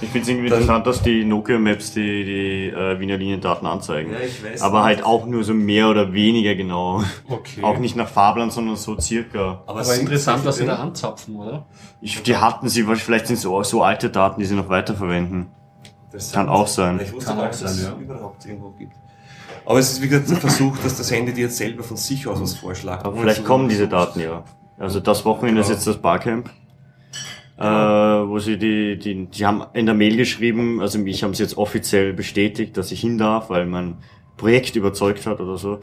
Ich 0.00 0.10
finde 0.10 0.22
es 0.22 0.28
irgendwie 0.28 0.48
Dann- 0.48 0.60
interessant, 0.60 0.86
dass 0.86 1.02
die 1.02 1.24
Nokia 1.24 1.58
Maps 1.58 1.92
die, 1.92 2.24
die 2.24 2.68
äh, 2.68 3.00
Wiener 3.00 3.16
Liniendaten 3.16 3.66
anzeigen. 3.66 4.12
Ja, 4.12 4.20
ich 4.20 4.44
weiß 4.44 4.62
Aber 4.62 4.78
nicht. 4.78 4.84
halt 4.98 5.04
auch 5.04 5.26
nur 5.26 5.42
so 5.42 5.54
mehr 5.54 5.88
oder 5.88 6.12
weniger 6.12 6.54
genau. 6.54 7.02
Okay. 7.28 7.62
Auch 7.64 7.78
nicht 7.78 7.96
nach 7.96 8.06
Fahrplan, 8.08 8.50
sondern 8.52 8.76
so 8.76 8.96
circa. 9.00 9.62
Aber 9.66 9.80
es 9.80 9.88
sind 9.88 10.02
interessant, 10.02 10.44
was 10.44 10.58
sie 10.58 10.66
da 10.66 10.76
anzapfen, 10.76 11.34
oder? 11.34 11.66
Ich, 12.00 12.22
die 12.22 12.36
hatten 12.36 12.68
sie, 12.68 12.84
vielleicht 12.84 13.26
sind 13.26 13.36
es 13.36 13.42
so, 13.42 13.60
so 13.64 13.82
alte 13.82 14.08
Daten, 14.10 14.38
die 14.40 14.46
sie 14.46 14.54
noch 14.54 14.68
weiterverwenden. 14.68 15.46
Das 16.12 16.30
Kann 16.32 16.48
auch 16.48 16.68
sein. 16.68 17.00
Ich 17.02 17.12
wusste 17.12 17.30
Kann 17.30 17.40
auch 17.40 17.48
nicht, 17.48 17.60
dass 17.62 17.72
es 17.72 17.82
ja. 17.82 17.92
überhaupt 17.98 18.46
irgendwo 18.46 18.70
gibt. 18.70 18.92
Aber 19.66 19.78
es 19.80 19.90
ist 19.92 20.00
wie 20.02 20.08
gesagt 20.08 20.30
der 20.30 20.36
Versuch, 20.36 20.78
dass 20.78 20.96
das 20.96 21.10
Handy 21.10 21.32
dir 21.32 21.42
jetzt 21.46 21.56
selber 21.56 21.82
von 21.82 21.96
sich 21.96 22.26
aus 22.28 22.40
was 22.40 22.54
vorschlägt. 22.54 23.04
Aber 23.04 23.16
vielleicht 23.20 23.38
zu- 23.38 23.44
kommen 23.44 23.68
diese 23.68 23.88
Daten 23.88 24.20
ja. 24.20 24.44
Also 24.78 25.00
das 25.00 25.24
Wochenende 25.24 25.60
ist 25.60 25.70
jetzt 25.70 25.86
das 25.88 25.96
Barcamp. 25.96 26.48
Äh, 27.58 27.64
wo 27.64 28.38
sie 28.38 28.56
die, 28.56 28.96
die, 28.98 29.26
die 29.26 29.44
haben 29.44 29.64
in 29.72 29.86
der 29.86 29.94
Mail 29.96 30.16
geschrieben, 30.16 30.80
also 30.80 31.00
mich 31.00 31.24
haben 31.24 31.34
sie 31.34 31.42
jetzt 31.42 31.58
offiziell 31.58 32.12
bestätigt, 32.12 32.76
dass 32.76 32.92
ich 32.92 33.00
hin 33.00 33.18
darf, 33.18 33.50
weil 33.50 33.66
mein 33.66 33.96
Projekt 34.36 34.76
überzeugt 34.76 35.26
hat 35.26 35.40
oder 35.40 35.58
so. 35.58 35.80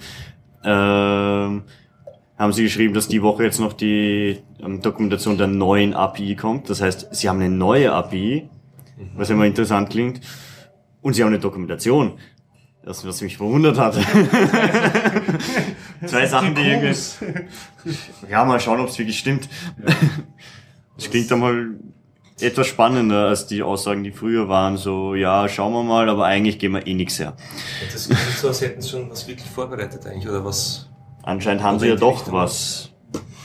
Ähm, 0.63 1.63
haben 2.37 2.53
sie 2.53 2.63
geschrieben, 2.63 2.93
dass 2.93 3.09
die 3.09 3.21
Woche 3.21 3.43
jetzt 3.43 3.59
noch 3.59 3.73
die 3.73 4.37
ähm, 4.63 4.81
Dokumentation 4.81 5.37
der 5.37 5.47
neuen 5.47 5.93
API 5.93 6.37
kommt. 6.37 6.69
Das 6.69 6.81
heißt, 6.81 7.13
sie 7.13 7.27
haben 7.27 7.41
eine 7.41 7.53
neue 7.53 7.91
API, 7.91 8.49
was 9.17 9.29
immer 9.29 9.45
interessant 9.45 9.89
klingt. 9.89 10.21
Und 11.01 11.13
sie 11.13 11.23
haben 11.23 11.29
eine 11.29 11.39
Dokumentation. 11.39 12.13
Das, 12.83 13.05
was 13.05 13.21
mich 13.21 13.35
verwundert 13.35 13.77
hat. 13.77 13.95
Zwei 16.05 16.25
Sachen, 16.25 16.55
die 16.55 16.61
irgendwie... 16.61 16.95
Ja, 18.29 18.45
mal 18.45 18.59
schauen, 18.59 18.79
ob 18.79 18.89
es 18.89 18.99
wirklich 18.99 19.17
stimmt. 19.17 19.49
Das 20.95 21.09
klingt 21.09 21.31
einmal 21.31 21.75
etwas 22.39 22.67
spannender 22.67 23.27
als 23.27 23.47
die 23.47 23.63
Aussagen, 23.63 24.03
die 24.03 24.11
früher 24.11 24.49
waren. 24.49 24.77
So, 24.77 25.15
ja, 25.15 25.47
schauen 25.47 25.73
wir 25.73 25.83
mal, 25.83 26.09
aber 26.09 26.25
eigentlich 26.25 26.59
geben 26.59 26.75
wir 26.75 26.85
eh 26.87 26.93
nichts 26.93 27.19
her. 27.19 27.35
Das 27.91 28.05
klingt 28.07 28.21
so, 28.37 28.47
als 28.49 28.61
hätten 28.61 28.81
sie 28.81 28.89
schon 28.89 29.09
was 29.09 29.27
wirklich 29.27 29.49
vorbereitet 29.49 30.05
eigentlich, 30.05 30.27
oder 30.27 30.43
was? 30.43 30.89
Anscheinend 31.23 31.63
haben 31.63 31.79
sie 31.79 31.87
ja 31.87 31.95
doch 31.95 32.31
was. 32.31 32.91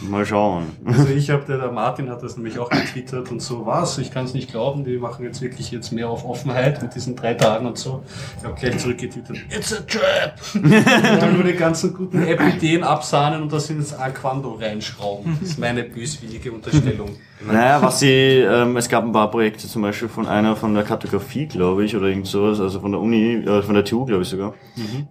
Mal 0.03 0.25
schauen. 0.25 0.67
Also 0.85 1.09
ich 1.09 1.31
habe, 1.31 1.45
der, 1.47 1.59
der 1.59 1.73
Martin 1.73 2.09
hat 2.11 2.23
das 2.23 2.37
nämlich 2.37 2.59
auch 2.59 2.71
getwittert 2.71 3.31
und 3.31 3.41
so, 3.41 3.67
was, 3.67 3.99
ich 3.99 4.11
kann 4.11 4.25
es 4.25 4.35
nicht 4.35 4.51
glauben, 4.51 4.85
die 4.85 4.97
machen 4.99 5.25
jetzt 5.25 5.41
wirklich 5.43 5.71
jetzt 5.71 5.93
mehr 5.93 6.09
auf 6.09 6.25
Offenheit 6.25 6.83
mit 6.83 6.95
diesen 6.95 7.17
drei 7.17 7.35
Tagen 7.35 7.67
und 7.67 7.79
so. 7.79 8.03
Ich 8.39 8.45
habe 8.45 8.55
gleich 8.55 8.79
zurückgetwittert, 8.79 9.39
it's 9.51 9.73
a 9.73 9.81
trap! 9.83 10.41
und 11.23 11.35
nur 11.35 11.45
die 11.45 11.55
ganzen 11.55 11.95
guten 11.95 12.23
App-Ideen 12.23 12.83
absahnen 12.83 13.43
und 13.43 13.53
das 13.53 13.69
ins 13.71 13.93
Aquando 13.93 14.55
reinschrauben. 14.55 15.37
Das 15.41 15.51
ist 15.51 15.59
meine 15.59 15.85
böswillige 15.85 16.53
Unterstellung. 16.53 17.11
Naja, 17.47 17.81
was 17.81 18.01
sie, 18.01 18.09
ähm, 18.09 18.77
es 18.77 18.89
gab 18.89 19.05
ein 19.05 19.13
paar 19.13 19.31
Projekte, 19.31 19.67
zum 19.67 19.83
Beispiel 19.83 20.09
von 20.09 20.27
einer 20.27 20.57
von 20.57 20.75
der 20.75 20.85
Kartografie, 20.85 21.47
glaube 21.47 21.85
ich, 21.85 21.97
oder 21.97 22.07
irgend 22.07 22.27
sowas, 22.27 22.61
also 22.61 22.81
von 22.81 22.93
der 22.93 23.01
Uni, 23.01 23.35
äh, 23.35 23.63
von 23.63 23.75
der 23.75 23.85
TU, 23.85 24.05
glaube 24.05 24.23
ich 24.23 24.29
sogar, 24.29 24.55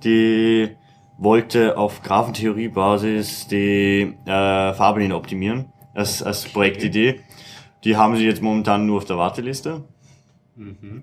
die 0.03 0.69
wollte 1.19 1.77
auf 1.77 2.01
Graphentheoriebasis 2.01 3.47
die 3.47 4.15
äh, 4.25 4.73
Fahrlinien 4.73 5.11
optimieren, 5.11 5.71
als, 5.93 6.23
als 6.23 6.45
Projektidee. 6.45 7.19
Die 7.83 7.95
haben 7.95 8.15
sie 8.15 8.25
jetzt 8.25 8.41
momentan 8.41 8.85
nur 8.85 8.97
auf 8.97 9.05
der 9.05 9.17
Warteliste. 9.17 9.83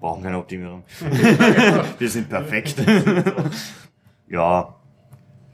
Brauchen 0.01 0.23
keine 0.23 0.39
Optimierung. 0.39 0.85
Wir 1.99 2.11
sind 2.11 2.29
perfekt. 2.29 2.77
ja, 4.29 4.77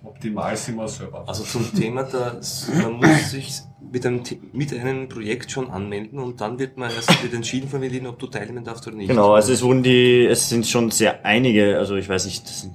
Optimal 0.04 0.56
sind 0.56 0.76
wir 0.76 0.88
selber. 0.88 1.24
Also 1.28 1.44
zum 1.44 1.72
Thema, 1.74 2.02
dass 2.02 2.68
man 2.74 2.94
muss 2.94 3.30
sich 3.30 3.60
mit 3.80 4.04
einem, 4.04 4.22
mit 4.52 4.72
einem 4.72 5.08
Projekt 5.08 5.50
schon 5.52 5.70
anmelden 5.70 6.18
und 6.18 6.40
dann 6.40 6.58
wird 6.58 6.76
man 6.76 6.90
erst 6.90 7.22
wird 7.22 7.32
entschieden 7.34 7.68
von 7.68 7.80
Berlin, 7.80 8.06
ob 8.08 8.18
du 8.18 8.26
teilnehmen 8.26 8.64
darfst 8.64 8.86
oder 8.86 8.96
nicht. 8.96 9.08
Genau, 9.08 9.34
also 9.34 9.52
es 9.52 9.62
wurden 9.62 9.84
die, 9.84 10.26
es 10.26 10.48
sind 10.48 10.66
schon 10.66 10.90
sehr 10.90 11.24
einige, 11.24 11.78
also 11.78 11.94
ich 11.94 12.08
weiß 12.08 12.24
nicht, 12.24 12.44
das 12.44 12.62
sind, 12.62 12.74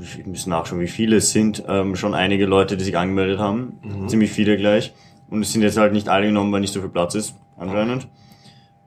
ich 0.00 0.26
muss 0.26 0.46
nachschauen, 0.46 0.80
wie 0.80 0.88
viele 0.88 1.16
es 1.16 1.32
sind, 1.32 1.64
ähm, 1.68 1.96
schon 1.96 2.14
einige 2.14 2.46
Leute, 2.46 2.76
die 2.76 2.84
sich 2.84 2.96
angemeldet 2.96 3.38
haben, 3.38 3.78
ziemlich 4.06 4.30
viele 4.30 4.56
gleich. 4.56 4.92
Und 5.28 5.42
es 5.42 5.52
sind 5.52 5.62
jetzt 5.62 5.78
halt 5.78 5.92
nicht 5.92 6.08
alle 6.08 6.26
genommen, 6.26 6.52
weil 6.52 6.60
nicht 6.60 6.72
so 6.72 6.80
viel 6.80 6.90
Platz 6.90 7.14
ist, 7.14 7.34
anscheinend. 7.56 8.08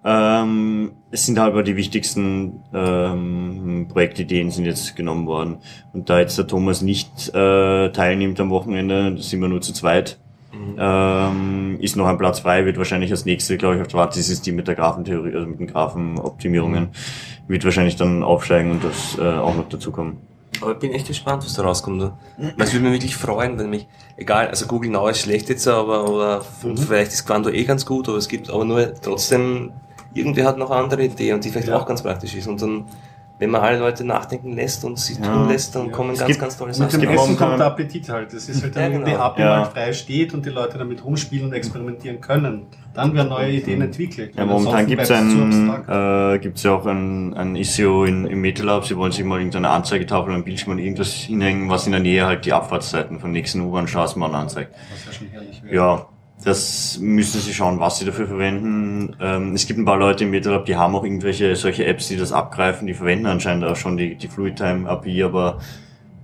Ähm, 0.03 0.91
es 1.09 1.25
sind 1.25 1.39
halt 1.39 1.53
aber 1.53 1.63
die 1.63 1.75
wichtigsten 1.75 2.61
ähm, 2.73 3.87
Projektideen 3.89 4.51
sind 4.51 4.65
jetzt 4.65 4.95
genommen 4.95 5.25
worden. 5.25 5.57
Und 5.93 6.09
da 6.09 6.19
jetzt 6.19 6.37
der 6.37 6.45
Thomas 6.45 6.83
nicht 6.83 7.29
äh, 7.33 7.89
teilnimmt 7.89 8.39
am 8.39 8.51
Wochenende, 8.51 9.17
sind 9.17 9.41
wir 9.41 9.47
nur 9.47 9.61
zu 9.61 9.73
zweit, 9.73 10.19
ähm, 10.77 11.77
ist 11.79 11.95
noch 11.95 12.07
ein 12.07 12.17
Platz 12.17 12.39
frei, 12.39 12.65
wird 12.65 12.77
wahrscheinlich 12.77 13.11
als 13.11 13.25
nächste, 13.25 13.57
glaube 13.57 13.75
ich, 13.75 13.81
auf 13.81 13.87
der 13.87 13.99
Warteliste 13.99 14.33
ist 14.33 14.45
die 14.45 14.51
mit 14.51 14.67
der 14.67 14.75
Graphentheorie, 14.75 15.33
also 15.33 15.47
mit 15.47 15.59
den 15.59 15.67
Graphenoptimierungen, 15.67 16.89
wird 17.47 17.65
wahrscheinlich 17.65 17.95
dann 17.95 18.23
aufsteigen 18.23 18.71
und 18.71 18.83
das 18.83 19.17
äh, 19.17 19.21
auch 19.21 19.55
noch 19.55 19.69
dazukommen. 19.69 20.17
Aber 20.61 20.71
ich 20.73 20.79
bin 20.79 20.91
echt 20.91 21.07
gespannt, 21.07 21.43
was 21.45 21.53
da 21.53 21.63
rauskommt. 21.63 22.01
Weil 22.37 22.53
es 22.57 22.73
würde 22.73 22.85
mich 22.85 22.93
wirklich 22.93 23.15
freuen, 23.15 23.57
wenn 23.57 23.69
mich, 23.69 23.87
egal, 24.17 24.47
also 24.47 24.65
Google 24.67 24.91
Now 24.91 25.07
ist 25.07 25.19
schlecht 25.21 25.49
jetzt, 25.49 25.67
aber 25.67 26.09
oder 26.09 26.45
und 26.63 26.79
vielleicht 26.79 27.11
ist 27.13 27.25
Quando 27.25 27.49
eh 27.49 27.63
ganz 27.63 27.85
gut, 27.85 28.07
aber 28.09 28.17
es 28.17 28.27
gibt 28.27 28.49
aber 28.49 28.65
nur 28.65 28.93
trotzdem, 29.01 29.71
irgendwer 30.13 30.45
hat 30.45 30.57
noch 30.57 30.71
eine 30.71 30.81
andere 30.83 31.03
Idee 31.05 31.33
und 31.33 31.43
die 31.43 31.49
vielleicht 31.49 31.67
Ja. 31.67 31.77
auch 31.77 31.85
ganz 31.85 32.01
praktisch 32.01 32.35
ist. 32.35 32.47
Und 32.47 32.61
dann 32.61 32.85
wenn 33.37 33.49
man 33.49 33.61
alle 33.61 33.79
Leute 33.79 34.05
nachdenken 34.05 34.53
lässt 34.53 34.85
und 34.85 34.97
sie 34.97 35.15
Ja. 35.21 35.33
tun 35.33 35.49
lässt, 35.49 35.75
dann 35.75 35.87
Ja. 35.87 35.91
kommen 35.91 36.11
Es 36.11 36.19
ganz, 36.19 36.27
gibt- 36.29 36.39
ganz 36.41 36.57
tolle 36.57 36.69
Mit 36.69 36.77
Sachen. 36.77 36.91
dem 36.91 37.01
gibt 37.01 37.13
Essen 37.21 37.37
kommt 37.37 37.59
der 37.59 37.65
Appetit 37.67 38.07
halt. 38.09 38.33
Das 38.33 38.47
ist 38.47 38.63
halt 38.63 38.75
Ja, 38.75 38.81
dann, 38.83 38.93
wenn 38.93 39.05
die 39.05 39.11
genau. 39.11 39.23
API 39.23 39.41
Ja. 39.41 39.65
frei 39.65 39.91
steht 39.93 40.33
und 40.33 40.45
die 40.45 40.49
Leute 40.51 40.77
damit 40.77 41.03
rumspielen 41.03 41.47
und 41.47 41.53
experimentieren 41.53 42.21
können. 42.21 42.67
Dann 42.93 43.13
werden 43.13 43.27
neue 43.27 43.51
Ideen 43.51 43.81
entwickelt. 43.81 44.35
Ja, 44.37 44.45
momentan 44.45 44.87
gibt 44.87 45.01
es 45.01 45.09
äh, 45.09 46.39
gibt's 46.39 46.63
ja 46.63 46.71
auch 46.75 46.85
ein, 46.85 47.33
ein 47.33 47.55
Issue 47.57 48.07
in, 48.07 48.25
im 48.25 48.39
MetaLab. 48.39 48.85
Sie 48.85 48.95
wollen 48.95 49.11
sich 49.11 49.25
mal 49.25 49.37
irgendeine 49.39 49.69
Anzeigetafel 49.69 50.33
an 50.33 50.43
Bildschirm 50.45 50.71
und 50.71 50.79
irgendwas 50.79 51.11
hinhängen, 51.11 51.69
was 51.69 51.85
in 51.87 51.91
der 51.91 52.01
Nähe 52.01 52.25
halt 52.25 52.45
die 52.45 52.53
Abfahrtszeiten 52.53 53.19
von 53.19 53.31
nächsten 53.33 53.59
U-Bahn-Straßenbahnen 53.61 54.35
anzeigt. 54.35 54.73
Was 54.93 55.05
ja 55.05 55.11
schon 55.11 55.27
herrlich 55.27 55.61
wäre. 55.63 55.75
Ja, 55.75 56.05
das 56.45 56.99
müssen 57.01 57.41
sie 57.41 57.53
schauen, 57.53 57.79
was 57.79 57.97
sie 57.97 58.05
dafür 58.05 58.27
verwenden. 58.27 59.15
Ähm, 59.19 59.53
es 59.55 59.65
gibt 59.65 59.79
ein 59.79 59.85
paar 59.85 59.97
Leute 59.97 60.25
im 60.25 60.29
MetaLab, 60.29 60.65
die 60.65 60.75
haben 60.75 60.95
auch 60.95 61.03
irgendwelche 61.03 61.55
solche 61.55 61.85
Apps, 61.85 62.07
die 62.07 62.17
das 62.17 62.31
abgreifen. 62.31 62.85
Die 62.85 62.93
verwenden 62.93 63.25
anscheinend 63.25 63.65
auch 63.65 63.75
schon 63.75 63.97
die, 63.97 64.15
die 64.15 64.27
FluidTime 64.27 64.87
API, 64.87 65.23
aber 65.23 65.59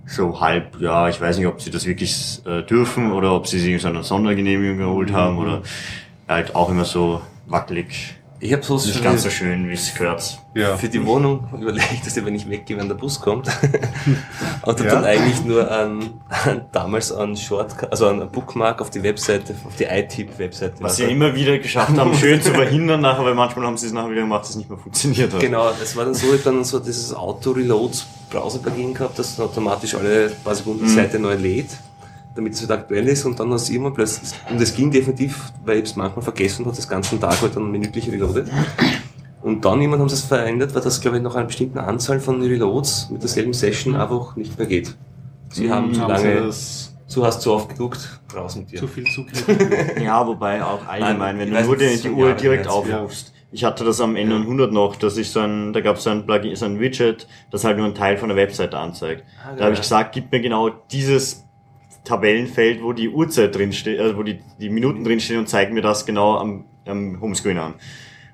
so 0.06 0.40
halb, 0.40 0.80
ja, 0.80 1.08
ich 1.08 1.20
weiß 1.20 1.38
nicht, 1.38 1.48
ob 1.48 1.60
sie 1.60 1.72
das 1.72 1.86
wirklich 1.86 2.40
äh, 2.46 2.62
dürfen 2.62 3.12
oder 3.12 3.34
ob 3.34 3.48
sie 3.48 3.58
sich 3.58 3.82
so 3.82 3.88
eine 3.88 4.04
Sondergenehmigung 4.04 4.78
geholt 4.78 5.12
haben 5.12 5.38
oder 5.38 5.62
halt 6.28 6.54
auch 6.54 6.70
immer 6.70 6.84
so 6.84 7.20
wackelig. 7.46 8.14
Ich 8.44 8.52
habe 8.52 8.64
so 8.64 8.74
Nicht 8.74 9.04
ganz 9.04 9.22
so 9.22 9.30
schön, 9.30 9.68
wie 9.68 9.74
es 9.74 9.94
gehört. 9.94 10.38
Ja. 10.54 10.76
für 10.76 10.88
die 10.88 11.06
Wohnung 11.06 11.44
überlegt, 11.58 12.04
dass 12.04 12.16
ich, 12.16 12.24
wenn 12.26 12.34
ich 12.34 12.50
weggehe, 12.50 12.76
wenn 12.76 12.88
der 12.88 12.96
Bus 12.96 13.20
kommt. 13.20 13.46
und 14.62 14.80
Ja. 14.80 14.86
dann 14.86 15.04
eigentlich 15.04 15.44
nur 15.44 15.70
an, 15.70 16.20
an, 16.28 16.62
damals 16.72 17.12
an 17.12 17.36
Short, 17.36 17.68
also 17.90 18.08
an 18.08 18.28
Bookmark 18.30 18.80
auf 18.80 18.90
die 18.90 19.02
Webseite, 19.02 19.54
auf 19.64 19.76
die 19.76 19.84
iTip-Webseite. 19.84 20.74
Was 20.80 20.96
sie 20.96 21.04
ja 21.04 21.08
immer 21.08 21.34
wieder 21.36 21.56
geschafft 21.58 21.96
haben, 21.96 22.12
schön 22.16 22.42
zu 22.42 22.50
verhindern 22.54 23.00
nachher, 23.00 23.24
weil 23.24 23.34
manchmal 23.36 23.64
haben 23.66 23.76
sie 23.78 23.86
es 23.86 23.92
nachher 23.92 24.10
wieder 24.10 24.22
gemacht, 24.22 24.42
dass 24.42 24.50
es 24.50 24.56
nicht 24.56 24.68
mehr 24.68 24.78
funktioniert 24.78 25.32
hat. 25.32 25.40
Genau, 25.40 25.70
das 25.78 25.94
war 25.96 26.04
dann 26.04 26.14
so, 26.14 26.34
ich 26.34 26.42
dann 26.42 26.64
so 26.64 26.80
dieses 26.80 27.14
Auto-Reload-Browser-Plugin 27.14 28.94
gehabt, 28.94 29.18
das 29.20 29.36
dann 29.36 29.46
automatisch 29.46 29.94
alle 29.94 30.30
paar 30.44 30.54
Sekunden 30.56 30.84
die 30.84 30.90
Mhm. 30.90 30.94
Seite 30.96 31.18
neu 31.20 31.34
lädt, 31.34 31.68
damit 32.34 32.54
es 32.54 32.60
halt 32.60 32.70
aktuell 32.70 33.06
ist 33.08 33.24
und 33.24 33.38
dann 33.38 33.52
hast 33.52 33.68
du 33.68 33.74
immer 33.74 33.90
plötzlich, 33.90 34.30
und 34.50 34.60
es 34.60 34.74
ging 34.74 34.90
definitiv, 34.90 35.52
weil 35.64 35.78
ich 35.78 35.84
es 35.84 35.96
manchmal 35.96 36.22
vergessen 36.22 36.64
hat, 36.66 36.76
das 36.78 36.88
ganzen 36.88 37.20
Tag 37.20 37.40
halt 37.42 37.54
dann 37.56 37.70
minütlich 37.70 38.10
reloadet. 38.10 38.48
Und 39.42 39.64
dann 39.64 39.80
jemand 39.80 40.00
haben 40.00 40.08
sie 40.08 40.14
es 40.14 40.22
verändert, 40.22 40.74
weil 40.74 40.82
das 40.82 41.00
glaube 41.00 41.16
ich 41.16 41.22
nach 41.22 41.34
einer 41.34 41.46
bestimmten 41.46 41.78
Anzahl 41.78 42.20
von 42.20 42.40
Reloads 42.40 43.10
mit 43.10 43.22
derselben 43.22 43.52
Session 43.52 43.96
einfach 43.96 44.36
nicht 44.36 44.56
mehr 44.56 44.66
geht. 44.68 44.96
Sie 45.50 45.70
haben 45.70 45.88
Mhm, 45.88 45.94
zu 45.94 46.00
Haben 46.02 46.16
sie 46.18 46.24
lange, 46.28 46.40
das 46.46 46.94
du 47.12 47.26
hast 47.26 47.42
zu 47.42 47.52
oft 47.52 47.68
geguckt, 47.70 48.20
raus 48.34 48.56
mit 48.56 48.70
dir. 48.70 48.78
zu 48.78 48.86
viel 48.86 49.04
Zugriff. 49.04 49.44
Ja, 50.02 50.26
wobei 50.26 50.62
auch 50.64 50.86
allgemein, 50.86 51.18
Nein, 51.18 51.38
wenn 51.38 51.50
du 51.50 51.62
nur 51.64 51.76
die, 51.76 51.96
die 52.00 52.10
Uhr 52.10 52.32
direkt 52.34 52.68
aufrufst. 52.68 53.32
Ich 53.54 53.64
hatte 53.64 53.84
das 53.84 54.00
am 54.00 54.14
N100 54.14 54.68
noch, 54.70 54.96
dass 54.96 55.18
ich 55.18 55.30
so 55.30 55.40
ein, 55.40 55.74
da 55.74 55.82
gab 55.82 55.96
es 55.96 56.04
so 56.04 56.10
ein 56.10 56.24
Plugin, 56.24 56.56
so 56.56 56.64
ein 56.64 56.80
Widget, 56.80 57.26
das 57.50 57.64
halt 57.64 57.76
nur 57.76 57.84
einen 57.84 57.94
Teil 57.94 58.16
von 58.16 58.28
der 58.30 58.36
Webseite 58.38 58.78
anzeigt. 58.78 59.24
Ah, 59.44 59.54
Da 59.56 59.64
habe 59.64 59.74
ich 59.74 59.80
gesagt, 59.80 60.14
gib 60.14 60.32
mir 60.32 60.40
genau 60.40 60.70
dieses 60.90 61.44
Tabellenfeld, 62.04 62.82
wo 62.82 62.92
die 62.92 63.08
Uhrzeit 63.08 63.54
drin 63.56 63.72
steht, 63.72 64.00
also 64.00 64.16
wo 64.16 64.22
die, 64.22 64.38
die 64.60 64.68
Minuten 64.70 65.04
drin 65.04 65.20
stehen 65.20 65.38
und 65.38 65.48
zeig 65.48 65.72
mir 65.72 65.82
das 65.82 66.04
genau 66.06 66.36
am, 66.36 66.64
am 66.86 67.20
Homescreen 67.20 67.58
an. 67.58 67.74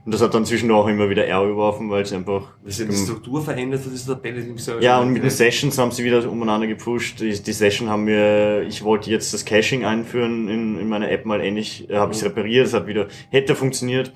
Und 0.05 0.15
das 0.15 0.23
hat 0.23 0.33
dann 0.33 0.47
zwischendurch 0.47 0.85
auch 0.85 0.89
immer 0.89 1.11
wieder 1.11 1.27
Error 1.27 1.49
geworfen, 1.49 1.91
weil 1.91 2.03
es 2.03 2.15
einfach 2.15 2.55
Das 2.65 2.79
ist 2.79 2.91
die 2.91 2.97
Struktur 2.97 3.43
verändert 3.43 3.83
von 3.83 3.93
dieser 3.93 4.15
Tabelle, 4.15 4.43
so- 4.57 4.79
ja, 4.81 5.01
und 5.01 5.13
mit 5.13 5.23
den 5.23 5.29
Sessions 5.29 5.77
haben 5.77 5.91
sie 5.91 6.03
wieder 6.03 6.31
umeinander 6.31 6.67
gepusht. 6.67 7.21
Die, 7.21 7.31
die 7.39 7.53
Session 7.53 7.91
haben 7.91 8.07
wir, 8.07 8.63
ich 8.67 8.83
wollte 8.83 9.11
jetzt 9.11 9.35
das 9.35 9.45
Caching 9.45 9.85
einführen 9.85 10.49
in, 10.49 10.79
in 10.81 10.89
meiner 10.89 11.11
App 11.11 11.27
mal 11.27 11.43
ähnlich, 11.43 11.91
äh, 11.91 11.97
habe 11.97 12.15
ich 12.15 12.25
repariert, 12.25 12.67
es 12.69 12.73
hat 12.73 12.87
wieder, 12.87 13.09
hätte 13.29 13.55
funktioniert. 13.55 14.13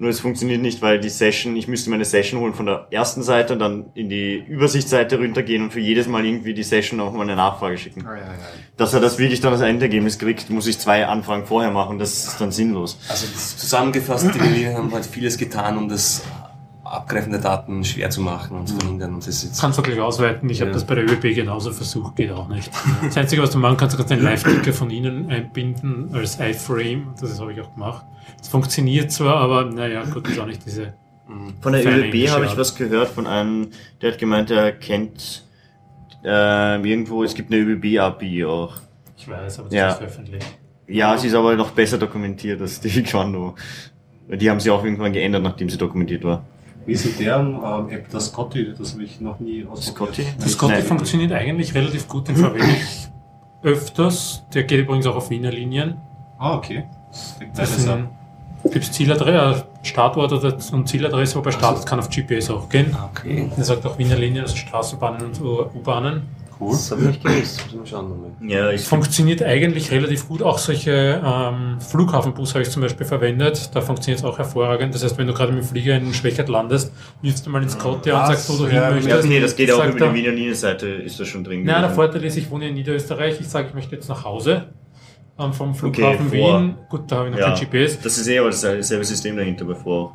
Nur 0.00 0.08
es 0.08 0.18
funktioniert 0.18 0.62
nicht, 0.62 0.80
weil 0.80 0.98
die 0.98 1.10
Session, 1.10 1.54
ich 1.56 1.68
müsste 1.68 1.90
meine 1.90 2.06
Session 2.06 2.40
holen 2.40 2.54
von 2.54 2.64
der 2.64 2.86
ersten 2.90 3.22
Seite 3.22 3.52
und 3.52 3.58
dann 3.58 3.84
in 3.92 4.08
die 4.08 4.36
Übersichtsseite 4.48 5.18
runtergehen 5.18 5.62
und 5.64 5.74
für 5.74 5.80
jedes 5.80 6.08
Mal 6.08 6.24
irgendwie 6.24 6.54
die 6.54 6.62
Session 6.62 6.96
noch 6.96 7.12
mal 7.12 7.20
eine 7.20 7.36
Nachfrage 7.36 7.76
schicken. 7.76 8.06
Ah, 8.06 8.14
ja, 8.14 8.20
ja. 8.20 8.32
Dass 8.78 8.94
er 8.94 9.00
das 9.00 9.18
wirklich 9.18 9.42
dann 9.42 9.52
als 9.52 9.60
Endergebnis 9.60 10.18
kriegt, 10.18 10.48
muss 10.48 10.66
ich 10.66 10.78
zwei 10.78 11.06
Anfragen 11.06 11.44
vorher 11.44 11.70
machen, 11.70 11.98
das 11.98 12.28
ist 12.28 12.40
dann 12.40 12.50
sinnlos. 12.50 12.98
Also 13.10 13.26
zusammengefasst, 13.26 14.30
die 14.34 14.68
haben 14.68 14.90
halt 14.90 15.04
vieles 15.04 15.36
getan, 15.36 15.76
um 15.76 15.90
das 15.90 16.22
Abgreifen 16.82 17.30
der 17.32 17.42
Daten 17.42 17.84
schwer 17.84 18.08
zu 18.08 18.22
machen 18.22 18.56
und 18.56 18.68
zu 18.68 18.76
verhindern. 18.76 19.12
Und 19.12 19.26
das 19.26 19.42
jetzt 19.44 19.60
Kannst 19.60 19.76
du 19.78 19.82
gleich 19.82 20.00
ausweiten. 20.00 20.48
Ich 20.48 20.62
habe 20.62 20.70
Ja. 20.70 20.74
das 20.74 20.86
bei 20.86 20.94
der 20.94 21.04
ÖBB 21.04 21.34
genauso 21.34 21.72
versucht, 21.72 22.16
geht 22.16 22.32
auch 22.32 22.48
nicht. 22.48 22.70
Das 23.04 23.18
Einzige, 23.18 23.42
was 23.42 23.50
du 23.50 23.58
machen 23.58 23.76
kannst, 23.76 23.92
du 23.92 23.98
kannst 23.98 24.12
einen 24.12 24.22
Live-Ticker 24.22 24.72
von 24.72 24.88
ihnen 24.88 25.28
einbinden 25.30 26.08
als 26.14 26.40
iFrame. 26.40 27.14
Das 27.20 27.38
habe 27.38 27.52
ich 27.52 27.60
auch 27.60 27.74
gemacht. 27.74 28.06
Es 28.40 28.48
funktioniert 28.48 29.10
zwar, 29.12 29.36
aber 29.36 29.64
naja, 29.64 30.04
gut, 30.04 30.28
ist 30.28 30.38
auch 30.38 30.46
nicht 30.46 30.64
diese. 30.66 30.94
Von 31.60 31.72
der 31.72 31.84
ÖBB 31.86 32.28
habe 32.30 32.46
ich 32.46 32.56
was 32.56 32.74
gehört 32.74 33.08
von 33.08 33.26
einem, 33.26 33.68
der 34.02 34.12
hat 34.12 34.18
gemeint, 34.18 34.50
er 34.50 34.72
kennt 34.72 35.44
äh, 36.24 36.76
irgendwo, 36.88 37.22
es 37.22 37.34
gibt 37.34 37.52
eine 37.52 37.62
ÖBB-API 37.62 38.44
auch. 38.44 38.74
Ich 39.16 39.28
weiß, 39.28 39.60
aber 39.60 39.68
das 39.68 39.74
Ja. 39.76 39.88
ist 39.90 39.96
veröffentlicht. 39.98 40.46
Ja, 40.88 41.16
sie 41.16 41.28
ist 41.28 41.34
aber 41.34 41.54
noch 41.54 41.70
besser 41.70 41.98
dokumentiert 41.98 42.60
als 42.60 42.80
die 42.80 43.02
Quando. 43.04 43.54
Die 44.28 44.50
haben 44.50 44.58
sie 44.60 44.70
auch 44.70 44.82
irgendwann 44.82 45.12
geändert, 45.12 45.42
nachdem 45.42 45.68
sie 45.70 45.78
dokumentiert 45.78 46.24
war. 46.24 46.44
Wie 46.86 46.92
ist 46.92 47.20
deren 47.20 47.54
ähm, 47.54 47.88
App 47.90 48.08
das 48.10 48.26
Scotty? 48.26 48.74
Das 48.76 48.94
habe 48.94 49.04
ich 49.04 49.20
noch 49.20 49.38
nie 49.38 49.64
ausprobiert. 49.66 50.14
Scotty? 50.16 50.26
Das 50.40 50.52
Scotty 50.52 50.72
Nein. 50.74 50.82
funktioniert 50.82 51.32
eigentlich 51.32 51.74
relativ 51.74 52.08
gut, 52.08 52.26
den 52.28 52.36
verwende 52.36 52.66
ich 52.66 53.08
öfters. 53.62 54.42
Der 54.54 54.64
geht 54.64 54.80
übrigens 54.80 55.06
auch 55.06 55.16
auf 55.16 55.30
Wiener 55.30 55.52
Linien. 55.52 55.96
Ah, 56.38 56.56
okay. 56.56 56.84
Das 57.10 57.36
Das 57.54 57.70
beides 57.70 57.88
ab. 57.88 58.10
Sind, 58.62 58.72
gibt's 58.72 58.92
Zieladresse, 58.92 59.64
Startort 59.82 60.32
oder 60.32 60.56
und 60.72 60.88
Zieladresse, 60.88 61.36
wobei 61.36 61.50
Start 61.50 61.84
kann 61.86 61.98
auf 61.98 62.08
GPS 62.10 62.50
auch 62.50 62.68
gehen. 62.68 62.96
okay. 63.12 63.50
Das 63.56 63.68
sagt 63.68 63.84
auch 63.86 63.98
Wiener 63.98 64.16
Linien, 64.16 64.44
also 64.44 64.56
Straßenbahnen 64.56 65.26
und 65.26 65.40
U-Bahnen. 65.40 66.22
Cool. 66.62 66.72
Das 66.72 66.90
habe 66.90 67.00
ich 67.00 67.06
nicht 67.08 67.22
gewusst. 67.24 67.64
Ja, 68.46 68.70
ich 68.70 68.82
Funktioniert 68.82 69.42
eigentlich 69.42 69.90
relativ 69.92 70.28
gut. 70.28 70.42
Auch 70.42 70.58
solche 70.58 71.22
ähm, 71.24 71.80
Flughafenbus 71.80 72.52
habe 72.52 72.62
ich 72.62 72.70
zum 72.70 72.82
Beispiel 72.82 73.06
verwendet. 73.06 73.70
Da 73.74 73.80
funktioniert 73.80 74.18
es 74.18 74.24
auch 74.26 74.36
hervorragend. 74.36 74.94
Das 74.94 75.02
heißt, 75.02 75.16
wenn 75.16 75.26
du 75.26 75.32
gerade 75.32 75.52
mit 75.52 75.62
dem 75.62 75.66
Flieger 75.66 75.96
in 75.96 76.12
Schwächert 76.12 76.50
landest, 76.50 76.92
wirfst 77.22 77.46
du 77.46 77.50
mal 77.50 77.62
ins 77.62 77.72
Scotty 77.72 78.10
an, 78.10 78.20
Was? 78.20 78.28
sagst, 78.28 78.50
wo 78.50 78.62
du 78.66 78.70
Ja, 78.70 78.88
hin 78.88 78.96
möchtest. 78.96 79.26
nee, 79.28 79.40
das 79.40 79.56
geht 79.56 79.72
auch 79.72 79.82
über 79.86 79.98
er- 80.06 80.12
die 80.12 80.18
Wiener 80.22 80.32
Linienseite, 80.32 80.86
ist 80.86 81.18
das 81.18 81.28
schon 81.28 81.44
drin. 81.44 81.66
Ja, 81.66 81.80
der. 81.80 81.88
Vorteil 81.88 82.22
ist, 82.24 82.36
ich 82.36 82.50
wohne 82.50 82.68
in 82.68 82.74
Niederösterreich. 82.74 83.40
Ich 83.40 83.48
sage, 83.48 83.68
ich 83.68 83.74
möchte 83.74 83.94
jetzt 83.96 84.10
nach 84.10 84.24
Hause 84.26 84.66
ähm, 85.40 85.52
vom 85.52 85.74
Flughafen 85.74 86.26
Okay. 86.28 86.38
Wien. 86.38 86.74
Gut, 86.88 87.02
da 87.10 87.16
habe 87.16 87.28
ich 87.28 87.32
noch 87.34 87.40
ja, 87.40 87.54
kein 87.54 87.68
GPS. 87.70 88.00
das 88.00 88.18
ist 88.18 88.28
eh 88.28 88.38
aber 88.38 88.50
dasselbe 88.50 89.04
System 89.04 89.36
dahinter 89.36 89.64
bei 89.64 89.74
vor. 89.74 90.12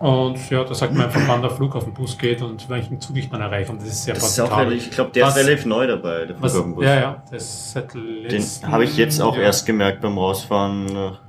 Und 0.00 0.50
ja, 0.50 0.64
da 0.64 0.74
sagt 0.74 0.92
man 0.92 1.06
einfach, 1.06 1.20
wann 1.28 1.40
der 1.40 1.50
Flug 1.50 1.76
auf 1.76 1.84
den 1.84 1.94
Bus 1.94 2.18
geht 2.18 2.42
und 2.42 2.68
welchen 2.68 3.00
Zug 3.00 3.16
ich 3.16 3.30
dann 3.30 3.40
erreiche. 3.40 3.70
Und 3.70 3.80
das 3.80 3.88
ist 3.88 4.04
sehr 4.04 4.14
Das 4.14 4.24
ist 4.24 4.40
auch 4.40 4.48
praktikabel. 4.48 4.76
ich 4.76 4.90
glaube, 4.90 5.10
der 5.12 5.26
Was- 5.26 5.36
ist 5.36 5.46
relativ 5.46 5.66
neu 5.66 5.86
dabei, 5.86 6.24
der 6.26 6.42
Was, 6.42 6.52
Flughafenbus. 6.52 6.84
ja, 6.84 6.94
ja, 7.00 7.22
das 7.30 7.74
Den 7.74 8.72
habe 8.72 8.84
ich 8.84 8.96
jetzt 8.96 9.20
auch 9.22 9.34
Jahr. 9.36 9.44
erst 9.44 9.64
gemerkt 9.66 10.00
beim 10.00 10.18
Rausfahren 10.18 10.86
nach, 10.86 11.20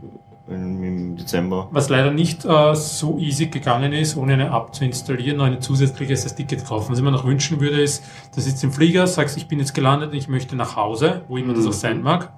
im, 0.48 1.16
Dezember. 1.16 1.70
Was 1.72 1.90
leider 1.90 2.12
nicht 2.12 2.44
äh, 2.46 2.76
so 2.76 3.18
easy 3.20 3.48
gegangen 3.48 3.94
ist, 3.94 4.18
ohne 4.18 4.34
eine 4.34 4.48
App 4.48 4.74
zu 4.76 4.84
installieren, 4.84 5.38
noch 5.38 5.46
ein 5.46 5.62
zusätzliches 5.62 6.34
Ticket 6.36 6.66
kaufen. 6.66 6.92
Was 6.92 6.98
ich 7.00 7.04
mir 7.04 7.12
noch 7.12 7.26
wünschen 7.26 7.60
würde, 7.62 7.80
ist, 7.82 8.04
du 8.34 8.42
sitzt 8.42 8.64
im 8.64 8.72
Flieger, 8.72 9.06
sagst, 9.08 9.38
ich 9.38 9.48
bin 9.48 9.60
jetzt 9.60 9.74
gelandet 9.76 10.12
und 10.12 10.18
ich 10.18 10.28
möchte 10.28 10.56
nach 10.56 10.76
Hause, 10.76 11.22
wo 11.28 11.38
immer 11.38 11.54
das 11.54 11.66
auch 11.68 11.72
sein 11.74 12.02
mag. 12.02 12.32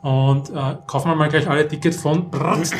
Und 0.00 0.50
äh, 0.50 0.76
kaufen 0.86 1.10
wir 1.10 1.16
mal 1.16 1.28
gleich 1.28 1.48
alle 1.48 1.66
Tickets 1.66 2.00
von 2.00 2.26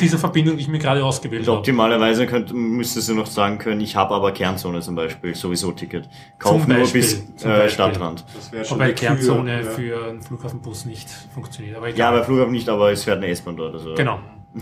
dieser 0.00 0.18
Verbindung, 0.18 0.56
die 0.56 0.62
ich 0.62 0.68
mir 0.68 0.78
gerade 0.78 1.04
ausgewählt 1.04 1.40
Also 1.40 1.52
habe. 1.52 1.58
optimalerweise 1.60 2.26
könnt, 2.26 2.54
müsstest 2.54 3.08
du 3.08 3.14
noch 3.14 3.26
sagen 3.26 3.58
können, 3.58 3.80
ich 3.80 3.96
habe 3.96 4.14
aber 4.14 4.30
Kernzone 4.30 4.80
zum 4.82 4.94
Beispiel, 4.94 5.34
sowieso 5.34 5.72
Ticket. 5.72 6.08
Kauf 6.38 6.62
Zum 6.62 6.68
nur 6.70 6.78
Beispiel, 6.78 7.00
bis 7.00 7.36
zum 7.36 7.50
äh. 7.50 7.68
Stadtrand. 7.68 8.24
Das 8.36 8.52
wäre 8.52 8.64
schon 8.64 8.78
Wobei 8.78 8.92
Kernzone 8.92 9.62
ja. 9.62 9.68
für 9.68 10.06
einen 10.08 10.22
Flughafenbus 10.22 10.84
nicht 10.84 11.08
funktioniert. 11.34 11.76
Aber 11.76 11.88
Ja, 11.88 11.94
egal. 11.94 12.18
bei 12.20 12.24
Flughafen 12.24 12.52
nicht, 12.52 12.68
aber 12.68 12.92
es 12.92 13.02
fährt 13.02 13.16
eine 13.18 13.26
S-Bahn 13.28 13.56
dort. 13.56 13.74
Also. 13.74 13.94
Genau. 13.94 14.20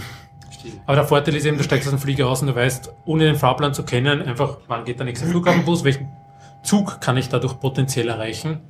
Aber 0.86 0.96
der 0.96 1.04
Vorteil 1.04 1.36
ist 1.36 1.44
eben, 1.44 1.58
du 1.58 1.62
steigst 1.62 1.86
aus 1.86 1.94
dem 1.94 2.00
Flieger 2.00 2.26
aus 2.28 2.40
und 2.40 2.48
du 2.48 2.54
weißt, 2.56 2.92
ohne 3.04 3.24
den 3.24 3.36
Fahrplan 3.36 3.72
zu 3.72 3.84
kennen, 3.84 4.22
einfach, 4.22 4.58
wann 4.66 4.84
geht 4.84 4.98
der 4.98 5.06
nächste 5.06 5.26
Flughafenbus, 5.26 5.84
welchen 5.84 6.08
Zug 6.64 7.00
kann 7.00 7.16
ich 7.16 7.28
dadurch 7.28 7.60
potenziell 7.60 8.08
erreichen. 8.08 8.62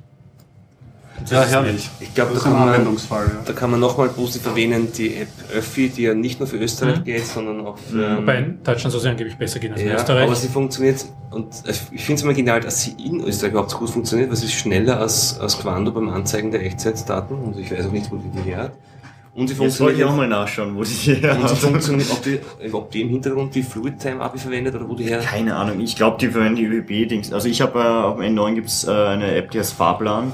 Ja, 1.29 1.39
das 1.39 1.47
ist 1.47 1.51
herrlich. 1.53 1.89
Ich 1.99 2.13
glaube, 2.13 2.33
Das 2.33 2.43
da 2.43 2.49
ist 2.49 2.53
ein 2.53 2.57
kann 2.57 2.65
man, 2.67 2.75
Anwendungsfall. 2.75 3.25
Ja. 3.25 3.41
da 3.45 3.53
kann 3.53 3.71
man 3.71 3.79
nochmal 3.79 4.09
positiv 4.09 4.45
erwähnen, 4.47 4.87
die 4.95 5.15
App 5.15 5.27
Öffi, 5.55 5.89
die 5.89 6.03
ja 6.03 6.13
nicht 6.13 6.39
nur 6.39 6.47
für 6.47 6.57
Österreich 6.57 6.99
Mhm. 6.99 7.03
geht, 7.03 7.25
sondern 7.25 7.65
auch 7.65 7.77
für... 7.77 8.17
Wobei 8.17 8.37
in 8.37 8.63
Deutschland 8.63 8.91
soll 8.91 9.01
sie 9.01 9.09
angeblich 9.09 9.35
besser 9.37 9.59
gehen 9.59 9.73
als 9.73 9.81
in 9.81 9.87
ja, 9.89 9.95
Österreich. 9.95 10.23
aber 10.25 10.35
sie 10.35 10.47
funktioniert 10.47 11.05
und 11.31 11.47
ich 11.91 12.01
finde 12.03 12.19
es 12.19 12.23
immer 12.23 12.33
genial, 12.33 12.61
dass 12.61 12.83
sie 12.83 12.91
in 13.03 13.23
Österreich 13.23 13.51
überhaupt 13.51 13.71
so 13.71 13.77
gut 13.79 13.89
funktioniert, 13.89 14.29
weil 14.29 14.37
sie 14.37 14.45
ist 14.45 14.53
schneller 14.53 14.99
als, 14.99 15.39
als 15.39 15.57
Quando 15.59 15.91
beim 15.91 16.09
Anzeigen 16.09 16.51
der 16.51 16.63
Echtzeitdaten 16.63 17.35
und 17.37 17.57
ich 17.59 17.71
weiß 17.71 17.87
auch 17.87 17.91
nicht, 17.91 18.11
wo 18.11 18.17
die 18.17 18.29
die 18.29 18.49
her 18.49 18.57
hat. 18.63 18.71
Und 19.33 19.47
sie 19.49 19.53
Jetzt 19.53 19.59
wollte 19.59 19.71
ich 19.71 19.77
funktioniert 20.03 20.09
auch 20.09 20.15
mal 20.15 20.27
nachschauen, 20.27 20.75
wo 20.75 20.83
die 20.83 20.89
her 20.89 21.35
und 21.35 21.47
sie 21.47 21.53
hat. 21.53 21.57
funktioniert, 21.59 22.09
ob 22.11 22.23
die, 22.23 22.39
ob 22.73 22.89
die 22.91 23.01
im 23.01 23.09
Hintergrund 23.09 23.53
die 23.53 23.61
FluidTime-API 23.61 24.39
verwendet 24.39 24.73
oder 24.75 24.89
wo 24.89 24.95
die 24.95 25.03
her... 25.03 25.19
Keine 25.19 25.55
Ahnung, 25.55 25.79
ich 25.79 25.95
glaube, 25.95 26.17
die 26.19 26.27
verwenden 26.29 26.55
die 26.55 26.65
ÖBB-Dings. 26.65 27.31
Also 27.33 27.47
ich 27.47 27.61
habe 27.61 27.77
äh, 27.79 27.83
auf 27.83 28.17
dem 28.17 28.35
N9 28.35 28.55
gibt's 28.55 28.83
äh, 28.87 28.89
eine 28.91 29.35
App, 29.35 29.51
die 29.51 29.59
heißt 29.59 29.73
Fahrplan. 29.73 30.33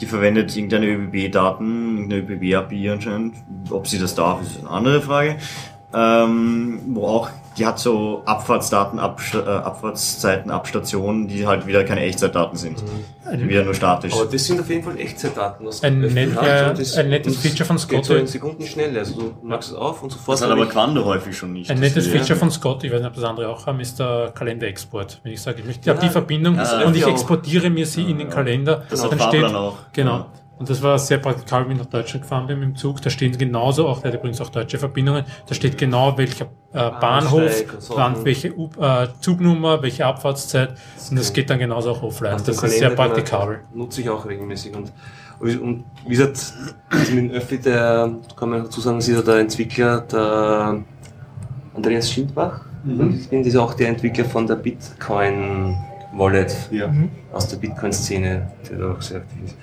Die 0.00 0.06
verwendet 0.06 0.56
irgendeine 0.56 0.86
ÖBB-Daten, 0.86 2.08
irgendeine 2.08 2.22
ÖBB-API 2.22 2.90
anscheinend. 2.90 3.34
Ob 3.70 3.86
sie 3.86 3.98
das 3.98 4.14
darf, 4.14 4.42
ist 4.42 4.60
eine 4.60 4.70
andere 4.70 5.00
Frage. 5.00 5.36
Ähm, 5.92 6.80
wo 6.88 7.06
auch 7.06 7.30
die 7.58 7.66
hat 7.66 7.78
so 7.78 8.22
Abfahrtsdaten, 8.24 8.98
Abst 8.98 9.34
äh, 9.34 9.38
Abfahrtszeiten 9.38 10.50
ab 10.50 10.66
Stationen, 10.68 11.28
die 11.28 11.46
halt 11.46 11.66
wieder 11.66 11.84
keine 11.84 12.00
Echtzeitdaten 12.02 12.56
sind. 12.56 12.82
Die 13.32 13.48
wieder 13.48 13.64
nur 13.64 13.74
statisch. 13.74 14.14
Aber 14.14 14.24
das 14.26 14.44
sind 14.46 14.60
auf 14.60 14.70
jeden 14.70 14.82
Fall 14.82 14.98
Echtzeitdaten. 14.98 15.66
was 15.66 15.82
Ein 15.82 16.00
net- 16.00 16.34
das- 16.36 16.96
ein 16.96 17.10
nettes 17.10 17.36
Feature 17.36 17.64
von 17.66 17.76
das 17.76 17.86
geht 17.88 18.04
Scotty. 18.04 18.14
so 18.14 18.20
in 18.20 18.26
Sekunden 18.26 18.62
schnell. 18.66 18.96
Also 18.96 19.14
du 19.20 19.34
machst 19.46 19.70
es 19.70 19.74
auf 19.76 20.02
und 20.02 20.10
sofort. 20.10 20.38
Das 20.38 20.44
hat 20.46 20.50
aber 20.50 20.62
ich- 20.64 20.70
Quando 20.70 21.04
häufig 21.04 21.36
schon 21.36 21.52
nicht. 21.52 21.70
Ein 21.70 21.80
nettes 21.80 22.06
Ja. 22.06 22.12
Feature 22.12 22.38
von 22.38 22.50
Scott, 22.50 22.84
ich 22.84 22.90
weiß 22.92 23.00
nicht, 23.00 23.08
ob 23.08 23.14
das 23.14 23.24
andere 23.24 23.48
auch 23.48 23.66
haben, 23.66 23.80
ist 23.80 23.98
der 23.98 24.32
Kalenderexport. 24.34 25.20
Wenn 25.22 25.32
ich 25.32 25.42
sage, 25.42 25.58
ich 25.60 25.66
möchte 25.66 25.90
habe 25.90 26.00
Ja, 26.00 26.06
die 26.06 26.12
Verbindung 26.12 26.54
ja, 26.56 26.84
und 26.86 26.96
ich 26.96 27.06
exportiere 27.06 27.68
mir 27.68 27.84
sie 27.86 28.04
in 28.10 28.18
den 28.18 28.30
Kalender, 28.30 28.82
Das 28.88 29.02
dann 29.08 29.20
steht, 29.20 29.44
auch. 29.44 29.76
genau. 29.92 30.26
Und 30.58 30.68
das 30.68 30.82
war 30.82 30.98
sehr 30.98 31.18
praktikabel, 31.18 31.68
wie 31.68 31.72
ich 31.74 31.78
nach 31.78 31.86
Deutschland 31.86 32.22
gefahren 32.22 32.46
bin 32.48 32.58
mit 32.58 32.68
dem 32.70 32.76
Zug. 32.76 33.00
Da 33.02 33.10
stehen 33.10 33.36
genauso 33.38 33.86
auch, 33.86 34.02
der 34.02 34.10
hat 34.12 34.18
übrigens 34.18 34.40
auch 34.40 34.48
deutsche 34.48 34.78
Verbindungen, 34.78 35.24
da 35.46 35.54
steht 35.54 35.78
genau 35.78 36.18
welcher 36.18 36.46
äh, 36.72 36.90
Bahnhof, 36.90 37.40
Bahnsteig 37.40 37.74
und 37.74 37.82
so. 37.82 37.96
wann, 37.96 38.24
welche 38.24 38.56
U 38.56 38.68
äh, 38.80 39.06
Zugnummer, 39.20 39.82
welche 39.82 40.04
Abfahrtszeit. 40.04 40.74
Und 41.10 41.18
das 41.18 41.32
geht 41.32 41.48
dann 41.50 41.58
genauso 41.60 41.92
auch 41.92 42.02
offline. 42.02 42.34
Aus 42.34 42.42
Das 42.42 42.62
ist 42.62 42.78
sehr 42.78 42.90
praktikabel. 42.90 43.60
Nutze 43.72 44.00
ich 44.00 44.10
auch 44.10 44.26
regelmäßig. 44.26 44.74
Und, 44.74 44.92
und 45.40 45.84
wie 46.04 46.10
gesagt, 46.10 46.52
also 46.90 47.12
mit 47.14 47.30
dem 47.30 47.30
Öffi, 47.30 47.58
der, 47.58 48.10
kann 48.36 48.50
man 48.50 48.64
dazu 48.64 48.80
sagen, 48.80 48.98
ist 48.98 49.08
ja 49.08 49.22
der 49.22 49.36
Entwickler, 49.38 50.00
der 50.00 50.82
Andreas 51.74 52.10
Schindbach. 52.10 52.62
Und 52.84 53.20
ich 53.20 53.28
bin 53.28 53.40
das 53.42 53.48
ist 53.48 53.56
auch 53.56 53.74
der 53.74 53.88
Entwickler 53.88 54.24
von 54.24 54.46
der 54.46 54.54
Bitcoin 54.56 55.76
Wallet 56.14 56.54
Ja. 56.70 56.92
aus 57.32 57.48
der 57.48 57.58
Bitcoin-Szene, 57.58 58.50
der 58.68 58.78
da 58.78 58.92
auch 58.92 59.02
sehr 59.02 59.18
aktiv 59.18 59.44
ist. 59.44 59.56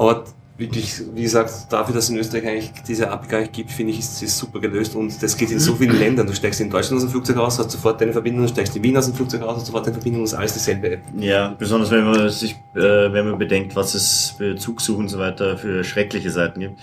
Aber 0.00 0.24
wirklich, 0.56 0.94
wie 1.14 1.22
gesagt, 1.24 1.70
dafür, 1.70 1.94
dass 1.94 2.04
es 2.04 2.10
in 2.10 2.16
Österreich 2.16 2.48
eigentlich 2.48 2.72
diese 2.88 3.10
nicht 3.10 3.52
gibt, 3.52 3.70
finde 3.70 3.92
ich, 3.92 3.98
ist 3.98 4.22
es 4.22 4.38
super 4.38 4.58
gelöst 4.58 4.96
und 4.96 5.22
das 5.22 5.36
geht 5.36 5.50
in 5.50 5.60
so 5.60 5.74
vielen 5.74 5.98
Ländern. 5.98 6.26
Du 6.26 6.34
steigst 6.34 6.58
in 6.62 6.70
Deutschland 6.70 6.96
aus 6.96 7.02
dem 7.02 7.10
Flugzeug 7.10 7.36
raus, 7.36 7.58
hast 7.58 7.70
sofort 7.70 8.00
deine 8.00 8.14
Verbindung, 8.14 8.44
du 8.44 8.48
steigst 8.48 8.74
in 8.74 8.82
Wien 8.82 8.96
aus 8.96 9.04
dem 9.04 9.14
Flugzeug 9.14 9.42
raus, 9.42 9.56
hast 9.56 9.66
sofort 9.66 9.86
deine 9.86 9.96
Verbindung, 9.96 10.24
ist 10.24 10.32
alles 10.32 10.54
dieselbe 10.54 10.92
App. 10.92 11.02
Ja, 11.18 11.54
besonders 11.58 11.90
wenn 11.90 12.06
man 12.06 12.30
sich, 12.30 12.52
äh, 12.74 13.12
wenn 13.12 13.28
man 13.28 13.38
bedenkt, 13.38 13.76
was 13.76 13.94
es 13.94 14.34
für 14.38 14.56
Zugsuchen 14.56 15.02
und 15.02 15.08
so 15.08 15.18
weiter 15.18 15.58
für 15.58 15.84
schreckliche 15.84 16.30
Seiten 16.30 16.60
gibt. 16.60 16.74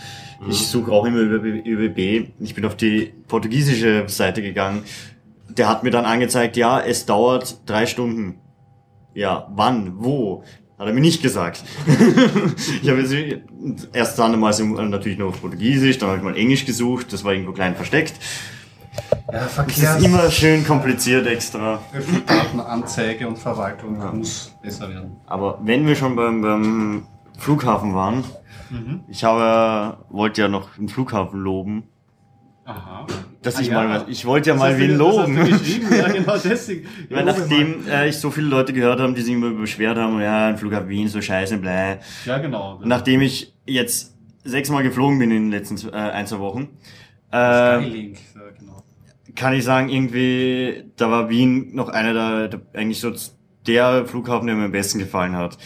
Ich 0.48 0.68
suche 0.68 0.92
auch 0.92 1.06
immer 1.06 1.22
über 1.22 1.44
ÖBB. 1.44 2.30
Ich 2.40 2.54
bin 2.54 2.66
auf 2.66 2.76
die 2.76 3.14
portugiesische 3.28 4.04
Seite 4.06 4.44
gegangen. 4.44 4.84
Der 5.50 5.68
hat 5.68 5.84
mir 5.84 5.90
dann 5.90 6.06
angezeigt, 6.06 6.56
ja, 6.56 6.80
es 6.80 7.08
dauert 7.08 7.62
drei 7.66 7.88
Stunden. 7.88 8.36
Ja, 9.16 9.52
wann, 9.56 9.94
wo? 9.98 10.44
Hat 10.78 10.86
er 10.88 10.94
mir 10.94 11.02
nicht 11.02 11.24
gesagt. 11.24 11.64
ich 12.84 12.90
habe 12.90 13.02
jetzt 13.02 13.88
erst 13.94 14.20
dann 14.20 14.40
mal 14.40 14.54
natürlich 14.88 15.18
nur 15.18 15.30
auf 15.30 15.42
Portugiesisch, 15.42 15.98
dann 15.98 16.10
habe 16.10 16.20
ich 16.20 16.24
mal 16.24 16.38
Englisch 16.38 16.66
gesucht, 16.66 17.12
das 17.14 17.24
war 17.24 17.34
irgendwo 17.34 17.52
klein 17.52 17.76
versteckt. 17.76 18.14
Ja, 19.32 19.40
Das 19.44 19.54
Verkehr. 19.54 19.98
ist 19.98 20.06
immer 20.06 20.30
schön 20.30 20.66
kompliziert 20.66 21.26
extra. 21.28 21.80
Datenanzeige 22.26 23.28
und 23.28 23.38
Verwaltung 23.38 24.00
Ja. 24.00 24.12
muss 24.12 24.54
besser 24.62 24.90
werden. 24.90 25.18
Aber 25.26 25.60
wenn 25.64 25.86
wir 25.88 25.96
schon 25.96 26.16
beim, 26.16 26.42
beim 26.42 27.08
Flughafen 27.38 27.94
waren, 27.96 28.24
ich 29.08 29.24
habe, 29.24 29.98
wollte 30.10 30.42
ja 30.42 30.48
noch 30.48 30.76
den 30.76 30.90
Flughafen 30.90 31.40
loben, 31.40 31.84
Aha. 32.68 33.08
dass 33.42 33.56
Ah, 33.56 33.62
ich 33.62 33.68
ja. 33.68 33.74
mal, 33.76 33.90
was- 34.02 34.10
ich 34.10 34.26
wollte 34.26 34.50
ja 34.50 34.56
Das 34.56 34.62
mal 34.62 34.78
wen 34.78 34.98
loben. 34.98 35.38
ja, 35.90 36.08
genau 36.10 36.38
deswegen. 36.44 36.86
Weil 37.10 37.24
nachdem 37.24 37.88
äh, 37.88 38.10
ich 38.10 38.18
so 38.18 38.30
viele 38.30 38.48
Leute 38.48 38.74
gehört 38.74 39.00
habe, 39.00 39.14
die 39.14 39.22
sich 39.22 39.34
immer 39.34 39.52
beschwert 39.52 39.98
haben, 39.98 40.20
ja, 40.22 40.48
ein 40.50 40.58
Flughafen 40.58 40.90
Wien, 40.90 41.08
so 41.08 41.22
scheiße, 41.22 41.58
mal. 41.58 42.00
Ja, 42.26 42.38
genau. 42.40 42.80
Nachdem 42.84 43.22
ich 43.22 43.54
jetzt 43.66 44.14
sechsmal 44.44 44.84
geflogen 44.84 45.18
bin 45.18 45.32
in 45.32 45.44
den 45.44 45.52
letzten 45.52 45.78
äh, 45.90 45.96
ein, 45.96 46.28
zwei 46.28 46.40
Wochen, 46.40 46.68
äh, 47.32 47.80
Skylink, 47.82 48.18
ja, 48.36 48.42
genau. 48.60 48.84
kann 49.36 49.54
ich 49.54 49.64
sagen, 49.64 49.88
irgendwie, 49.90 50.84
da 50.98 51.10
war 51.10 51.30
Wien 51.30 51.74
noch 51.74 51.88
einer 51.90 52.14
der, 52.14 52.48
der 52.50 52.62
eigentlich 52.74 53.00
so 53.00 53.14
der 53.66 54.06
Flughafen, 54.06 54.48
der 54.48 54.56
mir 54.58 54.66
am 54.66 54.72
besten 54.74 55.00
gefallen 55.00 55.36
hat. 55.38 55.58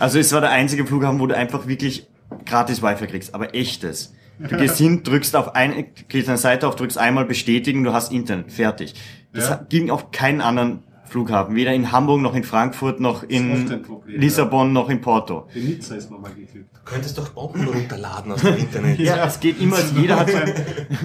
Also 0.00 0.18
es 0.18 0.32
war 0.32 0.40
der 0.40 0.50
einzige 0.50 0.86
Flughafen, 0.86 1.20
wo 1.20 1.26
du 1.26 1.36
einfach 1.36 1.66
wirklich 1.68 2.06
gratis 2.46 2.82
Wi-Fi 2.82 3.06
kriegst, 3.06 3.34
aber 3.34 3.54
echtes. 3.54 4.14
Du 4.48 4.56
gehst 4.56 4.78
hin, 4.78 5.02
drückst 5.02 5.36
auf 5.36 5.54
eine, 5.54 5.84
gehst 6.08 6.28
eine 6.28 6.38
Seite 6.38 6.66
auf, 6.66 6.74
drückst 6.76 6.96
einmal 6.98 7.26
bestätigen, 7.26 7.84
du 7.84 7.92
hast 7.92 8.10
Internet, 8.10 8.50
fertig. 8.52 8.94
Das 9.32 9.48
Ja. 9.50 9.66
ging 9.68 9.90
auf 9.90 10.10
keinen 10.12 10.40
anderen 10.40 10.82
Flughafen, 11.04 11.54
weder 11.56 11.74
in 11.74 11.92
Hamburg 11.92 12.20
noch 12.20 12.34
in 12.34 12.44
Frankfurt 12.44 13.00
noch 13.00 13.22
ein 13.24 13.28
in 13.28 13.82
Problem, 13.82 14.20
Lissabon 14.20 14.72
noch 14.72 14.88
in 14.88 15.00
Porto. 15.00 15.46
In 15.54 15.66
Nizza 15.66 15.96
ist 15.96 16.10
man 16.10 16.20
mal 16.22 16.32
geglückt. 16.32 16.79
Du 16.90 16.94
könntest 16.96 17.18
doch 17.18 17.28
Bomben 17.28 17.68
runterladen 17.68 18.32
aus 18.32 18.40
dem 18.40 18.56
Internet. 18.56 18.98
Ja, 18.98 19.24
es 19.24 19.38
geht 19.38 19.60
immer, 19.60 19.76
jeder 19.96 20.18
hat 20.18 20.28
sein, 20.28 20.52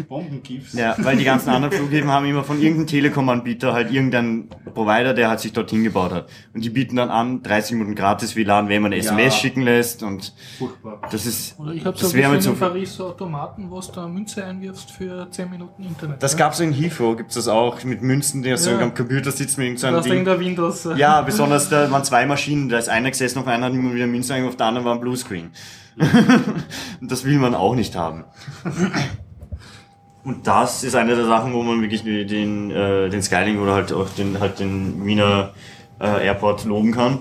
Bombengifts. 0.10 0.74
Ja, 0.74 0.96
weil 0.98 1.16
die 1.16 1.24
ganzen 1.24 1.50
anderen 1.50 1.76
Flughäfen 1.76 2.10
haben 2.12 2.26
immer 2.26 2.44
von 2.44 2.60
irgendeinem 2.60 2.88
Telekom-Anbieter 2.88 3.72
halt 3.72 3.92
irgendein 3.92 4.50
Provider, 4.74 5.14
der 5.14 5.30
halt 5.30 5.42
sich 5.42 5.54
dorthin 5.54 5.84
gebaut 5.84 6.12
hat. 6.12 6.28
Und 6.56 6.66
die 6.66 6.72
bieten 6.72 6.96
dann 6.96 7.10
an, 7.12 7.44
30 7.44 7.74
Minuten 7.74 7.94
gratis 7.94 8.36
WLAN, 8.36 8.68
wenn 8.68 8.82
man 8.82 8.94
eine 8.94 9.04
Ja. 9.04 9.12
SMS 9.12 9.36
schicken 9.38 9.62
lässt 9.62 10.02
und 10.02 10.34
Furchtbar. 10.58 11.02
das 11.12 11.28
ist, 11.28 11.60
Oder 11.60 11.74
ich 11.74 11.86
habe 11.86 11.96
so 11.98 12.08
ein 12.18 12.42
so 12.42 12.52
in 12.52 12.58
Paris 12.58 12.96
so 12.96 13.06
Automaten, 13.06 13.70
wo 13.70 13.80
du 13.80 13.92
da 13.94 14.08
Münze 14.08 14.44
einwirfst 14.44 14.90
für 14.90 15.30
10 15.30 15.52
Minuten 15.52 15.84
Internet. 15.84 16.24
das 16.24 16.32
ja? 16.34 16.40
gab's 16.40 16.60
in 16.62 16.74
Heathrow, 16.74 17.16
gibt's 17.16 17.36
das 17.36 17.48
auch, 17.48 17.84
mit 17.84 18.02
Münzen, 18.02 18.42
die 18.42 18.58
so 18.58 18.72
Ja. 18.72 18.80
am 18.80 18.96
Computer 18.96 19.32
sitzt 19.32 19.60
mit 19.60 19.68
irgendeinem 19.68 19.98
in 19.98 20.04
Ding. 20.12 20.26
der 20.26 20.40
Windows. 20.40 20.88
Ja, 20.98 21.22
besonders 21.22 21.70
da 21.70 21.92
waren 21.92 22.04
zwei 22.04 22.26
Maschinen, 22.26 22.70
da 22.70 22.80
ist 22.80 22.90
einer 22.90 23.12
gesessen, 23.12 23.38
auf 23.38 23.48
einer 23.48 23.68
hat 23.68 23.74
immer 23.74 23.94
wieder 23.94 24.08
Münzen 24.08 24.46
auf 24.48 24.56
der 24.56 24.66
anderen 24.66 24.86
war 24.86 24.96
ein 24.96 25.00
Bluescreen. 25.00 25.52
das 27.02 27.24
will 27.26 27.40
man 27.40 27.56
auch 27.56 27.76
nicht 27.76 27.96
haben. 27.96 28.26
Und 30.24 30.48
das 30.48 30.84
ist 30.84 30.96
eine 30.96 31.16
der 31.16 31.26
Sachen, 31.26 31.54
wo 31.54 31.62
man 31.62 31.82
wirklich 31.82 32.04
den, 32.04 32.72
äh, 32.72 33.10
den 33.10 33.22
Skylink 33.22 33.60
oder 33.60 33.76
halt 33.76 33.94
auch 33.94 34.10
den, 34.10 34.40
halt 34.40 34.60
den 34.60 35.06
Wiener 35.06 35.54
äh, 36.00 36.26
Airport 36.26 36.66
loben 36.66 36.92
kann. 36.92 37.20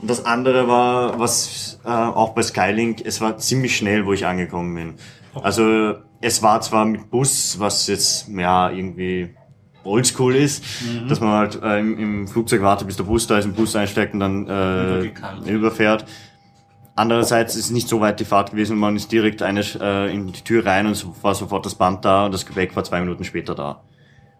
Und 0.00 0.10
das 0.10 0.24
andere 0.24 0.66
war, 0.66 1.18
was 1.18 1.80
äh, 1.84 1.88
auch 1.88 2.30
bei 2.30 2.42
Skylink, 2.42 3.02
es 3.04 3.20
war 3.20 3.36
ziemlich 3.38 3.76
schnell, 3.76 4.06
wo 4.06 4.12
ich 4.12 4.26
angekommen 4.26 4.74
bin. 4.74 4.94
Also 5.42 5.94
es 6.20 6.42
war 6.42 6.60
zwar 6.60 6.84
mit 6.86 7.10
Bus, 7.10 7.58
was 7.58 7.86
jetzt 7.86 8.28
ja 8.28 8.70
irgendwie 8.70 9.34
oldschool 9.84 10.34
ist, 10.34 10.64
dass 11.08 11.20
man 11.20 11.30
halt 11.30 11.62
äh, 11.62 11.78
im, 11.78 11.98
im 11.98 12.28
Flugzeug 12.28 12.62
wartet, 12.62 12.86
bis 12.86 12.96
der 12.96 13.04
Bus 13.04 13.26
da 13.26 13.38
ist, 13.38 13.44
im 13.44 13.52
Bus 13.52 13.76
einsteigt 13.76 14.14
und 14.14 14.20
dann 14.20 14.48
äh, 14.48 15.50
überfährt. 15.50 16.06
Andererseits 16.96 17.56
ist 17.56 17.70
nicht 17.70 17.88
so 17.88 18.00
weit 18.00 18.20
die 18.20 18.24
Fahrt 18.24 18.52
gewesen, 18.52 18.78
man 18.78 18.94
ist 18.94 19.10
direkt 19.10 19.42
eine, 19.42 19.62
äh, 19.80 20.14
in 20.14 20.32
die 20.32 20.42
Tür 20.42 20.64
rein 20.64 20.86
und 20.86 20.92
es 20.92 21.06
war 21.22 21.34
sofort 21.34 21.66
das 21.66 21.74
Band 21.74 22.04
da 22.04 22.26
und 22.26 22.32
das 22.32 22.46
Gepäck 22.46 22.76
war 22.76 22.84
zwei 22.84 23.00
Minuten 23.00 23.24
später 23.24 23.54
da. 23.54 23.82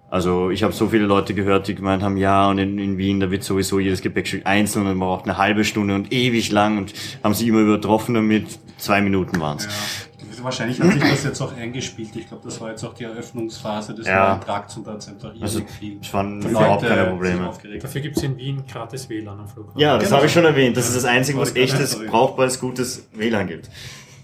Also 0.09 0.51
ich 0.51 0.63
habe 0.63 0.73
so 0.73 0.89
viele 0.89 1.07
Leute 1.07 1.35
gehört, 1.35 1.67
die 1.67 1.75
gemeint 1.75 2.05
haben, 2.05 2.17
ja, 2.17 2.49
und 2.49 2.59
in, 2.59 2.79
in 2.79 2.99
Wien, 2.99 3.19
da 3.19 3.33
wird 3.33 3.43
sowieso 3.43 3.81
jedes 3.81 4.01
Gepäckstück 4.01 4.47
einzeln 4.47 4.83
und 4.83 4.97
man 4.97 5.01
braucht 5.01 5.25
eine 5.25 5.39
halbe 5.39 5.65
Stunde 5.65 5.97
und 5.97 6.13
ewig 6.13 6.53
lang 6.53 6.79
und 6.79 6.95
haben 7.25 7.35
sie 7.35 7.49
immer 7.49 7.59
übertroffen 7.61 8.15
damit. 8.15 8.61
Zwei 8.77 9.01
Minuten 9.01 9.41
waren's. 9.41 9.65
Ja. 9.65 9.71
Wahrscheinlich 10.45 10.79
hat 10.81 10.93
sich 10.93 11.03
das 11.03 11.25
jetzt 11.25 11.41
auch 11.41 11.57
eingespielt. 11.57 12.15
Ich 12.15 12.29
glaube, 12.29 12.43
das 12.45 12.61
war 12.61 12.71
jetzt 12.71 12.85
auch 12.85 12.95
die 12.95 13.05
Eröffnungsphase 13.05 13.95
des 13.95 14.07
Ja. 14.07 14.31
neuen 14.31 14.41
Trakts 14.43 14.77
und 14.77 14.87
da 14.87 14.93
hat 14.93 14.99
es 15.01 15.09
einfach 15.09 15.33
Also 15.41 15.61
viel. 15.79 15.99
es 16.01 16.13
waren 16.15 16.41
überhaupt 16.43 16.87
keine 16.87 17.07
Probleme. 17.07 17.49
aufgeregt. 17.49 17.83
Dafür 17.85 18.01
gibt's 18.03 18.23
in 18.23 18.37
Wien 18.37 18.63
gratis 18.71 19.09
WLAN 19.09 19.41
am 19.41 19.49
Flughafen. 19.49 19.81
Ja, 19.81 19.95
das 19.97 20.05
Genau. 20.05 20.17
habe 20.19 20.27
ich 20.27 20.33
schon 20.33 20.45
erwähnt. 20.45 20.77
Das 20.77 20.87
ist 20.89 20.97
das 20.97 21.05
Einzige, 21.05 21.39
was 21.39 21.55
echtes, 21.57 21.99
brauchbares, 22.07 22.61
gutes 22.61 23.09
WLAN 23.13 23.47
gibt. 23.49 23.71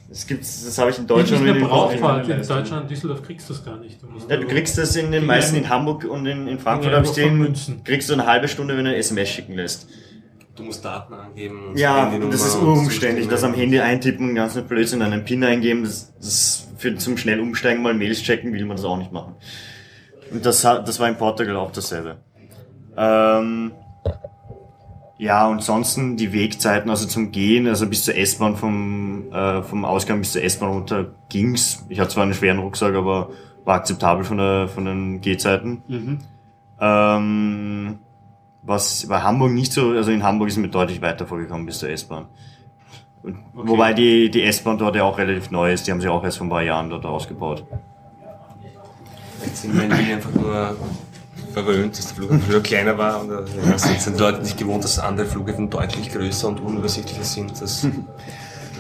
Das 0.09 0.27
gibt's, 0.27 0.65
das 0.65 0.77
habe 0.77 0.91
ich 0.91 0.97
in 0.99 1.03
Nicht 1.05 1.11
Deutschland 1.11 1.47
den 1.47 1.61
brauchbar. 1.63 2.23
In. 2.29 2.29
Deutschland, 2.47 2.83
in 2.83 2.89
Düsseldorf 2.89 3.23
kriegst 3.23 3.49
du 3.49 3.55
das 3.55 3.65
gar 3.65 3.77
nicht. 3.77 4.03
Du 4.03 4.07
musst 4.09 4.29
Ja, 4.29 4.37
du 4.37 4.47
kriegst 4.47 4.77
das 4.77 4.97
in 4.97 5.13
den 5.13 5.25
meisten 5.25 5.55
in 5.57 5.69
Hamburg 5.69 6.05
und 6.05 6.27
in, 6.27 6.49
in 6.49 6.59
Frankfurt 6.59 6.93
habe 6.93 7.07
ich 7.07 7.13
den, 7.13 7.55
kriegst 7.85 8.09
du 8.11 8.15
eine 8.15 8.27
halbe 8.27 8.49
Stunde, 8.49 8.77
wenn 8.77 8.85
du 8.85 8.91
eine 8.91 8.99
SMS 8.99 9.29
schicken 9.29 9.55
lässt. 9.55 9.87
Du 10.57 10.63
musst 10.65 10.85
Daten 10.85 11.15
angeben. 11.15 11.69
und 11.69 11.79
Ja, 11.79 12.11
das 12.31 12.47
ist 12.47 12.57
und 12.57 12.67
urumständlich. 12.69 13.29
Das 13.29 13.45
am. 13.45 13.55
Handy 13.55 13.79
eintippen, 13.81 14.27
einen 14.27 14.35
ganzen 14.35 14.67
Blödsinn, 14.67 15.01
einen 15.03 15.25
PIN 15.25 15.45
eingeben, 15.45 15.85
das, 15.85 16.13
das 16.19 16.69
für 16.77 16.97
zum 16.97 17.17
schnell 17.17 17.41
umsteigen 17.41 17.83
mal 17.83 17.95
Mails 17.95 18.23
checken, 18.23 18.53
will 18.53 18.65
man 18.65 18.77
das 18.77 18.85
auch 18.85 18.97
nicht 18.99 19.13
machen. 19.13 19.35
Und 20.31 20.45
das, 20.45 20.65
hat- 20.65 20.87
das 20.87 20.99
war 21.01 21.09
in 21.09 21.17
Portugal 21.17 21.57
auch 21.57 21.71
dasselbe. 21.73 22.19
Ähm, 22.97 23.73
ja, 25.19 25.47
und 25.47 25.57
ansonsten 25.59 26.17
die 26.17 26.33
Wegzeiten, 26.33 26.91
also 26.91 27.07
zum 27.07 27.31
Gehen, 27.31 27.67
also 27.67 27.87
bis 27.87 28.05
zur 28.05 28.17
S-Bahn 28.17 28.57
vom, 28.57 29.31
äh, 29.33 29.63
vom 29.63 29.85
Ausgang 29.85 30.19
bis 30.21 30.33
zur 30.33 30.43
S-Bahn 30.43 30.71
runter 30.71 31.15
ging's. 31.29 31.85
Ich 31.89 32.01
hatte 32.01 32.11
zwar 32.11 32.25
einen 32.25 32.35
schweren 32.35 32.59
Rucksack, 32.59 32.95
aber 32.95 33.31
war 33.65 33.77
akzeptabel 33.77 34.25
von, 34.25 34.39
der, 34.39 34.69
von 34.69 34.85
den 34.87 35.21
Gehzeiten. 35.21 35.83
Mhm. 35.89 36.19
Ähm, 36.81 37.99
was 38.63 39.07
bei 39.09 39.21
Hamburg 39.23 39.53
nicht 39.53 39.73
so, 39.73 39.91
also 39.91 40.11
in 40.11 40.23
Hamburg 40.23 40.49
ist 40.49 40.57
mir 40.57 40.69
deutlich 40.69 41.01
weiter 41.03 41.27
vorgekommen 41.27 41.67
bis 41.67 41.79
zur 41.79 41.89
S-Bahn. 41.91 42.27
Und- 43.23 43.39
Wobei 43.53 43.93
die, 43.93 44.31
die 44.31 44.43
S-Bahn 44.43 44.79
dort 44.79 44.97
ja 44.97 45.05
auch 45.05 45.19
relativ 45.19 45.51
neu 45.51 45.73
ist, 45.73 45.87
die 45.87 45.93
haben 45.93 46.01
sie 46.01 46.09
auch 46.09 46.25
erst 46.25 46.39
vor 46.39 46.47
ein 46.47 46.51
paar 46.51 46.63
Jahren 46.63 46.89
dort 46.91 47.05
ausgebaut. 47.07 47.65
Vielleicht 49.39 49.57
sind 49.57 49.75
wir 49.75 49.85
in 49.85 49.91
Wien 49.99 50.15
einfach 50.15 50.33
nur 50.35 50.77
verwöhnt, 51.53 51.99
dass 51.99 52.07
der 52.09 52.17
Flughafen 52.17 52.43
früher 52.43 52.63
kleiner 52.63 52.97
war. 52.99 53.21
Und 53.23 53.31
äh, 53.31 53.71
ja, 53.71 53.79
sind 53.79 54.01
sind 54.01 54.17
die 54.17 54.23
Leute 54.23 54.41
nicht 54.43 54.57
gewohnt, 54.59 54.85
dass 54.85 54.99
andere 54.99 55.27
Flughäfen 55.27 55.69
deutlich 55.71 56.11
größer 56.11 56.49
und 56.49 56.61
unübersichtlicher 56.61 57.25
sind. 57.25 57.53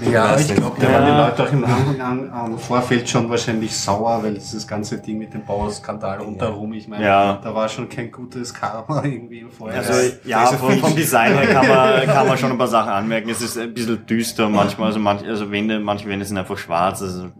Ja, 0.08 0.38
ich 0.38 0.54
glaube, 0.54 0.80
da 0.80 0.92
waren 0.92 1.04
die 1.06 1.10
Leute 1.20 1.42
auch 1.42 1.52
im 1.52 1.64
Anfang 1.64 2.00
an, 2.00 2.30
am 2.32 2.58
Vorfeld 2.58 3.08
schon 3.08 3.28
wahrscheinlich 3.28 3.76
sauer, 3.76 4.22
weil 4.22 4.34
dieses 4.34 4.66
ganze 4.66 4.98
Ding 4.98 5.18
mit 5.18 5.34
dem 5.34 5.44
Bauskandal 5.44 6.18
rundherum, 6.20 6.72
ich 6.72 6.86
meine, 6.88 7.04
Ja. 7.04 7.40
da 7.42 7.54
war 7.54 7.68
schon 7.68 7.88
kein 7.88 8.10
gutes 8.10 8.54
Karma 8.54 9.02
irgendwie 9.04 9.40
im 9.40 9.50
Vorher. 9.50 9.78
Also 9.80 9.92
ja, 10.24 10.46
vom, 10.46 10.78
vom 10.78 10.94
Design 10.94 11.36
her 11.36 11.46
kann 11.52 11.68
man, 11.68 12.02
kann 12.06 12.28
man 12.28 12.38
schon 12.38 12.52
ein 12.52 12.58
paar 12.58 12.68
Sachen 12.68 12.90
anmerken. 12.90 13.28
Es 13.30 13.42
ist 13.42 13.58
ein 13.58 13.74
bisschen 13.74 14.06
düster 14.06 14.48
manchmal, 14.48 14.88
also, 14.88 15.00
manch, 15.00 15.26
also 15.26 15.50
Wände, 15.50 15.80
manche 15.80 16.08
Wände 16.08 16.24
sind 16.24 16.38
einfach 16.38 16.56
schwarz. 16.58 17.02
Also 17.02 17.30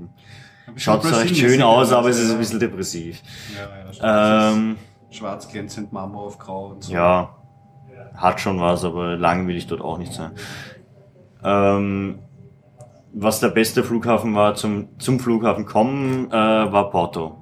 schaut 0.77 1.03
zwar 1.05 1.21
recht 1.21 1.37
schön 1.37 1.63
aus, 1.63 1.93
aber 1.93 2.09
es 2.09 2.19
ist 2.19 2.31
ein 2.33 2.39
bisschen 2.39 2.61
depressiv. 2.61 3.23
Ja, 3.57 4.01
ja, 4.03 4.51
Ähm, 4.53 4.77
Schwarz 5.11 5.49
glänzend 5.49 5.93
Marmor 5.93 6.25
auf 6.27 6.39
Grau 6.39 6.67
und 6.69 6.85
so. 6.85 6.93
ja, 6.93 7.31
hat 8.15 8.41
schon 8.41 8.61
was, 8.61 8.85
aber 8.85 9.17
lang 9.17 9.47
will 9.49 9.57
ich 9.57 9.67
dort 9.67 9.81
auch 9.81 9.99
nicht 9.99 10.13
sein. 10.13 10.33
Ähm, 11.43 12.19
was 13.13 13.41
der 13.41 13.49
beste 13.49 13.83
Flughafen 13.85 14.35
war 14.35 14.55
zum, 14.55 14.99
zum 14.99 15.21
Flughafen 15.21 15.67
kommen, 15.67 16.29
äh, 16.29 16.33
war 16.33 16.91
Porto. 16.91 17.41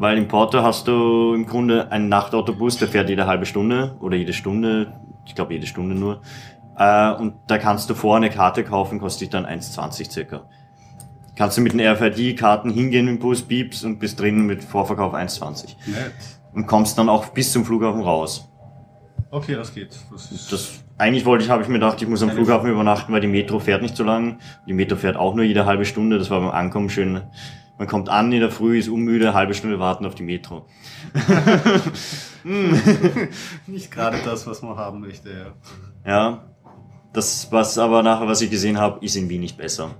Weil 0.00 0.18
in 0.18 0.28
Porto 0.28 0.62
hast 0.62 0.88
du 0.88 1.34
im 1.34 1.46
Grunde 1.46 1.90
einen 1.92 2.08
Nachtautobus, 2.08 2.76
der 2.78 2.88
fährt 2.88 3.08
jede 3.08 3.26
halbe 3.26 3.46
Stunde 3.46 3.96
oder 4.00 4.16
jede 4.16 4.32
Stunde, 4.32 4.92
ich 5.26 5.34
glaube 5.34 5.54
jede 5.54 5.66
Stunde 5.66 5.94
nur. 5.94 6.22
Äh, 6.76 7.12
und 7.12 7.34
da 7.46 7.58
kannst 7.58 7.88
du 7.88 7.94
vorher 7.94 8.24
eine 8.24 8.34
Karte 8.34 8.64
kaufen, 8.64 8.98
kostet 8.98 9.22
dich 9.22 9.30
dann 9.30 9.46
1,20 9.46 10.10
circa. 10.10 10.48
Kannst 11.36 11.56
du 11.56 11.62
mit 11.62 11.72
den 11.72 11.80
RFID-Karten 11.80 12.70
hingehen 12.70 13.08
im 13.08 13.18
Bus, 13.18 13.42
piepst 13.42 13.84
und 13.84 13.98
bist 13.98 14.20
drin 14.20 14.46
mit 14.46 14.62
Vorverkauf 14.64 15.14
1,20. 15.14 15.76
Nett. 15.86 16.12
Und 16.52 16.66
kommst 16.66 16.98
dann 16.98 17.08
auch 17.08 17.26
bis 17.26 17.52
zum 17.52 17.64
Flughafen 17.64 18.02
raus. 18.02 18.48
Okay, 19.30 19.54
das 19.54 19.72
geht. 19.72 19.96
Das 20.10 20.32
ist 20.32 20.52
Das, 20.52 20.82
eigentlich 21.00 21.24
wollte 21.24 21.44
ich, 21.44 21.50
habe 21.50 21.62
ich 21.62 21.68
mir 21.68 21.74
gedacht, 21.74 22.00
ich 22.02 22.08
muss 22.08 22.22
am 22.22 22.30
Flughafen 22.30 22.70
übernachten, 22.70 23.12
weil 23.12 23.22
die 23.22 23.26
Metro 23.26 23.58
fährt 23.58 23.80
nicht 23.80 23.96
so 23.96 24.04
lang. 24.04 24.38
Die 24.66 24.74
Metro 24.74 24.96
fährt 24.96 25.16
auch 25.16 25.34
nur 25.34 25.44
jede 25.44 25.64
halbe 25.64 25.86
Stunde. 25.86 26.18
Das 26.18 26.30
war 26.30 26.40
beim 26.40 26.50
Ankommen 26.50 26.90
schön. 26.90 27.22
Man 27.78 27.88
kommt 27.88 28.10
an 28.10 28.30
in 28.30 28.40
der 28.40 28.50
Früh, 28.50 28.78
ist 28.78 28.88
unmüde, 28.88 29.32
halbe 29.32 29.54
Stunde 29.54 29.80
warten 29.80 30.04
auf 30.04 30.14
die 30.14 30.22
Metro. 30.22 30.66
nicht 33.66 33.90
gerade 33.90 34.18
das, 34.24 34.46
was 34.46 34.60
man 34.60 34.76
haben 34.76 35.00
möchte, 35.00 35.30
ja. 35.30 36.10
Ja. 36.10 36.44
Das, 37.14 37.50
was 37.50 37.78
aber 37.78 38.02
nachher, 38.02 38.28
was 38.28 38.42
ich 38.42 38.50
gesehen 38.50 38.78
habe, 38.78 39.04
ist 39.04 39.16
in 39.16 39.28
Wien 39.30 39.40
nicht 39.40 39.56
besser. 39.56 39.92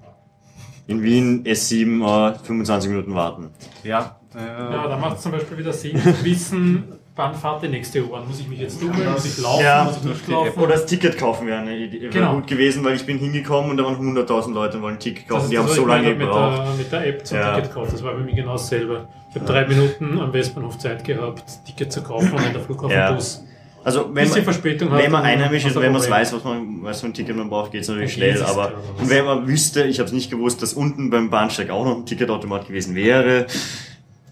In 0.86 1.02
Wien 1.02 1.44
S7, 1.44 2.35
äh, 2.35 2.39
25 2.39 2.90
Minuten 2.90 3.14
warten. 3.14 3.48
Ja, 3.82 4.20
Ja, 4.35 4.85
äh, 4.85 4.89
da 4.89 4.97
macht 4.98 5.16
es 5.16 5.22
zum 5.22 5.32
Beispiel 5.32 5.59
wieder 5.59 5.72
Sinn, 5.72 5.97
zu 6.02 6.24
wissen, 6.24 6.85
wann 7.20 7.34
fahrt 7.34 7.62
die 7.62 7.68
nächste 7.68 8.02
U-Bahn. 8.05 8.26
Muss 8.26 8.40
ich 8.40 8.48
mich 8.48 8.59
jetzt 8.59 8.80
dummeln, 8.82 9.12
muss 9.12 9.24
ich 9.24 9.38
laufen, 9.38 9.62
Ja, 9.64 9.84
muss 9.84 9.97
ich 9.98 10.05
nicht 10.05 10.28
laufen? 10.28 10.59
Oder 10.60 10.72
das 10.72 10.86
Ticket 10.86 11.16
kaufen 11.18 11.47
wäre 11.47 11.59
eine 11.59 11.76
Idee, 11.76 12.01
wäre 12.01 12.12
Genau. 12.12 12.34
gut 12.34 12.47
gewesen, 12.47 12.82
weil 12.84 12.97
ich 12.97 13.05
bin 13.06 13.18
hingekommen 13.18 13.70
und 13.70 13.76
da 13.76 13.84
waren 13.84 13.97
100.000 13.97 14.52
Leute 14.52 14.78
und 14.78 14.82
wollen 14.82 14.94
ein 14.97 15.01
Ticket 15.01 15.28
kaufen. 15.28 15.44
ist 15.44 15.52
die 15.52 15.59
haben 15.59 15.66
das, 15.66 15.76
so 15.76 15.86
lange 15.86 16.16
gebraucht. 16.16 16.59
Mit 16.59 16.66
der, 16.66 16.74
mit 16.76 16.92
der 16.92 17.06
App 17.06 17.26
zum 17.26 17.38
Ja. 17.38 17.55
Ticket 17.55 17.70
gekauft. 17.70 17.92
Das 17.92 18.02
war 18.02 18.14
bei 18.14 18.20
mir 18.20 18.34
genau 18.34 18.52
dasselbe. 18.52 19.06
Ich 19.30 19.36
habe 19.36 19.44
drei 19.47 19.66
Minuten 19.66 20.18
am 20.18 20.32
Westbahnhof 20.32 20.78
Zeit 20.78 21.05
gehabt, 21.05 21.44
Ticket 21.66 21.92
zu 21.92 22.02
kaufen 22.02 22.32
und 22.32 22.44
in 22.44 22.52
der 22.52 22.62
Flughafenbus. 22.62 23.44
Also 23.82 24.10
wenn 24.14 24.28
man, 24.28 24.42
Verspätung 24.42 24.92
wenn 24.92 25.10
man 25.10 25.22
einheimisch 25.22 25.64
ist, 25.64 25.74
wenn 25.74 25.90
man 25.92 26.02
Problem. 26.02 26.10
weiß, 26.18 26.34
was 26.34 26.44
man, 26.44 26.82
was 26.82 27.01
für 27.01 27.06
ein 27.06 27.14
Ticket 27.14 27.34
man 27.34 27.48
braucht, 27.48 27.72
geht 27.72 27.80
es 27.80 27.88
natürlich 27.88 28.10
Ja, 28.10 28.14
schnell. 28.14 28.32
das 28.34 28.42
ist 28.42 28.48
Aber 28.59 28.72
wenn 29.05 29.24
man 29.24 29.47
wüsste, 29.47 29.84
ich 29.84 29.98
habe 30.01 30.06
es 30.06 30.12
nicht 30.12 30.30
gewusst, 30.30 30.60
dass 30.60 30.74
unten 30.74 31.09
beim 31.09 31.30
Bahnsteig 31.30 31.70
auch 31.70 31.86
noch 31.86 31.97
ein 31.97 32.05
Ticketautomat 32.05 32.66
gewesen 32.66 32.94
wäre, 32.94 33.47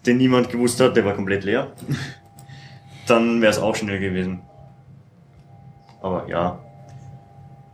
den 0.04 0.18
niemand 0.18 0.50
gewusst 0.50 0.80
hat, 0.82 0.96
der 0.96 1.04
war 1.06 1.14
komplett 1.14 1.44
leer, 1.44 1.68
dann 3.10 3.40
wäre 3.40 3.50
es 3.50 3.58
auch 3.58 3.74
schnell 3.74 4.00
gewesen. 4.00 4.42
Aber 6.00 6.28
ja, 6.28 6.58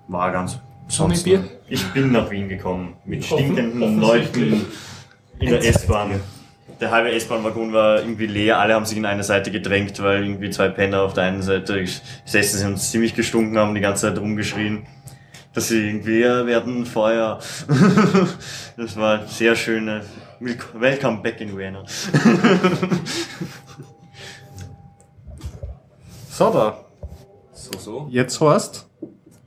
war 0.09 0.33
ganz. 0.33 0.59
Sonst- 0.89 1.25
Bier? 1.25 1.45
Ich 1.69 1.85
bin 1.93 2.13
nach 2.13 2.31
Wien 2.31 2.49
gekommen 2.49 2.95
mit 3.05 3.25
stinkenden. 3.25 4.01
Leuten 4.01 4.67
in 5.39 5.51
der 5.51 5.65
S-Bahn. 5.65 6.21
Der 6.81 6.91
halbe 6.91 7.13
S-Bahn-Waggon 7.13 7.73
war 7.73 8.01
irgendwie 8.01 8.27
leer, 8.27 8.59
alle 8.59 8.75
haben 8.75 8.85
sich 8.85 8.99
in 8.99 9.07
eine 9.07 9.23
Seite 9.23 9.51
gedrängt, 9.51 10.03
weil 10.03 10.25
irgendwie 10.25 10.51
zwei 10.51 10.69
Penner 10.69 11.03
auf 11.03 11.15
der 11.15 11.25
einen 11.25 11.41
Seite 11.43 11.81
gesessen 11.81 12.59
sind 12.59 12.69
und 12.73 12.79
ziemlich 12.79 13.15
gestunken 13.15 13.57
haben, 13.57 13.75
die 13.75 13.81
ganze 13.81 14.09
Zeit 14.09 14.19
rumgeschrien, 14.19 14.87
dass 15.55 15.69
sie 15.69 15.87
irgendwie, 15.87 16.23
werden 16.23 16.85
Feuer. 16.85 17.39
das 18.77 18.97
war 18.97 19.27
sehr 19.27 19.55
schöne, 19.57 20.03
Welcome 20.41 21.23
back 21.23 21.41
in 21.41 21.57
Vienna. 21.57 21.85
so 26.37 26.51
da. 26.51 26.77
So, 27.53 27.79
so. 27.79 28.07
Jetzt 28.11 28.41
Horst, 28.41 28.87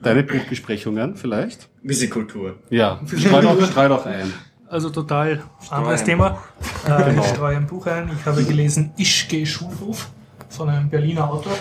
deine 0.02 0.24
Buchbesprechungen 0.24 1.16
vielleicht? 1.16 1.70
Visikultur. 1.84 2.56
Ja, 2.70 3.00
streu 3.06 3.42
doch, 3.42 3.62
streu 3.66 3.90
doch 3.90 4.06
ein. 4.06 4.34
Also 4.70 4.90
total 4.90 5.42
anderes 5.70 6.02
ein 6.02 6.06
Thema. 6.06 6.38
Äh, 6.86 7.04
Genau. 7.04 7.22
Ich 7.22 7.28
streue 7.30 7.56
ein 7.58 7.68
Buch 7.68 7.86
ein. 7.88 8.10
Ich 8.18 8.26
habe 8.26 8.44
gelesen 8.44 8.92
Ischke 8.98 9.46
Schulhof 9.46 10.10
von 10.50 10.70
einem 10.70 10.90
Berliner 10.90 11.30
Autor. 11.30 11.54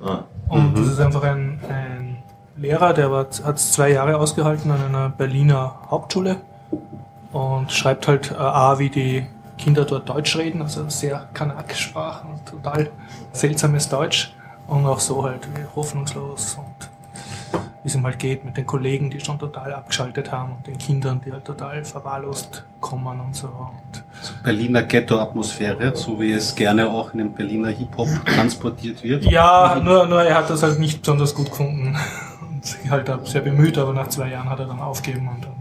Ah, 0.00 0.24
Und 0.48 0.76
das 0.78 0.86
ist 0.88 1.00
einfach 1.00 1.22
ein, 1.24 1.60
ein 1.68 2.18
Lehrer, 2.56 2.92
der 2.92 3.10
hat 3.10 3.56
es 3.56 3.72
zwei 3.72 3.90
Jahre 3.92 4.16
ausgehalten 4.16 4.70
an 4.70 4.80
einer 4.82 5.08
Berliner 5.10 5.80
Hauptschule 5.90 6.36
und 7.32 7.70
schreibt 7.72 8.06
halt 8.08 8.30
äh, 8.32 8.34
A, 8.34 8.78
wie 8.78 8.90
die 8.90 9.26
Kinder 9.58 9.84
dort 9.84 10.08
Deutsch 10.08 10.36
reden, 10.36 10.62
also 10.62 10.88
sehr 10.88 11.28
Kanak-Sprache 11.34 12.26
und 12.26 12.46
total 12.46 12.90
seltsames 13.32 13.88
Deutsch 13.88 14.32
und 14.66 14.86
auch 14.86 15.00
so 15.00 15.24
halt 15.24 15.46
wie 15.54 15.64
hoffnungslos 15.74 16.54
und 16.54 16.88
wie 17.82 17.88
es 17.88 17.94
ihm 17.94 18.04
halt 18.04 18.18
geht 18.18 18.44
mit 18.44 18.56
den 18.56 18.66
Kollegen, 18.66 19.10
die 19.10 19.20
schon 19.20 19.38
total 19.38 19.72
abgeschaltet 19.72 20.32
haben 20.32 20.56
und 20.56 20.66
den 20.66 20.78
Kindern, 20.78 21.20
die 21.24 21.32
halt 21.32 21.44
total 21.44 21.84
verwahrlost 21.84 22.64
kommen 22.80 23.20
und 23.20 23.34
so. 23.34 23.48
Und 23.48 24.04
Berliner 24.42 24.82
Ghetto-Atmosphäre, 24.82 25.94
so 25.94 26.20
wie 26.20 26.32
es 26.32 26.54
gerne 26.54 26.88
auch 26.88 27.12
in 27.12 27.18
den 27.18 27.32
Berliner 27.32 27.68
Hip-Hop 27.68 28.08
transportiert 28.26 29.02
wird. 29.02 29.24
Ja, 29.24 29.80
nur, 29.82 30.06
nur 30.06 30.22
er 30.22 30.36
hat 30.36 30.50
das 30.50 30.62
halt 30.62 30.78
nicht 30.78 31.02
besonders 31.02 31.34
gut 31.34 31.50
gefunden 31.50 31.96
und 32.40 32.64
sich 32.64 32.90
halt 32.90 33.10
sehr 33.26 33.42
bemüht, 33.42 33.78
aber 33.78 33.92
nach 33.92 34.08
zwei 34.08 34.30
Jahren 34.30 34.48
hat 34.48 34.58
er 34.58 34.66
dann 34.66 34.80
aufgegeben 34.80 35.28
und 35.28 35.44
dann 35.44 35.57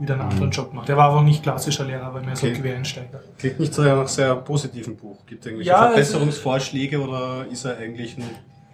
wieder 0.00 0.14
einen 0.14 0.22
anderen 0.22 0.50
Job 0.50 0.70
gemacht. 0.70 0.88
Er 0.88 0.96
war 0.96 1.06
aber 1.10 1.18
auch 1.18 1.22
nicht 1.24 1.42
klassischer 1.42 1.84
Lehrer, 1.84 2.06
aber 2.06 2.20
mehr 2.20 2.36
so 2.36 2.46
Okay. 2.46 2.60
Quereinsteiger. 2.60 3.20
Klingt 3.38 3.58
nicht 3.60 3.74
so 3.74 3.82
nach 3.82 4.06
sehr 4.08 4.34
positiven 4.36 4.96
Buch. 4.96 5.18
Gibt 5.26 5.40
es 5.40 5.46
irgendwelche 5.46 5.70
Ja, 5.70 5.86
es- 5.86 5.92
Verbesserungsvorschläge 6.10 7.00
oder 7.00 7.46
ist 7.50 7.64
er 7.64 7.76
eigentlich 7.78 8.16
ein, 8.16 8.24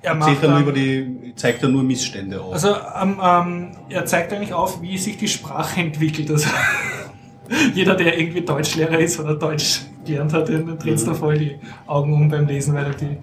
Er 0.03 0.15
macht 0.15 0.43
nur 0.43 0.51
dann- 0.53 0.63
über 0.63 0.73
die, 0.73 1.33
zeigt 1.37 1.63
er 1.63 1.69
nur 1.71 1.83
Missstände 1.83 2.41
auf? 2.41 2.53
Also 2.53 2.75
ähm, 3.01 3.19
ähm, 3.23 3.71
er 3.89 4.05
zeigt 4.07 4.33
eigentlich 4.33 4.53
auf, 4.53 4.83
wie 4.83 4.99
sich 4.99 5.17
die 5.17 5.29
Sprache 5.29 5.81
entwickelt. 5.81 6.31
Also 6.31 6.49
jeder, 7.75 7.95
der 7.95 8.19
irgendwie 8.19 8.43
Deutschlehrer 8.43 8.99
ist 8.99 9.19
oder 9.21 9.35
Deutsch 9.35 9.81
gelernt 10.05 10.33
hat, 10.35 10.49
den 10.49 10.79
dreht 10.79 11.07
da 11.07 11.15
voll 11.15 11.39
die 11.39 11.57
Augen 11.87 12.13
um 12.13 12.29
beim 12.29 12.47
Lesen, 12.47 12.75
weil 12.75 12.95
die 12.95 13.17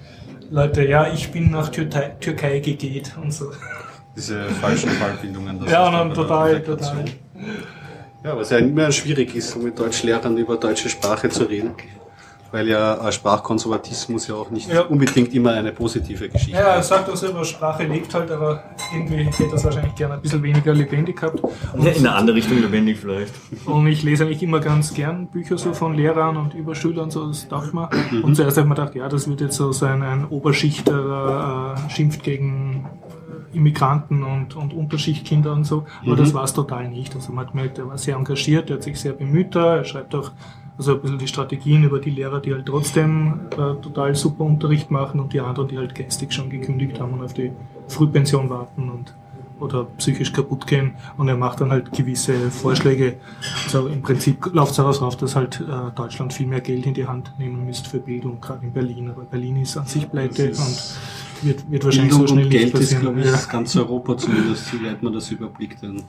Leute, 0.49 0.85
ja, 0.87 1.11
ich 1.13 1.31
bin 1.31 1.51
nach 1.51 1.69
Türkei, 1.69 2.15
Türkei 2.19 2.59
gegeht 2.59 3.13
und 3.21 3.31
so. 3.31 3.51
Diese 4.15 4.49
falschen 4.49 4.89
Fallbildungen. 4.89 5.63
Ja, 5.69 5.89
dann 5.89 6.07
der 6.09 6.15
total, 6.15 6.61
total. 6.61 7.05
Ja, 8.23 8.37
was 8.37 8.49
ja 8.51 8.57
immer 8.59 8.91
schwierig 8.91 9.35
ist, 9.35 9.51
so 9.51 9.59
mit 9.59 9.77
Deutschlehrern 9.79 10.37
über 10.37 10.57
deutsche 10.57 10.89
Sprache 10.89 11.29
zu 11.29 11.43
reden. 11.45 11.71
Weil 12.53 12.67
ja 12.67 13.07
äh, 13.07 13.11
Sprachkonservatismus 13.13 14.27
ja 14.27 14.35
auch 14.35 14.49
nicht 14.51 14.69
Ja. 14.69 14.81
unbedingt 14.81 15.33
immer 15.33 15.53
eine 15.53 15.71
positive 15.71 16.27
Geschichte 16.27 16.51
Ja, 16.59 16.73
er 16.73 16.79
ist. 16.81 16.89
sagt 16.89 17.09
auch 17.09 17.15
selber, 17.15 17.45
Sprache 17.45 17.83
lebt 17.83 18.13
halt, 18.13 18.29
aber 18.29 18.61
irgendwie 18.93 19.23
hätte 19.23 19.43
er 19.45 19.53
es 19.53 19.63
wahrscheinlich 19.63 19.95
gerne 19.95 20.15
ein 20.15 20.21
bisschen 20.21 20.43
weniger 20.43 20.73
lebendig 20.73 21.15
gehabt. 21.15 21.39
Und, 21.41 21.87
in 21.87 22.05
eine 22.05 22.13
andere 22.13 22.35
Richtung 22.35 22.59
lebendig 22.59 22.97
vielleicht. 22.99 23.33
und 23.65 23.87
ich 23.87 24.03
lese 24.03 24.25
eigentlich 24.25 24.43
immer 24.43 24.59
ganz 24.59 24.93
gern 24.93 25.27
Bücher 25.27 25.57
so 25.57 25.73
von 25.73 25.93
Lehrern 25.95 26.35
und 26.35 26.53
über 26.53 26.75
Schülern, 26.75 27.09
so, 27.09 27.25
das 27.27 27.47
dachte 27.47 27.73
man. 27.73 27.87
Und 28.21 28.35
zuerst 28.35 28.57
habe 28.57 28.65
ich 28.65 28.69
mir 28.69 28.75
gedacht, 28.75 28.95
ja, 28.95 29.07
das 29.07 29.29
wird 29.29 29.39
jetzt 29.39 29.55
so 29.55 29.71
sein, 29.71 30.03
ein 30.03 30.25
Oberschichter 30.27 31.75
äh, 31.87 31.89
schimpft 31.89 32.21
gegen 32.21 32.85
Immigranten 33.53 34.23
und, 34.23 34.55
und 34.55 34.73
Unterschichtkinder 34.73 35.53
und 35.53 35.65
so. 35.65 35.85
Aber 36.05 36.15
das 36.15 36.33
war 36.33 36.43
es 36.43 36.53
total 36.53 36.89
nicht. 36.89 37.15
Also 37.15 37.31
man 37.31 37.45
hat 37.45 37.53
gemerkt, 37.53 37.77
er 37.77 37.87
war 37.87 37.97
sehr 37.97 38.15
engagiert, 38.15 38.69
er 38.69 38.77
hat 38.77 38.83
sich 38.83 38.99
sehr 38.99 39.13
bemüht 39.13 39.55
er 39.55 39.83
schreibt 39.83 40.15
auch 40.15 40.31
also 40.77 40.93
ein 40.93 41.01
bisschen 41.01 41.19
die 41.19 41.27
Strategien 41.27 41.83
über 41.83 41.99
die 41.99 42.09
Lehrer, 42.09 42.39
die 42.39 42.53
halt 42.53 42.65
trotzdem 42.65 43.41
äh, 43.51 43.75
total 43.81 44.15
super 44.15 44.45
Unterricht 44.45 44.89
machen 44.89 45.19
und 45.19 45.33
die 45.33 45.39
anderen, 45.39 45.67
die 45.67 45.77
halt 45.77 45.93
geistig 45.93 46.33
schon 46.33 46.49
gekündigt 46.49 46.99
haben 46.99 47.13
und 47.13 47.23
auf 47.23 47.33
die 47.33 47.51
Frühpension 47.87 48.49
warten 48.49 48.89
und 48.89 49.13
oder 49.59 49.85
psychisch 49.97 50.33
kaputt 50.33 50.65
gehen 50.65 50.95
und 51.17 51.27
er 51.27 51.37
macht 51.37 51.61
dann 51.61 51.69
halt 51.69 51.91
gewisse 51.91 52.49
Vorschläge. 52.49 53.17
Also 53.63 53.87
im 53.87 54.01
Prinzip 54.01 54.47
läuft 54.53 54.71
es 54.71 54.77
daraus 54.77 55.01
rauf, 55.01 55.15
dass 55.17 55.35
halt 55.35 55.61
äh, 55.61 55.91
Deutschland 55.95 56.33
viel 56.33 56.47
mehr 56.47 56.61
Geld 56.61 56.85
in 56.87 56.95
die 56.95 57.05
Hand 57.05 57.33
nehmen 57.37 57.65
müsste 57.65 57.89
für 57.89 57.99
Bildung, 57.99 58.41
gerade 58.41 58.65
in 58.65 58.73
Berlin. 58.73 59.11
Aber 59.11 59.21
Berlin 59.21 59.57
ist 59.57 59.77
an 59.77 59.85
sich 59.85 60.09
pleite 60.09 60.49
und 60.49 60.97
wird, 61.43 61.69
wird 61.71 61.83
wahrscheinlich 61.85 62.09
Bildung 62.11 62.27
so 62.27 62.33
schnell 62.33 62.45
und 62.45 62.49
Geld 62.51 62.63
nicht 62.65 62.73
ist, 62.73 62.79
passieren. 62.79 63.01
glaube 63.03 63.19
ich, 63.19 63.25
Ja. 63.25 63.31
das 63.31 63.49
ganze 63.49 63.79
Europa 63.79 64.17
zumindest, 64.17 64.65
soweit 64.67 65.01
man 65.03 65.13
das 65.13 65.31
überblickt. 65.31 65.81
Dann. 65.83 66.03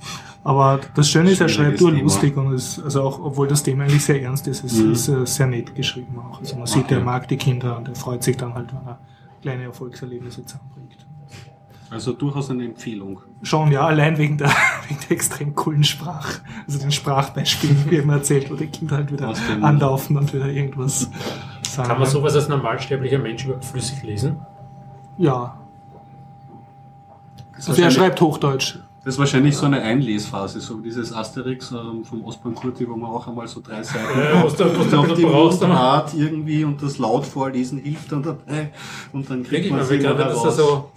Aber 0.44 0.80
das 0.94 1.08
Schöne 1.08 1.30
ist, 1.30 1.40
er 1.40 1.48
schreibt 1.48 1.80
nur 1.80 1.92
lustig 1.92 2.36
und 2.36 2.52
es, 2.52 2.82
also 2.82 3.02
auch, 3.02 3.18
obwohl 3.22 3.48
das 3.48 3.62
Thema 3.62 3.84
eigentlich 3.84 4.04
sehr 4.04 4.22
ernst 4.22 4.46
ist, 4.48 4.64
es 4.64 4.74
Mhm. 4.78 4.92
ist 4.92 5.08
äh, 5.08 5.26
sehr 5.26 5.46
nett 5.46 5.74
geschrieben 5.74 6.18
auch. 6.18 6.38
Also 6.40 6.56
man 6.56 6.66
sieht, 6.66 6.84
Okay. 6.84 6.94
er 6.94 7.00
mag 7.00 7.28
die 7.28 7.36
Kinder 7.36 7.76
und 7.76 7.88
er 7.88 7.94
freut 7.94 8.22
sich 8.22 8.36
dann 8.36 8.54
halt, 8.54 8.72
wenn 8.72 8.86
er 8.86 8.98
kleine 9.40 9.64
Erfolgserlebnisse 9.64 10.44
zusammenbringt. 10.44 10.96
Also 11.90 12.12
durchaus 12.14 12.48
eine 12.50 12.64
Empfehlung. 12.64 13.20
Schon, 13.42 13.70
ja, 13.70 13.86
allein 13.86 14.16
wegen 14.16 14.38
der, 14.38 14.48
wegen 14.88 15.00
der 15.02 15.10
extrem 15.10 15.54
coolen 15.54 15.84
Sprache. 15.84 16.40
Also 16.66 16.78
den 16.78 16.90
Sprachbeispielen, 16.90 17.84
wie 17.90 17.96
immer 17.96 18.14
erzählt, 18.14 18.50
wo 18.50 18.54
die 18.54 18.66
Kinder 18.68 18.96
halt 18.96 19.12
wieder 19.12 19.34
anlaufen 19.60 20.16
und 20.16 20.32
wieder 20.32 20.48
irgendwas 20.48 21.10
sagen. 21.68 21.88
Kann 21.88 21.98
man 21.98 22.08
sowas 22.08 22.34
als 22.34 22.48
normalsterblicher 22.48 23.18
Mensch 23.18 23.44
überhaupt 23.44 23.66
flüssig 23.66 24.02
lesen? 24.04 24.36
Ja. 25.18 25.58
Das 27.56 27.68
Also 27.68 27.82
er 27.82 27.90
schreibt 27.90 28.20
Hochdeutsch. 28.20 28.78
das 29.04 29.14
ist 29.14 29.18
wahrscheinlich 29.20 29.56
so 29.56 29.66
eine 29.66 29.80
Einlesphase, 29.82 30.60
so 30.60 30.78
wie 30.80 30.84
dieses 30.84 31.12
Asterix 31.12 31.70
ähm, 31.70 32.04
vom 32.04 32.24
Ostbahn 32.24 32.54
Kurti, 32.54 32.88
wo 32.88 32.96
man 32.96 33.10
auch 33.10 33.28
einmal 33.28 33.46
so 33.46 33.60
drei 33.60 33.82
Seiten 33.82 34.18
Ja, 34.18 34.40
du, 34.40 34.46
was 34.46 34.56
du, 34.56 34.64
noch 34.64 35.08
was 35.08 35.16
die 35.16 35.22
du 35.22 35.28
brauchst, 35.28 35.62
dann 35.62 35.68
Mundart 35.70 36.14
irgendwie 36.14 36.64
und 36.64 36.82
das 36.82 36.98
laut 36.98 37.24
vorlesen 37.26 37.78
hilft 37.78 38.10
dann 38.10 38.22
dabei 38.22 38.70
und 39.12 39.28
dann 39.30 39.42
kriegt 39.44 39.52
Wirklich, 39.52 39.70
man 39.72 39.80
es 39.80 39.88
gerade, 39.88 40.02
irgendwann 40.02 40.18
wenn 40.18 40.34
das 40.34 40.42
da 40.42 40.48
heraus. 40.50 40.56
so 40.56 40.90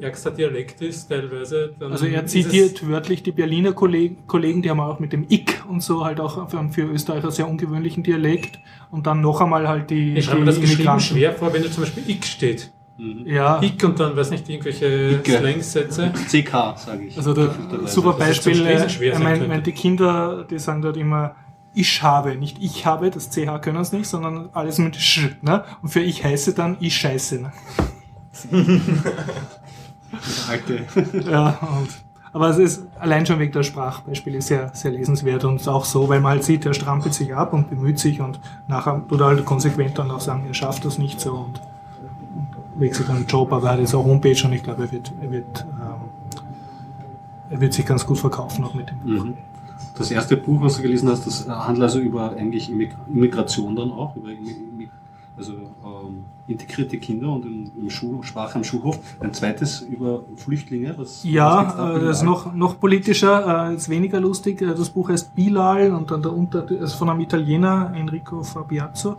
ärgster 0.00 0.30
Dialekt 0.30 0.80
ist, 0.80 1.08
teilweise. 1.08 1.74
Dann 1.78 1.92
Also 1.92 2.06
er 2.06 2.24
zitiert 2.26 2.88
wörtlich 2.88 3.22
die 3.22 3.32
Berliner 3.32 3.72
Kolleg- 3.72 4.26
Kollegen, 4.26 4.62
die 4.62 4.70
haben 4.70 4.80
auch 4.80 4.98
mit 4.98 5.12
dem 5.12 5.26
Ick 5.28 5.62
und 5.68 5.82
so 5.82 6.04
halt 6.06 6.18
auch 6.20 6.48
für, 6.48 6.66
für 6.70 6.82
Österreicher 6.82 7.30
sehr 7.30 7.46
ungewöhnlichen 7.46 8.02
Dialekt 8.02 8.58
und 8.90 9.06
dann 9.06 9.20
noch 9.20 9.40
einmal 9.42 9.68
halt 9.68 9.90
die, 9.90 10.16
ich 10.16 10.24
schreibe 10.24 10.40
mir 10.40 10.46
das 10.46 10.60
geschrieben 10.60 10.98
schwer 11.00 11.34
vor, 11.34 11.52
wenn 11.52 11.62
da 11.62 11.70
zum 11.70 11.84
Beispiel 11.84 12.08
Ick 12.08 12.24
steht. 12.24 12.72
Mhm. 13.00 13.26
Ja, 13.26 13.62
Ick 13.62 13.82
und 13.84 13.98
dann, 13.98 14.14
weiß 14.14 14.30
nicht, 14.30 14.48
irgendwelche. 14.48 15.22
Slangsätze. 15.24 16.12
CK, 16.28 16.74
sage 16.76 17.06
ich. 17.06 17.16
also 17.16 17.32
Gefühlterweise. 17.32 17.88
super 17.88 18.10
zum 18.10 18.18
Beispiel, 18.18 18.66
äh, 18.66 19.14
sein 19.14 19.48
mein, 19.48 19.62
die 19.62 19.72
Kinder, 19.72 20.44
die 20.44 20.58
sagen 20.58 20.82
dort 20.82 20.98
immer 20.98 21.34
ich 21.72 22.02
habe, 22.02 22.34
nicht 22.34 22.58
ich 22.60 22.84
habe, 22.84 23.10
das 23.10 23.30
CH 23.30 23.60
können 23.62 23.78
es 23.78 23.92
nicht, 23.92 24.06
sondern 24.06 24.50
alles 24.52 24.78
mit 24.78 24.96
Sch, 24.96 25.36
ne? 25.40 25.64
Und 25.82 25.88
für 25.88 26.00
ich 26.00 26.24
heiße 26.24 26.52
dann 26.52 26.76
ich 26.80 26.96
scheiße, 26.96 27.40
ne? 27.40 27.52
Alte. 30.48 30.84
Ja, 31.30 31.58
und, 31.78 31.88
aber 32.32 32.48
es 32.48 32.58
ist 32.58 32.86
allein 32.98 33.24
schon 33.24 33.38
wegen 33.38 33.52
der 33.52 33.62
Sprachbeispiele 33.62 34.42
sehr, 34.42 34.74
sehr 34.74 34.90
lesenswert 34.90 35.44
und 35.44 35.66
auch 35.68 35.84
so, 35.84 36.08
weil 36.08 36.20
man 36.20 36.32
halt 36.32 36.44
sieht, 36.44 36.66
er 36.66 36.74
strampelt 36.74 37.14
sich 37.14 37.34
ab 37.34 37.52
und 37.52 37.70
bemüht 37.70 37.98
sich 37.98 38.20
und 38.20 38.40
nachher 38.68 39.02
tut 39.08 39.20
er 39.20 39.26
halt 39.26 39.44
konsequent 39.44 39.98
dann 39.98 40.10
auch 40.10 40.20
sagen, 40.20 40.44
er 40.46 40.54
schafft 40.54 40.84
das 40.84 40.98
nicht 40.98 41.20
so 41.20 41.32
und 41.32 41.60
wechselt 42.80 43.08
den 43.08 43.26
Job, 43.26 43.52
aber 43.52 43.68
er 43.68 43.72
hat 43.74 43.80
jetzt 43.80 43.94
auch 43.94 44.04
Homepage 44.04 44.36
und 44.44 44.52
ich 44.52 44.62
glaube, 44.62 44.82
er 44.84 44.92
wird, 44.92 45.12
er 45.20 45.30
wird, 45.30 45.66
ähm, 45.80 46.40
er 47.50 47.60
wird 47.60 47.72
sich 47.72 47.86
ganz 47.86 48.04
gut 48.06 48.18
verkaufen 48.18 48.64
auch 48.64 48.74
mit 48.74 48.90
dem 48.90 48.98
Buch. 48.98 49.24
Mhm. 49.24 49.34
Das 49.96 50.10
erste 50.10 50.36
Buch, 50.36 50.62
was 50.62 50.76
du 50.76 50.82
gelesen 50.82 51.08
hast, 51.10 51.26
das 51.26 51.46
handelt 51.48 51.82
also 51.82 51.98
über 51.98 52.32
eigentlich 52.32 52.70
Immig- 52.70 52.96
Immigration 53.12 53.76
dann 53.76 53.90
auch, 53.92 54.16
über 54.16 54.28
also 55.36 55.52
ähm, 55.52 56.24
integrierte 56.48 56.98
Kinder 56.98 57.30
und 57.32 57.44
im, 57.46 57.70
im 57.80 57.88
Schul 57.90 58.22
Sprache 58.22 58.56
am 58.56 58.64
Schulhof. 58.64 58.98
Ein 59.20 59.32
zweites 59.32 59.80
über 59.80 60.22
Flüchtlinge. 60.36 60.90
Was, 60.98 60.98
was 60.98 61.24
Ja, 61.24 61.64
da 61.64 61.96
äh, 61.96 62.00
das 62.00 62.18
ist 62.18 62.22
noch, 62.24 62.52
noch 62.54 62.78
politischer, 62.78 63.70
äh, 63.70 63.74
ist 63.74 63.88
weniger 63.88 64.20
lustig. 64.20 64.60
Äh, 64.60 64.74
Das 64.74 64.90
Buch 64.90 65.08
heißt 65.08 65.34
Bilal 65.34 65.92
und 65.92 66.10
dann 66.10 66.20
der 66.20 66.32
Unter 66.34 66.70
ist 66.70 66.92
von 66.94 67.08
einem 67.08 67.20
Italiener, 67.20 67.92
Enrico 67.96 68.42
Fabiazzo. 68.42 69.16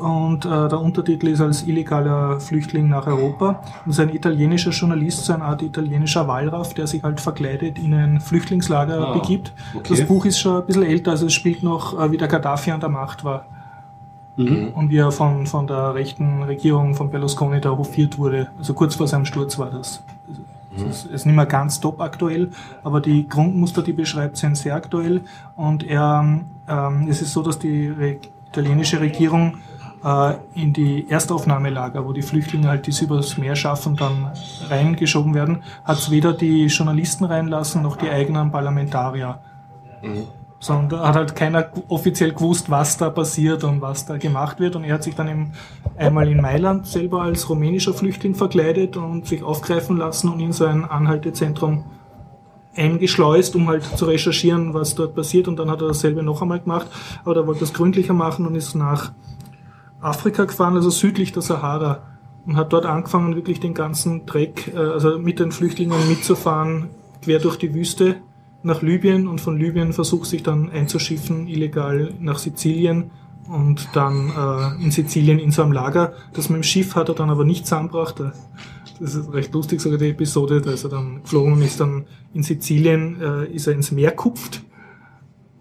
Und 0.00 0.44
äh, 0.44 0.48
der 0.68 0.80
Untertitel 0.80 1.28
ist 1.28 1.40
als 1.40 1.66
illegaler 1.66 2.38
Flüchtling 2.38 2.88
nach 2.88 3.06
Europa. 3.06 3.48
Und 3.48 3.86
das 3.86 3.94
ist 3.98 4.00
ein 4.00 4.14
italienischer 4.14 4.70
Journalist, 4.70 5.24
so 5.24 5.32
eine 5.32 5.44
Art 5.44 5.62
italienischer 5.62 6.28
Wallraff, 6.28 6.74
der 6.74 6.86
sich 6.86 7.02
halt 7.02 7.20
verkleidet 7.20 7.78
in 7.78 7.94
ein 7.94 8.20
Flüchtlingslager 8.20 9.08
Ah, 9.08 9.12
begibt. 9.14 9.52
okay. 9.74 9.94
Das 9.96 10.06
Buch 10.06 10.26
ist 10.26 10.38
schon 10.38 10.56
ein 10.60 10.66
bisschen 10.66 10.82
älter, 10.82 11.12
also 11.12 11.26
es 11.26 11.32
spielt 11.32 11.62
noch, 11.62 11.98
äh, 11.98 12.12
wie 12.12 12.18
der 12.18 12.28
Gaddafi 12.28 12.70
an 12.72 12.80
der 12.80 12.90
Macht 12.90 13.24
war. 13.24 13.46
Mhm. 14.36 14.68
Und 14.74 14.90
wie 14.90 14.98
er 14.98 15.12
von, 15.12 15.46
von 15.46 15.66
der 15.66 15.94
rechten 15.94 16.42
Regierung 16.42 16.94
von 16.94 17.10
Berlusconi 17.10 17.58
da 17.62 17.70
hofiert 17.70 18.18
wurde. 18.18 18.48
Also 18.58 18.74
kurz 18.74 18.94
vor 18.94 19.08
seinem 19.08 19.24
Sturz 19.24 19.58
war 19.58 19.70
das. 19.70 20.02
Das 20.74 20.82
ist, 20.82 21.06
ist 21.06 21.24
nicht 21.24 21.34
mehr 21.34 21.46
ganz 21.46 21.80
top 21.80 22.02
aktuell, 22.02 22.50
aber 22.84 23.00
die 23.00 23.26
Grundmuster, 23.26 23.80
die 23.80 23.94
beschreibt, 23.94 24.36
sind 24.36 24.58
sehr 24.58 24.74
aktuell. 24.74 25.22
Und 25.56 25.84
er, 25.84 26.40
ähm, 26.68 27.06
es 27.08 27.22
ist 27.22 27.32
so, 27.32 27.40
dass 27.42 27.58
die 27.58 27.86
Re 27.88 28.18
italienische 28.50 29.00
Regierung 29.00 29.54
in 30.54 30.72
die 30.72 31.06
Erstaufnahmelager, 31.08 32.06
wo 32.06 32.12
die 32.12 32.22
Flüchtlinge 32.22 32.68
halt, 32.68 32.86
die 32.86 32.90
es 32.90 33.00
übers 33.00 33.38
Meer 33.38 33.56
schaffen, 33.56 33.96
dann 33.96 34.30
reingeschoben 34.68 35.34
werden, 35.34 35.62
hat 35.84 35.98
es 35.98 36.10
weder 36.10 36.32
die 36.32 36.66
Journalisten 36.66 37.24
reinlassen 37.24 37.82
noch 37.82 37.96
die 37.96 38.08
eigenen 38.08 38.52
Parlamentarier 38.52 39.40
sondern 40.58 40.88
da 40.88 41.08
hat 41.08 41.16
halt 41.16 41.36
keiner 41.36 41.70
offiziell 41.88 42.32
gewusst, 42.32 42.70
was 42.70 42.96
da 42.96 43.10
passiert 43.10 43.64
und 43.64 43.80
was 43.80 44.06
da 44.06 44.16
gemacht 44.16 44.58
wird. 44.58 44.76
Und 44.76 44.84
er 44.84 44.94
hat 44.94 45.02
sich 45.02 45.14
dann 45.14 45.28
eben 45.28 45.52
einmal 45.96 46.28
in 46.28 46.40
Mailand 46.40 46.86
selber 46.86 47.22
als 47.22 47.48
rumänischer 47.48 47.92
Flüchtling 47.92 48.34
verkleidet 48.34 48.96
und 48.96 49.26
sich 49.26 49.42
aufgreifen 49.42 49.96
lassen 49.96 50.28
und 50.28 50.40
in 50.40 50.52
so 50.52 50.64
ein 50.64 50.84
Anhaltezentrum 50.84 51.84
eingeschleust, 52.74 53.54
um 53.56 53.68
halt 53.68 53.84
zu 53.84 54.04
recherchieren, 54.06 54.74
was 54.74 54.94
dort 54.94 55.14
passiert. 55.14 55.48
Und 55.48 55.58
dann 55.58 55.70
hat 55.70 55.82
er 55.82 55.88
dasselbe 55.88 56.22
noch 56.22 56.42
einmal 56.42 56.60
gemacht, 56.60 56.88
aber 57.24 57.36
er 57.36 57.46
wollte 57.46 57.60
das 57.60 57.72
gründlicher 57.72 58.14
machen 58.14 58.46
und 58.46 58.54
ist 58.54 58.74
nach 58.74 59.12
Afrika 60.06 60.44
gefahren, 60.44 60.76
also 60.76 60.90
südlich 60.90 61.32
der 61.32 61.42
Sahara. 61.42 62.02
Und 62.46 62.56
hat 62.56 62.72
dort 62.72 62.86
angefangen, 62.86 63.34
wirklich 63.34 63.58
den 63.58 63.74
ganzen 63.74 64.24
Dreck, 64.24 64.72
äh, 64.72 64.78
also 64.78 65.18
mit 65.18 65.40
den 65.40 65.50
Flüchtlingen 65.50 66.08
mitzufahren, 66.08 66.88
quer 67.22 67.40
durch 67.40 67.56
die 67.56 67.74
Wüste 67.74 68.16
nach 68.62 68.82
Libyen 68.82 69.26
und 69.28 69.40
von 69.40 69.58
Libyen 69.58 69.92
versucht 69.92 70.28
sich 70.28 70.42
dann 70.42 70.70
einzuschiffen, 70.70 71.48
illegal 71.48 72.14
nach 72.20 72.38
Sizilien 72.38 73.10
und 73.48 73.88
dann 73.94 74.30
äh, 74.30 74.82
in 74.82 74.90
Sizilien 74.90 75.38
in 75.38 75.50
so 75.50 75.62
einem 75.62 75.72
Lager. 75.72 76.14
Das 76.32 76.48
mit 76.48 76.56
dem 76.56 76.62
Schiff 76.62 76.94
hat 76.94 77.08
er 77.08 77.14
dann 77.14 77.30
aber 77.30 77.44
nicht 77.44 77.66
zusammengebracht. 77.66 78.20
Das 79.00 79.14
ist 79.14 79.32
recht 79.32 79.52
lustig, 79.54 79.80
sogar 79.80 79.98
die 79.98 80.10
Episode, 80.10 80.60
da 80.60 80.70
ist 80.70 80.84
er 80.84 80.90
dann 80.90 81.22
geflogen 81.22 81.60
ist 81.62 81.80
dann 81.80 82.06
in 82.32 82.42
Sizilien, 82.42 83.20
äh, 83.20 83.46
ist 83.46 83.66
er 83.66 83.74
ins 83.74 83.92
Meer 83.92 84.12
kupft 84.12 84.62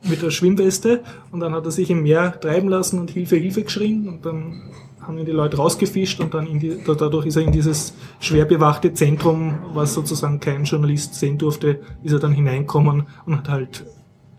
mit 0.10 0.22
der 0.22 0.30
Schwimmweste 0.32 1.02
und 1.32 1.40
dann 1.40 1.54
hat 1.54 1.66
er 1.66 1.72
sich 1.72 1.90
im 1.90 2.04
Meer 2.04 2.40
treiben 2.40 2.70
lassen 2.70 3.00
und 3.00 3.12
Hilfe, 3.12 3.36
Hilfe 3.38 3.64
geschrien 3.64 4.08
und 4.08 4.26
dann 4.26 4.62
haben 5.02 5.18
ihn 5.20 5.26
die 5.26 5.32
Leute 5.32 5.58
rausgefischt 5.58 6.20
und 6.20 6.34
dann 6.34 6.48
in 6.48 6.60
die, 6.60 6.78
da- 6.86 6.96
dadurch 6.96 7.26
ist 7.28 7.36
er 7.36 7.44
in 7.44 7.52
dieses 7.52 7.94
schwer 8.20 8.46
bewachte 8.46 8.94
Zentrum, 8.94 9.54
was 9.74 9.94
sozusagen 9.94 10.40
kein 10.40 10.64
Journalist 10.64 11.16
sehen 11.16 11.38
durfte, 11.38 11.80
ist 12.04 12.12
er 12.14 12.20
dann 12.20 12.34
hineinkommen 12.34 13.04
und 13.26 13.38
hat 13.38 13.50
halt 13.50 13.86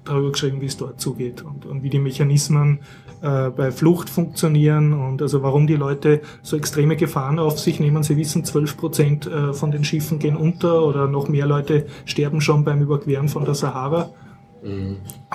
darüber 0.05 0.33
geschrieben, 0.33 0.61
wie 0.61 0.67
es 0.67 0.77
dort 0.77 1.01
zugeht 1.01 1.43
und, 1.43 1.67
und 1.67 1.83
wie 1.83 1.91
die 1.91 1.99
Mechanismen 1.99 2.81
äh, 3.23 3.51
bei 3.51 3.71
Flucht 3.73 4.09
funktionieren 4.11 4.93
und 4.93 5.21
also 5.23 5.43
warum 5.43 5.67
die 5.67 5.75
Leute 5.75 6.21
so 6.43 6.57
extreme 6.57 6.97
Gefahren 6.97 7.39
auf 7.41 7.59
sich 7.59 7.81
nehmen. 7.81 8.03
Sie 8.05 8.17
wissen, 8.17 8.45
12 8.45 8.77
Prozent 8.77 9.27
äh, 9.27 9.53
von 9.53 9.71
den 9.73 9.83
Schiffen 9.85 10.19
gehen 10.21 10.37
unter 10.37 10.83
oder 10.85 11.09
noch 11.09 11.29
mehr 11.29 11.47
Leute 11.47 11.87
sterben 12.05 12.41
schon 12.41 12.65
beim 12.65 12.83
Überqueren 12.83 13.29
von 13.29 13.45
der 13.45 13.55
Sahara 13.55 14.11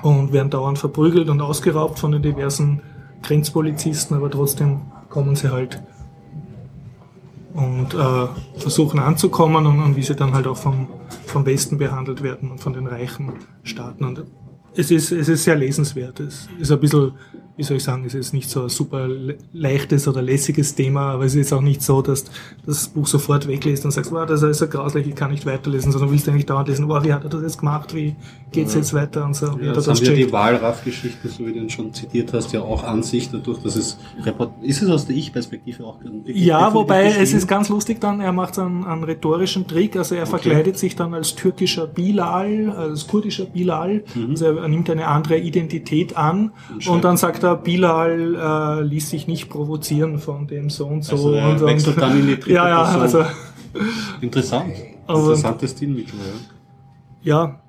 und 0.01 0.33
werden 0.33 0.49
dauernd 0.49 0.79
verprügelt 0.79 1.29
und 1.29 1.41
ausgeraubt 1.41 1.99
von 1.99 2.11
den 2.11 2.21
diversen 2.21 2.81
Grenzpolizisten, 3.23 4.17
aber 4.17 4.29
trotzdem 4.29 4.81
kommen 5.09 5.35
sie 5.35 5.51
halt 5.51 5.81
und 7.53 7.93
äh, 7.93 8.27
versuchen 8.59 8.99
anzukommen 8.99 9.65
und, 9.65 9.79
und 9.79 9.95
wie 9.95 10.03
sie 10.03 10.15
dann 10.15 10.33
halt 10.33 10.47
auch 10.47 10.57
vom, 10.57 10.87
vom 11.25 11.45
Westen 11.45 11.77
behandelt 11.77 12.23
werden 12.23 12.51
und 12.51 12.59
von 12.59 12.73
den 12.73 12.87
reichen 12.87 13.33
Staaten. 13.63 14.05
Und 14.05 14.23
es 14.75 14.89
ist, 14.89 15.11
es 15.11 15.27
ist 15.27 15.43
sehr 15.43 15.55
lesenswert. 15.55 16.19
Es 16.21 16.47
ist 16.59 16.71
ein 16.71 16.79
bisschen, 16.79 17.11
wie 17.61 17.65
soll 17.65 17.77
ich 17.77 17.83
sagen, 17.83 18.03
es 18.07 18.15
ist 18.15 18.33
nicht 18.33 18.49
so 18.49 18.63
ein 18.63 18.69
super 18.69 19.07
le- 19.07 19.37
leichtes 19.53 20.07
oder 20.07 20.23
lässiges 20.23 20.73
Thema, 20.73 21.11
aber 21.11 21.25
es 21.25 21.35
ist 21.35 21.53
auch 21.53 21.61
nicht 21.61 21.83
so, 21.83 22.01
dass 22.01 22.23
du 22.23 22.31
das 22.65 22.87
Buch 22.87 23.05
sofort 23.05 23.47
weglässt 23.47 23.85
und 23.85 23.91
sagst, 23.91 24.11
wow, 24.11 24.25
das 24.25 24.41
ist 24.41 24.61
ja 24.61 24.65
grauslich, 24.65 25.05
ich 25.07 25.13
kann 25.13 25.29
nicht 25.29 25.45
weiterlesen, 25.45 25.91
sondern 25.91 26.09
willst 26.09 26.27
eigentlich 26.27 26.47
dauernd 26.47 26.69
lesen, 26.69 26.89
wow, 26.89 27.03
wie 27.03 27.13
hat 27.13 27.23
er 27.23 27.29
das 27.29 27.43
jetzt 27.43 27.59
gemacht, 27.59 27.93
wie 27.93 28.15
geht's 28.51 28.73
jetzt 28.73 28.95
weiter 28.95 29.25
und 29.25 29.35
so. 29.35 29.45
Ja, 29.61 29.73
das 29.73 29.85
das 29.85 29.99
haben 29.99 30.05
ja 30.07 30.13
die 30.13 30.21
checkt. 30.21 30.33
Wahlraff-Geschichten, 30.33 31.29
so 31.29 31.45
wie 31.45 31.53
du 31.53 31.59
ihn 31.59 31.69
schon 31.69 31.93
zitiert 31.93 32.33
hast, 32.33 32.51
ja 32.51 32.61
auch 32.61 32.83
an 32.83 33.03
sich 33.03 33.29
dadurch, 33.29 33.59
dass 33.59 33.75
es 33.75 33.97
Report 34.25 34.51
ist 34.63 34.81
es 34.81 34.89
aus 34.89 35.05
der 35.05 35.15
Ich-Perspektive 35.15 35.83
auch 35.85 35.99
Ja, 36.25 36.73
wobei 36.73 37.05
es 37.05 37.31
ist 37.33 37.47
ganz 37.47 37.69
lustig 37.69 38.01
dann, 38.01 38.21
er 38.21 38.31
macht 38.31 38.57
einen, 38.57 38.85
einen 38.85 39.03
rhetorischen 39.03 39.67
Trick, 39.67 39.95
also 39.95 40.15
er 40.15 40.25
verkleidet 40.25 40.79
sich 40.79 40.95
dann 40.95 41.13
als 41.13 41.35
türkischer 41.35 41.85
Bilal, 41.85 42.71
als 42.71 43.05
kurdischer 43.07 43.45
Bilal, 43.45 44.03
also 44.29 44.45
er 44.45 44.67
nimmt 44.67 44.89
eine 44.89 45.05
andere 45.07 45.37
Identität 45.37 46.17
an 46.17 46.51
Und 46.87 46.87
und 46.87 47.03
dann 47.03 47.17
sagt 47.17 47.43
er, 47.43 47.50
Bilal 47.55 48.35
äh, 48.35 48.83
ließ 48.83 49.09
sich 49.09 49.27
nicht 49.27 49.49
provozieren 49.49 50.19
von 50.19 50.47
dem 50.47 50.69
so 50.69 50.87
und 50.87 51.03
so. 51.03 51.15
Also 51.15 51.29
und, 51.37 51.61
wechselt 51.61 51.97
dann 52.01 52.19
in 52.19 52.27
die 52.27 52.35
dritte 52.35 52.51
Ja, 52.55 52.67
ja, 52.69 52.83
Person. 52.83 53.01
also 53.23 53.25
Interessant. 54.21 54.73
Aber- 55.07 55.19
Interessantes 55.19 55.71
Stilmittel, 55.71 56.15
ja. 57.23 57.35
ja. 57.35 57.61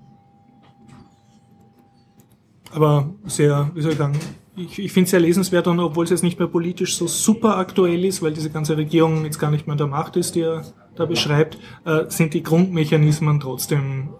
Aber 2.74 3.10
sehr, 3.26 3.70
wie 3.74 3.82
soll 3.82 3.92
ich 3.92 3.98
sagen, 3.98 4.18
ich, 4.56 4.78
ich 4.78 4.92
finde 4.92 5.04
es 5.04 5.10
sehr 5.10 5.20
lesenswert 5.20 5.66
und 5.66 5.80
obwohl 5.80 6.04
es 6.04 6.10
jetzt 6.10 6.22
nicht 6.22 6.38
mehr 6.38 6.48
politisch 6.48 6.96
so 6.96 7.06
super 7.06 7.56
aktuell 7.56 8.04
ist, 8.04 8.22
weil 8.22 8.32
diese 8.32 8.50
ganze 8.50 8.76
Regierung 8.76 9.24
jetzt 9.24 9.38
gar 9.38 9.50
nicht 9.50 9.66
mehr 9.66 9.72
an 9.72 9.78
der 9.78 9.86
Macht 9.86 10.16
ist, 10.16 10.34
die 10.34 10.40
er 10.40 10.64
da 10.94 11.06
beschreibt, 11.06 11.59
äh, 11.84 12.04
sind 12.09 12.34
die 12.34 12.42
Grundmechanismen 12.42 13.40
trotzdem 13.40 14.10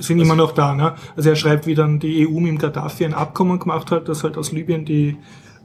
sind 0.00 0.20
immer 0.20 0.34
noch 0.34 0.52
da. 0.52 0.74
Ne? 0.74 0.94
Also 1.16 1.30
er 1.30 1.36
schreibt, 1.36 1.66
wie 1.66 1.74
dann 1.74 1.98
die 1.98 2.26
EU 2.26 2.40
mit 2.40 2.48
dem 2.48 2.58
Gaddafi 2.58 3.04
ein 3.04 3.14
Abkommen 3.14 3.58
gemacht 3.58 3.90
hat, 3.90 4.08
dass 4.08 4.24
halt 4.24 4.36
aus 4.36 4.52
Libyen 4.52 4.84
die, 4.84 5.16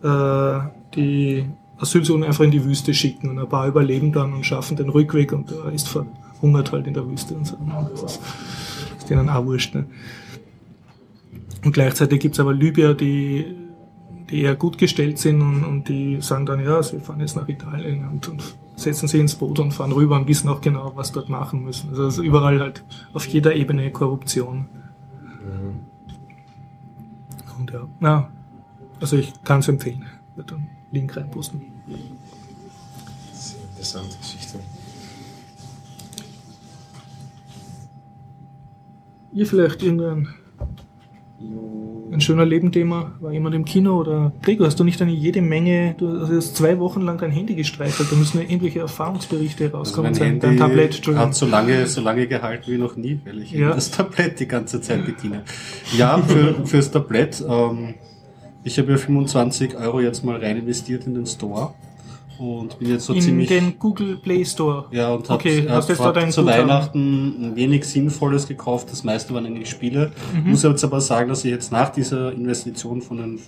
äh, 0.03 0.59
die 0.95 1.45
Asylsuchenden 1.77 2.27
einfach 2.27 2.43
in 2.43 2.51
die 2.51 2.63
Wüste 2.63 2.93
schicken 2.93 3.29
und 3.29 3.39
ein 3.39 3.49
paar 3.49 3.67
überleben 3.67 4.11
dann 4.11 4.33
und 4.33 4.45
schaffen 4.45 4.77
den 4.77 4.89
Rückweg 4.89 5.33
und 5.33 5.51
da 5.51 5.69
ist 5.69 5.87
ver 5.87 6.05
hungert 6.41 6.71
halt 6.71 6.85
in 6.85 6.93
der 6.93 7.07
Wüste 7.07 7.33
und 7.33 7.47
so. 7.47 7.57
Das 8.01 8.19
ist 8.97 9.09
denen 9.09 9.29
auch 9.29 9.45
wurscht. 9.45 9.73
Ne? 9.73 9.85
Und 11.63 11.71
gleichzeitig 11.71 12.19
gibt's 12.19 12.39
aber 12.39 12.53
Libyer, 12.53 12.93
die, 12.93 13.55
die 14.29 14.41
eher 14.41 14.55
gut 14.55 14.77
gestellt 14.77 15.17
sind 15.17 15.41
und, 15.41 15.63
und 15.63 15.89
die 15.89 16.17
sagen 16.21 16.45
dann, 16.45 16.63
ja, 16.63 16.83
sie 16.83 16.99
fahren 16.99 17.21
jetzt 17.21 17.35
nach 17.35 17.47
Italien 17.47 18.07
und, 18.07 18.27
und 18.27 18.55
setzen 18.75 19.07
sie 19.07 19.19
ins 19.19 19.35
Boot 19.35 19.59
und 19.59 19.71
fahren 19.71 19.91
rüber 19.91 20.15
und 20.15 20.27
wissen 20.27 20.49
auch 20.49 20.61
genau, 20.61 20.91
was 20.95 21.11
dort 21.11 21.29
machen 21.29 21.63
müssen. 21.63 21.89
Also, 21.89 22.03
also 22.03 22.23
überall 22.23 22.59
halt 22.59 22.83
auf 23.13 23.25
jeder 23.27 23.55
Ebene 23.55 23.91
Korruption. 23.91 24.67
Und 27.57 27.71
ja, 27.71 27.87
na, 27.99 28.29
also 28.99 29.17
ich 29.17 29.33
kann 29.43 29.59
es 29.59 29.67
empfehlen. 29.67 30.05
Ich 30.31 30.37
werde 30.37 30.55
einen 30.55 30.69
Link 30.91 31.15
reinposten. 31.15 31.61
Sehr 33.31 33.61
interessante 33.69 34.17
Geschichte. 34.17 34.59
Ihr 39.31 39.45
vielleicht 39.45 39.83
irgendein 39.83 40.27
ein 41.39 42.21
schöner 42.21 42.45
Lebenthema? 42.45 43.11
War 43.19 43.31
jemand 43.31 43.55
im 43.55 43.65
Kino 43.65 43.99
oder 43.99 44.31
Gregor, 44.41 44.67
hast 44.67 44.79
du 44.79 44.83
nicht 44.83 45.01
eine 45.01 45.11
jede 45.11 45.41
Menge, 45.41 45.95
du 45.97 46.21
hast 46.21 46.31
jetzt 46.31 46.55
zwei 46.55 46.79
Wochen 46.79 47.01
lang 47.01 47.17
dein 47.17 47.31
Handy 47.31 47.55
gestreichelt, 47.55 48.09
da 48.11 48.15
müssen 48.15 48.37
ja 48.39 48.43
irgendwelche 48.43 48.79
Erfahrungsberichte 48.79 49.65
Also 49.65 49.77
rauskommen 49.77 50.11
mein 50.11 50.15
sein. 50.15 50.27
Handy 50.27 50.47
Dein 50.47 50.57
Tablet, 50.57 51.07
hat 51.17 51.35
so 51.35 51.45
lange, 51.45 51.85
so 51.87 52.01
lange 52.01 52.27
gehalten 52.27 52.71
wie 52.71 52.77
noch 52.77 52.95
nie, 52.95 53.19
weil 53.25 53.41
ich 53.41 53.51
Ja. 53.51 53.73
das 53.73 53.91
Tablett 53.91 54.39
die 54.39 54.47
ganze 54.47 54.79
Zeit 54.81 55.05
bediene. 55.05 55.43
Ja, 55.97 56.17
für, 56.19 56.65
fürs 56.65 56.89
Tablett, 56.91 57.43
ähm, 57.47 57.95
ich 58.63 58.79
habe 58.79 58.91
ja 58.93 58.97
25 58.97 59.75
Euro 59.77 59.99
jetzt 59.99 60.23
mal 60.23 60.37
rein 60.37 60.57
investiert 60.57 61.05
in 61.05 61.15
den 61.15 61.25
Store 61.25 61.73
und 62.39 62.79
bin 62.79 62.89
jetzt 62.89 63.05
so 63.05 63.13
in 63.13 63.21
ziemlich... 63.21 63.47
den 63.47 63.77
Google 63.79 64.17
Play 64.17 64.43
Store. 64.45 64.85
Ja, 64.91 65.13
und 65.13 65.29
hab, 65.29 65.39
Okay, 65.39 65.65
hab 65.67 65.77
hast 65.77 65.89
ein 65.89 66.31
zu? 66.31 66.45
Weihnachten 66.45 67.49
ein 67.49 67.55
wenig 67.55 67.85
Sinnvolles 67.85 68.47
gekauft. 68.47 68.91
Das 68.91 69.03
meiste 69.03 69.33
waren 69.33 69.45
eigentlich 69.45 69.69
Spiele. 69.69 70.11
Mhm. 70.33 70.51
Muss 70.51 70.63
jetzt 70.63 70.83
aber 70.83 71.01
sagen, 71.01 71.29
dass 71.29 71.45
ich 71.45 71.51
jetzt 71.51 71.71
nach 71.71 71.89
dieser 71.89 72.31
Investition 72.33 73.01
von 73.01 73.17
den, 73.17 73.39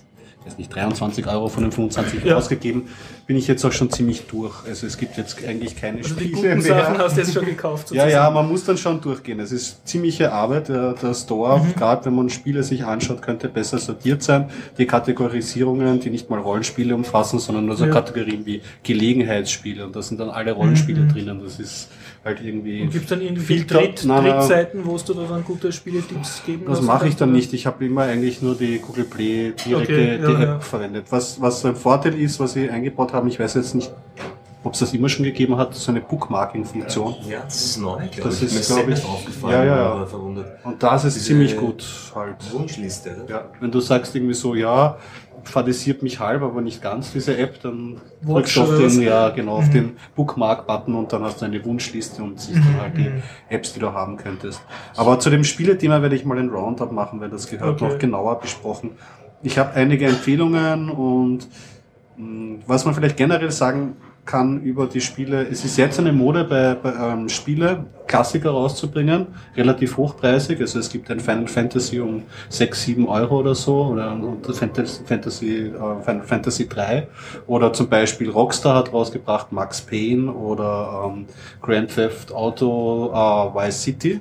weiß 0.48 0.58
nicht, 0.58 0.74
23 0.74 1.26
Euro 1.26 1.48
von 1.48 1.62
den 1.62 1.72
25 1.72 2.24
Ja. 2.24 2.36
ausgegeben, 2.36 2.88
bin 3.26 3.36
ich 3.36 3.46
jetzt 3.46 3.64
auch 3.64 3.72
schon 3.72 3.90
ziemlich 3.90 4.22
durch. 4.26 4.54
Also 4.66 4.86
es 4.86 4.96
gibt 4.96 5.16
jetzt 5.18 5.44
eigentlich 5.46 5.76
keine 5.76 5.98
Also 5.98 6.14
die 6.14 6.24
Spiele 6.28 6.34
guten 6.36 6.62
mehr. 6.62 6.62
Sachen 6.62 6.98
hast 6.98 7.16
du 7.16 7.20
jetzt 7.20 7.34
schon 7.34 7.44
gekauft. 7.44 7.90
Ja, 7.90 8.04
sozusagen. 8.04 8.10
ja, 8.10 8.30
man 8.30 8.48
muss 8.48 8.64
dann 8.64 8.78
schon 8.78 9.00
durchgehen. 9.00 9.38
Es 9.40 9.52
ist 9.52 9.86
ziemliche 9.86 10.32
Arbeit. 10.32 10.68
Der, 10.68 10.94
der 10.94 11.12
Store, 11.14 11.60
Mhm. 11.60 11.74
gerade 11.74 12.04
wenn 12.06 12.14
man 12.14 12.30
Spiele 12.30 12.62
sich 12.62 12.84
anschaut, 12.84 13.20
könnte 13.22 13.48
besser 13.48 13.78
sortiert 13.78 14.22
sein. 14.22 14.48
Die 14.78 14.86
Kategorisierungen, 14.86 16.00
die 16.00 16.10
nicht 16.10 16.30
mal 16.30 16.38
Rollenspiele 16.40 16.94
umfassen, 16.94 17.38
sondern 17.38 17.66
nur 17.66 17.76
so 17.76 17.84
Ja. 17.86 17.92
Kategorien 17.92 18.46
wie 18.46 18.62
Gelegenheitsspiele. 18.82 19.84
Und 19.84 19.94
da 19.96 20.02
sind 20.02 20.18
dann 20.20 20.30
alle 20.30 20.52
Rollenspiele 20.52 21.06
drinnen. 21.06 21.40
Das 21.42 21.58
ist 21.60 21.88
halt 22.24 22.40
irgendwie... 22.42 22.82
Und 22.82 22.90
gibt 22.90 23.04
es 23.04 23.10
dann 23.10 23.20
irgendwie 23.22 23.42
viel 23.42 23.64
Dritt, 23.64 24.04
nein. 24.04 24.24
Drittseiten, 24.24 24.84
wo 24.84 24.96
du 24.98 25.14
da 25.14 25.22
dann 25.28 25.44
gute 25.44 25.72
Spieletipps 25.72 26.42
geben 26.44 26.64
Das 26.66 26.82
mache 26.82 27.08
ich 27.08 27.16
dann 27.16 27.30
oder? 27.30 27.36
nicht. 27.38 27.52
Ich 27.52 27.66
habe 27.66 27.84
immer 27.84 28.02
eigentlich 28.02 28.42
nur 28.42 28.54
die 28.54 28.78
Google 28.78 29.04
Play 29.04 29.52
direkte 29.52 29.92
Okay, 29.92 30.18
ja, 30.20 30.26
die 30.28 30.34
App 30.34 30.40
ja. 30.48 30.60
verwendet. 30.60 31.06
Was, 31.10 31.40
was 31.40 31.60
so 31.60 31.68
ein 31.68 31.76
Vorteil 31.76 32.14
ist, 32.20 32.38
was 32.40 32.52
sie 32.54 32.68
eingebaut 32.68 33.12
haben, 33.12 33.28
ich 33.28 33.38
weiß 33.38 33.54
jetzt 33.54 33.74
nicht, 33.74 33.92
ob 34.64 34.74
es 34.74 34.80
das 34.80 34.92
immer 34.92 35.08
schon 35.08 35.24
gegeben 35.24 35.56
hat, 35.56 35.74
so 35.74 35.92
eine 35.92 36.00
Bookmarking-Funktion. 36.00 37.14
Ja, 37.28 37.40
das 37.44 37.64
ist 37.64 37.78
neu, 37.78 37.96
glaube 38.10 38.28
Das 38.28 38.42
ich. 38.42 38.54
ist, 38.54 38.66
glaub 38.74 38.88
ich- 38.88 39.04
aufgefallen, 39.04 39.52
Ja, 39.54 39.64
ja, 39.64 39.76
ja. 40.04 40.06
Und 40.64 40.82
das 40.82 41.04
ist 41.04 41.14
Diese 41.14 41.26
ziemlich 41.26 41.56
gut 41.56 41.84
halt. 42.14 42.36
Wunschliste, 42.52 43.16
oder? 43.24 43.30
Ja, 43.34 43.44
wenn 43.60 43.70
du 43.70 43.80
sagst 43.80 44.14
irgendwie 44.16 44.34
so, 44.34 44.54
ja, 44.56 44.98
fadisiert 45.44 46.02
mich 46.02 46.20
halb, 46.20 46.42
aber 46.42 46.60
nicht 46.60 46.82
ganz 46.82 47.12
diese 47.12 47.36
App, 47.36 47.60
dann 47.62 48.00
drückst 48.26 48.56
du 48.56 48.60
auf 48.62 48.76
den, 48.76 49.02
ja, 49.02 49.30
genau, 49.30 49.56
auf 49.56 49.68
Mhm. 49.68 49.72
den 49.72 49.96
Bookmark-Button 50.16 50.94
und 50.94 51.12
dann 51.12 51.22
hast 51.22 51.40
du 51.40 51.44
eine 51.46 51.64
Wunschliste 51.64 52.22
und 52.22 52.40
siehst 52.40 52.58
dann 52.58 52.80
halt 52.80 52.96
die 52.98 53.10
Apps, 53.48 53.72
die 53.72 53.80
du 53.80 53.92
haben 53.92 54.16
könntest. 54.16 54.60
Aber 54.96 55.18
zu 55.20 55.30
dem 55.30 55.44
Spielethema 55.44 56.02
werde 56.02 56.16
ich 56.16 56.24
mal 56.24 56.38
ein 56.38 56.48
Roundup 56.50 56.92
machen, 56.92 57.20
weil 57.20 57.30
das 57.30 57.48
gehört 57.48 57.80
Okay. 57.80 57.92
noch 57.92 57.98
genauer 57.98 58.40
besprochen. 58.40 58.90
Ich 59.42 59.58
habe 59.58 59.74
einige 59.74 60.06
Empfehlungen 60.06 60.90
und 60.90 61.46
mh, 62.16 62.62
was 62.66 62.84
man 62.84 62.94
vielleicht 62.94 63.16
generell 63.16 63.50
sagen 63.50 63.96
kann 64.28 64.60
über 64.62 64.86
die 64.86 65.00
Spiele, 65.00 65.48
es 65.48 65.64
ist 65.64 65.78
jetzt 65.78 65.98
eine 65.98 66.12
Mode 66.12 66.44
bei, 66.44 66.74
bei 66.74 66.92
ähm, 66.92 67.30
Spiele, 67.30 67.86
Klassiker 68.06 68.50
rauszubringen, 68.50 69.26
relativ 69.56 69.96
hochpreisig. 69.96 70.60
Also 70.60 70.78
es 70.78 70.90
gibt 70.90 71.10
ein 71.10 71.18
Final 71.18 71.48
Fantasy 71.48 71.98
um 71.98 72.22
6, 72.50 72.82
7 72.84 73.08
Euro 73.08 73.38
oder 73.40 73.54
so, 73.54 73.86
oder 73.86 74.12
und 74.12 74.46
Fantasy, 74.46 75.02
Fantasy, 75.04 75.56
äh, 75.68 76.02
Final 76.04 76.22
Fantasy 76.24 76.68
3. 76.68 77.08
Oder 77.46 77.72
zum 77.72 77.88
Beispiel 77.88 78.28
Rockstar 78.30 78.76
hat 78.76 78.92
rausgebracht 78.92 79.50
Max 79.50 79.80
Payne 79.80 80.30
oder 80.30 81.10
ähm, 81.10 81.24
Grand 81.62 81.94
Theft 81.94 82.30
Auto 82.30 83.10
äh, 83.10 83.54
Vice 83.54 83.82
City. 83.82 84.20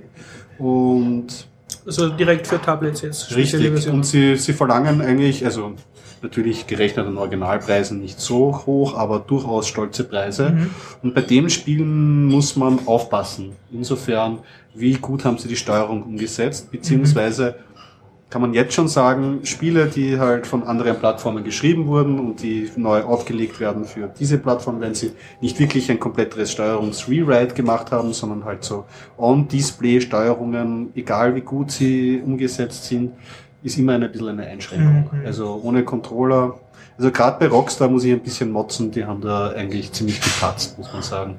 Und 0.57 1.47
Also 1.85 2.09
direkt 2.09 2.47
für 2.47 2.61
Tablets 2.61 3.01
jetzt. 3.01 3.35
Richtig. 3.35 3.89
Und 3.89 4.05
sie, 4.05 4.37
sie 4.37 4.53
verlangen 4.53 5.01
eigentlich, 5.01 5.43
also 5.43 5.73
natürlich 6.23 6.67
gerechnet 6.67 7.07
an 7.07 7.17
Originalpreisen 7.17 8.01
nicht 8.01 8.19
so 8.19 8.65
hoch, 8.65 8.95
aber 8.95 9.19
durchaus 9.19 9.67
stolze 9.67 10.03
Preise. 10.03 10.51
Mhm. 10.51 10.69
Und 11.03 11.13
bei 11.13 11.21
den 11.21 11.49
Spielen 11.49 12.25
muss 12.25 12.55
man 12.55 12.79
aufpassen. 12.87 13.53
Insofern, 13.71 14.39
wie 14.73 14.93
gut 14.93 15.25
haben 15.25 15.37
sie 15.37 15.47
die 15.47 15.55
Steuerung 15.55 16.03
umgesetzt, 16.03 16.71
beziehungsweise 16.71 17.55
kann 18.29 18.41
man 18.41 18.53
jetzt 18.53 18.73
schon 18.73 18.89
sagen, 18.89 19.39
Spiele, 19.43 19.85
die 19.85 20.19
halt 20.19 20.47
von 20.47 20.63
anderen 20.63 20.97
Plattformen 20.99 21.45
geschrieben 21.45 21.87
wurden 21.87 22.19
und 22.19 22.41
die 22.43 22.69
neu 22.75 23.03
aufgelegt 23.03 23.61
werden 23.61 23.85
für 23.85 24.11
diese 24.19 24.37
Plattform, 24.37 24.81
wenn 24.81 24.93
sie 24.93 25.11
nicht 25.39 25.57
wirklich 25.59 25.89
ein 25.89 25.99
komplettes 25.99 26.51
Steuerungs-Rewrite 26.51 27.55
gemacht 27.55 27.91
haben, 27.91 28.11
sondern 28.11 28.43
halt 28.43 28.65
so 28.65 28.83
On-Display-Steuerungen, 29.17 30.91
egal 30.93 31.35
wie 31.35 31.41
gut 31.41 31.71
sie 31.71 32.21
umgesetzt 32.23 32.85
sind, 32.85 33.13
ist 33.67 33.77
immer 33.77 33.93
ein 33.93 34.11
bisschen 34.11 34.29
eine 34.29 34.45
Einschränkung. 34.47 35.09
Mhm. 35.19 35.25
Also 35.25 35.59
ohne 35.63 35.83
Controller, 35.83 36.55
also 36.97 37.11
gerade 37.11 37.37
bei 37.39 37.47
Rockstar 37.47 37.87
muss 37.89 38.03
ich 38.03 38.11
ein 38.13 38.21
bisschen 38.21 38.51
motzen, 38.51 38.89
die 38.91 39.05
haben 39.05 39.21
da 39.21 39.49
eigentlich 39.51 39.91
ziemlich 39.91 40.19
gepatzt, 40.19 40.77
muss 40.77 40.91
man 40.91 41.01
sagen. 41.01 41.35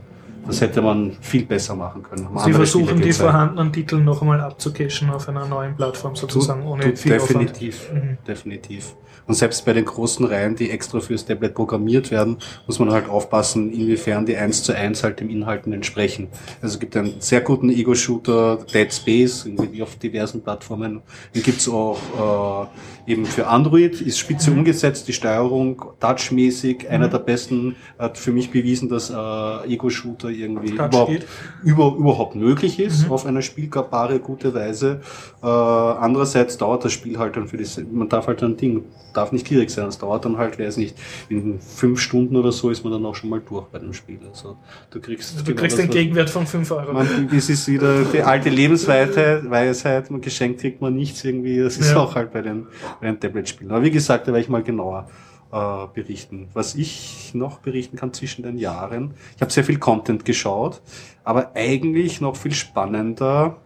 Das 0.46 0.62
hätte 0.62 0.80
man 0.80 1.12
viel 1.20 1.44
besser 1.44 1.74
machen 1.74 2.02
können. 2.02 2.26
Haben 2.26 2.38
Sie 2.44 2.52
versuchen 2.54 3.00
die 3.02 3.12
vorhandenen 3.12 3.70
Titel 3.70 3.96
noch 3.98 4.22
einmal 4.22 4.40
abzucachen 4.40 5.10
auf 5.10 5.28
einer 5.28 5.44
neuen 5.46 5.74
Plattform 5.76 6.16
sozusagen, 6.16 6.66
ohne 6.66 6.84
Tut 6.84 6.98
viel 6.98 7.16
Aufwand. 7.16 7.50
definitiv, 7.50 7.92
Mhm. 7.92 8.18
definitiv. 8.26 8.94
Und 9.28 9.34
selbst 9.34 9.64
bei 9.64 9.74
den 9.74 9.84
großen 9.84 10.24
Reihen, 10.26 10.56
die 10.56 10.70
extra 10.70 11.00
fürs 11.00 11.24
Tablet 11.24 11.54
programmiert 11.54 12.10
werden, 12.10 12.38
muss 12.66 12.78
man 12.78 12.90
halt 12.90 13.08
aufpassen, 13.08 13.70
inwiefern 13.72 14.26
die 14.26 14.36
eins 14.36 14.62
zu 14.62 14.74
eins 14.74 15.04
halt 15.04 15.20
dem 15.20 15.30
Inhalten 15.30 15.72
entsprechen. 15.72 16.28
Also 16.62 16.74
es 16.74 16.80
gibt 16.80 16.96
einen 16.96 17.20
sehr 17.20 17.42
guten 17.42 17.70
Ego-Shooter, 17.70 18.58
Dead 18.72 18.92
Space, 18.92 19.44
irgendwie 19.44 19.82
auf 19.82 19.96
diversen 19.96 20.42
Plattformen. 20.42 21.02
Den 21.34 21.42
gibt's 21.42 21.68
auch 21.68 22.66
äh, 22.66 22.66
eben 23.08 23.24
für 23.24 23.46
Android, 23.46 24.00
ist 24.00 24.18
spitze 24.18 24.50
Mhm. 24.50 24.58
umgesetzt, 24.58 25.08
die 25.08 25.12
Steuerung 25.12 25.82
touchmäßig, 26.00 26.88
einer 26.90 27.08
der 27.08 27.18
besten, 27.18 27.74
hat 27.98 28.18
für 28.18 28.32
mich 28.32 28.50
bewiesen, 28.50 28.88
dass 28.88 29.10
äh, 29.10 29.72
Ego-Shooter 29.72 30.28
irgendwie 30.28 30.76
Touch 30.76 30.88
überhaupt, 30.88 31.26
über, 31.64 31.94
überhaupt 31.98 32.34
möglich 32.36 32.78
ist, 32.78 33.06
Mhm. 33.06 33.12
auf 33.12 33.26
eine 33.26 33.42
spielbare, 33.42 34.18
gute 34.20 34.52
Weise. 34.54 35.00
Äh, 35.42 35.46
andererseits 35.46 36.58
dauert 36.58 36.84
das 36.84 36.92
Spiel 36.92 37.18
halt 37.18 37.36
dann 37.36 37.48
für 37.48 37.56
die, 37.56 37.66
man 37.90 38.08
darf 38.08 38.26
halt 38.26 38.42
ein 38.42 38.56
Ding, 38.56 38.84
darf 39.14 39.32
nicht 39.32 39.46
gierig 39.46 39.70
sein, 39.70 39.88
es 39.88 39.98
dauert 39.98 40.24
dann 40.24 40.36
halt, 40.36 40.58
weiß 40.58 40.76
nicht, 40.76 40.96
in 41.28 41.58
fünf 41.60 41.98
Stunden 42.00 42.36
oder 42.36 42.52
so 42.52 42.70
ist 42.70 42.84
man 42.84 42.92
dann 42.92 43.04
auch 43.06 43.14
schon 43.14 43.30
mal 43.30 43.40
durch 43.40 43.64
bei 43.66 43.78
dem 43.78 43.92
Spiel. 43.94 44.18
Also 44.28 44.56
du 44.90 45.00
kriegst, 45.00 45.40
Du 45.40 45.44
genau 45.44 45.60
kriegst 45.60 45.78
das, 45.78 45.86
den 45.86 45.90
Gegenwert 45.90 46.30
von 46.30 46.46
5 46.46 46.70
Euro. 46.72 46.92
man, 46.92 47.28
das 47.32 47.48
ist 47.48 47.66
wieder 47.68 48.02
die 48.04 48.22
alte 48.22 48.50
Lebensweisheit, 48.50 49.48
Weisheit, 49.50 50.10
man 50.10 50.20
geschenkt 50.20 50.60
kriegt 50.60 50.80
man 50.80 50.94
nichts 50.94 51.24
irgendwie, 51.24 51.58
das 51.58 51.78
ist 51.78 51.90
Ja. 51.92 51.96
auch 51.98 52.14
halt 52.14 52.32
bei 52.32 52.42
den, 52.42 52.66
bei 53.00 53.06
den 53.06 53.20
Tablet-Spielen. 53.20 53.70
Aber 53.70 53.82
wie 53.82 53.90
gesagt, 53.90 54.28
da 54.28 54.32
werde 54.32 54.40
ich 54.40 54.48
mal 54.48 54.62
genauer 54.62 55.08
äh, 55.52 55.86
berichten. 55.94 56.48
Was 56.54 56.74
ich 56.74 57.32
noch 57.34 57.58
berichten 57.58 57.96
kann 57.96 58.12
zwischen 58.12 58.42
den 58.42 58.58
Jahren, 58.58 59.14
ich 59.36 59.42
habe 59.42 59.52
sehr 59.52 59.64
viel 59.64 59.78
Content 59.78 60.24
geschaut, 60.24 60.80
aber 61.24 61.52
eigentlich 61.54 62.20
noch 62.20 62.36
viel 62.36 62.52
spannender, 62.52 63.56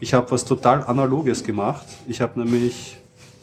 ich 0.00 0.14
habe 0.14 0.30
was 0.30 0.44
total 0.44 0.84
Analoges 0.84 1.42
gemacht. 1.42 1.86
Ich 2.06 2.20
habe 2.20 2.38
nämlich 2.38 2.98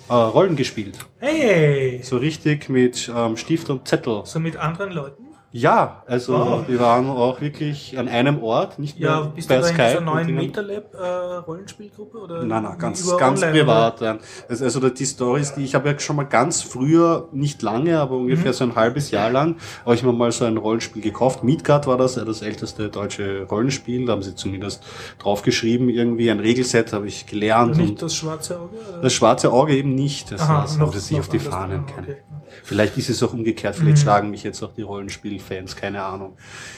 äh, 0.07 0.13
Rollen 0.13 0.55
gespielt. 0.55 0.97
Hey! 1.19 1.99
So 2.01 2.17
richtig 2.17 2.69
mit 2.69 3.11
ähm, 3.13 3.35
Stift 3.35 3.69
und 3.69 3.87
Zettel. 3.87 4.21
So 4.25 4.39
mit 4.39 4.55
anderen 4.55 4.91
Leuten? 4.91 5.24
Ja, 5.57 6.03
also 6.05 6.33
Wow. 6.33 6.67
wir 6.67 6.81
waren 6.81 7.07
auch 7.09 7.39
wirklich 7.39 7.97
an 7.97 8.09
einem 8.09 8.43
Ort, 8.43 8.77
nicht 8.77 8.99
Ja, 8.99 9.21
nur 9.21 9.27
bist 9.29 9.49
du 9.49 9.53
bei 9.55 9.61
da 9.61 9.67
in 9.69 9.73
Skype. 9.73 9.87
dieser 9.87 9.97
und 9.99 10.05
neuen. 10.05 10.35
MetaLab 10.35 10.93
äh, 10.93 11.07
Rollenspielgruppe? 11.47 12.17
Oder 12.17 12.43
Nein, 12.43 12.63
nein, 12.63 12.77
ganz, 12.77 13.07
ganz 13.17 13.41
online, 13.41 13.59
privat. 13.61 14.01
Ja. 14.01 14.17
Also, 14.49 14.65
also 14.65 14.89
die 14.89 15.05
Stories, 15.05 15.53
die 15.53 15.63
ich 15.63 15.73
habe 15.73 15.89
ja 15.91 15.97
schon 15.97 16.17
mal 16.17 16.23
ganz 16.25 16.61
früher, 16.61 17.29
nicht 17.31 17.61
lange, 17.61 17.97
aber 17.97 18.17
ungefähr 18.17 18.51
Mhm. 18.51 18.55
so 18.55 18.63
ein 18.65 18.75
halbes 18.75 19.11
Jahr 19.11 19.29
lang, 19.31 19.55
habe 19.85 19.95
ich 19.95 20.03
mir 20.03 20.11
mal 20.11 20.29
so 20.33 20.43
ein 20.43 20.57
Rollenspiel 20.57 21.01
gekauft. 21.01 21.41
Midgard 21.45 21.87
war 21.87 21.95
das, 21.97 22.15
das 22.15 22.41
älteste 22.41 22.89
deutsche 22.89 23.43
Rollenspiel. 23.49 24.05
Da 24.07 24.11
haben 24.11 24.23
sie 24.23 24.35
zumindest 24.35 24.83
drauf 25.19 25.41
geschrieben, 25.41 25.87
irgendwie 25.87 26.29
ein 26.31 26.41
Regelset 26.41 26.91
habe 26.91 27.07
ich 27.07 27.23
Oder? 27.23 27.31
gelernt. 27.31 27.77
Nicht 27.77 27.89
Und 27.91 28.01
das 28.01 28.13
schwarze 28.13 28.59
Auge? 28.59 28.75
Oder? 28.89 29.01
das 29.01 29.13
schwarze 29.13 29.53
Auge 29.53 29.73
eben 29.77 29.95
nicht. 29.95 30.33
Das 30.33 30.41
Aha, 30.41 30.63
das 30.63 30.77
noch- 30.77 30.87
haben 30.87 30.93
sie 30.93 30.99
sich 30.99 31.17
auf 31.19 31.29
die. 31.29 31.39
Fahnen. 31.39 31.85
Ah, 31.95 32.01
okay. 32.01 32.17
Vielleicht 32.63 32.97
ist 32.97 33.09
es 33.09 33.21
auch 33.21 33.33
umgekehrt, 33.33 33.75
vielleicht 33.75 33.97
Mhm. 33.97 34.01
schlagen 34.01 34.29
mich 34.31 34.43
jetzt 34.43 34.63
auch 34.63 34.71
die 34.73 34.81
Rollenspiel 34.81 35.39
Fans, 35.45 35.75
keine 35.75 36.03
Ahnung. 36.03 36.35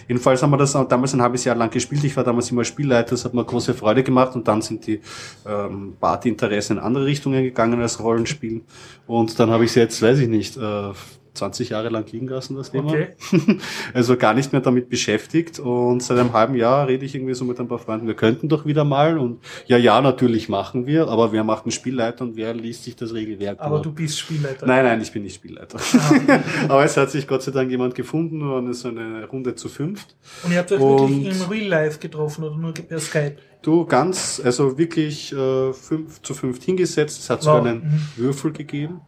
Jedenfalls 0.07 0.44
haben 0.44 0.52
wir 0.52 0.57
das 0.57 0.73
damals 0.73 1.14
ein 1.14 1.22
halbes 1.22 1.44
Jahr 1.44 1.56
lang 1.56 1.69
gespielt. 1.69 2.03
Ich 2.03 2.15
war 2.15 2.23
damals 2.23 2.52
immer 2.52 2.64
Spielleiter, 2.64 3.11
das 3.11 3.26
hat 3.26 3.34
mir 3.34 3.44
große 3.44 3.73
Freude 3.73 4.03
gemacht 4.03 4.35
und 4.35 4.48
dann 4.48 4.61
sind 4.61 4.85
die 4.85 5.02
ähm, 5.45 5.95
Partyinteressen 5.99 6.77
in 6.77 6.84
andere 6.84 7.06
Richtungen 7.06 7.44
gegangen 7.44 7.81
als 7.81 7.99
Rollenspiel. 7.99 8.61
Und 9.07 9.39
dann 9.39 9.49
habe 9.49 9.64
ich 9.64 9.72
es 9.72 9.76
jetzt, 9.76 10.02
weiß 10.02 10.19
ich 10.19 10.27
nicht, 10.27 10.57
äh, 10.57 10.91
20 11.38 11.69
Jahre 11.69 11.89
lang 11.89 12.11
liegen 12.11 12.27
lassen, 12.27 12.55
das 12.55 12.72
Thema. 12.72 12.89
Okay. 12.89 13.07
Also 13.93 14.18
gar 14.18 14.34
nicht 14.34 14.51
mehr 14.51 14.61
damit 14.61 14.89
beschäftigt. 14.89 15.59
Und 15.59 16.01
seit 16.03 16.18
einem 16.18 16.34
halben 16.34 16.55
Jahr 16.55 16.88
rede 16.88 17.05
ich 17.05 17.15
irgendwie 17.15 17.34
so 17.34 17.45
mit 17.45 17.59
ein 17.59 17.68
paar 17.68 17.80
Freunden, 17.80 18.07
wir 18.07 18.15
könnten 18.15 18.49
doch 18.49 18.65
wieder 18.65 18.84
mal. 18.84 19.18
Und 19.18 19.39
ja, 19.68 19.77
ja, 19.77 20.01
natürlich 20.01 20.49
machen 20.49 20.85
wir, 20.85 21.07
aber 21.07 21.31
wer 21.31 21.43
macht 21.43 21.64
einen 21.65 21.72
Spielleiter 21.72 22.23
und 22.26 22.35
wer 22.35 22.53
liest 22.53 22.84
sich 22.84 22.95
das 22.95 23.14
Regelwerk 23.14 23.59
Aber 23.59 23.80
du 23.80 23.91
bist 23.91 24.19
Spielleiter. 24.19 24.65
Nein, 24.65 24.84
nein, 24.85 25.01
ich 25.01 25.11
bin 25.11 25.23
nicht 25.23 25.35
Spielleiter. 25.35 25.80
aber 26.68 26.84
es 26.84 26.97
hat 26.97 27.11
sich 27.11 27.27
Gott 27.27 27.43
sei 27.43 27.51
Dank 27.51 27.69
jemand 27.72 27.95
gefunden 27.95 28.41
und 28.41 28.68
es 28.69 28.80
ist 28.80 28.85
eine 28.85 29.26
Runde 29.26 29.55
zu 29.55 29.69
fünft. 29.69 30.15
Und 30.43 30.51
ihr 30.51 30.59
habt 30.59 30.72
euch 30.72 30.80
Und- 30.81 31.23
wirklich 31.23 31.41
im 31.41 31.49
Real 31.49 31.68
Life 31.68 31.99
getroffen 31.99 32.43
oder 32.43 32.57
nur 32.57 32.73
per 32.73 32.99
Skype? 32.99 33.38
Du 33.61 33.85
ganz, 33.85 34.41
also 34.43 34.77
wirklich 34.77 35.34
äh, 35.34 35.73
fünf 35.73 36.22
zu 36.22 36.34
fünf 36.34 36.64
hingesetzt. 36.64 37.19
Es 37.19 37.30
hat 37.30 37.41
sogar 37.41 37.61
Wow. 37.61 37.68
einen 37.68 38.01
Würfel 38.15 38.51
gegeben. 38.51 39.01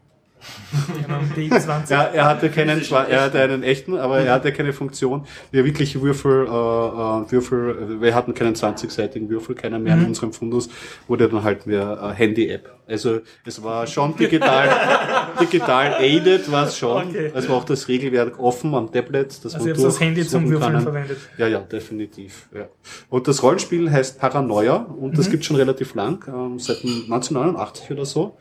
D20. 1.36 1.90
Ja, 1.91 2.03
er 2.03 2.26
hatte 2.26 2.49
keinen, 2.49 2.82
er 2.82 3.22
hatte 3.22 3.41
einen 3.41 3.64
echten, 3.64 3.98
aber 3.98 4.20
er 4.20 4.34
hatte 4.34 4.52
keine 4.52 4.74
Funktion. 4.74 5.26
Wir 5.52 5.66
wirklich 5.66 6.02
Würfel, 6.02 6.45
äh, 6.45 6.49
äh, 6.49 7.32
Würfel, 7.32 8.02
wir 8.02 8.16
hatten 8.16 8.34
keinen 8.34 8.56
20-seitigen 8.56 9.30
Würfel, 9.30 9.56
keiner 9.56 9.80
mehr 9.80 9.95
in 9.95 10.06
unserem 10.06 10.34
Fundus, 10.34 10.70
wurde 11.07 11.28
dann 11.30 11.44
halt 11.44 11.68
mehr 11.68 11.99
äh, 12.02 12.16
Handy-App. 12.16 12.76
Also 12.88 13.20
es 13.45 13.61
war 13.64 13.86
schon 13.86 14.16
digital, 14.18 14.68
digital 15.40 15.95
aided 15.99 16.52
war 16.52 16.66
es 16.68 16.78
schon. 16.78 17.10
Okay. 17.10 17.32
Es 17.36 17.48
war 17.48 17.57
auch 17.57 17.64
das 17.66 17.88
Regelwerk 17.88 18.40
offen 18.40 18.74
am 18.74 18.91
Tablet. 18.91 19.45
Das 19.45 19.53
Also 19.53 19.68
ihr 19.68 19.74
habt 19.76 19.84
das 19.84 19.99
Handy 19.99 20.26
zum 20.26 20.49
Würfeln 20.49 20.82
verwendet. 20.82 21.18
Ja, 21.38 21.48
ja, 21.48 21.60
definitiv. 21.60 22.48
Ja. 22.53 22.68
Und 23.10 23.28
das 23.28 23.44
Rollenspiel 23.44 23.91
heißt 23.91 24.20
Paranoia 24.20 24.76
und 24.78 25.11
Mhm. 25.14 25.16
das 25.18 25.30
gibt 25.30 25.45
schon 25.45 25.56
relativ 25.57 25.94
lang, 25.94 26.24
ähm, 26.28 26.57
seit 26.57 26.78
1989 26.84 27.91
oder 27.91 28.06
so. 28.06 28.38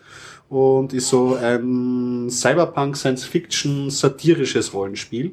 Und 0.48 0.94
ist 0.94 1.08
so 1.08 1.34
ein 1.34 2.28
Cyberpunk 2.30 2.96
Science 2.96 3.24
Fiction 3.24 3.90
satirisches 3.90 4.72
Rollenspiel. 4.72 5.32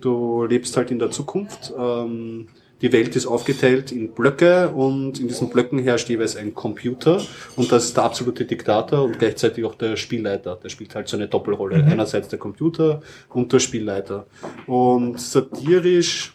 Du 0.00 0.44
lebst 0.44 0.76
halt 0.76 0.90
in 0.90 0.98
der 0.98 1.10
Zukunft. 1.10 1.72
Ähm, 1.76 2.46
die 2.80 2.92
Welt 2.92 3.14
ist 3.14 3.26
aufgeteilt 3.26 3.92
in 3.92 4.10
Blöcke 4.12 4.68
und 4.68 5.20
in 5.20 5.28
diesen 5.28 5.48
Blöcken 5.50 5.78
herrscht 5.78 6.08
jeweils 6.08 6.34
ein 6.34 6.52
Computer 6.52 7.22
und 7.54 7.70
das 7.70 7.84
ist 7.84 7.96
der 7.96 8.02
absolute 8.02 8.44
Diktator 8.44 9.04
und 9.04 9.20
gleichzeitig 9.20 9.64
auch 9.64 9.76
der 9.76 9.94
Spielleiter. 9.96 10.58
Der 10.60 10.68
spielt 10.68 10.92
halt 10.96 11.06
so 11.06 11.16
eine 11.16 11.28
Doppelrolle. 11.28 11.76
Einerseits 11.84 12.26
der 12.26 12.40
Computer 12.40 13.00
und 13.30 13.52
der 13.52 13.60
Spielleiter. 13.60 14.26
Und 14.66 15.20
satirisch 15.20 16.34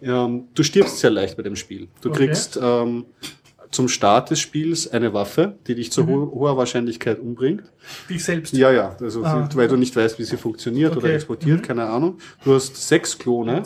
ähm, 0.00 0.44
du 0.54 0.62
stirbst 0.62 0.98
sehr 0.98 1.10
leicht 1.10 1.36
bei 1.36 1.42
dem 1.42 1.56
Spiel. 1.56 1.88
Du 2.00 2.10
Okay. 2.10 2.26
kriegst 2.26 2.56
ähm, 2.62 3.06
zum 3.70 3.88
Start 3.88 4.30
des 4.30 4.40
Spiels 4.40 4.88
eine 4.90 5.12
Waffe, 5.12 5.54
die 5.66 5.74
dich 5.74 5.92
zu 5.92 6.06
ho 6.06 6.32
hoher 6.34 6.56
Wahrscheinlichkeit 6.56 7.18
umbringt. 7.18 7.64
Dich 8.08 8.24
selbst. 8.24 8.52
Ja, 8.54 8.70
ja, 8.70 8.96
also 9.00 9.22
Ah. 9.24 9.48
weil 9.54 9.68
du 9.68 9.76
nicht 9.76 9.94
weißt, 9.94 10.18
wie 10.18 10.24
sie 10.24 10.36
funktioniert 10.36 10.92
oder 10.96 11.06
Okay. 11.06 11.14
exportiert, 11.14 11.58
Mhm. 11.60 11.62
keine 11.62 11.84
Ahnung. 11.86 12.18
Du 12.44 12.54
hast 12.54 12.76
sechs 12.88 13.18
Klone, 13.18 13.62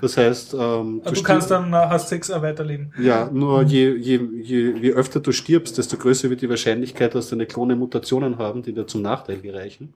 das 0.00 0.16
heißt, 0.16 0.54
ähm, 0.54 0.58
Ah, 1.04 1.10
Du 1.10 1.14
stirbst- 1.16 1.24
kannst 1.24 1.50
dann 1.50 1.70
nach 1.70 1.90
hast 1.90 2.08
sechs 2.08 2.30
auch 2.30 2.42
weiterleben. 2.42 2.92
ja, 3.00 3.30
nur 3.32 3.62
je, 3.62 3.94
je, 3.96 4.20
je, 4.42 4.72
je 4.78 4.92
öfter 4.92 5.20
du 5.20 5.32
stirbst, 5.32 5.76
desto 5.78 5.96
größer 5.96 6.30
wird 6.30 6.40
die 6.42 6.48
Wahrscheinlichkeit, 6.48 7.14
dass 7.14 7.28
deine 7.30 7.46
Klone 7.46 7.76
Mutationen 7.76 8.38
haben, 8.38 8.62
die 8.62 8.72
dir 8.72 8.86
zum 8.86 9.02
Nachteil 9.02 9.38
gereichen. 9.40 9.94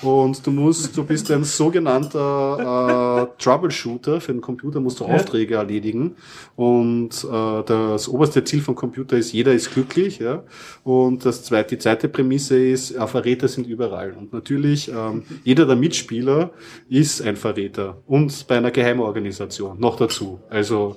Und 0.00 0.46
du 0.46 0.50
musst, 0.52 0.96
du 0.96 1.04
bist 1.04 1.30
ein 1.30 1.42
sogenannter 1.44 3.28
äh, 3.38 3.42
Troubleshooter. 3.42 4.20
Für 4.20 4.32
den 4.32 4.40
Computer 4.40 4.80
musst 4.80 5.00
du 5.00 5.04
Ja. 5.04 5.14
Aufträge 5.14 5.56
erledigen. 5.56 6.14
Und 6.54 7.24
äh, 7.24 7.62
das 7.64 8.08
oberste 8.08 8.44
Ziel 8.44 8.60
vom 8.60 8.74
Computer 8.74 9.16
ist, 9.16 9.32
jeder 9.32 9.52
ist 9.52 9.72
glücklich. 9.72 10.18
Ja? 10.18 10.44
Und 10.84 11.24
das 11.24 11.42
zweite, 11.44 11.76
die 11.76 11.78
zweite 11.78 12.08
Prämisse 12.08 12.58
ist, 12.58 12.92
äh, 12.92 13.06
Verräter 13.06 13.48
sind 13.48 13.66
überall. 13.66 14.12
Und 14.12 14.32
natürlich, 14.32 14.88
ähm, 14.88 15.24
jeder 15.42 15.66
der 15.66 15.76
Mitspieler 15.76 16.50
ist 16.88 17.20
ein 17.22 17.36
Verräter. 17.36 17.98
Und 18.06 18.46
bei 18.46 18.56
einer 18.56 18.70
Geheimorganisation 18.70 19.80
noch 19.80 19.96
dazu. 19.96 20.38
Also 20.48 20.96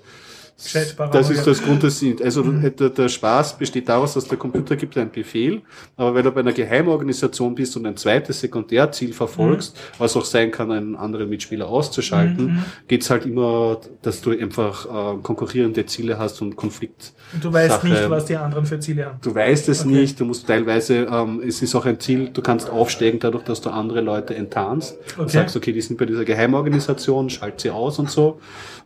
das 1.12 1.30
ist 1.30 1.46
das 1.48 1.62
Grund 1.62 1.84
des 1.84 2.00
Sinn. 2.00 2.18
Also 2.24 2.44
der, 2.44 2.90
der 2.90 3.10
Spaß 3.10 3.58
besteht 3.58 3.90
daraus, 3.90 4.14
dass 4.14 4.26
der 4.28 4.38
Computer 4.38 4.76
gibt 4.76 4.98
einen 4.98 5.12
Befehl, 5.12 5.62
aber 5.98 6.16
wenn 6.16 6.24
du 6.24 6.32
bei 6.32 6.42
einer 6.42 6.54
Geheimorganisation 6.54 7.56
bist 7.56 7.76
und 7.78 7.86
ein 7.86 7.98
zweites 7.98 8.40
Sekundärziel 8.42 9.14
verfolgst, 9.14 9.78
was 9.98 10.16
auch 10.16 10.26
sein 10.26 10.52
kann, 10.52 10.72
einen 10.72 10.96
anderen 10.96 11.30
Mitspieler 11.30 11.68
auszuschalten, 11.68 12.64
geht's 12.88 13.10
halt 13.10 13.26
immer, 13.26 13.80
dass 14.02 14.22
du 14.22 14.32
einfach 14.32 14.86
äh, 14.86 15.22
konkurrierende 15.22 15.86
Ziele 15.86 16.18
hast 16.18 16.42
und 16.42 16.56
Konflikt. 16.56 17.14
Und 17.34 17.44
du 17.44 17.52
weißt 17.54 17.70
Sache. 17.76 17.88
nicht, 17.88 18.10
was 18.10 18.26
die 18.26 18.36
anderen 18.36 18.66
für 18.66 18.80
Ziele 18.80 19.06
haben. 19.06 19.20
Du 19.22 19.34
weißt 19.34 19.70
es 19.70 19.82
Okay. 19.82 19.90
nicht, 19.90 20.20
du 20.20 20.26
musst 20.26 20.46
teilweise, 20.48 21.08
ähm, 21.12 21.42
es 21.46 21.62
ist 21.62 21.74
auch 21.76 21.86
ein 21.86 22.00
Ziel, 22.00 22.30
du 22.30 22.42
kannst 22.42 22.70
aufsteigen 22.70 23.20
dadurch, 23.20 23.44
dass 23.44 23.62
du 23.62 23.70
andere 23.70 24.02
Leute 24.02 24.36
enttarnst. 24.36 24.98
Du 25.16 25.24
Okay. 25.24 25.32
sagst, 25.32 25.56
okay, 25.56 25.72
die 25.74 25.82
sind 25.82 25.98
bei 25.98 26.06
dieser 26.06 26.26
Geheimorganisation, 26.26 27.30
schalt 27.30 27.60
sie 27.62 27.70
aus 27.72 28.00
und 28.00 28.10
so. 28.12 28.40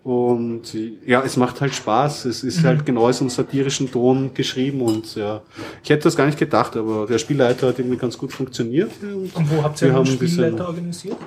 Und 0.06 0.62
ja, 1.04 1.24
es 1.24 1.36
macht 1.36 1.62
halt 1.62 1.74
Spaß. 1.74 2.26
Es 2.26 2.44
ist 2.44 2.62
Mhm. 2.62 2.68
halt 2.68 2.86
genau 2.86 3.12
so 3.12 3.22
einen 3.24 3.32
satirischen 3.32 3.92
Ton 3.92 4.36
geschrieben 4.36 4.82
und 4.82 5.16
ja, 5.16 5.42
ich 5.84 5.90
hätte 5.90 6.04
das 6.04 6.16
gar 6.16 6.28
nicht 6.28 6.38
gedacht, 6.38 6.78
aber 6.78 7.08
der 7.08 7.18
Spielleiter 7.18 7.70
hat 7.70 7.80
irgendwie 7.80 7.98
ganz 7.98 8.16
gut 8.16 8.32
funktioniert. 8.32 8.92
Und, 9.02 9.36
Und 9.36 9.50
wo 9.52 9.64
habt 9.64 9.82
ihr 9.82 9.88
bisschen- 10.20 10.44
Spielleiter 10.44 10.68
organisiert? 10.68 11.18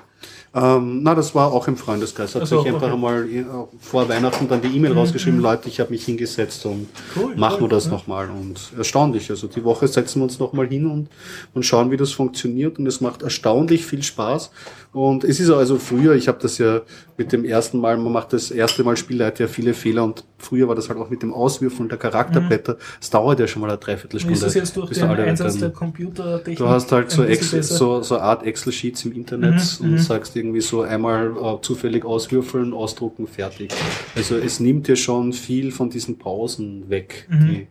Ähm, 0.55 1.03
na, 1.03 1.15
das 1.15 1.35
war 1.35 1.53
auch 1.53 1.69
im 1.69 1.77
Freundeskreis. 1.77 2.35
Hat 2.35 2.47
so, 2.47 2.59
sich 2.59 2.73
einfach 2.73 2.89
okay. 2.89 2.97
Mhm. 2.97 3.05
einmal 3.05 3.29
äh, 3.29 3.45
vor 3.81 4.09
Weihnachten 4.09 4.49
dann 4.49 4.63
die 4.63 4.69
E-Mail 4.69 4.93
rausgeschrieben, 4.93 5.41
Leute, 5.41 5.69
ich 5.69 5.79
habe 5.81 5.91
mich 5.91 6.05
hingesetzt 6.05 6.65
und 6.65 6.89
Cool, 7.15 7.37
machen 7.37 7.57
cool, 7.57 7.63
wir 7.63 7.69
das 7.77 7.87
ja. 7.87 7.91
nochmal. 7.91 8.31
Und 8.31 8.73
erstaunlich. 8.77 9.31
Also 9.31 9.47
die 9.47 9.63
Woche 9.65 9.87
setzen 9.89 10.21
wir 10.21 10.25
uns 10.25 10.39
nochmal 10.39 10.67
hin 10.67 10.87
und, 10.87 11.09
und 11.55 11.67
schauen, 11.67 11.91
wie 11.91 11.97
das 11.97 12.13
funktioniert. 12.13 12.79
Und 12.79 12.87
es 12.87 13.01
macht 13.01 13.23
erstaunlich 13.23 13.85
viel 13.85 14.03
Spaß. 14.03 14.51
Und 14.93 15.23
es 15.23 15.39
ist 15.39 15.51
also 15.51 15.77
früher, 15.79 16.15
ich 16.15 16.29
habe 16.29 16.39
das 16.41 16.57
ja 16.57 16.81
mit 17.19 17.33
dem 17.33 17.45
ersten 17.45 17.79
Mal, 17.79 17.99
man 17.99 18.13
macht 18.13 18.33
das 18.33 18.51
erste 18.51 18.85
Mal 18.85 18.97
Spielleiter 18.97 19.45
ja 19.45 19.49
viele 19.49 19.75
Fehler 19.75 20.03
und 20.03 20.25
früher 20.39 20.67
war 20.67 20.75
das 20.75 20.89
halt 20.89 20.99
auch 20.99 21.11
mit 21.11 21.23
dem 21.23 21.35
Auswürfeln 21.35 21.91
der 21.91 21.99
Charakterblätter. 21.99 22.79
Es 23.01 23.11
dauert 23.11 23.39
ja 23.39 23.47
schon 23.47 23.61
mal 23.61 23.69
eine 23.69 23.79
Dreiviertelstunde. 23.79 24.35
ist 24.35 24.43
das 24.43 24.55
jetzt 24.55 24.77
durch 24.77 24.91
den 24.91 25.05
Einsatz 25.05 25.59
der 25.59 25.71
Computertechnik? 25.71 26.59
Du 26.59 26.69
hast 26.69 26.91
halt 26.91 27.11
so, 27.11 27.23
Excel, 27.23 27.63
so, 27.63 28.03
so 28.03 28.19
Art 28.19 28.45
Excel-Sheets 28.45 29.05
im 29.05 29.13
Internet 29.13 29.59
Mhm, 29.81 29.93
und 29.93 29.99
sagst 29.99 30.37
irgendwie 30.39 30.61
so 30.63 30.83
einmal 30.83 31.35
äh, 31.37 31.61
zufällig 31.61 32.05
auswürfeln, 32.05 32.73
ausdrucken, 32.73 33.27
fertig. 33.27 33.71
Also 34.17 34.37
es 34.37 34.61
nimmt 34.61 34.89
dir 34.89 34.97
schon 34.97 35.33
viel 35.33 35.71
von 35.73 35.91
diesen 35.91 36.17
Pausen 36.19 36.89
weg, 36.89 37.27
Mhm. 37.31 37.47
die 37.49 37.67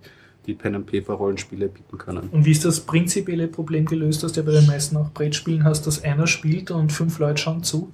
die 0.46 0.54
Pen 0.54 0.76
and 0.76 0.86
Paper 0.90 1.16
Rollenspiele 1.16 1.68
bieten 1.68 1.98
können. 1.98 2.30
Und 2.32 2.46
wie 2.46 2.52
ist 2.52 2.64
das 2.64 2.80
prinzipielle 2.80 3.50
Problem 3.50 3.84
gelöst, 3.86 4.24
das 4.24 4.32
du 4.32 4.40
ja 4.40 4.46
bei 4.46 4.54
den 4.54 4.66
meisten 4.66 4.96
auch 4.96 5.12
Brettspielen 5.12 5.66
hast, 5.66 5.86
dass 5.88 6.02
einer 6.06 6.26
spielt 6.26 6.72
und 6.72 6.94
fünf 6.94 7.20
Leute 7.20 7.42
schauen 7.42 7.64
zu? 7.64 7.92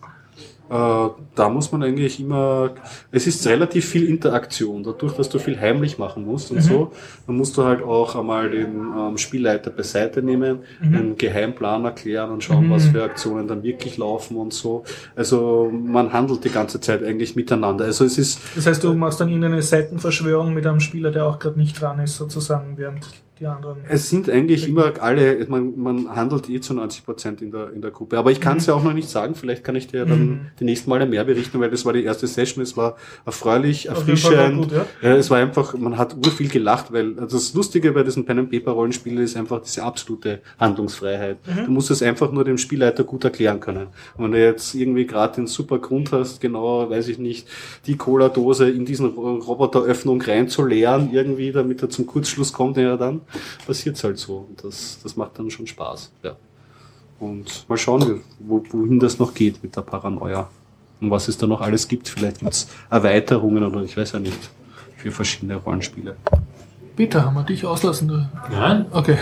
Äh, 0.69 1.10
da 1.35 1.49
muss 1.49 1.72
man 1.72 1.84
eigentlich 1.84 2.19
immer, 2.19 2.72
es 3.11 3.27
ist 3.27 3.45
relativ 3.48 3.85
viel 3.85 4.06
Interaktion, 4.07 4.81
dadurch, 4.84 5.14
dass 5.14 5.27
du 5.30 5.38
viel 5.38 5.60
heimlich 5.60 5.98
machen 5.98 6.26
musst 6.26 6.52
und 6.52 6.57
Mhm. 6.57 6.61
so, 6.61 6.91
dann 7.27 7.35
musst 7.38 7.57
du 7.57 7.64
halt 7.65 7.84
auch 7.84 8.15
einmal 8.15 8.49
den 8.49 8.91
ähm, 8.98 9.18
Spielleiter 9.18 9.69
beiseite 9.72 10.23
nehmen, 10.23 10.60
Mhm. 10.81 10.94
den 10.94 11.18
Geheimplan 11.18 11.84
erklären 11.85 12.31
und 12.31 12.44
schauen, 12.44 12.68
Mhm. 12.68 12.72
was 12.72 12.85
für 12.88 13.03
Aktionen 13.03 13.48
dann 13.48 13.61
wirklich 13.64 13.98
laufen 13.98 14.38
und 14.38 14.53
so. 14.53 14.84
Also 15.15 15.69
man 15.72 16.14
handelt 16.14 16.44
die 16.45 16.49
ganze 16.49 16.80
Zeit 16.80 17.03
eigentlich 17.03 17.35
miteinander. 17.35 17.85
Also 17.85 18.06
es 18.06 18.18
ist, 18.18 18.40
Das 18.56 18.65
heißt, 18.65 18.84
du 18.84 18.94
machst 18.94 19.19
dann 19.19 19.27
irgendeine 19.30 19.61
Seitenverschwörung 19.61 20.53
mit 20.53 20.65
einem 20.65 20.80
Spieler, 20.80 21.11
der 21.11 21.26
auch 21.27 21.40
gerade 21.40 21.60
nicht 21.60 21.80
dran 21.80 21.99
ist, 21.99 22.15
sozusagen, 22.18 22.77
während 22.77 23.06
die 23.43 23.47
anderen. 23.47 23.77
es 23.89 24.09
sind 24.09 24.29
eigentlich 24.29 24.67
immer 24.67 24.93
alle, 24.99 25.45
man, 25.49 25.77
man 25.77 26.15
handelt 26.15 26.49
eh 26.49 26.59
zu 26.61 26.73
90 26.73 27.05
Prozent 27.05 27.41
in 27.41 27.51
der, 27.51 27.71
in 27.73 27.81
der 27.81 27.91
Gruppe. 27.91 28.17
Aber 28.17 28.31
ich 28.31 28.39
kann 28.41 28.57
es 28.57 28.65
ja 28.65 28.73
auch 28.73 28.83
noch 28.83 28.93
nicht 28.93 29.09
sagen, 29.09 29.35
vielleicht 29.35 29.63
kann 29.63 29.75
ich 29.75 29.87
dir 29.87 30.05
dann 30.05 30.19
Mhm. 30.27 30.39
die 30.59 30.63
nächsten 30.65 30.89
Male 30.89 31.05
mehr 31.05 31.23
berichten, 31.23 31.59
weil 31.59 31.69
das 31.69 31.85
war 31.85 31.93
die 31.93 32.03
erste 32.03 32.27
Session, 32.27 32.63
es 32.63 32.75
war 32.77 32.95
erfreulich, 33.25 33.87
erfrischend. 33.89 34.57
gut, 34.63 34.71
ja. 34.71 34.85
Ja, 35.01 35.15
es 35.15 35.29
war 35.29 35.37
einfach, 35.39 35.73
man 35.77 35.97
hat 35.97 36.15
ur 36.15 36.31
viel 36.31 36.47
gelacht, 36.49 36.91
weil 36.93 37.19
also 37.19 37.37
das 37.37 37.53
Lustige 37.53 37.91
bei 37.91 38.03
diesen 38.03 38.25
Pen 38.25 38.39
and 38.39 38.51
Paper 38.51 38.71
Rollenspielen 38.71 39.19
ist 39.23 39.35
einfach 39.37 39.61
diese 39.61 39.83
absolute 39.83 40.39
Handlungsfreiheit. 40.59 41.37
Mhm. 41.45 41.65
Du 41.65 41.71
musst 41.71 41.91
es 41.91 42.01
einfach 42.01 42.31
nur 42.31 42.43
dem 42.43 42.57
Spielleiter 42.57 43.03
gut 43.03 43.23
erklären 43.23 43.59
können. 43.59 43.87
Und 44.17 44.23
wenn 44.25 44.31
du 44.31 44.43
jetzt 44.43 44.73
irgendwie 44.75 45.05
gerade 45.05 45.35
den 45.35 45.47
super 45.47 45.79
Grund 45.79 46.11
hast, 46.11 46.39
genau, 46.41 46.89
weiß 46.89 47.07
ich 47.09 47.17
nicht, 47.19 47.47
die 47.85 47.97
Cola-Dose 47.97 48.69
in 48.69 48.85
diesen 48.85 49.07
Ro- 49.07 49.35
Roboteröffnung 49.37 50.21
reinzuleeren, 50.21 51.11
irgendwie, 51.11 51.51
damit 51.51 51.81
er 51.81 51.89
zum 51.89 52.05
Kurzschluss 52.05 52.53
kommt, 52.53 52.77
ja 52.77 52.97
dann 52.97 53.21
passiert's 53.65 54.03
halt 54.03 54.18
so. 54.18 54.47
Und 54.49 54.64
das, 54.64 54.99
das 55.03 55.15
macht 55.15 55.38
dann 55.39 55.49
schon 55.49 55.68
Spaß. 55.68 56.11
Ja. 56.23 56.35
Und 57.19 57.68
mal 57.69 57.77
schauen, 57.77 58.22
wo, 58.39 58.64
wohin 58.72 58.99
das 58.99 59.19
noch 59.19 59.34
geht 59.34 59.64
mit 59.64 59.76
der 59.76 59.81
Paranoia. 59.81 60.49
Und 61.01 61.11
was 61.11 61.27
es 61.27 61.38
da 61.38 61.47
noch 61.47 61.61
alles 61.61 61.88
gibt. 61.88 62.07
Vielleicht 62.10 62.39
gibt's 62.39 62.68
Erweiterungen 62.89 63.64
oder 63.64 63.81
ich 63.84 63.95
weiß 63.97 64.14
ja 64.14 64.19
nicht. 64.19 64.49
Für 64.97 65.11
verschiedene 65.11 65.55
Rollenspiele. 65.57 66.15
Bitte, 66.95 67.26
haben 67.26 67.34
wir 67.35 67.43
dich 67.43 67.65
auslassen? 67.65 68.30
Nein, 68.51 68.85
Okay. 68.91 69.18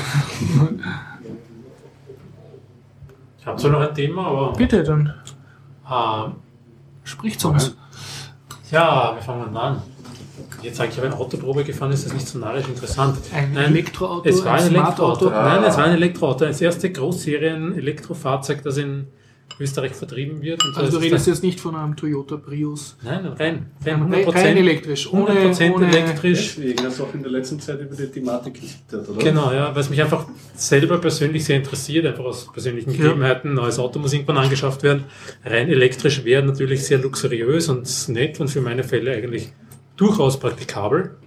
ich 3.40 3.46
habe 3.48 3.60
zwar 3.60 3.72
noch 3.72 3.80
ein 3.82 3.96
Thema, 3.96 4.28
aber 4.28 4.54
Bitte, 4.54 4.84
dann. 4.84 5.14
ähm, 5.90 6.34
Sprich 7.04 7.40
zu 7.40 7.50
uns. 7.50 7.76
Ja, 8.70 9.14
wir 9.16 9.22
fangen 9.22 9.52
mal 9.52 9.60
an. 9.72 9.82
Jetzt 10.62 10.78
sage 10.78 10.90
ich, 10.90 10.96
ich 10.96 11.04
habe 11.04 11.14
eine 11.14 11.20
Autoprobe 11.20 11.64
gefahren, 11.64 11.92
ist 11.92 12.06
das 12.06 12.14
nicht 12.14 12.28
so 12.28 12.40
narrisch 12.40 12.68
interessant. 12.68 13.18
Ein 13.34 13.54
Nein, 13.54 13.72
Elektroauto, 13.72 14.28
es 14.28 14.44
war 14.46 14.54
ein, 14.54 14.70
Smart-Auto. 14.70 15.26
Elektroauto. 15.28 15.30
Nein, 15.30 15.64
es 15.64 15.78
war 15.78 15.86
ein 15.86 15.94
Elektroauto. 15.94 16.46
Das 16.46 16.62
erste 16.62 16.92
Großserien-Elektrofahrzeug, 16.92 18.62
das 18.64 18.78
in 18.78 19.08
Österreich 19.60 19.94
vertrieben 19.94 20.42
wird. 20.42 20.64
Und 20.64 20.76
Also 20.76 20.84
das 20.84 20.92
du 20.92 20.98
ist 20.98 21.04
redest 21.04 21.28
jetzt 21.28 21.44
nicht 21.44 21.60
von 21.60 21.76
einem 21.76 21.96
Toyota 21.96 22.38
Prius. 22.38 22.98
Nein, 23.04 23.24
nein, 23.24 23.34
rein. 23.34 23.66
Rein 23.86 24.14
Rein, 24.14 24.26
100%, 24.26 24.36
rein 24.36 24.58
elektrisch, 24.58 25.14
ohne, 25.14 25.32
100% 25.32 25.72
ohne 25.74 25.88
elektrisch. 25.88 26.56
Deswegen 26.56 26.86
hast 26.86 27.00
du 27.00 27.04
auch 27.04 27.14
in 27.14 27.22
der 27.24 27.32
letzten 27.32 27.60
Zeit 27.60 27.80
über 27.80 27.96
die 27.96 28.08
Thematik 28.08 28.56
getwittert, 28.56 29.10
oder? 29.10 29.20
Genau, 29.24 29.52
ja, 29.52 29.74
weil 29.74 29.82
es 29.82 29.90
mich 29.90 30.02
einfach 30.02 30.26
selber 30.56 30.98
persönlich 31.00 31.46
sehr 31.46 31.58
interessiert, 31.58 32.06
einfach 32.06 32.26
aus 32.26 32.52
persönlichen 32.52 32.92
Gegebenheiten. 32.94 33.54
Neues 33.54 33.78
Auto 33.80 34.00
muss 34.00 34.14
irgendwann 34.14 34.38
angeschafft 34.38 34.84
werden. 34.84 35.04
Rein 35.46 35.70
elektrisch 35.70 36.24
wäre 36.24 36.44
natürlich 36.44 36.86
sehr 36.86 36.98
luxuriös 37.00 37.70
und 37.70 38.10
nett 38.10 38.40
und 38.40 38.48
für 38.48 38.62
meine 38.62 38.84
Fälle 38.84 39.12
eigentlich 39.12 39.54
durchaus 39.96 40.40
praktikabel. 40.40 41.18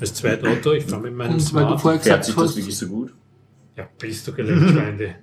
Als 0.00 0.14
Zweitauto, 0.14 0.72
ich 0.72 0.84
fahre 0.84 1.02
mit 1.02 1.14
meinem 1.16 1.34
Und 1.34 1.54
weil 1.54 1.62
du 1.62 1.68
Smart. 1.68 1.80
vorher 1.80 2.00
Fährt 2.00 2.20
gesagt 2.20 2.24
sich 2.24 2.34
das 2.34 2.44
hast, 2.44 2.56
wirklich 2.56 2.76
so 2.76 2.86
gut? 2.88 3.14
Ja, 3.76 3.88
bist 3.98 4.26
du 4.26 4.32
gelernt, 4.32 4.70
Freunde. 4.70 5.14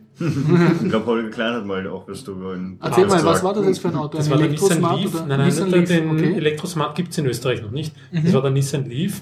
Ich 0.84 0.90
glaube, 0.90 1.06
Holger 1.08 1.30
Klein 1.30 1.54
hat 1.56 1.66
mal 1.66 1.88
auch 1.88 2.08
was 2.08 2.24
drüber 2.24 2.54
in 2.54 2.78
erzähl 2.82 3.08
mal, 3.08 3.24
was 3.24 3.44
war 3.44 3.54
das 3.54 3.66
jetzt 3.66 3.80
für 3.80 3.88
ein 3.90 3.96
Auto? 3.96 4.18
Das 4.18 4.28
Ein 4.28 4.32
war 4.32 4.38
der 4.38 4.48
Nissan 4.50 4.70
Elektrosmart 4.72 5.00
Leaf. 5.02 5.14
oder 5.16 5.26
Nein, 5.26 5.38
nein, 5.40 5.48
Nissan 5.48 5.72
den, 5.72 5.80
Leaf, 5.80 5.90
den 5.90 6.10
okay. 6.12 6.34
Elektrosmart 6.36 6.96
gibt 6.96 7.12
es 7.12 7.18
in 7.18 7.26
Österreich 7.26 7.62
noch 7.62 7.72
nicht. 7.72 7.94
Mhm. 8.12 8.24
Das 8.24 8.34
war 8.34 8.42
der 8.44 8.52
Nissan 8.52 8.86
Leaf. 8.90 9.22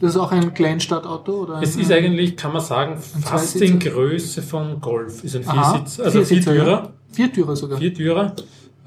Das 0.00 0.10
ist 0.14 0.16
auch 0.16 0.30
ein 0.32 0.54
Kleinstadtauto? 0.54 1.42
Oder 1.42 1.60
Es 1.62 1.76
ein, 1.76 1.82
ist 1.82 1.92
eigentlich, 1.92 2.36
kann 2.36 2.52
man 2.52 2.62
sagen, 2.62 2.96
fast 2.98 3.52
Zweisitzer? 3.58 3.64
in 3.66 3.78
Größe 3.80 4.42
von 4.42 4.80
Golf. 4.80 5.22
Ist 5.24 5.36
ein 5.36 5.46
Aha, 5.48 5.72
Viersitz, 5.74 6.00
also 6.00 6.18
Viersitzer, 6.24 6.52
Viertürer. 6.52 6.92
Viertürer 7.12 7.56
sogar. 7.56 7.78
Viertürer. 7.78 8.36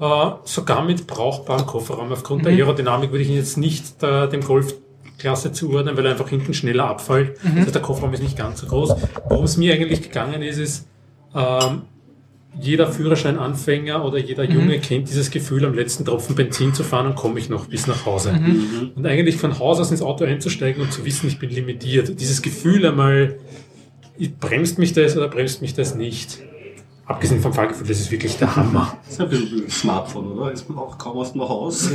Äh, 0.02 0.30
sogar 0.44 0.84
mit 0.84 1.06
brauchbarem 1.06 1.64
Kofferraum. 1.66 2.10
Aufgrund 2.12 2.40
Mhm. 2.42 2.46
der 2.46 2.54
Aerodynamik 2.54 3.12
würde 3.12 3.22
ich 3.22 3.30
ihn 3.30 3.36
jetzt 3.36 3.56
nicht 3.56 4.02
äh, 4.02 4.28
dem 4.28 4.40
Golf-Klasse 4.40 5.52
zuordnen, 5.52 5.96
weil 5.96 6.06
er 6.06 6.12
einfach 6.12 6.28
hinten 6.28 6.54
schneller 6.54 6.88
abfällt. 6.88 7.42
Mhm. 7.44 7.50
Das 7.56 7.64
heißt, 7.66 7.74
der 7.76 7.82
Kofferraum 7.82 8.12
ist 8.12 8.22
nicht 8.22 8.36
ganz 8.36 8.60
so 8.60 8.66
groß. 8.66 8.96
Worum 9.28 9.44
es 9.44 9.56
mir 9.56 9.72
eigentlich 9.74 10.02
gegangen 10.02 10.42
ist, 10.42 10.58
ist, 10.58 10.88
ähm, 11.36 11.82
jeder 12.60 12.88
Führerscheinanfänger 12.88 14.04
oder 14.04 14.18
jeder 14.18 14.44
Mhm. 14.44 14.50
Junge 14.54 14.78
kennt 14.80 15.08
dieses 15.08 15.30
Gefühl, 15.30 15.64
am 15.64 15.72
letzten 15.74 16.04
Tropfen 16.04 16.34
Benzin 16.34 16.74
zu 16.74 16.82
fahren 16.82 17.06
und 17.06 17.14
komme 17.14 17.38
ich 17.38 17.48
noch 17.48 17.66
bis 17.66 17.86
nach 17.86 18.04
Hause. 18.04 18.32
Mhm. 18.32 18.90
Und 18.96 19.06
eigentlich 19.06 19.36
von 19.36 19.58
Haus 19.58 19.78
aus 19.80 19.90
ins 19.92 20.02
Auto 20.02 20.24
einzusteigen 20.24 20.82
und 20.82 20.92
zu 20.92 21.04
wissen, 21.04 21.28
ich 21.28 21.38
bin 21.38 21.48
limitiert. 21.50 22.20
Dieses 22.20 22.42
Gefühl 22.42 22.84
einmal, 22.84 23.36
bremst 24.40 24.78
mich 24.78 24.92
das 24.92 25.16
oder 25.16 25.28
bremst 25.28 25.62
mich 25.62 25.74
das 25.74 25.94
nicht? 25.94 26.40
Abgesehen 27.12 27.40
vom 27.40 27.52
Fahrgefühl, 27.52 27.86
das 27.86 28.00
ist 28.00 28.10
wirklich 28.10 28.36
der 28.38 28.54
Hammer. 28.56 28.96
Das 29.04 29.14
ist 29.14 29.20
ein 29.20 29.28
bisschen 29.28 29.50
wie 29.58 29.64
ein 29.64 29.70
Smartphone, 29.70 30.32
oder? 30.32 30.52
Ist 30.52 30.68
man 30.68 30.78
auch 30.78 30.96
kaum 30.98 31.18
aus 31.18 31.32
dem 31.34 31.42
Haus. 31.42 31.90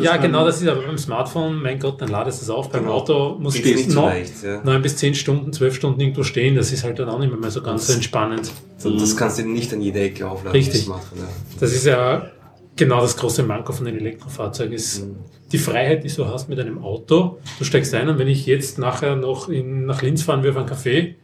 Ja, 0.00 0.16
genau, 0.16 0.44
das 0.44 0.60
ist 0.62 0.68
aber 0.68 0.82
beim 0.82 0.98
Smartphone, 0.98 1.60
mein 1.60 1.78
Gott, 1.80 2.00
dann 2.00 2.08
ladest 2.08 2.40
du 2.40 2.44
es 2.44 2.50
auf. 2.50 2.70
Beim 2.70 2.86
Auto 2.86 3.36
muss 3.40 3.54
so 3.54 3.94
noch 3.94 4.06
leicht. 4.06 4.44
Ja. 4.44 4.60
neun 4.62 4.80
bis 4.80 4.96
zehn 4.96 5.14
Stunden, 5.14 5.52
zwölf 5.52 5.74
Stunden 5.74 6.00
irgendwo 6.00 6.22
stehen. 6.22 6.54
Das 6.54 6.72
ist 6.72 6.84
halt 6.84 6.98
dann 6.98 7.08
auch 7.08 7.18
nicht 7.18 7.36
mehr 7.38 7.50
so 7.50 7.62
ganz 7.62 7.88
so 7.88 7.94
entspannend. 7.94 8.52
Das 8.82 9.16
kannst 9.16 9.38
du 9.38 9.42
nicht 9.42 9.72
an 9.72 9.80
jeder 9.80 10.02
Ecke 10.02 10.28
aufladen. 10.28 10.52
Richtig. 10.52 10.74
das 10.74 10.84
Smartphone, 10.84 11.18
ja. 11.18 11.28
Das 11.58 11.72
ist 11.72 11.84
ja 11.84 12.30
genau 12.76 13.00
das 13.00 13.16
große 13.16 13.42
Manko 13.42 13.72
von 13.72 13.86
den 13.86 13.96
Elektrofahrzeugen, 13.98 14.74
ist 14.74 15.04
die 15.52 15.58
Freiheit, 15.58 16.04
die 16.04 16.08
du 16.08 16.26
hast 16.26 16.48
mit 16.48 16.58
einem 16.60 16.82
Auto. 16.82 17.38
Du 17.58 17.64
steigst 17.64 17.94
ein 17.94 18.08
und 18.08 18.18
wenn 18.18 18.28
ich 18.28 18.46
jetzt 18.46 18.78
nachher 18.78 19.16
noch 19.16 19.48
in, 19.48 19.86
nach 19.86 20.02
Linz 20.02 20.22
fahren 20.22 20.42
will 20.42 20.50
auf 20.50 20.56
einen 20.56 20.68
Café, 20.68 21.14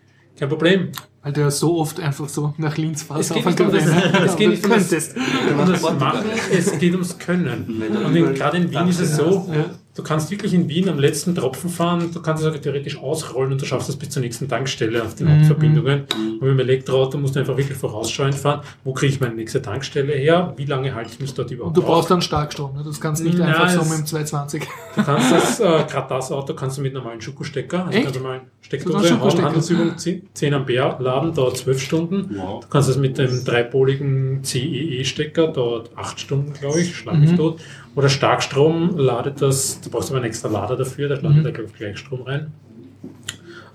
kein 0.41 0.49
Problem. 0.49 0.89
Weil 1.23 1.33
du 1.35 1.41
ja 1.43 1.51
so 1.51 1.77
oft 1.79 2.01
einfach 2.01 2.29
so 2.29 2.55
nach 2.57 2.77
Linz 2.79 3.03
fährst. 3.03 3.31
Es 3.31 3.37
geht 3.37 3.45
nicht 3.47 3.61
um 3.61 3.71
das- 3.73 3.85
es 4.31 4.37
geht 4.37 4.49
nicht 4.51 4.65
um 4.65 4.71
das-. 4.71 5.15
Und 5.59 5.69
das 5.69 5.83
Machen, 5.83 6.25
es 6.51 6.79
geht 6.79 6.93
ums 6.93 7.19
Können. 7.19 7.83
Und 8.07 8.35
gerade 8.35 8.57
in 8.57 8.71
Wien 8.71 8.89
ist 8.89 9.01
es 9.01 9.17
so, 9.17 9.47
Ja. 9.53 9.67
Du 10.01 10.07
kannst 10.09 10.31
wirklich 10.31 10.55
in 10.55 10.69
Wien 10.69 10.89
am 10.89 10.99
letzten 10.99 11.35
Tropfen 11.35 11.69
fahren, 11.71 12.11
du 12.13 12.21
kannst 12.23 12.43
es 12.43 12.47
sogar 12.47 12.61
theoretisch 12.61 12.99
ausrollen 12.99 13.53
und 13.53 13.61
du 13.61 13.67
schaffst 13.67 13.89
es 13.89 13.97
bis 13.97 14.11
zur 14.11 14.23
nächsten 14.23 14.49
Tankstelle 14.49 15.03
auf 15.03 15.15
den 15.15 15.27
Mhm. 15.29 15.39
Hauptverbindungen. 15.41 16.05
Und 16.15 16.41
mit 16.41 16.51
dem 16.51 16.59
Elektroauto 16.61 17.19
musst 17.19 17.37
du 17.37 17.41
einfach 17.41 17.57
wirklich 17.57 17.77
vorausschauend 17.77 18.35
fahren. 18.35 18.61
Wo 18.85 18.93
kriege 18.93 19.13
ich 19.13 19.21
meine 19.21 19.35
nächste 19.35 19.61
Tankstelle 19.63 20.13
her? 20.15 20.55
Wie 20.57 20.65
lange 20.65 20.95
halte 20.95 21.11
ich 21.13 21.21
mich 21.21 21.35
dort 21.35 21.51
überhaupt 21.51 21.77
Und 21.77 21.83
du 21.83 21.87
auf? 21.87 21.95
brauchst 21.97 22.11
dann 22.11 22.23
Starkstrom. 22.23 22.75
Ne? 22.77 22.83
Das 22.85 23.01
kannst 23.01 23.23
nicht 23.23 23.39
Ja, 23.39 23.45
einfach 23.47 23.69
so 23.71 23.89
mit 23.89 23.99
dem 23.99 24.07
220. 24.07 24.63
Du 24.97 25.03
kannst 25.05 25.33
das, 25.33 25.61
äh, 25.61 25.63
gerade 25.65 26.07
das 26.09 26.33
Auto 26.33 26.55
kannst 26.55 26.79
du 26.79 26.83
mit 26.83 26.95
normalen 26.95 27.21
Schuko-Stecker, 27.21 27.87
also 27.87 28.21
mal 28.21 28.41
So 28.63 28.63
Steckdose? 28.63 29.43
Handelsübung 29.43 29.99
10 29.99 30.23
10 30.35 30.55
Ampere 30.55 30.97
laden, 31.01 31.35
dauert 31.35 31.57
12 31.59 31.81
Stunden. 31.83 32.31
Wow. 32.37 32.61
Du 32.65 32.69
kannst 32.69 32.89
es 32.89 32.97
mit 32.97 33.19
dem 33.19 33.45
dreipoligen 33.45 34.43
CEE-Stecker, 34.45 35.49
dauert 35.49 35.91
8 35.97 36.21
Stunden, 36.21 36.53
glaube 36.53 36.81
ich, 36.81 36.95
schlag 36.97 37.19
mich 37.19 37.33
Mhm. 37.33 37.37
tot. 37.37 37.61
Oder 37.97 38.09
Starkstrom 38.09 38.97
ladet 38.97 39.43
das, 39.43 39.81
du 39.81 39.91
brauchst 39.91 40.11
aber 40.11 40.19
einen 40.19 40.27
extra 40.27 40.49
Lader 40.49 40.77
dafür, 40.77 41.09
da 41.09 41.17
Mhm. 41.17 41.23
ladet 41.23 41.47
er, 41.47 41.53
glaube 41.53 41.71
ich, 41.73 41.77
Gleichstrom 41.77 42.23
rein. 42.23 42.53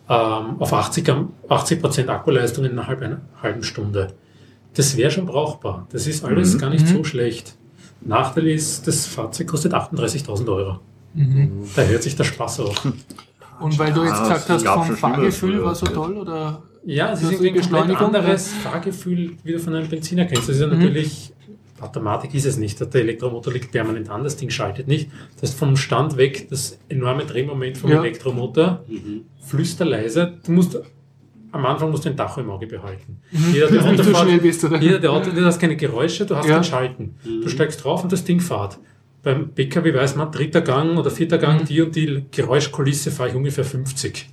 Ähm, 0.07 0.55
auf 0.59 0.71
80, 0.71 1.09
Am- 1.09 1.33
80% 1.49 2.09
Akkuleistung 2.09 2.63
innerhalb 2.65 3.01
einer 3.01 3.21
halben 3.41 3.63
Stunde. 3.63 4.13
Das 4.75 4.95
wäre 4.97 5.09
schon 5.09 5.25
brauchbar. 5.25 5.87
Das 5.91 6.05
ist 6.05 6.23
alles 6.23 6.57
gar 6.59 6.69
nicht 6.69 6.87
so 6.87 7.03
schlecht. 7.03 7.55
Nachteil 8.01 8.47
ist, 8.47 8.87
das 8.87 9.07
Fahrzeug 9.07 9.47
kostet 9.47 9.73
38.000 9.73 10.47
Euro. 10.49 10.79
Da 11.75 11.81
hört 11.83 12.03
sich 12.03 12.15
der 12.15 12.25
Spaß 12.25 12.59
auf. 12.59 12.85
Und 13.59 13.79
weil 13.79 13.93
du 13.93 14.03
jetzt 14.03 14.19
gesagt 14.21 14.49
es 14.49 14.65
hast, 14.67 14.85
vom 14.87 14.95
Fahrgefühl 14.97 15.63
war 15.63 15.73
so 15.73 15.85
toll, 15.87 16.17
oder? 16.17 16.61
Ja, 16.85 17.13
es 17.13 17.21
Das 17.21 17.31
ist 17.31 17.41
irgendwie 17.41 17.61
ein 17.61 17.71
komplett 17.71 18.01
anderes 18.01 18.49
Fahrgefühl, 18.49 19.31
wie 19.43 19.53
du 19.53 19.59
von 19.59 19.73
einem 19.73 19.87
Benziner 19.87 20.25
kennst. 20.25 20.49
Das 20.49 20.55
ist 20.57 20.61
ja 20.61 20.67
Mhm. 20.67 20.73
natürlich, 20.77 21.31
Automatik 21.81 22.33
ist 22.33 22.45
es 22.45 22.57
nicht. 22.57 22.79
Der 22.79 23.01
Elektromotor 23.01 23.51
liegt 23.51 23.71
permanent 23.71 24.09
an, 24.09 24.23
das 24.23 24.37
Ding 24.37 24.49
schaltet 24.49 24.87
nicht. 24.87 25.09
Das 25.41 25.49
ist 25.51 25.59
vom 25.59 25.75
Stand 25.75 26.15
weg 26.17 26.47
das 26.49 26.79
enorme 26.89 27.25
Drehmoment 27.25 27.77
vom 27.77 27.91
Ja. 27.91 27.99
Elektromotor, 28.01 28.83
flüsterleise. 29.41 30.33
Du 30.45 30.51
musst, 30.53 30.77
am 31.51 31.65
Anfang 31.65 31.91
musst 31.91 32.05
du 32.05 32.09
den 32.09 32.17
Tacho 32.17 32.41
im 32.41 32.49
Auge 32.49 32.67
behalten. 32.67 33.17
Jeder, 33.53 33.67
der 33.67 33.83
Wie 33.83 33.87
Auto 33.87 34.03
fährt, 34.03 34.17
schnell 34.17 34.39
bist, 34.39 34.63
jeder, 34.81 34.99
der 34.99 35.11
Auto, 35.11 35.31
du 35.31 35.45
hast 35.45 35.59
keine 35.59 35.75
Geräusche, 35.75 36.25
du 36.25 36.35
hast 36.35 36.47
Ja. 36.47 36.55
kein 36.55 36.63
Schalten. 36.63 37.15
Du 37.23 37.49
steigst 37.49 37.83
drauf 37.83 38.03
und 38.03 38.11
das 38.11 38.23
Ding 38.23 38.39
fährt. 38.39 38.77
Beim 39.23 39.49
PKW 39.49 39.93
weiß 39.93 40.15
man, 40.17 40.31
dritter 40.31 40.61
Gang 40.61 40.97
oder 40.97 41.09
vierter 41.09 41.37
Gang, 41.39 41.61
Mhm. 41.61 41.65
die 41.65 41.81
und 41.81 41.95
die 41.95 42.25
Geräuschkulisse 42.31 43.11
fahre 43.11 43.29
ich 43.29 43.35
ungefähr 43.35 43.65
50. 43.65 44.29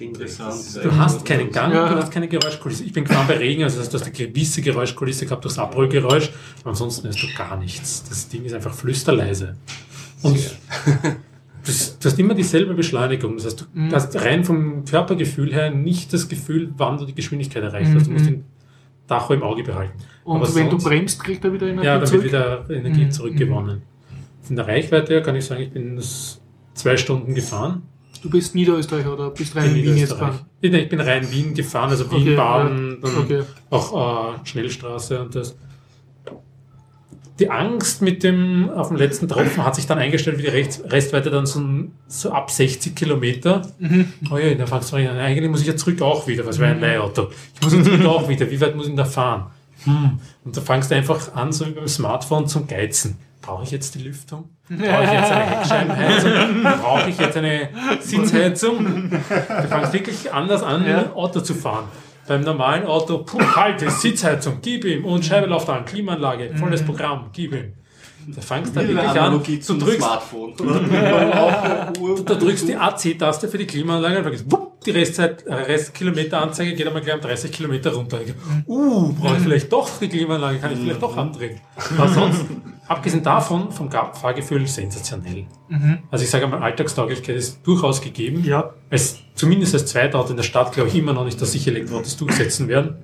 Interessant. 0.00 0.50
das 0.50 0.72
Du 0.82 0.96
hast 0.96 1.24
keinen. 1.24 1.50
Gang, 1.52 1.72
Ja. 1.74 1.88
du 1.88 1.94
hast 1.96 2.10
keine 2.10 2.26
Geräuschkulisse. 2.28 2.84
Ich 2.84 2.92
bin 2.92 3.04
gefahren 3.04 3.26
bei 3.28 3.36
Regen, 3.36 3.62
also 3.64 3.76
das 3.76 3.84
heißt, 3.86 3.94
du 3.94 3.98
hast 3.98 4.06
eine 4.06 4.12
gewisse 4.32 4.62
Geräuschkulisse 4.62 5.26
gehabt 5.26 5.44
durchs 5.44 5.58
Abrollgeräusch, 5.58 6.30
ansonsten 6.64 7.08
hast 7.08 7.22
du 7.22 7.26
gar 7.36 7.56
nichts. 7.58 8.04
Das 8.08 8.28
Ding 8.28 8.44
ist 8.44 8.54
einfach 8.54 8.74
flüsterleise. 8.74 9.56
Und 10.22 10.38
das, 11.66 11.98
du 11.98 12.08
hast 12.08 12.18
immer 12.18 12.34
dieselbe 12.34 12.74
Beschleunigung. 12.74 13.36
Das 13.36 13.46
heißt, 13.46 13.60
du 13.60 13.64
Mhm. 13.72 13.92
hast 13.94 14.14
rein 14.16 14.44
vom 14.44 14.84
Körpergefühl 14.84 15.52
her 15.52 15.70
nicht 15.70 16.12
das 16.12 16.28
Gefühl, 16.28 16.72
wann 16.76 16.98
du 16.98 17.04
die 17.04 17.14
Geschwindigkeit 17.14 17.62
erreicht 17.62 17.92
hast. 17.94 18.06
Du 18.06 18.10
musst 18.12 18.24
Mhm. 18.24 18.28
den 18.30 18.44
Tacho 19.06 19.34
im 19.34 19.42
Auge 19.42 19.62
behalten. 19.62 19.92
Und 20.24 20.36
Aber 20.36 20.54
wenn 20.54 20.70
sonst- 20.70 20.84
du 20.84 20.88
bremst, 20.88 21.22
kriegt 21.22 21.44
er 21.44 21.52
wieder 21.52 21.66
Energie 21.66 21.86
Ja, 21.86 21.98
dann 21.98 22.10
wird 22.12 22.24
wieder 22.24 22.64
Energie 22.70 23.04
Mhm. 23.06 23.10
zurückgewonnen. 23.10 23.82
Von 24.42 24.56
der 24.56 24.66
Reichweite 24.68 25.12
her 25.14 25.22
kann 25.22 25.36
ich 25.36 25.44
sagen, 25.44 25.62
ich 25.62 25.70
bin 25.72 25.96
das 25.96 26.40
zwei 26.74 26.96
Stunden 26.96 27.34
gefahren. 27.34 27.82
Du 28.22 28.28
bist 28.30 28.54
Niederösterreicher 28.54 29.12
oder 29.12 29.30
bist 29.30 29.56
rein 29.56 29.74
in 29.74 29.82
Wien 29.82 29.96
jetzt 29.96 30.10
gefahren? 30.10 30.40
Ich, 30.60 30.72
ich 30.72 30.88
bin 30.88 31.00
rein 31.00 31.30
Wien 31.30 31.54
gefahren, 31.54 31.90
also 31.90 32.10
Wien, 32.10 32.20
Okay, 32.22 32.36
Baden, 32.36 32.98
ja. 33.02 33.08
dann 33.08 33.18
Okay. 33.18 33.42
auch 33.70 34.34
äh, 34.34 34.46
Schnellstraße 34.46 35.20
und 35.22 35.34
das. 35.34 35.56
Die 37.38 37.48
Angst 37.48 38.02
mit 38.02 38.22
dem 38.22 38.68
auf 38.68 38.88
dem 38.88 38.98
letzten 38.98 39.26
Tropfen 39.26 39.64
hat 39.64 39.74
sich 39.74 39.86
dann 39.86 39.96
eingestellt, 39.96 40.36
wie 40.36 40.42
die 40.42 40.48
Rechts, 40.48 40.82
Restweite 40.84 41.30
dann 41.30 41.46
so, 41.46 41.62
so 42.06 42.32
ab 42.32 42.50
60 42.50 42.94
Kilometer. 42.94 43.62
Mhm. 43.78 44.12
Oh 44.30 44.36
ja, 44.36 44.54
da 44.54 44.66
fangst 44.66 44.92
du 44.92 44.96
an, 44.96 45.06
eigentlich 45.16 45.48
muss 45.48 45.62
ich 45.62 45.66
ja 45.66 45.74
zurück 45.74 46.02
auch 46.02 46.26
wieder, 46.26 46.44
was 46.44 46.58
wäre 46.58 46.72
ein 46.72 46.80
Leihauto. 46.80 47.30
Ich 47.54 47.62
muss 47.62 47.72
ja 47.72 47.82
zurück 47.82 48.04
auch 48.04 48.28
wieder, 48.28 48.50
wie 48.50 48.60
weit 48.60 48.76
muss 48.76 48.84
ich 48.84 48.90
denn 48.90 48.98
da 48.98 49.06
fahren? 49.06 49.46
Hm. 49.84 50.18
Und 50.44 50.54
da 50.54 50.60
fangst 50.60 50.90
du 50.90 50.94
einfach 50.96 51.34
an, 51.34 51.50
so 51.52 51.66
wie 51.66 51.70
beim 51.70 51.88
Smartphone 51.88 52.46
zum 52.46 52.66
Geizen. 52.66 53.16
Brauche 53.40 53.62
ich 53.64 53.70
jetzt 53.70 53.94
die 53.94 54.00
Lüftung? 54.02 54.50
Brauche 54.68 55.04
ich 55.04 55.12
jetzt 55.12 55.32
eine 55.32 55.44
Heckscheibenheizung? 55.46 56.62
Brauche 56.62 57.10
ich 57.10 57.18
jetzt 57.18 57.36
eine 57.36 57.68
Sitzheizung? 58.00 59.10
Du 59.10 59.68
fangst 59.68 59.92
wirklich 59.92 60.32
anders 60.32 60.62
an, 60.62 60.86
Ja. 60.86 60.98
ein 60.98 61.12
Auto 61.12 61.40
zu 61.40 61.54
fahren. 61.54 61.84
Beim 62.28 62.42
normalen 62.42 62.84
Auto, 62.86 63.18
puh, 63.24 63.40
halte, 63.56 63.90
Sitzheizung, 63.90 64.58
gib 64.62 64.84
ihm 64.84 65.04
und 65.04 65.24
Scheibe 65.24 65.46
läuft 65.46 65.68
an, 65.68 65.84
Klimaanlage, 65.84 66.54
volles 66.56 66.84
Programm, 66.84 67.30
gib 67.32 67.52
ihm. 67.52 67.72
Da 68.26 68.40
fangst 68.40 68.74
du 68.74 68.80
dann 68.80 68.88
wirklich 68.88 69.08
an, 69.08 69.32
du 69.32 69.78
drückst, 69.78 69.98
Smartphone. 69.98 70.54
du, 72.24 72.24
drückst 72.38 72.68
die 72.68 72.76
AC-Taste 72.76 73.48
für 73.48 73.58
die 73.58 73.66
Klimaanlage 73.66 74.18
und 74.18 74.22
vergisst, 74.22 74.50
wupp, 74.50 74.80
die 74.84 74.90
Restzeit, 74.90 75.46
äh, 75.46 75.54
Restkilometeranzeige 75.54 76.74
geht 76.74 76.86
einmal 76.86 77.02
gleich 77.02 77.16
um 77.16 77.20
30 77.20 77.52
Kilometer 77.52 77.92
runter. 77.92 78.18
Uh, 78.66 79.12
brauche 79.12 79.36
ich 79.36 79.42
vielleicht 79.42 79.72
doch 79.72 79.88
die 79.98 80.08
Klimaanlage, 80.08 80.58
kann 80.58 80.72
ich 80.72 80.78
vielleicht 80.78 81.02
doch 81.02 81.16
andrehen. 81.16 81.60
Aber 81.98 82.08
sonst, 82.08 82.44
abgesehen 82.88 83.22
davon, 83.22 83.70
vom 83.72 83.90
Fahrgefühl 83.90 84.66
sensationell. 84.66 85.46
Also 86.10 86.24
ich 86.24 86.30
sage 86.30 86.44
einmal, 86.44 86.62
Alltagstauglichkeit 86.62 87.36
ist 87.36 87.66
durchaus 87.66 88.00
gegeben. 88.00 88.44
Ja. 88.44 88.74
Als, 88.90 89.18
zumindest 89.34 89.74
als 89.74 89.86
Zweitauto 89.86 90.30
in 90.30 90.36
der 90.36 90.42
Stadt 90.42 90.72
glaube 90.72 90.88
ich 90.88 90.96
immer 90.96 91.12
noch 91.12 91.24
nicht, 91.24 91.40
dass 91.40 91.52
sich 91.52 91.66
Elektroautos 91.66 92.16
durchsetzen 92.16 92.68
werden. 92.68 92.96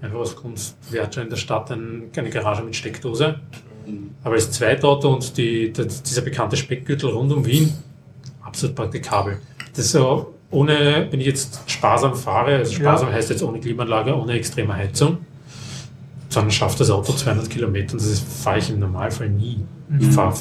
Einfach 0.00 0.18
ausgrund 0.18 0.60
wer 0.90 1.02
hat 1.02 1.14
schon 1.14 1.24
in 1.24 1.30
der 1.30 1.36
Stadt 1.36 1.70
ein, 1.70 2.10
eine 2.16 2.30
Garage 2.30 2.62
mit 2.62 2.76
Steckdose. 2.76 3.40
Aber 4.24 4.34
als 4.34 4.50
Zweitauto 4.50 5.14
und 5.14 5.36
die, 5.36 5.72
der, 5.72 5.86
dieser 5.86 6.22
bekannte 6.22 6.56
Speckgürtel 6.56 7.10
rund 7.10 7.32
um 7.32 7.44
Wien, 7.46 7.72
absolut 8.42 8.74
praktikabel. 8.76 9.38
Das 9.74 9.86
ist 9.86 9.92
so, 9.92 10.34
ohne, 10.50 11.06
wenn 11.10 11.20
ich 11.20 11.26
jetzt 11.26 11.60
sparsam 11.66 12.14
fahre, 12.14 12.56
also 12.56 12.72
sparsam 12.72 13.12
heißt 13.12 13.30
jetzt 13.30 13.42
ohne 13.42 13.60
Klimaanlage, 13.60 14.16
ohne 14.16 14.32
extreme 14.32 14.74
Heizung, 14.74 15.18
dann 16.32 16.50
schafft 16.50 16.80
das 16.80 16.90
Auto 16.90 17.12
200 17.12 17.48
Kilometer 17.48 17.94
und 17.94 18.02
das 18.02 18.20
fahre 18.20 18.58
ich 18.58 18.70
im 18.70 18.80
Normalfall 18.80 19.28
nie. 19.30 19.64
Ich 19.98 20.08
fahre 20.08 20.34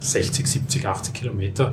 60, 0.00 0.46
70, 0.46 0.86
80 0.86 1.14
Kilometer. 1.14 1.72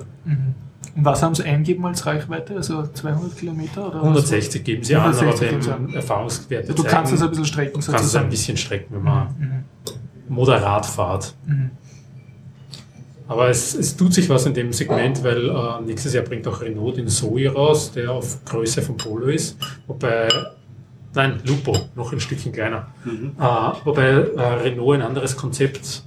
Und 0.95 1.05
was 1.05 1.23
haben 1.23 1.35
sie 1.35 1.43
eingeben 1.43 1.85
als 1.85 2.05
Reichweite? 2.05 2.55
Also 2.55 2.83
200 2.87 3.37
Kilometer? 3.37 3.87
Oder 3.87 3.95
was? 3.97 4.03
160 4.03 4.63
geben 4.63 4.83
sie 4.83 4.95
an, 4.95 5.13
160 5.13 5.41
aber 5.41 5.49
geben 5.49 5.61
sie 5.61 5.71
an. 5.71 5.87
wenn 5.87 5.95
Erfahrungswerte 5.95 6.73
Du 6.73 6.83
kannst 6.83 7.13
es 7.13 7.21
ein 7.21 7.29
bisschen 7.29 7.45
strecken 7.45 7.81
kannst 7.81 8.05
es 8.05 8.15
ein 8.15 8.29
bisschen 8.29 8.57
strecken, 8.57 8.95
wenn 8.95 9.03
man 9.03 9.63
moderat 10.31 10.85
fahrt. 10.85 11.35
Mhm. 11.45 11.71
Aber 13.27 13.49
es, 13.49 13.73
es 13.75 13.95
tut 13.95 14.13
sich 14.13 14.27
was 14.29 14.45
in 14.45 14.53
dem 14.53 14.73
Segment, 14.73 15.23
weil 15.23 15.49
äh, 15.49 15.81
nächstes 15.85 16.13
Jahr 16.13 16.23
bringt 16.23 16.47
auch 16.47 16.61
Renault 16.61 16.97
den 16.97 17.07
Zoe 17.07 17.47
raus, 17.47 17.91
der 17.91 18.11
auf 18.11 18.43
Größe 18.43 18.81
von 18.81 18.97
Polo 18.97 19.27
ist. 19.27 19.57
Wobei, 19.87 20.27
nein, 21.13 21.39
Lupo, 21.45 21.77
noch 21.95 22.11
ein 22.11 22.19
Stückchen 22.19 22.51
kleiner. 22.51 22.87
Äh, 23.39 23.85
wobei 23.85 24.03
äh, 24.03 24.41
Renault 24.41 24.95
ein 24.95 25.01
anderes 25.01 25.37
Konzept 25.37 26.03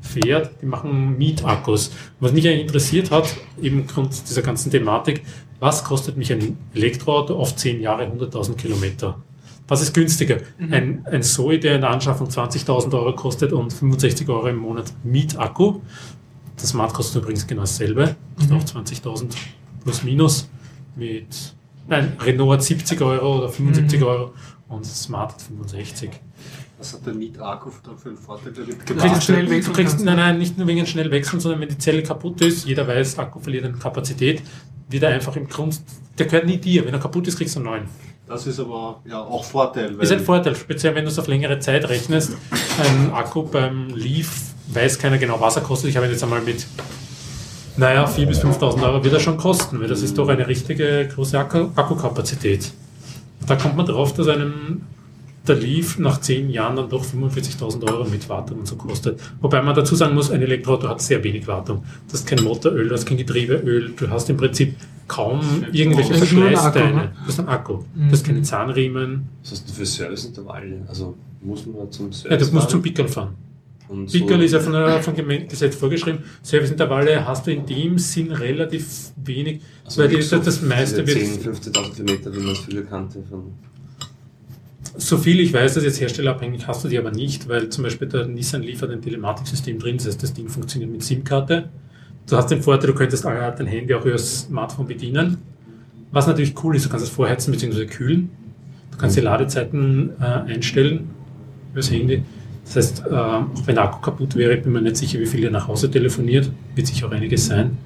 fährt. 0.00 0.50
Die 0.60 0.66
machen 0.66 1.16
Mietakkus. 1.18 1.90
Was 2.20 2.32
mich 2.32 2.46
eigentlich 2.46 2.62
interessiert 2.62 3.10
hat, 3.10 3.34
eben 3.60 3.84
aufgrund 3.84 4.28
dieser 4.28 4.42
ganzen 4.42 4.70
Thematik, 4.70 5.22
was 5.58 5.82
kostet 5.82 6.16
mich 6.16 6.32
ein 6.32 6.58
Elektroauto 6.74 7.36
auf 7.36 7.56
10 7.56 7.80
Jahre 7.80 8.04
100.000 8.04 8.54
Kilometer? 8.54 9.18
Was 9.68 9.80
ist 9.80 9.94
günstiger? 9.94 10.38
Ein, 10.58 11.06
ein 11.06 11.22
Zoe, 11.22 11.58
der 11.58 11.76
in 11.76 11.80
der 11.82 11.90
Anschaffung 11.90 12.28
20.000 12.28 12.92
Euro 12.94 13.14
kostet 13.14 13.52
und 13.52 13.72
65 13.72 14.28
Euro 14.28 14.48
im 14.48 14.56
Monat 14.56 14.92
Mietakku. 15.04 15.80
Das 16.56 16.68
Smart 16.70 16.92
kostet 16.92 17.22
übrigens 17.22 17.46
genau 17.46 17.62
dasselbe. 17.62 18.16
Kostet 18.36 18.56
auch 18.76 18.82
20.000 18.82 19.30
plus 19.84 20.02
minus. 20.02 20.48
Mit, 20.94 21.54
nein, 21.88 22.16
Renault 22.20 22.52
hat 22.52 22.62
70 22.64 23.00
Euro 23.00 23.38
oder 23.38 23.48
75 23.48 24.02
Euro 24.02 24.34
und 24.68 24.84
Smart 24.84 25.32
hat 25.32 25.42
65. 25.42 26.10
Was 26.78 26.94
hat 26.94 27.06
der 27.06 27.14
Miet-Akku 27.14 27.70
dann 27.84 27.96
für 27.96 28.08
einen 28.10 28.18
Vorteil? 28.18 28.52
Der 28.52 28.66
wird 28.66 28.90
Du 28.90 28.94
kriegst 28.94 29.22
schnell 29.24 29.46
Du 29.46 29.52
wechseln 29.52 29.72
kriegst, 29.72 29.92
kannst. 29.92 30.04
nein, 30.04 30.16
nein, 30.16 30.38
nicht 30.38 30.58
nur 30.58 30.66
wegen 30.66 30.84
schnell 30.86 31.10
wechseln, 31.10 31.38
sondern 31.40 31.60
wenn 31.60 31.68
die 31.68 31.78
Zelle 31.78 32.02
kaputt 32.02 32.40
ist, 32.42 32.66
jeder 32.66 32.86
weiß, 32.86 33.18
Akku 33.20 33.38
verliert 33.38 33.64
an 33.64 33.78
Kapazität, 33.78 34.42
wird 34.92 35.02
er 35.02 35.10
einfach 35.10 35.36
im 35.36 35.48
Grund, 35.48 35.80
der 36.18 36.26
gehört 36.26 36.46
nie 36.46 36.58
dir. 36.58 36.84
Wenn 36.84 36.94
er 36.94 37.00
kaputt 37.00 37.26
ist, 37.26 37.36
kriegst 37.36 37.56
du 37.56 37.60
einen 37.60 37.68
neuen. 37.68 37.88
Das 38.26 38.46
ist 38.46 38.60
aber 38.60 39.00
ja 39.04 39.20
auch 39.20 39.44
Vorteil. 39.44 39.94
Ist 40.00 40.12
ein 40.12 40.20
Vorteil, 40.20 40.54
speziell 40.54 40.94
wenn 40.94 41.04
du 41.04 41.10
es 41.10 41.18
auf 41.18 41.26
längere 41.26 41.58
Zeit 41.58 41.88
rechnest. 41.88 42.32
Ein 42.80 43.12
Akku 43.12 43.42
beim 43.42 43.88
Leaf 43.94 44.52
weiß 44.68 44.98
keiner 44.98 45.18
genau, 45.18 45.40
was 45.40 45.56
er 45.56 45.62
kostet. 45.62 45.90
Ich 45.90 45.96
habe 45.96 46.06
ihn 46.06 46.12
jetzt 46.12 46.22
einmal 46.22 46.40
mit, 46.40 46.66
naja, 47.76 48.04
4.000 48.06 48.26
bis 48.26 48.40
5.000 48.40 48.82
Euro 48.82 49.04
wird 49.04 49.12
er 49.12 49.20
schon 49.20 49.36
kosten, 49.36 49.80
weil 49.80 49.88
das 49.88 50.02
ist 50.02 50.16
doch 50.16 50.28
eine 50.28 50.46
richtige 50.46 51.08
große 51.14 51.38
Akku 51.38 51.68
Akkukapazität. 51.74 52.72
Da 53.46 53.56
kommt 53.56 53.76
man 53.76 53.86
drauf, 53.86 54.14
dass 54.14 54.28
einem 54.28 54.82
der 55.46 55.56
Leaf 55.56 55.98
nach 55.98 56.20
10 56.20 56.50
Jahren 56.50 56.76
dann 56.76 56.88
doch 56.88 57.04
45.000 57.04 57.90
Euro 57.90 58.08
mit 58.08 58.28
Wartung 58.28 58.60
und 58.60 58.66
so 58.68 58.76
kostet. 58.76 59.20
Wobei 59.40 59.60
man 59.62 59.74
dazu 59.74 59.96
sagen 59.96 60.14
muss, 60.14 60.30
ein 60.30 60.40
Elektroauto 60.40 60.88
hat 60.88 61.00
sehr 61.02 61.22
wenig 61.24 61.46
Wartung. 61.48 61.82
Du 62.06 62.12
hast 62.12 62.26
kein 62.26 62.42
Motoröl, 62.44 62.88
du 62.88 62.94
hast 62.94 63.06
kein 63.06 63.16
Getriebeöl, 63.16 63.92
du 63.96 64.08
hast 64.08 64.30
im 64.30 64.36
Prinzip 64.36 64.74
kaum 65.08 65.40
irgendwelche 65.72 66.12
Das 66.12 66.22
ist 66.22 66.32
nur 66.32 66.46
ein 66.46 66.54
Akku, 66.54 66.70
Verschleißteile. 66.78 66.94
ne? 66.94 67.12
Du 67.22 67.28
hast 67.28 67.38
einen 67.40 67.48
Akku. 67.48 67.78
Du 67.94 68.12
hast 68.12 68.24
keine 68.24 68.42
Zahnriemen. 68.42 69.28
Was 69.42 69.50
hast 69.52 69.68
du 69.68 69.72
für 69.74 69.84
Serviceintervalle? 69.86 70.82
Also 70.88 71.16
muss 71.42 71.66
man 71.66 71.90
zum 71.90 72.12
Service 72.12 72.30
Ja, 72.30 72.36
du 72.48 72.54
musst 72.54 72.70
zum 72.70 72.80
fahren? 72.80 72.82
Pickerl 72.82 73.08
fahren. 73.08 73.34
Und 73.88 74.10
Pickerl 74.10 74.42
ist 74.42 74.52
ja 74.52 74.60
von 74.60 74.72
der, 74.72 75.02
vom 75.02 75.14
Gesetz 75.14 75.74
vorgeschrieben. 75.76 76.20
Serviceintervalle 76.42 77.26
hast 77.26 77.46
du 77.46 77.50
in 77.52 77.66
dem 77.66 77.98
Sinn 77.98 78.30
relativ 78.32 79.10
wenig, 79.16 79.60
also 79.84 80.02
weil 80.02 80.08
die, 80.08 80.22
so 80.22 80.38
das 80.38 80.62
meiste 80.62 81.06
wird, 81.06 81.18
10.000, 81.18 81.72
15.000 81.72 81.94
Kilometer, 81.96 82.34
wie 82.34 82.38
man 82.40 82.52
es 82.52 82.58
früher 82.60 82.84
kannte. 82.84 83.22
Von 83.28 83.52
so 84.96 85.16
viel 85.16 85.40
ich 85.40 85.52
weiß, 85.52 85.74
das 85.74 85.84
ist 85.84 85.90
jetzt 85.92 86.00
herstellerabhängig, 86.00 86.66
hast 86.66 86.84
du 86.84 86.88
die 86.88 86.98
aber 86.98 87.10
nicht, 87.10 87.48
weil 87.48 87.68
zum 87.70 87.84
Beispiel 87.84 88.08
der 88.08 88.26
Nissan 88.26 88.62
liefert 88.62 88.90
ein 88.90 89.00
Telematiksystem 89.00 89.78
drin, 89.78 89.96
das 89.96 90.06
heißt, 90.06 90.22
das 90.22 90.32
Ding 90.34 90.48
funktioniert 90.48 90.90
mit 90.90 91.02
SIM-Karte. 91.02 91.70
Du 92.28 92.36
hast 92.36 92.50
den 92.50 92.62
Vorteil, 92.62 92.88
du 92.88 92.94
könntest 92.94 93.24
dein 93.24 93.66
Handy 93.66 93.94
auch 93.94 94.02
über 94.02 94.12
das 94.12 94.42
Smartphone 94.42 94.86
bedienen. 94.86 95.38
Was 96.12 96.26
natürlich 96.26 96.54
cool 96.62 96.76
ist, 96.76 96.84
du 96.84 96.90
kannst 96.90 97.06
es 97.06 97.10
vorheizen 97.10 97.52
bzw. 97.52 97.86
kühlen. 97.86 98.30
Du 98.90 98.98
kannst 98.98 99.16
die 99.16 99.22
Ladezeiten 99.22 100.10
äh, 100.20 100.24
einstellen 100.24 101.10
über 101.72 101.80
das 101.80 101.90
Handy. 101.90 102.22
Das 102.64 102.76
heißt, 102.76 103.04
äh, 103.10 103.14
auch 103.14 103.66
wenn 103.66 103.74
der 103.74 103.84
Akku 103.84 104.00
kaputt 104.00 104.36
wäre, 104.36 104.56
bin 104.58 104.72
mir 104.72 104.82
nicht 104.82 104.96
sicher, 104.96 105.18
wie 105.18 105.26
viel 105.26 105.42
ihr 105.42 105.50
nach 105.50 105.66
Hause 105.66 105.90
telefoniert. 105.90 106.50
Wird 106.74 106.86
sicher 106.86 107.08
auch 107.08 107.12
einiges 107.12 107.46
sein. 107.46 107.76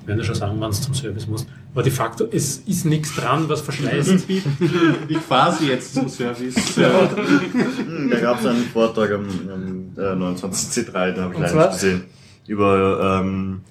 Wir 0.00 0.08
werden 0.08 0.18
ja 0.18 0.24
schon 0.24 0.34
sagen, 0.34 0.56
wann 0.58 0.70
es 0.70 0.82
zum 0.82 0.94
Service 0.94 1.28
muss. 1.28 1.46
Aber 1.74 1.82
de 1.82 1.90
facto, 1.90 2.28
es 2.30 2.58
ist 2.58 2.84
nichts 2.84 3.16
dran, 3.16 3.48
was 3.48 3.60
verschleißt. 3.60 4.26
Ich 5.08 5.18
fahre 5.18 5.56
sie 5.56 5.66
jetzt 5.66 5.92
zum 5.92 6.08
Service. 6.08 6.54
Hm, 6.76 8.10
Da 8.10 8.20
gab 8.20 8.38
es 8.40 8.46
einen 8.46 8.64
Vortrag 8.66 9.10
am, 9.12 9.26
am 9.52 9.90
äh, 9.96 10.00
29C3, 10.12 11.12
da 11.12 11.22
habe 11.22 11.34
ich 11.34 11.40
leider 11.40 11.68
gesehen, 11.68 12.04
über 12.46 13.20
ähm, 13.20 13.62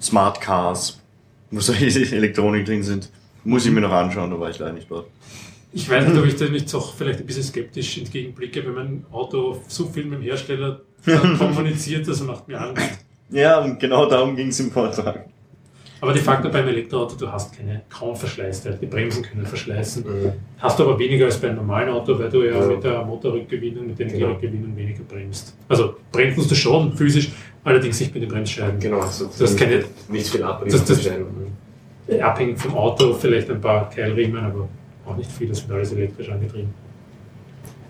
Smart 0.00 0.40
Cars, 0.40 1.00
wo 1.50 1.58
solche 1.58 1.86
Elektronik 2.16 2.64
drin 2.64 2.84
sind. 2.84 3.10
Muss 3.42 3.66
ich 3.66 3.72
mir 3.72 3.80
noch 3.80 3.92
anschauen, 3.92 4.30
da 4.30 4.38
war 4.38 4.50
ich 4.50 4.58
leider 4.60 4.74
nicht 4.74 4.88
dort. 4.88 5.06
Ich 5.72 5.90
weiß 5.90 6.06
nicht, 6.08 6.16
ob 6.16 6.26
ich 6.26 6.36
da 6.36 6.44
nicht 6.46 6.72
auch 6.74 6.94
vielleicht 6.94 7.18
ein 7.20 7.26
bisschen 7.26 7.42
skeptisch 7.42 7.98
entgegenblicke, 7.98 8.64
wenn 8.64 8.74
mein 8.74 9.04
Auto 9.10 9.60
so 9.66 9.86
viel 9.86 10.04
mit 10.04 10.20
dem 10.20 10.22
Hersteller 10.22 10.80
kommuniziert, 11.38 12.06
das 12.06 12.22
macht 12.22 12.46
mir 12.46 12.60
Angst. 12.60 12.82
Ja, 13.30 13.58
und 13.58 13.78
genau 13.80 14.06
darum 14.08 14.36
ging 14.36 14.48
es 14.48 14.60
im 14.60 14.70
Vortrag. 14.70 15.26
Aber 16.00 16.12
de 16.12 16.22
facto 16.22 16.48
beim 16.48 16.68
Elektroauto, 16.68 17.16
du 17.16 17.30
hast 17.30 17.56
keine, 17.56 17.82
kaum 17.88 18.14
Verschleißteile. 18.14 18.76
Die 18.80 18.86
Bremsen 18.86 19.22
können 19.22 19.44
verschleißen. 19.44 20.04
Hast 20.58 20.78
du 20.78 20.84
aber 20.84 20.98
weniger 20.98 21.24
als 21.26 21.38
bei 21.38 21.48
einem 21.48 21.56
normalen 21.58 21.88
Auto, 21.88 22.16
weil 22.18 22.28
du 22.30 22.42
ja, 22.44 22.52
Ja. 22.60 22.66
mit 22.66 22.84
der 22.84 23.04
Motorrückgewinnung, 23.04 23.88
mit 23.88 23.98
der 23.98 24.06
Genau. 24.06 24.18
Energierückgewinnung 24.26 24.76
weniger 24.76 25.02
bremst. 25.02 25.56
Also 25.68 25.94
bremst 26.12 26.36
musst 26.38 26.50
du 26.52 26.54
schon 26.54 26.92
physisch, 26.96 27.30
allerdings 27.64 27.98
nicht 27.98 28.14
mit 28.14 28.22
den 28.22 28.30
Bremsscheiben. 28.30 28.78
Genau, 28.78 29.00
also 29.00 29.26
Du 29.26 29.42
hast 29.44 29.56
keine, 29.58 29.84
nicht 30.08 30.28
viel 30.28 30.42
ab. 30.44 30.62
Das- 30.68 30.84
das- 30.84 31.08
abhängig 32.22 32.58
vom 32.58 32.74
Auto, 32.76 33.12
vielleicht 33.14 33.50
ein 33.50 33.60
paar 33.60 33.90
Keilriemen, 33.90 34.42
aber 34.44 34.68
auch 35.04 35.16
nicht 35.16 35.30
viel, 35.32 35.48
das 35.48 35.62
wird 35.66 35.76
alles 35.76 35.92
elektrisch 35.92 36.28
angetrieben. 36.30 36.72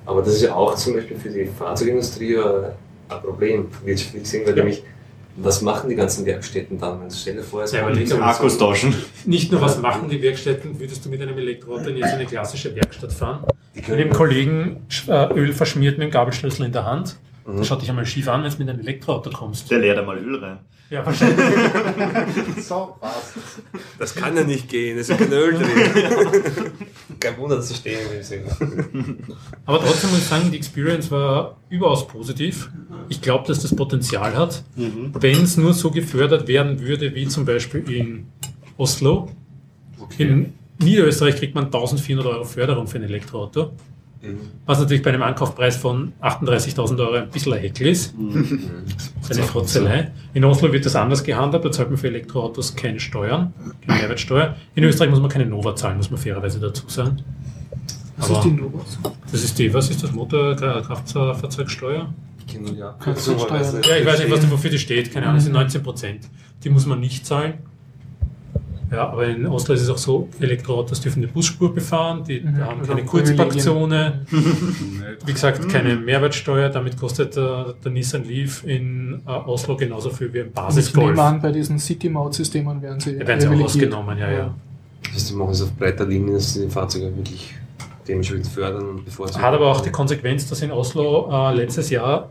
Aber 0.06 0.22
das 0.22 0.34
ist 0.34 0.42
ja 0.42 0.54
auch 0.54 0.74
zum 0.76 0.94
Beispiel 0.94 1.16
für 1.18 1.28
die 1.28 1.44
Fahrzeugindustrie 1.44 2.34
äh, 2.34 2.70
ein 3.10 3.20
Problem, 3.22 3.66
wirtschaftlich 3.84 4.22
gesehen, 4.22 4.42
weil 4.46 4.56
Ja. 4.56 4.64
nämlich, 4.64 4.82
was 5.40 5.62
machen 5.62 5.88
die 5.90 5.96
ganzen 5.96 6.24
Werkstätten 6.26 6.78
dann? 6.78 7.00
Wenn 7.00 7.10
stell 7.10 7.34
dir 7.36 7.42
vor, 7.42 7.62
es 7.62 7.72
Ja, 7.72 7.82
aber 7.82 7.92
die 7.92 8.06
so- 8.06 8.18
Akkus 8.18 8.58
tauschen. 8.58 8.94
Nicht 9.24 9.50
nur 9.52 9.60
was 9.60 9.80
machen 9.80 10.08
die 10.08 10.20
Werkstätten, 10.22 10.78
würdest 10.78 11.04
du 11.04 11.08
mit 11.08 11.20
einem 11.22 11.36
Elektroauto 11.38 11.90
in 11.90 11.96
jetzt 11.98 12.14
eine 12.14 12.26
klassische 12.26 12.74
Werkstatt 12.74 13.12
fahren? 13.12 13.44
Mit 13.74 13.88
dem 13.88 14.10
Kollegen 14.10 14.86
äh, 15.06 15.32
Öl 15.34 15.52
verschmiert 15.52 15.98
mit 15.98 16.08
dem 16.08 16.10
Gabelschlüssel 16.10 16.66
in 16.66 16.72
der 16.72 16.84
Hand. 16.84 17.16
Mhm. 17.46 17.64
Schau 17.64 17.76
dich 17.76 17.88
einmal 17.88 18.04
schief 18.06 18.28
an, 18.28 18.42
wenn 18.42 18.50
du 18.50 18.58
mit 18.58 18.68
einem 18.68 18.80
Elektroauto 18.80 19.30
kommst. 19.30 19.70
Der 19.70 19.78
leert 19.78 19.98
einmal 19.98 20.18
Öl 20.18 20.36
rein. 20.36 20.58
Ja, 20.90 21.04
wahrscheinlich. 21.04 21.44
so, 22.64 22.96
was? 23.00 23.34
Das 23.98 24.14
kann 24.14 24.36
ja 24.36 24.44
nicht 24.44 24.68
gehen, 24.68 24.96
es 24.96 25.10
ist 25.10 25.18
kein 25.18 25.32
Öl 25.32 25.54
drin. 25.54 25.68
Kein 27.20 27.36
Wunder, 27.36 27.56
dass 27.56 27.68
sie 27.68 27.74
stehen 27.74 27.98
will. 28.10 28.44
Aber 29.66 29.80
trotzdem 29.80 30.10
muss 30.10 30.20
ich 30.20 30.24
sagen, 30.26 30.50
die 30.52 30.56
Experience 30.56 31.10
war 31.10 31.56
überaus 31.68 32.06
positiv. 32.06 32.70
Ich 33.08 33.20
glaube, 33.20 33.44
dass 33.48 33.60
das 33.60 33.74
Potenzial 33.74 34.36
hat. 34.36 34.62
Wenn 34.76 35.42
es 35.42 35.56
nur 35.56 35.74
so 35.74 35.90
gefördert 35.90 36.46
werden 36.46 36.80
würde, 36.80 37.14
wie 37.16 37.26
zum 37.26 37.44
Beispiel 37.44 37.90
in 37.90 38.28
Oslo. 38.76 39.30
In 40.16 40.52
Niederösterreich 40.78 41.36
kriegt 41.36 41.56
man 41.56 41.64
1400 41.64 42.26
Euro 42.26 42.44
Förderung 42.44 42.86
für 42.86 42.98
ein 42.98 43.04
Elektroauto. 43.04 43.72
Was 44.66 44.80
natürlich 44.80 45.02
bei 45.02 45.10
einem 45.10 45.22
Ankaufpreis 45.22 45.76
von 45.76 46.12
38.000 46.22 46.98
Euro 46.98 47.14
ein 47.14 47.30
bisschen 47.30 47.52
ein 47.52 47.60
Heckel 47.60 47.86
ist. 47.86 48.14
Das 49.20 49.30
ist 49.30 49.38
eine 49.38 49.46
Frotzelei. 49.46 50.10
In 50.34 50.44
Oslo 50.44 50.72
wird 50.72 50.84
das 50.86 50.96
anders 50.96 51.22
gehandhabt, 51.22 51.64
da 51.64 51.70
zahlt 51.70 51.88
man 51.90 51.98
für 51.98 52.08
Elektroautos 52.08 52.74
keine 52.74 52.98
Steuern, 53.00 53.52
keine 53.86 54.00
Mehrwertsteuer. 54.00 54.56
In 54.74 54.84
Österreich 54.84 55.10
muss 55.10 55.20
man 55.20 55.30
keine 55.30 55.46
Nova 55.46 55.74
zahlen, 55.76 55.96
muss 55.98 56.10
man 56.10 56.18
fairerweise 56.18 56.58
dazu 56.58 56.88
sagen. 56.88 57.22
Was 58.16 58.30
Aber- 58.30 58.38
ist 58.40 58.44
die 58.44 58.50
Novos? 58.50 58.98
Das 59.30 59.44
ist 59.44 59.58
die, 59.58 59.72
was 59.72 59.88
ist 59.90 60.02
das? 60.02 60.10
Motor, 60.12 60.54
Gra- 60.54 60.82
Kraftfahrzeugsteuer? 60.82 62.12
Ich 62.40 62.46
kenne 62.54 62.64
nur 62.64 62.72
die 62.74 62.80
Kraftfahrzeugsteuer. 62.80 63.60
Abkürzung, 63.60 63.82
Ja, 63.90 63.96
ich 63.98 64.06
weiß 64.06 64.18
nicht, 64.20 64.30
was 64.32 64.40
die, 64.40 64.50
wofür 64.50 64.70
die 64.70 64.78
steht. 64.78 65.12
Keine 65.12 65.26
Ahnung, 65.26 65.36
das 65.36 65.44
sind 65.44 65.52
19 65.52 65.82
Prozent. 65.82 66.20
Die 66.64 66.70
muss 66.70 66.86
man 66.86 66.98
nicht 66.98 67.24
zahlen. 67.24 67.54
Ja, 68.90 69.08
aber 69.10 69.26
in 69.26 69.46
Oslo 69.46 69.74
ist 69.74 69.82
es 69.82 69.90
auch 69.90 69.98
so, 69.98 70.28
Elektroautos 70.40 71.00
dürfen 71.00 71.22
eine 71.22 71.30
Busspur 71.32 71.74
befahren, 71.74 72.24
die 72.24 72.40
Mhm. 72.40 72.56
haben 72.58 72.82
keine. 72.86 73.04
Kurzparkzone, 73.04 74.26
wie 75.26 75.32
gesagt, 75.32 75.68
keine 75.68 75.96
Mehrwertsteuer, 75.96 76.68
damit 76.70 76.96
kostet 76.96 77.36
der, 77.36 77.74
der 77.84 77.92
Nissan 77.92 78.24
Leaf 78.24 78.64
in 78.64 79.20
äh, 79.26 79.30
Oslo 79.30 79.76
genauso 79.76 80.10
viel 80.10 80.32
wie 80.32 80.40
ein 80.40 80.46
Ich 80.48 80.52
Basisgolf. 80.54 81.06
nehme 81.10 81.22
an, 81.22 81.40
bei 81.42 81.52
diesen 81.52 81.78
City-Maut-Systemen 81.78 82.80
werden 82.80 83.00
sie 83.00 83.18
werden 83.18 83.40
sie 83.40 83.48
auch 83.48 83.64
ausgenommen, 83.64 84.16
ja, 84.18 84.30
ja. 84.30 84.54
Das 85.04 85.14
heißt, 85.14 85.30
die 85.30 85.34
machen 85.34 85.50
es 85.50 85.62
auf 85.62 85.72
breiter 85.74 86.06
Linie, 86.06 86.34
dass 86.34 86.54
sie 86.54 86.64
die 86.66 86.70
Fahrzeuge 86.70 87.14
wirklich 87.16 87.54
dementsprechend 88.06 88.46
fördern 88.46 88.88
und 88.88 89.04
bevorzugen. 89.04 89.42
Hat 89.44 89.54
aber 89.54 89.66
auch 89.70 89.80
die 89.80 89.90
Konsequenz, 89.90 90.48
dass 90.48 90.62
in 90.62 90.70
Oslo 90.72 91.28
äh, 91.30 91.54
letztes 91.54 91.90
Jahr 91.90 92.30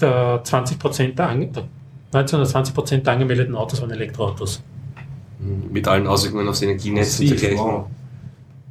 der 0.00 0.42
20% 0.44 1.14
der, 1.14 1.28
ange 1.28 1.46
der 1.48 1.64
19 2.12 2.40
oder 2.40 2.48
20% 2.48 2.98
der 2.98 3.12
angemeldeten 3.12 3.54
Autos 3.54 3.80
waren 3.80 3.90
Elektroautos. 3.90 4.62
Mit 5.70 5.88
allen 5.88 6.06
Auswirkungen 6.06 6.48
aufs 6.48 6.62
Energienetz 6.62 7.18
und 7.20 7.30
dergleichen. 7.30 7.58
wow. 7.58 7.86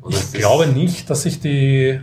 Ich 0.03 0.34
glaube 0.34 0.68
nicht, 0.68 1.10
dass 1.10 1.23
sich 1.23 1.39
die, 1.39 1.99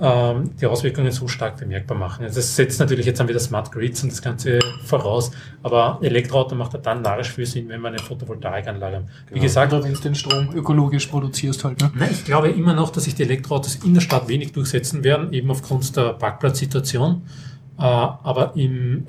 ähm, 0.00 0.50
die 0.58 0.66
Auswirkungen 0.66 1.10
so 1.10 1.28
stark 1.28 1.58
bemerkbar 1.58 1.98
machen. 1.98 2.24
Also 2.24 2.36
Das 2.36 2.56
setzt 2.56 2.80
natürlich 2.80 3.04
jetzt 3.04 3.20
dann 3.20 3.28
wieder 3.28 3.40
Smart 3.40 3.70
Grids 3.70 4.02
und 4.02 4.10
das 4.10 4.22
Ganze 4.22 4.58
voraus, 4.86 5.30
aber 5.62 5.98
Elektroauto 6.00 6.54
macht 6.54 6.72
ja 6.72 6.78
dann 6.78 7.02
narrisch 7.02 7.30
viel 7.30 7.44
Sinn, 7.44 7.68
wenn 7.68 7.80
wir 7.82 7.88
eine 7.88 7.98
Photovoltaikanlage 7.98 8.96
haben. 8.96 9.06
Wie 9.28 9.34
Genau. 9.34 9.42
gesagt, 9.42 9.72
Oder 9.74 9.84
wenn 9.84 9.92
du 9.92 10.00
den 10.00 10.14
Strom 10.14 10.48
ökologisch 10.54 11.06
produzierst 11.08 11.62
halt. 11.64 11.80
Ne? 11.80 11.90
Nein, 11.94 12.08
ich 12.12 12.24
glaube 12.24 12.48
immer 12.48 12.72
noch, 12.74 12.90
dass 12.90 13.04
sich 13.04 13.14
die 13.14 13.22
Elektroautos 13.24 13.76
in 13.84 13.92
der 13.92 14.00
Stadt 14.00 14.28
wenig 14.28 14.52
durchsetzen 14.52 15.04
werden, 15.04 15.32
eben 15.32 15.50
aufgrund 15.50 15.94
der 15.96 16.14
Parkplatzsituation. 16.14 17.22
Äh, 17.78 17.82
aber 17.82 18.52
im 18.56 19.04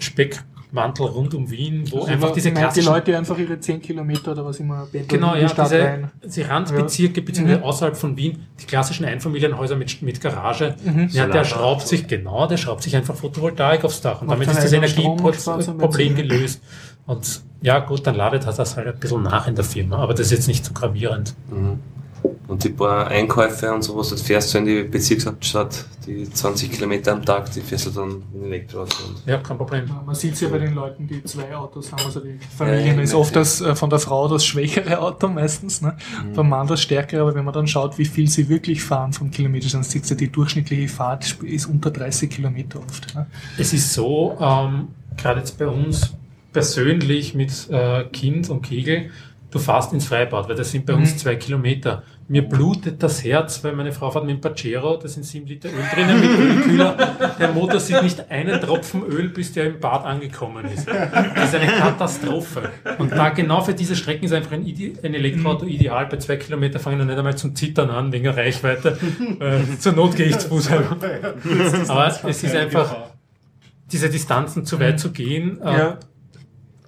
Speckmantel 0.74 1.06
rund 1.06 1.34
um 1.36 1.50
Wien, 1.52 1.86
wo 1.91 2.04
einfach 2.04 2.32
diese 2.32 2.50
meine, 2.50 2.56
die 2.56 2.62
klassischen... 2.62 2.91
Leute 2.94 3.18
einfach 3.18 3.38
ihre 3.38 3.60
10 3.60 3.82
Kilometer 3.82 4.32
oder 4.32 4.45
was 4.45 4.60
immer 4.60 4.86
betteln 4.91 5.08
Genau, 5.08 5.36
ja, 5.36 5.41
die 5.44 5.50
Stadt 5.50 5.68
diese, 5.72 5.84
rein. 5.84 6.12
diese 6.26 6.50
Randbezirke, 6.50 7.22
beziehungsweise 7.22 7.60
Mhm. 7.60 7.66
außerhalb 7.66 7.95
von 7.98 8.18
Wien, 8.18 8.40
die 8.60 8.66
klassischen 8.66 9.06
Einfamilienhäuser 9.06 9.76
mit, 9.76 10.02
mit 10.02 10.20
Garage, 10.20 10.76
Mhm. 10.84 11.10
ja, 11.12 11.28
der 11.28 11.44
schraubt 11.44 11.88
sich, 11.88 12.08
genau, 12.08 12.48
der 12.48 12.58
schraubt 12.58 12.82
sich 12.84 12.95
einfach 12.95 13.16
Photovoltaik 13.16 13.84
aufs 13.86 14.02
Dach 14.02 14.22
und 14.22 14.28
Macht 14.28 14.38
damit 14.41 14.50
ist 14.50 14.64
das 14.64 14.74
am 14.74 14.78
Energieproblem 14.78 16.16
gelöst. 16.16 16.62
Und 17.06 17.41
ja, 17.62 17.80
gut, 17.80 18.08
dann 18.08 18.16
ladet 18.16 18.45
er 18.45 18.54
das 18.54 18.76
halt 18.76 18.88
ein 18.88 19.00
bisschen 19.00 19.24
nach 19.24 19.48
in 19.48 19.56
der 19.56 19.64
Firma, 19.66 19.98
aber 19.98 20.14
das 20.14 20.28
ist 20.28 20.32
jetzt 20.32 20.48
nicht 20.48 20.66
so 20.66 20.74
gravierend. 20.74 21.36
Mhm. 21.52 21.80
Und 22.45 22.61
die 22.64 22.70
paar 22.70 23.07
Einkäufe 23.07 23.74
und 23.74 23.84
sowas, 23.84 24.10
das 24.10 24.22
fährst 24.22 24.53
du 24.53 24.57
in 24.57 24.65
die 24.65 24.84
Bezirkshauptstadt, 24.84 25.86
die 26.06 26.30
20 26.30 26.72
Kilometer 26.74 27.14
am 27.14 27.24
Tag, 27.24 27.49
die 27.53 27.61
fährst 27.61 27.86
du 27.86 27.91
dann 27.91 28.22
dem 28.34 28.44
Elektroauto. 28.44 28.95
Und 29.07 29.26
Ja, 29.26 29.38
kein 29.38 29.57
Problem. 29.57 29.86
Ja, 29.88 30.03
Man 30.06 30.14
sieht 30.14 30.34
es 30.34 30.41
ja 30.41 30.49
bei 30.49 30.57
den 30.60 30.74
Leuten, 30.76 31.07
die 31.07 31.24
zwei 31.24 31.56
Autos 31.56 31.91
haben. 31.94 32.03
Also 32.06 32.20
die 32.20 32.38
Familien 32.57 32.86
Ja, 32.88 32.94
ja, 32.95 33.02
ist 33.02 33.14
ja. 33.14 33.18
oft 33.18 33.34
das, 33.36 33.61
äh, 33.61 33.76
von 33.76 33.90
der 33.90 33.99
Frau 33.99 34.28
das 34.28 34.45
schwächere 34.45 34.99
Auto 34.99 35.30
meistens, 35.30 35.82
ne? 35.82 35.95
Mhm. 36.26 36.34
beim 36.34 36.49
Mann 36.49 36.68
das 36.68 36.82
stärkere. 36.82 37.22
Aber 37.22 37.34
wenn 37.34 37.45
man 37.45 37.53
dann 37.53 37.65
schaut, 37.68 37.98
wie 37.98 38.06
viel 38.06 38.28
sie 38.28 38.49
wirklich 38.49 38.84
fahren 38.84 39.14
von 39.14 39.32
Kilometern, 39.32 39.70
dann 39.72 39.84
sieht 39.84 40.06
sie, 40.06 40.18
die 40.18 40.30
durchschnittliche 40.30 40.90
Fahrt 40.90 41.38
ist 41.44 41.65
unter 41.68 41.91
30 41.91 42.30
Kilometer 42.30 42.80
oft. 42.80 43.15
Ne? 43.15 43.26
Es 43.57 43.72
ist 43.72 43.94
so, 43.94 44.38
ähm, 44.41 44.90
gerade 45.15 45.40
jetzt 45.40 45.57
bei 45.57 45.68
uns 45.68 46.14
persönlich 46.52 47.34
mit 47.36 47.70
äh, 47.70 48.03
Kind 48.11 48.49
und 48.49 48.61
Kegel, 48.61 49.10
du 49.52 49.60
fährst 49.60 49.94
ins 49.94 50.06
Freibad, 50.07 50.48
weil 50.49 50.56
das 50.56 50.72
sind 50.72 50.86
bei 50.86 50.94
uns 50.94 51.14
Mhm. 51.14 51.18
zwei 51.18 51.36
Kilometer. 51.36 52.03
Mir 52.28 52.48
blutet 52.48 53.04
das 53.04 53.24
Herz, 53.24 53.64
weil 53.64 53.74
meine 53.74 53.91
Frau 53.91 54.10
fährt 54.10 54.26
mit 54.26 54.38
dem 54.38 54.41
Pajero, 54.41 54.98
da 54.98 55.08
sind 55.08 55.24
sieben 55.24 55.45
Liter 55.45 55.70
Öl 55.70 55.84
drinnen 55.94 56.22
mit 56.22 56.30
Ölkühler. 56.40 56.95
Der 57.38 57.52
Motor 57.52 57.80
sieht 57.80 58.02
nicht 58.02 58.32
einen 58.32 58.62
Tropfen 58.62 59.04
Öl, 59.04 59.30
bis 59.30 59.52
der 59.52 59.66
im 59.66 59.80
Bad 59.80 60.06
angekommen 60.06 60.66
ist. 60.66 60.88
Das 60.88 61.50
ist 61.50 61.56
eine 61.56 61.72
Katastrophe. 61.72 62.72
Und 62.98 63.12
da 63.12 63.30
genau 63.30 63.62
für 63.62 63.74
diese 63.74 63.95
Strecken 63.95 64.26
ist 64.26 64.34
einfach 64.34 64.54
ein, 64.54 64.66
Ide 64.66 65.00
ein 65.04 65.14
Elektroauto 65.14 65.66
ideal. 65.66 66.06
Bei 66.08 66.18
zwei 66.18 66.38
Kilometer 66.38 66.80
fangen 66.80 67.00
wir 67.00 67.06
nicht 67.06 67.18
einmal 67.18 67.36
zum 67.36 67.56
Zittern 67.56 67.90
an, 67.90 68.12
wegen 68.12 68.24
der 68.24 68.38
Reichweite. 68.38 68.98
Äh, 69.40 69.78
zur 69.80 69.94
Not 69.94 70.16
gehe 70.16 70.28
ich 70.28 70.38
zu 70.40 70.48
Fuß. 70.50 70.70
Aber 71.88 72.08
es 72.08 72.44
ist 72.44 72.56
einfach, 72.56 72.95
diese 73.91 74.10
Distanzen 74.10 74.66
zu 74.66 74.80
weit 74.80 75.00
zu 75.00 75.12
gehen. 75.12 75.60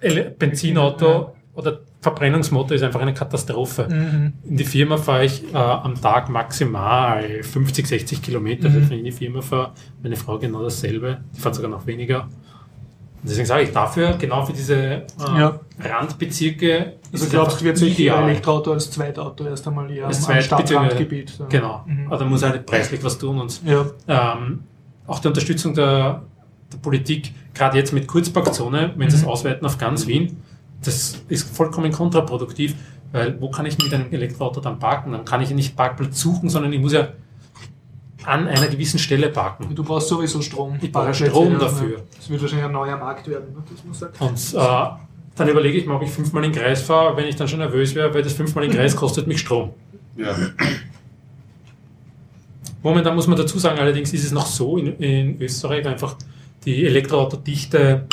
Äh, 0.00 0.30
Benzinauto 0.38 1.34
oder 1.54 1.80
Verbrennungsmotor 2.06 2.76
ist 2.76 2.82
einfach 2.84 3.00
eine 3.00 3.14
Katastrophe. 3.14 3.88
Mhm. 3.90 4.32
In 4.48 4.56
die 4.56 4.64
Firma 4.64 4.96
fahre 4.96 5.24
ich 5.24 5.42
äh, 5.52 5.56
am 5.56 6.00
Tag 6.00 6.28
maximal 6.28 7.42
50, 7.42 7.84
60 7.86 8.22
Kilometer, 8.22 8.68
Mhm. 8.68 8.74
wenn 8.74 8.82
ich 8.92 8.98
in 8.98 9.04
die 9.06 9.12
Firma 9.12 9.40
fahre. 9.42 9.72
Meine 10.04 10.14
Frau 10.14 10.38
genau 10.38 10.62
dasselbe. 10.62 11.18
Die 11.34 11.40
fährt 11.40 11.56
sogar 11.56 11.68
noch 11.70 11.84
weniger. 11.86 12.22
Und 12.22 13.30
deswegen 13.30 13.46
sage 13.46 13.64
ich 13.64 13.72
dafür, 13.72 14.12
genau 14.20 14.44
für 14.46 14.52
diese 14.52 14.76
äh, 14.76 15.04
Ja. 15.36 15.58
Randbezirke 15.80 16.92
Also 17.12 17.26
glaubst 17.28 17.60
du, 17.60 17.64
wird 17.64 17.76
sich 17.78 17.98
ideal. 17.98 18.22
Elektroauto 18.28 18.72
als 18.72 18.88
Zweitauto 18.90 19.44
erst 19.44 19.66
einmal 19.66 19.90
eher 19.90 20.06
Als 20.06 20.28
am, 20.28 20.40
Stadtrandgebiet? 20.40 21.40
Genau. 21.48 21.82
Mhm. 21.86 22.12
Also 22.12 22.22
da 22.24 22.30
muss 22.30 22.42
halt 22.44 22.64
preislich 22.66 23.02
was 23.02 23.18
tun 23.18 23.40
und 23.40 23.60
Ja. 23.64 23.84
ähm, 24.06 24.60
auch 25.08 25.18
die 25.18 25.26
Unterstützung 25.26 25.74
der, 25.74 26.22
der 26.72 26.78
Politik, 26.78 27.32
gerade 27.52 27.76
jetzt 27.78 27.92
mit 27.92 28.06
Kurzparkzone, 28.06 28.92
wenn 28.96 29.10
sie 29.10 29.16
es 29.16 29.22
Mhm. 29.22 29.28
ausweiten 29.28 29.66
auf 29.66 29.76
ganz 29.78 30.06
Wien, 30.06 30.36
das 30.86 31.20
ist 31.28 31.56
vollkommen 31.56 31.92
kontraproduktiv, 31.92 32.74
weil 33.12 33.40
wo 33.40 33.50
kann 33.50 33.66
ich 33.66 33.78
mit 33.78 33.92
einem 33.92 34.12
Elektroauto 34.12 34.60
dann 34.60 34.78
parken? 34.78 35.12
Dann 35.12 35.24
kann 35.24 35.40
ich 35.40 35.50
nicht 35.50 35.76
Parkplatz 35.76 36.20
suchen, 36.20 36.48
sondern 36.48 36.72
ich 36.72 36.80
muss 36.80 36.92
ja 36.92 37.08
an 38.24 38.48
einer 38.48 38.66
gewissen 38.66 38.98
Stelle 38.98 39.28
parken. 39.28 39.74
Du 39.74 39.84
brauchst 39.84 40.08
sowieso 40.08 40.42
Strom. 40.42 40.78
Ich 40.80 40.90
brauche 40.90 41.14
Strom 41.14 41.52
ja. 41.52 41.58
dafür. 41.58 42.02
Das 42.16 42.28
wird 42.28 42.42
wahrscheinlich 42.42 42.66
ein 42.66 42.72
neuer 42.72 42.96
Markt 42.96 43.28
werden, 43.28 43.54
ne, 43.54 43.62
dass 43.70 43.84
man 43.84 43.94
sagt. 43.94 44.20
Und 44.20 44.60
äh, 44.60 45.06
dann 45.36 45.48
überlege 45.48 45.78
ich 45.78 45.86
mir, 45.86 45.94
ob 45.94 46.02
ich 46.02 46.10
fünfmal 46.10 46.44
in 46.44 46.52
den 46.52 46.60
Kreis 46.60 46.82
fahre, 46.82 47.16
wenn 47.16 47.26
ich 47.26 47.36
dann 47.36 47.46
schon 47.46 47.60
nervös 47.60 47.94
wäre, 47.94 48.12
weil 48.12 48.22
das 48.22 48.32
fünfmal 48.32 48.64
in 48.64 48.70
den 48.70 48.78
Kreis 48.78 48.96
kostet 48.96 49.26
mich 49.26 49.40
Strom. 49.40 49.70
Ja. 50.16 50.34
Momentan 52.82 53.14
muss 53.14 53.26
man 53.26 53.36
dazu 53.36 53.58
sagen, 53.58 53.78
allerdings 53.78 54.12
ist 54.12 54.24
es 54.24 54.32
noch 54.32 54.46
so 54.46 54.78
in, 54.78 54.96
in 54.98 55.40
Österreich, 55.40 55.86
einfach 55.86 56.16
die 56.64 56.86
Elektroautodichte 56.86 58.06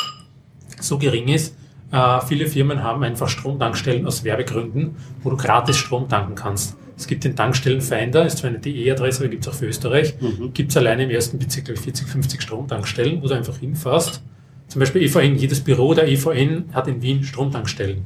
so 0.80 0.98
gering 0.98 1.28
ist. 1.28 1.56
Äh, 1.92 2.20
viele 2.26 2.46
Firmen 2.46 2.82
haben 2.82 3.02
einfach 3.04 3.28
Stromtankstellen 3.28 4.06
aus 4.06 4.24
Werbegründen, 4.24 4.96
wo 5.22 5.30
du 5.30 5.36
gratis 5.36 5.76
Strom 5.76 6.08
tanken 6.08 6.34
kannst. 6.34 6.76
Es 6.96 7.06
gibt 7.06 7.24
den 7.24 7.34
Tankstellenfinder, 7.34 8.24
ist 8.24 8.38
zwar 8.38 8.50
eine 8.50 8.60
DE-Adresse, 8.60 9.20
aber 9.20 9.28
gibt 9.28 9.44
es 9.46 9.52
auch 9.52 9.56
für 9.56 9.66
Österreich. 9.66 10.14
Mhm. 10.20 10.52
Gibt 10.54 10.70
es 10.70 10.76
alleine 10.76 11.04
im 11.04 11.10
ersten 11.10 11.38
Bezirk 11.38 11.64
glaub 11.66 11.76
ich, 11.76 11.82
40, 11.82 12.06
50 12.06 12.42
Stromtankstellen, 12.42 13.20
wo 13.22 13.26
du 13.26 13.34
einfach 13.34 13.58
hinfährst. 13.58 14.22
Zum 14.68 14.80
Beispiel 14.80 15.02
EVN, 15.02 15.36
jedes 15.36 15.60
Büro 15.60 15.92
der 15.94 16.08
EVN 16.08 16.66
hat 16.72 16.86
in 16.88 17.02
Wien 17.02 17.22
Stromtankstellen. 17.24 18.04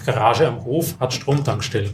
Die 0.00 0.04
Garage 0.06 0.46
am 0.46 0.64
Hof 0.64 0.98
hat 1.00 1.12
Stromtankstellen. 1.12 1.90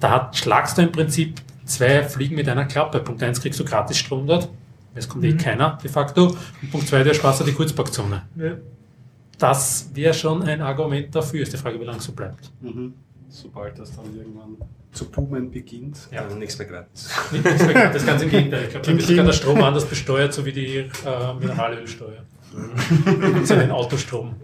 Da 0.00 0.10
hat, 0.10 0.36
schlagst 0.36 0.78
du 0.78 0.82
im 0.82 0.92
Prinzip 0.92 1.40
zwei 1.64 2.02
Fliegen 2.02 2.34
mit 2.36 2.48
einer 2.48 2.64
Klappe. 2.64 2.98
Punkt 3.00 3.22
eins 3.22 3.40
kriegst 3.40 3.60
du 3.60 3.64
gratis 3.64 3.98
Strom 3.98 4.26
dort. 4.26 4.48
Es 4.94 5.08
kommt 5.08 5.24
eh 5.24 5.32
Mhm. 5.32 5.38
keiner 5.38 5.78
de 5.82 5.90
facto. 5.90 6.36
Und 6.62 6.70
Punkt 6.70 6.88
zwei, 6.88 7.02
der 7.04 7.14
sparst 7.14 7.40
du 7.40 7.44
die 7.44 7.52
Kurzparkzone. 7.52 8.22
Ja. 8.36 8.52
Das 9.42 9.90
wäre 9.92 10.14
schon 10.14 10.44
ein 10.44 10.60
Argument 10.60 11.12
dafür. 11.12 11.42
Ist 11.42 11.52
die 11.52 11.56
Frage, 11.56 11.80
wie 11.80 11.84
lange 11.84 12.00
so 12.00 12.12
bleibt. 12.12 12.52
Mhm. 12.60 12.94
Sobald 13.28 13.76
das 13.76 13.96
dann 13.96 14.04
irgendwann 14.16 14.56
zu 14.92 15.10
boomen 15.10 15.50
beginnt. 15.50 15.98
Ja. 16.12 16.28
ja. 16.28 16.34
nichts 16.36 16.56
mehr 16.58 16.68
gratis. 16.68 17.10
Nicht 17.32 17.44
nichts 17.44 17.64
mehr 17.64 17.74
gratis, 17.74 18.06
ganz 18.06 18.22
im 18.22 18.30
Gegenteil. 18.30 18.64
Ich 18.64 18.70
glaube, 18.70 18.86
dann 18.86 18.96
wird 18.96 19.08
sogar 19.08 19.24
der 19.24 19.32
Strom 19.32 19.60
anders 19.62 19.84
besteuert, 19.86 20.32
so 20.32 20.44
wie 20.44 20.52
die 20.52 20.76
äh, 20.76 20.88
Mineralölsteuer. 21.40 22.22
Und 22.54 23.48
so 23.48 23.56
den 23.56 23.72
Autostrom. 23.72 24.36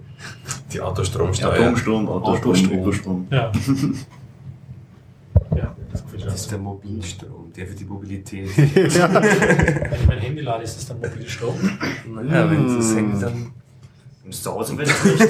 Die 0.73 0.81
Autostromsteuer. 0.81 1.53
Atomstrom, 1.53 2.09
Autostrom, 2.09 2.51
Autostrom. 2.53 2.81
Ökostrom. 2.81 3.29
Ja. 3.31 3.53
ja, 5.57 5.77
Das 6.25 6.41
ist 6.41 6.51
der 6.51 6.59
Mobilstrom, 6.59 7.53
der 7.55 7.69
für 7.69 7.75
die 7.77 7.85
Mobilität. 7.85 8.49
Wenn 8.57 8.87
ich 8.87 10.07
mein 10.09 10.19
Handy 10.19 10.41
lade, 10.41 10.65
ist 10.65 10.77
das 10.77 10.87
dann 10.89 10.99
Mobilstrom. 10.99 11.55
Naja, 12.21 12.51
wenn 12.51 12.77
das 12.77 12.97
Handy 12.97 13.21
dann. 13.21 13.53
Zu 14.31 14.53
Hause 14.53 14.77
vielleicht 14.77 15.05
nicht. 15.05 15.19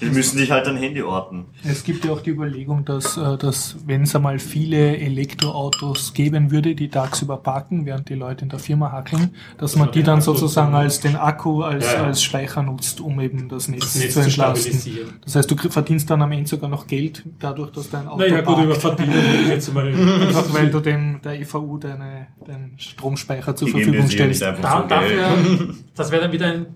Die 0.00 0.06
müssen 0.06 0.38
dich 0.38 0.50
halt 0.50 0.66
an 0.66 0.78
Handy 0.78 1.02
orten. 1.02 1.44
Es 1.62 1.84
gibt 1.84 2.06
ja 2.06 2.12
auch 2.12 2.22
die 2.22 2.30
Überlegung, 2.30 2.86
dass, 2.86 3.18
äh, 3.18 3.36
dass 3.36 3.76
wenn 3.84 4.04
es 4.04 4.16
einmal 4.16 4.38
viele 4.38 4.96
Elektroautos 4.96 6.14
geben 6.14 6.50
würde, 6.50 6.74
die 6.74 6.88
tagsüber 6.88 7.36
parken, 7.36 7.84
während 7.84 8.08
die 8.08 8.14
Leute 8.14 8.44
in 8.44 8.48
der 8.48 8.60
Firma 8.60 8.90
hackeln, 8.92 9.34
dass 9.58 9.76
man 9.76 9.90
die 9.92 10.02
dann 10.02 10.22
sozusagen 10.22 10.74
als 10.74 11.00
den 11.00 11.16
Akku 11.16 11.62
als, 11.62 11.84
Ja, 11.84 11.98
ja. 11.98 12.04
als 12.04 12.22
Speicher 12.22 12.62
nutzt, 12.62 13.02
um 13.02 13.20
eben 13.20 13.50
das 13.50 13.68
Netz, 13.68 13.80
Das 13.80 13.94
Netz 13.96 14.14
zu 14.14 14.20
zu 14.20 14.26
entlasten. 14.26 14.72
stabilisieren. 14.72 15.12
Das 15.22 15.36
heißt, 15.36 15.50
du 15.50 15.56
verdienst 15.68 16.08
dann 16.08 16.22
am 16.22 16.32
Ende 16.32 16.48
sogar 16.48 16.70
noch 16.70 16.86
Geld 16.86 17.22
dadurch, 17.38 17.70
dass 17.72 17.90
dein 17.90 18.08
Auto 18.08 18.20
Naja, 18.20 18.40
gut, 18.40 18.64
über. 18.64 18.74
Verdienen 18.74 19.12
jetzt 19.50 19.74
mal. 19.74 19.86
Einfach 20.26 20.54
weil 20.54 20.70
du 20.70 20.80
dem, 20.80 21.20
der 21.22 21.38
EVU 21.38 21.76
deine, 21.76 22.28
deinen 22.46 22.72
Stromspeicher 22.78 23.54
zur 23.54 23.66
Die 23.66 23.72
Verfügung 23.72 24.08
stellst. 24.08 24.40
Da, 24.40 24.52
dafür, 24.88 25.74
das 25.94 26.10
wäre 26.10 26.22
dann 26.22 26.32
wieder 26.32 26.46
ein 26.46 26.66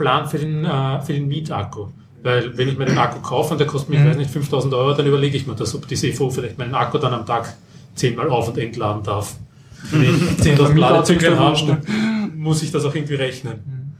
Plan 0.00 0.26
für 0.28 0.38
den, 0.38 0.64
äh, 0.64 1.00
für 1.02 1.12
den 1.12 1.28
Mietakku. 1.28 1.88
Weil 2.22 2.56
wenn 2.56 2.68
ich 2.68 2.76
mir 2.78 2.86
den 2.86 2.98
Akku 2.98 3.20
kaufe 3.20 3.52
und 3.54 3.58
der 3.58 3.66
kostet 3.66 3.90
mich, 3.90 3.98
Mhm. 4.00 4.06
weiß 4.08 4.16
nicht, 4.16 4.30
5000 4.30 4.72
Euro, 4.74 4.94
dann 4.94 5.06
überlege 5.06 5.36
ich 5.36 5.46
mir 5.46 5.54
das, 5.54 5.74
ob 5.74 5.86
die 5.88 5.94
CFO 5.96 6.30
vielleicht 6.30 6.58
meinen 6.58 6.74
Akku 6.74 6.98
dann 6.98 7.14
am 7.14 7.24
Tag 7.26 7.54
zehnmal 7.94 8.28
auf- 8.30 8.48
und 8.48 8.58
entladen 8.58 9.02
darf. 9.02 9.36
Wenn 9.90 10.02
ich 10.02 10.10
10.000 10.42 10.76
Ladezyklen 10.78 11.38
habe, 11.38 11.58
dann 11.66 12.38
muss 12.38 12.62
ich 12.62 12.70
das 12.70 12.84
auch 12.84 12.94
irgendwie 12.94 13.14
rechnen. 13.14 13.94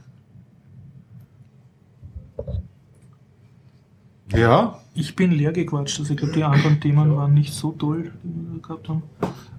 Ja, 4.35 4.77
Ich 4.93 5.15
bin 5.15 5.31
leer 5.31 5.51
gequatscht, 5.53 5.99
also 5.99 6.11
ich 6.13 6.17
glaube, 6.19 6.33
die 6.33 6.43
anderen 6.43 6.79
Themen 6.79 7.15
waren 7.15 7.33
nicht 7.33 7.53
so 7.53 7.71
toll, 7.71 8.11
die 8.23 8.53
wir 8.53 8.61
gehabt 8.61 8.87
haben. 8.89 9.03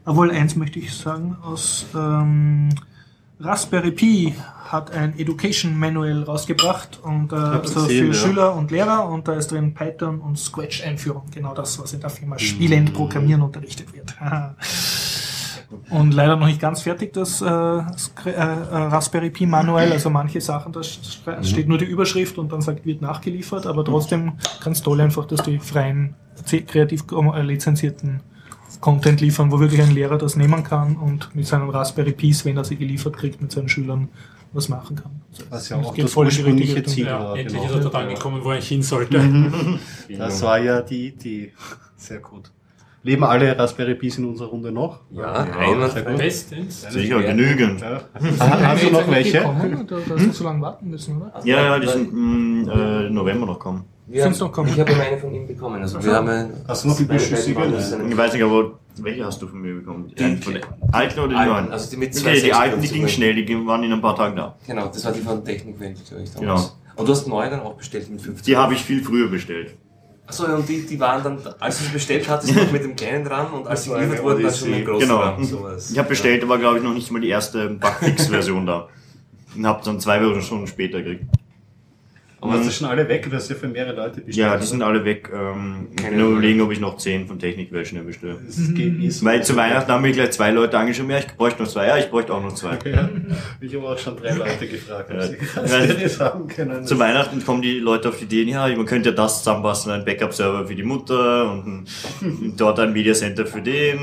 Obwohl, 0.05 0.31
eins 0.31 0.56
möchte 0.56 0.78
ich 0.78 0.93
sagen, 0.94 1.36
aus 1.43 1.86
ähm, 1.94 2.69
Raspberry 3.43 3.90
Pi 3.90 4.35
hat 4.69 4.93
ein 4.93 5.19
Education 5.19 5.78
Manual 5.78 6.23
rausgebracht 6.23 7.01
und 7.02 7.32
äh, 7.32 7.36
also 7.36 7.82
gesehen, 7.82 8.12
für 8.12 8.12
ja. 8.12 8.14
Schüler 8.14 8.55
und 8.55 8.70
Lehrer 8.70 9.09
und 9.09 9.28
da 9.28 9.35
ist 9.35 9.51
drin 9.51 9.74
Python 9.74 10.20
und 10.20 10.39
Scratch 10.39 10.82
Einführung, 10.85 11.24
genau 11.31 11.52
das, 11.55 11.78
was 11.81 11.93
in 11.93 12.01
der 12.01 12.10
Firma 12.10 12.39
Spielend 12.39 12.94
Programmieren 12.94 13.43
unterrichtet 13.43 13.93
wird. 13.94 14.14
Und 15.89 16.12
leider 16.12 16.36
noch 16.36 16.47
nicht 16.47 16.60
ganz 16.60 16.82
fertig, 16.82 17.14
das 17.14 17.40
äh, 17.40 17.47
äh, 17.47 17.81
äh, 18.27 18.43
Raspberry 18.43 19.31
Pi 19.31 19.47
Manual. 19.47 19.90
Also 19.90 20.10
manche 20.10 20.39
Sachen, 20.40 20.70
da 20.73 20.81
st- 20.81 21.44
steht 21.44 21.66
nur 21.66 21.78
die 21.78 21.86
Überschrift 21.86 22.36
und 22.36 22.52
dann 22.52 22.60
sagt, 22.60 22.85
wird 22.85 23.01
nachgeliefert, 23.01 23.66
aber 23.66 23.82
trotzdem 23.82 24.32
ganz 24.62 24.82
toll 24.82 25.01
einfach, 25.01 25.24
dass 25.24 25.43
die 25.43 25.59
freien, 25.59 26.14
kreativ 26.66 27.05
äh, 27.10 27.40
lizenzierten 27.43 28.20
Content 28.83 29.21
liefern, 29.23 29.51
wo 29.51 29.61
wirklich 29.61 29.81
ein 29.81 29.93
Lehrer 29.95 30.19
das 30.19 30.37
nehmen 30.37 30.63
kann 30.65 30.97
und 30.97 31.35
mit 31.35 31.47
seinen 31.47 31.71
Raspberry 31.71 32.13
Pis, 32.13 32.45
wenn 32.45 32.57
er 32.59 32.65
sie 32.65 32.77
geliefert 32.77 33.17
kriegt, 33.17 33.41
mit 33.41 33.51
seinen 33.53 33.69
Schülern 33.71 34.09
was 34.53 34.69
machen 34.69 34.97
kann. 34.97 35.23
Also 35.31 35.45
Was 35.51 35.69
ja 35.71 35.79
das 35.79 35.87
auch 35.87 35.97
das 35.97 36.17
ursprüngliche. 36.17 36.83
Ziel 36.83 37.07
Ja, 37.07 37.21
war. 37.21 37.37
endlich 37.39 37.55
genau. 37.63 37.65
ist 37.65 37.77
er 37.77 37.81
dort 37.85 37.95
angekommen, 37.95 38.41
wo 38.45 38.49
er 38.51 38.55
eigentlich 38.57 38.69
hin 38.69 38.83
sollte. 38.83 39.19
Das 40.19 40.43
war 40.43 40.59
ja 40.59 40.83
die 40.83 41.07
Idee. 41.09 41.53
Sehr 41.97 42.19
gut. 42.19 42.51
Leben 43.05 43.25
alle 43.25 43.59
Raspberry 43.59 43.95
Pis 43.95 44.19
in 44.19 44.27
unserer 44.27 44.49
Runde 44.49 44.71
noch? 44.71 45.01
Ja, 45.11 45.45
sehr 45.45 45.59
einwandfrei. 45.59 46.03
gut. 46.03 46.19
Bestens. 46.19 46.83
Sicher, 46.83 47.23
genügend. 47.23 47.81
Ja. 47.81 48.03
Hast 48.39 48.85
du 48.85 48.91
noch 48.91 49.09
welche? 49.11 49.39
Gekommen? 49.39 49.87
Da, 49.89 49.97
da 50.09 50.15
hast 50.17 50.27
du 50.27 50.33
so 50.33 50.45
lange 50.45 50.61
warten 50.61 50.91
müssen, 50.91 51.17
oder? 51.23 51.33
Ja, 51.45 51.63
ja, 51.63 51.79
die 51.79 51.89
sind 51.89 52.13
im 52.13 52.69
äh, 52.69 53.11
November 53.11 53.47
noch 53.47 53.59
kommen. 53.59 53.85
Wir 54.07 54.24
Sind's 54.24 54.41
haben, 54.41 54.66
ich 54.69 54.81
habe 54.81 54.93
immer 54.93 55.03
eine 55.03 55.16
von 55.19 55.33
ihm 55.33 55.47
bekommen. 55.47 55.81
Also 55.81 56.03
wir 56.03 56.12
haben 56.15 56.51
Hast 56.66 56.85
du 56.85 56.89
noch 56.89 56.97
die 56.97 57.07
das 57.07 57.33
eine- 57.93 58.09
Ich 58.11 58.16
weiß 58.16 58.33
nicht, 58.35 58.43
aber 58.43 58.73
welche 58.97 59.24
hast 59.24 59.41
du 59.41 59.47
von 59.47 59.61
mir 59.61 59.74
bekommen? 59.74 60.12
Die- 60.19 60.23
Einen 60.23 60.43
von 60.43 60.55
den 60.55 60.62
alten 60.91 61.19
oder 61.20 61.29
die 61.29 61.35
Alten, 61.37 61.51
neuen? 61.53 61.70
also 61.73 61.91
die 61.91 61.97
mit 61.97 62.09
okay, 62.11 62.16
die 62.19 62.51
256 62.51 62.55
alten, 62.55 62.81
die 62.83 62.89
gingen 62.89 63.09
schnell, 63.09 63.45
die 63.45 63.66
waren 63.66 63.83
in 63.85 63.93
ein 63.93 64.01
paar 64.03 64.16
Tagen 64.16 64.37
da. 64.37 64.57
Genau, 64.66 64.89
das 64.89 65.05
war 65.05 65.12
die 65.12 65.20
von 65.20 65.45
Technikwelt, 65.45 66.05
glaube 66.07 66.24
ich. 66.24 66.35
Genau. 66.35 66.47
damals. 66.57 66.77
Und 66.97 67.09
du 67.09 67.12
hast 67.12 67.27
neue 67.27 67.49
dann 67.49 67.61
auch 67.61 67.74
bestellt 67.74 68.11
mit 68.11 68.20
50. 68.20 68.45
Die 68.45 68.57
habe 68.57 68.74
ich 68.74 68.83
viel 68.85 69.03
früher 69.03 69.29
bestellt. 69.29 69.74
Achso, 70.27 70.45
und 70.45 70.69
die, 70.69 70.85
die 70.85 71.01
waren 71.01 71.23
dann, 71.23 71.39
als 71.59 71.79
du 71.79 71.85
sie 71.85 71.91
bestellt 71.93 72.29
hattest, 72.29 72.55
noch 72.55 72.70
mit 72.70 72.83
dem 72.85 72.95
kleinen 72.97 73.24
dran 73.24 73.51
und 73.53 73.66
als 73.66 73.85
sie 73.85 73.91
geliefert 73.91 74.23
wurden, 74.23 74.43
dann 74.43 74.55
schon 74.55 74.70
mit 74.70 74.79
dem 74.81 74.85
großen 74.87 75.09
Genau. 75.09 75.20
dran. 75.23 75.45
Sowas. 75.45 75.91
Ich 75.91 75.99
habe 75.99 76.09
bestellt, 76.09 76.43
da 76.43 76.49
war 76.49 76.59
glaube 76.59 76.79
ich 76.79 76.85
noch 76.85 76.93
nicht 76.95 77.11
mal 77.11 77.20
die 77.20 77.29
erste 77.29 77.70
Bugfix-Version 77.70 78.66
da. 78.66 78.89
Und 79.57 79.66
habe 79.66 79.81
dann 79.85 80.01
zwei 80.01 80.41
Stunden 80.41 80.66
später 80.66 81.03
gekriegt. 81.03 81.24
Aber 82.43 82.52
hast 82.59 82.66
du 82.66 82.73
schon 82.73 82.89
alle 82.89 83.09
weg? 83.09 83.24
Du 83.31 83.36
hast 83.36 83.48
ja 83.48 83.55
für 83.55 83.69
mehrere 83.69 83.94
Leute 83.94 84.20
bestellt. 84.20 84.36
Ja, 84.36 84.56
die 84.56 84.66
sind 84.66 84.82
alle 84.82 85.05
weg. 85.05 85.31
Ähm, 85.32 85.89
ich 85.97 86.02
kann 86.02 86.16
nur 86.19 86.32
überlegen, 86.32 86.60
ob 86.60 86.73
ich 86.73 86.81
noch 86.81 86.97
zehn 86.97 87.27
von 87.28 87.39
Technikwelt 87.39 87.86
schnell 87.86 88.02
bestelle. 88.02 88.36
Das 88.44 88.56
geht 88.74 89.01
eh 89.01 89.09
so. 89.10 89.24
Weil 89.24 89.44
zu 89.44 89.55
Weihnachten 89.55 89.90
haben 89.93 90.02
mir 90.02 90.10
gleich 90.10 90.32
zwei 90.32 90.51
Leute 90.51 90.77
angeschrieben, 90.77 91.12
ja, 91.12 91.19
ich 91.19 91.28
bräuchte 91.28 91.62
noch 91.62 91.69
zwei. 91.70 91.86
Ja, 91.86 91.97
ich 91.98 92.10
bräuchte 92.10 92.35
auch 92.35 92.43
noch 92.43 92.52
zwei. 92.55 92.77
Ja. 92.85 93.09
Ich 93.60 93.74
habe 93.77 93.89
auch 93.89 93.97
schon 93.97 94.16
drei 94.16 94.35
Leute 94.35 94.66
gefragt, 94.66 95.10
ob 95.10 95.16
Ja. 95.19 95.27
sie 95.28 95.36
Raspberry 95.55 96.09
haben 96.19 96.48
können. 96.48 96.85
Zu 96.85 96.98
Weihnachten 96.98 97.44
kommen 97.44 97.62
die 97.62 97.78
Leute 97.78 98.09
auf 98.09 98.19
die 98.19 98.24
Ideen, 98.24 98.48
ja, 98.48 98.66
man 98.77 98.86
könnte 98.86 99.10
ja 99.10 99.14
das 99.14 99.39
zusammenbasteln, 99.39 100.01
ein 100.01 100.05
Backup-Server 100.05 100.66
für 100.66 100.74
die 100.74 100.82
Mutter 100.82 101.52
und 101.52 101.86
dort 102.56 102.81
ein 102.81 102.93
Media 102.93 103.14
Center 103.14 103.47
für 103.47 103.62
den. 103.62 104.01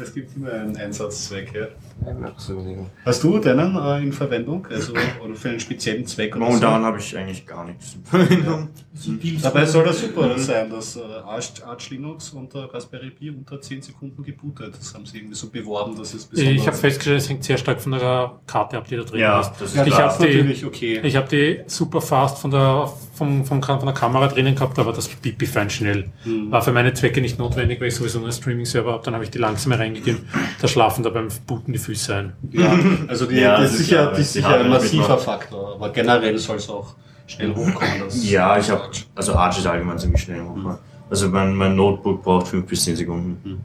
Es 0.00 0.12
gibt 0.14 0.36
immer 0.36 0.52
einen 0.52 0.76
Einsatzzweck. 0.76 1.52
Ja. 1.54 1.66
Ja, 2.06 2.32
so. 2.36 2.86
Hast 3.04 3.24
du 3.24 3.38
deinen 3.38 3.76
äh, 3.76 4.02
in 4.02 4.12
Verwendung? 4.12 4.66
Also, 4.70 4.92
oder 5.22 5.34
für 5.34 5.50
einen 5.50 5.60
speziellen 5.60 6.06
Zweck 6.06 6.36
oder 6.36 6.44
Momentan 6.46 6.82
habe 6.84 6.98
ich 6.98 7.16
eigentlich 7.16 7.44
gar 7.46 7.64
nichts 7.64 7.94
in 7.94 8.04
Verbindung. 8.04 8.68
so? 8.94 9.12
Dabei 9.42 9.66
soll 9.66 9.84
das 9.84 10.00
super 10.00 10.38
sein, 10.38 10.70
dass 10.70 10.96
äh, 10.96 11.00
Arch, 11.00 11.52
Arch 11.66 11.90
Linux 11.90 12.30
unter 12.30 12.72
Raspberry 12.72 13.10
Pi 13.10 13.30
unter 13.30 13.60
10 13.60 13.82
Sekunden 13.82 14.22
gebootet. 14.22 14.74
Das 14.78 14.94
haben 14.94 15.06
sie 15.06 15.18
irgendwie 15.18 15.34
so 15.34 15.48
beworben, 15.50 15.96
dass 15.98 16.14
es 16.14 16.24
besonders 16.24 16.54
Ich 16.54 16.66
habe 16.66 16.76
festgestellt, 16.76 17.18
es 17.18 17.28
hängt 17.28 17.44
sehr 17.44 17.58
stark 17.58 17.80
von 17.80 17.92
der 17.92 18.38
Karte 18.46 18.78
ab, 18.78 18.86
die 18.88 18.96
da 18.96 19.02
drin 19.02 19.20
Ja, 19.20 19.40
ist. 19.40 19.52
das 19.58 19.70
ist 19.70 19.76
ja, 19.76 19.84
ich 19.84 19.90
das 19.94 19.98
habe 20.00 20.26
ist 20.26 20.32
die, 20.32 20.38
natürlich 20.38 20.64
okay. 20.64 21.00
ich 21.02 21.16
hab 21.16 21.28
die 21.28 21.60
super 21.66 22.00
fast 22.00 22.38
von 22.38 22.50
der, 22.50 22.90
vom, 23.14 23.44
vom, 23.44 23.62
von 23.62 23.80
der 23.84 23.94
Kamera 23.94 24.28
drinnen 24.28 24.54
gehabt, 24.54 24.78
aber 24.78 24.92
das 24.92 25.08
pipi 25.08 25.46
fein 25.46 25.68
schnell. 25.68 26.10
Hm. 26.22 26.50
War 26.50 26.62
für 26.62 26.72
meine 26.72 26.94
Zwecke 26.94 27.20
nicht 27.20 27.38
notwendig, 27.38 27.80
weil 27.80 27.88
ich 27.88 27.94
sowieso 27.96 28.20
einen 28.20 28.32
Streaming-Server 28.32 28.92
habe. 28.92 29.04
Dann 29.04 29.14
habe 29.14 29.24
ich 29.24 29.30
die 29.30 29.38
langsame 29.38 29.78
reingegeben. 29.78 30.20
Da 30.60 30.68
schlafen 30.68 31.02
da 31.02 31.10
beim 31.10 31.28
Booten 31.46 31.72
die 31.72 31.78
Füße 31.88 32.14
ein. 32.14 32.32
Ja, 32.50 32.78
also 33.08 33.24
die, 33.24 33.36
Ja, 33.36 33.52
das 33.52 33.70
das 33.72 33.80
ist 33.80 33.86
sicher, 33.86 34.10
das 34.10 34.18
ist 34.18 34.34
die 34.34 34.38
sicher 34.40 34.60
ein 34.60 34.68
massiver. 34.68 35.16
Faktor. 35.18 35.72
Aber 35.76 35.90
generell 35.90 36.36
soll 36.36 36.56
es 36.56 36.68
auch 36.68 36.94
schnell 37.26 37.54
hochkommen. 37.54 38.02
Ja, 38.22 38.58
ich 38.58 38.68
habe, 38.70 38.90
also 39.14 39.34
Arch 39.34 39.58
ist 39.58 39.66
allgemein 39.66 39.98
ziemlich 39.98 40.20
schnell 40.20 40.42
machbar. 40.42 40.80
Also 41.08 41.30
mein, 41.30 41.54
mein 41.54 41.74
Notebook 41.74 42.22
braucht 42.22 42.48
5 42.48 42.66
bis 42.66 42.84
10 42.84 42.96
Sekunden. 42.96 43.64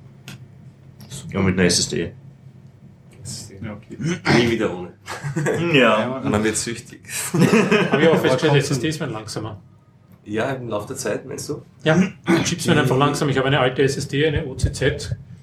Ja, 1.33 1.41
mit 1.41 1.59
einer 1.59 1.65
SSD. 1.67 2.13
Ja, 3.61 3.73
okay. 3.73 3.97
Nie 4.37 4.51
wieder 4.51 4.73
ohne. 4.73 4.93
Ja. 5.73 6.21
Man 6.23 6.43
wird 6.45 6.55
süchtig. 6.55 7.01
Habe 7.91 8.01
ich 8.01 8.07
auch 8.07 8.19
festgestellt, 8.19 8.55
SSDs 8.55 9.01
werden 9.01 9.11
langsamer. 9.11 9.59
Ja, 10.23 10.51
im 10.51 10.69
Laufe 10.69 10.87
der 10.87 10.95
Zeit, 10.95 11.25
meinst 11.25 11.49
du? 11.49 11.61
Ja, 11.83 11.97
die 11.97 12.43
Chips 12.43 12.67
werden 12.67 12.79
einfach 12.79 12.97
langsam. 13.05 13.27
Ich 13.27 13.37
habe 13.37 13.47
eine 13.47 13.59
alte 13.59 13.83
SSD, 13.83 14.25
eine 14.27 14.45
OCZ, 14.45 14.79
die 14.79 14.87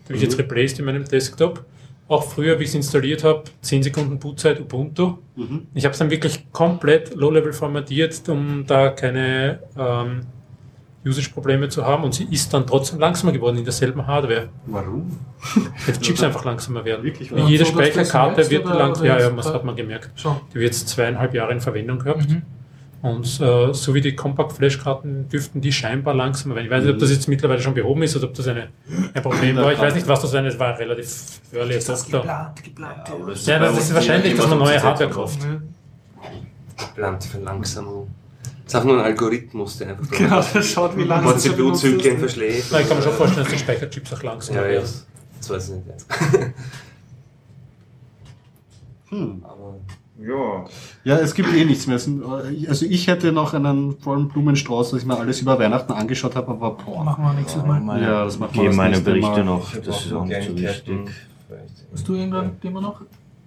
habe 0.07 0.17
ich 0.17 0.23
jetzt 0.23 0.39
replaced 0.39 0.79
in 0.79 0.87
meinem 0.87 1.05
Desktop. 1.05 1.67
Auch 2.11 2.25
früher, 2.25 2.59
wie 2.59 2.65
ich 2.65 2.71
es 2.71 2.75
installiert 2.75 3.23
habe, 3.23 3.45
10 3.61 3.85
Sekunden 3.85 4.19
Bootzeit 4.19 4.61
Ubuntu. 4.61 5.19
Mhm. 5.37 5.69
Ich 5.75 5.85
habe 5.85 5.93
es 5.93 5.99
dann 6.01 6.11
wirklich 6.11 6.51
komplett 6.51 7.15
low-level 7.15 7.53
formatiert, 7.53 8.21
um 8.29 8.65
da 8.67 8.89
keine 8.89 9.61
ähm, 9.79 10.23
Usage-Probleme 11.07 11.69
zu 11.69 11.87
haben. 11.87 12.03
Und 12.03 12.13
sie 12.13 12.25
ist 12.25 12.53
dann 12.53 12.67
trotzdem 12.67 12.99
langsamer 12.99 13.31
geworden 13.31 13.59
in 13.59 13.65
derselben 13.65 14.09
Hardware. 14.09 14.49
Warum? 14.67 15.21
Weil 15.87 15.95
die 15.95 16.01
Chips 16.01 16.25
einfach 16.25 16.45
langsamer 16.45 16.85
werden. 16.85 17.05
Wirklich? 17.05 17.33
Wie 17.33 17.43
jede 17.43 17.65
Speicherkarte 17.65 18.51
wird 18.51 18.67
oder 18.67 18.93
Ja, 19.05 19.21
ja, 19.21 19.31
das 19.31 19.55
hat 19.55 19.65
man 19.65 19.77
gemerkt. 19.77 20.11
Schon. 20.17 20.35
Die 20.53 20.55
wird 20.57 20.73
jetzt 20.73 20.89
zweieinhalb 20.89 21.33
Jahre 21.33 21.53
in 21.53 21.61
Verwendung 21.61 22.01
gehabt. 22.01 22.29
Mhm. 22.29 22.43
Und 23.03 23.41
äh, 23.41 23.73
so 23.73 23.95
wie 23.95 24.03
die 24.03 24.15
Compact-Flash-Karten 24.15 25.27
dürften 25.31 25.63
die 25.63 25.73
scheinbar 25.73 26.13
langsamer 26.13 26.55
werden. 26.55 26.67
Ich 26.67 26.71
weiß 26.71 26.85
nicht, 26.85 26.93
ob 26.93 26.99
das 26.99 27.11
jetzt 27.11 27.29
mittlerweile 27.29 27.61
schon 27.63 27.73
behoben 27.73 28.03
ist 28.03 28.15
oder 28.15 28.27
ob 28.27 28.35
das 28.35 28.47
eine, 28.47 28.69
ein 29.15 29.23
Problem 29.23 29.57
war. 29.57 29.73
Ich 29.73 29.79
weiß 29.79 29.95
nicht, 29.95 30.07
was 30.07 30.21
das 30.21 30.35
war. 30.35 30.45
Es 30.45 30.59
war 30.59 30.79
relativ 30.79 31.41
early 31.55 31.75
Das 31.75 31.89
Adopter. 31.89 32.19
geplant, 32.19 32.63
geplant. 32.63 33.47
Ja, 33.47 33.59
das 33.59 33.79
ist 33.79 33.95
wahrscheinlich, 33.95 34.35
dass 34.37 34.47
man 34.49 34.59
neue 34.59 34.83
Hardware 34.83 35.09
kauft. 35.09 35.39
Geplante 36.77 37.29
Verlangsamung. 37.29 38.09
Das 38.65 38.75
ist 38.75 38.81
auch 38.81 38.85
nur 38.85 38.99
ein 38.99 39.05
Algorithmus, 39.05 39.79
der 39.79 39.89
einfach 39.89 40.09
Genau, 40.11 40.43
das 40.53 40.67
schaut, 40.67 40.97
wie 40.97 41.05
lange 41.05 41.33
das 41.33 41.43
CPU-Zyklen 41.43 42.19
verschläft. 42.19 42.69
Na, 42.71 42.81
ich 42.81 42.87
kann 42.89 42.99
mir 42.99 43.03
schon 43.03 43.13
vorstellen, 43.15 43.45
dass 43.45 43.53
die 43.53 43.59
Speicherchips 43.59 44.13
auch 44.13 44.23
langsamer 44.23 44.61
Ja, 44.61 44.67
ja. 44.67 44.73
werden. 44.75 44.91
Das 45.39 45.51
weiß 45.51 45.71
ich 45.71 45.75
nicht. 45.87 46.55
Hm. 49.09 49.43
Ja. 50.21 50.65
Ja, 51.05 51.17
es 51.19 51.35
gibt 51.35 51.53
eh 51.55 51.65
nichts 51.65 51.87
mehr. 51.87 51.97
Es 51.97 52.07
äh, 52.07 52.69
Also 52.69 52.85
ich 52.87 53.07
hätte 53.07 53.33
noch 53.33 53.55
einen 53.55 53.99
vollen 54.01 54.29
Blumenstrauß, 54.29 54.91
dass 54.91 55.01
ich 55.01 55.07
mir 55.07 55.19
alles 55.19 55.41
über 55.41 55.59
Weihnachten 55.59 55.93
angeschaut 55.93 56.37
habe, 56.37 56.49
aber 56.51 56.73
boah. 56.73 57.05
Machen 57.05 57.25
wir 57.25 57.33
nächstes 57.33 57.65
Mal. 57.65 58.03
Ja, 58.03 58.25
das 58.25 58.39
macht 58.39 58.55
man 58.55 58.59
Okay, 58.61 58.69
das 58.69 58.77
meine 58.77 59.01
Berichte 59.01 59.29
Mal. 59.31 59.45
noch. 59.45 59.73
Das 59.75 60.05
ist 60.05 60.13
auch 60.13 60.25
nicht 60.25 60.43
so 60.47 60.57
wichtig. 60.57 61.11
Hast 61.93 62.07
du 62.07 62.15
irgendein 62.15 62.61
Thema 62.61 62.81
noch? 62.81 63.01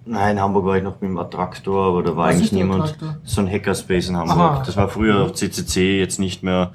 Nein, 0.06 0.36
in 0.36 0.42
Hamburg 0.44 0.66
war 0.66 0.76
ich 0.78 0.84
noch 0.84 1.00
mit 1.00 1.10
dem 1.12 1.18
Attraktor, 1.18 1.88
aber 1.88 2.04
da 2.04 2.16
war 2.18 2.28
Was 2.28 2.36
eigentlich 2.36 2.52
niemand. 2.52 2.84
Attraktor? 2.84 3.18
So 3.24 3.42
ein 3.42 3.50
Hackerspace 3.50 4.10
in 4.10 4.18
Hamburg. 4.18 4.38
Aha. 4.38 4.64
Das 4.66 4.76
war 4.76 4.90
früher 4.90 5.22
auf 5.22 5.34
CCC, 5.34 5.98
jetzt 6.00 6.20
nicht 6.20 6.44
mehr. 6.44 6.74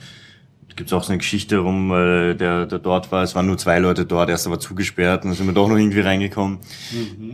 Da 0.69 0.75
gibt's 0.77 0.95
auch 0.95 1.03
so 1.03 1.11
eine 1.11 1.19
Geschichte 1.19 1.59
rum, 1.59 1.91
weil 1.91 2.37
der, 2.37 2.65
der 2.65 2.79
dort 2.79 3.13
war. 3.13 3.23
Es 3.23 3.35
waren 3.35 3.47
nur 3.47 3.59
zwei 3.59 3.81
Leute 3.81 4.07
dort, 4.07 4.31
erst 4.31 4.47
aber 4.47 4.59
zugesperrt 4.59 5.25
und 5.25 5.31
dann 5.31 5.37
sind 5.37 5.47
wir 5.47 5.53
doch 5.53 5.69
noch 5.69 5.77
irgendwie 5.77 6.01
reingekommen. 6.01 6.59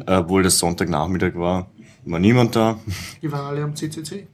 Äh, 0.06 0.16
Obwohl 0.16 0.42
das 0.42 0.58
Sonntagnachmittag 0.58 1.36
war. 1.36 1.68
War 2.06 2.18
niemand 2.18 2.54
da. 2.54 2.78
Die 3.22 3.30
waren 3.32 3.46
alle 3.46 3.62
am 3.62 3.74
CCC. 3.74 4.26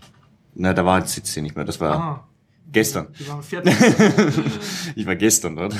Nein, 0.54 0.74
da 0.74 0.84
war 0.84 1.04
CCC 1.04 1.42
nicht 1.42 1.56
mehr. 1.56 1.64
Das 1.64 1.80
war 1.80 1.92
Aha, 1.92 2.28
gestern. 2.72 3.08
die 3.18 3.28
waren 3.28 3.42
fertig. 3.42 3.74
Ich 4.96 5.06
war 5.06 5.16
gestern 5.16 5.56
dort. 5.56 5.74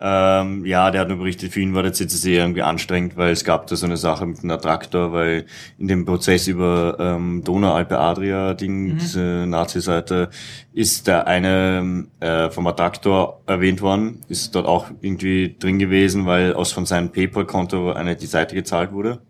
Ähm, 0.00 0.64
ja, 0.64 0.92
der 0.92 1.00
hat 1.00 1.08
nur 1.08 1.18
berichtet, 1.18 1.52
für 1.52 1.60
ihn 1.60 1.74
war 1.74 1.82
der 1.82 1.92
CCC 1.92 2.36
irgendwie 2.36 2.62
anstrengend, 2.62 3.16
weil 3.16 3.32
es 3.32 3.42
gab 3.42 3.66
da 3.66 3.74
so 3.74 3.84
eine 3.84 3.96
Sache 3.96 4.26
mit 4.26 4.42
dem 4.42 4.50
Attraktor, 4.50 5.12
weil 5.12 5.46
in 5.76 5.88
dem 5.88 6.04
Prozess 6.04 6.46
über 6.46 6.96
ähm, 7.00 7.42
Donau-Alpe-Adria-Ding, 7.42 8.96
diese 8.96 9.44
Nazi-Seite, 9.48 10.30
ist 10.72 11.08
der 11.08 11.26
eine 11.26 12.06
äh, 12.20 12.48
vom 12.50 12.68
Attraktor 12.68 13.42
erwähnt 13.46 13.82
worden, 13.82 14.20
ist 14.28 14.54
dort 14.54 14.66
auch 14.66 14.86
irgendwie 15.00 15.56
drin 15.58 15.80
gewesen, 15.80 16.26
weil 16.26 16.54
aus 16.54 16.70
von 16.70 16.86
seinem 16.86 17.10
PayPal-Konto 17.10 17.92
eine 17.92 18.14
die 18.14 18.26
Seite 18.26 18.54
gezahlt 18.54 18.92
wurde. 18.92 19.20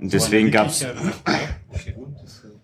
Und 0.00 0.12
deswegen 0.12 0.50
gab's 0.50 0.84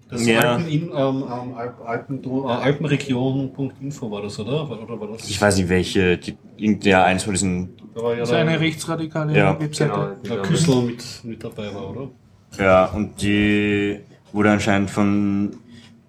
Das 0.08 0.26
Ja. 0.26 0.40
Alpen 0.52 0.68
in, 0.68 0.82
ähm, 0.82 0.90
ähm, 0.94 1.54
Alp, 1.56 1.80
Alpen, 1.84 2.22
äh, 2.22 2.46
Alpenregion.info 2.48 4.10
war 4.10 4.22
das, 4.22 4.38
oder? 4.38 4.70
Oder 4.70 5.00
war 5.00 5.08
das? 5.08 5.28
ich 5.28 5.40
weiß 5.40 5.56
nicht 5.56 5.68
welche, 5.68 6.18
die, 6.18 6.36
irgendeiner 6.56 7.04
eins 7.04 7.24
von 7.24 7.32
diesen, 7.32 7.70
Da 7.94 8.02
war 8.02 8.12
ja 8.12 8.20
Das 8.20 8.28
ist 8.28 8.32
der, 8.32 8.40
eine 8.42 8.60
rechtsradikale 8.60 9.36
Ja, 9.36 9.58
Webseite. 9.58 10.16
der 10.28 10.42
Küssel 10.42 10.82
mit, 10.82 11.04
mit 11.24 11.42
dabei 11.42 11.74
war, 11.74 11.90
oder? 11.90 12.10
ja, 12.58 12.84
und 12.86 13.20
die 13.22 13.98
wurde 14.32 14.50
anscheinend 14.52 14.90
von 14.90 15.56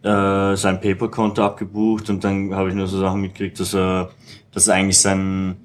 äh, 0.03 0.55
sein 0.55 0.79
PayPal-Konto 0.81 1.43
abgebucht 1.43 2.09
und 2.11 2.23
dann 2.23 2.53
habe 2.53 2.69
ich 2.69 2.75
nur 2.75 2.87
so 2.87 2.99
Sachen 2.99 3.21
mitgekriegt, 3.21 3.59
dass 3.59 3.73
er, 3.73 4.11
dass 4.51 4.69
eigentlich 4.69 4.99
sein 4.99 5.55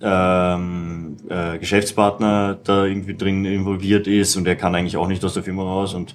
ähm, 0.00 1.16
äh, 1.28 1.58
Geschäftspartner 1.58 2.58
da 2.62 2.84
irgendwie 2.84 3.14
drin 3.16 3.44
involviert 3.44 4.06
ist 4.06 4.36
und 4.36 4.46
er 4.46 4.56
kann 4.56 4.74
eigentlich 4.74 4.96
auch 4.96 5.08
nicht 5.08 5.24
aus 5.24 5.34
der 5.34 5.42
Firma 5.42 5.62
raus 5.62 5.94
und 5.94 6.14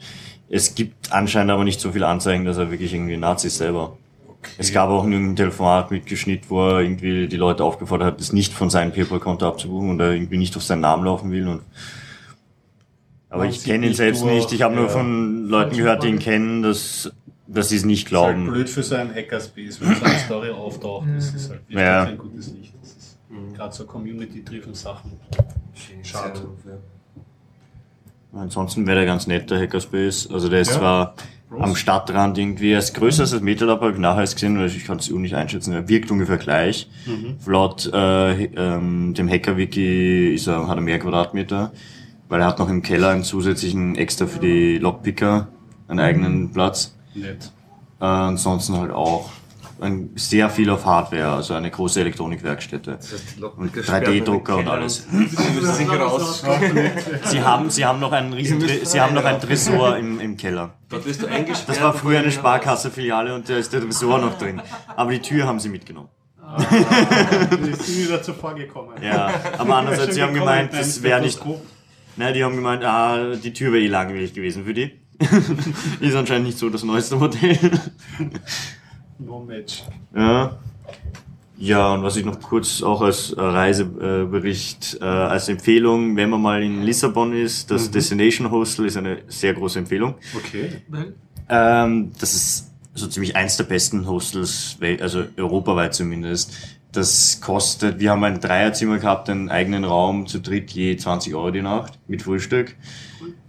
es 0.50 0.76
gibt 0.76 1.12
anscheinend 1.12 1.52
aber 1.52 1.64
nicht 1.64 1.80
so 1.80 1.92
viele 1.92 2.08
Anzeigen, 2.08 2.46
dass 2.46 2.58
er 2.58 2.70
wirklich 2.72 2.94
irgendwie 2.94 3.18
Nazi 3.18 3.48
ist 3.48 3.58
selber. 3.58 3.98
Es 4.58 4.72
gab 4.74 4.90
auch 4.90 5.04
ein 5.06 5.36
Telefonat 5.36 5.90
mitgeschnitten, 5.90 6.50
wo 6.50 6.68
er 6.68 6.82
irgendwie 6.82 7.28
die 7.28 7.38
Leute 7.38 7.64
aufgefordert 7.64 8.08
hat, 8.08 8.20
das 8.20 8.34
nicht 8.34 8.54
von 8.54 8.70
seinem 8.70 8.92
PayPal-Konto 8.92 9.48
abzubuchen 9.48 9.90
und 9.90 10.00
er 10.00 10.12
irgendwie 10.12 10.38
nicht 10.38 10.56
auf 10.58 10.64
seinen 10.64 10.82
Namen 10.82 11.06
laufen 11.06 11.32
will 11.32 11.48
und 11.48 11.62
aber 13.30 13.46
Man 13.46 13.50
ich 13.52 13.64
kenne 13.64 13.88
ihn 13.88 13.94
selbst 13.96 14.24
nicht. 14.24 14.52
Ich 14.52 14.62
habe 14.62 14.76
nur 14.76 14.86
ja. 14.86 14.90
von 14.92 15.48
Leuten 15.48 15.76
gehört, 15.76 16.04
die 16.04 16.10
ihn 16.10 16.20
kennen, 16.20 16.62
dass, 16.62 17.12
dass 17.48 17.70
sie 17.70 17.78
es 17.78 17.84
nicht 17.86 18.06
Ist 18.12 18.14
halt 18.14 18.36
glauben. 18.36 18.52
blöd 18.52 18.70
für 18.70 18.84
so 18.84 18.94
einen 18.94 19.10
Hackerspace, 19.16 19.82
wenn 19.82 19.96
so 19.96 20.06
eine 20.06 20.20
Story 20.20 20.52
auftaucht. 20.52 21.08
Das 21.16 21.34
ist 21.34 21.50
halt 21.50 21.62
wirklich 21.68 21.80
Ja. 21.84 22.06
kein 22.06 22.18
gutes 22.20 22.54
Licht. 22.54 22.74
Gerade 23.64 23.76
so 23.76 23.86
Community-driven 23.86 24.74
Sachen. 24.74 25.14
Schade. 26.04 26.42
Ansonsten 28.34 28.86
wäre 28.86 28.98
der 28.98 29.06
ganz 29.06 29.26
nett, 29.26 29.50
der 29.50 29.62
Hackerspace. 29.62 30.30
Also 30.30 30.50
der 30.50 30.60
ist 30.60 30.72
Ja. 30.72 30.80
zwar 30.80 31.14
Groß. 31.50 31.62
am 31.64 31.76
Stadtrand 31.78 32.38
irgendwie, 32.38 32.74
er 32.74 32.80
ist 32.80 32.94
größer 32.94 33.22
als 33.22 33.32
das 33.32 33.40
Metalab, 33.40 33.80
habe 33.80 33.94
ich 33.94 34.00
nachher 34.00 34.24
gesehen, 34.24 34.60
weil 34.60 34.66
ich 34.68 34.84
kann 34.84 34.98
es 34.98 35.10
nicht 35.10 35.34
einschätzen. 35.34 35.72
Er 35.72 35.88
wirkt 35.88 36.12
ungefähr 36.12 36.36
gleich. 36.40 36.90
Laut 37.46 37.90
äh, 37.94 38.44
ähm, 38.48 39.14
dem 39.14 39.30
Hacker-Wiki 39.30 40.34
ist 40.34 40.48
er, 40.48 40.68
hat 40.68 40.78
er 40.78 40.82
mehr 40.82 41.00
Quadratmeter, 41.00 41.72
weil 42.28 42.42
er 42.42 42.48
hat 42.48 42.60
noch 42.60 42.68
im 42.68 42.82
Keller 42.82 43.12
einen 43.12 43.24
zusätzlichen 43.24 43.96
extra 43.96 44.26
für 44.26 44.40
die 44.40 44.78
Lockpicker 44.78 45.48
einen 45.88 46.02
eigenen 46.02 46.52
Platz. 46.52 46.98
Nett. 47.16 47.54
Äh, 48.02 48.04
ansonsten 48.04 48.76
halt 48.76 48.92
auch 48.92 49.30
ein, 49.84 50.12
sehr 50.16 50.50
viel 50.50 50.70
auf 50.70 50.86
Hardware, 50.86 51.34
also 51.34 51.54
eine 51.54 51.70
große 51.70 52.00
Elektronikwerkstätte. 52.02 52.98
Und 53.58 53.76
3D-Drucker 53.76 54.58
und 54.58 54.68
alles. 54.68 55.08
Sie 55.10 55.16
müssen 55.18 55.74
sich 55.74 55.90
raus. 55.90 56.44
Sie 57.26 57.42
haben, 57.42 57.70
sie 57.70 57.86
haben 57.86 58.00
noch 58.00 58.12
einen 58.12 58.34
riesen, 58.34 58.64
sie 58.84 59.02
haben 59.02 59.14
noch 59.14 59.26
einen 59.26 59.40
Tresor 59.40 59.98
im, 59.98 60.20
im 60.20 60.38
Keller. 60.38 60.74
Dort 60.90 61.06
wirst 61.06 61.22
du 61.22 61.28
eingesperrt. 61.28 61.78
Das 61.78 61.82
war 61.82 61.94
früher 61.94 62.20
eine 62.20 62.32
Sparkasse-Filiale 62.32 63.36
und 63.36 63.50
da 63.50 63.58
ist 63.58 63.74
der 63.74 63.82
Tresor 63.82 64.18
noch 64.20 64.38
drin. 64.38 64.62
Aber 64.96 65.12
die 65.12 65.20
Tür 65.20 65.46
haben 65.46 65.60
sie 65.60 65.70
mitgenommen. 65.70 66.10
Die 66.60 67.74
sind 67.74 68.08
wieder 68.08 68.22
zuvor 68.22 68.54
gekommen. 68.56 69.02
Ja, 69.02 69.34
aber 69.58 69.76
andererseits, 69.76 70.16
sie 70.16 70.22
haben 70.22 70.34
gemeint, 70.34 70.74
das 70.74 71.02
wäre 71.02 71.22
nicht, 71.22 71.40
nein, 72.16 72.34
die 72.34 72.44
haben 72.44 72.56
gemeint, 72.56 72.84
ah, 72.84 73.36
die 73.36 73.54
Tür 73.54 73.74
wäre 73.74 73.84
eh 73.84 73.88
langweilig 73.88 74.34
gewesen 74.34 74.66
für 74.66 74.74
die. 74.74 74.92
ist 76.00 76.16
anscheinend 76.16 76.48
nicht 76.48 76.58
so 76.58 76.70
das 76.70 76.84
neueste 76.84 77.16
Modell. 77.16 77.58
No 79.20 79.40
Match. 79.40 79.84
Ja. 80.16 80.58
Ja, 81.58 81.94
und 81.94 82.04
was 82.04 82.18
ich 82.18 82.26
noch 82.26 82.42
kurz 82.42 82.82
auch 82.82 83.02
als 83.02 83.32
äh, 83.32 83.40
Reisebericht, 83.40 84.98
äh, 85.00 85.06
als 85.06 85.48
Empfehlung, 85.48 86.16
wenn 86.16 86.30
man 86.30 86.42
mal 86.42 86.64
in 86.64 86.82
Lissabon 86.82 87.32
ist, 87.34 87.72
das 87.72 87.90
Destination 87.90 88.52
Hostel 88.52 88.86
ist 88.86 88.98
eine 88.98 89.20
sehr 89.28 89.54
große 89.54 89.80
Empfehlung. 89.80 90.16
Okay. 90.36 90.82
Ähm, 91.48 92.12
das 92.20 92.34
ist 92.34 92.72
so 92.96 93.08
ziemlich 93.08 93.36
eins 93.36 93.56
der 93.58 93.64
besten 93.66 94.08
Hostels, 94.08 94.78
also 95.00 95.24
europaweit 95.38 95.94
zumindest. 95.94 96.54
Das 96.94 97.42
kostet, 97.42 98.00
wir 98.00 98.12
haben 98.12 98.24
ein 98.24 98.40
Dreierzimmer 98.40 99.00
gehabt, 99.00 99.28
einen 99.28 99.50
eigenen 99.50 99.84
Raum, 99.84 100.28
zu 100.28 100.40
dritt 100.40 100.70
je 100.72 100.96
20 100.96 101.34
Euro 101.34 101.50
die 101.50 101.64
Nacht 101.64 101.98
mit 102.08 102.22
Frühstück. 102.22 102.76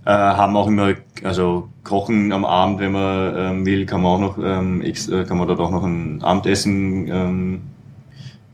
Äh, 0.06 0.10
haben 0.10 0.56
auch 0.56 0.66
immer, 0.66 0.94
also 1.22 1.68
kochen 1.82 2.32
am 2.32 2.46
Abend, 2.46 2.80
wenn 2.80 2.92
man 2.92 3.36
ähm, 3.36 3.66
will, 3.66 3.84
kann 3.84 4.00
man 4.00 4.12
auch 4.12 4.20
noch, 4.20 4.38
ähm, 4.42 4.80
extra, 4.80 5.24
kann 5.24 5.36
man 5.36 5.46
dort 5.46 5.60
auch 5.60 5.70
noch 5.70 5.84
ein 5.84 6.22
Abendessen 6.22 7.06
ähm, 7.08 7.60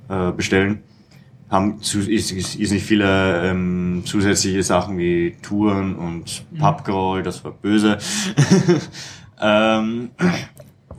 äh, 0.09 0.33
bestellen. 0.33 0.81
Haben 1.49 1.81
zu, 1.83 2.01
ist, 2.01 2.33
ist, 2.33 2.57
ist 2.57 2.73
nicht 2.73 2.85
viele 2.85 3.49
ähm, 3.49 4.03
zusätzliche 4.05 4.65
Sachen 4.65 4.99
wie 4.99 5.37
Touren 5.41 5.95
und 5.95 6.45
Pubcrawl, 6.59 7.23
das 7.23 7.45
war 7.45 7.53
böse. 7.53 7.99
ähm, 9.41 10.11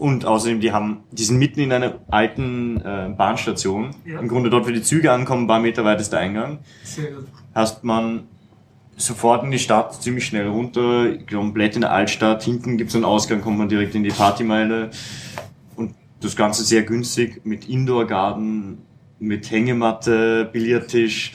und 0.01 0.25
außerdem, 0.25 0.61
die 0.61 0.71
haben, 0.71 1.03
die 1.11 1.23
sind 1.23 1.37
mitten 1.37 1.59
in 1.59 1.71
einer 1.71 1.99
alten 2.07 2.77
äh, 2.77 3.13
Bahnstation. 3.15 3.91
Ja. 4.03 4.19
Im 4.19 4.27
Grunde 4.27 4.49
dort, 4.49 4.67
wo 4.67 4.71
die 4.71 4.81
Züge 4.81 5.11
ankommen, 5.11 5.43
ein 5.43 5.47
paar 5.47 5.59
Meter 5.59 5.85
weit 5.85 6.01
ist 6.01 6.11
der 6.11 6.21
Eingang. 6.21 6.57
Sehr 6.83 7.11
gut. 7.11 7.27
Hast 7.53 7.83
man 7.83 8.23
sofort 8.95 9.43
in 9.43 9.51
die 9.51 9.59
Stadt, 9.59 10.01
ziemlich 10.01 10.25
schnell 10.25 10.47
runter, 10.47 11.15
komplett 11.31 11.75
in 11.75 11.81
der 11.81 11.91
Altstadt. 11.91 12.41
Hinten 12.41 12.77
gibt's 12.77 12.95
einen 12.95 13.05
Ausgang, 13.05 13.41
kommt 13.41 13.59
man 13.59 13.69
direkt 13.69 13.93
in 13.93 14.03
die 14.03 14.09
Partymeile. 14.09 14.89
Und 15.75 15.93
das 16.19 16.35
Ganze 16.35 16.63
sehr 16.63 16.81
günstig 16.81 17.45
mit 17.45 17.69
Indoor-Garden, 17.69 18.79
mit 19.19 19.51
Hängematte, 19.51 20.49
Billardtisch. 20.51 21.33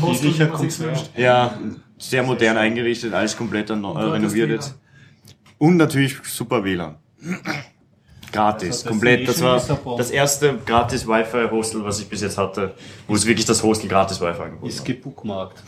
Hostel, 0.00 0.48
Konzert. 0.48 0.88
wünscht. 0.88 1.10
Ja, 1.14 1.58
sehr 1.98 2.22
modern 2.22 2.56
eingerichtet, 2.56 3.12
alles 3.12 3.36
komplett 3.36 3.68
äh, 3.68 3.74
renoviert 3.74 4.48
jetzt. 4.48 4.78
Und 5.58 5.76
natürlich 5.76 6.16
super 6.24 6.64
WLAN. 6.64 6.96
Gratis, 8.32 8.78
Also 8.78 8.88
komplett. 8.88 9.28
Das 9.28 9.40
war 9.42 9.62
das 9.96 10.10
erste 10.10 10.58
gratis 10.64 11.06
Wi-Fi-Hostel, 11.06 11.84
was 11.84 12.00
ich 12.00 12.08
bis 12.08 12.22
jetzt 12.22 12.38
hatte, 12.38 12.74
wo 13.06 13.14
es 13.14 13.26
wirklich 13.26 13.46
das 13.46 13.62
Hostel 13.62 13.88
gratis 13.88 14.20
Wi-Fi 14.20 14.42
angeboten 14.42 14.68
Ist 14.68 14.84
gebookmarkt. 14.84 15.62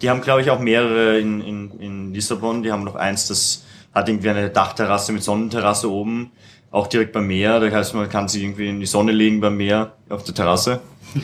Die 0.00 0.10
haben, 0.10 0.20
glaube 0.20 0.42
ich, 0.42 0.50
auch 0.50 0.58
mehrere 0.58 1.18
in, 1.18 1.40
in, 1.40 1.80
in 1.80 2.14
Lissabon. 2.14 2.62
Die 2.62 2.70
haben 2.72 2.84
noch 2.84 2.96
eins, 2.96 3.28
das 3.28 3.64
hat 3.94 4.08
irgendwie 4.08 4.30
eine 4.30 4.50
Dachterrasse 4.50 5.12
mit 5.12 5.22
Sonnenterrasse 5.22 5.90
oben, 5.90 6.32
auch 6.70 6.86
direkt 6.86 7.12
beim 7.12 7.26
Meer. 7.26 7.60
Das 7.60 7.72
heißt, 7.72 7.94
man 7.94 8.08
kann 8.08 8.28
sich 8.28 8.42
irgendwie 8.42 8.68
in 8.68 8.80
die 8.80 8.86
Sonne 8.86 9.12
legen 9.12 9.40
beim 9.40 9.56
Meer 9.56 9.92
auf 10.08 10.24
der 10.24 10.34
Terrasse. 10.34 10.80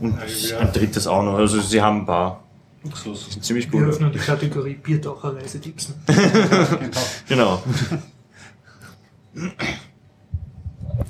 Und 0.00 0.18
ein 0.18 0.72
drittes 0.72 1.06
auch 1.06 1.22
noch. 1.22 1.34
Also 1.34 1.60
sie 1.60 1.80
haben 1.82 2.00
ein 2.00 2.06
paar. 2.06 2.42
Luxus. 2.82 3.38
Ziemlich 3.42 3.70
Wir 3.70 3.80
cool. 3.80 3.88
öffnen 3.90 4.10
die 4.10 4.18
Kategorie 4.18 4.74
Biertaucher 4.74 5.36
Reisetipps. 5.36 5.92
Genau. 7.28 7.62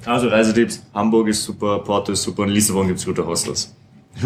Also 0.05 0.29
Reisetipps. 0.29 0.83
Hamburg 0.95 1.29
ist 1.29 1.43
super, 1.45 1.79
Porto 1.81 2.13
ist 2.13 2.23
super 2.23 2.43
und 2.43 2.51
Lissabon 2.51 2.87
gibt's 2.87 3.05
gute 3.05 3.27
Hostels. 3.27 3.75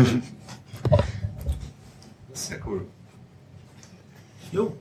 Sehr 2.32 2.58
cool. 2.66 2.86
Jo. 4.52 4.76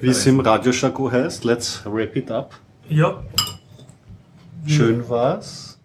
Wie 0.00 0.08
es 0.08 0.26
im 0.26 0.40
Radioschako 0.40 1.10
heißt, 1.10 1.44
let's 1.44 1.82
wrap 1.84 2.14
it 2.16 2.30
up. 2.30 2.54
Ja. 2.88 3.22
Schön 4.66 5.08
war's. 5.08 5.78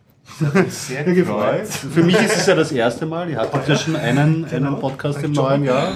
Sehr 0.69 1.03
gefreut. 1.14 1.68
Für 1.68 2.03
mich 2.03 2.15
ist 2.15 2.38
es 2.38 2.45
ja 2.45 2.56
das 2.56 2.72
erste 2.72 3.06
Mal. 3.06 3.30
Ihr 3.30 3.38
hattet 3.38 3.68
ja 3.68 3.76
schon 3.76 3.95
einen, 3.95 4.45
einen 4.45 4.80
Podcast 4.80 5.22
im 5.23 5.34
neuen 5.34 5.64
Jahr. 5.64 5.91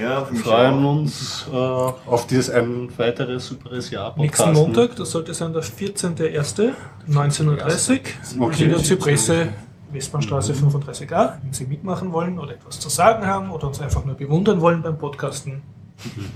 Ja, 0.00 0.24
für 0.24 0.36
freuen 0.36 0.84
uns 0.84 1.46
äh, 1.50 1.56
auf 1.56 2.26
dieses 2.26 2.50
ein 2.50 2.88
weiteres 2.98 3.46
superes 3.46 3.90
Jahr. 3.90 4.14
Nächsten 4.16 4.44
Podcasten. 4.44 4.54
Montag, 4.54 4.96
das 4.96 5.10
sollte 5.10 5.34
sein 5.34 5.52
der 5.52 5.62
14.01. 5.62 6.72
19.30 7.08 8.00
Uhr. 8.38 8.46
Okay. 8.46 8.64
In 8.64 8.70
der 8.70 8.82
Zypresse, 8.82 9.48
Westbahnstraße 9.92 10.52
35a. 10.52 11.34
Wenn 11.42 11.52
Sie 11.52 11.66
mitmachen 11.66 12.12
wollen 12.12 12.38
oder 12.38 12.52
etwas 12.52 12.78
zu 12.78 12.88
sagen 12.88 13.26
haben 13.26 13.50
oder 13.50 13.68
uns 13.68 13.80
einfach 13.80 14.04
nur 14.04 14.16
bewundern 14.16 14.60
wollen 14.60 14.82
beim 14.82 14.98
Podcasten. 14.98 15.62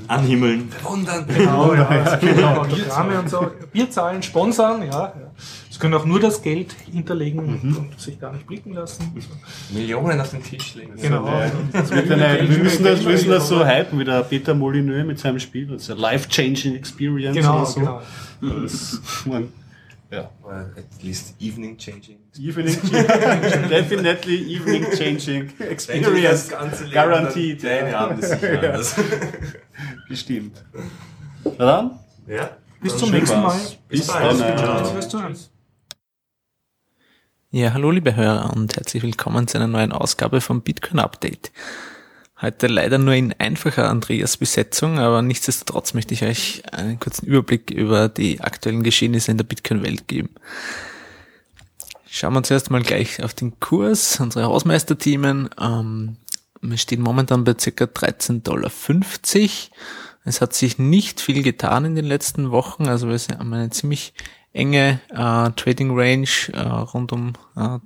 Anhimmeln. 0.08 0.68
Wundern. 0.82 1.26
Genau, 1.26 1.74
ja, 1.74 1.86
auch 1.86 2.58
Autogramme 2.58 3.20
und 3.20 3.28
so. 3.28 3.50
Bier 3.72 3.90
zahlen, 3.90 4.22
sponsern, 4.22 4.82
ja. 4.82 5.12
Sie 5.70 5.78
können 5.78 5.94
auch 5.94 6.04
nur 6.04 6.18
das 6.20 6.42
Geld 6.42 6.74
hinterlegen 6.90 7.38
und 7.40 8.00
sich 8.00 8.18
gar 8.18 8.32
nicht 8.32 8.46
blicken 8.46 8.72
lassen. 8.74 9.12
Millionen 9.70 10.20
auf 10.20 10.30
den 10.30 10.42
Tisch 10.42 10.74
legen. 10.74 10.92
Genau. 11.00 11.28
Das 11.72 11.90
wird 11.90 12.10
eine, 12.10 12.48
wir 12.48 12.58
müssen 12.58 12.84
das, 12.84 13.02
müssen 13.04 13.30
das 13.30 13.48
so 13.48 13.64
hypen 13.64 13.98
wie 13.98 14.04
der 14.04 14.22
Peter 14.22 14.54
Molyneux 14.54 15.06
mit 15.06 15.18
seinem 15.18 15.38
Spiel. 15.38 15.66
Das 15.66 15.82
ist 15.82 15.90
eine 15.90 16.00
life-changing 16.00 16.74
experience 16.74 17.36
Genau, 17.36 17.56
oder 17.58 17.66
so. 17.66 17.80
genau. 17.80 18.00
Das, 18.62 19.00
man, 19.26 19.48
ja. 20.10 20.30
Or 20.42 20.52
at 20.76 21.02
least 21.02 21.34
evening 21.40 21.76
changing. 21.78 22.18
Evening 22.38 22.76
changing, 22.90 23.68
definitely 23.68 24.54
evening 24.54 24.86
changing 24.96 25.52
experience. 25.60 26.50
Guaranteed. 26.92 27.62
Deine 27.62 27.96
Abende 27.96 28.26
sicher 28.26 28.58
anders. 28.62 28.94
Bestimmt. 30.08 30.64
Na 31.44 31.64
dann, 31.64 31.98
Ja? 32.26 32.56
Bis 32.82 32.96
zum 32.96 33.10
nächsten 33.10 33.40
Mal. 33.40 33.58
Bis 33.88 34.06
bald. 34.06 34.40
dann. 34.40 35.36
Ja, 37.50 37.72
hallo 37.72 37.90
liebe 37.90 38.14
Hörer 38.14 38.52
und 38.54 38.76
herzlich 38.76 39.02
willkommen 39.02 39.48
zu 39.48 39.58
einer 39.58 39.66
neuen 39.66 39.92
Ausgabe 39.92 40.40
vom 40.40 40.62
Bitcoin 40.62 41.00
Update. 41.00 41.50
Heute 42.42 42.68
leider 42.68 42.96
nur 42.96 43.12
in 43.12 43.34
einfacher 43.38 43.90
Andreas-Besetzung, 43.90 44.98
aber 44.98 45.20
nichtsdestotrotz 45.20 45.92
möchte 45.92 46.14
ich 46.14 46.22
euch 46.22 46.62
einen 46.72 46.98
kurzen 46.98 47.26
Überblick 47.26 47.70
über 47.70 48.08
die 48.08 48.40
aktuellen 48.40 48.82
Geschehnisse 48.82 49.30
in 49.30 49.36
der 49.36 49.44
Bitcoin-Welt 49.44 50.08
geben. 50.08 50.30
Schauen 52.08 52.32
wir 52.32 52.38
uns 52.38 52.50
erst 52.50 52.70
mal 52.70 52.82
gleich 52.82 53.22
auf 53.22 53.34
den 53.34 53.60
Kurs, 53.60 54.20
unsere 54.20 54.46
Hausmeisterthemen. 54.46 55.50
Ähm, 55.60 56.16
wir 56.62 56.78
stehen 56.78 57.02
momentan 57.02 57.44
bei 57.44 57.52
ca. 57.52 57.84
13,50 57.84 58.42
Dollar. 58.42 58.70
Es 60.24 60.40
hat 60.40 60.54
sich 60.54 60.78
nicht 60.78 61.20
viel 61.20 61.42
getan 61.42 61.84
in 61.84 61.94
den 61.94 62.06
letzten 62.06 62.50
Wochen. 62.50 62.88
Also 62.88 63.08
wir 63.08 63.18
haben 63.38 63.52
eine 63.52 63.68
ziemlich 63.68 64.14
enge 64.54 65.00
äh, 65.10 65.50
Trading 65.56 65.90
Range 65.94 66.28
äh, 66.54 66.60
rund 66.60 67.12
um 67.12 67.34
äh, 67.54 67.78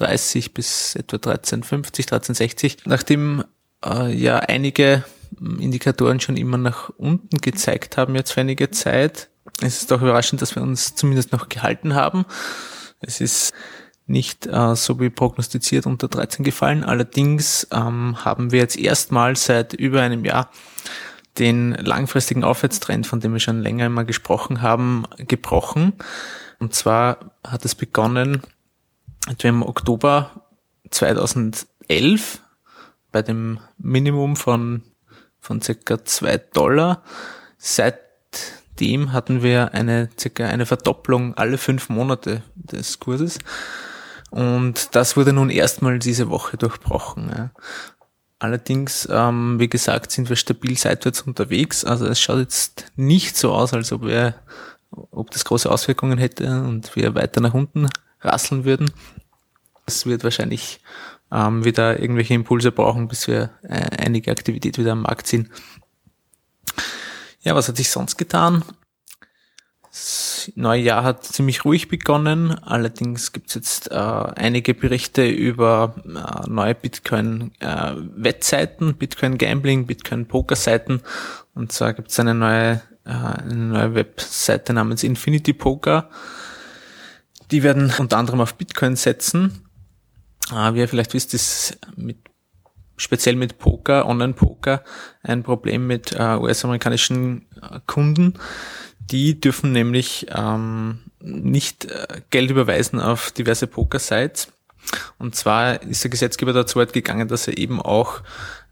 13,30 0.00 0.52
bis 0.52 0.96
etwa 0.96 1.16
13,50, 1.16 2.08
13,60. 2.08 2.78
Nachdem 2.86 3.44
äh, 3.84 4.12
ja 4.12 4.38
einige 4.38 5.04
Indikatoren 5.38 6.20
schon 6.20 6.36
immer 6.36 6.58
nach 6.58 6.90
unten 6.96 7.38
gezeigt 7.38 7.96
haben 7.96 8.14
jetzt 8.14 8.32
für 8.32 8.40
einige 8.40 8.70
Zeit, 8.70 9.30
ist 9.60 9.82
es 9.82 9.86
doch 9.86 10.02
überraschend, 10.02 10.42
dass 10.42 10.54
wir 10.54 10.62
uns 10.62 10.94
zumindest 10.94 11.32
noch 11.32 11.48
gehalten 11.48 11.94
haben. 11.94 12.24
Es 13.00 13.20
ist 13.20 13.52
nicht 14.06 14.46
äh, 14.46 14.74
so 14.74 15.00
wie 15.00 15.10
prognostiziert 15.10 15.86
unter 15.86 16.08
13 16.08 16.44
gefallen. 16.44 16.84
Allerdings 16.84 17.66
ähm, 17.72 18.24
haben 18.24 18.50
wir 18.52 18.58
jetzt 18.58 18.76
erstmals 18.76 19.46
seit 19.46 19.72
über 19.72 20.02
einem 20.02 20.24
Jahr 20.24 20.50
den 21.38 21.72
langfristigen 21.72 22.42
Aufwärtstrend, 22.42 23.06
von 23.06 23.20
dem 23.20 23.32
wir 23.32 23.40
schon 23.40 23.62
länger 23.62 23.86
immer 23.86 24.04
gesprochen 24.04 24.62
haben, 24.62 25.04
gebrochen. 25.16 25.92
Und 26.58 26.74
zwar 26.74 27.32
hat 27.46 27.64
es 27.64 27.74
begonnen 27.74 28.42
etwa 29.28 29.48
im 29.48 29.62
Oktober 29.62 30.30
2011 30.90 32.42
bei 33.12 33.22
dem 33.22 33.58
Minimum 33.78 34.36
von, 34.36 34.82
von 35.40 35.60
circa 35.60 36.04
zwei 36.04 36.38
Dollar. 36.38 37.02
Seitdem 37.58 39.12
hatten 39.12 39.42
wir 39.42 39.74
eine 39.74 40.08
circa 40.18 40.46
eine 40.46 40.66
Verdopplung 40.66 41.34
alle 41.34 41.58
fünf 41.58 41.88
Monate 41.88 42.42
des 42.54 43.00
Kurses. 43.00 43.38
Und 44.30 44.94
das 44.94 45.16
wurde 45.16 45.32
nun 45.32 45.50
erstmal 45.50 45.98
diese 45.98 46.30
Woche 46.30 46.56
durchbrochen. 46.56 47.30
Ja. 47.36 47.50
Allerdings, 48.38 49.06
ähm, 49.10 49.58
wie 49.58 49.68
gesagt, 49.68 50.12
sind 50.12 50.28
wir 50.28 50.36
stabil 50.36 50.78
seitwärts 50.78 51.22
unterwegs. 51.22 51.84
Also 51.84 52.06
es 52.06 52.20
schaut 52.20 52.38
jetzt 52.38 52.86
nicht 52.96 53.36
so 53.36 53.52
aus, 53.52 53.74
als 53.74 53.92
ob 53.92 54.02
wir, 54.02 54.34
ob 54.90 55.30
das 55.32 55.44
große 55.44 55.70
Auswirkungen 55.70 56.18
hätte 56.18 56.62
und 56.62 56.94
wir 56.96 57.14
weiter 57.14 57.40
nach 57.40 57.54
unten 57.54 57.88
rasseln 58.20 58.64
würden. 58.64 58.90
Es 59.86 60.06
wird 60.06 60.24
wahrscheinlich 60.24 60.80
ähm, 61.32 61.64
wieder 61.64 62.00
irgendwelche 62.00 62.34
Impulse 62.34 62.72
brauchen, 62.72 63.08
bis 63.08 63.28
wir 63.28 63.50
äh, 63.62 63.96
einige 63.98 64.30
Aktivität 64.30 64.78
wieder 64.78 64.92
am 64.92 65.02
Markt 65.02 65.26
ziehen. 65.26 65.50
Ja, 67.40 67.54
was 67.54 67.68
hat 67.68 67.76
sich 67.76 67.90
sonst 67.90 68.16
getan? 68.16 68.64
Das 69.90 70.52
neue 70.54 70.82
Jahr 70.82 71.02
hat 71.02 71.24
ziemlich 71.24 71.64
ruhig 71.64 71.88
begonnen. 71.88 72.56
Allerdings 72.62 73.32
gibt 73.32 73.48
es 73.48 73.54
jetzt 73.54 73.90
äh, 73.90 73.94
einige 73.94 74.74
Berichte 74.74 75.26
über 75.26 75.96
äh, 76.04 76.48
neue 76.48 76.76
Bitcoin-Wettseiten, 76.76 78.90
äh, 78.90 78.92
Bitcoin-Gambling, 78.92 79.86
Bitcoin-Poker-Seiten. 79.86 81.00
Und 81.54 81.72
zwar 81.72 81.94
gibt 81.94 82.10
es 82.10 82.20
eine 82.20 82.34
neue, 82.34 82.82
äh, 83.04 83.10
eine 83.10 83.54
neue 83.54 83.96
Webseite 83.96 84.72
namens 84.72 85.02
Infinity 85.02 85.54
Poker. 85.54 86.08
Die 87.50 87.62
werden 87.62 87.92
unter 87.98 88.18
anderem 88.18 88.40
auf 88.40 88.54
Bitcoin 88.54 88.96
setzen. 88.96 89.62
Äh, 90.52 90.74
wie 90.74 90.78
ihr 90.80 90.88
vielleicht 90.88 91.14
wisst, 91.14 91.34
ist 91.34 91.78
mit 91.96 92.18
speziell 92.96 93.34
mit 93.34 93.58
Poker, 93.58 94.06
Online-Poker, 94.06 94.84
ein 95.22 95.42
Problem 95.42 95.86
mit 95.86 96.12
äh, 96.12 96.36
US-amerikanischen 96.36 97.46
äh, 97.62 97.80
Kunden 97.86 98.34
die 99.10 99.40
dürfen 99.40 99.72
nämlich 99.72 100.26
ähm, 100.34 101.00
nicht 101.20 101.86
äh, 101.86 102.22
Geld 102.30 102.50
überweisen 102.50 103.00
auf 103.00 103.30
diverse 103.30 103.66
Poker-Sites. 103.66 104.48
Und 105.18 105.34
zwar 105.34 105.82
ist 105.82 106.04
der 106.04 106.10
Gesetzgeber 106.10 106.52
dazu 106.52 106.78
weit 106.78 106.92
gegangen, 106.92 107.28
dass 107.28 107.46
er 107.46 107.58
eben 107.58 107.80
auch 107.82 108.22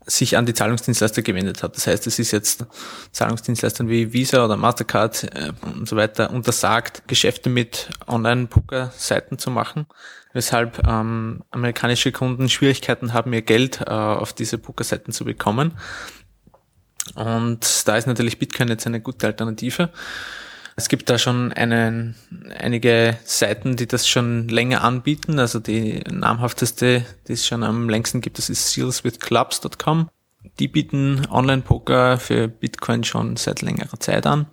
sich 0.09 0.37
an 0.37 0.47
die 0.47 0.55
Zahlungsdienstleister 0.55 1.23
gewendet 1.23 1.63
hat. 1.63 1.77
Das 1.77 1.87
heißt, 1.87 2.07
es 2.07 2.19
ist 2.19 2.33
jetzt 2.33 2.67
Zahlungsdienstleistern 3.13 3.89
wie 3.89 4.13
Visa 4.13 4.45
oder 4.45 4.57
Mastercard 4.57 5.25
äh, 5.25 5.53
und 5.63 5.89
so 5.89 5.97
weiter 5.97 6.31
untersagt, 6.31 7.03
Geschäfte 7.07 7.51
mit 7.51 7.91
Online-Poker-Seiten 8.07 9.39
zu 9.39 9.51
machen, 9.51 9.87
weshalb 10.33 10.87
ähm, 10.87 11.45
amerikanische 11.51 12.13
Kunden 12.13 12.49
Schwierigkeiten 12.49 13.13
haben, 13.13 13.33
ihr 13.33 13.43
Geld 13.43 13.83
äh, 13.83 13.91
auf 13.91 14.33
diese 14.33 14.59
Poker-Seiten 14.59 15.13
zu 15.13 15.25
bekommen. 15.25 15.79
Und 17.15 17.89
da 17.89 17.97
ist 17.97 18.07
natürlich 18.07 18.39
Bitcoin 18.39 18.69
jetzt 18.69 18.87
eine 18.87 19.01
gute 19.01 19.27
Alternative. 19.27 19.91
Es 20.79 20.89
gibt 20.89 21.11
da 21.11 21.19
schon 21.19 21.53
einen, 21.55 22.15
einige 22.57 23.19
Seiten, 23.25 23.75
die 23.75 23.89
das 23.89 24.07
schon 24.07 24.47
länger 24.47 24.85
anbieten. 24.85 25.41
Also 25.41 25.59
die 25.59 26.05
namhafteste, 26.09 27.05
die 27.27 27.33
es 27.33 27.49
schon 27.49 27.65
am 27.65 27.89
längsten 27.89 28.21
gibt, 28.21 28.39
das 28.39 28.49
ist 28.49 28.71
sealswithclubs.com. 28.71 30.09
Die 30.61 30.69
bieten 30.69 31.27
Online-Poker 31.29 32.19
für 32.19 32.47
Bitcoin 32.47 33.03
schon 33.03 33.35
seit 33.35 33.61
längerer 33.61 33.99
Zeit 33.99 34.25
an. 34.25 34.47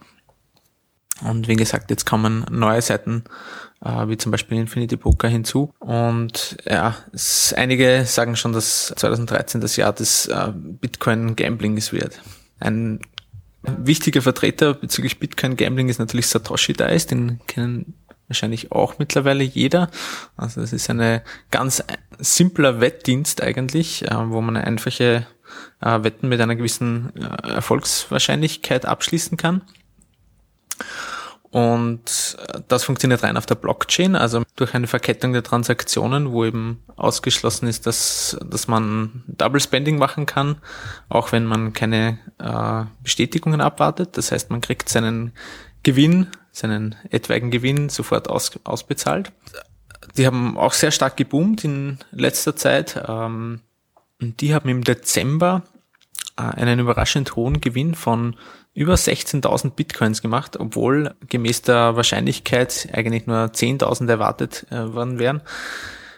Und 1.21 1.47
wie 1.47 1.55
gesagt, 1.55 1.91
jetzt 1.91 2.07
kommen 2.07 2.43
neue 2.49 2.81
Seiten, 2.81 3.25
äh, 3.83 4.07
wie 4.07 4.17
zum 4.17 4.31
Beispiel 4.31 4.57
Infinity 4.57 4.97
Poker 4.97 5.27
hinzu. 5.27 5.71
Und 5.77 6.57
ja, 6.67 6.95
es, 7.13 7.53
einige 7.55 8.03
sagen 8.05 8.35
schon, 8.35 8.51
dass 8.51 8.87
2013 8.97 9.61
das 9.61 9.75
Jahr 9.75 9.93
des 9.93 10.25
äh, 10.25 10.51
Bitcoin 10.55 11.35
Gamblings 11.35 11.93
wird. 11.93 12.19
Ein 12.59 12.99
wichtiger 13.77 14.21
Vertreter 14.21 14.73
bezüglich 14.73 15.19
Bitcoin 15.19 15.57
Gambling 15.57 15.89
ist 15.89 15.99
natürlich 15.99 16.27
Satoshi 16.27 16.73
Dice, 16.73 17.07
den 17.07 17.39
kennen 17.47 17.93
wahrscheinlich 18.27 18.71
auch 18.71 18.97
mittlerweile 18.97 19.43
jeder. 19.43 19.89
Also 20.35 20.61
es 20.61 20.73
ist 20.73 20.89
eine 20.89 21.23
ganz 21.51 21.83
simpler 22.17 22.81
Wettdienst 22.81 23.41
eigentlich, 23.41 24.03
äh, 24.03 24.29
wo 24.29 24.41
man 24.41 24.57
einfache 24.57 25.27
äh, 25.81 26.03
Wetten 26.03 26.29
mit 26.29 26.41
einer 26.41 26.55
gewissen 26.55 27.11
äh, 27.15 27.49
Erfolgswahrscheinlichkeit 27.49 28.85
abschließen 28.85 29.37
kann. 29.37 29.61
Und 31.55 32.35
äh, 32.49 32.59
das 32.67 32.83
funktioniert 32.83 33.23
rein 33.23 33.37
auf 33.37 33.45
der 33.45 33.55
Blockchain, 33.55 34.17
also 34.17 34.43
durch 34.57 34.73
eine 34.73 34.87
Verkettung 34.87 35.31
der 35.31 35.41
Transaktionen, 35.41 36.33
wo 36.33 36.43
eben 36.43 36.83
ausgeschlossen 36.97 37.69
ist, 37.69 37.87
dass, 37.87 38.37
dass 38.45 38.67
man 38.67 39.23
Double 39.27 39.61
Spending 39.61 39.97
machen 39.97 40.25
kann, 40.25 40.57
auch 41.07 41.31
wenn 41.31 41.45
man 41.45 41.71
keine 41.71 42.19
äh, 42.39 42.83
Bestätigungen 43.03 43.61
abwartet. 43.61 44.17
Das 44.17 44.33
heißt, 44.33 44.49
man 44.49 44.59
kriegt 44.59 44.89
seinen 44.89 45.31
Gewinn, 45.81 46.27
seinen 46.51 46.95
etwaigen 47.09 47.51
Gewinn 47.51 47.87
sofort 47.87 48.29
aus, 48.29 48.59
ausbezahlt. 48.65 49.31
Die 50.17 50.27
haben 50.27 50.57
auch 50.57 50.73
sehr 50.73 50.91
stark 50.91 51.15
geboomt 51.15 51.63
in 51.63 51.99
letzter 52.11 52.57
Zeit. 52.57 53.01
Ähm, 53.07 53.61
und 54.21 54.41
die 54.41 54.53
haben 54.53 54.67
im 54.67 54.83
Dezember 54.83 55.63
äh, 56.35 56.41
einen 56.41 56.79
überraschend 56.79 57.37
hohen 57.37 57.61
Gewinn 57.61 57.95
von 57.95 58.35
über 58.75 58.95
16.000 58.95 59.71
Bitcoins 59.71 60.21
gemacht, 60.21 60.57
obwohl 60.59 61.15
gemäß 61.29 61.63
der 61.63 61.95
Wahrscheinlichkeit 61.95 62.89
eigentlich 62.91 63.25
nur 63.25 63.45
10.000 63.45 64.09
erwartet 64.09 64.67
äh, 64.69 64.93
worden 64.93 65.17
wären. 65.17 65.41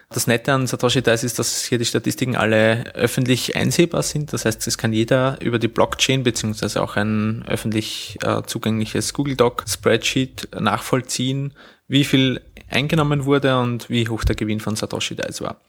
Das 0.09 0.25
Nette 0.25 0.53
an 0.53 0.67
Satoshi 0.67 1.01
Dice 1.01 1.23
ist, 1.23 1.37
dass 1.37 1.65
hier 1.65 1.77
die 1.77 1.85
Statistiken 1.85 2.35
alle 2.35 2.95
öffentlich 2.95 3.55
einsehbar 3.55 4.03
sind. 4.03 4.31
Das 4.33 4.45
heißt, 4.45 4.65
es 4.65 4.77
kann 4.77 4.93
jeder 4.93 5.39
über 5.41 5.59
die 5.59 5.67
Blockchain 5.67 6.23
beziehungsweise 6.23 6.81
auch 6.81 6.95
ein 6.95 7.43
öffentlich 7.47 8.17
äh, 8.23 8.41
zugängliches 8.43 9.13
Google 9.13 9.35
Doc 9.35 9.65
Spreadsheet 9.67 10.47
nachvollziehen, 10.57 11.53
wie 11.87 12.05
viel 12.05 12.41
eingenommen 12.69 13.25
wurde 13.25 13.59
und 13.59 13.89
wie 13.89 14.07
hoch 14.07 14.23
der 14.23 14.35
Gewinn 14.35 14.61
von 14.61 14.75
Satoshi 14.75 15.15
Dice 15.15 15.41
war. 15.41 15.61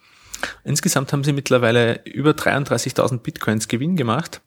Insgesamt 0.65 1.13
haben 1.13 1.25
sie 1.25 1.33
mittlerweile 1.33 2.01
über 2.05 2.31
33.000 2.31 3.19
Bitcoins 3.19 3.69
Gewinn 3.69 3.97
gemacht. 3.97 4.41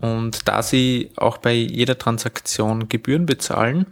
Und 0.00 0.48
da 0.48 0.62
sie 0.62 1.12
auch 1.16 1.38
bei 1.38 1.52
jeder 1.52 1.98
Transaktion 1.98 2.88
Gebühren 2.88 3.26
bezahlen, 3.26 3.86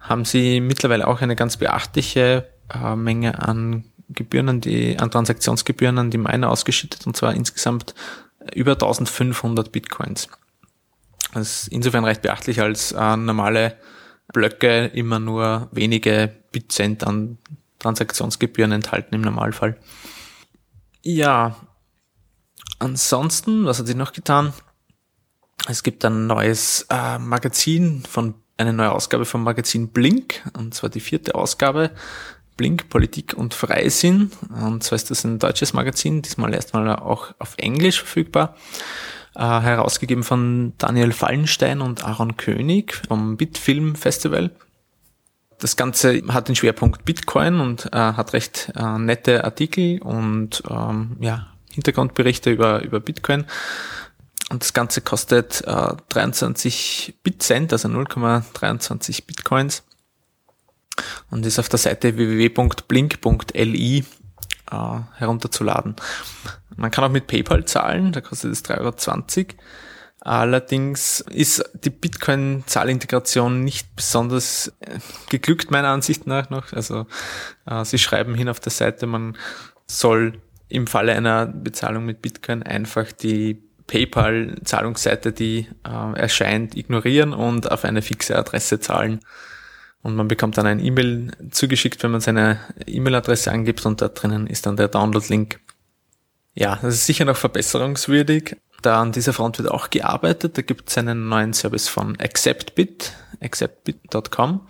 haben 0.00 0.24
sie 0.24 0.60
mittlerweile 0.60 1.06
auch 1.06 1.20
eine 1.22 1.36
ganz 1.36 1.56
beachtliche 1.56 2.48
äh, 2.72 2.96
Menge 2.96 3.40
an 3.42 3.84
Gebühren, 4.08 4.48
an 4.48 4.60
die, 4.60 4.98
an 4.98 5.10
Transaktionsgebühren 5.10 5.98
an 5.98 6.10
die 6.10 6.18
Miner 6.18 6.50
ausgeschüttet, 6.50 7.06
und 7.06 7.16
zwar 7.16 7.34
insgesamt 7.34 7.94
über 8.54 8.72
1500 8.72 9.72
Bitcoins. 9.72 10.28
Das 11.32 11.62
ist 11.62 11.68
insofern 11.68 12.04
recht 12.04 12.22
beachtlich, 12.22 12.60
als 12.60 12.92
äh, 12.92 13.16
normale 13.16 13.76
Blöcke 14.32 14.86
immer 14.86 15.18
nur 15.18 15.68
wenige 15.72 16.34
Bitcent 16.52 17.04
an 17.04 17.38
Transaktionsgebühren 17.78 18.72
enthalten 18.72 19.14
im 19.14 19.22
Normalfall. 19.22 19.76
Ja, 21.02 21.56
ansonsten, 22.78 23.66
was 23.66 23.78
hat 23.78 23.86
sich 23.86 23.96
noch 23.96 24.12
getan? 24.12 24.52
Es 25.66 25.82
gibt 25.82 26.04
ein 26.04 26.26
neues 26.26 26.86
äh, 26.90 27.18
Magazin 27.18 28.02
von, 28.08 28.34
eine 28.58 28.72
neue 28.72 28.92
Ausgabe 28.92 29.24
vom 29.24 29.42
Magazin 29.42 29.88
Blink, 29.88 30.42
und 30.56 30.74
zwar 30.74 30.90
die 30.90 31.00
vierte 31.00 31.34
Ausgabe. 31.34 31.90
Blink, 32.56 32.88
Politik 32.88 33.34
und 33.34 33.52
Freisinn. 33.54 34.30
Und 34.64 34.84
zwar 34.84 34.96
ist 34.96 35.10
das 35.10 35.24
ein 35.24 35.38
deutsches 35.38 35.72
Magazin, 35.72 36.22
diesmal 36.22 36.54
erstmal 36.54 36.88
auch 36.94 37.34
auf 37.38 37.54
Englisch 37.56 37.98
verfügbar. 37.98 38.54
Äh, 39.34 39.40
herausgegeben 39.40 40.22
von 40.22 40.74
Daniel 40.78 41.12
Fallenstein 41.12 41.80
und 41.80 42.04
Aaron 42.04 42.36
König 42.36 42.94
vom 43.08 43.36
Bitfilm 43.36 43.96
Festival. 43.96 44.50
Das 45.58 45.76
Ganze 45.76 46.22
hat 46.28 46.46
den 46.46 46.54
Schwerpunkt 46.54 47.04
Bitcoin 47.04 47.58
und 47.58 47.86
äh, 47.86 47.96
hat 47.96 48.32
recht 48.32 48.72
äh, 48.76 48.98
nette 48.98 49.42
Artikel 49.42 50.00
und 50.02 50.62
ähm, 50.70 51.16
ja, 51.18 51.48
Hintergrundberichte 51.72 52.52
über, 52.52 52.82
über 52.82 53.00
Bitcoin. 53.00 53.46
Und 54.50 54.62
das 54.62 54.72
Ganze 54.72 55.00
kostet 55.00 55.62
äh, 55.66 55.94
23 56.08 57.18
Bitcent, 57.22 57.72
also 57.72 57.88
0,23 57.88 59.26
Bitcoins. 59.26 59.84
Und 61.30 61.44
ist 61.46 61.58
auf 61.58 61.68
der 61.68 61.78
Seite 61.78 62.16
www.blink.li 62.16 63.98
äh, 64.70 64.98
herunterzuladen. 65.16 65.96
Man 66.76 66.90
kann 66.90 67.04
auch 67.04 67.10
mit 67.10 67.26
PayPal 67.26 67.64
zahlen, 67.64 68.12
da 68.12 68.20
kostet 68.20 68.52
es 68.52 68.64
3,20 68.64 69.38
Euro. 69.38 69.54
Allerdings 70.20 71.20
ist 71.20 71.62
die 71.74 71.90
Bitcoin-Zahlintegration 71.90 73.62
nicht 73.62 73.94
besonders 73.94 74.72
äh, 74.80 74.98
geglückt, 75.28 75.70
meiner 75.70 75.88
Ansicht 75.88 76.26
nach 76.26 76.48
noch. 76.48 76.72
Also 76.72 77.06
äh, 77.66 77.84
sie 77.84 77.98
schreiben 77.98 78.34
hin 78.34 78.48
auf 78.48 78.58
der 78.58 78.72
Seite, 78.72 79.06
man 79.06 79.36
soll 79.86 80.40
im 80.68 80.86
Falle 80.86 81.12
einer 81.12 81.44
Bezahlung 81.46 82.06
mit 82.06 82.22
Bitcoin 82.22 82.62
einfach 82.62 83.12
die 83.12 83.62
PayPal-Zahlungsseite, 83.86 85.32
die 85.32 85.68
äh, 85.86 86.18
erscheint, 86.18 86.76
ignorieren 86.76 87.32
und 87.32 87.70
auf 87.70 87.84
eine 87.84 88.02
fixe 88.02 88.36
Adresse 88.36 88.80
zahlen. 88.80 89.20
Und 90.02 90.16
man 90.16 90.28
bekommt 90.28 90.58
dann 90.58 90.66
ein 90.66 90.84
E-Mail 90.84 91.32
zugeschickt, 91.50 92.02
wenn 92.02 92.10
man 92.10 92.20
seine 92.20 92.58
E-Mail-Adresse 92.86 93.50
angibt 93.50 93.86
und 93.86 94.02
da 94.02 94.08
drinnen 94.08 94.46
ist 94.46 94.66
dann 94.66 94.76
der 94.76 94.88
Download-Link. 94.88 95.60
Ja, 96.54 96.78
das 96.82 96.94
ist 96.94 97.06
sicher 97.06 97.24
noch 97.24 97.36
verbesserungswürdig. 97.36 98.56
Da 98.82 99.00
an 99.00 99.12
dieser 99.12 99.32
Front 99.32 99.58
wird 99.58 99.70
auch 99.70 99.88
gearbeitet. 99.88 100.58
Da 100.58 100.62
gibt 100.62 100.90
es 100.90 100.98
einen 100.98 101.28
neuen 101.28 101.54
Service 101.54 101.88
von 101.88 102.20
AcceptBit, 102.20 103.12
acceptbit.com. 103.40 104.66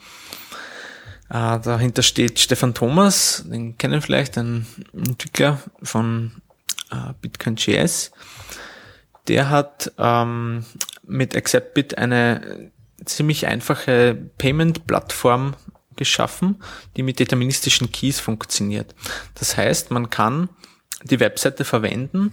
Äh, 1.31 1.59
dahinter 1.61 2.03
steht 2.03 2.39
Stefan 2.39 2.75
Thomas, 2.75 3.45
den 3.47 3.77
kennen 3.77 4.01
vielleicht, 4.01 4.39
ein 4.39 4.67
Entwickler 4.93 5.61
von 5.83 6.31
äh, 6.93 7.13
Bitcoin.js. 7.21 8.13
Der 9.29 9.51
hat 9.51 9.93
ähm, 9.99 10.65
mit 11.03 11.37
AcceptBit 11.37 11.99
eine 11.99 12.71
ziemlich 13.05 13.47
einfache 13.47 14.15
Payment-Plattform 14.39 15.55
geschaffen, 15.97 16.63
die 16.97 17.03
mit 17.03 17.19
deterministischen 17.19 17.93
Keys 17.93 18.21
funktioniert. 18.21 18.95
Das 19.35 19.57
heißt, 19.57 19.91
man 19.91 20.11
kann 20.11 20.49
die 21.05 21.21
Webseite 21.21 21.65
verwenden, 21.65 22.33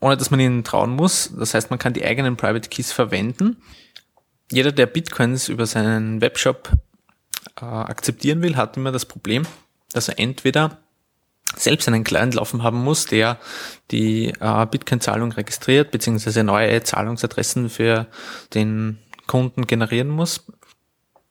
ohne 0.00 0.16
dass 0.16 0.30
man 0.30 0.40
ihnen 0.40 0.64
trauen 0.64 0.90
muss. 0.90 1.32
Das 1.36 1.54
heißt, 1.54 1.70
man 1.70 1.78
kann 1.78 1.92
die 1.92 2.04
eigenen 2.04 2.36
Private 2.36 2.68
Keys 2.68 2.92
verwenden. 2.92 3.56
Jeder, 4.50 4.72
der 4.72 4.86
Bitcoins 4.86 5.48
über 5.48 5.66
seinen 5.66 6.20
Webshop 6.20 6.70
äh, 7.60 7.64
akzeptieren 7.64 8.42
will, 8.42 8.56
hat 8.56 8.76
immer 8.76 8.92
das 8.92 9.06
Problem, 9.06 9.44
dass 9.92 10.08
er 10.08 10.18
entweder 10.18 10.83
selbst 11.56 11.88
einen 11.88 12.04
Client 12.04 12.34
laufen 12.34 12.62
haben 12.62 12.82
muss, 12.82 13.06
der 13.06 13.38
die 13.90 14.32
äh, 14.40 14.66
Bitcoin-Zahlung 14.66 15.32
registriert, 15.32 15.90
beziehungsweise 15.90 16.44
neue 16.44 16.82
Zahlungsadressen 16.82 17.70
für 17.70 18.06
den 18.54 18.98
Kunden 19.26 19.66
generieren 19.66 20.08
muss, 20.08 20.46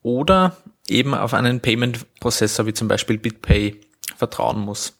oder 0.02 0.58
eben 0.88 1.14
auf 1.14 1.34
einen 1.34 1.62
Payment-Prozessor 1.62 2.66
wie 2.66 2.74
zum 2.74 2.88
Beispiel 2.88 3.18
BitPay 3.18 3.80
vertrauen 4.18 4.60
muss. 4.60 5.00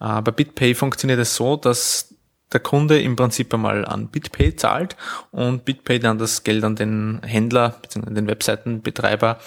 Äh, 0.00 0.20
bei 0.22 0.30
BitPay 0.30 0.74
funktioniert 0.74 1.18
es 1.18 1.34
so, 1.36 1.56
dass 1.56 2.14
der 2.52 2.60
Kunde 2.60 3.00
im 3.00 3.16
Prinzip 3.16 3.52
einmal 3.52 3.84
an 3.84 4.08
BitPay 4.08 4.54
zahlt 4.54 4.96
und 5.32 5.64
BitPay 5.64 5.98
dann 5.98 6.18
das 6.18 6.44
Geld 6.44 6.62
an 6.62 6.76
den 6.76 7.20
Händler 7.24 7.76
bzw. 7.82 8.14
den 8.14 8.26
Webseitenbetreiber 8.26 9.38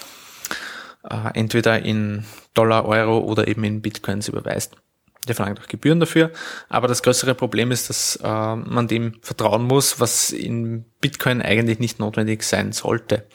äh, 1.08 1.30
entweder 1.34 1.80
in 1.82 2.24
Dollar, 2.54 2.84
Euro 2.84 3.18
oder 3.18 3.48
eben 3.48 3.64
in 3.64 3.80
Bitcoins 3.80 4.28
überweist. 4.28 4.76
Der 5.26 5.34
verlangt 5.34 5.60
auch 5.60 5.66
Gebühren 5.66 6.00
dafür. 6.00 6.30
Aber 6.68 6.88
das 6.88 7.02
größere 7.02 7.34
Problem 7.34 7.70
ist, 7.70 7.90
dass 7.90 8.16
äh, 8.22 8.56
man 8.56 8.88
dem 8.88 9.14
vertrauen 9.22 9.64
muss, 9.64 10.00
was 10.00 10.30
in 10.30 10.84
Bitcoin 11.00 11.42
eigentlich 11.42 11.78
nicht 11.78 11.98
notwendig 11.98 12.42
sein 12.42 12.72
sollte. 12.72 13.26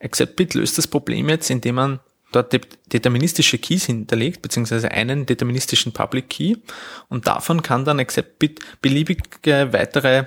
AcceptBit 0.00 0.54
löst 0.54 0.78
das 0.78 0.88
Problem 0.88 1.28
jetzt, 1.28 1.50
indem 1.50 1.76
man 1.76 2.00
dort 2.32 2.58
deterministische 2.92 3.58
Keys 3.58 3.84
hinterlegt, 3.84 4.42
beziehungsweise 4.42 4.90
einen 4.90 5.26
deterministischen 5.26 5.92
Public 5.92 6.30
Key. 6.30 6.56
Und 7.08 7.26
davon 7.26 7.62
kann 7.62 7.84
dann 7.84 8.00
AcceptBit 8.00 8.60
beliebige 8.80 9.72
weitere 9.72 10.24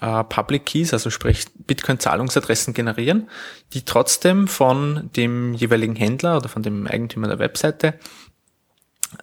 äh, 0.00 0.24
Public 0.24 0.66
Keys, 0.66 0.92
also 0.92 1.10
sprich 1.10 1.44
Bitcoin-Zahlungsadressen 1.66 2.74
generieren, 2.74 3.28
die 3.72 3.84
trotzdem 3.84 4.48
von 4.48 5.10
dem 5.14 5.54
jeweiligen 5.54 5.96
Händler 5.96 6.38
oder 6.38 6.48
von 6.48 6.62
dem 6.62 6.86
Eigentümer 6.86 7.28
der 7.28 7.38
Webseite 7.38 7.94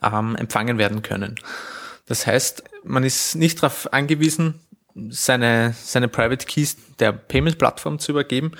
ähm, 0.01 0.35
empfangen 0.35 0.77
werden 0.77 1.01
können. 1.01 1.35
Das 2.05 2.25
heißt, 2.25 2.63
man 2.83 3.03
ist 3.03 3.35
nicht 3.35 3.61
darauf 3.61 3.93
angewiesen, 3.93 4.59
seine, 5.09 5.75
seine 5.81 6.07
Private 6.07 6.45
Keys 6.45 6.77
der 6.99 7.11
Payment-Plattform 7.11 7.99
zu 7.99 8.11
übergeben 8.11 8.51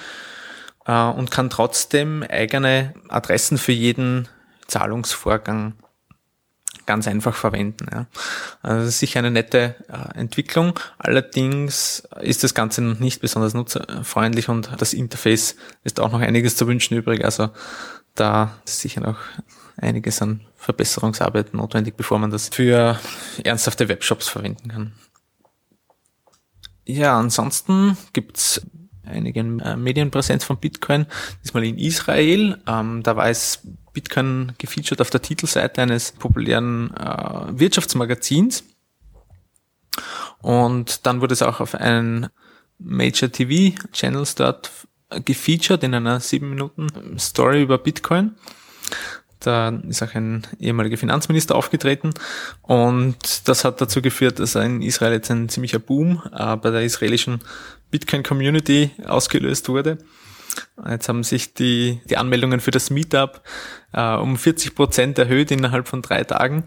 äh, 0.85 1.03
und 1.03 1.31
kann 1.31 1.49
trotzdem 1.49 2.23
eigene 2.23 2.93
Adressen 3.10 3.57
für 3.57 3.72
jeden 3.72 4.27
Zahlungsvorgang 4.68 5.73
ganz 6.85 7.07
einfach 7.07 7.35
verwenden. 7.35 7.85
Ja. 7.91 8.07
Also 8.64 8.80
das 8.80 8.88
ist 8.89 8.99
sicher 8.99 9.19
eine 9.19 9.31
nette 9.31 9.76
äh, 9.89 10.18
Entwicklung. 10.18 10.80
Allerdings 10.97 12.07
ist 12.22 12.43
das 12.43 12.56
Ganze 12.56 12.81
noch 12.81 12.99
nicht 12.99 13.22
besonders 13.22 13.53
nutzerfreundlich 13.53 14.49
und 14.49 14.72
das 14.77 14.93
Interface 14.93 15.56
ist 15.84 15.99
auch 15.99 16.11
noch 16.11 16.22
einiges 16.22 16.56
zu 16.56 16.68
wünschen 16.68 16.97
übrig. 16.97 17.23
Also 17.23 17.49
da 18.15 18.53
ist 18.65 18.80
sicher 18.80 19.01
noch 19.01 19.18
einiges 19.77 20.22
an 20.22 20.41
Verbesserungsarbeit 20.69 21.55
notwendig, 21.55 21.97
bevor 21.97 22.19
man 22.19 22.29
das 22.29 22.49
für 22.49 22.99
ernsthafte 23.43 23.89
Webshops 23.89 24.27
verwenden 24.27 24.69
kann. 24.69 24.93
Ja, 26.85 27.17
ansonsten 27.17 27.97
gibt's 28.13 28.61
einige 29.03 29.39
äh, 29.39 29.75
Medienpräsenz 29.75 30.43
von 30.43 30.57
Bitcoin, 30.57 31.07
diesmal 31.43 31.63
in 31.63 31.79
Israel. 31.79 32.61
Ähm, 32.67 33.01
da 33.01 33.15
war 33.15 33.29
es 33.29 33.61
Bitcoin 33.93 34.53
gefeatured 34.59 35.01
auf 35.01 35.09
der 35.09 35.23
Titelseite 35.23 35.81
eines 35.81 36.11
populären 36.11 36.93
äh, 36.95 37.59
Wirtschaftsmagazins. 37.59 38.63
Und 40.41 41.07
dann 41.07 41.21
wurde 41.21 41.33
es 41.33 41.41
auch 41.41 41.59
auf 41.59 41.73
einen 41.73 42.27
Major 42.77 43.31
TV 43.31 43.75
Channels 43.91 44.35
dort 44.35 44.71
gefeatured 45.25 45.83
in 45.83 45.95
einer 45.95 46.19
sieben 46.19 46.49
Minuten 46.51 47.17
Story 47.17 47.63
über 47.63 47.79
Bitcoin. 47.79 48.35
Da 49.40 49.70
ist 49.88 50.03
auch 50.03 50.14
ein 50.16 50.45
ehemaliger 50.60 50.98
Finanzminister 50.98 51.56
aufgetreten 51.56 52.14
und 52.61 53.48
das 53.48 53.64
hat 53.64 53.80
dazu 53.80 54.02
geführt, 54.02 54.40
dass 54.40 54.56
in 54.56 54.82
Israel 54.82 55.14
jetzt 55.14 55.32
ein 55.32 55.48
ziemlicher 55.48 55.80
Boom 55.80 56.22
äh, 56.34 56.57
bei 56.57 56.72
der 56.72 56.82
israelischen 56.82 57.40
Bitcoin-Community 57.90 58.91
ausgelöst 59.06 59.70
wurde. 59.70 59.98
Jetzt 60.90 61.10
haben 61.10 61.24
sich 61.24 61.53
die, 61.53 62.02
die 62.10 62.18
Anmeldungen 62.18 62.60
für 62.60 62.72
das 62.72 62.90
Meetup 62.90 63.41
äh, 63.94 64.16
um 64.16 64.38
40 64.38 64.76
Prozent 64.76 65.20
erhöht 65.20 65.52
innerhalb 65.52 65.88
von 65.88 66.02
drei 66.02 66.24
Tagen. 66.24 66.64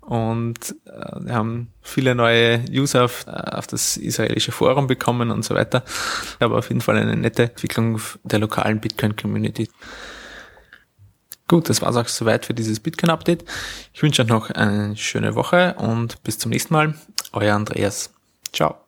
Und 0.00 0.74
äh, 0.86 1.20
wir 1.20 1.34
haben 1.34 1.68
viele 1.82 2.14
neue 2.14 2.64
User 2.70 3.04
auf, 3.04 3.26
äh, 3.26 3.30
auf 3.30 3.66
das 3.66 3.96
israelische 3.96 4.52
Forum 4.52 4.86
bekommen 4.86 5.30
und 5.30 5.44
so 5.44 5.54
weiter. 5.54 5.84
Aber 6.40 6.58
auf 6.58 6.68
jeden 6.68 6.80
Fall 6.80 6.96
eine 6.96 7.16
nette 7.16 7.44
Entwicklung 7.44 8.00
der 8.24 8.38
lokalen 8.38 8.80
Bitcoin-Community. 8.80 9.68
Gut, 11.48 11.68
das 11.70 11.80
war's 11.82 11.96
auch 11.96 12.08
soweit 12.08 12.44
für 12.44 12.54
dieses 12.54 12.78
Bitcoin-Update. 12.78 13.44
Ich 13.94 14.02
wünsche 14.02 14.22
euch 14.22 14.28
noch 14.28 14.50
eine 14.50 14.96
schöne 14.96 15.34
Woche 15.34 15.74
und 15.78 16.22
bis 16.22 16.38
zum 16.38 16.50
nächsten 16.50 16.74
Mal. 16.74 16.94
Euer 17.32 17.54
Andreas. 17.54 18.10
Ciao. 18.52 18.87